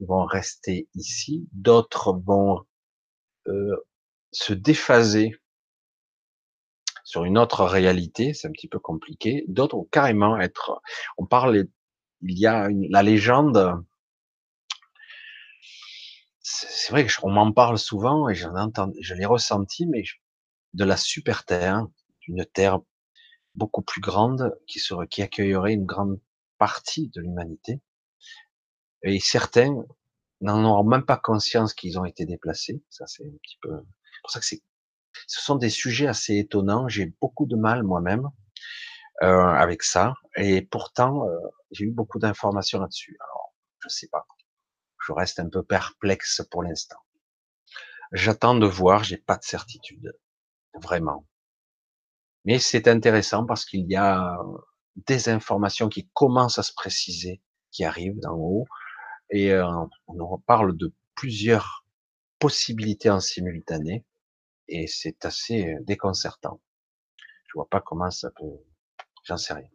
vont 0.00 0.24
rester 0.24 0.88
ici, 0.94 1.48
d'autres 1.52 2.12
vont 2.24 2.60
euh, 3.48 3.76
se 4.32 4.52
déphaser 4.52 5.36
sur 7.04 7.24
une 7.24 7.36
autre 7.38 7.64
réalité, 7.64 8.32
c'est 8.32 8.48
un 8.48 8.52
petit 8.52 8.68
peu 8.68 8.78
compliqué. 8.78 9.44
D'autres 9.48 9.76
vont 9.76 9.88
carrément 9.90 10.40
être. 10.40 10.80
On 11.18 11.26
parle, 11.26 11.66
il 12.22 12.38
y 12.38 12.46
a 12.46 12.68
une, 12.68 12.86
la 12.90 13.02
légende. 13.02 13.84
C'est 16.40 16.90
vrai 16.90 17.04
que 17.06 17.12
on 17.22 17.30
m'en 17.30 17.52
parle 17.52 17.78
souvent 17.78 18.28
et 18.28 18.34
j'en 18.34 18.56
entends, 18.56 18.92
je 19.00 19.14
l'ai 19.14 19.26
ressenti, 19.26 19.86
mais 19.86 20.02
de 20.74 20.84
la 20.84 20.96
super 20.96 21.44
terre, 21.44 21.86
d'une 22.22 22.44
terre 22.46 22.80
beaucoup 23.54 23.82
plus 23.82 24.00
grande, 24.00 24.56
qui 24.66 24.78
serait, 24.78 25.06
qui 25.08 25.22
accueillerait 25.22 25.74
une 25.74 25.86
grande 25.86 26.20
partie 26.58 27.08
de 27.08 27.20
l'humanité. 27.20 27.80
Et 29.02 29.18
certains 29.20 29.74
n'en 30.40 30.64
auront 30.64 30.88
même 30.88 31.04
pas 31.04 31.16
conscience 31.16 31.74
qu'ils 31.74 31.98
ont 31.98 32.04
été 32.04 32.24
déplacés. 32.24 32.82
Ça, 32.88 33.06
c'est 33.06 33.24
un 33.24 33.36
petit 33.42 33.58
peu, 33.60 33.70
pour 34.22 34.30
ça 34.30 34.40
que 34.40 34.46
c'est, 34.46 34.62
ce 35.26 35.40
sont 35.42 35.56
des 35.56 35.70
sujets 35.70 36.06
assez 36.06 36.36
étonnants. 36.36 36.88
J'ai 36.88 37.06
beaucoup 37.20 37.46
de 37.46 37.56
mal 37.56 37.82
moi-même 37.82 38.28
euh, 39.22 39.26
avec 39.26 39.82
ça, 39.82 40.14
et 40.36 40.62
pourtant, 40.62 41.28
euh, 41.28 41.38
j'ai 41.70 41.84
eu 41.84 41.90
beaucoup 41.90 42.18
d'informations 42.18 42.80
là-dessus. 42.80 43.16
Alors, 43.20 43.54
je 43.80 43.88
sais 43.88 44.08
pas. 44.08 44.26
Je 45.04 45.12
reste 45.12 45.40
un 45.40 45.48
peu 45.48 45.62
perplexe 45.62 46.42
pour 46.50 46.62
l'instant. 46.62 46.98
J'attends 48.12 48.54
de 48.54 48.66
voir. 48.66 49.04
J'ai 49.04 49.16
pas 49.16 49.36
de 49.36 49.44
certitude, 49.44 50.12
vraiment. 50.80 51.26
Mais 52.44 52.58
c'est 52.58 52.88
intéressant 52.88 53.46
parce 53.46 53.64
qu'il 53.64 53.86
y 53.90 53.96
a 53.96 54.36
des 54.96 55.28
informations 55.28 55.88
qui 55.88 56.08
commencent 56.12 56.58
à 56.58 56.62
se 56.62 56.74
préciser, 56.74 57.40
qui 57.70 57.84
arrivent 57.84 58.18
d'en 58.20 58.34
haut, 58.34 58.66
et 59.30 59.52
euh, 59.52 59.66
on 60.08 60.38
parle 60.38 60.76
de 60.76 60.92
plusieurs 61.14 61.84
possibilités 62.38 63.10
en 63.10 63.20
simultané, 63.20 64.04
et 64.68 64.86
c'est 64.86 65.24
assez 65.24 65.76
déconcertant. 65.82 66.60
Je 67.46 67.52
vois 67.54 67.68
pas 67.68 67.80
comment 67.80 68.10
ça 68.10 68.30
peut, 68.30 68.58
j'en 69.24 69.36
sais 69.36 69.54
rien. 69.54 69.68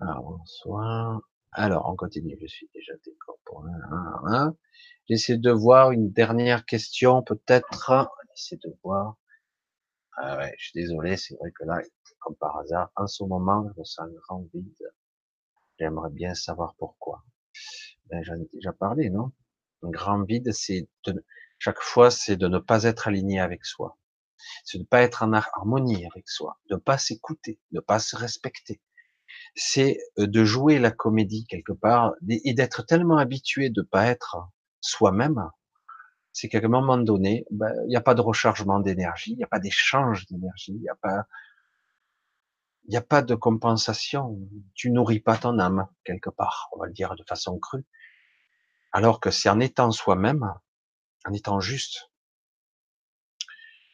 Alors, 0.00 0.22
bonsoir. 0.22 1.20
Alors, 1.52 1.88
on 1.88 1.94
continue. 1.94 2.36
Je 2.40 2.46
suis 2.46 2.68
déjà 2.74 2.92
décorporé. 3.04 3.70
J'essaie 5.08 5.36
de 5.36 5.50
voir 5.50 5.92
une 5.92 6.10
dernière 6.10 6.64
question, 6.64 7.22
peut-être. 7.22 8.08
J'essaie 8.34 8.56
de 8.56 8.74
voir. 8.82 9.16
Ah 10.16 10.46
je 10.58 10.64
suis 10.64 10.80
désolé, 10.80 11.16
c'est 11.16 11.34
vrai 11.36 11.50
que 11.52 11.64
là, 11.64 11.80
comme 12.20 12.36
par 12.36 12.56
hasard, 12.58 12.90
en 12.96 13.06
ce 13.06 13.24
moment, 13.24 13.66
je 13.76 13.82
sens 13.82 14.06
un 14.06 14.12
grand 14.12 14.46
vide. 14.52 14.92
J'aimerais 15.78 16.10
bien 16.10 16.34
savoir 16.34 16.74
pourquoi. 16.78 17.24
Ben, 18.06 18.22
j'en 18.22 18.34
ai 18.34 18.48
déjà 18.52 18.72
parlé, 18.72 19.10
non? 19.10 19.32
Un 19.82 19.90
grand 19.90 20.22
vide, 20.22 20.52
c'est 20.52 20.88
de, 21.06 21.24
chaque 21.58 21.80
fois, 21.80 22.10
c'est 22.10 22.36
de 22.36 22.48
ne 22.48 22.58
pas 22.58 22.84
être 22.84 23.08
aligné 23.08 23.40
avec 23.40 23.64
soi. 23.64 23.96
C'est 24.64 24.78
de 24.78 24.82
ne 24.82 24.86
pas 24.88 25.02
être 25.02 25.22
en 25.22 25.32
harmonie 25.32 26.06
avec 26.06 26.28
soi, 26.28 26.58
de 26.68 26.74
ne 26.74 26.80
pas 26.80 26.98
s'écouter, 26.98 27.60
de 27.70 27.76
ne 27.76 27.80
pas 27.80 27.98
se 27.98 28.16
respecter. 28.16 28.82
C'est 29.54 29.98
euh, 30.18 30.26
de 30.26 30.44
jouer 30.44 30.78
la 30.78 30.90
comédie 30.90 31.46
quelque 31.46 31.72
part 31.72 32.14
et 32.28 32.52
d'être 32.54 32.84
tellement 32.84 33.16
habitué 33.16 33.70
de 33.70 33.80
ne 33.80 33.86
pas 33.86 34.06
être 34.06 34.36
soi-même 34.80 35.50
c'est 36.32 36.48
qu'à 36.48 36.58
un 36.58 36.68
moment 36.68 36.96
donné, 36.96 37.44
ben, 37.50 37.72
il 37.84 37.88
n'y 37.88 37.96
a 37.96 38.00
pas 38.00 38.14
de 38.14 38.20
rechargement 38.20 38.80
d'énergie, 38.80 39.32
il 39.32 39.36
n'y 39.36 39.44
a 39.44 39.48
pas 39.48 39.58
d'échange 39.58 40.26
d'énergie, 40.26 40.72
il 40.72 40.80
n'y 40.80 40.88
a 40.88 40.94
pas, 40.94 41.26
il 42.84 42.90
n'y 42.90 42.96
a 42.96 43.02
pas 43.02 43.22
de 43.22 43.34
compensation. 43.34 44.38
Tu 44.74 44.90
nourris 44.90 45.20
pas 45.20 45.36
ton 45.36 45.58
âme, 45.58 45.86
quelque 46.04 46.30
part, 46.30 46.68
on 46.72 46.80
va 46.80 46.86
le 46.86 46.92
dire 46.92 47.14
de 47.16 47.24
façon 47.28 47.58
crue. 47.58 47.84
Alors 48.92 49.20
que 49.20 49.30
c'est 49.30 49.48
en 49.48 49.60
étant 49.60 49.90
soi-même, 49.90 50.52
en 51.26 51.32
étant 51.32 51.60
juste, 51.60 52.10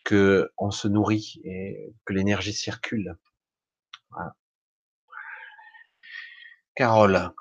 que 0.05 0.52
on 0.57 0.70
se 0.70 0.89
nourrit 0.89 1.41
et 1.44 1.94
que 2.05 2.12
l'énergie 2.12 2.55
circule. 2.55 3.18
Voilà. 4.10 4.34
Carole, 6.75 7.33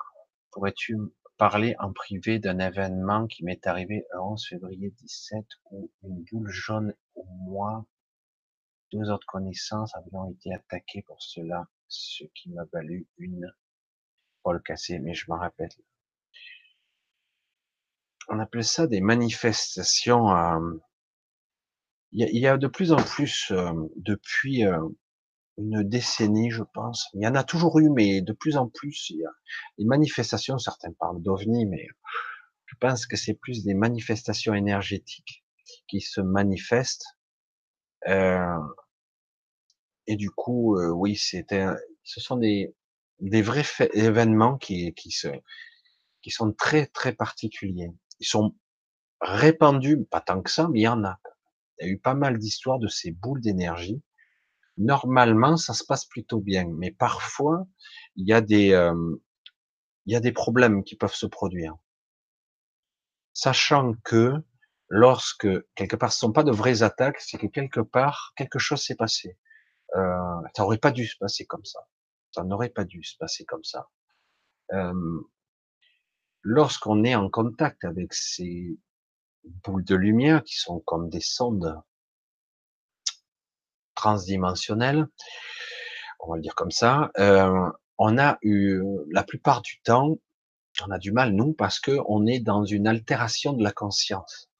pourrais-tu 0.50 0.96
parler 1.38 1.76
en 1.78 1.92
privé 1.92 2.40
d'un 2.40 2.58
événement 2.58 3.26
qui 3.28 3.44
m'est 3.44 3.66
arrivé 3.66 4.04
le 4.12 4.20
11 4.20 4.46
février 4.46 4.90
17 4.90 5.46
où 5.70 5.90
une 6.02 6.24
boule 6.24 6.50
jaune 6.50 6.94
au 7.14 7.24
moi, 7.24 7.86
deux 8.92 9.08
autres 9.10 9.26
connaissances 9.26 9.94
avions 9.94 10.30
été 10.30 10.52
attaquées 10.52 11.02
pour 11.02 11.22
cela, 11.22 11.68
ce 11.86 12.24
qui 12.34 12.50
m'a 12.50 12.64
valu 12.72 13.06
une 13.18 13.50
Paul 14.42 14.60
cassée, 14.62 14.98
mais 14.98 15.14
je 15.14 15.26
m'en 15.28 15.38
rappelle. 15.38 15.70
On 18.28 18.38
appelle 18.40 18.64
ça 18.64 18.86
des 18.86 19.00
manifestations. 19.00 20.30
Euh, 20.30 20.74
il 22.12 22.38
y, 22.38 22.46
a 22.46 22.56
de 22.56 22.66
plus 22.66 22.92
en 22.92 23.02
plus 23.02 23.50
euh, 23.50 23.72
depuis 23.96 24.64
euh, 24.64 24.80
une 25.58 25.82
décennie, 25.82 26.50
je 26.50 26.62
pense. 26.62 27.08
Il 27.14 27.22
y 27.22 27.26
en 27.26 27.34
a 27.34 27.44
toujours 27.44 27.78
eu, 27.80 27.90
mais 27.90 28.22
de 28.22 28.32
plus 28.32 28.56
en 28.56 28.68
plus, 28.68 29.10
il 29.10 29.18
y 29.18 29.24
a 29.24 29.30
des 29.78 29.84
manifestations. 29.84 30.58
Certains 30.58 30.92
parlent 30.92 31.20
d'ovnis, 31.20 31.66
mais 31.66 31.86
je 32.66 32.76
pense 32.80 33.06
que 33.06 33.16
c'est 33.16 33.34
plus 33.34 33.64
des 33.64 33.74
manifestations 33.74 34.54
énergétiques 34.54 35.44
qui 35.88 36.00
se 36.00 36.20
manifestent. 36.20 37.06
Euh, 38.06 38.58
et 40.06 40.16
du 40.16 40.30
coup, 40.30 40.78
euh, 40.78 40.90
oui, 40.90 41.16
c'était, 41.16 41.66
ce 42.04 42.20
sont 42.20 42.36
des, 42.36 42.74
des 43.20 43.42
vrais 43.42 43.64
événements 43.94 44.56
qui, 44.56 44.94
qui, 44.94 45.10
se, 45.10 45.28
qui 46.22 46.30
sont 46.30 46.52
très 46.52 46.86
très 46.86 47.12
particuliers. 47.12 47.90
Ils 48.20 48.26
sont 48.26 48.54
répandus, 49.20 50.04
pas 50.04 50.20
tant 50.20 50.40
que 50.40 50.50
ça, 50.50 50.68
mais 50.68 50.80
il 50.80 50.82
y 50.84 50.88
en 50.88 51.04
a. 51.04 51.18
Il 51.80 51.86
y 51.86 51.90
a 51.90 51.92
eu 51.92 51.98
pas 51.98 52.14
mal 52.14 52.38
d'histoires 52.38 52.78
de 52.78 52.88
ces 52.88 53.10
boules 53.10 53.40
d'énergie. 53.40 54.02
Normalement, 54.78 55.56
ça 55.56 55.74
se 55.74 55.84
passe 55.84 56.04
plutôt 56.04 56.40
bien, 56.40 56.66
mais 56.68 56.92
parfois, 56.92 57.66
il 58.16 58.26
y 58.26 58.32
a 58.32 58.40
des, 58.40 58.72
euh, 58.72 59.16
il 60.06 60.12
y 60.12 60.16
a 60.16 60.20
des 60.20 60.32
problèmes 60.32 60.84
qui 60.84 60.96
peuvent 60.96 61.14
se 61.14 61.26
produire. 61.26 61.76
Sachant 63.32 63.94
que 64.04 64.32
lorsque 64.88 65.48
quelque 65.74 65.96
part 65.96 66.12
ce 66.12 66.20
sont 66.20 66.32
pas 66.32 66.44
de 66.44 66.50
vraies 66.50 66.82
attaques, 66.82 67.20
c'est 67.20 67.38
que 67.38 67.46
quelque 67.46 67.80
part 67.80 68.32
quelque 68.36 68.58
chose 68.58 68.82
s'est 68.82 68.96
passé. 68.96 69.38
Euh, 69.96 70.40
ça 70.56 70.64
aurait 70.64 70.78
pas 70.78 70.92
dû 70.92 71.06
se 71.06 71.16
passer 71.18 71.44
comme 71.44 71.64
ça. 71.64 71.80
Ça 72.32 72.42
n'aurait 72.44 72.70
pas 72.70 72.84
dû 72.84 73.02
se 73.02 73.16
passer 73.18 73.44
comme 73.44 73.64
ça. 73.64 73.88
Euh, 74.72 75.20
lorsqu'on 76.42 77.04
est 77.04 77.14
en 77.14 77.28
contact 77.28 77.84
avec 77.84 78.14
ces 78.14 78.78
boules 79.44 79.84
de 79.84 79.94
lumière 79.94 80.42
qui 80.42 80.56
sont 80.56 80.80
comme 80.80 81.08
des 81.08 81.20
sondes 81.20 81.80
transdimensionnelles, 83.98 85.06
on 86.20 86.30
va 86.30 86.36
le 86.36 86.42
dire 86.42 86.54
comme 86.54 86.70
ça, 86.70 87.10
euh, 87.18 87.68
on 87.98 88.16
a 88.16 88.38
eu 88.42 88.80
la 89.10 89.24
plupart 89.24 89.60
du 89.60 89.80
temps, 89.82 90.18
on 90.86 90.90
a 90.92 90.98
du 90.98 91.10
mal 91.10 91.32
nous 91.32 91.52
parce 91.52 91.80
que 91.80 91.98
on 92.06 92.24
est 92.26 92.38
dans 92.38 92.64
une 92.64 92.86
altération 92.86 93.52
de 93.54 93.64
la 93.64 93.72
conscience. 93.72 94.50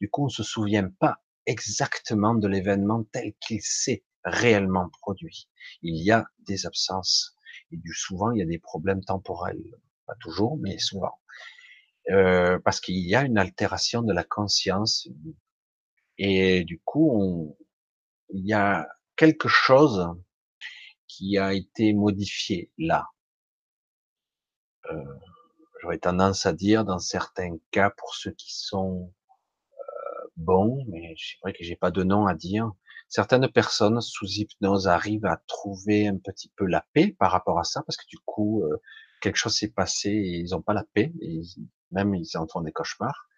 Du 0.00 0.10
coup, 0.10 0.26
on 0.26 0.28
se 0.28 0.42
souvient 0.42 0.88
pas 1.00 1.16
exactement 1.46 2.34
de 2.34 2.46
l'événement 2.46 3.04
tel 3.12 3.32
qu'il 3.40 3.62
s'est 3.62 4.04
réellement 4.24 4.90
produit. 5.00 5.48
Il 5.80 5.96
y 6.04 6.10
a 6.10 6.26
des 6.46 6.66
absences 6.66 7.34
et 7.70 7.78
du 7.78 7.94
souvent 7.94 8.30
il 8.30 8.40
y 8.40 8.42
a 8.42 8.46
des 8.46 8.58
problèmes 8.58 9.02
temporels, 9.02 9.64
pas 10.06 10.14
toujours, 10.20 10.58
mais 10.58 10.78
souvent, 10.78 11.18
euh, 12.10 12.58
parce 12.58 12.78
qu'il 12.80 12.98
y 12.98 13.14
a 13.14 13.22
une 13.22 13.38
altération 13.38 14.02
de 14.02 14.12
la 14.12 14.22
conscience 14.22 15.08
et 16.18 16.64
du 16.64 16.78
coup 16.84 17.10
on, 17.10 17.56
il 18.32 18.46
y 18.46 18.52
a 18.52 18.88
quelque 19.16 19.48
chose 19.48 20.08
qui 21.06 21.38
a 21.38 21.52
été 21.52 21.92
modifié 21.92 22.70
là. 22.78 23.06
Euh, 24.90 25.04
J'aurais 25.82 25.98
tendance 25.98 26.46
à 26.46 26.52
dire 26.52 26.84
dans 26.84 27.00
certains 27.00 27.56
cas 27.72 27.90
pour 27.90 28.14
ceux 28.14 28.30
qui 28.30 28.54
sont 28.54 29.12
euh, 29.72 30.28
bons, 30.36 30.84
mais 30.88 31.14
c'est 31.18 31.38
vrai 31.42 31.52
que 31.52 31.64
j'ai 31.64 31.74
pas 31.74 31.90
de 31.90 32.04
nom 32.04 32.26
à 32.26 32.34
dire, 32.34 32.70
certaines 33.08 33.48
personnes 33.48 34.00
sous 34.00 34.26
hypnose 34.26 34.86
arrivent 34.86 35.26
à 35.26 35.42
trouver 35.48 36.06
un 36.06 36.18
petit 36.18 36.52
peu 36.54 36.66
la 36.66 36.86
paix 36.92 37.16
par 37.18 37.32
rapport 37.32 37.58
à 37.58 37.64
ça, 37.64 37.82
parce 37.82 37.96
que 37.96 38.06
du 38.06 38.18
coup, 38.24 38.62
euh, 38.62 38.80
quelque 39.20 39.36
chose 39.36 39.56
s'est 39.56 39.72
passé 39.72 40.10
et 40.10 40.38
ils 40.38 40.50
n'ont 40.52 40.62
pas 40.62 40.72
la 40.72 40.84
paix, 40.94 41.12
et 41.20 41.40
même 41.90 42.14
ils 42.14 42.36
en 42.36 42.46
font 42.46 42.60
des 42.60 42.72
cauchemars. 42.72 43.28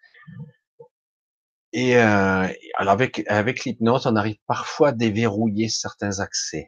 Et 1.75 1.97
euh, 1.97 2.47
alors 2.75 2.93
avec 2.93 3.21
avec 3.27 3.65
l'hypnose, 3.65 4.07
on 4.07 4.15
arrive 4.15 4.37
parfois 4.47 4.89
à 4.89 4.91
déverrouiller 4.93 5.67
certains 5.67 6.21
accès, 6.21 6.67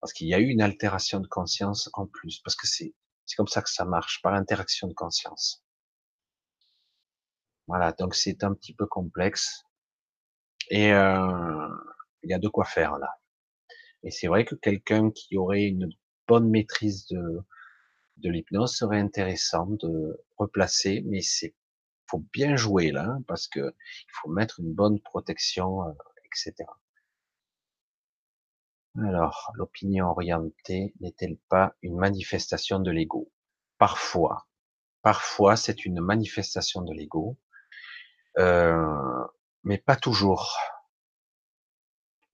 parce 0.00 0.14
qu'il 0.14 0.28
y 0.28 0.34
a 0.34 0.38
eu 0.38 0.46
une 0.46 0.62
altération 0.62 1.20
de 1.20 1.28
conscience 1.28 1.90
en 1.92 2.06
plus, 2.06 2.40
parce 2.40 2.56
que 2.56 2.66
c'est 2.66 2.94
c'est 3.26 3.36
comme 3.36 3.48
ça 3.48 3.60
que 3.60 3.68
ça 3.68 3.84
marche, 3.84 4.22
par 4.22 4.32
interaction 4.32 4.88
de 4.88 4.94
conscience. 4.94 5.62
Voilà, 7.66 7.92
donc 7.92 8.14
c'est 8.14 8.44
un 8.44 8.54
petit 8.54 8.74
peu 8.74 8.86
complexe. 8.86 9.62
Et 10.70 10.90
euh, 10.92 11.68
il 12.22 12.30
y 12.30 12.34
a 12.34 12.38
de 12.38 12.48
quoi 12.48 12.64
faire 12.64 12.96
là. 12.98 13.10
Et 14.04 14.10
c'est 14.10 14.28
vrai 14.28 14.46
que 14.46 14.54
quelqu'un 14.54 15.10
qui 15.10 15.36
aurait 15.36 15.64
une 15.64 15.90
bonne 16.26 16.48
maîtrise 16.48 17.06
de, 17.08 17.40
de 18.16 18.30
l'hypnose 18.30 18.74
serait 18.74 19.00
intéressant 19.00 19.66
de 19.66 20.18
replacer, 20.38 21.02
mais 21.04 21.20
c'est 21.20 21.54
faut 22.10 22.24
bien 22.32 22.56
jouer 22.56 22.90
là, 22.90 23.04
hein, 23.04 23.22
parce 23.26 23.48
que 23.48 23.60
il 23.60 24.12
faut 24.12 24.30
mettre 24.30 24.60
une 24.60 24.72
bonne 24.72 25.00
protection, 25.00 25.84
euh, 25.84 25.92
etc. 26.24 26.64
Alors, 28.96 29.52
l'opinion 29.54 30.06
orientée 30.08 30.94
n'est-elle 31.00 31.38
pas 31.48 31.74
une 31.82 31.96
manifestation 31.96 32.80
de 32.80 32.90
l'ego? 32.90 33.30
Parfois, 33.78 34.48
parfois 35.02 35.56
c'est 35.56 35.84
une 35.84 36.00
manifestation 36.00 36.82
de 36.82 36.92
l'ego, 36.92 37.38
euh, 38.38 39.24
mais 39.64 39.78
pas 39.78 39.96
toujours. 39.96 40.56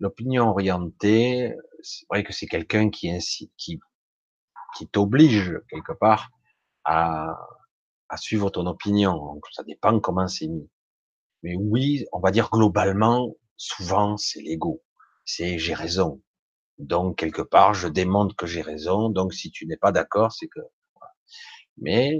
L'opinion 0.01 0.49
orientée, 0.51 1.55
c'est 1.83 2.07
vrai 2.11 2.25
que 2.25 2.33
c'est 2.33 2.47
quelqu'un 2.47 2.91
qui 2.91 3.19
t'oblige 4.91 5.61
quelque 5.69 5.93
part 5.93 6.31
à, 6.85 7.37
à 8.09 8.17
suivre 8.17 8.51
ton 8.51 8.67
opinion. 8.67 9.15
Donc, 9.17 9.45
ça 9.53 9.63
dépend 9.65 9.99
comment 10.01 10.29
c'est 10.29 10.49
mis. 10.49 10.69
Mais 11.43 11.57
oui, 11.57 12.07
on 12.13 12.21
va 12.21 12.31
dire 12.31 12.49
globalement, 12.51 13.35
souvent 13.57 14.17
c'est 14.17 14.41
l'ego. 14.41 14.83
C'est 15.27 15.59
j'ai 15.59 15.75
raison. 15.75 16.23
Donc 16.79 17.19
quelque 17.19 17.43
part, 17.43 17.75
je 17.75 17.89
démontre 17.89 18.35
que 18.37 18.47
j'ai 18.47 18.63
raison. 18.63 19.11
Donc 19.11 19.35
si 19.35 19.51
tu 19.51 19.67
n'es 19.67 19.77
pas 19.77 19.93
d'accord, 19.93 20.33
c'est 20.33 20.49
que. 20.49 20.61
Mais 21.77 22.19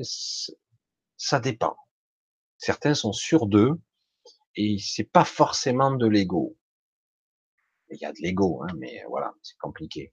ça 1.17 1.41
dépend. 1.41 1.77
Certains 2.59 2.95
sont 2.95 3.13
sûrs 3.13 3.47
d'eux 3.47 3.81
et 4.57 4.77
c'est 4.79 5.05
pas 5.11 5.25
forcément 5.25 5.93
de 5.93 6.07
l'ego. 6.07 6.57
Il 7.91 7.99
y 8.01 8.05
a 8.05 8.13
de 8.13 8.19
l'ego, 8.21 8.63
hein, 8.63 8.75
mais 8.79 9.03
voilà, 9.09 9.33
c'est 9.43 9.57
compliqué. 9.59 10.13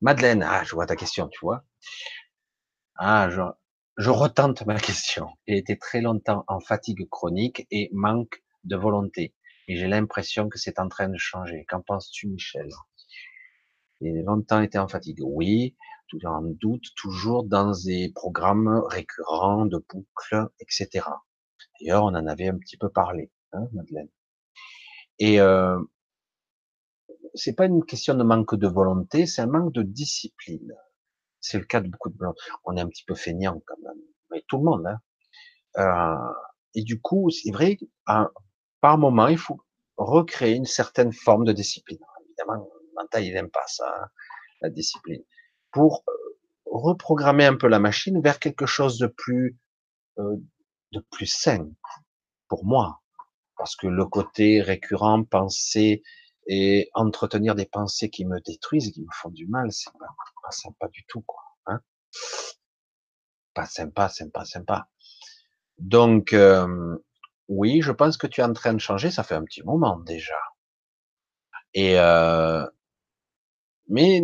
Madeleine, 0.00 0.42
ah, 0.42 0.64
je 0.64 0.74
vois 0.74 0.86
ta 0.86 0.96
question, 0.96 1.28
tu 1.28 1.38
vois. 1.42 1.64
Ah, 2.96 3.28
je, 3.30 3.40
je 3.96 4.10
retente 4.10 4.64
ma 4.66 4.78
question. 4.78 5.28
J'ai 5.46 5.56
été 5.56 5.78
très 5.78 6.00
longtemps 6.00 6.44
en 6.48 6.60
fatigue 6.60 7.08
chronique 7.08 7.66
et 7.70 7.88
manque 7.92 8.42
de 8.64 8.76
volonté. 8.76 9.34
Et 9.68 9.76
j'ai 9.76 9.88
l'impression 9.88 10.48
que 10.48 10.58
c'est 10.58 10.78
en 10.78 10.88
train 10.88 11.08
de 11.08 11.18
changer. 11.18 11.64
Qu'en 11.68 11.80
penses-tu, 11.80 12.28
Michel? 12.28 12.68
J'ai 14.00 14.12
longtemps 14.22 14.60
été 14.60 14.78
en 14.78 14.88
fatigue. 14.88 15.20
Oui, 15.22 15.76
toujours 16.08 16.32
en 16.32 16.42
doute, 16.42 16.84
toujours 16.96 17.44
dans 17.44 17.72
des 17.84 18.12
programmes 18.14 18.82
récurrents 18.86 19.66
de 19.66 19.78
boucles, 19.78 20.48
etc. 20.60 21.06
D'ailleurs, 21.80 22.04
on 22.04 22.14
en 22.14 22.26
avait 22.26 22.48
un 22.48 22.58
petit 22.58 22.76
peu 22.76 22.90
parlé, 22.90 23.30
hein, 23.52 23.66
Madeleine. 23.72 24.08
Et 25.18 25.40
euh, 25.40 25.80
c'est 27.34 27.54
pas 27.54 27.66
une 27.66 27.84
question 27.84 28.14
de 28.14 28.22
manque 28.22 28.54
de 28.54 28.66
volonté, 28.68 29.26
c'est 29.26 29.42
un 29.42 29.46
manque 29.46 29.72
de 29.72 29.82
discipline. 29.82 30.74
C'est 31.46 31.58
le 31.58 31.64
cas 31.64 31.80
de 31.80 31.88
beaucoup 31.88 32.10
de 32.10 32.16
blancs. 32.16 32.36
On 32.64 32.76
est 32.76 32.80
un 32.80 32.88
petit 32.88 33.04
peu 33.04 33.14
feignant 33.14 33.62
quand 33.64 33.78
même, 33.84 34.02
mais 34.32 34.42
tout 34.48 34.56
le 34.56 34.64
monde. 34.64 34.84
Hein. 34.84 34.98
Euh, 35.78 36.32
et 36.74 36.82
du 36.82 37.00
coup, 37.00 37.30
c'est 37.30 37.52
vrai, 37.52 37.78
par 38.80 38.98
moment, 38.98 39.28
il 39.28 39.38
faut 39.38 39.60
recréer 39.96 40.56
une 40.56 40.64
certaine 40.64 41.12
forme 41.12 41.44
de 41.44 41.52
discipline. 41.52 42.00
Évidemment, 42.24 42.68
le 42.74 42.94
mental, 42.96 43.24
il 43.24 43.32
n'aime 43.32 43.50
pas 43.50 43.66
ça, 43.68 43.86
hein, 43.88 44.08
la 44.60 44.70
discipline, 44.70 45.22
pour 45.70 46.02
euh, 46.08 46.12
reprogrammer 46.64 47.44
un 47.44 47.56
peu 47.56 47.68
la 47.68 47.78
machine 47.78 48.20
vers 48.20 48.40
quelque 48.40 48.66
chose 48.66 48.98
de 48.98 49.06
plus, 49.06 49.56
euh, 50.18 50.36
de 50.90 51.00
plus 51.12 51.26
sain 51.26 51.68
pour 52.48 52.64
moi, 52.64 53.02
parce 53.56 53.76
que 53.76 53.86
le 53.86 54.04
côté 54.04 54.62
récurrent, 54.62 55.22
penser 55.22 56.02
et 56.46 56.90
entretenir 56.94 57.54
des 57.54 57.66
pensées 57.66 58.10
qui 58.10 58.24
me 58.24 58.40
détruisent, 58.40 58.92
qui 58.92 59.02
me 59.02 59.12
font 59.12 59.30
du 59.30 59.46
mal, 59.46 59.72
c'est 59.72 59.92
pas, 59.98 60.06
pas 60.42 60.50
sympa 60.50 60.88
du 60.88 61.04
tout, 61.06 61.22
quoi. 61.22 61.42
Hein 61.66 61.80
pas 63.56 63.66
sympa, 63.66 64.08
sympa, 64.08 64.44
sympa. 64.44 64.88
Donc, 65.78 66.32
euh, 66.32 66.96
oui, 67.48 67.80
je 67.82 67.90
pense 67.90 68.16
que 68.18 68.26
tu 68.26 68.40
es 68.40 68.44
en 68.44 68.52
train 68.52 68.74
de 68.74 68.80
changer. 68.80 69.10
Ça 69.10 69.24
fait 69.24 69.34
un 69.34 69.44
petit 69.44 69.62
moment 69.62 69.98
déjà. 69.98 70.38
Et 71.74 71.98
euh, 71.98 72.66
mais 73.88 74.22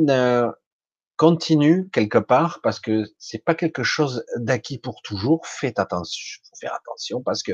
continue 1.16 1.88
quelque 1.90 2.18
part 2.18 2.60
parce 2.62 2.80
que 2.80 3.04
c'est 3.18 3.44
pas 3.44 3.54
quelque 3.54 3.82
chose 3.82 4.24
d'acquis 4.36 4.78
pour 4.78 5.02
toujours. 5.02 5.46
Faites 5.46 5.78
attention, 5.78 6.42
faut 6.44 6.56
faire 6.60 6.74
attention 6.74 7.22
parce 7.22 7.42
que 7.42 7.52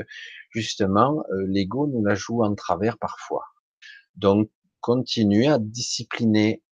justement 0.51 1.23
euh, 1.31 1.45
l'ego 1.47 1.87
nous 1.87 2.03
la 2.03 2.15
joue 2.15 2.43
en 2.43 2.55
travers 2.55 2.97
parfois. 2.97 3.45
Donc 4.15 4.49
continue 4.81 5.47
à 5.47 5.59
discipliner 5.59 6.63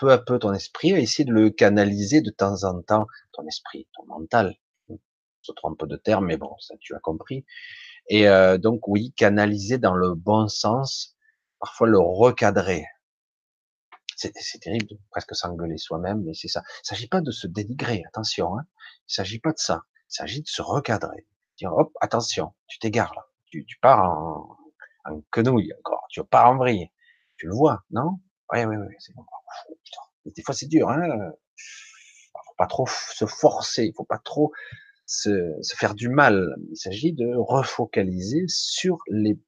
peu 0.00 0.10
à 0.10 0.18
peu 0.18 0.38
ton 0.38 0.52
esprit, 0.52 0.92
à 0.94 0.98
essayer 0.98 1.24
de 1.24 1.32
le 1.32 1.50
canaliser 1.50 2.22
de 2.22 2.30
temps 2.30 2.64
en 2.64 2.80
temps, 2.82 3.06
ton 3.32 3.46
esprit, 3.46 3.86
ton 3.94 4.06
mental. 4.06 4.56
Je 4.88 5.52
trompe 5.52 5.86
de 5.86 5.96
terme, 5.96 6.26
mais 6.26 6.36
bon, 6.36 6.54
ça 6.58 6.74
tu 6.80 6.94
as 6.94 7.00
compris. 7.00 7.44
Et 8.08 8.28
euh, 8.28 8.58
donc 8.58 8.88
oui, 8.88 9.12
canaliser 9.12 9.78
dans 9.78 9.94
le 9.94 10.14
bon 10.14 10.48
sens, 10.48 11.16
parfois 11.58 11.86
le 11.86 11.98
recadrer. 11.98 12.84
C'est 14.16 14.58
terrible 14.60 14.86
presque 15.10 15.34
s'engueuler 15.34 15.78
soi-même, 15.78 16.22
mais 16.24 16.34
c'est 16.34 16.48
ça. 16.48 16.62
Il 16.84 16.88
s'agit 16.88 17.08
pas 17.08 17.22
de 17.22 17.30
se 17.30 17.46
dénigrer, 17.46 18.02
attention. 18.06 18.58
Hein. 18.58 18.66
Il 19.08 19.14
s'agit 19.14 19.38
pas 19.38 19.52
de 19.52 19.58
ça. 19.58 19.84
Il 20.10 20.14
s'agit 20.14 20.42
de 20.42 20.46
se 20.48 20.60
recadrer. 20.60 21.26
Dire 21.56 21.72
hop, 21.72 21.92
attention, 22.02 22.52
tu 22.66 22.78
t'égares 22.78 23.14
là. 23.14 23.22
Tu, 23.46 23.66
pars 23.80 24.04
en, 24.04 24.56
en 25.06 25.22
quenouille 25.30 25.72
encore. 25.78 26.06
Tu 26.10 26.22
pars 26.22 26.50
en 26.50 26.56
vrille. 26.58 26.90
Tu 27.40 27.46
le 27.46 27.54
vois, 27.54 27.82
non? 27.90 28.20
Oui, 28.52 28.64
oui, 28.66 28.76
oui. 28.76 28.94
C'est 28.98 29.14
des 30.36 30.42
fois 30.42 30.54
c'est 30.54 30.66
dur. 30.66 30.90
Hein 30.90 31.32
faut 32.46 32.54
pas 32.58 32.66
trop 32.66 32.86
se 32.86 33.24
forcer. 33.24 33.84
Il 33.84 33.94
faut 33.94 34.04
pas 34.04 34.18
trop 34.18 34.52
se, 35.06 35.56
se 35.62 35.74
faire 35.74 35.94
du 35.94 36.10
mal. 36.10 36.54
Il 36.70 36.76
s'agit 36.76 37.14
de 37.14 37.34
refocaliser 37.34 38.44
sur 38.46 38.98
les 39.08 39.38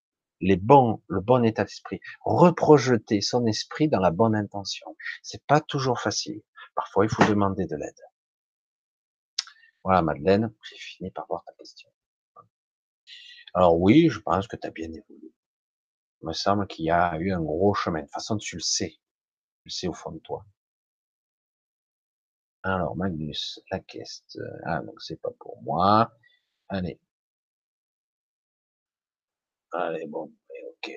les 0.40 0.56
bons, 0.56 1.02
le 1.06 1.20
bon 1.20 1.44
état 1.44 1.64
d'esprit, 1.64 2.00
reprojeter 2.24 3.20
son 3.20 3.46
esprit 3.46 3.88
dans 3.88 4.00
la 4.00 4.10
bonne 4.10 4.34
intention. 4.34 4.96
C'est 5.22 5.44
pas 5.44 5.60
toujours 5.60 6.00
facile. 6.00 6.40
Parfois, 6.74 7.04
il 7.04 7.10
faut 7.10 7.24
demander 7.24 7.66
de 7.66 7.76
l'aide. 7.76 8.00
Voilà, 9.84 10.00
Madeleine, 10.00 10.50
j'ai 10.62 10.78
fini 10.78 11.10
par 11.10 11.26
voir 11.28 11.44
ta 11.44 11.52
question. 11.52 11.90
Alors 13.52 13.78
oui, 13.78 14.08
je 14.08 14.18
pense 14.18 14.48
que 14.48 14.56
tu 14.56 14.66
as 14.66 14.70
bien 14.70 14.88
évolué. 14.88 15.30
Il 16.22 16.26
me 16.28 16.32
semble 16.32 16.66
qu'il 16.66 16.86
y 16.86 16.90
a 16.90 17.16
eu 17.18 17.32
un 17.32 17.40
gros 17.42 17.74
chemin. 17.74 18.00
De 18.00 18.04
toute 18.06 18.14
façon, 18.14 18.36
tu 18.36 18.56
le 18.56 18.60
sais. 18.62 18.90
Tu 18.90 19.62
le 19.66 19.70
sais 19.70 19.88
au 19.88 19.92
fond 19.92 20.12
de 20.12 20.18
toi. 20.20 20.44
Alors, 22.64 22.96
Magnus, 22.96 23.60
la 23.70 23.78
question. 23.80 24.42
Ah, 24.64 24.80
donc 24.80 25.00
c'est 25.00 25.20
pas 25.20 25.30
pour 25.38 25.62
moi. 25.62 26.12
Allez, 26.68 27.00
Allez, 29.72 30.06
bon, 30.06 30.32
ok. 30.68 30.90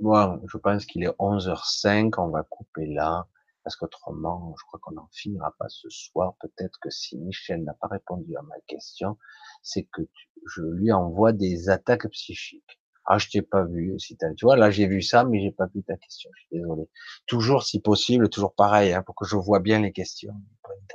Moi, 0.00 0.40
je 0.46 0.58
pense 0.58 0.84
qu'il 0.84 1.04
est 1.04 1.14
11h05, 1.20 2.14
on 2.18 2.30
va 2.30 2.42
couper 2.42 2.86
là, 2.86 3.28
parce 3.62 3.76
qu'autrement, 3.76 4.54
je 4.58 4.64
crois 4.64 4.80
qu'on 4.82 4.94
n'en 4.94 5.08
finira 5.12 5.54
pas 5.58 5.68
ce 5.68 5.88
soir. 5.90 6.34
Peut-être 6.40 6.78
que 6.80 6.90
si 6.90 7.16
Michel 7.18 7.62
n'a 7.62 7.74
pas 7.74 7.86
répondu 7.86 8.36
à 8.36 8.42
ma 8.42 8.58
question, 8.66 9.16
c'est 9.62 9.84
que 9.84 10.02
je 10.46 10.62
lui 10.62 10.90
envoie 10.90 11.32
des 11.32 11.68
attaques 11.68 12.08
psychiques. 12.10 12.79
Ah, 13.12 13.18
je 13.18 13.28
t'ai 13.28 13.42
pas 13.42 13.64
vu, 13.64 13.98
si 13.98 14.16
tu 14.16 14.44
vois, 14.44 14.56
là 14.56 14.70
j'ai 14.70 14.86
vu 14.86 15.02
ça, 15.02 15.24
mais 15.24 15.40
j'ai 15.42 15.50
pas 15.50 15.66
vu 15.74 15.82
ta 15.82 15.96
question. 15.96 16.30
Je 16.32 16.40
suis 16.42 16.48
désolé. 16.52 16.84
Toujours, 17.26 17.64
si 17.64 17.80
possible, 17.80 18.28
toujours 18.28 18.54
pareil, 18.54 18.92
hein, 18.92 19.02
pour 19.02 19.16
que 19.16 19.24
je 19.26 19.34
vois 19.36 19.58
bien 19.58 19.80
les 19.80 19.90
questions, 19.90 20.32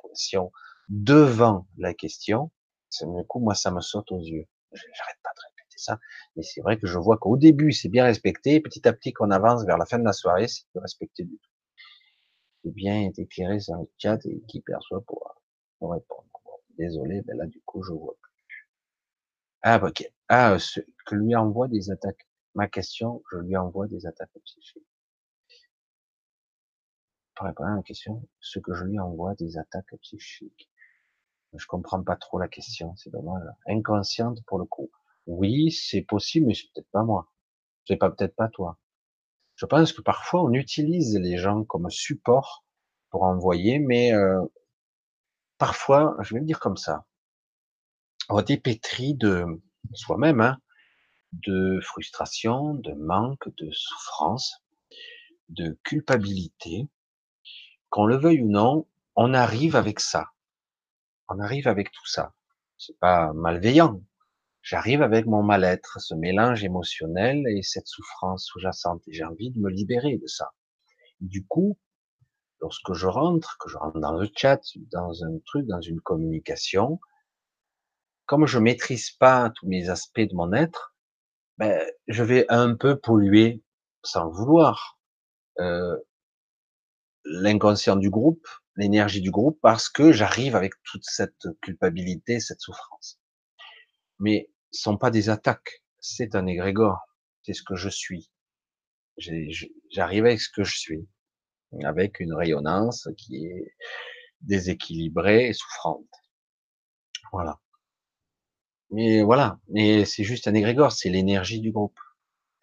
question 0.09 0.51
devant 0.87 1.67
la 1.77 1.93
question. 1.93 2.51
Du 3.01 3.25
coup, 3.27 3.39
moi, 3.39 3.53
ça 3.53 3.69
me 3.69 3.81
saute 3.81 4.13
aux 4.13 4.19
yeux. 4.19 4.45
J'arrête 4.71 5.17
pas 5.23 5.31
de 5.35 5.55
ça. 5.77 5.99
Mais 6.37 6.43
c'est 6.43 6.61
vrai 6.61 6.77
que 6.79 6.87
je 6.87 6.97
vois 6.97 7.17
qu'au 7.17 7.35
début, 7.35 7.73
c'est 7.73 7.89
bien 7.89 8.05
respecté. 8.05 8.61
Petit 8.61 8.87
à 8.87 8.93
petit, 8.93 9.11
qu'on 9.11 9.31
avance 9.31 9.65
vers 9.65 9.77
la 9.77 9.85
fin 9.85 9.99
de 9.99 10.05
la 10.05 10.13
soirée, 10.13 10.47
c'est 10.47 10.65
plus 10.71 10.79
respecté 10.79 11.23
du 11.25 11.37
tout. 11.37 11.51
C'est 12.63 12.73
bien 12.73 13.11
éclairé 13.17 13.59
sur 13.59 13.75
le 13.75 13.89
chat 13.97 14.25
et 14.25 14.41
qui 14.47 14.61
perçoit 14.61 15.01
pour, 15.01 15.35
répondre. 15.81 16.29
désolé, 16.77 17.21
mais 17.27 17.35
là, 17.35 17.45
du 17.45 17.61
coup, 17.65 17.83
je 17.83 17.91
vois 17.91 18.15
plus. 18.21 18.69
Ah, 19.63 19.79
ok. 19.83 20.09
Ah, 20.29 20.57
ce, 20.59 20.79
que 21.05 21.15
lui 21.15 21.35
envoie 21.35 21.67
des 21.67 21.91
attaques. 21.91 22.27
Ma 22.55 22.67
question, 22.67 23.23
je 23.31 23.37
lui 23.37 23.55
envoie 23.57 23.87
des 23.87 24.05
attaques 24.05 24.37
psychiques. 24.43 24.87
Pour 27.35 27.47
répondre 27.47 27.69
à 27.69 27.75
la 27.75 27.83
question, 27.83 28.27
ce 28.39 28.59
que 28.59 28.73
je 28.73 28.85
lui 28.85 28.99
envoie 28.99 29.35
des 29.35 29.57
attaques 29.57 29.95
psychiques. 30.01 30.69
Je 31.53 31.67
comprends 31.67 32.01
pas 32.03 32.15
trop 32.15 32.39
la 32.39 32.47
question, 32.47 32.95
c'est 32.95 33.11
dommage. 33.11 33.43
Inconsciente 33.67 34.43
pour 34.45 34.57
le 34.57 34.65
coup. 34.65 34.89
Oui, 35.27 35.71
c'est 35.71 36.01
possible, 36.01 36.47
mais 36.47 36.53
c'est 36.53 36.67
peut-être 36.73 36.89
pas 36.91 37.03
moi. 37.03 37.31
C'est 37.87 37.97
pas 37.97 38.09
peut-être 38.09 38.35
pas 38.35 38.47
toi. 38.47 38.79
Je 39.55 39.65
pense 39.65 39.93
que 39.93 40.01
parfois 40.01 40.43
on 40.43 40.53
utilise 40.53 41.17
les 41.17 41.37
gens 41.37 41.63
comme 41.63 41.89
support 41.89 42.65
pour 43.09 43.23
envoyer, 43.23 43.79
mais 43.79 44.13
euh, 44.13 44.41
parfois, 45.57 46.17
je 46.21 46.33
vais 46.33 46.39
le 46.39 46.45
dire 46.45 46.59
comme 46.59 46.77
ça, 46.77 47.05
on 48.29 48.43
est 48.43 48.57
pétri 48.57 49.13
de 49.13 49.45
soi-même, 49.93 50.41
hein, 50.41 50.57
de 51.33 51.79
frustration, 51.81 52.73
de 52.75 52.93
manque, 52.93 53.47
de 53.57 53.69
souffrance, 53.71 54.63
de 55.49 55.77
culpabilité. 55.83 56.87
Qu'on 57.89 58.05
le 58.05 58.17
veuille 58.17 58.41
ou 58.41 58.49
non, 58.49 58.87
on 59.15 59.33
arrive 59.33 59.75
avec 59.75 59.99
ça. 59.99 60.27
On 61.29 61.39
arrive 61.39 61.67
avec 61.67 61.91
tout 61.91 62.05
ça. 62.05 62.33
C'est 62.77 62.99
pas 62.99 63.31
malveillant, 63.33 64.01
J'arrive 64.65 65.03
avec 65.03 65.27
mon 65.27 65.43
mal-être, 65.43 66.01
ce 66.01 66.15
mélange 66.15 66.63
émotionnel 66.63 67.43
et 67.47 67.61
cette 67.61 67.85
souffrance 67.85 68.45
sous-jacente. 68.45 69.03
Et 69.07 69.13
j'ai 69.13 69.23
envie 69.23 69.51
de 69.51 69.59
me 69.59 69.69
libérer 69.69 70.17
de 70.17 70.25
ça. 70.25 70.53
Du 71.21 71.45
coup, 71.45 71.77
lorsque 72.59 72.93
je 72.93 73.05
rentre, 73.05 73.57
que 73.59 73.69
je 73.69 73.77
rentre 73.77 73.99
dans 73.99 74.13
le 74.13 74.27
chat, 74.35 74.59
dans 74.91 75.23
un 75.23 75.37
truc, 75.45 75.67
dans 75.67 75.81
une 75.81 76.01
communication, 76.01 76.99
comme 78.25 78.47
je 78.47 78.59
maîtrise 78.59 79.11
pas 79.11 79.51
tous 79.55 79.67
mes 79.67 79.89
aspects 79.89 80.19
de 80.19 80.33
mon 80.35 80.53
être, 80.53 80.95
ben, 81.57 81.79
je 82.07 82.23
vais 82.23 82.45
un 82.49 82.75
peu 82.75 82.99
polluer 82.99 83.63
sans 84.03 84.29
vouloir 84.29 84.99
euh, 85.59 85.97
l'inconscient 87.23 87.95
du 87.95 88.09
groupe, 88.09 88.47
l'énergie 88.75 89.21
du 89.21 89.31
groupe, 89.31 89.59
parce 89.61 89.89
que 89.89 90.11
j'arrive 90.11 90.55
avec 90.55 90.73
toute 90.83 91.03
cette 91.03 91.47
culpabilité, 91.61 92.39
cette 92.39 92.59
souffrance. 92.59 93.19
Mais 94.19 94.49
sont 94.71 94.97
pas 94.97 95.11
des 95.11 95.29
attaques, 95.29 95.83
c'est 95.99 96.35
un 96.35 96.45
égrégore, 96.45 96.99
c'est 97.43 97.53
ce 97.53 97.63
que 97.63 97.75
je 97.75 97.89
suis. 97.89 98.29
J'arrive 99.91 100.25
avec 100.25 100.41
ce 100.41 100.49
que 100.49 100.63
je 100.63 100.77
suis, 100.77 101.07
avec 101.83 102.19
une 102.19 102.33
rayonnance 102.33 103.07
qui 103.17 103.45
est 103.45 103.75
déséquilibrée 104.41 105.47
et 105.47 105.53
souffrante. 105.53 106.05
Voilà. 107.31 107.59
Mais 108.91 109.23
voilà, 109.23 109.59
mais 109.69 110.05
c'est 110.05 110.23
juste 110.23 110.47
un 110.47 110.53
égrégore, 110.53 110.91
c'est 110.91 111.09
l'énergie 111.09 111.59
du 111.59 111.71
groupe. 111.71 111.99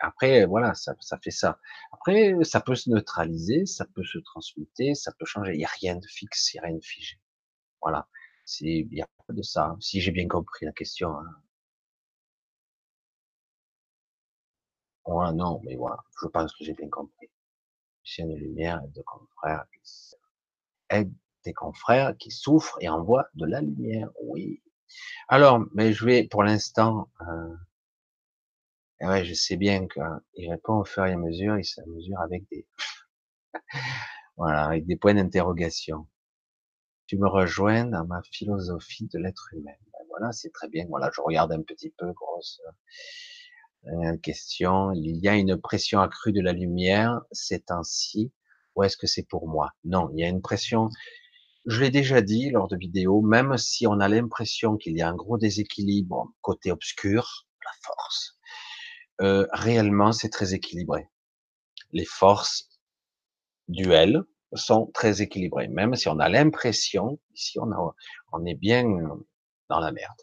Après, 0.01 0.47
voilà, 0.47 0.75
ça, 0.75 0.95
ça 1.01 1.19
fait 1.19 1.31
ça. 1.31 1.61
Après, 1.93 2.35
ça 2.45 2.61
peut 2.61 2.75
se 2.75 2.91
neutraliser, 2.91 3.67
ça 3.67 3.87
peut 3.95 4.05
se 4.05 4.19
transmuter, 4.19 4.95
ça 4.95 5.13
peut 5.19 5.27
changer. 5.27 5.55
Il 5.55 5.59
n'y 5.59 5.65
a 5.65 5.69
rien 5.81 5.97
de 5.97 6.07
fixe, 6.07 6.55
il 6.55 6.57
n'y 6.59 6.61
a 6.61 6.67
rien 6.69 6.77
de 6.77 6.85
figé. 6.85 7.19
Voilà. 7.83 8.09
Il 8.61 8.89
n'y 8.89 9.03
a 9.03 9.09
pas 9.27 9.35
de 9.35 9.43
ça. 9.43 9.77
Si 9.81 10.01
j'ai 10.01 10.13
bien 10.13 10.29
compris 10.29 10.67
la 10.67 10.73
question, 10.73 11.11
hein. 11.11 11.25
Ouais, 15.07 15.33
non, 15.33 15.61
mais 15.65 15.77
voilà, 15.77 15.99
je 16.21 16.27
pense 16.29 16.55
que 16.57 16.65
j'ai 16.65 16.75
bien 16.75 16.89
compris. 16.89 17.29
Chien 18.05 18.27
de 18.27 18.35
lumière 18.37 18.83
aide 18.85 18.93
des 18.93 19.03
confrères 19.05 19.67
aide 20.91 21.13
des 21.45 21.53
confrères 21.55 22.17
qui 22.19 22.31
souffrent 22.31 22.79
et 22.81 22.89
envoie 22.89 23.27
de 23.35 23.47
la 23.47 23.61
lumière. 23.61 24.11
Oui. 24.23 24.63
Alors, 25.29 25.61
mais 25.75 25.93
je 25.93 26.05
vais 26.05 26.25
pour 26.25 26.43
l'instant. 26.43 27.09
Euh, 27.21 27.55
je 29.25 29.35
sais 29.35 29.57
bien 29.57 29.87
qu'il 29.89 30.51
répond 30.51 30.81
au 30.81 30.85
fur 30.85 31.05
et 31.05 31.13
à 31.13 31.17
mesure. 31.17 31.59
Il 31.59 31.93
mesure 31.93 32.21
avec 32.21 32.45
des 32.51 32.67
voilà, 34.37 34.67
avec 34.67 34.87
des 34.87 34.97
points 34.97 35.15
d'interrogation. 35.15 36.07
Tu 37.07 37.19
me 37.19 37.29
rejoins 37.29 37.85
dans 37.85 38.07
ma 38.07 38.23
philosophie 38.23 39.09
de 39.13 39.19
l'être 39.19 39.49
humain. 39.53 39.75
Ben 39.93 39.99
voilà, 40.09 40.33
c'est 40.33 40.51
très 40.51 40.69
bien. 40.69 40.87
Voilà, 40.89 41.11
je 41.15 41.21
regarde 41.21 41.53
un 41.53 41.63
petit 41.63 41.91
peu 41.91 42.11
grosse 42.13 42.61
euh, 43.87 44.17
question, 44.19 44.93
il 44.93 45.17
y 45.17 45.29
a 45.29 45.35
une 45.35 45.61
pression 45.61 46.01
accrue 46.01 46.33
de 46.33 46.41
la 46.41 46.53
lumière 46.53 47.21
ces 47.33 47.61
temps-ci, 47.61 48.33
ou 48.77 48.85
est-ce 48.85 48.97
que 48.97 49.07
c'est 49.07 49.25
pour 49.25 49.49
moi? 49.49 49.73
Non, 49.85 50.09
il 50.13 50.21
y 50.21 50.25
a 50.25 50.29
une 50.29 50.43
pression. 50.43 50.89
Je 51.67 51.81
l'ai 51.81 51.91
déjà 51.91 52.23
dit 52.23 52.51
lors 52.51 52.67
de 52.67 52.77
vidéos, 52.77 53.21
même 53.21 53.57
si 53.57 53.87
on 53.87 54.01
a 54.01 54.09
l'impression 54.09 54.77
qu'il 54.77 54.97
y 54.97 55.03
a 55.03 55.09
un 55.09 55.15
gros 55.15 55.39
déséquilibre 55.39 56.33
côté 56.41 56.73
obscur, 56.73 57.47
la 57.65 57.71
force, 57.83 58.39
euh, 59.21 59.47
réellement 59.53 60.13
c'est 60.13 60.31
très 60.31 60.55
équilibré. 60.55 61.09
Les 61.93 62.05
forces 62.05 62.69
duelles 63.69 64.23
sont 64.55 64.91
très 64.93 65.23
équilibrées, 65.23 65.69
même 65.69 65.95
si 65.95 66.09
on 66.09 66.19
a 66.19 66.29
l'impression, 66.29 67.21
ici 67.35 67.59
on, 67.61 67.71
on 68.33 68.45
est 68.45 68.57
bien 68.57 68.85
dans 69.69 69.79
la 69.79 69.93
merde. 69.93 70.21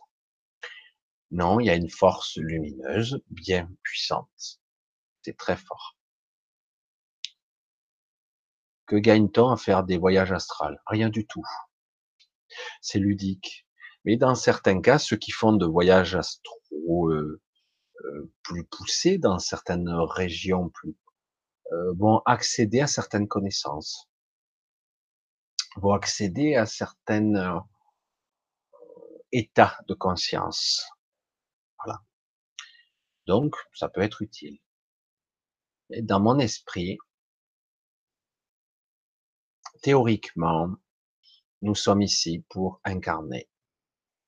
Non, 1.32 1.60
il 1.60 1.68
y 1.68 1.70
a 1.70 1.76
une 1.76 1.90
force 1.90 2.36
lumineuse 2.38 3.22
bien 3.30 3.70
puissante. 3.84 4.60
C'est 5.22 5.38
très 5.38 5.56
fort. 5.56 5.99
Que 8.90 8.96
gagne-t-on 8.96 9.52
à 9.52 9.56
faire 9.56 9.84
des 9.84 10.00
voyages 10.00 10.32
astrales? 10.32 10.82
Rien 10.88 11.10
du 11.10 11.28
tout. 11.28 11.44
C'est 12.82 12.98
ludique. 12.98 13.68
Mais 14.04 14.18
dans 14.18 14.34
certains 14.34 14.82
cas, 14.82 14.98
ceux 14.98 15.16
qui 15.16 15.30
font 15.30 15.54
de 15.54 15.68
voyages 15.68 16.16
astraux 16.16 17.12
euh, 17.12 17.40
euh, 18.04 18.34
plus 18.42 18.66
poussés 18.66 19.20
dans 19.20 19.38
certaines 19.38 19.90
régions 19.90 20.72
euh, 21.72 21.94
vont 22.00 22.24
accéder 22.26 22.82
à 22.82 22.88
certaines 22.88 23.28
connaissances, 23.28 24.10
vont 25.76 25.94
accéder 25.94 26.56
à 26.56 26.66
certains 26.66 27.64
états 29.32 29.78
de 29.88 29.94
conscience. 29.94 30.84
Voilà. 31.86 32.02
Donc, 33.28 33.56
ça 33.76 33.88
peut 33.88 34.02
être 34.02 34.24
utile. 34.24 34.58
Et 35.92 36.02
dans 36.02 36.20
mon 36.20 36.40
esprit, 36.40 36.98
théoriquement, 39.82 40.76
nous 41.62 41.76
sommes 41.76 42.02
ici 42.02 42.44
pour 42.50 42.80
incarner. 42.84 43.50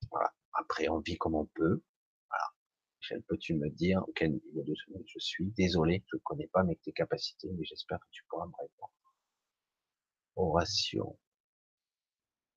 Voilà. 0.09 0.33
Après, 0.53 0.87
on 0.89 0.99
vit 0.99 1.17
comme 1.17 1.35
on 1.35 1.45
peut. 1.45 1.81
Voilà. 2.29 3.21
peux-tu 3.27 3.53
me 3.55 3.69
dire 3.69 4.03
quel 4.15 4.31
niveau 4.31 4.63
de 4.63 4.73
je 5.05 5.19
suis 5.19 5.45
Désolé, 5.51 6.03
je 6.11 6.17
ne 6.17 6.21
connais 6.23 6.47
pas 6.47 6.63
mes 6.63 6.77
capacités, 6.95 7.49
mais 7.53 7.65
j'espère 7.65 7.99
que 7.99 8.07
tu 8.11 8.23
pourras 8.29 8.45
me 8.45 8.53
répondre. 8.59 8.93
Oration. 10.35 11.17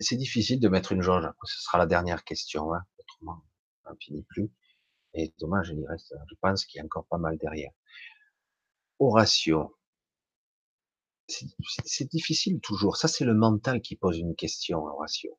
C'est 0.00 0.16
difficile 0.16 0.60
de 0.60 0.68
mettre 0.68 0.92
une 0.92 1.02
jauge. 1.02 1.26
Ce 1.44 1.62
sera 1.62 1.78
la 1.78 1.86
dernière 1.86 2.24
question. 2.24 2.74
Hein. 2.74 2.82
Autrement, 2.98 3.44
on 3.84 3.94
finit 3.96 4.22
plus. 4.22 4.50
Et 5.14 5.32
dommage, 5.38 5.70
il 5.70 5.86
reste, 5.86 6.14
je 6.28 6.34
pense 6.40 6.64
qu'il 6.64 6.78
y 6.78 6.82
a 6.82 6.84
encore 6.84 7.06
pas 7.06 7.18
mal 7.18 7.38
derrière. 7.38 7.70
Oration 8.98 9.70
c'est 11.26 12.10
difficile 12.10 12.60
toujours. 12.60 12.96
Ça, 12.96 13.08
c'est 13.08 13.24
le 13.24 13.34
mental 13.34 13.80
qui 13.80 13.96
pose 13.96 14.18
une 14.18 14.34
question, 14.34 14.84
Horatio. 14.84 15.38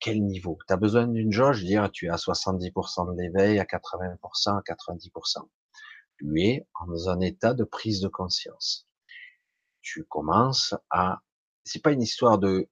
Quel 0.00 0.24
niveau? 0.24 0.58
Tu 0.66 0.72
as 0.72 0.76
besoin 0.76 1.06
d'une 1.08 1.32
jauge, 1.32 1.64
dire 1.64 1.90
tu 1.92 2.06
es 2.06 2.08
à 2.08 2.16
70% 2.16 3.14
de 3.14 3.20
l'éveil, 3.20 3.58
à 3.58 3.64
80%, 3.64 4.58
à 4.58 4.62
90%. 4.62 5.48
Tu 6.18 6.42
es 6.42 6.66
dans 6.86 7.08
un 7.08 7.20
état 7.20 7.54
de 7.54 7.64
prise 7.64 8.00
de 8.00 8.08
conscience. 8.08 8.88
Tu 9.80 10.04
commences 10.04 10.74
à... 10.90 11.22
C'est 11.64 11.82
pas 11.82 11.92
une 11.92 12.02
histoire 12.02 12.38
de 12.38 12.68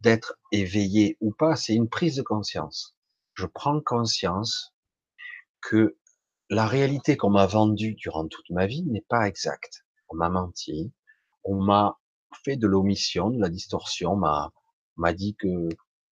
d'être 0.00 0.38
éveillé 0.50 1.16
ou 1.20 1.32
pas, 1.32 1.56
c'est 1.56 1.74
une 1.74 1.88
prise 1.88 2.16
de 2.16 2.22
conscience. 2.22 2.96
Je 3.34 3.46
prends 3.46 3.80
conscience 3.80 4.74
que 5.60 5.96
la 6.50 6.66
réalité 6.66 7.16
qu'on 7.16 7.30
m'a 7.30 7.46
vendue 7.46 7.94
durant 7.94 8.26
toute 8.26 8.50
ma 8.50 8.66
vie 8.66 8.84
n'est 8.84 9.04
pas 9.08 9.28
exacte. 9.28 9.84
On 10.08 10.16
m'a 10.16 10.28
menti, 10.28 10.92
on 11.44 11.60
m'a 11.62 11.98
fait 12.44 12.56
de 12.56 12.66
l'omission, 12.66 13.30
de 13.30 13.40
la 13.40 13.48
distorsion, 13.48 14.16
m'a 14.16 14.52
m'a 14.96 15.12
dit 15.12 15.34
que 15.36 15.68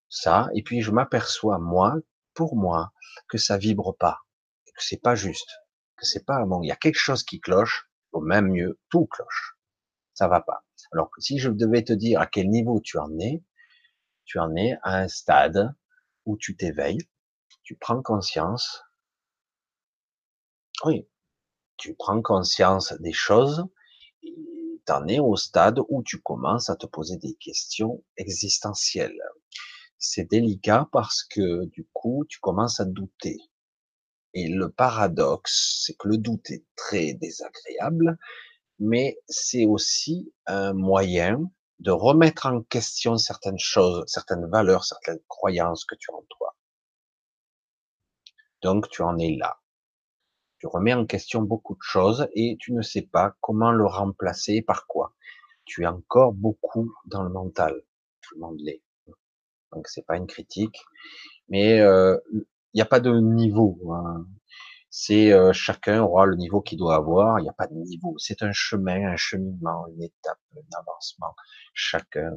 ça, 0.08 0.48
et 0.54 0.62
puis 0.62 0.80
je 0.80 0.90
m'aperçois 0.90 1.58
moi, 1.58 1.96
pour 2.34 2.56
moi, 2.56 2.92
que 3.28 3.38
ça 3.38 3.58
vibre 3.58 3.96
pas, 3.96 4.20
que 4.66 4.84
c'est 4.84 5.02
pas 5.02 5.14
juste, 5.14 5.50
que 5.96 6.06
c'est 6.06 6.24
pas 6.24 6.44
bon. 6.44 6.62
Il 6.62 6.68
y 6.68 6.72
a 6.72 6.76
quelque 6.76 6.98
chose 6.98 7.24
qui 7.24 7.40
cloche, 7.40 7.90
ou 8.12 8.20
même 8.20 8.48
mieux, 8.48 8.78
tout 8.88 9.06
cloche. 9.06 9.56
Ça 10.14 10.28
va 10.28 10.40
pas. 10.40 10.64
Alors 10.92 11.10
si 11.18 11.38
je 11.38 11.50
devais 11.50 11.84
te 11.84 11.92
dire 11.92 12.20
à 12.20 12.26
quel 12.26 12.48
niveau 12.48 12.80
tu 12.80 12.98
en 12.98 13.18
es, 13.18 13.42
tu 14.24 14.38
en 14.38 14.54
es 14.56 14.76
à 14.82 14.96
un 14.96 15.08
stade 15.08 15.74
où 16.24 16.36
tu 16.36 16.56
t'éveilles, 16.56 17.08
tu 17.62 17.76
prends 17.76 18.02
conscience. 18.02 18.84
Oui, 20.84 21.08
tu 21.76 21.94
prends 21.94 22.22
conscience 22.22 22.92
des 23.00 23.12
choses 23.12 23.66
t'en 24.88 25.06
es 25.06 25.18
au 25.18 25.36
stade 25.36 25.80
où 25.90 26.02
tu 26.02 26.18
commences 26.22 26.70
à 26.70 26.76
te 26.76 26.86
poser 26.86 27.18
des 27.18 27.34
questions 27.34 28.02
existentielles. 28.16 29.20
C'est 29.98 30.24
délicat 30.24 30.88
parce 30.92 31.24
que 31.24 31.66
du 31.66 31.86
coup, 31.92 32.24
tu 32.26 32.40
commences 32.40 32.80
à 32.80 32.86
douter. 32.86 33.36
Et 34.32 34.48
le 34.48 34.70
paradoxe, 34.70 35.82
c'est 35.84 35.94
que 35.94 36.08
le 36.08 36.16
doute 36.16 36.50
est 36.50 36.64
très 36.74 37.12
désagréable, 37.12 38.16
mais 38.78 39.18
c'est 39.28 39.66
aussi 39.66 40.32
un 40.46 40.72
moyen 40.72 41.38
de 41.80 41.90
remettre 41.90 42.46
en 42.46 42.62
question 42.62 43.18
certaines 43.18 43.58
choses, 43.58 44.04
certaines 44.06 44.48
valeurs, 44.48 44.86
certaines 44.86 45.20
croyances 45.28 45.84
que 45.84 45.96
tu 45.96 46.10
as 46.10 46.14
en 46.14 46.24
toi. 46.30 46.56
Donc 48.62 48.88
tu 48.88 49.02
en 49.02 49.18
es 49.18 49.36
là 49.36 49.58
tu 50.58 50.66
remets 50.66 50.94
en 50.94 51.06
question 51.06 51.42
beaucoup 51.42 51.74
de 51.74 51.82
choses 51.82 52.28
et 52.34 52.56
tu 52.58 52.72
ne 52.72 52.82
sais 52.82 53.02
pas 53.02 53.36
comment 53.40 53.72
le 53.72 53.86
remplacer 53.86 54.62
par 54.62 54.86
quoi. 54.86 55.14
Tu 55.64 55.82
es 55.84 55.86
encore 55.86 56.32
beaucoup 56.32 56.92
dans 57.06 57.22
le 57.22 57.30
mental. 57.30 57.82
Tout 58.22 58.34
le 58.34 58.40
monde 58.40 58.58
l'est. 58.60 58.82
Donc 59.72 59.86
c'est 59.88 60.06
pas 60.06 60.16
une 60.16 60.26
critique, 60.26 60.82
mais 61.48 61.80
euh, 61.80 62.16
il 62.32 62.44
n'y 62.74 62.80
a 62.80 62.86
pas 62.86 63.00
de 63.00 63.18
niveau. 63.20 63.78
Hein. 63.92 64.26
C'est 64.90 65.32
euh, 65.32 65.52
chacun 65.52 66.02
aura 66.02 66.26
le 66.26 66.36
niveau 66.36 66.62
qu'il 66.62 66.78
doit 66.78 66.96
avoir. 66.96 67.38
Il 67.38 67.42
n'y 67.42 67.48
a 67.48 67.52
pas 67.52 67.66
de 67.66 67.74
niveau. 67.74 68.14
C'est 68.18 68.42
un 68.42 68.52
chemin, 68.52 69.06
un 69.12 69.16
cheminement, 69.16 69.86
une 69.88 70.02
étape, 70.02 70.38
un 70.56 70.78
avancement. 70.78 71.34
Chacun, 71.74 72.32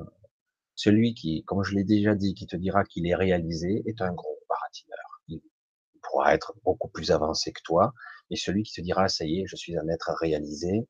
celui 0.75 1.13
qui, 1.13 1.43
comme 1.45 1.63
je 1.63 1.73
l'ai 1.75 1.83
déjà 1.85 2.15
dit, 2.15 2.33
qui 2.33 2.47
te 2.47 2.57
dira 2.57 2.83
qu'il 2.83 3.07
est 3.07 3.15
réalisé, 3.15 3.83
est 3.85 4.01
un 4.01 4.13
gros 4.13 4.37
baratineur. 4.49 5.21
Il 5.27 5.41
pourra 6.01 6.33
être 6.33 6.53
beaucoup 6.63 6.89
plus 6.89 7.11
avancé 7.11 7.53
que 7.53 7.61
toi, 7.63 7.93
et 8.31 8.35
celui 8.35 8.63
qui 8.63 8.73
te 8.73 8.81
dira, 8.81 9.07
ça 9.09 9.25
y 9.25 9.41
est, 9.41 9.45
je 9.45 9.55
suis 9.55 9.77
un 9.77 9.87
être 9.89 10.11
réalisé, 10.19 10.87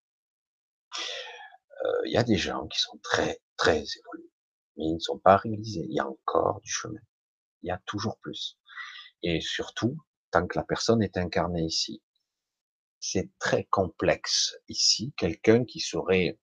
il 2.05 2.13
y 2.13 2.17
a 2.17 2.23
des 2.23 2.37
gens 2.37 2.67
qui 2.67 2.79
sont 2.79 2.99
très, 3.03 3.39
très 3.57 3.77
évolués, 3.77 4.31
mais 4.77 4.85
ils 4.85 4.95
ne 4.95 4.99
sont 4.99 5.17
pas 5.17 5.37
réalisés. 5.37 5.85
Il 5.89 5.95
y 5.95 5.99
a 5.99 6.07
encore 6.07 6.61
du 6.61 6.71
chemin. 6.71 6.99
Il 7.63 7.67
y 7.67 7.71
a 7.71 7.81
toujours 7.85 8.17
plus. 8.19 8.57
Et 9.23 9.41
surtout, 9.41 9.97
tant 10.29 10.45
que 10.47 10.57
la 10.57 10.63
personne 10.63 11.01
est 11.03 11.17
incarnée 11.17 11.63
ici, 11.63 12.01
c'est 12.99 13.29
très 13.39 13.65
complexe 13.65 14.55
ici. 14.67 15.13
Quelqu'un 15.17 15.65
qui 15.65 15.79
serait 15.79 16.39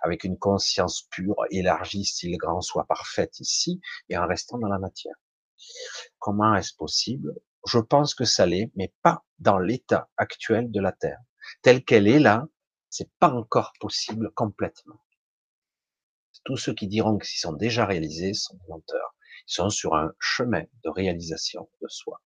avec 0.00 0.24
une 0.24 0.38
conscience 0.38 1.02
pure, 1.10 1.36
élargie, 1.50 2.04
style 2.04 2.36
grand, 2.38 2.60
soit 2.60 2.86
parfaite 2.86 3.40
ici, 3.40 3.80
et 4.08 4.16
en 4.16 4.26
restant 4.26 4.58
dans 4.58 4.68
la 4.68 4.78
matière. 4.78 5.16
Comment 6.18 6.54
est-ce 6.54 6.74
possible 6.74 7.34
je 7.66 7.78
pense 7.78 8.14
que 8.14 8.24
ça 8.24 8.46
l'est, 8.46 8.70
mais 8.76 8.92
pas 9.02 9.24
dans 9.38 9.58
l'état 9.58 10.08
actuel 10.16 10.70
de 10.70 10.80
la 10.80 10.92
Terre. 10.92 11.20
Telle 11.62 11.84
qu'elle 11.84 12.08
est 12.08 12.18
là, 12.18 12.46
c'est 12.88 13.10
pas 13.18 13.30
encore 13.30 13.72
possible 13.80 14.30
complètement. 14.34 15.02
Tous 16.44 16.56
ceux 16.56 16.74
qui 16.74 16.86
diront 16.86 17.18
qu'ils 17.18 17.40
sont 17.40 17.52
déjà 17.52 17.86
réalisés 17.86 18.34
sont 18.34 18.58
menteurs. 18.68 19.14
Ils 19.48 19.54
sont 19.54 19.70
sur 19.70 19.94
un 19.94 20.12
chemin 20.18 20.62
de 20.84 20.90
réalisation 20.90 21.68
de 21.82 21.88
soi, 21.88 22.22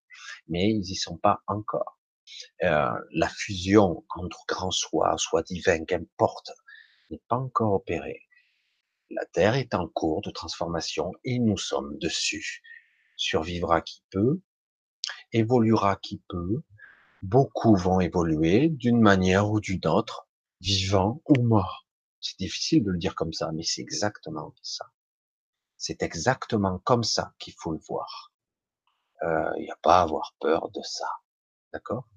mais 0.48 0.68
ils 0.68 0.90
y 0.90 0.94
sont 0.94 1.16
pas 1.16 1.40
encore. 1.46 1.98
Euh, 2.62 2.90
la 3.12 3.28
fusion 3.28 4.04
entre 4.10 4.44
grand 4.46 4.70
soi, 4.70 5.16
soi 5.16 5.42
divin, 5.42 5.84
qu'importe, 5.84 6.52
n'est 7.10 7.22
pas 7.28 7.36
encore 7.36 7.72
opérée. 7.72 8.22
La 9.10 9.24
Terre 9.26 9.56
est 9.56 9.74
en 9.74 9.88
cours 9.88 10.20
de 10.22 10.30
transformation 10.30 11.12
et 11.24 11.38
nous 11.38 11.56
sommes 11.56 11.98
dessus. 11.98 12.62
Survivra 13.16 13.80
qui 13.80 14.04
peut, 14.10 14.40
évoluera 15.32 15.96
qui 15.96 16.22
peut, 16.28 16.62
beaucoup 17.22 17.76
vont 17.76 18.00
évoluer 18.00 18.68
d'une 18.68 19.00
manière 19.00 19.50
ou 19.50 19.60
d'une 19.60 19.86
autre, 19.86 20.28
vivant 20.60 21.22
ou 21.28 21.42
mort. 21.42 21.86
C'est 22.20 22.38
difficile 22.38 22.84
de 22.84 22.90
le 22.90 22.98
dire 22.98 23.14
comme 23.14 23.32
ça, 23.32 23.50
mais 23.52 23.62
c'est 23.62 23.80
exactement 23.80 24.54
ça. 24.62 24.86
C'est 25.76 26.02
exactement 26.02 26.78
comme 26.80 27.04
ça 27.04 27.32
qu'il 27.38 27.54
faut 27.58 27.72
le 27.72 27.80
voir. 27.88 28.32
Il 29.22 29.28
euh, 29.28 29.50
n'y 29.58 29.70
a 29.70 29.78
pas 29.82 30.00
à 30.00 30.02
avoir 30.02 30.34
peur 30.40 30.70
de 30.70 30.82
ça. 30.82 31.08
D'accord? 31.72 32.08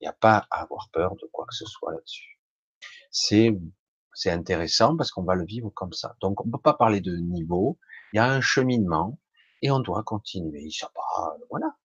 Il 0.00 0.04
n'y 0.04 0.08
a 0.08 0.12
pas 0.12 0.46
à 0.50 0.62
avoir 0.62 0.90
peur 0.92 1.16
de 1.16 1.26
quoi 1.32 1.46
que 1.46 1.54
ce 1.54 1.66
soit 1.66 1.92
là-dessus. 1.92 2.40
C'est 3.10 3.58
c'est 4.16 4.30
intéressant 4.30 4.96
parce 4.96 5.10
qu'on 5.10 5.24
va 5.24 5.34
le 5.34 5.44
vivre 5.44 5.70
comme 5.70 5.92
ça. 5.92 6.16
Donc 6.20 6.40
on 6.44 6.50
peut 6.50 6.60
pas 6.60 6.74
parler 6.74 7.00
de 7.00 7.14
niveau. 7.16 7.78
Il 8.12 8.16
y 8.16 8.18
a 8.18 8.26
un 8.26 8.40
cheminement 8.40 9.18
et 9.62 9.70
on 9.70 9.80
doit 9.80 10.02
continuer. 10.04 10.68
Va, 10.80 11.36
voilà. 11.50 11.76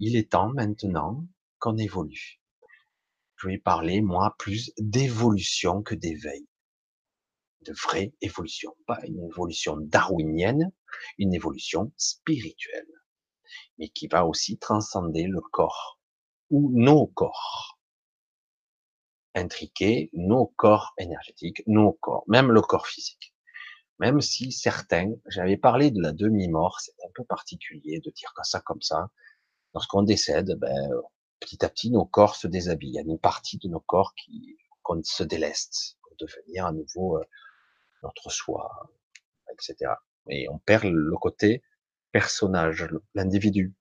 Il 0.00 0.16
est 0.16 0.32
temps 0.32 0.52
maintenant 0.52 1.24
qu'on 1.60 1.76
évolue. 1.76 2.40
Je 3.36 3.48
vais 3.48 3.58
parler, 3.58 4.00
moi, 4.00 4.34
plus 4.38 4.72
d'évolution 4.78 5.82
que 5.82 5.94
d'éveil. 5.94 6.48
De 7.60 7.72
vraie 7.72 8.12
évolution. 8.20 8.76
Pas 8.86 9.00
une 9.06 9.24
évolution 9.24 9.76
darwinienne, 9.76 10.72
une 11.18 11.32
évolution 11.32 11.92
spirituelle. 11.96 12.88
Mais 13.78 13.88
qui 13.88 14.08
va 14.08 14.26
aussi 14.26 14.58
transcender 14.58 15.26
le 15.26 15.40
corps. 15.40 16.00
Ou 16.50 16.70
nos 16.74 17.06
corps. 17.06 17.78
Intriquer 19.34 20.10
nos 20.12 20.46
corps 20.46 20.92
énergétiques, 20.98 21.62
nos 21.66 21.92
corps, 21.92 22.24
même 22.28 22.50
le 22.50 22.60
corps 22.62 22.86
physique. 22.86 23.34
Même 24.00 24.20
si 24.20 24.50
certains, 24.50 25.12
j'avais 25.28 25.56
parlé 25.56 25.90
de 25.90 26.00
la 26.00 26.12
demi-mort, 26.12 26.80
c'est 26.80 26.94
un 27.04 27.10
peu 27.14 27.24
particulier 27.24 28.00
de 28.00 28.10
dire 28.10 28.32
ça 28.42 28.60
comme 28.60 28.82
ça, 28.82 29.10
lorsqu'on 29.74 30.02
décède, 30.02 30.56
ben, 30.58 30.90
petit 31.40 31.64
à 31.64 31.68
petit, 31.68 31.90
nos 31.90 32.04
corps 32.04 32.36
se 32.36 32.46
déshabillent. 32.46 32.90
Il 32.90 32.94
y 32.94 32.98
a 32.98 33.02
une 33.02 33.18
partie 33.18 33.58
de 33.58 33.68
nos 33.68 33.80
corps 33.80 34.14
qui, 34.14 34.56
se 35.02 35.24
déleste 35.24 35.96
pour 36.02 36.14
devenir 36.18 36.66
à 36.66 36.72
nouveau 36.72 37.18
euh, 37.18 37.24
notre 38.02 38.30
soi, 38.30 38.70
etc. 39.50 39.92
Et 40.28 40.48
on 40.50 40.58
perd 40.58 40.84
le 40.84 41.16
côté 41.16 41.62
personnage, 42.12 42.86
l'individu. 43.14 43.74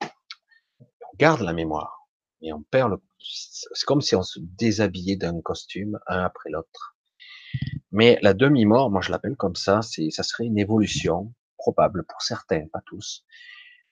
On 0.00 1.16
garde 1.16 1.40
la 1.40 1.52
mémoire, 1.52 2.08
et 2.40 2.52
on 2.52 2.62
perd 2.62 2.92
le. 2.92 3.02
C'est 3.20 3.84
comme 3.84 4.00
si 4.00 4.14
on 4.14 4.22
se 4.22 4.38
déshabillait 4.40 5.16
d'un 5.16 5.40
costume, 5.40 5.98
un 6.06 6.24
après 6.24 6.50
l'autre. 6.50 6.96
Mais 7.90 8.18
la 8.22 8.32
demi-mort, 8.32 8.90
moi 8.90 9.00
je 9.00 9.10
l'appelle 9.10 9.36
comme 9.36 9.56
ça, 9.56 9.82
c'est, 9.82 10.10
ça 10.10 10.22
serait 10.22 10.44
une 10.44 10.58
évolution 10.58 11.34
probable 11.56 12.04
pour 12.04 12.22
certains, 12.22 12.68
pas 12.68 12.82
tous, 12.86 13.24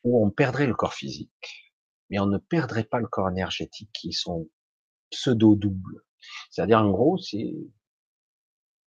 où 0.06 0.24
on 0.24 0.30
perdrait 0.30 0.68
le 0.68 0.74
corps 0.74 0.94
physique, 0.94 1.72
mais 2.10 2.20
on 2.20 2.26
ne 2.26 2.38
perdrait 2.38 2.84
pas 2.84 3.00
le 3.00 3.08
corps 3.08 3.28
énergétique 3.28 3.90
qui 3.92 4.12
sont 4.12 4.48
pseudo-doubles. 5.10 6.04
C'est-à-dire, 6.50 6.78
en 6.78 6.90
gros, 6.90 7.18
c'est, 7.18 7.56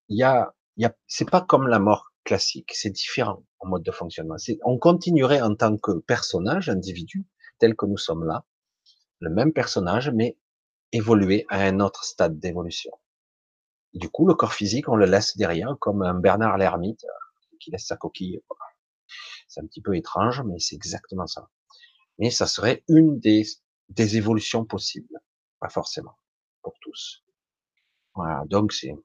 il 0.07 0.17
y 0.17 0.23
a, 0.23 0.55
y 0.77 0.85
a, 0.85 0.95
c'est 1.07 1.29
pas 1.29 1.41
comme 1.41 1.67
la 1.67 1.79
mort 1.79 2.13
classique, 2.23 2.71
c'est 2.73 2.89
différent 2.89 3.43
en 3.59 3.67
mode 3.67 3.83
de 3.83 3.91
fonctionnement. 3.91 4.35
On 4.63 4.77
continuerait 4.77 5.41
en 5.41 5.55
tant 5.55 5.77
que 5.77 5.99
personnage, 5.99 6.69
individu, 6.69 7.27
tel 7.59 7.75
que 7.75 7.85
nous 7.85 7.97
sommes 7.97 8.25
là, 8.25 8.45
le 9.19 9.29
même 9.29 9.51
personnage, 9.51 10.09
mais 10.11 10.37
évoluer 10.93 11.45
à 11.49 11.63
un 11.63 11.81
autre 11.81 12.05
stade 12.05 12.39
d'évolution. 12.39 12.91
Du 13.93 14.09
coup, 14.09 14.25
le 14.25 14.35
corps 14.35 14.53
physique, 14.53 14.87
on 14.87 14.95
le 14.95 15.05
laisse 15.05 15.35
derrière, 15.35 15.75
comme 15.79 16.01
un 16.01 16.13
Bernard 16.13 16.57
l'ermite 16.57 17.03
euh, 17.03 17.57
qui 17.59 17.71
laisse 17.71 17.87
sa 17.87 17.97
coquille. 17.97 18.41
C'est 19.49 19.61
un 19.61 19.65
petit 19.65 19.81
peu 19.81 19.97
étrange, 19.97 20.41
mais 20.43 20.59
c'est 20.59 20.75
exactement 20.75 21.27
ça. 21.27 21.49
Mais 22.19 22.29
ça 22.31 22.47
serait 22.47 22.83
une 22.87 23.19
des, 23.19 23.45
des 23.89 24.15
évolutions 24.15 24.63
possibles, 24.63 25.19
pas 25.59 25.69
forcément 25.69 26.17
pour 26.61 26.75
tous. 26.81 27.25
Voilà, 28.13 28.43
donc 28.45 28.71
c'est, 28.71 28.95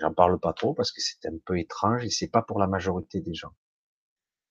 j'en 0.00 0.14
parle 0.14 0.40
pas 0.40 0.54
trop 0.54 0.74
parce 0.74 0.90
que 0.90 1.00
c'est 1.00 1.26
un 1.26 1.38
peu 1.44 1.58
étrange 1.58 2.04
et 2.04 2.10
c'est 2.10 2.28
pas 2.28 2.42
pour 2.42 2.58
la 2.58 2.66
majorité 2.66 3.20
des 3.20 3.34
gens. 3.34 3.54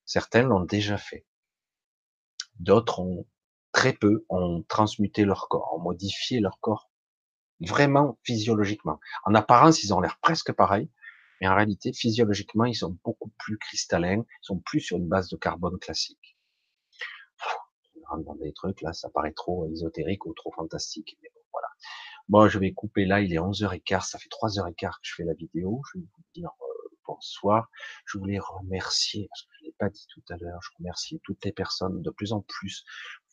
Certains 0.05 0.43
l'ont 0.43 0.63
déjà 0.63 0.97
fait. 0.97 1.25
D'autres 2.59 2.99
ont 2.99 3.27
très 3.71 3.93
peu 3.93 4.25
ont 4.29 4.63
transmuté 4.67 5.25
leur 5.25 5.49
corps, 5.49 5.73
ont 5.73 5.81
modifié 5.81 6.39
leur 6.39 6.59
corps 6.59 6.91
vraiment 7.61 8.19
physiologiquement. 8.23 8.99
En 9.23 9.35
apparence, 9.35 9.83
ils 9.83 9.93
ont 9.93 10.01
l'air 10.01 10.19
presque 10.21 10.51
pareils, 10.51 10.89
mais 11.41 11.47
en 11.47 11.55
réalité, 11.55 11.91
physiologiquement, 11.91 12.65
ils 12.65 12.75
sont 12.75 12.97
beaucoup 13.03 13.31
plus 13.39 13.57
cristallins, 13.57 14.21
ils 14.21 14.45
sont 14.45 14.59
plus 14.59 14.79
sur 14.79 14.97
une 14.97 15.07
base 15.07 15.27
de 15.29 15.37
carbone 15.37 15.79
classique. 15.79 16.37
On 17.95 18.15
rentre 18.15 18.25
dans 18.25 18.35
des 18.35 18.53
trucs, 18.53 18.81
là, 18.81 18.93
ça 18.93 19.09
paraît 19.09 19.33
trop 19.33 19.67
ésotérique 19.71 20.25
ou 20.27 20.33
trop 20.33 20.51
fantastique, 20.51 21.17
mais 21.21 21.29
bon, 21.33 21.41
voilà. 21.51 21.67
Bon, 22.29 22.47
je 22.47 22.59
vais 22.59 22.73
couper 22.73 23.05
là, 23.05 23.21
il 23.21 23.33
est 23.33 23.37
11h15, 23.37 24.07
ça 24.07 24.19
fait 24.19 24.29
3h15 24.29 24.75
que 24.75 24.97
je 25.01 25.15
fais 25.15 25.23
la 25.23 25.33
vidéo, 25.33 25.81
je 25.91 25.99
vais 25.99 26.05
vous 26.05 26.23
dire 26.35 26.51
euh, 26.61 26.95
bonsoir. 27.07 27.69
Je 28.05 28.19
voulais 28.19 28.39
remercier, 28.39 29.27
parce 29.27 29.41
que 29.41 29.49
je 29.59 29.65
l'ai 29.65 29.75
pas 29.79 29.89
dit 29.89 30.05
tout 30.13 30.23
à 30.29 30.37
l'heure, 30.37 30.59
je 30.61 30.69
remercie 30.77 31.19
toutes 31.23 31.43
les 31.43 31.51
personnes 31.51 32.03
de 32.03 32.11
plus 32.11 32.33
en 32.33 32.41
plus. 32.41 32.85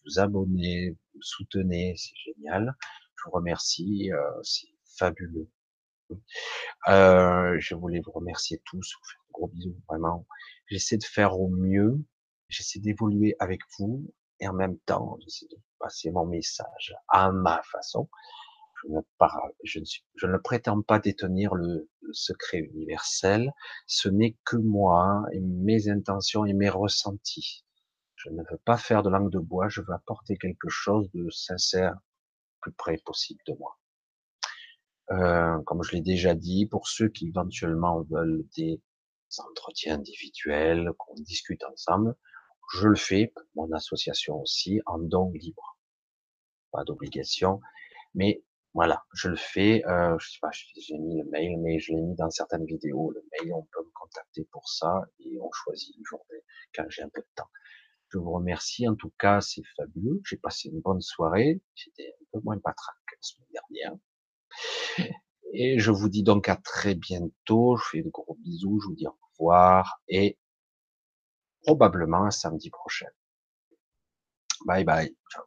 Vous 0.05 0.19
abonnez, 0.19 0.97
vous 1.15 1.23
soutenez, 1.23 1.95
c'est 1.97 2.17
génial. 2.25 2.75
Je 3.17 3.25
vous 3.27 3.33
remercie, 3.33 4.11
euh, 4.13 4.43
c'est 4.43 4.69
fabuleux. 4.97 5.51
Euh, 6.89 7.57
je 7.59 7.75
voulais 7.75 8.01
vous 8.05 8.13
remercier 8.13 8.63
tous, 8.65 8.95
vous 8.99 9.09
faites 9.09 9.33
gros 9.33 9.49
bisous, 9.49 9.77
vraiment. 9.89 10.27
J'essaie 10.67 10.97
de 10.97 11.05
faire 11.05 11.39
au 11.39 11.49
mieux, 11.49 11.99
j'essaie 12.49 12.81
d'évoluer 12.81 13.37
avec 13.39 13.61
vous, 13.79 14.13
et 14.41 14.49
en 14.49 14.53
même 14.55 14.79
temps, 14.81 15.19
j'essaie 15.21 15.47
de 15.51 15.59
passer 15.79 16.11
mon 16.11 16.27
message 16.27 16.95
à 17.09 17.31
ma 17.33 17.63
façon. 17.63 18.09
Je 19.65 20.27
ne 20.27 20.37
prétends 20.39 20.83
pas 20.83 21.01
détenir 21.01 21.55
le, 21.55 21.91
le 22.01 22.13
secret 22.13 22.59
universel. 22.59 23.53
Ce 23.87 24.09
n'est 24.09 24.37
que 24.45 24.57
moi 24.57 25.25
et 25.33 25.41
mes 25.41 25.89
intentions 25.89 26.45
et 26.45 26.53
mes 26.53 26.69
ressentis. 26.69 27.65
Je 28.15 28.31
ne 28.31 28.43
veux 28.51 28.59
pas 28.65 28.77
faire 28.77 29.03
de 29.03 29.11
langue 29.11 29.31
de 29.31 29.39
bois. 29.39 29.69
Je 29.69 29.81
veux 29.81 29.93
apporter 29.93 30.37
quelque 30.37 30.69
chose 30.69 31.11
de 31.13 31.29
sincère, 31.31 31.97
plus 32.61 32.73
près 32.73 32.99
possible 33.05 33.41
de 33.47 33.55
moi. 33.55 33.79
Euh, 35.11 35.61
comme 35.63 35.83
je 35.83 35.93
l'ai 35.93 36.03
déjà 36.03 36.35
dit, 36.35 36.67
pour 36.67 36.89
ceux 36.89 37.09
qui 37.09 37.29
éventuellement 37.29 38.03
veulent 38.11 38.45
des 38.57 38.81
entretiens 39.39 39.95
individuels, 39.97 40.91
qu'on 40.99 41.15
discute 41.15 41.65
ensemble, 41.65 42.15
je 42.75 42.89
le 42.89 42.97
fais, 42.97 43.33
mon 43.55 43.71
association 43.73 44.41
aussi, 44.43 44.81
en 44.87 44.99
don 44.99 45.31
libre. 45.33 45.79
Pas 46.71 46.85
d'obligation, 46.85 47.61
mais 48.15 48.43
voilà, 48.75 49.05
je 49.15 49.29
le 49.29 49.37
fais. 49.37 49.85
Euh, 49.87 50.17
je 50.19 50.31
sais 50.31 50.39
pas, 50.41 50.51
j'ai 50.53 50.99
mis 50.99 51.19
le 51.19 51.29
mail, 51.31 51.59
mais 51.61 51.79
je 51.79 51.93
l'ai 51.93 52.01
mis 52.01 52.15
dans 52.15 52.31
certaines 52.31 52.67
vidéos. 52.67 53.11
Le 53.11 53.25
mail, 53.33 53.53
on 53.55 53.63
peut 53.63 53.83
me 53.85 53.91
contacter 53.95 54.45
pour 54.53 54.69
ça 54.69 55.03
et 55.21 55.39
on 55.41 55.51
choisit 55.53 55.97
une 55.97 56.05
journée 56.05 56.45
quand 56.75 56.85
j'ai 56.89 57.03
un 57.03 57.09
peu 57.09 57.23
de 57.23 57.29
temps. 57.35 57.49
Je 58.11 58.19
vous 58.19 58.33
remercie. 58.33 58.89
En 58.89 58.95
tout 58.95 59.13
cas, 59.19 59.41
c'est 59.41 59.63
fabuleux. 59.77 60.21
J'ai 60.25 60.37
passé 60.37 60.69
une 60.69 60.81
bonne 60.81 61.01
soirée. 61.01 61.61
J'étais 61.75 62.15
un 62.21 62.25
peu 62.33 62.41
moins 62.45 62.59
patraque 62.59 62.97
que 63.07 63.17
la 63.17 63.23
semaine 63.23 63.49
dernière. 63.53 63.99
Et 65.53 65.79
je 65.79 65.91
vous 65.91 66.09
dis 66.09 66.23
donc 66.23 66.49
à 66.49 66.57
très 66.57 66.95
bientôt. 66.95 67.77
Je 67.77 67.85
fais 67.91 68.03
de 68.03 68.11
gros 68.11 68.37
bisous. 68.41 68.81
Je 68.81 68.89
vous 68.89 68.95
dis 68.95 69.07
au 69.07 69.17
revoir 69.39 70.01
et 70.09 70.39
probablement 71.63 72.25
un 72.25 72.31
samedi 72.31 72.71
prochain. 72.71 73.09
Bye 74.67 74.85
bye. 74.85 75.15
Ciao. 75.31 75.45